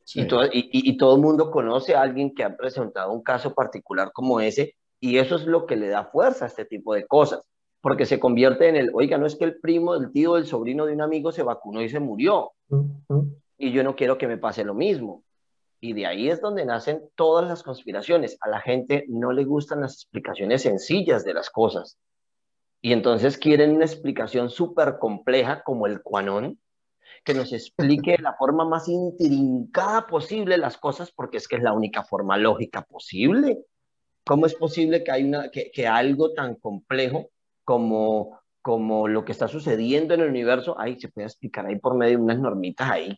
sí. 0.05 0.23
Y, 0.23 0.27
todo, 0.27 0.47
y, 0.47 0.69
y, 0.73 0.97
todo 0.97 1.15
el 1.15 1.23
mundo 1.23 1.51
conoce 1.51 1.95
a 1.95 2.03
alguien 2.03 2.35
que 2.35 2.43
ha 2.43 2.57
presentado 2.57 3.13
un 3.13 3.23
caso 3.23 3.55
particular 3.55 4.11
como 4.13 4.41
ese, 4.41 4.75
y 4.99 5.19
eso 5.19 5.37
es 5.37 5.47
lo 5.47 5.67
que 5.67 5.77
le 5.77 5.89
da 5.89 6.07
fuerza 6.07 6.47
a 6.47 6.49
este 6.49 6.65
tipo 6.65 6.95
de 6.95 7.07
cosas 7.07 7.43
porque 7.81 8.07
se 8.07 8.19
convierte 8.19 8.69
en 8.69 8.77
el, 8.77 8.91
oiga, 8.93 9.19
no 9.19 9.27
es 9.27 9.37
que 9.37 9.45
el 9.45 9.59
primo, 9.61 9.95
el 9.95 10.11
tío, 10.11 10.37
el 10.37 10.47
sobrino 10.47 10.87
de 10.87 10.95
un 10.95 11.01
amigo 11.01 11.33
se 11.33 11.43
vacunó 11.43 11.83
y 11.83 11.89
se 11.89 12.01
murió, 12.01 12.53
Ujú. 12.69 13.37
y 13.57 13.73
yo 13.73 13.85
no 13.85 13.95
quiero 13.95 14.19
que 14.19 14.27
me 14.27 14.39
pase 14.39 14.65
lo 14.65 14.75
mismo. 14.75 15.23
Y 15.81 15.93
de 15.93 16.07
ahí 16.07 16.29
es 16.29 16.41
donde 16.41 16.65
nacen 16.65 17.03
todas 17.15 17.49
las 17.49 17.63
conspiraciones. 17.63 18.37
A 18.41 18.49
la 18.49 18.61
gente 18.61 19.05
no 19.09 19.33
le 19.33 19.45
gustan 19.45 19.81
las 19.81 19.95
explicaciones 19.95 20.63
sencillas 20.63 21.25
de 21.25 21.35
las 21.35 21.51
cosas. 21.51 21.99
Y 22.81 22.93
entonces 22.93 23.39
quieren 23.39 23.77
una 23.77 23.85
explicación 23.85 24.51
súper 24.51 24.99
compleja 24.99 25.63
como 25.63 25.87
el 25.87 26.03
cuanón, 26.03 26.61
que 27.25 27.35
nos 27.35 27.53
explique 27.53 28.13
de 28.13 28.19
la 28.23 28.35
forma 28.35 28.65
más 28.65 28.89
intrincada 28.89 30.07
posible 30.07 30.59
las 30.59 30.79
cosas, 30.79 31.13
porque 31.13 31.39
es 31.39 31.49
que 31.49 31.57
es 31.57 31.63
la 31.63 31.73
única 31.73 32.05
forma 32.05 32.37
lógica 32.37 32.83
posible. 32.83 33.59
¿Cómo 34.25 34.47
es 34.47 34.55
posible 34.55 35.05
que, 35.05 35.11
hay 35.11 35.25
una, 35.25 35.51
que, 35.51 35.71
que 35.73 35.87
algo 35.87 36.33
tan 36.35 36.57
complejo 36.57 37.31
como, 37.65 38.41
como 38.63 39.09
lo 39.09 39.25
que 39.25 39.33
está 39.33 39.49
sucediendo 39.49 40.15
en 40.15 40.21
el 40.21 40.29
universo, 40.29 40.79
ahí 40.79 41.01
se 41.01 41.09
puede 41.09 41.27
explicar 41.27 41.67
ahí 41.67 41.79
por 41.79 41.95
medio 41.95 42.19
de 42.19 42.25
unas 42.25 42.39
normitas 42.39 42.91
ahí, 42.91 43.17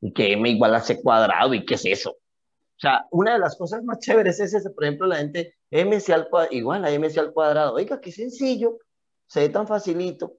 y 0.00 0.12
que 0.12 0.32
m 0.32 0.48
igual 0.48 0.74
a 0.74 0.80
c 0.80 1.00
cuadrado, 1.02 1.54
y 1.54 1.64
qué 1.64 1.74
es 1.74 1.84
eso. 1.84 2.10
O 2.10 2.80
sea, 2.80 3.06
una 3.10 3.32
de 3.32 3.40
las 3.40 3.56
cosas 3.56 3.82
más 3.82 3.98
chéveres 3.98 4.38
es 4.40 4.54
ese, 4.54 4.70
por 4.70 4.84
ejemplo, 4.84 5.06
la 5.06 5.16
gente 5.16 5.56
mc 5.70 6.10
al 6.10 6.28
cuadrado, 6.28 6.54
igual 6.54 6.84
a 6.84 6.90
mc 6.90 7.18
al 7.18 7.32
cuadrado, 7.32 7.74
oiga, 7.74 8.00
qué 8.00 8.12
sencillo, 8.12 8.78
se 9.26 9.40
ve 9.40 9.48
tan 9.48 9.66
facilito. 9.66 10.38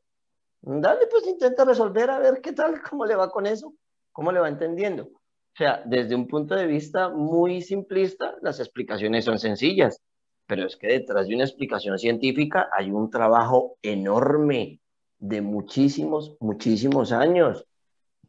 Dale, 0.62 1.08
pues 1.08 1.28
intenta 1.28 1.66
resolver 1.66 2.10
a 2.10 2.20
ver 2.20 2.42
qué 2.42 2.54
tal, 2.54 2.82
cómo 2.90 3.06
le 3.06 3.16
va 3.16 3.30
con 3.30 3.46
eso, 3.46 3.74
cómo 4.12 4.32
le 4.32 4.40
va 4.40 4.50
entendiendo. 4.50 5.04
O 5.04 5.58
sea, 5.58 5.82
desde 5.86 6.16
un 6.16 6.28
punto 6.28 6.56
de 6.56 6.68
vista 6.68 7.10
muy 7.10 7.62
simplista, 7.62 8.36
las 8.42 8.60
explicaciones 8.60 9.26
son 9.26 9.40
sencillas 9.40 10.02
pero 10.50 10.66
es 10.66 10.78
que 10.78 10.88
detrás 10.88 11.28
de 11.28 11.36
una 11.36 11.44
explicación 11.44 12.00
científica 12.00 12.70
hay 12.76 12.90
un 12.90 13.12
trabajo 13.12 13.78
enorme 13.84 14.82
de 15.20 15.42
muchísimos, 15.42 16.38
muchísimos 16.40 17.12
años, 17.12 17.68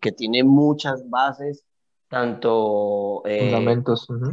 que 0.01 0.13
tiene 0.13 0.43
muchas 0.43 1.09
bases, 1.09 1.65
tanto 2.09 3.23
eh, 3.27 3.41
Fundamentos. 3.41 4.09
ujú. 4.11 4.33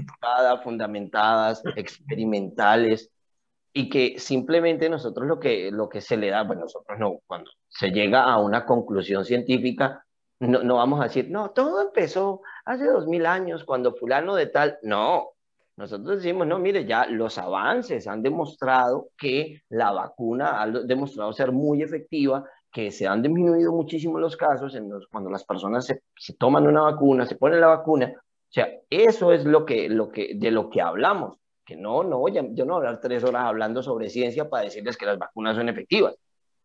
fundamentadas, 0.63 1.61
experimentales, 1.75 3.11
y 3.73 3.89
que 3.89 4.17
simplemente 4.17 4.89
nosotros 4.89 5.27
lo 5.27 5.39
que, 5.39 5.69
lo 5.71 5.87
que 5.87 6.01
se 6.01 6.17
le 6.17 6.31
da, 6.31 6.43
bueno, 6.43 6.63
nosotros 6.63 6.97
no, 6.97 7.19
cuando 7.27 7.51
se 7.67 7.91
llega 7.91 8.23
a 8.23 8.39
una 8.39 8.65
conclusión 8.65 9.23
científica, 9.23 10.03
no, 10.39 10.63
no 10.63 10.75
vamos 10.77 10.99
a 10.99 11.03
decir, 11.03 11.29
no, 11.29 11.51
todo 11.51 11.81
empezó 11.81 12.41
hace 12.65 12.85
dos 12.85 13.05
mil 13.05 13.25
años, 13.27 13.63
cuando 13.63 13.93
fulano 13.93 14.35
de 14.35 14.47
tal, 14.47 14.79
no, 14.81 15.29
nosotros 15.77 16.17
decimos, 16.17 16.47
no, 16.47 16.57
mire, 16.57 16.85
ya 16.85 17.05
los 17.05 17.37
avances 17.37 18.07
han 18.07 18.23
demostrado 18.23 19.09
que 19.15 19.61
la 19.69 19.91
vacuna 19.91 20.59
ha 20.59 20.67
demostrado 20.67 21.31
ser 21.33 21.51
muy 21.51 21.83
efectiva, 21.83 22.43
que 22.71 22.91
se 22.91 23.07
han 23.07 23.21
disminuido 23.21 23.71
muchísimo 23.71 24.19
los 24.19 24.37
casos 24.37 24.75
en 24.75 24.89
los, 24.89 25.07
cuando 25.07 25.29
las 25.29 25.43
personas 25.43 25.85
se, 25.85 26.03
se, 26.15 26.33
toman 26.33 26.67
una 26.67 26.81
vacuna, 26.81 27.25
se 27.25 27.35
ponen 27.35 27.61
la 27.61 27.67
vacuna. 27.67 28.13
O 28.15 28.51
sea, 28.51 28.69
eso 28.89 29.31
es 29.33 29.45
lo 29.45 29.65
que, 29.65 29.89
lo 29.89 30.09
que, 30.09 30.33
de 30.35 30.51
lo 30.51 30.69
que 30.69 30.81
hablamos. 30.81 31.37
Que 31.65 31.75
no, 31.75 32.03
no, 32.03 32.27
ya, 32.29 32.43
yo 32.51 32.65
no 32.65 32.75
voy 32.75 32.85
a 32.85 32.87
hablar 32.87 33.01
tres 33.01 33.23
horas 33.23 33.43
hablando 33.43 33.83
sobre 33.83 34.09
ciencia 34.09 34.49
para 34.49 34.63
decirles 34.63 34.95
que 34.95 35.05
las 35.05 35.17
vacunas 35.17 35.57
son 35.57 35.67
efectivas. 35.67 36.15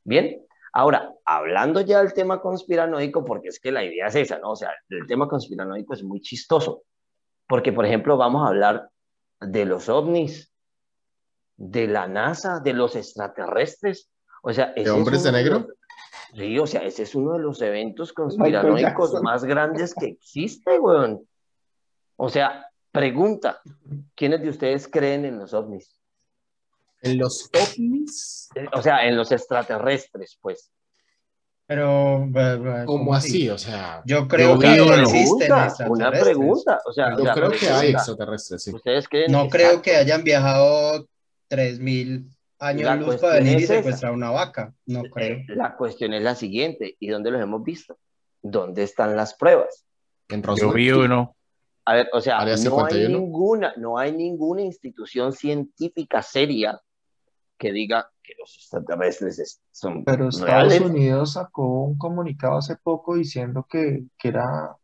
Bien, 0.05 0.45
ahora, 0.73 1.13
hablando 1.25 1.81
ya 1.81 1.99
del 1.99 2.15
tema 2.15 2.41
conspiranoico, 2.41 3.25
porque 3.25 3.49
es 3.49 3.59
que 3.59 3.73
la 3.73 3.85
idea 3.85 4.07
es 4.07 4.15
esa, 4.15 4.39
¿no? 4.39 4.53
O 4.53 4.57
sea, 4.57 4.71
el 4.89 5.07
tema 5.07 5.29
conspiranoico 5.29 5.95
es 5.95 6.05
muy 6.05 6.21
chistoso. 6.21 6.83
Porque, 7.49 7.73
por 7.73 7.85
ejemplo, 7.85 8.17
vamos 8.17 8.45
a 8.45 8.49
hablar 8.49 8.91
de 9.41 9.65
los 9.65 9.89
ovnis, 9.89 10.53
de 11.57 11.87
la 11.87 12.07
NASA, 12.07 12.61
de 12.61 12.73
los 12.73 12.97
extraterrestres. 12.97 14.09
O 14.43 14.53
sea, 14.53 14.73
¿De 14.75 14.91
hombres 14.91 15.23
de 15.23 15.33
negro? 15.33 15.67
Sí, 16.35 16.59
o 16.59 16.67
sea, 16.67 16.83
ese 16.83 17.05
es 17.05 17.15
uno 17.15 17.35
de 17.35 17.41
los 17.41 17.61
eventos 17.63 18.13
conspiranoicos 18.13 19.21
más 19.23 19.45
grandes 19.45 19.95
que 19.95 20.07
existe, 20.07 20.79
weón. 20.79 21.27
O 22.17 22.29
sea, 22.29 22.67
pregunta, 22.91 23.61
¿quiénes 24.15 24.43
de 24.43 24.51
ustedes 24.51 24.89
creen 24.89 25.25
en 25.25 25.39
los 25.39 25.55
ovnis? 25.55 25.99
¿En 27.01 27.19
los 27.19 27.51
ovnis? 27.53 28.49
O 28.75 28.83
sea, 28.83 29.07
en 29.07 29.17
los 29.17 29.33
extraterrestres, 29.33 30.39
pues. 30.41 30.71
Pero, 31.67 32.29
¿cómo 32.87 33.15
así? 33.15 33.49
O 33.49 33.57
sea, 33.57 34.03
yo 34.05 34.29
creo 34.29 34.59
que 34.59 34.77
no 34.77 34.95
existen 34.95 35.53
Una 35.89 36.11
pregunta, 36.11 36.81
o 36.85 36.93
sea, 36.93 37.17
yo 37.17 37.25
creo 37.33 37.51
que 37.51 37.69
hay 37.69 37.91
extraterrestres, 37.91 38.63
sí. 38.63 38.75
¿Ustedes 38.75 39.09
creen? 39.09 39.33
No 39.33 39.49
creo 39.49 39.81
que 39.81 39.97
hayan 39.97 40.23
viajado 40.23 41.07
3000 41.49 42.29
años 42.63 42.85
La 42.85 42.97
luz 42.97 43.17
para 43.17 43.35
venir 43.35 43.51
y 43.51 43.55
cuestión 43.57 43.61
es 43.61 43.65
esa. 43.65 43.75
secuestrar 43.83 44.13
una 44.13 44.31
vaca. 44.31 44.75
No 44.87 45.03
creo. 45.03 45.39
La 45.49 45.77
cuestión 45.77 46.13
es 46.15 46.23
la 46.23 46.35
siguiente, 46.35 46.97
¿y 47.01 47.09
dónde 47.09 47.31
los 47.31 47.41
hemos 47.43 47.63
visto? 47.63 47.99
¿Dónde 48.41 48.83
están 48.85 49.17
las 49.17 49.35
pruebas? 49.35 49.85
En 50.29 50.43
Yo 50.43 50.73
vi 50.73 50.91
uno. 50.91 51.37
A 51.85 51.95
ver, 51.95 52.09
o 52.13 52.21
sea, 52.21 52.39
no 52.45 52.51
hay 52.51 52.57
51. 52.59 53.19
ninguna, 53.19 53.75
no 53.77 53.99
hay 53.99 54.13
ninguna 54.13 54.63
institución 54.63 55.33
científica 55.33 56.23
seria 56.23 56.81
que 57.59 57.73
diga 57.73 58.09
que 58.23 58.35
los 58.39 58.55
extraterrestres 58.57 59.39
es- 59.41 59.61
son 59.73 60.05
Pero 60.05 60.29
Estados 60.29 60.49
reales. 60.69 60.81
Unidos 60.81 61.33
sacó 61.33 61.85
un 61.85 61.99
comunicado 61.99 62.57
hace 62.59 62.77
poco 62.77 63.17
diciendo 63.17 63.67
que, 63.69 64.05
que 64.19 64.29
era 64.29 64.77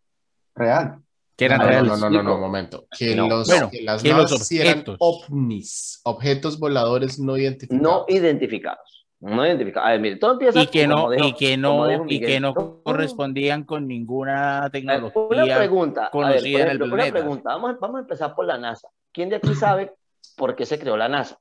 real. 0.55 1.01
Que 1.39 1.45
eran 1.47 1.59
no, 1.59 1.65
no, 1.65 1.71
reales. 1.71 1.89
no, 1.93 1.97
no, 1.97 2.11
no, 2.11 2.23
no, 2.23 2.35
un 2.35 2.41
momento. 2.41 2.87
Que, 2.99 3.15
No. 3.15 3.29
los, 3.29 3.47
Bueno, 3.49 3.71
que 3.71 3.81
las 3.83 4.03
que 4.03 4.09
naves 4.11 4.31
los 4.33 4.53
eran 4.53 4.73
objetos. 4.81 4.97
ovnis, 4.99 6.01
objetos 6.05 6.59
voladores 6.59 7.19
no 7.19 7.33
No 7.33 7.39
identificados. 7.39 8.05
identificados. 8.09 9.07
No 9.21 9.47
identificados. 9.47 9.89
A 9.89 9.93
ver, 9.93 10.01
mire, 10.01 10.17
todo 10.17 10.33
empieza 10.33 10.61
y 10.61 10.67
que 10.67 10.87
no, 10.87 11.11
dijo- 11.11 11.27
y 11.27 11.33
que 11.35 11.57
no, 11.57 12.07
y 12.09 12.21
que 12.21 12.41
no 12.41 12.55
correspondían 12.83 13.65
con 13.65 13.87
ninguna 13.89 14.59
A 14.65 14.69
ver, 14.69 14.85
Una 14.85 14.99
tecnología. 15.11 15.57
pregunta. 15.59 16.01
A 16.01 16.05
ver, 16.05 16.11
conocida 16.11 16.41
por 16.41 16.43
en 16.43 16.47
el 16.47 16.65
ejemplo, 16.77 16.95
una 16.95 17.11
pregunta. 17.11 17.51
Vamos, 17.51 17.77
vamos 17.81 17.97
a 17.97 18.01
empezar 18.01 18.35
por 18.35 18.45
la 18.45 18.59
NASA. 18.59 18.89
¿Quién 19.13 19.29
de 19.29 19.37
aquí 19.37 19.55
sabe 19.55 19.93
por 20.37 20.55
qué 20.57 20.67
se 20.67 20.79
creó 20.79 20.97
la 20.97 21.09
NASA? 21.09 21.39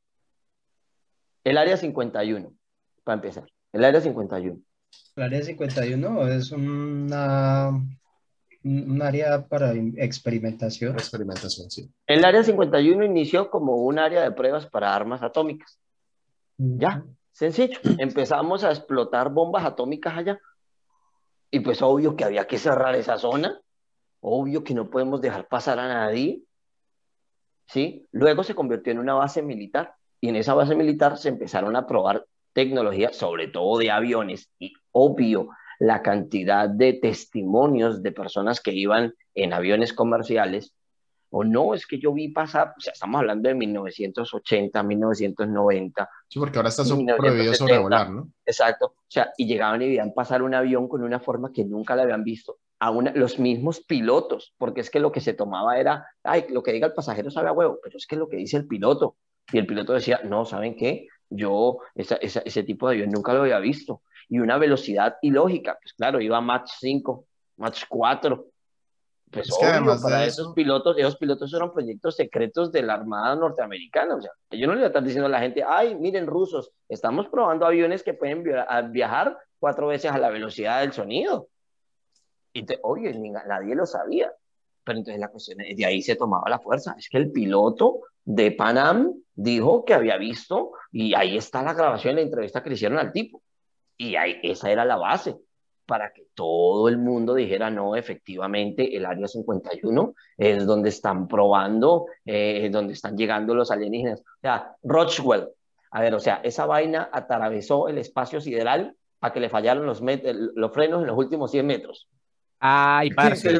El 1.43 1.57
Área 1.57 1.75
51, 1.77 2.51
para 3.03 3.15
empezar. 3.15 3.45
El 3.73 3.83
Área 3.85 4.01
51. 4.01 4.59
El 5.15 5.23
área 5.23 5.41
51 5.41 6.27
es 6.27 6.51
una, 6.51 7.71
un 8.63 9.01
área 9.01 9.47
para 9.47 9.73
experimentación. 9.73 10.93
Experimentación, 10.93 11.69
sí. 11.69 11.89
El 12.05 12.25
Área 12.25 12.43
51 12.43 13.05
inició 13.05 13.49
como 13.49 13.75
un 13.77 13.99
área 13.99 14.21
de 14.23 14.31
pruebas 14.31 14.65
para 14.65 14.95
armas 14.95 15.21
atómicas. 15.21 15.79
Ya, 16.57 17.03
sencillo. 17.31 17.79
Empezamos 17.97 18.63
a 18.63 18.71
explotar 18.71 19.29
bombas 19.29 19.65
atómicas 19.65 20.17
allá. 20.17 20.39
Y 21.51 21.59
pues 21.61 21.81
obvio 21.81 22.15
que 22.15 22.25
había 22.25 22.47
que 22.47 22.57
cerrar 22.57 22.95
esa 22.95 23.17
zona. 23.17 23.61
Obvio 24.19 24.63
que 24.63 24.73
no 24.73 24.89
podemos 24.89 25.21
dejar 25.21 25.47
pasar 25.47 25.79
a 25.79 25.87
nadie. 25.87 26.41
¿Sí? 27.67 28.05
Luego 28.11 28.43
se 28.43 28.55
convirtió 28.55 28.91
en 28.91 28.99
una 28.99 29.13
base 29.13 29.41
militar. 29.41 29.95
Y 30.19 30.29
en 30.29 30.35
esa 30.35 30.53
base 30.53 30.75
militar 30.75 31.17
se 31.17 31.29
empezaron 31.29 31.75
a 31.75 31.85
probar 31.85 32.25
tecnología, 32.53 33.13
sobre 33.13 33.47
todo 33.47 33.77
de 33.77 33.91
aviones. 33.91 34.49
Y 34.57 34.73
obvio, 34.91 35.49
la 35.79 36.01
cantidad 36.01 36.69
de 36.69 36.93
testimonios 36.93 38.01
de 38.03 38.11
personas 38.11 38.61
que 38.61 38.71
iban 38.73 39.13
en 39.35 39.53
aviones 39.53 39.93
comerciales. 39.93 40.73
O 41.29 41.43
no, 41.43 41.73
es 41.73 41.85
que 41.85 41.99
yo 41.99 42.13
vi 42.13 42.29
pasar, 42.29 42.73
o 42.77 42.79
sea, 42.79 42.93
estamos 42.93 43.19
hablando 43.19 43.49
de 43.49 43.55
1980, 43.55 44.81
1990, 44.83 46.09
Sí, 46.29 46.39
porque 46.39 46.57
ahora 46.57 46.69
está 46.69 46.83
Sí, 46.83 46.89
so- 46.89 46.95
1970. 46.97 47.17
prohibido 47.35 47.53
sobrevolar, 47.53 48.09
¿no? 48.09 48.29
Exacto. 48.45 48.85
O 48.97 49.05
sea, 49.09 49.31
y 49.37 49.45
llegaban 49.45 49.81
y 49.81 49.87
veían 49.87 50.13
pasar 50.13 50.41
un 50.41 50.53
avión 50.53 50.87
con 50.87 51.03
una 51.03 51.19
forma 51.19 51.51
que 51.51 51.65
nunca 51.65 51.95
la 51.95 52.03
habían 52.03 52.23
visto. 52.23 52.57
A 52.79 52.91
una- 52.91 53.11
los 53.11 53.39
mismos 53.39 53.81
pilotos, 53.81 54.53
porque 54.57 54.81
es 54.81 54.89
que 54.89 54.99
lo 54.99 55.11
que 55.11 55.19
se 55.21 55.33
tomaba 55.33 55.77
era, 55.79 56.05
ay, 56.23 56.45
lo 56.49 56.63
que 56.63 56.71
diga 56.73 56.87
el 56.87 56.93
pasajero 56.93 57.29
sabe 57.31 57.49
a 57.49 57.53
huevo, 57.53 57.79
pero 57.83 57.97
es 57.97 58.05
que 58.07 58.15
lo 58.15 58.29
que 58.29 58.37
dice 58.37 58.57
el 58.57 58.67
piloto. 58.67 59.17
Y 59.51 59.57
el 59.57 59.65
piloto 59.67 59.93
decía, 59.93 60.21
no, 60.23 60.45
¿saben 60.45 60.75
qué? 60.75 61.07
Yo 61.29 61.79
esa- 61.95 62.15
esa- 62.17 62.41
ese 62.41 62.63
tipo 62.63 62.87
de 62.87 62.95
avión 62.95 63.09
nunca 63.11 63.33
lo 63.33 63.41
había 63.41 63.59
visto. 63.59 64.01
Y 64.29 64.39
una 64.39 64.57
velocidad 64.57 65.17
ilógica, 65.21 65.77
pues 65.81 65.93
claro, 65.93 66.19
iba 66.21 66.37
a 66.37 66.41
Mach 66.41 66.67
5, 66.79 67.25
Mach 67.57 67.83
4. 67.87 68.45
Pues 69.31 69.49
Es 69.49 69.57
que 69.57 69.65
obvio, 69.65 69.75
además 69.75 70.01
para 70.01 70.25
esos 70.25 70.45
eso- 70.47 70.53
pilotos, 70.53 70.97
esos 70.97 71.17
pilotos 71.17 71.53
eran 71.53 71.73
proyectos 71.73 72.15
secretos 72.15 72.71
de 72.71 72.81
la 72.81 72.93
Armada 72.93 73.35
norteamericana. 73.35 74.15
O 74.15 74.21
sea, 74.21 74.31
yo 74.51 74.67
no 74.67 74.73
le 74.73 74.79
voy 74.79 74.83
a 74.85 74.87
estar 74.87 75.03
diciendo 75.03 75.25
a 75.27 75.29
la 75.29 75.39
gente, 75.39 75.63
ay, 75.67 75.95
miren, 75.95 76.27
rusos, 76.27 76.71
estamos 76.87 77.27
probando 77.27 77.65
aviones 77.65 78.03
que 78.03 78.13
pueden 78.13 78.43
viajar 78.91 79.37
cuatro 79.59 79.87
veces 79.87 80.11
a 80.11 80.17
la 80.17 80.29
velocidad 80.29 80.79
del 80.81 80.93
sonido. 80.93 81.49
Y 82.53 82.63
te, 82.63 82.79
ni- 83.17 83.31
nadie 83.31 83.75
lo 83.75 83.85
sabía. 83.85 84.31
Pero 84.83 84.99
entonces 84.99 85.19
la 85.19 85.27
cuestión 85.27 85.59
es, 85.61 85.75
de 85.75 85.85
ahí 85.85 86.01
se 86.01 86.15
tomaba 86.15 86.49
la 86.49 86.59
fuerza. 86.59 86.95
Es 86.97 87.09
que 87.09 87.17
el 87.17 87.31
piloto 87.31 87.99
de 88.23 88.51
Panam 88.51 89.13
dijo 89.35 89.83
que 89.83 89.93
había 89.93 90.15
visto, 90.17 90.71
y 90.91 91.13
ahí 91.13 91.35
está 91.37 91.61
la 91.61 91.73
grabación 91.73 92.15
la 92.15 92.21
entrevista 92.21 92.63
que 92.63 92.69
le 92.69 92.75
hicieron 92.75 92.97
al 92.97 93.11
tipo. 93.11 93.41
Y 93.97 94.15
ahí, 94.15 94.39
esa 94.43 94.71
era 94.71 94.85
la 94.85 94.95
base 94.95 95.35
para 95.87 96.11
que 96.11 96.27
todo 96.35 96.89
el 96.89 96.97
mundo 96.97 97.33
dijera, 97.33 97.69
no, 97.69 97.95
efectivamente, 97.95 98.95
el 98.95 99.05
Área 99.05 99.27
51 99.27 100.13
es 100.37 100.65
donde 100.65 100.89
están 100.89 101.27
probando, 101.27 102.07
eh, 102.25 102.65
es 102.65 102.71
donde 102.71 102.93
están 102.93 103.17
llegando 103.17 103.55
los 103.55 103.71
alienígenas. 103.71 104.19
O 104.19 104.41
sea, 104.41 104.75
Rockwell, 104.83 105.47
a 105.91 106.01
ver, 106.01 106.13
o 106.13 106.19
sea, 106.19 106.41
esa 106.43 106.65
vaina 106.65 107.09
atravesó 107.11 107.87
el 107.87 107.97
espacio 107.97 108.41
sideral 108.41 108.95
para 109.17 109.33
que 109.33 109.39
le 109.39 109.49
fallaron 109.49 109.85
los, 109.85 110.01
los 110.01 110.73
frenos 110.73 111.01
en 111.01 111.07
los 111.07 111.17
últimos 111.17 111.51
100 111.51 111.65
metros. 111.65 112.07
Ay, 112.59 113.11
parce, 113.11 113.57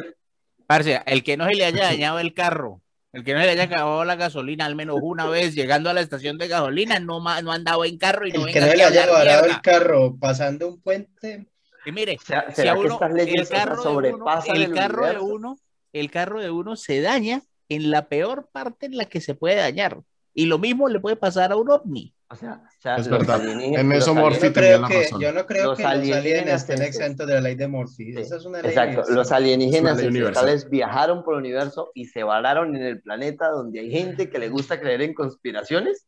parce, 0.66 1.00
el 1.06 1.24
que 1.24 1.36
no 1.36 1.46
se 1.46 1.54
le 1.54 1.64
haya 1.64 1.84
dañado 1.90 2.18
el 2.18 2.34
carro, 2.34 2.82
el 3.12 3.24
que 3.24 3.32
no 3.32 3.40
se 3.40 3.46
le 3.46 3.52
haya 3.52 3.64
acabado 3.64 4.04
la 4.04 4.16
gasolina 4.16 4.66
al 4.66 4.76
menos 4.76 4.98
una 5.00 5.26
vez 5.26 5.54
llegando 5.54 5.88
a 5.88 5.94
la 5.94 6.00
estación 6.00 6.36
de 6.38 6.48
gasolina, 6.48 7.00
no, 7.00 7.20
no 7.20 7.52
ha 7.52 7.54
andado 7.54 7.84
en 7.84 7.96
carro 7.98 8.26
y 8.26 8.32
no 8.32 8.46
El 8.46 8.52
que 8.52 8.60
no 8.60 8.66
le 8.66 8.84
haya 8.84 9.06
varado 9.06 9.46
el 9.46 9.60
carro 9.60 10.16
pasando 10.18 10.68
un 10.68 10.80
puente, 10.80 11.46
Y 11.86 11.92
mire, 11.92 12.16
O 12.20 12.24
sea, 12.24 12.46
si 12.50 12.56
¿será 12.56 12.72
a 12.72 12.78
uno, 12.78 12.98
el 13.16 13.48
carro 13.48 13.76
de 13.76 13.80
uno, 13.80 13.82
sobrepasan 13.82 14.56
el 14.56 14.62
el 14.62 14.74
carro 14.74 15.06
de 15.06 15.18
uno, 15.18 15.58
el 15.92 16.10
carro 16.10 16.40
de 16.40 16.50
uno 16.50 16.76
se 16.76 17.00
daña 17.00 17.42
en 17.68 17.90
la 17.90 18.08
peor 18.08 18.48
parte 18.52 18.86
en 18.86 18.96
la 18.96 19.06
que 19.06 19.20
se 19.20 19.34
puede 19.34 19.56
dañar. 19.56 20.00
Y 20.34 20.46
lo 20.46 20.58
mismo 20.58 20.88
le 20.88 21.00
puede 21.00 21.16
pasar 21.16 21.52
a 21.52 21.56
un 21.56 21.70
ovni. 21.70 22.14
O 22.30 22.36
sea, 22.36 22.60
o 22.62 22.80
sea, 22.82 22.96
Es 22.96 23.06
los 23.06 23.18
verdad. 23.20 23.40
alienígenas- 23.40 23.80
En 23.80 23.88
los 23.88 23.98
eso 23.98 24.14
Morphy 24.14 24.36
alienígenas- 24.48 24.52
tenía 24.52 24.68
creo 24.70 24.80
la 24.82 24.88
que, 24.88 25.02
razón. 25.04 25.20
yo 25.20 25.32
no 25.32 25.46
creo 25.46 25.64
Los 25.64 25.76
que 25.78 25.82
los 25.82 25.92
aliens 25.92 26.16
alienígenas 26.18 26.60
estén 26.60 26.82
exentos 26.82 27.26
de 27.26 27.34
la 27.34 27.40
ley 27.40 27.54
de 27.54 27.68
Murphy. 27.68 28.12
Sí. 28.12 28.20
Esa 28.20 28.36
es 28.36 28.44
una 28.44 28.60
ley 28.60 28.68
Exacto, 28.70 28.90
universal. 28.90 29.14
los 29.16 29.32
alienígenas 29.32 29.98
ancestrales 29.98 30.68
viajaron 30.68 31.24
por 31.24 31.34
el 31.34 31.40
universo 31.40 31.90
y 31.94 32.04
se 32.04 32.22
vararon 32.24 32.76
en 32.76 32.82
el 32.82 33.00
planeta 33.00 33.48
donde 33.48 33.80
hay 33.80 33.90
gente 33.90 34.28
que 34.28 34.38
le 34.38 34.50
gusta 34.50 34.78
creer 34.78 35.00
en 35.02 35.14
conspiraciones. 35.14 36.06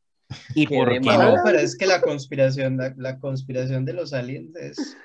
¿Y 0.54 0.66
por 0.66 0.90
qué 0.90 1.00
no? 1.00 1.34
Pero 1.42 1.58
es 1.58 1.76
que 1.76 1.86
la 1.86 2.00
conspiración, 2.02 2.76
la, 2.76 2.92
la 2.98 3.18
conspiración 3.18 3.84
de 3.86 3.94
los 3.94 4.12
aliens 4.12 4.54
es... 4.56 4.96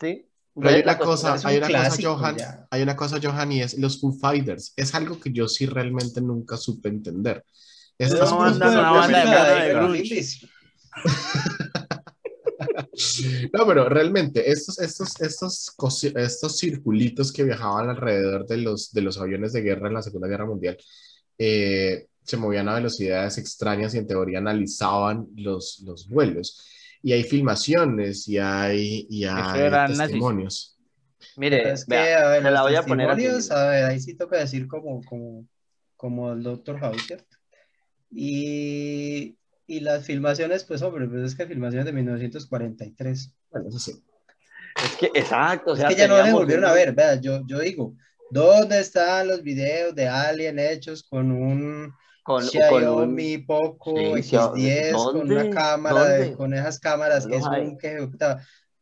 ¿sí? 0.00 0.26
Pero 0.54 0.68
hay 0.74 0.80
una 0.82 0.98
cosa, 0.98 1.34
hay 1.44 1.58
una 1.58 1.66
cosa, 1.68 1.78
clásico 1.80 2.16
Johan, 2.16 2.36
ya. 2.36 2.66
hay 2.70 2.82
una 2.82 2.96
cosa, 2.96 3.18
Johan, 3.22 3.52
y 3.52 3.60
es 3.62 3.78
los 3.78 4.00
Foo 4.00 4.12
Fighters. 4.12 4.72
Es 4.76 4.94
algo 4.94 5.20
que 5.20 5.30
yo 5.32 5.46
sí 5.48 5.66
realmente 5.66 6.20
nunca 6.20 6.56
supe 6.56 6.88
entender. 6.88 7.44
No, 8.08 8.18
cosas- 8.18 8.38
banda, 8.38 8.70
una 8.70 8.90
banda 8.92 9.54
de 9.54 9.74
grunge. 9.74 10.24
No, 13.52 13.66
pero 13.66 13.88
realmente, 13.88 14.50
estos, 14.50 14.78
estos, 14.78 15.20
estos, 15.20 15.74
estos 16.04 16.58
circulitos 16.58 17.32
que 17.32 17.44
viajaban 17.44 17.88
alrededor 17.88 18.46
de 18.46 18.58
los, 18.58 18.92
de 18.92 19.00
los 19.00 19.18
aviones 19.18 19.52
de 19.52 19.62
guerra 19.62 19.88
en 19.88 19.94
la 19.94 20.02
Segunda 20.02 20.28
Guerra 20.28 20.46
Mundial 20.46 20.76
eh, 21.38 22.06
se 22.22 22.36
movían 22.36 22.68
a 22.68 22.74
velocidades 22.74 23.38
extrañas 23.38 23.94
y 23.94 23.98
en 23.98 24.06
teoría 24.06 24.38
analizaban 24.38 25.26
los, 25.36 25.80
los 25.86 26.08
vuelos. 26.08 26.66
Y 27.02 27.12
hay 27.12 27.24
filmaciones 27.24 28.28
y 28.28 28.36
hay, 28.38 29.06
y 29.08 29.24
hay 29.24 29.60
eran 29.60 29.90
nazis. 29.92 29.98
testimonios. 29.98 30.76
Mire, 31.36 31.72
Es 31.72 31.84
que, 31.86 31.94
vea, 31.94 32.26
a 32.26 32.30
ver, 32.32 32.42
se 32.42 32.50
la 32.50 32.62
voy 32.62 32.74
a 32.74 32.82
poner 32.82 33.08
testimonios, 33.08 33.50
a 33.50 33.68
ver, 33.70 33.84
ahí 33.84 34.00
sí 34.00 34.14
toca 34.14 34.38
decir 34.38 34.68
como, 34.68 35.02
como, 35.04 35.46
como 35.96 36.32
el 36.32 36.42
doctor 36.42 36.78
House, 36.78 37.02
¿cierto? 37.06 37.36
Y, 38.10 39.36
y 39.66 39.80
las 39.80 40.04
filmaciones, 40.04 40.64
pues 40.64 40.82
hombre, 40.82 41.06
pues 41.08 41.22
es 41.22 41.34
que 41.34 41.46
filmaciones 41.46 41.86
de 41.86 41.92
1943. 41.92 43.32
Bueno, 43.50 43.68
eso 43.68 43.78
sí. 43.78 44.02
Es 44.84 44.96
que, 44.96 45.06
exacto, 45.14 45.72
o 45.72 45.76
sea, 45.76 45.88
es 45.88 45.94
que 45.94 46.00
ya 46.02 46.08
no 46.08 46.24
se 46.24 46.32
volvieron 46.32 46.64
a 46.64 46.72
ver, 46.72 46.92
vea, 46.94 47.16
yo, 47.20 47.42
yo 47.46 47.58
digo, 47.60 47.94
¿dónde 48.30 48.80
están 48.80 49.28
los 49.28 49.42
videos 49.42 49.94
de 49.94 50.08
Alien 50.08 50.58
hechos 50.58 51.02
con 51.02 51.30
un 51.32 51.92
con, 52.22 52.42
con 52.42 52.48
Xiaomi 52.48 53.36
un, 53.36 53.46
Poco 53.46 53.92
Sí, 54.16 54.36
X10 54.36 54.92
con 54.92 55.18
¿dónde? 55.18 55.34
una 55.34 55.50
cámara, 55.50 56.04
de- 56.08 56.32
con 56.34 56.54
esas 56.54 56.78
cámaras 56.78 57.26
que 57.26 57.36
es 57.36 57.44
un 57.46 57.76
que 57.78 58.08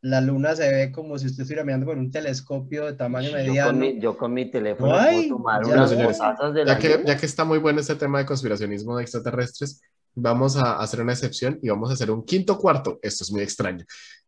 la 0.01 0.21
luna 0.21 0.55
se 0.55 0.69
ve 0.71 0.91
como 0.91 1.17
si 1.19 1.25
usted 1.27 1.41
estuviera 1.41 1.63
mirando 1.65 1.85
con 1.85 1.99
un 1.99 2.09
telescopio 2.11 2.85
de 2.85 2.93
tamaño 2.93 3.29
yo, 3.29 3.35
mediano. 3.35 3.69
con 3.71 3.79
mi, 3.79 3.99
yo 3.99 4.17
con 4.17 4.33
mi 4.33 4.49
teléfono 4.49 4.93
No 4.93 4.97
hay, 4.97 5.27
puedo 5.27 5.37
tomar 5.37 5.65
ya 5.65 5.73
unas 5.73 5.91
no. 5.91 6.09
fotazas 6.09 6.53
de 6.53 6.65
la 6.65 6.73
Ya 6.73 6.79
que, 6.79 6.89
luna. 6.89 7.03
ya 7.07 7.17
que 7.17 7.25
está 7.25 7.43
muy 7.43 7.57
bueno 7.57 7.79
este 7.81 7.95
tema 7.95 8.19
de 8.19 8.25
conspiracionismo 8.25 8.95
de 8.97 9.03
extraterrestres, 9.03 9.81
vamos 10.15 10.55
a 10.57 10.79
hacer 10.79 11.01
una 11.01 11.13
excepción 11.13 11.59
y 11.61 11.69
vamos 11.69 11.89
a 11.89 11.93
hacer 11.93 12.11
un 12.11 12.23
quinto 12.23 12.57
cuarto. 12.57 12.99
Esto 13.01 13.23
es 13.25 13.31
muy 13.31 13.41
extraño, 13.41 13.85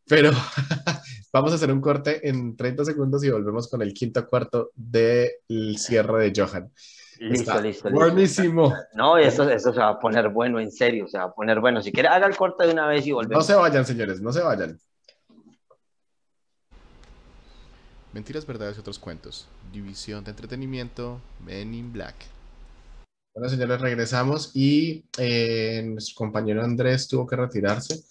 pero 0.08 0.32
vamos 1.34 1.52
a 1.52 1.56
hacer 1.56 1.72
un 1.72 1.80
corte 1.82 2.28
en 2.28 2.56
30 2.58 2.84
segundos 2.86 3.24
y 3.24 3.30
volvemos 3.30 3.70
con 3.70 3.82
el 3.82 3.94
quinto 3.94 4.28
cuarto 4.28 4.72
del 4.76 5.78
cierre 5.78 6.30
de 6.32 6.42
Johan. 6.42 6.70
Listo, 7.20 7.52
Está 7.52 7.62
listo, 7.62 7.88
listo. 7.90 7.92
Buenísimo. 8.06 8.74
No, 8.96 9.18
eso, 9.18 9.48
eso 9.50 9.72
se 9.72 9.80
va 9.80 9.90
a 9.90 10.00
poner 10.00 10.30
bueno, 10.30 10.60
en 10.60 10.72
serio, 10.72 11.08
se 11.08 11.18
va 11.20 11.26
a 11.26 11.32
poner 11.34 11.60
bueno. 11.60 11.82
Si 11.82 11.92
quiere, 11.92 12.10
haga 12.10 12.26
el 12.28 12.36
corte 12.36 12.66
de 12.66 12.74
una 12.74 12.88
vez 12.88 13.06
y 13.06 13.12
No 13.12 13.18
volvemos. 13.18 13.46
se 13.46 13.54
vayan, 13.54 13.86
señores, 13.86 14.22
no 14.22 14.34
se 14.34 14.42
vayan. 14.42 14.80
Mentiras, 18.14 18.46
verdades 18.46 18.76
y 18.76 18.82
otros 18.82 19.00
cuentos. 19.00 19.48
División 19.72 20.26
de 20.26 20.32
entretenimiento, 20.32 21.22
Men 21.46 21.74
in 21.74 21.94
Black. 21.94 22.16
Bueno, 23.34 23.48
señores, 23.48 23.80
regresamos 23.80 24.52
y 24.54 25.06
eh, 25.18 25.82
nuestro 25.86 26.16
compañero 26.16 26.62
Andrés 26.62 27.08
tuvo 27.08 27.26
que 27.26 27.38
retirarse 27.38 28.04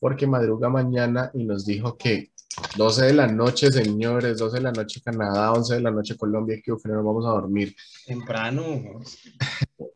porque 0.00 0.26
madruga 0.26 0.68
mañana 0.68 1.30
y 1.34 1.44
nos 1.44 1.64
dijo 1.64 1.96
que 1.96 2.32
12 2.76 3.06
de 3.06 3.14
la 3.14 3.28
noche, 3.28 3.70
señores, 3.70 4.38
12 4.38 4.56
de 4.56 4.62
la 4.62 4.72
noche 4.72 5.00
Canadá, 5.04 5.52
11 5.52 5.74
de 5.74 5.80
la 5.80 5.92
noche 5.92 6.16
Colombia, 6.16 6.60
que 6.64 6.72
no 6.72 6.94
nos 6.94 7.04
vamos 7.04 7.24
a 7.24 7.30
dormir. 7.30 7.76
Temprano. 8.06 9.00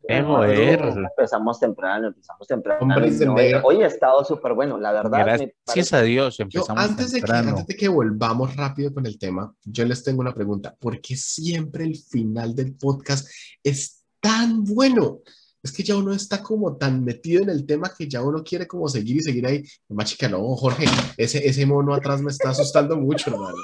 Empezamos 0.09 1.61
temprano, 1.61 2.09
empezamos 2.09 2.47
temprano. 2.47 2.87
No, 2.87 3.37
hoy 3.65 3.83
ha 3.83 3.87
estado 3.87 4.25
súper 4.25 4.55
bueno, 4.55 4.79
la 4.79 4.93
verdad. 4.93 5.25
Gracias 5.25 5.53
parece- 5.65 5.97
a 5.97 6.03
Dios 6.03 6.39
Yo, 6.49 6.65
antes, 6.69 7.13
de 7.13 7.23
que, 7.23 7.33
antes 7.33 7.67
de 7.67 7.77
que 7.77 7.89
volvamos 7.89 8.57
rápido 8.57 8.93
con 8.93 9.07
el 9.07 9.19
tema, 9.19 9.55
yo 9.65 9.85
les 9.85 10.03
tengo 10.03 10.21
una 10.21 10.35
pregunta. 10.35 10.75
¿Por 10.79 11.01
qué 11.01 11.17
siempre 11.17 11.85
el 11.85 11.97
final 11.97 12.55
del 12.55 12.75
podcast 12.75 13.29
es 13.63 14.03
tan 14.21 14.65
bueno? 14.65 15.21
Es 15.63 15.73
que 15.73 15.83
ya 15.83 15.97
uno 15.97 16.13
está 16.13 16.43
como 16.43 16.77
tan 16.77 17.05
metido 17.05 17.43
en 17.43 17.51
el 17.51 17.67
tema 17.67 17.93
que 17.97 18.09
ya 18.09 18.23
uno 18.23 18.43
quiere 18.45 18.67
como 18.67 18.89
seguir 18.89 19.17
y 19.17 19.21
seguir 19.23 19.47
ahí. 19.47 19.63
Más 19.89 20.09
chica, 20.11 20.29
no, 20.29 20.39
Jorge, 20.57 20.87
ese, 21.17 21.47
ese 21.47 21.67
mono 21.67 21.95
atrás 21.95 22.23
me 22.23 22.31
está 22.31 22.51
asustando 22.51 22.97
mucho, 22.97 23.31
hermano. 23.31 23.57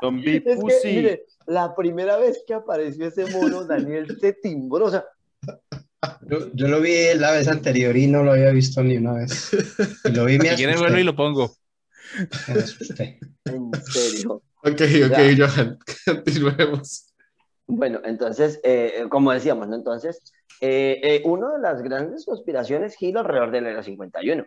Zombie 0.00 0.36
Es 0.44 0.44
que, 0.44 0.56
Pussy. 0.56 1.18
La 1.48 1.74
primera 1.74 2.18
vez 2.18 2.44
que 2.46 2.54
apareció 2.54 3.08
ese 3.08 3.26
mono, 3.26 3.64
Daniel 3.64 4.16
se 4.20 4.34
timbró. 4.34 4.86
O 4.86 4.90
sea, 4.90 5.04
Yo, 6.28 6.52
yo 6.52 6.68
lo 6.68 6.80
vi 6.80 7.14
la 7.16 7.32
vez 7.32 7.48
anterior 7.48 7.96
y 7.96 8.06
no 8.06 8.22
lo 8.22 8.32
había 8.32 8.50
visto 8.50 8.82
ni 8.82 8.98
una 8.98 9.14
vez. 9.14 9.50
Y 10.04 10.12
lo 10.12 10.26
vi 10.26 10.34
y 10.34 10.38
me 10.38 10.56
Si 10.56 10.66
bueno 10.66 10.98
y 10.98 11.04
lo 11.04 11.16
pongo. 11.16 11.56
Me 12.48 12.60
asusté. 12.60 13.18
en 13.46 13.70
serio. 13.82 14.42
Ok, 14.62 14.82
ok, 15.06 15.18
Johan, 15.38 15.78
continuemos. 16.04 17.14
Bueno, 17.66 18.00
entonces, 18.04 18.60
eh, 18.62 19.06
como 19.08 19.32
decíamos, 19.32 19.68
¿no? 19.68 19.76
Entonces, 19.76 20.20
eh, 20.60 21.00
eh, 21.02 21.22
una 21.24 21.52
de 21.52 21.60
las 21.60 21.82
grandes 21.82 22.24
conspiraciones 22.24 22.96
gira 22.96 23.20
alrededor 23.20 23.50
del 23.50 23.66
Área 23.66 23.82
51. 23.82 24.44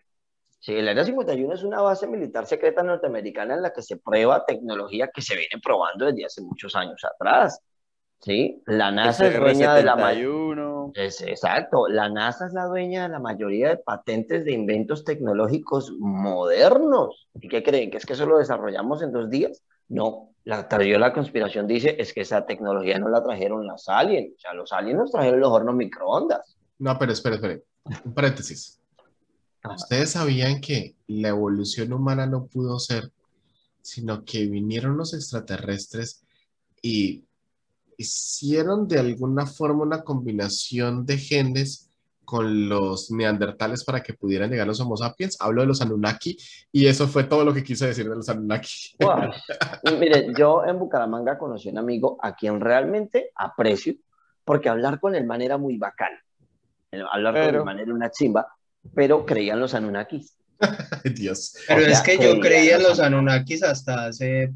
Sí, 0.62 0.76
el 0.76 0.88
Área 0.88 1.04
51 1.04 1.56
es 1.56 1.64
una 1.64 1.82
base 1.82 2.06
militar 2.06 2.46
secreta 2.46 2.84
norteamericana 2.84 3.56
en 3.56 3.64
la 3.64 3.74
que 3.74 3.82
se 3.82 3.98
prueba 3.98 4.46
tecnología 4.46 5.10
que 5.12 5.24
se 5.24 5.34
viene 5.34 5.60
probando 5.62 6.06
desde 6.06 6.26
hace 6.26 6.42
muchos 6.44 6.76
años 6.76 7.02
atrás. 7.04 7.60
¿Sí? 8.20 8.62
La 8.68 8.92
NASA 8.92 9.26
es 9.26 9.40
dueña 9.40 9.74
de 9.74 9.82
la 9.82 9.96
mayoría. 9.96 10.62
SR-71. 10.62 10.92
Es, 10.94 11.22
exacto, 11.22 11.88
la 11.88 12.10
NASA 12.10 12.46
es 12.46 12.54
la 12.54 12.66
dueña 12.66 13.04
de 13.04 13.10
la 13.10 13.20
mayoría 13.20 13.70
de 13.70 13.78
patentes 13.78 14.46
de 14.46 14.52
inventos 14.52 15.04
tecnológicos 15.04 15.92
modernos. 15.98 17.28
¿Y 17.34 17.48
qué 17.48 17.64
creen? 17.64 17.90
¿Que 17.90 17.98
es 17.98 18.06
que 18.06 18.14
eso 18.14 18.28
lo 18.28 18.38
desarrollamos 18.38 19.02
en 19.02 19.12
dos 19.12 19.32
días? 19.32 19.64
No, 19.88 20.36
la 20.44 20.68
teoría 20.68 20.94
de 20.94 21.00
la 21.00 21.14
conspiración 21.14 21.66
dice 21.66 21.96
es 21.98 22.14
que 22.14 22.22
esa 22.22 22.46
tecnología 22.46 23.00
no 23.00 23.10
la 23.10 23.24
trajeron 23.24 23.66
los 23.66 23.90
aliens, 23.90 24.36
o 24.36 24.40
sea, 24.40 24.54
los 24.54 24.72
aliens 24.72 25.00
nos 25.00 25.12
trajeron 25.12 25.40
los 25.40 25.50
hornos 25.52 25.74
microondas. 25.74 26.56
No, 26.78 27.00
pero 27.00 27.14
espere, 27.14 27.36
espere. 27.38 27.64
Un 28.06 28.14
paréntesis. 28.14 28.81
Ustedes 29.70 30.12
sabían 30.12 30.60
que 30.60 30.96
la 31.08 31.30
evolución 31.30 31.94
humana 31.94 32.26
no 32.26 32.46
pudo 32.46 32.80
ser, 32.80 33.12
sino 33.82 34.24
que 34.26 34.48
vinieron 34.48 34.98
los 34.98 35.14
extraterrestres 35.14 36.24
y 36.82 37.24
hicieron 37.98 38.88
de 38.88 39.00
alguna 39.00 39.46
forma 39.46 39.84
una 39.84 40.04
combinación 40.04 41.06
de 41.06 41.18
genes 41.18 41.88
con 42.26 42.70
los 42.70 43.12
neandertales 43.12 43.84
para 43.84 44.02
que 44.02 44.14
pudieran 44.14 44.50
llegar 44.50 44.66
los 44.66 44.80
Homo 44.80 44.96
sapiens. 44.98 45.38
Hablo 45.42 45.62
de 45.62 45.68
los 45.68 45.82
Anunnaki 45.82 46.38
y 46.72 46.88
eso 46.88 47.08
fue 47.08 47.26
todo 47.26 47.44
lo 47.44 47.54
que 47.54 47.64
quise 47.64 47.88
decir 47.88 48.10
de 48.10 48.16
los 48.16 48.30
Anunnaki. 48.30 48.96
Wow. 49.00 49.32
Mire, 50.00 50.34
yo 50.38 50.64
en 50.66 50.80
Bucaramanga 50.80 51.38
conocí 51.38 51.70
a 51.70 51.72
un 51.74 51.78
amigo 51.80 52.18
a 52.22 52.36
quien 52.36 52.60
realmente 52.62 53.32
aprecio, 53.36 53.96
porque 54.46 54.70
hablar 54.70 55.00
con 55.00 55.14
el 55.14 55.26
man 55.26 55.42
era 55.42 55.58
muy 55.58 55.78
bacán. 55.78 56.14
Hablar 57.12 57.34
con 57.34 57.44
Pero- 57.44 57.60
el 57.60 57.66
man 57.66 57.80
era 57.80 57.94
una 57.94 58.10
chimba, 58.10 58.48
pero 58.94 59.26
creían 59.26 59.60
los 59.60 59.74
Anunnakis. 59.74 60.36
Dios. 61.16 61.56
Pero 61.68 61.82
O 61.82 61.84
sea, 61.84 61.94
es 61.94 62.02
que 62.02 62.18
yo 62.18 62.40
creía 62.40 62.78
en 62.78 62.84
los 62.84 63.00
Anunnakis 63.00 63.64
hasta 63.64 64.06
hace 64.06 64.52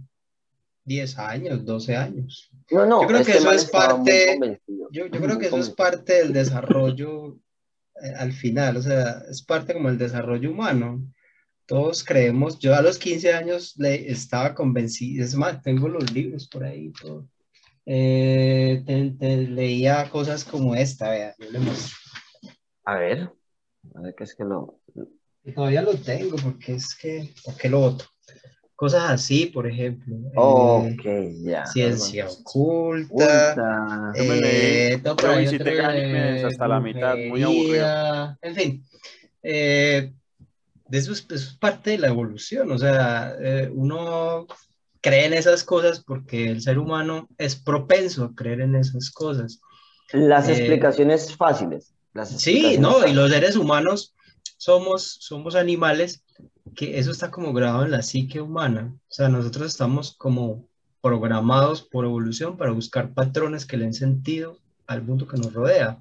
10 0.83 1.17
años, 1.17 1.65
12 1.65 1.95
años. 1.95 2.49
No, 2.71 2.85
no, 2.85 3.01
Yo 3.01 3.07
creo 3.07 3.23
que 3.23 3.31
este 3.31 3.37
eso 3.39 3.45
man 3.47 3.55
es 3.55 3.65
parte- 3.65 4.59
Yo, 4.91 5.07
yo 5.07 5.21
creo 5.21 5.37
que 5.39 5.47
eso 5.47 5.57
es 5.57 5.69
parte 5.69 6.13
del 6.13 6.33
desarrollo 6.33 7.37
eh, 8.01 8.13
al 8.17 8.33
final, 8.33 8.77
o 8.77 8.81
sea, 8.81 9.23
es 9.29 9.41
parte 9.41 9.73
como 9.73 9.89
el 9.89 9.97
desarrollo 9.97 10.51
humano. 10.51 11.01
Todos 11.65 12.03
creemos, 12.03 12.59
yo 12.59 12.75
a 12.75 12.81
los 12.81 12.99
15 12.99 13.33
años 13.33 13.73
le, 13.77 14.11
estaba 14.11 14.53
convencido, 14.53 15.23
es 15.23 15.33
más, 15.35 15.61
tengo 15.63 15.87
los 15.87 16.11
libros 16.11 16.47
por 16.47 16.63
ahí, 16.65 16.91
todo. 17.01 17.27
Eh, 17.87 18.83
te- 18.85 19.11
te 19.17 19.37
leía 19.37 20.09
cosas 20.09 20.43
como 20.43 20.75
esta, 20.75 21.09
vea, 21.09 21.35
yo 21.39 21.49
le 21.51 21.59
muestro. 21.59 21.95
A 22.83 22.95
ver, 22.97 23.31
a 23.93 24.01
ver 24.01 24.15
qué 24.15 24.23
es 24.23 24.35
que 24.35 24.43
lo... 24.43 24.79
Y 25.43 25.51
Todavía 25.53 25.81
lo 25.83 25.93
tengo 25.95 26.37
porque 26.37 26.73
es 26.73 26.95
que, 26.95 27.29
¿por 27.43 27.55
qué 27.55 27.69
lo 27.69 27.81
otro? 27.81 28.07
Cosas 28.75 29.09
así, 29.09 29.45
por 29.45 29.67
ejemplo. 29.67 30.15
eh, 30.15 30.31
Ok, 30.35 31.03
ya. 31.43 31.65
ciencia 31.65 32.27
oculta. 32.27 33.51
Oculta. 33.53 34.11
Eh, 34.15 34.99
no, 35.03 35.15
pero 35.15 35.35
de 35.37 35.81
animes 35.81 36.43
hasta 36.43 36.67
la 36.67 36.79
mitad, 36.81 37.15
muy 37.15 37.41
brujería, 37.41 38.37
En 38.41 38.55
fin, 38.55 38.85
eh, 39.43 40.11
de 40.87 40.97
eso, 40.97 41.13
es, 41.13 41.19
eso 41.29 41.35
es 41.35 41.57
parte 41.57 41.91
de 41.91 41.99
la 41.99 42.07
evolución. 42.07 42.69
O 42.71 42.77
sea, 42.77 43.35
eh, 43.39 43.69
uno 43.73 44.45
cree 44.99 45.25
en 45.25 45.33
esas 45.33 45.63
cosas 45.63 46.03
porque 46.03 46.49
el 46.49 46.61
ser 46.61 46.77
humano 46.79 47.29
es 47.37 47.55
propenso 47.55 48.25
a 48.25 48.35
creer 48.35 48.61
en 48.61 48.75
esas 48.75 49.09
cosas. 49.11 49.61
Las 50.11 50.49
Eh, 50.49 50.53
explicaciones 50.53 51.33
fáciles. 51.35 51.94
Las 52.15 52.29
Sí, 52.41 52.77
no, 52.79 53.05
y 53.05 53.13
los 53.13 53.29
seres 53.29 53.55
humanos 53.57 54.15
somos, 54.57 55.17
somos 55.19 55.53
animales 55.53 56.23
que 56.75 56.97
eso 56.97 57.11
está 57.11 57.29
como 57.29 57.53
grabado 57.53 57.83
en 57.85 57.91
la 57.91 58.01
psique 58.01 58.39
humana. 58.41 58.93
O 58.95 59.13
sea, 59.13 59.27
nosotros 59.29 59.67
estamos 59.67 60.15
como 60.17 60.67
programados 61.01 61.83
por 61.83 62.05
evolución 62.05 62.57
para 62.57 62.71
buscar 62.71 63.13
patrones 63.13 63.65
que 63.65 63.77
le 63.77 63.83
den 63.83 63.93
sentido 63.93 64.57
al 64.87 65.03
mundo 65.03 65.27
que 65.27 65.37
nos 65.37 65.53
rodea. 65.53 65.99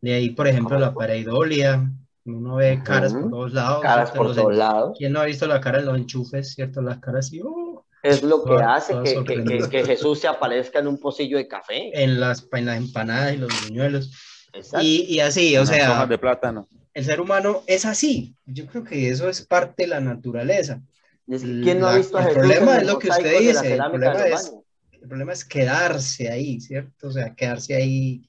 De 0.00 0.14
ahí, 0.14 0.30
por 0.30 0.48
ejemplo, 0.48 0.78
la 0.78 0.92
pareidolia. 0.92 1.90
Uno 2.24 2.56
ve 2.56 2.82
caras 2.84 3.12
por 3.12 3.22
Ujú. 3.22 3.30
todos 3.30 3.52
lados. 3.52 3.82
Caras 3.82 4.10
por 4.10 4.26
Los 4.26 4.36
todos 4.36 4.50
en- 4.52 4.58
lados. 4.58 4.96
¿Quién 4.98 5.12
no 5.12 5.20
ha 5.20 5.24
visto 5.26 5.46
la 5.46 5.60
cara 5.60 5.78
de 5.78 5.84
los 5.84 5.96
enchufes, 5.96 6.54
cierto? 6.54 6.82
Las 6.82 6.98
caras 6.98 7.26
así, 7.26 7.40
¡oh! 7.42 7.86
Es 8.02 8.22
lo 8.24 8.42
que 8.44 8.54
hace 8.54 8.94
que, 9.02 9.24
que- 9.44 9.68
que 9.70 9.84
Jesús 9.84 10.18
se 10.20 10.26
aparezca 10.28 10.80
en 10.80 10.88
un 10.88 10.98
pocillo 10.98 11.36
de 11.38 11.46
café. 11.46 11.90
en 12.02 12.18
las, 12.20 12.46
en 12.52 12.66
las 12.66 12.76
empanadas 12.78 13.34
y 13.34 13.36
los 13.38 13.52
buñuelos. 13.60 14.10
Exacto. 14.56 14.86
Y, 14.86 15.04
y 15.08 15.20
así, 15.20 15.56
o 15.56 15.62
Unas 15.62 15.70
sea, 15.70 15.92
hojas 15.92 16.08
de 16.08 16.18
plátano. 16.18 16.68
el 16.94 17.04
ser 17.04 17.20
humano 17.20 17.62
es 17.66 17.84
así. 17.84 18.34
Yo 18.46 18.66
creo 18.66 18.84
que 18.84 19.08
eso 19.10 19.28
es 19.28 19.46
parte 19.46 19.84
de 19.84 19.88
la 19.88 20.00
naturaleza. 20.00 20.80
Es 21.28 21.42
que, 21.42 21.60
¿Quién 21.62 21.80
no 21.80 21.88
ha 21.88 21.92
la- 21.92 21.98
visto 21.98 22.18
a 22.18 22.28
el 22.28 22.34
problema 22.34 22.76
es 22.78 22.86
lo 22.86 22.98
que 22.98 23.08
usted 23.10 23.38
dice, 23.40 23.74
el 23.74 23.82
problema 23.90 24.26
es-? 24.26 24.54
El 24.92 25.08
problema 25.08 25.32
es 25.32 25.44
quedarse 25.44 26.28
ahí, 26.30 26.60
¿cierto? 26.60 27.08
O 27.08 27.10
sea, 27.12 27.34
quedarse 27.34 27.74
ahí 27.74 28.28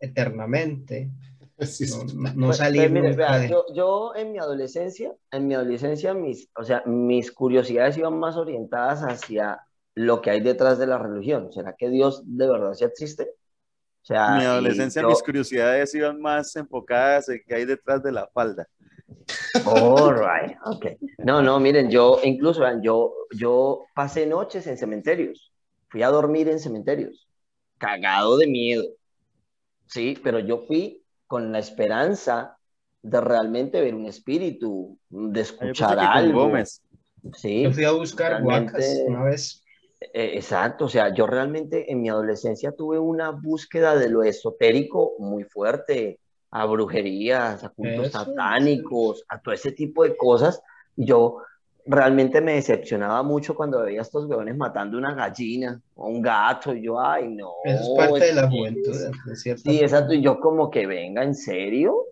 eternamente. 0.00 1.10
Sí, 1.60 1.86
sí. 1.86 1.96
No, 2.14 2.32
no- 2.34 2.46
Pues, 2.46 2.58
salir 2.58 2.90
pues, 2.90 2.92
mire, 2.92 3.16
vea, 3.16 3.46
yo, 3.46 3.64
yo 3.74 4.12
en 4.14 4.32
mi 4.32 4.38
adolescencia, 4.38 5.14
en 5.30 5.46
mi 5.48 5.54
adolescencia, 5.54 6.14
mis, 6.14 6.48
o 6.56 6.64
sea, 6.64 6.82
mis 6.86 7.32
curiosidades 7.32 7.96
iban 7.96 8.18
más 8.18 8.36
orientadas 8.36 9.00
hacia 9.02 9.60
lo 9.94 10.20
que 10.20 10.30
hay 10.30 10.40
detrás 10.40 10.78
de 10.78 10.86
la 10.86 10.98
religión. 10.98 11.52
¿Será 11.52 11.74
que 11.74 11.88
Dios 11.88 12.22
de 12.26 12.46
verdad 12.48 12.74
sí 12.74 12.84
existe? 12.84 13.30
O 14.06 14.08
sea, 14.08 14.28
En 14.28 14.38
mi 14.38 14.44
adolescencia 14.44 15.02
yo- 15.02 15.08
mis 15.08 15.20
curiosidades 15.20 15.92
iban 15.96 16.20
más 16.20 16.54
enfocadas 16.54 17.28
en 17.28 17.42
qué 17.44 17.56
hay 17.56 17.64
detrás 17.64 18.00
de 18.04 18.12
la 18.12 18.28
falda. 18.28 18.68
All 19.64 20.14
right, 20.14 20.56
ok. 20.64 20.86
No, 21.24 21.42
no, 21.42 21.58
miren, 21.58 21.90
yo 21.90 22.20
incluso, 22.22 22.62
yo, 22.82 23.12
yo 23.36 23.82
pasé 23.96 24.24
noches 24.24 24.64
en 24.68 24.78
cementerios. 24.78 25.52
Fui 25.88 26.04
a 26.04 26.08
dormir 26.10 26.48
en 26.48 26.60
cementerios, 26.60 27.26
cagado 27.78 28.38
de 28.38 28.46
miedo. 28.46 28.84
Sí, 29.88 30.16
pero 30.22 30.38
yo 30.38 30.64
fui 30.68 31.02
con 31.26 31.50
la 31.50 31.58
esperanza 31.58 32.58
de 33.02 33.20
realmente 33.20 33.80
ver 33.80 33.96
un 33.96 34.06
espíritu, 34.06 35.00
de 35.08 35.40
escuchar 35.40 35.98
algo. 35.98 36.42
Gómez. 36.44 36.80
Sí, 37.34 37.64
Yo 37.64 37.72
fui 37.72 37.84
a 37.84 37.90
buscar 37.90 38.40
guacas 38.40 39.02
una 39.08 39.24
vez. 39.24 39.64
Eh, 40.00 40.32
exacto. 40.34 40.86
O 40.86 40.88
sea, 40.88 41.12
yo 41.14 41.26
realmente 41.26 41.90
en 41.90 42.00
mi 42.02 42.08
adolescencia 42.08 42.72
tuve 42.72 42.98
una 42.98 43.30
búsqueda 43.30 43.96
de 43.96 44.08
lo 44.08 44.22
esotérico 44.22 45.12
muy 45.18 45.44
fuerte, 45.44 46.18
a 46.50 46.64
brujerías, 46.66 47.64
a 47.64 47.68
cultos 47.70 48.08
Eso, 48.08 48.18
satánicos, 48.24 49.24
a 49.28 49.40
todo 49.40 49.54
ese 49.54 49.72
tipo 49.72 50.04
de 50.04 50.16
cosas. 50.16 50.62
Y 50.96 51.06
yo 51.06 51.38
realmente 51.84 52.40
me 52.40 52.54
decepcionaba 52.54 53.22
mucho 53.22 53.54
cuando 53.54 53.82
veía 53.82 54.00
a 54.00 54.02
estos 54.02 54.26
huevones 54.26 54.56
matando 54.56 54.98
una 54.98 55.14
gallina 55.14 55.80
o 55.94 56.08
un 56.08 56.22
gato. 56.22 56.74
Y 56.74 56.82
yo, 56.84 57.00
ay, 57.00 57.28
no. 57.28 57.52
Eso 57.64 57.82
es 57.82 57.88
parte 57.96 58.24
de 58.26 58.32
la 58.32 58.44
es- 58.44 58.50
juventud, 58.50 58.92
de 59.26 59.36
cierta 59.36 59.62
Sí, 59.70 59.80
exacto. 59.80 60.12
Y 60.14 60.22
yo 60.22 60.40
como 60.40 60.70
que 60.70 60.86
venga, 60.86 61.22
¿en 61.22 61.34
serio? 61.34 62.04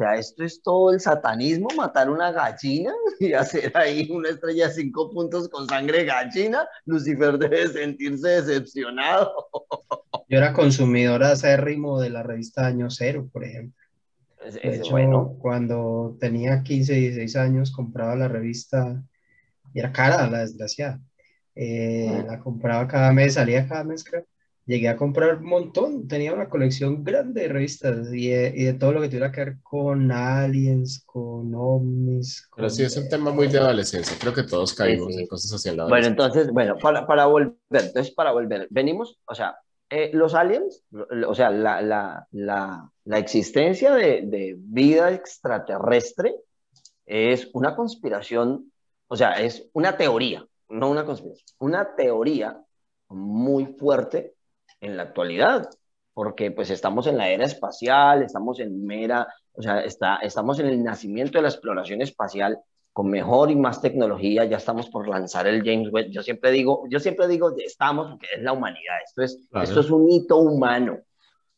O 0.00 0.02
sea, 0.02 0.14
esto 0.16 0.44
es 0.44 0.62
todo 0.62 0.94
el 0.94 1.00
satanismo, 1.00 1.68
matar 1.76 2.08
una 2.08 2.32
gallina 2.32 2.90
y 3.20 3.34
hacer 3.34 3.70
ahí 3.76 4.08
una 4.10 4.30
estrella 4.30 4.68
de 4.68 4.72
cinco 4.74 5.10
puntos 5.10 5.50
con 5.50 5.68
sangre 5.68 6.06
gallina. 6.06 6.66
Lucifer 6.86 7.36
debe 7.36 7.68
sentirse 7.68 8.26
decepcionado. 8.40 9.30
Yo 10.30 10.38
era 10.38 10.54
consumidor 10.54 11.22
acérrimo 11.22 12.00
de 12.00 12.08
la 12.08 12.22
revista 12.22 12.66
Año 12.66 12.88
Cero, 12.88 13.28
por 13.30 13.44
ejemplo. 13.44 13.78
Es, 14.42 14.54
De 14.54 14.76
hecho, 14.76 14.92
bueno. 14.92 15.36
cuando 15.38 16.16
tenía 16.18 16.62
15, 16.62 16.94
16 16.94 17.36
años, 17.36 17.70
compraba 17.70 18.16
la 18.16 18.28
revista 18.28 19.02
y 19.74 19.80
era 19.80 19.92
cara, 19.92 20.30
la 20.30 20.38
desgraciada. 20.38 20.98
Eh, 21.54 22.08
Ah. 22.10 22.24
la 22.26 22.40
compraba 22.40 22.88
cada 22.88 23.12
mes, 23.12 23.34
salía 23.34 23.68
cada 23.68 23.84
mes, 23.84 24.02
creo. 24.02 24.24
Llegué 24.70 24.88
a 24.88 24.96
comprar 24.96 25.38
un 25.38 25.46
montón, 25.46 26.06
tenía 26.06 26.32
una 26.32 26.48
colección 26.48 27.02
grande 27.02 27.42
de 27.42 27.48
revistas 27.48 28.06
y 28.12 28.28
de, 28.28 28.52
y 28.56 28.64
de 28.64 28.74
todo 28.74 28.92
lo 28.92 29.00
que 29.00 29.08
tuviera 29.08 29.32
que 29.32 29.44
ver 29.44 29.56
con 29.62 30.12
aliens, 30.12 31.02
con 31.04 31.52
ovnis. 31.54 32.48
Pero 32.54 32.70
sí 32.70 32.84
es 32.84 32.96
un 32.96 33.08
tema 33.08 33.32
muy 33.32 33.48
de 33.48 33.58
adolescencia. 33.58 34.16
Creo 34.20 34.32
que 34.32 34.44
todos 34.44 34.72
caímos 34.72 35.12
sí. 35.12 35.22
en 35.22 35.26
cosas 35.26 35.52
así 35.52 35.68
en 35.70 35.76
la 35.76 35.86
Bueno, 35.86 36.06
entonces, 36.06 36.50
bueno, 36.52 36.76
para, 36.80 37.04
para 37.04 37.26
volver, 37.26 37.56
entonces 37.72 38.12
para 38.14 38.30
volver, 38.30 38.68
venimos, 38.70 39.18
o 39.26 39.34
sea, 39.34 39.56
eh, 39.90 40.12
los 40.14 40.34
aliens, 40.34 40.84
o 41.26 41.34
sea, 41.34 41.50
la, 41.50 41.82
la, 41.82 42.28
la, 42.30 42.88
la 43.04 43.18
existencia 43.18 43.92
de, 43.92 44.22
de 44.24 44.54
vida 44.56 45.10
extraterrestre 45.10 46.36
es 47.06 47.50
una 47.54 47.74
conspiración, 47.74 48.70
o 49.08 49.16
sea, 49.16 49.32
es 49.40 49.68
una 49.72 49.96
teoría, 49.96 50.46
no 50.68 50.88
una 50.90 51.04
conspiración, 51.04 51.44
una 51.58 51.96
teoría 51.96 52.62
muy 53.08 53.66
fuerte 53.66 54.34
en 54.80 54.96
la 54.96 55.04
actualidad, 55.04 55.68
porque 56.14 56.50
pues 56.50 56.70
estamos 56.70 57.06
en 57.06 57.16
la 57.16 57.28
era 57.28 57.44
espacial, 57.44 58.22
estamos 58.22 58.60
en 58.60 58.84
mera, 58.84 59.26
o 59.52 59.62
sea, 59.62 59.80
está, 59.80 60.16
estamos 60.16 60.58
en 60.58 60.66
el 60.66 60.82
nacimiento 60.82 61.38
de 61.38 61.42
la 61.42 61.48
exploración 61.48 62.02
espacial 62.02 62.58
con 62.92 63.08
mejor 63.08 63.50
y 63.50 63.56
más 63.56 63.80
tecnología, 63.80 64.44
ya 64.44 64.56
estamos 64.56 64.88
por 64.90 65.08
lanzar 65.08 65.46
el 65.46 65.62
James 65.64 65.92
Webb. 65.92 66.08
Yo 66.10 66.22
siempre 66.22 66.50
digo, 66.50 66.84
yo 66.90 66.98
siempre 66.98 67.28
digo, 67.28 67.54
estamos 67.56 68.08
porque 68.10 68.26
es 68.36 68.42
la 68.42 68.52
humanidad, 68.52 68.96
esto 69.04 69.22
es, 69.22 69.46
Claro. 69.50 69.64
esto 69.64 69.80
es 69.80 69.90
un 69.90 70.10
hito 70.10 70.38
humano, 70.38 70.98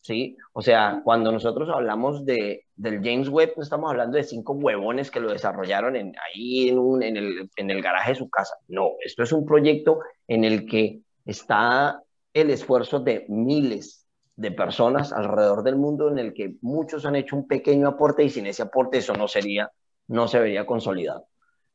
¿sí? 0.00 0.36
O 0.52 0.60
sea, 0.60 1.00
cuando 1.02 1.32
nosotros 1.32 1.70
hablamos 1.72 2.26
de, 2.26 2.66
del 2.76 2.96
James 3.02 3.30
Webb, 3.30 3.54
no 3.56 3.62
estamos 3.62 3.90
hablando 3.90 4.18
de 4.18 4.24
cinco 4.24 4.52
huevones 4.52 5.10
que 5.10 5.20
lo 5.20 5.32
desarrollaron 5.32 5.96
en, 5.96 6.12
ahí 6.22 6.68
en, 6.68 6.78
un- 6.78 7.02
en 7.02 7.16
el, 7.16 7.50
en 7.56 7.70
el 7.70 7.80
garaje 7.80 8.10
de 8.10 8.16
su 8.18 8.28
casa. 8.28 8.54
No, 8.68 8.90
esto 9.02 9.22
es 9.22 9.32
un 9.32 9.46
proyecto 9.46 10.00
en 10.28 10.44
el 10.44 10.66
que 10.66 11.00
está 11.24 12.02
el 12.34 12.50
esfuerzo 12.50 13.00
de 13.00 13.26
miles 13.28 14.06
de 14.36 14.50
personas 14.50 15.12
alrededor 15.12 15.62
del 15.62 15.76
mundo 15.76 16.08
en 16.10 16.18
el 16.18 16.32
que 16.32 16.56
muchos 16.62 17.04
han 17.06 17.16
hecho 17.16 17.36
un 17.36 17.46
pequeño 17.46 17.88
aporte 17.88 18.24
y 18.24 18.30
sin 18.30 18.46
ese 18.46 18.62
aporte 18.62 18.98
eso 18.98 19.14
no 19.14 19.28
sería, 19.28 19.70
no 20.08 20.28
se 20.28 20.40
vería 20.40 20.66
consolidado. 20.66 21.26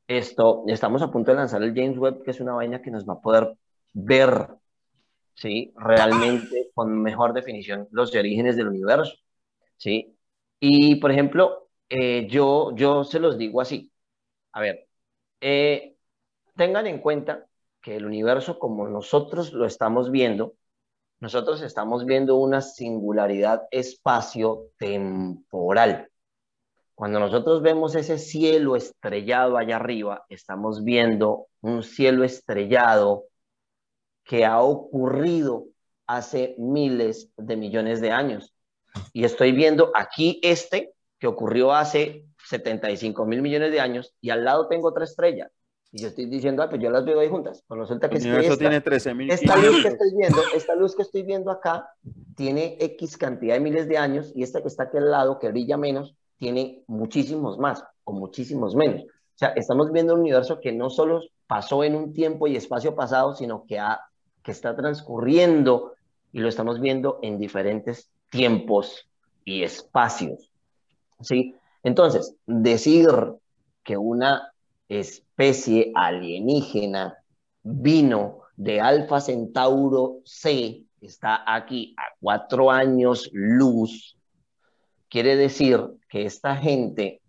Esto, 0.07 0.63
estamos 0.67 1.01
a 1.01 1.11
punto 1.11 1.31
de 1.31 1.37
lanzar 1.37 1.61
el 1.63 1.75
James 1.75 1.97
Webb, 1.97 2.23
que 2.23 2.31
es 2.31 2.39
una 2.39 2.53
vaina 2.53 2.81
que 2.81 2.91
nos 2.91 3.07
va 3.07 3.13
a 3.13 3.21
poder 3.21 3.53
ver, 3.93 4.47
¿sí? 5.35 5.73
Realmente 5.75 6.71
con 6.73 7.01
mejor 7.01 7.33
definición 7.33 7.87
los 7.91 8.15
orígenes 8.15 8.55
del 8.55 8.69
universo, 8.69 9.13
¿sí? 9.77 10.17
Y, 10.59 10.95
por 10.95 11.11
ejemplo, 11.11 11.69
eh, 11.89 12.27
yo, 12.29 12.75
yo 12.75 13.03
se 13.03 13.19
los 13.19 13.37
digo 13.37 13.61
así. 13.61 13.91
A 14.53 14.61
ver, 14.61 14.87
eh, 15.41 15.95
tengan 16.55 16.87
en 16.87 16.99
cuenta 16.99 17.45
que 17.87 17.95
el 17.95 18.05
universo 18.05 18.59
como 18.59 18.85
nosotros 18.89 19.53
lo 19.53 19.65
estamos 19.65 20.11
viendo, 20.11 20.55
nosotros 21.21 21.61
estamos 21.61 22.03
viendo 22.03 22.35
una 22.35 22.59
singularidad 22.59 23.61
espacio-temporal. 23.71 26.09
Cuando 26.95 27.21
nosotros 27.21 27.61
vemos 27.61 27.95
ese 27.95 28.17
cielo 28.17 28.75
estrellado 28.75 29.55
allá 29.55 29.77
arriba, 29.77 30.25
estamos 30.27 30.83
viendo 30.83 31.47
un 31.61 31.81
cielo 31.81 32.25
estrellado 32.25 33.23
que 34.25 34.43
ha 34.43 34.59
ocurrido 34.59 35.67
hace 36.07 36.55
miles 36.57 37.31
de 37.37 37.55
millones 37.55 38.01
de 38.01 38.11
años. 38.11 38.53
Y 39.13 39.23
estoy 39.23 39.53
viendo 39.53 39.93
aquí 39.95 40.41
este 40.43 40.91
que 41.19 41.27
ocurrió 41.27 41.71
hace 41.71 42.25
75 42.49 43.25
mil 43.25 43.41
millones 43.41 43.71
de 43.71 43.79
años 43.79 44.13
y 44.19 44.31
al 44.31 44.43
lado 44.43 44.67
tengo 44.67 44.89
otra 44.89 45.05
estrella. 45.05 45.49
Y 45.97 46.01
yo 46.01 46.09
estoy 46.09 46.25
diciendo, 46.27 46.61
ah, 46.61 46.69
pues 46.69 46.79
yo 46.79 46.91
las 46.91 47.03
veo 47.05 47.19
ahí 47.19 47.27
juntas. 47.27 47.63
Pues 47.67 47.79
resulta 47.79 48.07
que 48.07 48.15
El 48.15 48.17
es 48.17 48.23
que 48.23 48.29
universo 48.29 48.53
esta- 48.53 48.63
tiene 48.69 48.81
13.000 48.81 49.31
esta 49.31 49.55
luz 49.57 49.81
que 49.81 49.87
estoy 49.87 50.13
viendo, 50.15 50.41
esta 50.55 50.75
luz 50.75 50.95
que 50.95 51.01
estoy 51.01 51.23
viendo 51.23 51.49
acá, 51.51 51.89
tiene 52.35 52.77
X 52.79 53.17
cantidad 53.17 53.55
de 53.55 53.59
miles 53.59 53.87
de 53.87 53.97
años 53.97 54.31
y 54.35 54.43
esta 54.43 54.61
que 54.61 54.67
está 54.67 54.83
aquí 54.83 54.97
al 54.97 55.09
lado, 55.09 55.39
que 55.39 55.49
brilla 55.49 55.75
menos, 55.75 56.15
tiene 56.37 56.83
muchísimos 56.85 57.57
más 57.57 57.83
o 58.03 58.11
muchísimos 58.13 58.75
menos. 58.75 59.01
O 59.03 59.37
sea, 59.39 59.49
estamos 59.49 59.91
viendo 59.91 60.13
un 60.13 60.19
universo 60.19 60.59
que 60.59 60.71
no 60.71 60.89
solo 60.91 61.21
pasó 61.47 61.83
en 61.83 61.95
un 61.95 62.13
tiempo 62.13 62.45
y 62.47 62.55
espacio 62.55 62.93
pasado, 62.95 63.33
sino 63.33 63.65
que, 63.65 63.79
ha, 63.79 63.99
que 64.43 64.51
está 64.51 64.75
transcurriendo 64.75 65.93
y 66.31 66.39
lo 66.39 66.49
estamos 66.49 66.79
viendo 66.79 67.17
en 67.23 67.39
diferentes 67.39 68.11
tiempos 68.29 69.09
y 69.45 69.63
espacios. 69.63 70.51
¿Sí? 71.21 71.55
Entonces, 71.81 72.35
decir 72.45 73.07
que 73.83 73.97
una 73.97 74.51
especie 74.89 75.91
alienígena 75.95 77.17
vino 77.63 78.41
de 78.55 78.81
Alfa 78.81 79.21
Centauro 79.21 80.21
C, 80.25 80.83
está 81.01 81.43
aquí 81.45 81.93
a 81.97 82.15
cuatro 82.19 82.71
años 82.71 83.29
luz, 83.33 84.17
quiere 85.09 85.35
decir 85.35 85.79
que 86.09 86.25
esta 86.25 86.55
gente 86.55 87.21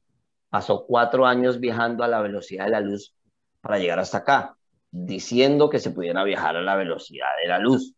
pasó 0.48 0.86
cuatro 0.86 1.26
años 1.26 1.60
viajando 1.60 2.04
a 2.04 2.08
la 2.08 2.20
velocidad 2.20 2.64
de 2.64 2.70
la 2.70 2.80
luz 2.80 3.14
para 3.60 3.78
llegar 3.78 3.98
hasta 3.98 4.18
acá, 4.18 4.56
diciendo 4.90 5.68
que 5.68 5.78
se 5.78 5.90
pudiera 5.90 6.24
viajar 6.24 6.56
a 6.56 6.62
la 6.62 6.76
velocidad 6.76 7.26
de 7.42 7.48
la 7.48 7.58
luz. 7.58 7.94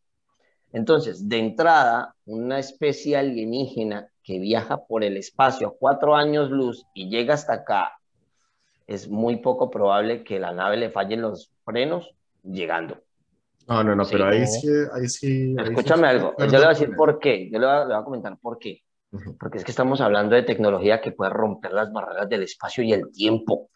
Entonces, 0.73 1.29
de 1.29 1.39
entrada, 1.39 2.15
una 2.25 2.59
especie 2.59 3.17
alienígena 3.17 4.09
que 4.23 4.39
viaja 4.39 4.85
por 4.87 5.05
el 5.05 5.17
espacio 5.17 5.69
a 5.69 5.75
cuatro 5.79 6.15
años 6.15 6.51
luz 6.51 6.85
y 6.95 7.09
llega 7.09 7.35
hasta 7.35 7.55
acá, 7.55 8.00
es 8.91 9.09
muy 9.09 9.37
poco 9.37 9.71
probable 9.71 10.25
que 10.25 10.41
la 10.41 10.53
nave 10.53 10.77
le 10.77 10.91
fallen 10.91 11.23
los 11.23 11.53
frenos 11.65 12.13
llegando. 12.43 12.99
No, 13.69 13.85
no, 13.85 13.95
no, 13.95 14.05
Sí, 14.05 14.13
pero 14.13 14.27
ahí 14.27 14.41
no. 14.41 14.47
sí, 14.47 14.69
ahí 14.93 15.09
sí. 15.09 15.55
ahí 15.57 15.65
sí 15.65 15.71
Escúchame 15.71 16.09
algo, 16.09 16.35
yo 16.39 16.47
le 16.47 16.57
voy 16.57 16.67
a 16.67 16.71
decir 16.71 16.91
por 16.97 17.21
qué, 17.21 17.49
yo 17.51 17.61
le 17.61 17.67
voy 17.67 17.75
a, 17.77 17.81
le 17.81 17.95
voy 17.95 18.03
a 18.03 18.05
comentar 18.05 18.37
por 18.39 18.59
qué. 18.59 18.83
Porque 19.39 19.59
es 19.59 19.65
que 19.65 19.71
estamos 19.71 20.01
hablando 20.01 20.35
de 20.35 20.43
tecnología 20.43 21.01
que 21.01 21.13
puede 21.13 21.31
romper 21.31 21.73
las 21.73 21.93
barreras 21.93 22.29
del 22.29 22.43
espacio 22.43 22.83
y 22.85 22.93
el 22.93 23.11
tiempo. 23.13 23.71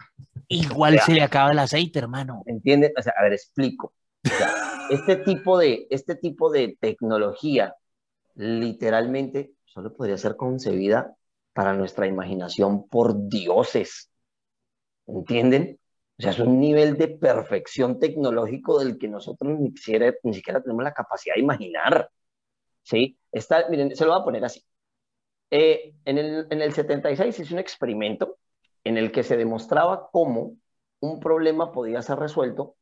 Igual 0.49 0.95
O 0.95 0.97
sea, 0.97 1.07
se 1.07 1.13
le 1.13 1.23
acaba 1.23 1.53
el 1.53 1.59
aceite, 1.59 1.99
hermano. 1.99 2.43
¿Entiendes? 2.47 2.93
O 2.97 3.03
sea, 3.03 3.15
a 3.17 3.23
ver, 3.23 3.33
explico. 3.33 3.93
O 4.25 4.29
sea, 4.29 4.49
este 4.91 5.17
tipo 5.17 5.59
de, 5.59 5.87
este 5.91 6.15
tipo 6.15 6.51
de 6.51 6.77
tecnología 6.81 7.75
literalmente 8.35 9.53
solo 9.65 9.93
podría 9.93 10.17
ser 10.17 10.37
concebida 10.37 11.15
para 11.53 11.73
nuestra 11.75 12.07
imaginación 12.07 12.89
por 12.89 13.29
dioses. 13.29 14.11
¿Entienden? 15.07 15.79
O 16.19 16.23
sea, 16.23 16.31
es 16.31 16.39
un 16.39 16.61
nivel 16.61 16.97
de 16.97 17.09
perfección 17.09 17.99
tecnológico 17.99 18.79
del 18.79 18.99
que 18.99 19.09
nosotros 19.09 19.59
ni 19.59 19.71
siquiera, 19.77 20.15
ni 20.23 20.35
siquiera 20.35 20.63
tenemos 20.63 20.85
la 20.85 20.93
capacidad 20.95 21.35
de 21.35 21.43
imaginar. 21.43 22.11
¿Sí? 22.83 23.19
Está, 23.33 23.69
miren, 23.69 23.95
se 23.97 24.05
lo 24.05 24.13
voy 24.13 24.21
a 24.21 24.25
poner 24.25 24.45
así. 24.45 24.65
Eh, 25.51 25.95
en, 26.05 26.19
el, 26.19 26.47
en 26.51 26.63
el 26.63 26.73
76 26.73 27.41
hice 27.41 27.55
un 27.55 27.61
experimento 27.61 28.39
en 28.85 28.97
el 28.99 29.13
que 29.13 29.23
se 29.23 29.37
demostraba 29.37 30.09
cómo 30.13 30.57
un 31.01 31.21
problema 31.21 31.73
podía 31.73 32.03
ser 32.03 32.19
resuelto 32.19 32.77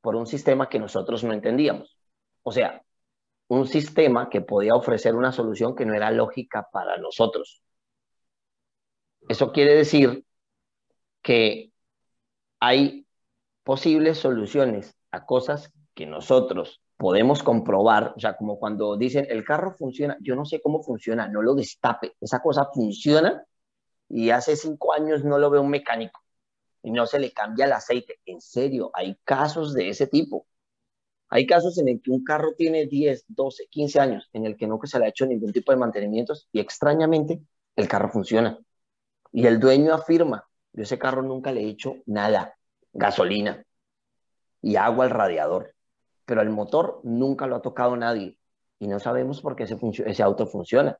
por 0.00 0.16
un 0.16 0.26
sistema 0.26 0.68
que 0.68 0.78
nosotros 0.78 1.24
no 1.24 1.32
entendíamos. 1.32 1.96
O 2.42 2.52
sea, 2.52 2.82
un 3.48 3.66
sistema 3.66 4.30
que 4.30 4.40
podía 4.40 4.74
ofrecer 4.74 5.14
una 5.14 5.32
solución 5.32 5.74
que 5.74 5.86
no 5.86 5.94
era 5.94 6.10
lógica 6.10 6.68
para 6.72 6.96
nosotros. 6.98 7.62
Eso 9.28 9.52
quiere 9.52 9.74
decir 9.74 10.24
que 11.22 11.72
hay 12.60 13.06
posibles 13.64 14.18
soluciones 14.18 14.96
a 15.10 15.24
cosas 15.26 15.72
que 15.94 16.06
nosotros 16.06 16.80
podemos 16.96 17.42
comprobar, 17.42 18.14
sea, 18.16 18.36
como 18.36 18.58
cuando 18.58 18.96
dicen 18.96 19.26
el 19.28 19.44
carro 19.44 19.72
funciona, 19.72 20.16
yo 20.20 20.36
no 20.36 20.44
sé 20.44 20.60
cómo 20.60 20.82
funciona, 20.82 21.28
no 21.28 21.42
lo 21.42 21.54
destape, 21.54 22.14
esa 22.20 22.40
cosa 22.40 22.68
funciona 22.72 23.44
y 24.08 24.30
hace 24.30 24.56
cinco 24.56 24.92
años 24.92 25.24
no 25.24 25.38
lo 25.38 25.50
veo 25.50 25.62
un 25.62 25.70
mecánico 25.70 26.20
y 26.82 26.90
no 26.90 27.06
se 27.06 27.18
le 27.18 27.32
cambia 27.32 27.64
el 27.66 27.72
aceite. 27.72 28.20
En 28.26 28.40
serio, 28.40 28.90
hay 28.94 29.16
casos 29.24 29.74
de 29.74 29.88
ese 29.88 30.06
tipo. 30.06 30.46
Hay 31.28 31.46
casos 31.46 31.78
en 31.78 31.88
el 31.88 32.02
que 32.02 32.10
un 32.10 32.22
carro 32.24 32.54
tiene 32.56 32.86
10, 32.86 33.24
12, 33.28 33.66
15 33.68 34.00
años 34.00 34.28
en 34.32 34.44
el 34.46 34.56
que 34.56 34.66
no 34.66 34.78
se 34.84 34.98
le 34.98 35.06
ha 35.06 35.08
hecho 35.08 35.26
ningún 35.26 35.52
tipo 35.52 35.72
de 35.72 35.78
mantenimientos 35.78 36.48
y 36.52 36.60
extrañamente 36.60 37.40
el 37.76 37.88
carro 37.88 38.10
funciona. 38.10 38.58
Y 39.32 39.46
el 39.46 39.58
dueño 39.58 39.94
afirma, 39.94 40.46
yo 40.72 40.82
ese 40.82 40.98
carro 40.98 41.22
nunca 41.22 41.52
le 41.52 41.62
he 41.62 41.68
hecho 41.68 41.96
nada, 42.06 42.56
gasolina 42.92 43.64
y 44.60 44.76
agua 44.76 45.04
al 45.04 45.10
radiador, 45.10 45.74
pero 46.24 46.40
el 46.40 46.50
motor 46.50 47.00
nunca 47.04 47.46
lo 47.46 47.56
ha 47.56 47.62
tocado 47.62 47.96
nadie 47.96 48.38
y 48.78 48.86
no 48.86 48.98
sabemos 48.98 49.40
por 49.40 49.56
qué 49.56 49.64
ese, 49.64 49.78
ese 50.06 50.22
auto 50.22 50.46
funciona. 50.46 50.98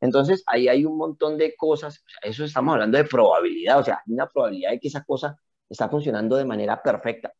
Entonces, 0.00 0.42
ahí 0.46 0.68
hay 0.68 0.84
un 0.84 0.96
montón 0.96 1.36
de 1.36 1.54
cosas, 1.56 1.98
o 1.98 2.08
sea, 2.08 2.30
eso 2.30 2.44
estamos 2.44 2.72
hablando 2.74 2.96
de 2.96 3.04
probabilidad, 3.04 3.78
o 3.78 3.84
sea, 3.84 4.02
hay 4.06 4.14
una 4.14 4.26
probabilidad 4.26 4.70
de 4.70 4.80
que 4.80 4.88
esa 4.88 5.04
cosa 5.04 5.38
está 5.68 5.88
funcionando 5.88 6.36
de 6.36 6.44
manera 6.44 6.82
perfecta. 6.82 7.32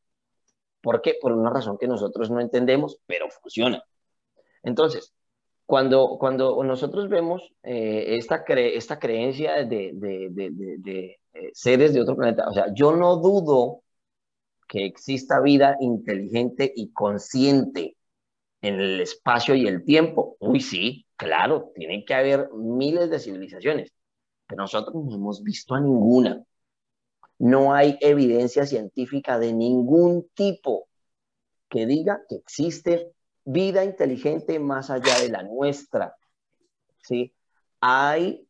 ¿Por 0.82 1.00
qué? 1.02 1.16
Por 1.20 1.32
una 1.32 1.50
razón 1.50 1.78
que 1.78 1.88
nosotros 1.88 2.30
no 2.30 2.40
entendemos, 2.40 2.98
pero 3.06 3.28
funciona. 3.30 3.82
Entonces, 4.62 5.14
cuando, 5.66 6.16
cuando 6.18 6.62
nosotros 6.64 7.08
vemos 7.08 7.52
eh, 7.62 8.16
esta, 8.16 8.44
cre 8.44 8.76
esta 8.76 8.98
creencia 8.98 9.64
de, 9.64 9.92
de, 9.94 10.28
de 10.30 11.19
eh, 11.34 11.50
seres 11.54 11.94
de 11.94 12.00
otro 12.00 12.16
planeta, 12.16 12.48
o 12.48 12.52
sea, 12.52 12.72
yo 12.74 12.94
no 12.96 13.16
dudo 13.16 13.82
que 14.68 14.84
exista 14.86 15.40
vida 15.40 15.76
inteligente 15.80 16.72
y 16.74 16.92
consciente 16.92 17.96
en 18.62 18.80
el 18.80 19.00
espacio 19.00 19.54
y 19.54 19.66
el 19.66 19.84
tiempo, 19.84 20.36
uy, 20.40 20.60
sí, 20.60 21.06
claro, 21.16 21.72
tiene 21.74 22.04
que 22.04 22.14
haber 22.14 22.50
miles 22.52 23.10
de 23.10 23.18
civilizaciones, 23.18 23.92
pero 24.46 24.62
nosotros 24.62 24.94
no 24.94 25.14
hemos 25.14 25.42
visto 25.42 25.74
a 25.74 25.80
ninguna. 25.80 26.44
No 27.38 27.72
hay 27.72 27.96
evidencia 28.00 28.66
científica 28.66 29.38
de 29.38 29.52
ningún 29.52 30.28
tipo 30.34 30.88
que 31.68 31.86
diga 31.86 32.20
que 32.28 32.36
existe 32.36 33.12
vida 33.44 33.84
inteligente 33.84 34.58
más 34.58 34.90
allá 34.90 35.18
de 35.20 35.30
la 35.30 35.42
nuestra. 35.42 36.14
¿sí? 37.02 37.34
Hay 37.80 38.46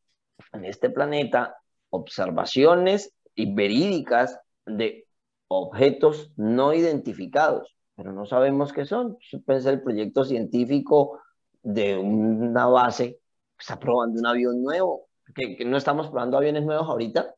en 0.53 0.65
este 0.65 0.91
planeta 0.91 1.60
observaciones 1.91 3.13
y 3.35 3.53
verídicas 3.55 4.39
de 4.67 5.07
objetos 5.49 6.33
no 6.37 6.73
identificados, 6.73 7.77
pero 7.97 8.13
no 8.13 8.27
sabemos 8.27 8.73
qué 8.73 8.85
son. 8.85 9.19
Pensé 9.45 9.71
el 9.71 9.83
proyecto 9.83 10.25
científico 10.25 11.21
de 11.63 11.97
una 11.97 12.67
base 12.67 13.21
está 13.59 13.79
probando 13.79 14.21
un 14.21 14.27
avión 14.27 14.63
nuevo, 14.63 15.09
que, 15.35 15.65
no 15.65 15.77
estamos 15.77 16.09
probando 16.09 16.39
aviones 16.39 16.65
nuevos 16.65 16.89
ahorita. 16.89 17.35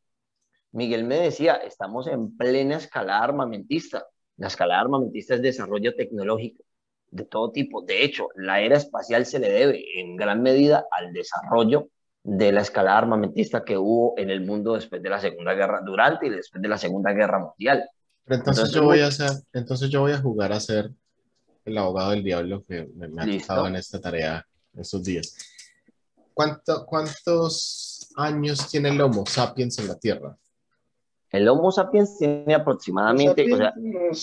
Miguel 0.72 1.04
me 1.04 1.16
decía, 1.16 1.56
estamos 1.56 2.06
en 2.06 2.36
plena 2.36 2.76
escalada 2.76 3.24
armamentista. 3.24 4.06
La 4.36 4.46
escalada 4.46 4.82
armamentista 4.82 5.34
es 5.34 5.42
desarrollo 5.42 5.94
tecnológico 5.94 6.64
de 7.10 7.24
todo 7.26 7.50
tipo. 7.52 7.82
De 7.82 8.04
hecho, 8.04 8.28
la 8.36 8.60
era 8.60 8.76
espacial 8.76 9.26
se 9.26 9.38
le 9.38 9.50
debe 9.50 9.84
en 10.00 10.16
gran 10.16 10.42
medida 10.42 10.86
al 10.90 11.12
desarrollo 11.12 11.88
de 12.24 12.52
la 12.52 12.60
escalada 12.60 12.98
armamentista 12.98 13.64
que 13.64 13.76
hubo 13.76 14.14
en 14.16 14.30
el 14.30 14.42
mundo 14.42 14.74
después 14.74 15.02
de 15.02 15.10
la 15.10 15.20
Segunda 15.20 15.54
Guerra, 15.54 15.80
durante 15.84 16.26
y 16.26 16.30
después 16.30 16.62
de 16.62 16.68
la 16.68 16.78
Segunda 16.78 17.12
Guerra 17.12 17.38
Mundial. 17.40 17.88
Pero 18.24 18.38
entonces, 18.38 18.70
yo 18.70 18.84
voy 18.84 19.00
a 19.00 19.08
hacer, 19.08 19.30
entonces 19.52 19.90
yo 19.90 20.00
voy 20.02 20.12
a 20.12 20.18
jugar 20.18 20.52
a 20.52 20.60
ser 20.60 20.90
el 21.64 21.78
abogado 21.78 22.10
del 22.10 22.22
diablo 22.22 22.64
que 22.64 22.88
me, 22.94 23.08
me 23.08 23.22
ha 23.22 23.38
tocado 23.40 23.66
en 23.66 23.76
esta 23.76 24.00
tarea 24.00 24.46
estos 24.76 25.02
días. 25.04 25.36
¿Cuánto, 26.34 26.86
¿Cuántos 26.86 28.08
años 28.16 28.68
tiene 28.70 28.90
el 28.90 29.00
Homo 29.00 29.26
sapiens 29.26 29.78
en 29.78 29.88
la 29.88 29.98
Tierra? 29.98 30.36
El 31.30 31.48
Homo 31.48 31.72
sapiens 31.72 32.18
tiene 32.18 32.54
aproximadamente, 32.54 33.52
o 33.52 33.56
sea, 33.56 33.72
unos 33.76 34.18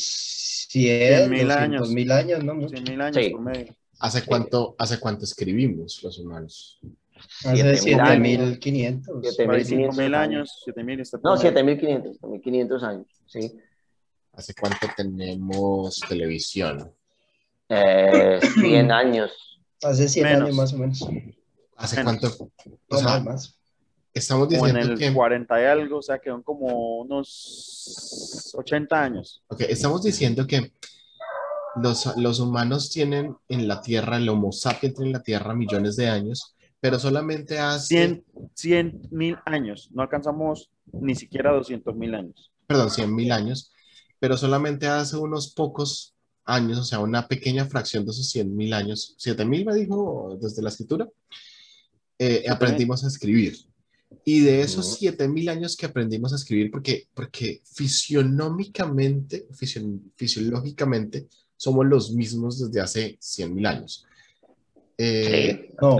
100, 0.69 1.29
mil 1.29 1.47
200 1.47 1.57
años. 1.57 1.89
mil 1.89 2.11
años, 2.11 2.43
¿no? 2.43 2.55
Mucho. 2.55 2.69
100 2.69 2.83
mil 2.83 3.01
años 3.01 3.15
Sí. 3.23 3.29
por 3.31 3.41
medio. 3.41 3.75
¿Hace 3.99 4.25
cuánto, 4.25 4.75
¿Hace 4.77 4.99
cuánto 4.99 5.25
escribimos 5.25 6.01
los 6.03 6.19
humanos? 6.19 6.79
Hace 7.45 7.73
7.000 7.95 7.99
años. 8.01 8.49
7500. 8.59 9.15
7.000 9.23 9.45
Por 9.45 9.55
ahí 9.55 9.65
5 9.65 9.69
500 9.91 9.97
mil 9.97 10.15
años. 10.15 10.37
años, 10.37 10.61
7 10.65 10.83
mil 10.83 10.99
está 10.99 11.17
no, 11.17 11.23
por 11.23 11.31
medio. 11.37 11.49
7500, 11.49 12.17
7500 12.17 12.83
años, 12.83 13.07
¿sí? 13.27 13.59
¿Hace 14.33 14.53
cuánto 14.53 14.87
tenemos 14.95 15.99
televisión? 16.07 16.93
Eh, 17.69 18.39
100 18.59 18.91
años. 18.91 19.59
Hace 19.81 20.07
100 20.07 20.23
Menos. 20.25 20.41
años 20.43 20.55
más 20.55 20.73
o 20.73 20.77
menos. 20.77 21.07
¿Hace 21.77 21.95
Menos. 22.03 22.19
cuánto? 22.19 22.43
O 22.45 22.51
No, 22.89 22.97
sea, 22.97 23.07
más, 23.07 23.23
más. 23.23 23.59
estamos 24.13 24.47
Como 24.47 24.67
en 24.67 24.73
diciendo 24.75 24.93
el 24.93 24.99
que, 24.99 25.13
40 25.13 25.61
y 25.61 25.65
algo, 25.65 25.97
o 25.97 26.01
sea, 26.01 26.19
quedan 26.19 26.41
como 26.43 26.99
unos 27.01 28.51
80 28.55 29.01
años. 29.03 29.43
ok, 29.47 29.61
estamos 29.61 30.03
diciendo 30.03 30.45
que 30.47 30.73
los, 31.81 32.17
los 32.17 32.39
humanos 32.39 32.89
tienen 32.89 33.35
en 33.47 33.67
la 33.67 33.81
Tierra, 33.81 34.17
el 34.17 34.27
Homo 34.29 34.51
sapiens 34.51 34.95
tiene 34.95 35.09
en 35.09 35.13
la 35.13 35.23
Tierra 35.23 35.53
millones 35.55 35.95
de 35.95 36.09
años, 36.09 36.55
pero 36.81 36.97
solamente 36.99 37.59
hace, 37.59 38.23
100 38.55 39.01
mil 39.11 39.37
años. 39.45 39.89
No 39.91 40.01
alcanzamos 40.01 40.69
ni 40.93 41.15
siquiera 41.15 41.51
200 41.53 41.95
mil 41.95 42.15
años. 42.15 42.51
perdón, 42.67 42.89
100 42.91 43.13
mil 43.15 43.31
años, 43.31 43.71
pero 44.19 44.37
solamente 44.37 44.87
hace 44.87 45.17
unos 45.17 45.53
pocos 45.53 46.13
años, 46.45 46.77
o 46.79 46.83
sea, 46.83 46.99
una 46.99 47.27
pequeña 47.27 47.65
fracción 47.65 48.05
de 48.05 48.11
esos 48.11 48.29
100 48.29 48.55
mil 48.55 48.73
años, 48.73 49.15
7 49.17 49.43
mil 49.45 49.65
me 49.65 49.75
dijo 49.75 50.37
desde 50.41 50.61
la 50.61 50.69
escritura, 50.69 51.07
eh, 52.17 52.45
aprendimos 52.49 53.03
a 53.03 53.07
escribir. 53.07 53.55
Y 54.25 54.39
de 54.41 54.61
esos 54.61 54.87
Ujú. 54.87 54.95
7 54.99 55.27
mil 55.27 55.47
años 55.49 55.75
que 55.77 55.85
aprendimos 55.85 56.33
a 56.33 56.35
escribir, 56.37 56.71
porque, 56.71 57.07
porque 57.13 57.61
fisionómicamente, 57.63 59.47
fisio- 59.51 59.99
fisiológicamente, 60.15 61.27
somos 61.55 61.85
los 61.85 62.11
mismos 62.13 62.59
desde 62.59 62.81
hace 62.81 63.17
100 63.19 63.53
mil 63.53 63.65
años. 63.65 64.05
Eh, 64.97 65.67
Sí, 65.69 65.75
no. 65.81 65.95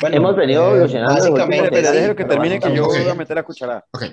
Bueno, 0.00 0.16
Hemos 0.16 0.36
venido 0.36 0.64
eh, 0.64 0.70
evolucionando 0.76 1.14
básicamente 1.14 1.64
Espera, 1.64 1.90
sí, 1.90 1.96
déjelo 1.96 2.16
que 2.16 2.24
pero 2.24 2.34
termine 2.40 2.60
que 2.60 2.74
yo 2.74 2.86
voy 2.86 3.08
a 3.08 3.14
meter 3.14 3.36
la 3.36 3.42
cucharada. 3.44 3.84
Ok, 3.92 4.04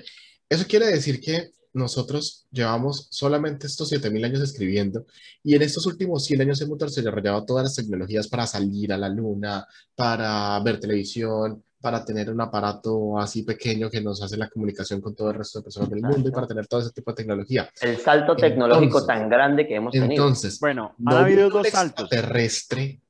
eso 0.48 0.64
quiere 0.68 0.86
decir 0.86 1.20
que 1.20 1.50
nosotros 1.74 2.46
llevamos 2.50 3.08
solamente 3.10 3.66
estos 3.66 3.88
7000 3.88 4.24
años 4.26 4.40
escribiendo 4.42 5.06
y 5.42 5.54
en 5.54 5.62
estos 5.62 5.86
últimos 5.86 6.24
100 6.24 6.42
años 6.42 6.60
hemos 6.60 6.78
desarrollado 6.78 7.44
todas 7.44 7.64
las 7.64 7.74
tecnologías 7.74 8.28
para 8.28 8.46
salir 8.46 8.92
a 8.92 8.98
la 8.98 9.08
luna, 9.08 9.66
para 9.94 10.60
ver 10.60 10.78
televisión, 10.78 11.64
para 11.80 12.04
tener 12.04 12.30
un 12.30 12.40
aparato 12.40 13.18
así 13.18 13.42
pequeño 13.42 13.90
que 13.90 14.00
nos 14.00 14.22
hace 14.22 14.36
la 14.36 14.48
comunicación 14.48 15.00
con 15.00 15.16
todo 15.16 15.30
el 15.30 15.36
resto 15.36 15.58
de 15.58 15.64
personas 15.64 15.90
del 15.90 16.02
mundo 16.02 16.28
y 16.28 16.32
para 16.32 16.46
tener 16.46 16.66
todo 16.68 16.80
ese 16.80 16.90
tipo 16.92 17.10
de 17.10 17.16
tecnología. 17.16 17.68
El 17.80 17.96
salto 17.98 18.36
tecnológico 18.36 18.98
Entonces- 19.00 19.06
tan 19.08 19.28
grande 19.28 19.66
que 19.66 19.74
hemos 19.74 19.92
tenido. 19.92 20.10
Entonces, 20.12 20.60
Bueno, 20.60 20.94
¿no 20.98 21.16
han 21.16 21.24
habido 21.24 21.48
dos 21.50 21.66
saltos. 21.68 22.04
extraterrestre 22.04 23.00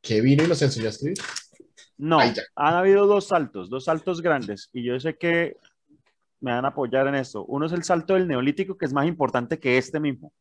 que 0.00 0.20
vino 0.20 0.44
y 0.44 0.46
nos 0.46 0.62
enseñó 0.62 0.86
a 0.86 0.90
escribir? 0.90 1.18
No, 2.02 2.18
han 2.18 2.74
habido 2.74 3.06
dos 3.06 3.28
saltos, 3.28 3.70
dos 3.70 3.84
saltos 3.84 4.22
grandes. 4.22 4.68
Y 4.72 4.82
yo 4.82 4.98
sé 4.98 5.16
que 5.16 5.56
me 6.40 6.50
van 6.50 6.64
a 6.64 6.68
apoyar 6.68 7.06
en 7.06 7.14
esto. 7.14 7.44
Uno 7.44 7.66
es 7.66 7.72
el 7.72 7.84
salto 7.84 8.14
del 8.14 8.26
neolítico, 8.26 8.76
que 8.76 8.86
es 8.86 8.92
más 8.92 9.06
importante 9.06 9.60
que 9.60 9.78
este 9.78 10.00
mismo. 10.00 10.32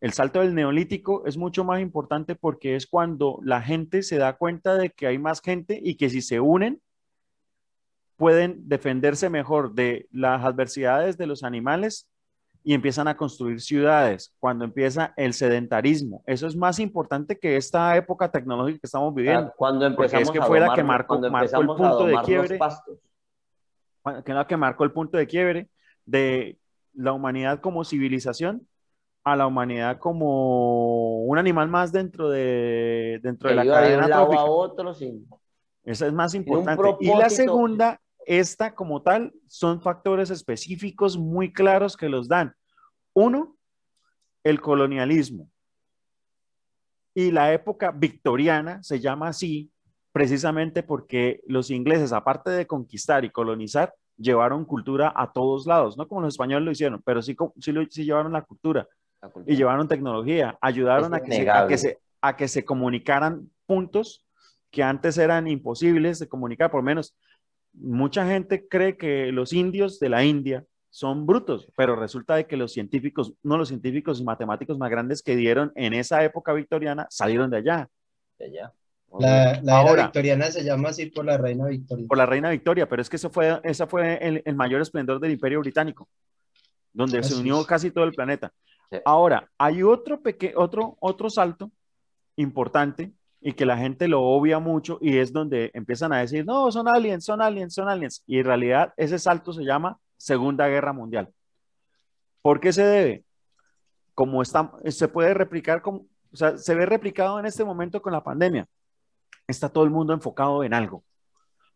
El 0.00 0.12
salto 0.12 0.40
del 0.40 0.52
neolítico 0.52 1.24
es 1.26 1.36
mucho 1.36 1.62
más 1.62 1.80
importante 1.80 2.34
porque 2.34 2.74
es 2.74 2.88
cuando 2.88 3.38
la 3.44 3.62
gente 3.62 4.02
se 4.02 4.18
da 4.18 4.36
cuenta 4.36 4.74
de 4.74 4.90
que 4.90 5.06
hay 5.06 5.18
más 5.18 5.40
gente 5.40 5.78
y 5.80 5.94
que 5.94 6.10
si 6.10 6.22
se 6.22 6.40
unen 6.40 6.82
pueden 8.16 8.68
defenderse 8.68 9.30
mejor 9.30 9.74
de 9.74 10.08
las 10.10 10.44
adversidades 10.44 11.16
de 11.16 11.28
los 11.28 11.44
animales 11.44 12.08
y 12.66 12.72
empiezan 12.72 13.06
a 13.08 13.16
construir 13.16 13.60
ciudades, 13.60 14.34
cuando 14.40 14.64
empieza 14.64 15.12
el 15.18 15.34
sedentarismo. 15.34 16.22
Eso 16.26 16.46
es 16.46 16.56
más 16.56 16.78
importante 16.78 17.38
que 17.38 17.56
esta 17.58 17.94
época 17.94 18.30
tecnológica 18.30 18.78
que 18.80 18.86
estamos 18.86 19.14
viviendo. 19.14 19.52
Cuando 19.56 19.84
empezamos 19.86 20.22
es 20.28 20.30
que 20.30 20.38
a 20.38 20.46
fue 20.46 20.58
la 20.60 20.66
domar- 20.68 20.74
que 20.76 20.82
marcó- 20.82 21.30
marcó 21.30 21.60
el 21.60 21.64
a 21.64 21.76
punto 21.76 22.06
de 22.06 22.18
quiebre. 22.24 22.56
pastos. 22.56 22.98
que 24.24 24.32
la 24.34 24.46
que 24.46 24.56
marcó 24.56 24.84
el 24.84 24.92
punto 24.92 25.16
de 25.18 25.26
quiebre 25.26 25.68
de 26.06 26.58
la 26.94 27.12
humanidad 27.12 27.60
como 27.60 27.84
civilización 27.84 28.66
a 29.24 29.36
la 29.36 29.46
humanidad 29.46 29.98
como 29.98 31.24
un 31.24 31.38
animal 31.38 31.68
más 31.68 31.90
dentro 31.92 32.28
de, 32.30 33.20
dentro 33.22 33.48
de 33.48 33.54
Que 33.54 33.56
la 33.56 33.64
iba 33.64 33.76
de 33.80 33.82
cadena 33.88 34.04
un 34.04 34.10
lado 34.10 34.32
a 34.38 34.44
otro, 34.44 34.92
sí. 34.94 35.26
Esa 35.84 36.06
es 36.06 36.12
más 36.14 36.34
importante. 36.34 36.82
Y 37.00 37.08
la 37.14 37.28
segunda, 37.30 38.00
esta 38.26 38.74
como 38.74 39.02
tal, 39.02 39.32
son 39.46 39.80
factores 39.80 40.30
específicos 40.30 41.18
muy 41.18 41.52
claros 41.52 41.96
que 41.96 42.08
los 42.08 42.28
dan. 42.28 42.54
Uno, 43.12 43.56
el 44.42 44.60
colonialismo. 44.60 45.50
Y 47.14 47.30
la 47.30 47.52
época 47.52 47.92
victoriana 47.92 48.82
se 48.82 49.00
llama 49.00 49.28
así 49.28 49.70
precisamente 50.12 50.82
porque 50.82 51.40
los 51.46 51.70
ingleses, 51.70 52.12
aparte 52.12 52.50
de 52.50 52.66
conquistar 52.66 53.24
y 53.24 53.30
colonizar, 53.30 53.94
llevaron 54.16 54.64
cultura 54.64 55.12
a 55.14 55.32
todos 55.32 55.66
lados, 55.66 55.96
no 55.96 56.06
como 56.06 56.20
los 56.20 56.34
españoles 56.34 56.64
lo 56.64 56.70
hicieron, 56.70 57.02
pero 57.04 57.20
sí, 57.20 57.36
sí, 57.58 58.04
llevaron 58.04 58.32
la 58.32 58.42
cultura 58.42 58.86
La 59.20 59.28
cultura. 59.28 59.52
y 59.52 59.56
llevaron 59.56 59.88
tecnología, 59.88 60.56
ayudaron 60.60 61.14
a 61.14 61.20
que, 61.20 61.32
se, 61.32 61.50
a, 61.50 61.66
que 61.66 61.78
se, 61.78 61.98
a 62.20 62.36
que 62.36 62.46
se 62.46 62.64
comunicaran 62.64 63.50
puntos 63.66 64.24
que 64.70 64.82
antes 64.82 65.18
eran 65.18 65.48
imposibles 65.48 66.18
de 66.18 66.28
comunicar, 66.28 66.70
por 66.70 66.80
lo 66.80 66.84
menos 66.84 67.16
mucha 67.74 68.26
gente 68.26 68.66
cree 68.68 68.96
que 68.96 69.32
los 69.32 69.52
indios 69.52 69.98
de 70.00 70.08
la 70.08 70.24
India 70.24 70.64
son 70.90 71.26
brutos, 71.26 71.68
pero 71.76 71.96
resulta 71.96 72.36
de 72.36 72.46
que 72.46 72.56
los 72.56 72.72
científicos, 72.72 73.32
no 73.42 73.56
los 73.58 73.68
científicos 73.68 74.20
y 74.20 74.24
matemáticos 74.24 74.78
más 74.78 74.90
grandes 74.90 75.22
que 75.22 75.34
dieron 75.36 75.72
en 75.74 75.92
esa 75.92 76.22
época 76.24 76.52
victoriana 76.52 77.06
salieron 77.10 77.50
de 77.50 77.56
allá, 77.58 77.88
Ya, 78.38 78.46
ya. 78.48 78.72
La, 79.18 79.60
la 79.62 79.78
Ahora- 79.78 79.92
era 79.92 80.02
victoriana 80.04 80.50
se 80.50 80.64
llama 80.64 80.88
así 80.88 81.06
por 81.06 81.24
la 81.24 81.36
reina 81.36 81.66
Victoria. 81.66 82.06
por 82.08 82.18
la 82.18 82.26
reina 82.26 82.50
Victoria, 82.50 82.88
pero 82.88 83.00
es 83.00 83.08
que 83.08 83.14
eso 83.16 83.30
fue, 83.30 83.60
ese 83.62 83.86
fue 83.86 84.18
el, 84.20 84.42
el 84.44 84.56
mayor 84.56 84.80
esplendor 84.80 85.20
del 85.20 85.30
imperio 85.32 85.60
británico, 85.60 86.08
donde 86.92 87.22
se 87.22 87.34
unió 87.36 87.60
es. 87.60 87.66
casi 87.66 87.90
todo 87.92 88.04
el 88.04 88.12
planeta. 88.12 88.52
Sí. 88.90 88.98
Ahora, 89.04 89.48
hay 89.56 89.82
otro, 89.84 90.20
peque 90.20 90.52
otro, 90.56 90.96
otro 91.00 91.30
salto 91.30 91.70
importante 92.36 93.12
y 93.46 93.52
que 93.52 93.66
la 93.66 93.76
gente 93.76 94.08
lo 94.08 94.22
obvia 94.22 94.58
mucho 94.58 94.96
y 95.02 95.18
es 95.18 95.30
donde 95.30 95.70
empiezan 95.74 96.14
a 96.14 96.18
decir, 96.20 96.46
no, 96.46 96.72
son 96.72 96.88
aliens, 96.88 97.26
son 97.26 97.42
aliens, 97.42 97.74
son 97.74 97.90
aliens. 97.90 98.24
Y 98.26 98.38
en 98.38 98.46
realidad 98.46 98.94
ese 98.96 99.18
salto 99.18 99.52
se 99.52 99.64
llama 99.64 99.98
Segunda 100.16 100.66
Guerra 100.66 100.94
Mundial. 100.94 101.28
¿Por 102.40 102.58
qué 102.58 102.72
se 102.72 102.82
debe? 102.84 103.24
Como 104.14 104.40
está, 104.40 104.72
se 104.86 105.08
puede 105.08 105.34
replicar, 105.34 105.82
como, 105.82 106.06
o 106.32 106.36
sea, 106.36 106.56
se 106.56 106.74
ve 106.74 106.86
replicado 106.86 107.38
en 107.38 107.44
este 107.44 107.64
momento 107.64 108.00
con 108.00 108.14
la 108.14 108.24
pandemia. 108.24 108.66
Está 109.46 109.68
todo 109.68 109.84
el 109.84 109.90
mundo 109.90 110.14
enfocado 110.14 110.64
en 110.64 110.72
algo. 110.72 111.04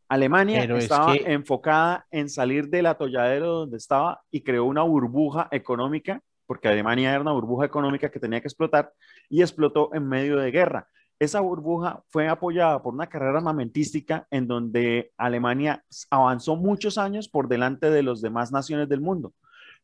Alemania 0.09 0.61
Pero 0.63 0.79
es 0.79 0.85
estaba 0.85 1.13
que- 1.13 1.31
enfocada 1.31 2.07
en 2.11 2.31
salir 2.31 2.69
del 2.71 2.87
atolladero 2.87 3.53
donde 3.53 3.77
estaba 3.77 4.23
y 4.31 4.41
creó 4.41 4.65
una 4.65 4.85
burbuja 4.85 5.49
económica 5.51 6.23
porque 6.47 6.69
Alemania 6.69 7.11
era 7.11 7.21
una 7.21 7.33
burbuja 7.33 7.67
económica 7.67 8.11
que 8.11 8.19
tenía 8.19 8.41
que 8.41 8.49
explotar 8.49 8.91
y 9.29 9.43
explotó 9.43 9.91
en 9.93 10.09
medio 10.09 10.39
de 10.39 10.51
guerra. 10.51 10.89
Esa 11.21 11.41
burbuja 11.41 12.03
fue 12.09 12.29
apoyada 12.29 12.81
por 12.83 12.95
una 12.95 13.09
carrera 13.09 13.39
armamentística 13.39 14.27
en 14.31 14.47
donde 14.47 15.13
Alemania 15.17 15.85
avanzó 16.11 16.55
muchos 16.57 16.97
años 16.97 17.29
por 17.29 17.49
delante 17.49 17.91
de 17.91 18.03
las 18.03 18.21
demás 18.21 18.53
naciones 18.53 18.89
del 18.89 19.01
mundo, 19.01 19.33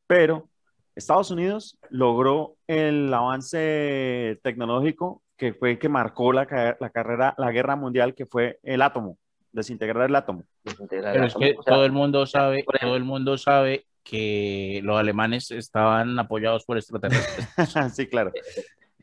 pero 0.06 0.48
Estados 0.94 1.30
Unidos 1.32 1.76
logró 1.90 2.56
el 2.68 3.12
avance 3.12 4.38
tecnológico 4.44 5.24
que 5.36 5.52
fue 5.52 5.72
el 5.72 5.78
que 5.78 5.88
marcó 5.88 6.32
la, 6.32 6.76
la 6.78 6.90
carrera, 6.90 7.34
la 7.38 7.50
guerra 7.50 7.76
mundial, 7.76 8.14
que 8.14 8.26
fue 8.26 8.60
el 8.62 8.82
átomo, 8.82 9.18
desintegrar 9.52 10.08
el 10.08 10.16
átomo. 10.16 10.44
Pero 10.88 11.24
es 11.24 11.34
que 11.34 11.56
todo 11.66 11.84
el 11.84 11.92
mundo 11.92 12.26
sabe, 12.26 12.64
todo 12.80 12.96
el 12.96 13.04
mundo 13.04 13.36
sabe 13.36 13.86
que 14.02 14.80
los 14.84 14.98
alemanes 14.98 15.50
estaban 15.50 16.18
apoyados 16.18 16.64
por 16.64 16.76
extraterrestres. 16.76 17.48
sí, 17.94 18.06
claro. 18.06 18.32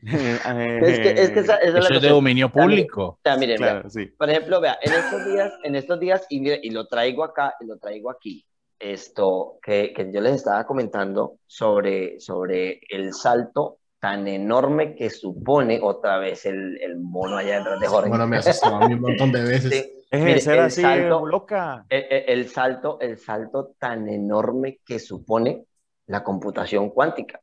es 0.06 0.98
que, 0.98 1.10
es 1.10 1.30
que 1.30 1.40
esa, 1.40 1.56
esa 1.56 1.78
Eso 1.78 1.94
es 1.94 2.02
de 2.02 2.08
dominio 2.08 2.50
público. 2.50 3.04
O 3.04 3.18
sea, 3.22 3.36
miren, 3.36 3.56
Claro, 3.58 3.88
sí. 3.88 4.06
por 4.06 4.28
ejemplo, 4.30 4.60
vea, 4.60 4.78
en 4.82 4.92
estos 4.92 5.24
días, 5.26 5.52
en 5.62 5.76
estos 5.76 6.00
días, 6.00 6.26
y, 6.28 6.40
mire, 6.40 6.60
y 6.62 6.70
lo 6.70 6.86
traigo 6.86 7.22
acá, 7.24 7.54
y 7.60 7.66
lo 7.66 7.78
traigo 7.78 8.10
aquí, 8.10 8.44
esto 8.78 9.58
que, 9.62 9.92
que 9.94 10.10
yo 10.12 10.20
les 10.20 10.34
estaba 10.34 10.66
comentando 10.66 11.36
sobre, 11.46 12.18
sobre 12.18 12.80
el 12.90 13.12
salto 13.14 13.78
tan 14.00 14.26
enorme 14.26 14.96
que 14.96 15.08
supone 15.10 15.78
otra 15.80 16.18
vez 16.18 16.44
el, 16.46 16.76
el 16.82 16.98
mono 16.98 17.36
allá 17.36 17.58
detrás 17.58 17.78
de 17.78 17.86
Jorge. 17.86 18.08
Bueno, 18.08 18.26
me 18.26 18.38
asustó 18.38 18.74
a 18.74 18.88
mí 18.88 18.94
un 18.94 19.00
montón 19.00 19.30
de 19.30 19.42
veces. 19.44 19.70
Sí, 19.72 19.92
Deje 20.10 20.24
Mire, 20.24 20.40
ser 20.40 20.54
el 20.54 20.60
así, 20.64 20.82
salto- 20.82 21.24
loca. 21.26 21.86
el, 21.88 22.04
el- 22.10 22.24
el 22.40 22.48
salto, 22.48 22.98
el 23.00 23.16
salto 23.18 23.74
tan 23.78 24.08
enorme 24.08 24.80
que 24.84 24.98
supone 24.98 25.64
la 26.08 26.24
computación 26.24 26.90
cuántica. 26.90 27.40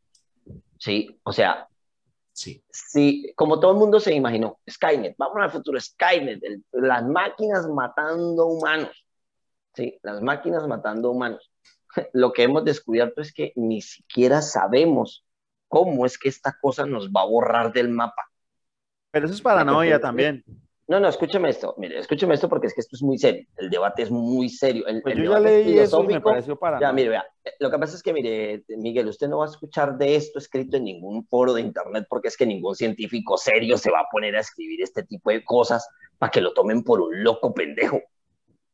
Sí, 0.78 1.18
o 1.24 1.32
sea, 1.32 1.69
Sí. 2.32 2.64
Sí, 2.70 3.34
como 3.36 3.60
todo 3.60 3.72
el 3.72 3.78
mundo 3.78 4.00
se 4.00 4.14
imaginó, 4.14 4.60
Skynet, 4.70 5.16
vamos 5.18 5.38
al 5.42 5.52
futuro, 5.52 5.80
Skynet, 5.80 6.44
el- 6.44 6.64
las 6.72 7.04
máquinas 7.06 7.68
matando 7.68 8.46
humanos, 8.46 9.06
sí, 9.74 10.00
las 10.04 10.22
máquinas 10.22 10.66
matando 10.68 11.12
humanos. 11.12 11.52
Lo 12.14 12.32
que 12.32 12.44
hemos 12.44 12.64
descubierto 12.64 13.22
es 13.22 13.34
que 13.34 13.52
ni 13.56 13.82
siquiera 13.82 14.42
sabemos 14.42 15.26
cómo 15.68 16.06
es 16.06 16.18
que 16.18 16.30
esta 16.30 16.58
cosa 16.62 16.86
nos 16.86 17.10
va 17.10 17.22
a 17.22 17.26
borrar 17.26 17.74
del 17.74 17.90
mapa. 17.90 18.30
Pero 19.12 19.26
eso 19.26 19.36
es 19.36 19.42
paranoia 19.42 20.00
también. 20.00 20.44
No, 20.90 21.00
no, 21.00 21.08
escúcheme 21.08 21.50
esto, 21.50 21.76
mire, 21.78 22.00
escúcheme 22.00 22.34
esto 22.34 22.50
porque 22.50 22.66
es 22.66 22.74
que 22.74 22.82
esto 22.82 22.96
es 22.96 23.04
muy 23.04 23.20
serio, 23.20 23.46
el 23.58 23.70
debate 23.70 24.02
es 24.02 24.10
muy 24.10 24.50
serio. 24.50 24.88
El, 24.88 25.04
Pues 25.04 25.16
el 25.16 25.24
yo 25.24 25.34
ya 25.34 25.40
leí 25.40 25.78
eso 25.78 26.04
y 26.04 26.08
me 26.08 26.20
pareció 26.20 26.58
paranoia. 26.58 26.88
ya, 26.88 26.92
mire, 26.92 27.10
vea, 27.10 27.26
eh, 27.44 27.52
lo 27.60 27.70
que 27.70 27.78
pasa 27.78 27.96
es 27.96 28.02
que, 28.02 28.12
mire, 28.12 28.64
Miguel, 28.70 29.08
usted 29.08 29.28
no 29.28 29.38
va 29.38 29.46
a 29.46 29.50
escuchar 29.50 30.00
de 30.00 30.16
esto 30.16 30.40
escrito 30.40 30.78
en 30.78 30.86
ningún 30.86 31.28
foro 31.28 31.54
de 31.54 31.62
internet 31.62 32.08
porque 32.10 32.30
es 32.30 32.36
que 32.36 32.48
ningún 32.48 32.76
científico 32.76 33.38
serio 33.38 33.78
se 33.78 33.92
va 33.92 34.00
a 34.00 34.08
poner 34.12 34.36
a 34.36 34.40
escribir 34.40 34.82
este 34.82 35.04
tipo 35.04 35.30
de 35.30 35.44
cosas 35.44 35.88
para 36.18 36.32
que 36.32 36.42
lo 36.42 36.54
tomen 36.54 36.84
por 36.84 37.02
un 37.02 37.24
loco 37.24 37.54
pendejo. 37.54 38.02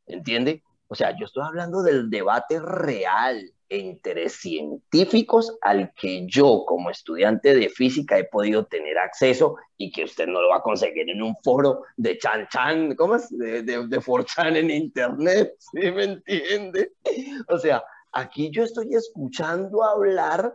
¿Entiende? 0.07 0.63
O 0.87 0.95
sea, 0.95 1.17
yo 1.19 1.25
estoy 1.25 1.43
hablando 1.45 1.83
del 1.83 2.09
debate 2.09 2.61
real 2.61 3.51
entre 3.69 4.29
científicos 4.29 5.57
al 5.61 5.91
que 5.93 6.25
yo, 6.27 6.63
como 6.67 6.89
estudiante 6.89 7.55
de 7.55 7.69
física, 7.69 8.17
he 8.17 8.25
podido 8.25 8.65
tener 8.65 8.97
acceso 8.97 9.55
y 9.77 9.91
que 9.91 10.03
usted 10.03 10.27
no 10.27 10.41
lo 10.41 10.49
va 10.49 10.57
a 10.57 10.61
conseguir 10.61 11.09
en 11.09 11.21
un 11.21 11.35
foro 11.43 11.83
de 11.97 12.17
Chan 12.17 12.47
Chan, 12.51 12.95
¿cómo 12.95 13.15
es? 13.15 13.29
De, 13.29 13.63
de, 13.63 13.87
de 13.87 13.99
4chan 13.99 14.55
en 14.57 14.69
internet, 14.71 15.53
¿sí 15.59 15.91
me 15.91 16.03
entiende? 16.03 16.91
O 17.49 17.57
sea, 17.57 17.83
aquí 18.11 18.49
yo 18.51 18.63
estoy 18.63 18.93
escuchando 18.93 19.83
hablar 19.83 20.53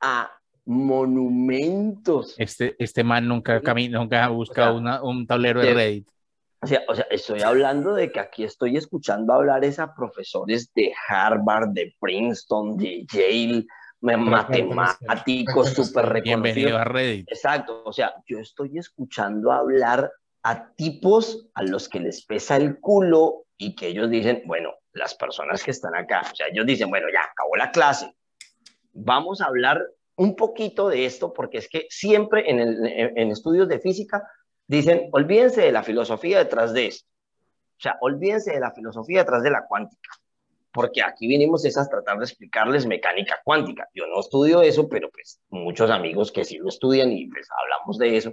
a 0.00 0.30
monumentos. 0.64 2.34
Este, 2.38 2.74
este 2.78 3.04
man 3.04 3.28
nunca, 3.28 3.60
nunca 3.90 4.24
ha 4.24 4.28
buscado 4.28 4.72
sea, 4.72 4.80
una- 4.80 5.02
un 5.02 5.26
tablero 5.26 5.60
de 5.60 5.66
de- 5.68 5.74
Reddit. 5.74 6.08
O 6.64 6.66
sea, 6.66 6.82
o 6.88 6.94
sea, 6.94 7.06
estoy 7.10 7.42
hablando 7.42 7.94
de 7.94 8.10
que 8.10 8.20
aquí 8.20 8.42
estoy 8.44 8.76
escuchando 8.78 9.32
hablar 9.34 9.64
es 9.64 9.78
a 9.78 9.94
profesores 9.94 10.72
de 10.74 10.92
Harvard, 11.08 11.68
de 11.70 11.94
Princeton, 12.00 12.76
de 12.78 13.04
Yale, 13.12 13.66
me- 14.00 14.16
matemáticos 14.16 15.70
súper 15.70 16.22
Bienvenido 16.22 16.68
reconocidos. 16.70 16.80
a 16.80 16.84
Reddit. 16.84 17.30
Exacto, 17.30 17.82
o 17.84 17.92
sea, 17.92 18.14
yo 18.26 18.38
estoy 18.38 18.78
escuchando 18.78 19.52
hablar 19.52 20.10
a 20.42 20.72
tipos 20.74 21.48
a 21.54 21.62
los 21.62 21.88
que 21.88 22.00
les 22.00 22.24
pesa 22.24 22.56
el 22.56 22.78
culo 22.80 23.44
y 23.56 23.74
que 23.74 23.88
ellos 23.88 24.10
dicen, 24.10 24.42
bueno, 24.46 24.70
las 24.92 25.14
personas 25.14 25.62
que 25.62 25.70
están 25.70 25.94
acá, 25.94 26.22
o 26.32 26.34
sea, 26.34 26.46
ellos 26.50 26.66
dicen, 26.66 26.88
bueno, 26.90 27.06
ya 27.12 27.20
acabó 27.30 27.56
la 27.56 27.70
clase, 27.70 28.14
vamos 28.92 29.40
a 29.40 29.46
hablar 29.46 29.82
un 30.16 30.36
poquito 30.36 30.88
de 30.88 31.06
esto 31.06 31.32
porque 31.32 31.58
es 31.58 31.68
que 31.68 31.86
siempre 31.90 32.48
en, 32.50 32.60
el- 32.60 32.86
en- 32.86 33.18
en 33.18 33.30
estudios 33.30 33.68
de 33.68 33.80
física 33.80 34.22
dicen, 34.66 35.08
olvídense 35.12 35.62
de 35.62 35.72
la 35.72 35.82
filosofía 35.82 36.38
detrás 36.38 36.72
de 36.72 36.86
esto, 36.86 37.08
o 37.76 37.80
sea, 37.80 37.96
olvídense 38.00 38.52
de 38.52 38.60
la 38.60 38.72
filosofía 38.72 39.20
detrás 39.20 39.42
de 39.42 39.50
la 39.50 39.66
cuántica, 39.66 40.10
porque 40.72 41.02
aquí 41.02 41.26
vinimos 41.26 41.64
es 41.64 41.76
a 41.76 41.88
tratar 41.88 42.18
de 42.18 42.24
explicarles 42.24 42.86
mecánica 42.86 43.40
cuántica. 43.44 43.88
Yo 43.94 44.06
no 44.06 44.20
estudio 44.20 44.62
eso, 44.62 44.88
pero 44.88 45.10
pues 45.10 45.40
muchos 45.50 45.90
amigos 45.90 46.32
que 46.32 46.44
sí 46.44 46.58
lo 46.58 46.68
estudian 46.68 47.12
y 47.12 47.28
pues 47.28 47.48
hablamos 47.50 47.98
de 47.98 48.16
eso. 48.16 48.32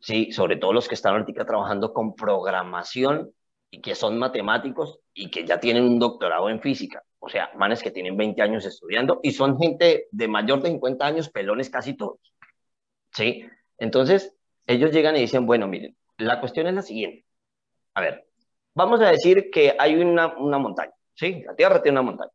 Sí, 0.00 0.32
sobre 0.32 0.56
todo 0.56 0.74
los 0.74 0.88
que 0.88 0.94
están 0.94 1.14
ahorita 1.14 1.46
trabajando 1.46 1.94
con 1.94 2.14
programación 2.14 3.32
y 3.70 3.80
que 3.80 3.94
son 3.94 4.18
matemáticos 4.18 4.98
y 5.14 5.30
que 5.30 5.46
ya 5.46 5.58
tienen 5.58 5.84
un 5.84 5.98
doctorado 5.98 6.50
en 6.50 6.60
física. 6.60 7.02
O 7.18 7.30
sea, 7.30 7.50
manes 7.56 7.82
que 7.82 7.90
tienen 7.90 8.14
20 8.16 8.42
años 8.42 8.66
estudiando 8.66 9.20
y 9.22 9.32
son 9.32 9.58
gente 9.58 10.08
de 10.10 10.28
mayor 10.28 10.60
de 10.60 10.68
50 10.68 11.06
años, 11.06 11.30
pelones 11.30 11.70
casi 11.70 11.94
todos. 11.94 12.18
¿Sí? 13.12 13.46
Entonces, 13.78 14.33
ellos 14.66 14.92
llegan 14.92 15.16
y 15.16 15.20
dicen, 15.20 15.46
bueno, 15.46 15.68
miren, 15.68 15.96
la 16.18 16.40
cuestión 16.40 16.66
es 16.66 16.74
la 16.74 16.82
siguiente. 16.82 17.24
A 17.94 18.00
ver, 18.00 18.26
vamos 18.74 19.00
a 19.00 19.10
decir 19.10 19.50
que 19.50 19.76
hay 19.78 19.96
una, 19.96 20.36
una 20.36 20.58
montaña, 20.58 20.92
¿sí? 21.14 21.42
La 21.46 21.54
Tierra 21.54 21.82
tiene 21.82 22.00
una 22.00 22.10
montaña. 22.10 22.32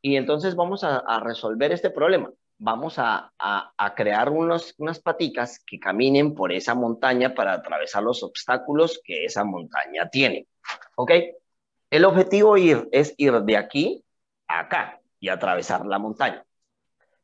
Y 0.00 0.16
entonces 0.16 0.54
vamos 0.54 0.84
a, 0.84 1.02
resolver 1.20 1.72
este 1.72 1.90
problema. 1.90 2.30
Vamos 2.58 2.98
a, 2.98 3.32
a, 3.38 3.94
crear 3.94 4.28
unos, 4.28 4.74
unas 4.78 5.00
paticas 5.00 5.62
que 5.66 5.78
caminen 5.78 6.34
por 6.34 6.52
esa 6.52 6.74
montaña 6.74 7.34
para 7.34 7.54
atravesar 7.54 8.02
los 8.02 8.22
obstáculos 8.22 9.00
que 9.02 9.24
esa 9.24 9.44
montaña 9.44 10.08
tiene. 10.10 10.46
¿Ok? 10.96 11.10
El 11.90 12.04
objetivo 12.04 12.56
es 12.56 13.14
ir 13.16 13.32
de 13.32 13.56
aquí 13.56 14.04
a 14.46 14.60
acá 14.60 15.00
y 15.20 15.28
atravesar 15.30 15.86
la 15.86 15.98
montaña. 15.98 16.44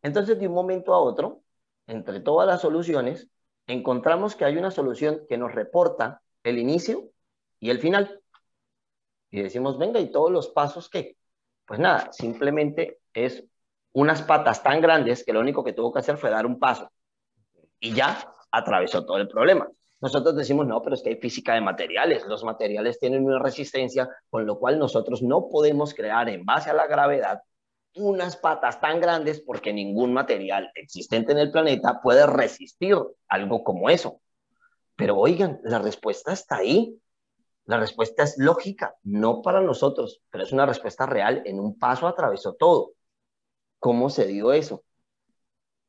Entonces, 0.03 0.39
de 0.39 0.49
un 0.49 0.55
momento 0.55 0.95
a 0.95 1.01
otro, 1.01 1.43
entre 1.87 2.21
todas 2.21 2.47
las 2.47 2.63
soluciones, 2.63 3.29
encontramos 3.67 4.37
que 4.37 4.45
hay 4.45 4.57
una 4.57 4.71
solución 4.71 5.23
que 5.29 5.39
nos 5.39 5.55
reporta 5.55 6.23
el 6.43 6.59
inicio 6.59 7.11
y 7.59 7.71
el 7.71 7.79
final. 7.79 8.21
Y 9.31 9.43
decimos, 9.43 9.79
venga, 9.79 10.01
¿y 10.01 10.11
todos 10.11 10.31
los 10.31 10.49
pasos 10.49 10.89
qué? 10.89 11.17
Pues 11.67 11.79
nada, 11.79 12.13
simplemente 12.13 13.01
es 13.13 13.45
unas 13.93 14.23
patas 14.23 14.63
tan 14.63 14.81
grandes 14.81 15.25
que 15.25 15.33
lo 15.33 15.41
único 15.41 15.63
que 15.63 15.73
tuvo 15.73 15.93
que 15.93 16.01
hacer 16.01 16.17
fue 16.17 16.31
dar 16.31 16.47
un 16.47 16.59
paso. 16.59 16.91
Y 17.79 17.93
ya 17.95 18.35
atravesó 18.51 19.05
todo 19.05 19.19
el 19.19 19.29
problema. 19.29 19.69
Nosotros 20.01 20.35
decimos, 20.35 20.67
no, 20.67 20.83
pero 20.83 20.95
es 20.95 21.03
que 21.03 21.11
hay 21.11 21.17
física 21.17 21.55
de 21.55 21.61
materiales. 21.61 22.27
Los 22.27 22.43
materiales 22.43 22.99
tienen 22.99 23.25
una 23.25 23.39
resistencia, 23.39 24.09
con 24.31 24.47
lo 24.47 24.59
cual 24.59 24.79
nosotros 24.79 25.23
no 25.23 25.49
podemos 25.49 25.95
crear 25.95 26.29
en 26.29 26.45
base 26.45 26.71
a 26.71 26.75
la 26.75 26.87
gravedad 26.87 27.43
unas 27.95 28.37
patas 28.37 28.81
tan 28.81 29.01
grandes 29.01 29.41
porque 29.41 29.73
ningún 29.73 30.13
material 30.13 30.71
existente 30.75 31.33
en 31.33 31.39
el 31.39 31.51
planeta 31.51 32.01
puede 32.03 32.27
resistir 32.27 32.97
algo 33.29 33.65
como 33.65 33.91
eso. 33.91 34.21
Pero 34.97 35.17
oigan, 35.17 35.61
la 35.65 35.79
respuesta 35.79 36.33
está 36.33 36.57
ahí. 36.57 36.99
La 37.65 37.79
respuesta 37.79 38.25
es 38.25 38.37
lógica, 38.39 38.97
no 39.05 39.43
para 39.43 39.61
nosotros, 39.61 40.23
pero 40.31 40.45
es 40.45 40.53
una 40.53 40.67
respuesta 40.67 41.07
real. 41.07 41.43
En 41.47 41.61
un 41.61 41.79
paso 41.79 42.07
atravesó 42.07 42.55
todo. 42.55 42.93
¿Cómo 43.79 44.11
se 44.11 44.27
dio 44.27 44.53
eso? 44.53 44.83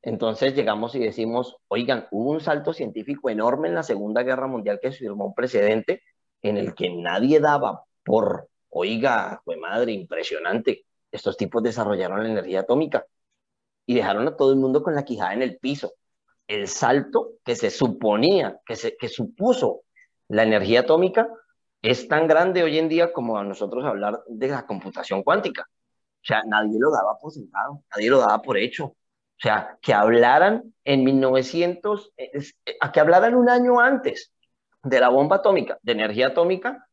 Entonces 0.04 0.56
llegamos 0.56 0.96
y 0.96 1.00
decimos, 1.00 1.58
oigan, 1.68 2.08
hubo 2.12 2.32
un 2.32 2.40
salto 2.40 2.74
científico 2.74 3.30
enorme 3.30 3.68
en 3.68 3.76
la 3.76 3.84
Segunda 3.84 4.24
Guerra 4.24 4.48
Mundial 4.48 4.80
que 4.82 4.92
firmó 4.92 5.26
un 5.26 5.34
precedente 5.36 6.02
en 6.42 6.58
el 6.58 6.74
que 6.74 6.90
nadie 6.90 7.40
daba 7.40 7.84
por, 8.04 8.50
oiga, 8.70 9.42
fue 9.46 9.58
madre, 9.58 9.92
impresionante. 9.92 10.86
Estos 11.12 11.38
tipos 11.38 11.62
desarrollaron 11.64 12.24
la 12.24 12.30
energía 12.30 12.62
atómica 12.62 13.06
y 13.86 13.96
dejaron 13.96 14.28
a 14.28 14.36
todo 14.36 14.52
el 14.52 14.58
mundo 14.58 14.84
con 14.84 14.96
la 14.96 15.04
quijada 15.04 15.34
en 15.34 15.42
el 15.42 15.58
piso. 15.58 15.94
El 16.48 16.68
salto 16.68 17.34
que 17.44 17.56
se 17.56 17.70
suponía, 17.70 18.60
que, 18.66 18.76
se, 18.76 18.96
que 18.98 19.10
supuso 19.10 19.82
la 20.28 20.44
energía 20.44 20.82
atómica, 20.82 21.28
es 21.82 22.08
tan 22.08 22.28
grande 22.28 22.64
hoy 22.64 22.78
en 22.78 22.90
día 22.90 23.12
como 23.12 23.38
a 23.38 23.44
nosotros 23.44 23.84
hablar 23.86 24.22
de 24.28 24.48
la 24.48 24.66
computación 24.66 25.24
cuántica. 25.24 25.68
O 26.22 26.24
sea, 26.24 26.44
nadie 26.46 26.78
lo 26.80 26.92
daba 26.92 27.18
por 27.20 27.32
sentado, 27.32 27.84
nadie 27.94 28.10
lo 28.10 28.20
daba 28.20 28.42
por 28.42 28.58
hecho. 28.58 28.86
O 28.86 29.44
sea, 29.44 29.80
que 29.82 29.94
hablaran 29.94 30.76
en 30.84 31.04
1900, 31.04 32.14
a 32.80 32.92
que 32.92 33.00
hablaran 33.00 33.34
un 33.34 33.50
año 33.50 33.80
antes 33.80 34.32
de 34.84 35.00
la 35.00 35.10
bomba 35.10 35.38
atómica, 35.38 35.80
de 35.82 35.94
energía 35.94 36.28
atómica, 36.28 36.88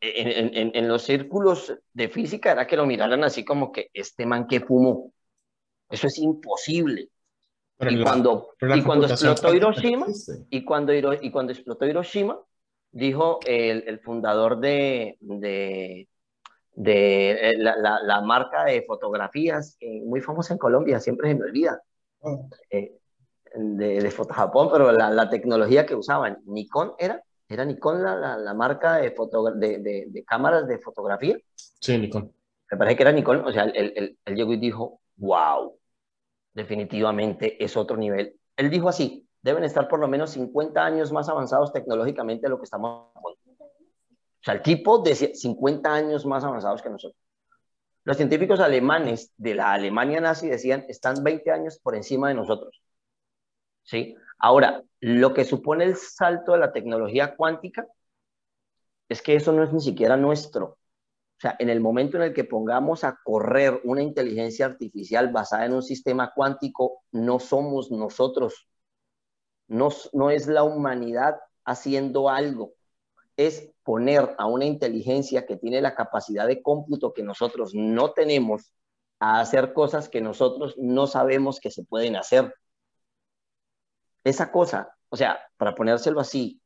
en, 0.00 0.54
en, 0.56 0.70
en, 0.74 0.88
los 0.88 1.02
círculos 1.02 1.74
de 1.92 2.08
física 2.08 2.52
era 2.52 2.66
que 2.66 2.76
lo 2.76 2.86
miraran 2.86 3.24
así 3.24 3.44
como 3.44 3.72
que 3.72 3.90
este 3.92 4.26
man 4.26 4.46
que 4.46 4.60
fumó. 4.60 5.12
Eso 5.90 6.06
es 6.06 6.18
imposible. 6.18 7.10
Pero 7.78 7.90
y 7.90 7.96
la- 7.96 8.04
cuando, 8.04 8.48
y 8.60 8.82
cuando 8.82 9.06
explotó 9.06 9.54
Hiroshima, 9.54 10.06
y 10.50 10.64
cuando, 10.64 10.92
y 10.94 11.30
cuando 11.30 11.52
explotó 11.52 11.86
Hiroshima, 11.86 12.38
dijo 12.90 13.40
el, 13.46 13.84
el 13.86 14.00
fundador 14.00 14.58
de, 14.60 15.16
de, 15.20 16.08
de, 16.74 17.30
eh, 17.50 17.58
la, 17.58 17.76
la- 17.76 18.00
la 18.02 18.20
marca 18.22 18.64
de 18.64 18.82
fotografías, 18.82 19.76
eh, 19.80 20.02
muy 20.04 20.20
famosa 20.20 20.54
en 20.54 20.58
Colombia, 20.58 21.00
siempre 21.00 21.28
se 21.30 21.34
me 21.36 21.44
olvida, 21.44 21.80
Oh, 22.20 22.48
eh, 22.70 22.92
de, 23.54 24.00
de 24.00 24.10
Foto 24.10 24.34
Japón, 24.34 24.68
pero 24.72 24.92
la, 24.92 25.10
la 25.10 25.30
tecnología 25.30 25.86
que 25.86 25.94
usaban, 25.94 26.38
Nikon 26.46 26.94
era, 26.98 27.22
era 27.48 27.64
Nikon 27.64 28.02
la, 28.02 28.16
la, 28.16 28.36
la 28.36 28.54
marca 28.54 28.96
de, 28.96 29.14
de, 29.56 29.78
de, 29.78 30.04
de 30.08 30.24
cámaras 30.24 30.66
de 30.66 30.78
fotografía, 30.78 31.36
Sí, 31.54 31.96
Nikon. 31.98 32.32
me 32.70 32.76
parece 32.76 32.96
que 32.96 33.02
era 33.02 33.12
Nikon, 33.12 33.44
o 33.44 33.52
sea, 33.52 33.64
él, 33.64 33.92
él, 33.96 34.18
él 34.24 34.34
llegó 34.34 34.52
y 34.52 34.56
dijo, 34.58 35.00
wow, 35.16 35.78
definitivamente 36.54 37.62
es 37.62 37.76
otro 37.76 37.96
nivel. 37.96 38.34
Él 38.56 38.70
dijo 38.70 38.88
así, 38.88 39.28
deben 39.42 39.64
estar 39.64 39.86
por 39.88 40.00
lo 40.00 40.08
menos 40.08 40.30
50 40.30 40.84
años 40.84 41.12
más 41.12 41.28
avanzados 41.28 41.72
tecnológicamente 41.72 42.46
de 42.46 42.50
lo 42.50 42.58
que 42.58 42.64
estamos. 42.64 43.10
O 43.14 43.36
sea, 44.42 44.54
el 44.54 44.62
tipo 44.62 44.98
decía 44.98 45.30
50 45.34 45.92
años 45.92 46.24
más 46.26 46.44
avanzados 46.44 46.82
que 46.82 46.90
nosotros. 46.90 47.20
Los 48.04 48.16
científicos 48.16 48.60
alemanes 48.60 49.32
de 49.36 49.54
la 49.54 49.72
Alemania 49.72 50.20
nazi 50.20 50.48
decían, 50.48 50.84
están 50.88 51.22
20 51.22 51.50
años 51.50 51.78
por 51.78 51.94
encima 51.96 52.28
de 52.28 52.34
nosotros. 52.34 52.80
¿Sí? 53.82 54.16
Ahora, 54.38 54.82
lo 55.00 55.34
que 55.34 55.44
supone 55.44 55.84
el 55.84 55.96
salto 55.96 56.52
de 56.52 56.58
la 56.58 56.72
tecnología 56.72 57.36
cuántica 57.36 57.86
es 59.08 59.22
que 59.22 59.36
eso 59.36 59.52
no 59.52 59.62
es 59.62 59.72
ni 59.72 59.80
siquiera 59.80 60.16
nuestro. 60.16 60.78
O 61.38 61.40
sea, 61.40 61.56
en 61.58 61.68
el 61.68 61.80
momento 61.80 62.16
en 62.16 62.22
el 62.22 62.34
que 62.34 62.44
pongamos 62.44 63.04
a 63.04 63.18
correr 63.22 63.80
una 63.84 64.02
inteligencia 64.02 64.66
artificial 64.66 65.30
basada 65.32 65.66
en 65.66 65.74
un 65.74 65.82
sistema 65.82 66.32
cuántico, 66.34 67.02
no 67.12 67.38
somos 67.38 67.90
nosotros. 67.90 68.68
No, 69.68 69.88
no 70.12 70.30
es 70.30 70.46
la 70.46 70.62
humanidad 70.62 71.36
haciendo 71.64 72.30
algo. 72.30 72.72
Es 73.36 73.70
poner 73.82 74.34
a 74.38 74.46
una 74.46 74.64
inteligencia 74.64 75.44
que 75.44 75.56
tiene 75.56 75.82
la 75.82 75.94
capacidad 75.94 76.46
de 76.46 76.62
cómputo 76.62 77.12
que 77.12 77.22
nosotros 77.22 77.72
no 77.74 78.12
tenemos 78.12 78.72
a 79.20 79.40
hacer 79.40 79.74
cosas 79.74 80.08
que 80.08 80.22
nosotros 80.22 80.74
no 80.78 81.06
sabemos 81.06 81.60
que 81.60 81.70
se 81.70 81.84
pueden 81.84 82.16
hacer. 82.16 82.54
Esa 84.26 84.50
cosa, 84.50 84.90
o 85.08 85.16
sea, 85.16 85.38
para 85.56 85.76
ponérselo 85.76 86.18
así, 86.18 86.60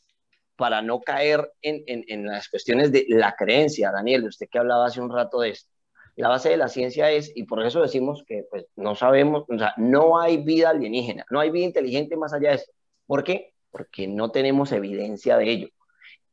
Para 0.57 0.83
no 0.83 1.01
caer 1.01 1.53
en, 1.63 2.27
las 2.27 2.49
cuestiones 2.49 2.93
de 2.93 3.07
la 3.09 3.35
creencia, 3.37 3.91
Daniel, 3.91 4.25
usted 4.25 4.49
que 4.51 4.59
hablaba 4.59 4.87
hace 4.87 5.01
un 5.01 5.13
rato 5.13 5.41
de 5.41 5.51
esto. 5.51 5.69
La 6.15 6.29
base 6.29 6.51
de 6.51 6.59
la 6.59 6.69
ciencia 6.69 7.11
es, 7.11 7.33
y 7.35 7.45
por 7.45 7.65
eso 7.65 7.81
decimos 7.81 8.23
que 8.27 8.45
pues, 8.51 8.67
no 8.77 8.95
sabemos, 8.95 9.45
o 9.49 9.59
sea, 9.59 9.75
no 9.79 10.21
hay 10.21 10.37
vida 10.37 10.71
alienígena, 10.71 11.25
no 11.31 11.41
hay 11.41 11.51
vida 11.51 11.65
inteligente 11.65 12.17
más 12.17 12.33
allá 12.33 12.51
de 12.51 12.57
esto. 12.57 12.73
¿Por 13.07 13.25
qué? 13.25 13.55
Porque 13.71 14.07
no 14.07 14.31
tenemos 14.31 14.73
evidencia 14.73 15.39
de 15.39 15.51
ello. 15.51 15.69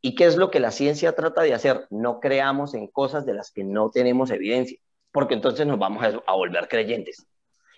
¿Y 0.02 0.16
qué 0.16 0.26
es 0.26 0.36
lo 0.36 0.52
que 0.52 0.60
la 0.60 0.72
ciencia 0.72 1.14
trata 1.14 1.42
de 1.42 1.54
hacer? 1.54 1.88
No 1.90 2.20
creamos 2.20 2.74
en 2.74 2.88
cosas 2.88 3.26
de 3.26 3.34
las 3.34 3.52
que 3.52 3.64
no 3.64 3.90
tenemos 3.90 4.32
evidencia, 4.32 4.78
porque 5.12 5.34
entonces 5.34 5.66
nos 5.66 5.80
vamos 5.80 6.04
a, 6.04 6.22
a 6.28 6.36
volver 6.36 6.68
creyentes. 6.68 7.26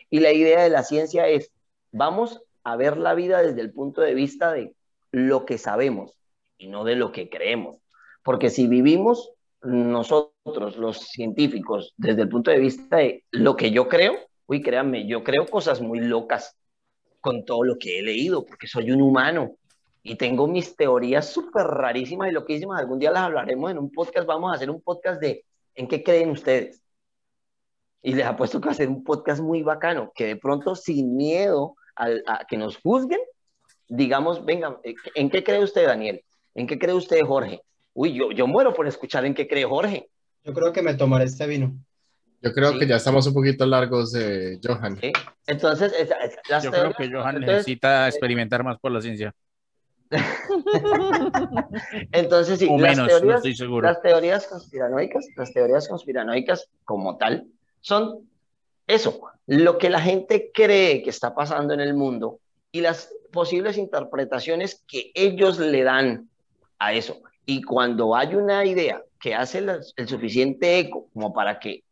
Y 0.10 0.20
la 0.20 0.32
idea 0.32 0.64
de 0.64 0.70
la 0.70 0.84
ciencia 0.84 1.28
es, 1.28 1.52
vamos 1.92 2.42
a 2.64 2.76
ver 2.76 2.98
la 2.98 3.14
vida 3.14 3.42
desde 3.42 3.62
el 3.62 3.72
punto 3.72 4.02
de 4.02 4.14
vista 4.14 4.52
de 4.52 4.76
lo 5.12 5.46
que 5.46 5.58
sabemos 5.58 6.18
y 6.58 6.68
no 6.68 6.84
de 6.84 6.96
lo 6.96 7.12
que 7.12 7.30
creemos. 7.30 7.78
Porque 8.24 8.50
si 8.50 8.68
vivimos 8.68 9.32
nosotros, 9.64 10.78
los 10.78 11.00
científicos, 11.00 11.94
desde 11.98 12.24
el 12.24 12.30
punto 12.30 12.52
de 12.52 12.60
vista 12.60 12.98
de 12.98 13.24
lo 13.32 13.56
que 13.56 13.72
yo 13.72 13.88
creo, 13.88 14.16
uy, 14.48 14.62
créanme, 14.62 15.08
yo 15.08 15.24
creo 15.24 15.46
cosas 15.46 15.82
muy 15.82 16.00
locas 16.00 16.56
con 17.20 17.46
todo 17.46 17.64
lo 17.64 17.78
que 17.78 18.00
he 18.00 18.04
leído, 18.04 18.46
porque 18.46 18.68
soy 18.68 18.92
un 18.92 19.02
humano 19.02 19.56
y 20.04 20.16
tengo 20.16 20.48
mis 20.48 20.76
teorías 20.76 21.30
súper 21.30 21.68
rarísimas 21.68 22.30
y 22.30 22.34
loquísimas. 22.34 22.80
Algún 22.80 23.00
día 23.00 23.12
las 23.12 23.24
hablaremos 23.24 23.70
en 23.70 23.78
un 23.78 23.92
podcast. 23.92 24.26
Vamos 24.26 24.52
a 24.52 24.56
hacer 24.56 24.70
un 24.70 24.82
podcast 24.82 25.22
de 25.22 25.46
en 25.76 25.88
qué 25.88 26.04
creen 26.04 26.32
ustedes. 26.32 26.82
Y 28.02 28.14
les 28.14 28.26
apuesto 28.26 28.60
que 28.60 28.66
va 28.66 28.72
a 28.72 28.76
ser 28.76 28.90
un 28.90 29.04
podcast 29.04 29.42
muy 29.42 29.62
bacano, 29.62 30.12
que 30.16 30.26
de 30.26 30.36
pronto, 30.36 30.76
sin 30.76 31.16
miedo 31.16 31.76
a, 31.96 32.08
a 32.28 32.46
que 32.48 32.58
nos 32.58 32.78
juzguen, 32.78 33.20
digamos, 33.88 34.46
venga, 34.46 34.80
¿en 35.16 35.30
qué 35.30 35.44
cree 35.44 35.64
usted, 35.64 35.86
Daniel? 35.88 36.24
¿En 36.56 36.68
qué 36.68 36.78
cree 36.80 36.94
usted, 36.94 37.22
Jorge? 37.26 37.62
Uy, 37.94 38.14
yo, 38.14 38.32
yo 38.32 38.48
muero 38.48 38.74
por 38.74 38.88
escuchar 38.88 39.26
en 39.26 39.34
qué 39.34 39.48
cree 39.48 39.66
Jorge. 39.66 40.10
Yo 40.44 40.54
creo 40.54 40.72
que 40.74 40.82
me 40.82 40.94
tomaré 40.94 41.26
este 41.26 41.46
vino. 41.48 41.74
Yo 42.42 42.54
creo 42.54 42.72
Sí. 42.74 42.80
que 42.80 42.88
ya 42.88 42.96
estamos 42.96 43.28
un 43.28 43.34
poquito 43.34 43.66
largos 43.66 44.12
de 44.14 44.60
Johan. 44.64 44.98
¿sí? 45.00 45.12
Entonces, 45.46 45.94
las 46.50 46.64
Yo 46.64 46.72
creo 46.72 46.94
que 46.94 47.10
Johan 47.12 47.36
entonces- 47.36 47.48
necesita 47.58 48.08
experimentar 48.08 48.64
más 48.64 48.80
por 48.80 48.92
la 48.92 49.02
ciencia. 49.02 49.34
Entonces, 52.12 52.60
sí, 52.60 52.68
o 52.70 52.78
las 52.78 52.98
menos, 52.98 53.12
no 53.12 53.18
teorías, 53.20 53.36
estoy 53.38 53.56
seguro. 53.56 53.88
las 53.88 54.02
teorías 54.02 54.48
conspiranoicas, 54.48 55.28
las 55.36 55.54
teorías 55.54 55.88
conspiranoicas 55.88 56.70
como 56.84 57.18
tal, 57.18 57.48
son 57.82 58.30
eso, 58.94 59.22
lo 59.48 59.78
que 59.78 59.90
la 59.90 60.02
gente 60.02 60.52
cree 60.54 61.04
que 61.04 61.10
está 61.10 61.34
pasando 61.36 61.74
en 61.74 61.80
el 61.80 61.94
mundo 61.94 62.40
y 62.72 62.82
las 62.82 63.14
posibles 63.32 63.78
interpretaciones 63.78 64.84
que 64.88 65.12
ellos 65.14 65.60
le 65.60 65.84
dan 65.84 66.30
a 66.80 66.94
eso. 66.94 67.22
Y 67.46 67.64
cuando 67.64 68.16
hay 68.16 68.36
una 68.36 68.66
idea 68.66 69.02
que 69.20 69.36
hace 69.36 69.60
el 69.60 70.08
suficiente 70.08 70.80
eco 70.80 71.08
como 71.14 71.34
para 71.34 71.60
que 71.60 71.84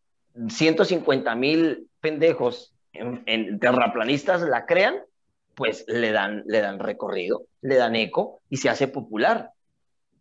150 0.48 1.36
mil 1.36 1.88
pendejos 2.00 2.74
en, 2.94 3.24
en 3.26 3.60
terraplanistas 3.60 4.42
la 4.42 4.66
crean, 4.66 4.96
pues 5.56 5.86
le 5.88 6.12
dan, 6.12 6.44
le 6.48 6.62
dan 6.62 6.80
recorrido, 6.80 7.44
le 7.62 7.76
dan 7.76 7.96
eco 7.96 8.42
y 8.50 8.58
se 8.58 8.70
hace 8.70 8.88
popular. 8.88 9.52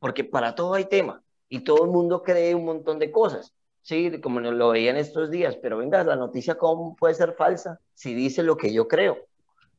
Porque 0.00 0.24
para 0.24 0.54
todo 0.54 0.74
hay 0.74 0.86
tema 0.86 1.22
y 1.48 1.60
todo 1.60 1.84
el 1.84 1.90
mundo 1.90 2.22
cree 2.22 2.54
un 2.54 2.64
montón 2.64 2.98
de 2.98 3.10
cosas. 3.10 3.52
Sí, 3.88 4.20
como 4.20 4.40
lo 4.40 4.68
veían 4.68 4.98
estos 4.98 5.30
días, 5.30 5.56
pero 5.56 5.78
venga, 5.78 6.04
la 6.04 6.14
noticia 6.14 6.56
cómo 6.56 6.94
puede 6.94 7.14
ser 7.14 7.32
falsa 7.32 7.80
si 7.94 8.12
dice 8.12 8.42
lo 8.42 8.58
que 8.58 8.70
yo 8.70 8.86
creo. 8.86 9.16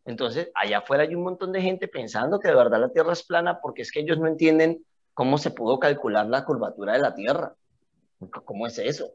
Entonces, 0.03 0.49
allá 0.55 0.79
afuera 0.79 1.03
hay 1.03 1.13
un 1.13 1.21
montón 1.21 1.51
de 1.51 1.61
gente 1.61 1.87
pensando 1.87 2.39
que 2.39 2.47
de 2.47 2.55
verdad 2.55 2.79
la 2.79 2.89
Tierra 2.89 3.13
es 3.13 3.21
plana 3.21 3.59
porque 3.61 3.83
es 3.83 3.91
que 3.91 3.99
ellos 3.99 4.17
no 4.17 4.25
entienden 4.25 4.83
cómo 5.13 5.37
se 5.37 5.51
pudo 5.51 5.79
calcular 5.79 6.25
la 6.25 6.43
curvatura 6.43 6.93
de 6.93 6.99
la 6.99 7.13
Tierra. 7.13 7.53
¿Cómo 8.45 8.65
es 8.65 8.79
eso? 8.79 9.11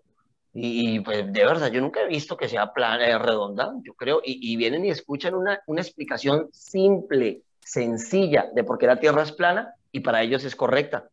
Y, 0.53 0.99
y, 0.99 1.01
pues 1.01 1.27
de 1.27 1.45
verdad, 1.45 1.73
yo 1.73 1.81
nunca 1.81 2.03
he 2.03 2.07
visto 2.07 2.37
que 2.37 2.49
sea 2.49 2.73
plana, 2.73 3.05
eh, 3.05 3.19
redonda, 3.19 3.75
yo 3.83 3.95
creo, 3.95 4.21
y, 4.25 4.53
y 4.53 4.55
vienen 4.55 4.85
y 4.85 4.91
escuchan 4.91 5.35
una, 5.35 5.61
una 5.67 5.81
explicación 5.81 6.51
simple, 6.53 7.43
sencilla 7.59 8.49
de 8.55 8.63
por 8.63 8.79
qué 8.79 8.87
la 8.87 9.01
Tierra 9.01 9.25
es 9.25 9.33
plana 9.33 9.75
y 9.91 9.99
para 9.99 10.23
ellos 10.23 10.45
es 10.45 10.55
correcta. 10.55 11.09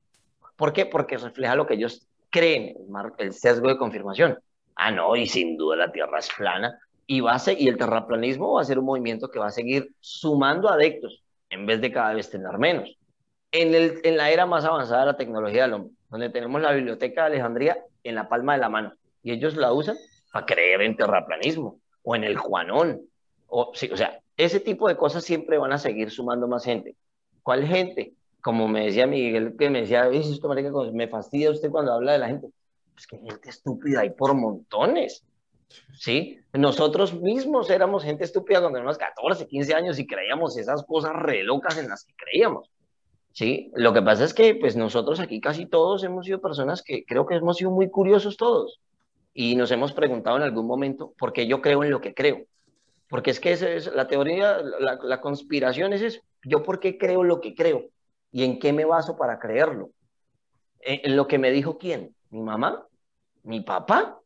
¿Por 0.56 0.72
qué? 0.72 0.86
Porque 0.86 1.18
refleja 1.18 1.56
lo 1.56 1.66
que 1.66 1.74
ellos 1.74 2.08
creen, 2.32 2.76
el 3.20 3.34
sesgo 3.34 3.68
de 3.68 3.78
confirmación. 3.78 4.40
Ah, 4.76 4.90
no, 4.90 5.16
y 5.16 5.28
sin 5.28 5.58
duda 5.58 5.76
la 5.76 5.92
Tierra 5.92 6.18
es 6.18 6.30
plana. 6.36 6.80
Y, 7.06 7.20
va 7.20 7.36
a 7.36 7.52
y 7.52 7.68
el 7.68 7.78
terraplanismo 7.78 8.54
va 8.54 8.62
a 8.62 8.66
ser 8.66 8.80
un 8.80 8.86
movimiento 8.86 9.30
que 9.30 9.38
va 9.38 9.48
a 9.48 9.52
seguir 9.52 9.94
sumando 10.00 10.70
adeptos 10.70 11.24
en 11.50 11.66
vez 11.66 11.82
de 11.82 11.92
cada 11.92 12.14
vez 12.14 12.30
tener 12.30 12.58
menos. 12.58 12.98
En, 13.52 13.76
el, 13.76 14.00
en 14.04 14.18
la 14.18 14.32
era 14.32 14.46
más 14.46 14.64
avanzada 14.64 15.02
de 15.02 15.06
la 15.08 15.18
tecnología 15.18 15.64
del 15.64 15.74
hombre, 15.74 15.94
donde 16.10 16.30
tenemos 16.30 16.62
la 16.62 16.72
biblioteca 16.72 17.22
de 17.22 17.28
Alejandría 17.28 17.78
en 18.04 18.16
la 18.16 18.30
palma 18.30 18.54
de 18.54 18.60
la 18.60 18.70
mano, 18.70 18.94
y 19.22 19.32
ellos 19.32 19.56
la 19.58 19.74
usan 19.74 19.98
para 20.32 20.46
creer 20.46 20.82
en 20.82 20.96
terraplanismo 20.96 21.80
o 22.04 22.16
en 22.16 22.24
el 22.24 22.38
Juanón. 22.38 23.02
O, 23.48 23.72
sí, 23.76 23.90
o 23.92 23.98
sea, 23.98 24.22
ese 24.38 24.62
tipo 24.62 24.88
de 24.88 24.96
cosas 24.96 25.26
siempre 25.26 25.58
van 25.58 25.74
a 25.74 25.78
seguir 25.78 26.10
sumando 26.10 26.48
más 26.48 26.64
gente. 26.64 26.96
¿Cuál 27.44 27.68
gente? 27.68 28.14
Como 28.42 28.68
me 28.68 28.86
decía 28.86 29.08
Miguel, 29.08 29.56
que 29.58 29.70
me 29.70 29.82
decía, 29.82 30.10
me 30.94 31.08
fastidia 31.08 31.52
usted 31.52 31.70
cuando 31.70 31.94
habla 31.94 32.14
de 32.14 32.18
la 32.18 32.28
gente. 32.28 32.50
Pues 32.94 33.08
que 33.08 33.18
gente 33.18 33.50
estúpida 33.50 34.02
hay 34.02 34.12
por 34.12 34.34
montones. 34.34 35.24
¿Sí? 35.94 36.40
Nosotros 36.54 37.14
mismos 37.14 37.70
éramos 37.70 38.04
gente 38.04 38.24
estúpida 38.24 38.60
cuando 38.60 38.78
teníamos 38.78 38.98
14, 38.98 39.48
15 39.48 39.74
años 39.74 40.00
y 40.00 40.08
creíamos 40.08 40.58
esas 40.58 40.84
cosas 40.84 41.14
re 41.16 41.44
locas 41.44 41.78
en 41.78 41.88
las 41.88 42.04
que 42.04 42.14
creíamos. 42.16 42.70
¿Sí? 43.32 43.72
Lo 43.76 43.94
que 43.94 44.02
pasa 44.02 44.26
es 44.26 44.34
que 44.34 44.56
pues 44.56 44.76
nosotros 44.76 45.20
aquí 45.20 45.40
casi 45.40 45.66
todos 45.66 46.04
hemos 46.04 46.26
sido 46.26 46.42
personas 46.42 46.84
que 46.84 47.06
creo 47.06 47.26
que 47.26 47.36
hemos 47.36 47.58
sido 47.58 47.72
muy 47.72 47.90
curiosos 47.90 48.36
todos 48.36 48.82
y 49.34 49.56
nos 49.56 49.72
hemos 49.72 49.94
preguntado 49.94 50.36
en 50.36 50.44
algún 50.44 50.68
momento 50.68 51.14
por 51.18 51.32
qué 51.32 51.48
yo 51.48 51.62
creo 51.62 51.84
en 51.84 51.92
lo 51.92 52.02
que 52.02 52.14
creo. 52.14 52.46
Porque 53.08 53.32
es 53.32 53.40
que 53.40 53.52
es, 53.54 53.94
la 53.94 54.08
teoría, 54.08 54.60
la, 54.62 55.22
conspiración 55.22 55.94
es 55.94 56.02
eso. 56.02 56.22
Yo 56.44 56.64
por 56.64 56.80
qué 56.80 56.98
creo 56.98 57.24
lo 57.24 57.42
que 57.42 57.56
creo 57.56 57.90
y 58.32 58.44
en 58.44 58.60
qué 58.60 58.74
me 58.74 58.86
baso 58.86 59.18
para 59.18 59.40
creerlo. 59.40 59.92
¿En, 60.80 61.02
en 61.04 61.16
lo 61.16 61.28
que 61.28 61.38
me 61.38 61.52
dijo 61.52 61.78
quién? 61.78 62.16
¿Mi 62.30 62.42
mamá? 62.42 62.88
¿Mi 63.44 63.62
papá? 63.62 64.20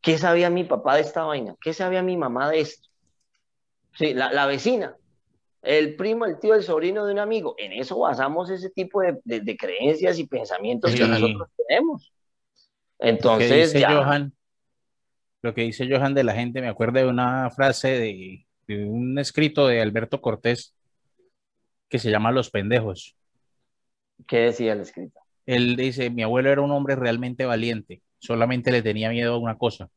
¿Qué 0.00 0.18
sabía 0.18 0.50
mi 0.50 0.64
papá 0.64 0.96
de 0.96 1.02
esta 1.02 1.24
vaina? 1.24 1.56
¿Qué 1.60 1.72
sabía 1.72 2.02
mi 2.02 2.16
mamá 2.16 2.50
de 2.50 2.60
esto? 2.60 2.88
Sí, 3.92 4.12
la, 4.12 4.32
la 4.32 4.46
vecina 4.46 4.96
el 5.64 5.96
primo, 5.96 6.26
el 6.26 6.38
tío, 6.38 6.54
el 6.54 6.62
sobrino 6.62 7.06
de 7.06 7.12
un 7.12 7.18
amigo. 7.18 7.54
En 7.58 7.72
eso 7.72 7.98
basamos 7.98 8.50
ese 8.50 8.70
tipo 8.70 9.00
de, 9.00 9.18
de, 9.24 9.56
creencias 9.56 10.18
y 10.18 10.26
pensamientos 10.26 10.94
que 10.94 11.06
nosotros 11.06 11.48
tenemos. 11.66 12.12
Entonces, 12.98 13.50
lo 13.50 13.56
que, 13.56 13.78
dice 13.78 13.86
Johan, 13.86 14.32
lo 15.42 15.54
que 15.54 15.62
dice 15.62 15.88
Johan 15.90 16.14
de 16.14 16.24
la 16.24 16.34
gente, 16.34 16.60
me 16.60 16.68
acuerdo 16.68 17.00
de 17.00 17.06
una 17.06 17.50
frase 17.50 17.88
de, 17.88 18.46
de 18.66 18.84
un 18.84 19.18
escrito 19.18 19.66
de 19.66 19.80
Alberto 19.80 20.20
Cortés 20.20 20.74
que 21.88 21.98
se 21.98 22.10
llama 22.10 22.30
Los 22.30 22.50
pendejos. 22.50 23.16
¿Qué 24.26 24.38
decía 24.38 24.72
el 24.72 24.80
escrito? 24.80 25.20
Él 25.46 25.76
dice, 25.76 26.10
mi 26.10 26.22
abuelo 26.22 26.50
era 26.50 26.60
un 26.62 26.70
hombre 26.70 26.96
realmente 26.96 27.44
valiente, 27.44 28.00
solamente 28.18 28.72
le 28.72 28.82
tenía 28.82 29.10
miedo 29.10 29.34
a 29.34 29.38
una 29.38 29.58
cosa, 29.58 29.90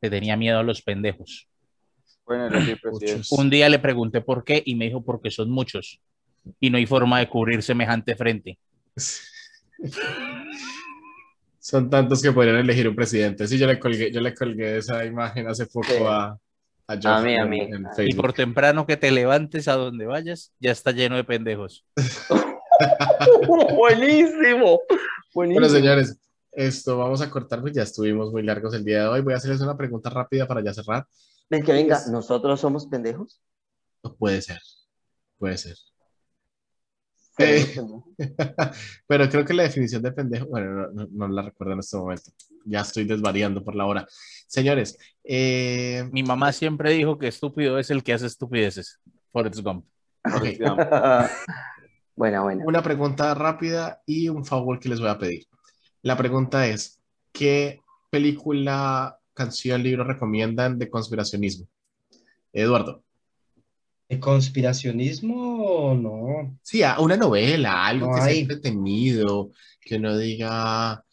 le 0.00 0.10
tenía 0.10 0.36
miedo 0.36 0.58
a 0.58 0.62
los 0.62 0.82
pendejos. 0.82 1.48
Un 3.30 3.50
día 3.50 3.68
le 3.68 3.78
pregunté 3.78 4.20
por 4.20 4.44
qué 4.44 4.62
y 4.64 4.76
me 4.76 4.86
dijo 4.86 5.04
porque 5.04 5.30
son 5.30 5.50
muchos 5.50 6.00
y 6.60 6.70
no 6.70 6.78
hay 6.78 6.86
forma 6.86 7.18
de 7.18 7.28
cubrir 7.28 7.62
semejante 7.62 8.16
frente. 8.16 8.58
Son 11.58 11.88
tantos 11.88 12.20
que 12.20 12.30
podrían 12.30 12.56
elegir 12.56 12.86
un 12.86 12.94
presidente. 12.94 13.46
Sí, 13.48 13.56
yo 13.56 13.66
le 13.66 13.78
colgué, 13.78 14.12
yo 14.12 14.20
le 14.20 14.34
colgué 14.34 14.76
esa 14.76 15.02
imagen 15.06 15.48
hace 15.48 15.64
poco 15.66 16.06
a, 16.06 16.38
a, 16.86 17.22
mí, 17.22 17.36
a 17.36 17.46
mí. 17.46 17.70
y 18.06 18.14
por 18.14 18.34
temprano 18.34 18.86
que 18.86 18.98
te 18.98 19.10
levantes 19.10 19.66
a 19.68 19.72
donde 19.72 20.04
vayas, 20.04 20.52
ya 20.60 20.72
está 20.72 20.90
lleno 20.92 21.16
de 21.16 21.24
pendejos. 21.24 21.86
Buenísimo. 23.76 24.80
Buenísimo. 25.34 25.60
Bueno, 25.60 25.68
señores, 25.68 26.18
esto 26.52 26.98
vamos 26.98 27.20
a 27.20 27.30
cortar, 27.30 27.60
pues 27.60 27.72
ya 27.72 27.82
estuvimos 27.82 28.30
muy 28.30 28.42
largos 28.42 28.74
el 28.74 28.84
día 28.84 29.02
de 29.02 29.08
hoy. 29.08 29.20
Voy 29.20 29.34
a 29.34 29.36
hacerles 29.36 29.60
una 29.60 29.76
pregunta 29.76 30.10
rápida 30.10 30.46
para 30.46 30.62
ya 30.62 30.72
cerrar. 30.72 31.06
Ven 31.50 31.62
que 31.62 31.72
venga, 31.72 32.00
¿nosotros 32.10 32.60
somos 32.60 32.86
pendejos? 32.86 33.40
Puede 34.18 34.40
ser, 34.42 34.60
puede 35.38 35.58
ser. 35.58 35.76
Eh, 37.38 37.76
pero 39.08 39.28
creo 39.28 39.44
que 39.44 39.54
la 39.54 39.64
definición 39.64 40.02
de 40.02 40.12
pendejo, 40.12 40.46
bueno, 40.46 40.88
no, 41.10 41.28
la 41.28 41.42
recuerdo 41.42 41.72
en 41.72 41.80
este 41.80 41.96
momento. 41.96 42.30
Ya 42.64 42.80
estoy 42.80 43.04
desvariando 43.04 43.64
por 43.64 43.74
la 43.74 43.86
hora. 43.86 44.06
Señores, 44.46 44.96
eh, 45.24 46.08
mi 46.12 46.22
mamá 46.22 46.52
siempre 46.52 46.92
dijo 46.92 47.18
que 47.18 47.28
estúpido 47.28 47.78
es 47.78 47.90
el 47.90 48.02
que 48.02 48.12
hace 48.12 48.26
estupideces. 48.26 49.00
Forrest 49.32 49.60
Gump. 49.60 49.84
Okay. 50.24 50.58
buena, 52.16 52.42
buena. 52.42 52.64
Una 52.66 52.82
pregunta 52.82 53.34
rápida 53.34 54.02
y 54.06 54.28
un 54.28 54.44
favor 54.44 54.78
que 54.78 54.88
les 54.88 55.00
voy 55.00 55.08
a 55.08 55.18
pedir. 55.18 55.46
La 56.02 56.16
pregunta 56.16 56.66
es, 56.66 57.00
¿qué 57.32 57.80
película 58.10 59.18
canción, 59.32 59.82
libro 59.82 60.04
recomiendan 60.04 60.78
de 60.78 60.90
conspiracionismo? 60.90 61.66
Eduardo. 62.52 63.02
¿De 64.08 64.20
conspiracionismo? 64.20 65.94
No. 65.94 66.58
Sí, 66.62 66.82
una 66.98 67.16
novela, 67.16 67.86
algo 67.86 68.14
que 68.14 68.20
sea 68.20 68.32
entretenido, 68.32 69.50
que 69.80 69.98
no 69.98 70.16
diga 70.16 71.04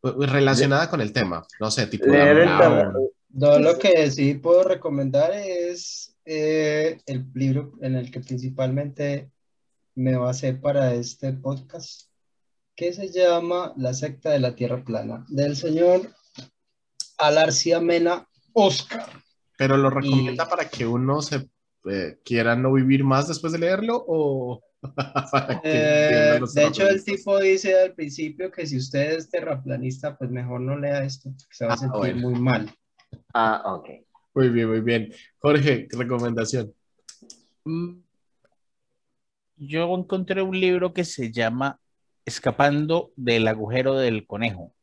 pues, 0.00 0.14
pues, 0.14 0.30
relacionada 0.30 0.88
con 0.88 1.00
el 1.00 1.12
tema. 1.12 1.44
No 1.58 1.70
sé, 1.70 1.88
tipo 1.88 2.06
No, 2.06 3.58
lo 3.58 3.78
que 3.78 4.10
sí 4.10 4.34
puedo 4.34 4.62
recomendar 4.62 5.32
es 5.34 6.16
eh, 6.24 7.00
el 7.06 7.26
libro 7.34 7.72
en 7.80 7.96
el 7.96 8.10
que 8.10 8.20
principalmente 8.20 9.30
me 9.96 10.14
va 10.14 10.28
a 10.28 10.30
hacer 10.30 10.60
para 10.60 10.94
este 10.94 11.32
podcast, 11.32 12.10
que 12.76 12.92
se 12.92 13.10
llama 13.10 13.72
La 13.76 13.94
secta 13.94 14.30
de 14.30 14.38
la 14.38 14.54
Tierra 14.54 14.84
plana, 14.84 15.24
del 15.28 15.56
señor 15.56 16.02
Alarcia 17.18 17.80
Mena 17.80 18.28
Oscar. 18.52 19.06
¿Pero 19.56 19.78
lo 19.78 19.88
recomienda 19.88 20.48
para 20.48 20.68
que 20.68 20.86
uno 20.86 21.22
se 21.22 21.48
eh, 21.90 22.18
quiera 22.24 22.54
no 22.54 22.74
vivir 22.74 23.04
más 23.04 23.26
después 23.28 23.54
de 23.54 23.58
leerlo 23.60 24.04
o 24.06 24.62
eh, 25.64 26.38
de 26.54 26.66
hecho 26.66 26.86
el 26.86 27.02
tipo 27.02 27.38
dice 27.38 27.80
al 27.80 27.94
principio 27.94 28.50
que 28.50 28.66
si 28.66 28.76
usted 28.76 29.12
es 29.12 29.30
terraplanista 29.30 30.16
pues 30.16 30.30
mejor 30.30 30.60
no 30.60 30.78
lea 30.78 31.04
esto 31.04 31.30
se 31.50 31.64
va 31.64 31.72
a 31.72 31.74
ah, 31.74 31.78
sentir 31.78 32.16
muy 32.16 32.34
mal. 32.34 32.70
Ah 33.32 33.62
ok. 33.64 33.88
Muy 34.34 34.50
bien 34.50 34.68
muy 34.68 34.80
bien. 34.80 35.12
Jorge 35.38 35.88
recomendación. 35.92 36.74
mm, 37.64 38.05
yo 39.56 39.94
encontré 39.94 40.42
un 40.42 40.58
libro 40.58 40.92
que 40.92 41.04
se 41.04 41.32
llama 41.32 41.80
Escapando 42.24 43.12
del 43.16 43.48
agujero 43.48 43.94
del 43.94 44.26
conejo 44.26 44.74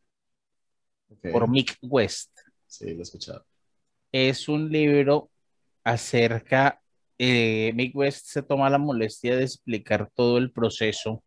por 1.31 1.49
Mick 1.49 1.77
West. 1.81 2.31
Sí, 2.65 2.93
lo 2.93 2.99
he 2.99 3.01
escuchado. 3.01 3.45
Es 4.11 4.47
un 4.47 4.69
libro 4.69 5.29
acerca, 5.83 6.81
eh, 7.17 7.71
Mick 7.75 7.95
West 7.95 8.27
se 8.27 8.43
toma 8.43 8.69
la 8.69 8.77
molestia 8.77 9.35
de 9.35 9.43
explicar 9.43 10.09
todo 10.13 10.37
el 10.37 10.51
proceso 10.51 11.23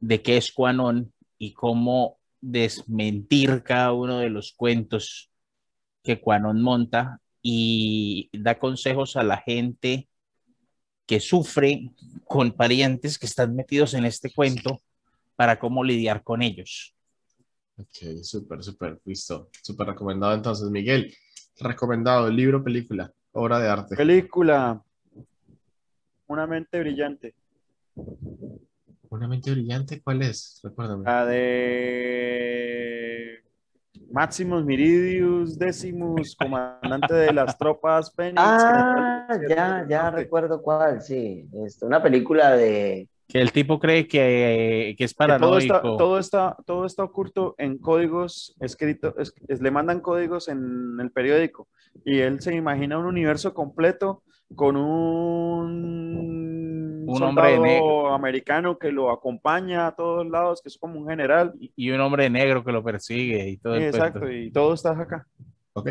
de 0.00 0.22
qué 0.22 0.36
es 0.36 0.52
Quanon 0.52 1.12
y 1.38 1.52
cómo 1.52 2.18
desmentir 2.40 3.62
cada 3.62 3.92
uno 3.92 4.18
de 4.18 4.30
los 4.30 4.52
cuentos 4.52 5.30
que 6.02 6.20
Quanon 6.20 6.62
monta 6.62 7.20
y 7.42 8.30
da 8.32 8.58
consejos 8.58 9.16
a 9.16 9.22
la 9.22 9.38
gente 9.38 10.07
que 11.08 11.18
sufre 11.20 11.90
con 12.26 12.52
parientes 12.52 13.18
que 13.18 13.24
están 13.24 13.56
metidos 13.56 13.94
en 13.94 14.04
este 14.04 14.30
cuento 14.30 14.82
para 15.36 15.58
cómo 15.58 15.82
lidiar 15.82 16.22
con 16.22 16.42
ellos. 16.42 16.94
Ok, 17.78 18.22
súper, 18.22 18.62
súper, 18.62 19.00
listo. 19.06 19.48
Súper 19.62 19.86
recomendado 19.86 20.34
entonces, 20.34 20.68
Miguel. 20.68 21.14
Recomendado, 21.58 22.30
libro, 22.30 22.62
película, 22.62 23.10
obra 23.32 23.58
de 23.58 23.68
arte. 23.68 23.96
Película. 23.96 24.82
Una 26.26 26.46
mente 26.46 26.78
brillante. 26.78 27.34
¿Una 29.08 29.26
mente 29.26 29.50
brillante? 29.52 30.02
¿Cuál 30.02 30.20
es? 30.20 30.60
Recuérdame. 30.62 31.04
La 31.04 31.24
de 31.24 33.07
Maximus 34.10 34.64
Miridius 34.64 35.58
Decimus, 35.58 36.34
comandante 36.36 37.14
de 37.14 37.32
las 37.32 37.56
tropas 37.58 38.12
Fénix. 38.14 38.40
Ah, 38.40 39.38
ya, 39.48 39.86
ya 39.88 40.10
recuerdo 40.10 40.62
cuál, 40.62 41.02
sí. 41.02 41.46
Esto, 41.64 41.86
una 41.86 42.02
película 42.02 42.56
de 42.56 43.08
que 43.28 43.42
el 43.42 43.52
tipo 43.52 43.78
cree 43.78 44.08
que, 44.08 44.94
que 44.96 45.04
es 45.04 45.12
paranoico. 45.12 45.48
todo, 45.48 45.58
está, 45.58 45.82
todo, 45.82 46.18
está, 46.18 46.56
todo 46.64 46.86
está 46.86 47.04
oculto 47.04 47.54
en 47.58 47.76
códigos 47.76 48.56
escritos, 48.58 49.34
le 49.46 49.70
mandan 49.70 50.00
códigos 50.00 50.48
en 50.48 50.98
el 50.98 51.10
periódico 51.10 51.68
y 52.06 52.20
él 52.20 52.40
se 52.40 52.54
imagina 52.54 52.98
un 52.98 53.04
universo 53.04 53.52
completo 53.52 54.22
con 54.54 54.76
un, 54.76 56.16
un 57.08 57.22
hombre 57.22 57.58
negro. 57.58 58.12
americano 58.12 58.78
que 58.78 58.92
lo 58.92 59.10
acompaña 59.10 59.86
a 59.86 59.94
todos 59.94 60.26
lados, 60.26 60.60
que 60.62 60.68
es 60.68 60.78
como 60.78 60.98
un 60.98 61.08
general. 61.08 61.54
Y 61.76 61.90
un 61.90 62.00
hombre 62.00 62.28
negro 62.28 62.64
que 62.64 62.72
lo 62.72 62.82
persigue 62.82 63.48
y 63.48 63.56
todo. 63.56 63.76
exacto, 63.76 64.30
y 64.30 64.50
todo 64.50 64.74
está 64.74 64.90
acá. 64.90 65.26
Ok, 65.72 65.90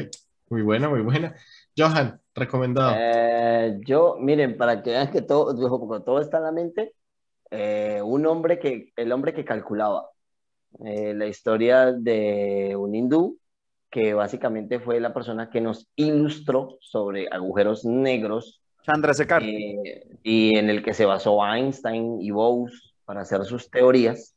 muy 0.49 0.61
buena, 0.61 0.89
muy 0.89 1.01
buena. 1.01 1.35
Johan, 1.77 2.19
recomendado. 2.35 2.95
Eh, 2.97 3.79
yo, 3.85 4.17
miren, 4.19 4.57
para 4.57 4.81
que 4.81 4.91
vean 4.91 5.11
que 5.11 5.21
todo, 5.21 5.55
todo 6.01 6.19
está 6.19 6.37
en 6.37 6.43
la 6.43 6.51
mente, 6.51 6.93
eh, 7.51 8.01
un 8.03 8.25
hombre 8.25 8.59
que, 8.59 8.91
el 8.95 9.11
hombre 9.11 9.33
que 9.33 9.45
calculaba. 9.45 10.09
Eh, 10.83 11.13
la 11.13 11.25
historia 11.25 11.91
de 11.91 12.75
un 12.75 12.93
hindú 12.93 13.39
que 13.89 14.13
básicamente 14.13 14.79
fue 14.79 14.99
la 14.99 15.13
persona 15.13 15.49
que 15.49 15.61
nos 15.61 15.87
ilustró 15.95 16.77
sobre 16.81 17.27
agujeros 17.31 17.85
negros 17.85 18.61
Chandrasekhar. 18.87 19.43
eh, 19.43 20.07
y 20.23 20.55
en 20.57 20.69
el 20.69 20.83
que 20.83 20.93
se 20.93 21.05
basó 21.05 21.45
Einstein 21.45 22.21
y 22.21 22.31
Bose 22.31 22.75
para 23.05 23.21
hacer 23.21 23.43
sus 23.45 23.69
teorías. 23.69 24.33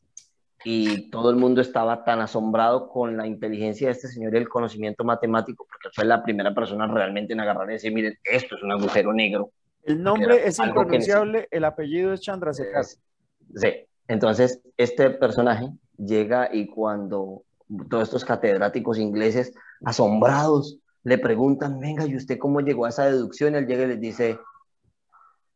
Y 0.64 1.10
todo 1.10 1.30
el 1.30 1.36
mundo 1.36 1.62
estaba 1.62 2.04
tan 2.04 2.20
asombrado 2.20 2.88
con 2.90 3.16
la 3.16 3.26
inteligencia 3.26 3.86
de 3.86 3.92
este 3.92 4.08
señor 4.08 4.34
y 4.34 4.38
el 4.38 4.48
conocimiento 4.48 5.04
matemático, 5.04 5.66
porque 5.66 5.88
fue 5.94 6.04
la 6.04 6.22
primera 6.22 6.54
persona 6.54 6.86
realmente 6.86 7.32
en 7.32 7.40
agarrar 7.40 7.70
y 7.70 7.74
decir, 7.74 7.94
miren, 7.94 8.18
esto 8.24 8.56
es 8.56 8.62
un 8.62 8.72
agujero 8.72 9.12
negro. 9.14 9.50
El 9.84 10.02
nombre 10.02 10.46
es 10.46 10.58
impronunciable, 10.58 11.48
el 11.50 11.64
apellido 11.64 12.12
es 12.12 12.20
Chandrasekhar. 12.20 12.84
Sí. 12.84 13.86
Entonces, 14.06 14.60
este 14.76 15.08
personaje 15.10 15.70
llega 15.96 16.50
y 16.52 16.66
cuando 16.66 17.44
todos 17.88 18.04
estos 18.04 18.24
catedráticos 18.24 18.98
ingleses 18.98 19.54
asombrados 19.84 20.78
le 21.02 21.18
preguntan, 21.18 21.80
venga, 21.80 22.06
¿y 22.06 22.16
usted 22.16 22.38
cómo 22.38 22.60
llegó 22.60 22.86
a 22.86 22.90
esa 22.90 23.06
deducción? 23.10 23.54
Él 23.54 23.66
llega 23.66 23.84
y 23.84 23.88
les 23.88 24.00
dice, 24.00 24.38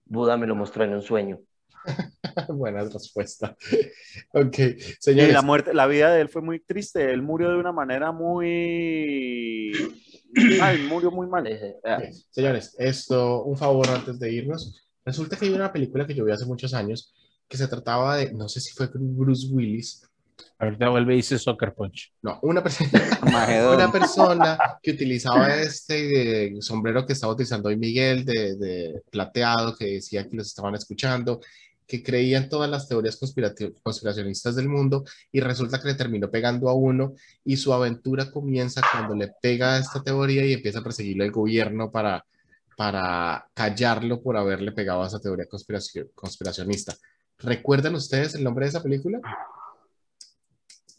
Buda 0.06 0.36
me 0.36 0.46
lo 0.46 0.54
mostró 0.54 0.84
en 0.84 0.94
un 0.94 1.02
sueño. 1.02 1.38
Buena 2.48 2.82
respuesta. 2.84 3.56
Ok, 4.32 4.58
Y 4.58 4.80
señores. 5.00 5.32
la 5.32 5.42
muerte, 5.42 5.74
la 5.74 5.86
vida 5.86 6.12
de 6.12 6.20
él 6.20 6.28
fue 6.28 6.40
muy 6.42 6.60
triste. 6.60 7.12
Él 7.12 7.22
murió 7.22 7.50
de 7.50 7.56
una 7.58 7.72
manera 7.72 8.10
muy 8.12 9.72
mal, 10.58 10.78
murió 10.88 11.10
muy 11.10 11.26
mal. 11.26 11.46
"Ah, 11.84 12.00
Señores, 12.30 12.74
esto, 12.78 13.42
un 13.44 13.56
favor 13.56 13.88
antes 13.90 14.18
de 14.18 14.32
irnos. 14.32 14.80
Resulta 15.04 15.36
que 15.36 15.44
hay 15.46 15.52
una 15.52 15.72
película 15.72 16.06
que 16.06 16.14
yo 16.14 16.24
vi 16.24 16.32
hace 16.32 16.46
muchos 16.46 16.72
años 16.74 17.14
que 17.48 17.56
se 17.58 17.68
trataba 17.68 18.16
de, 18.16 18.32
no 18.32 18.48
sé 18.48 18.60
si 18.60 18.72
fue 18.72 18.90
con 18.90 19.16
Bruce 19.16 19.48
Willis, 19.52 20.02
Ahorita 20.64 20.88
vuelve 20.88 21.14
y 21.14 21.16
dice 21.18 21.38
Soccer 21.38 21.74
Punch. 21.74 22.12
no, 22.22 22.38
una 22.42 22.62
una 23.74 23.92
persona 23.92 24.58
que 24.82 24.92
utilizaba 24.92 25.54
este 25.56 26.46
eh, 26.46 26.56
sombrero 26.60 27.06
que 27.06 27.12
estaba 27.12 27.32
utilizando 27.32 27.68
hoy 27.68 27.76
Miguel, 27.76 28.24
de, 28.24 28.56
de 28.56 29.02
plateado, 29.10 29.76
que 29.76 29.86
decía 29.86 30.28
que 30.28 30.36
los 30.36 30.46
estaban 30.46 30.74
escuchando, 30.74 31.40
que 31.86 32.02
creía 32.02 32.38
en 32.38 32.48
todas 32.48 32.70
las 32.70 32.88
teorías 32.88 33.18
conspiracionistas 33.82 34.56
del 34.56 34.68
mundo 34.68 35.04
y 35.30 35.40
resulta 35.40 35.80
que 35.80 35.88
le 35.88 35.94
terminó 35.94 36.30
pegando 36.30 36.68
a 36.68 36.74
uno 36.74 37.14
y 37.44 37.56
su 37.58 37.72
aventura 37.74 38.30
comienza 38.30 38.80
cuando 38.90 39.14
le 39.14 39.32
pega 39.42 39.74
a 39.74 39.78
esta 39.78 40.02
teoría 40.02 40.46
y 40.46 40.54
empieza 40.54 40.78
a 40.78 40.82
perseguirle 40.82 41.26
el 41.26 41.30
gobierno 41.32 41.90
para, 41.90 42.24
para 42.76 43.46
callarlo 43.52 44.22
por 44.22 44.36
haberle 44.36 44.72
pegado 44.72 45.02
a 45.02 45.08
esa 45.08 45.20
teoría 45.20 45.44
conspiraci- 45.46 46.08
conspiracionista. 46.14 46.94
¿Recuerdan 47.38 47.94
ustedes 47.96 48.34
el 48.34 48.44
nombre 48.44 48.64
de 48.64 48.70
esa 48.70 48.82
película? 48.82 49.20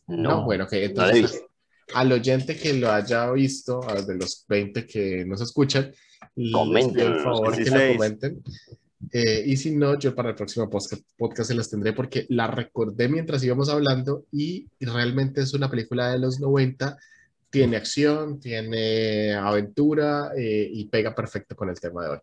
No, 0.08 0.44
bueno, 0.44 0.68
que 0.68 0.80
no 0.80 0.86
entonces 0.86 1.32
visto. 1.32 1.48
al 1.94 2.12
oyente 2.12 2.56
que 2.56 2.74
lo 2.74 2.92
haya 2.92 3.32
visto, 3.32 3.82
a 3.88 4.02
de 4.02 4.16
los 4.16 4.46
20 4.48 4.86
que 4.86 5.26
nos 5.26 5.42
escuchan, 5.42 5.92
les 6.36 6.52
pido 6.52 6.60
Comenten, 6.60 7.14
el 7.14 7.20
favor 7.22 7.56
que 7.56 7.66
lo 7.66 7.78
16. 7.78 7.98
comenten. 7.98 8.44
Eh, 9.12 9.44
y 9.46 9.58
si 9.58 9.72
no, 9.72 9.98
yo 10.00 10.16
para 10.16 10.30
el 10.30 10.36
próximo 10.36 10.70
podcast, 10.70 11.04
podcast 11.18 11.50
se 11.50 11.56
las 11.56 11.70
tendré 11.70 11.94
porque 11.94 12.26
la 12.30 12.48
recordé 12.48 13.08
mientras 13.08 13.44
íbamos 13.44 13.70
hablando 13.70 14.26
y 14.32 14.68
realmente 14.80 15.42
es 15.42 15.54
una 15.54 15.70
película 15.70 16.12
de 16.12 16.20
los 16.20 16.40
90, 16.40 16.98
tiene 17.50 17.78
acción, 17.78 18.40
tiene 18.40 19.34
aventura 19.34 20.32
eh, 20.38 20.70
y 20.72 20.86
pega 20.86 21.14
perfecto 21.14 21.56
con 21.56 21.70
el 21.70 21.80
tema 21.80 22.04
de 22.04 22.10
hoy. 22.10 22.20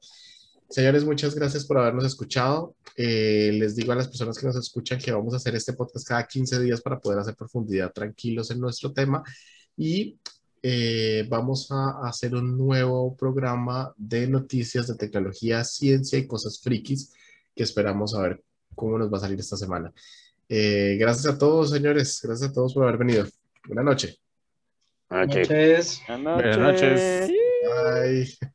Señores, 0.73 1.05
muchas 1.05 1.35
gracias 1.35 1.67
por 1.67 1.77
habernos 1.77 2.07
escuchado. 2.07 2.75
Eh, 2.97 3.51
les 3.53 3.77
digo 3.77 3.93
a 3.93 3.95
las 3.95 4.09
personas 4.09 4.39
que 4.39 4.47
nos 4.47 4.57
escuchan 4.57 4.99
que 4.99 5.13
vamos 5.13 5.35
a 5.35 5.37
hacer 5.37 5.55
este 5.55 5.75
podcast 5.75 6.09
cada 6.09 6.27
15 6.27 6.61
días 6.63 6.81
para 6.81 6.99
poder 6.99 7.19
hacer 7.19 7.37
profundidad 7.37 7.93
tranquilos 7.93 8.51
en 8.51 8.59
nuestro 8.59 8.91
tema 8.91 9.23
y 9.77 10.19
eh, 10.63 11.27
vamos 11.29 11.71
a 11.71 12.09
hacer 12.09 12.35
un 12.35 12.57
nuevo 12.57 13.15
programa 13.15 13.93
de 13.99 14.27
noticias 14.27 14.87
de 14.87 14.95
tecnología, 14.95 15.63
ciencia 15.63 16.19
y 16.19 16.27
cosas 16.27 16.59
frikis 16.59 17.13
que 17.55 17.65
esperamos 17.65 18.15
a 18.15 18.23
ver 18.23 18.43
cómo 18.75 18.97
nos 18.97 19.13
va 19.13 19.19
a 19.19 19.21
salir 19.21 19.39
esta 19.39 19.59
semana. 19.59 19.93
Eh, 20.49 20.97
gracias 20.99 21.35
a 21.35 21.37
todos, 21.37 21.71
señores. 21.71 22.19
Gracias 22.23 22.49
a 22.49 22.53
todos 22.55 22.73
por 22.73 22.85
haber 22.85 22.97
venido. 22.97 23.27
Buenas 23.67 23.85
noches. 23.85 24.19
Noches. 25.11 26.01
Buenas 26.09 26.35
Buenas 26.35 26.59
noches. 26.59 27.31
Bye. 28.41 28.53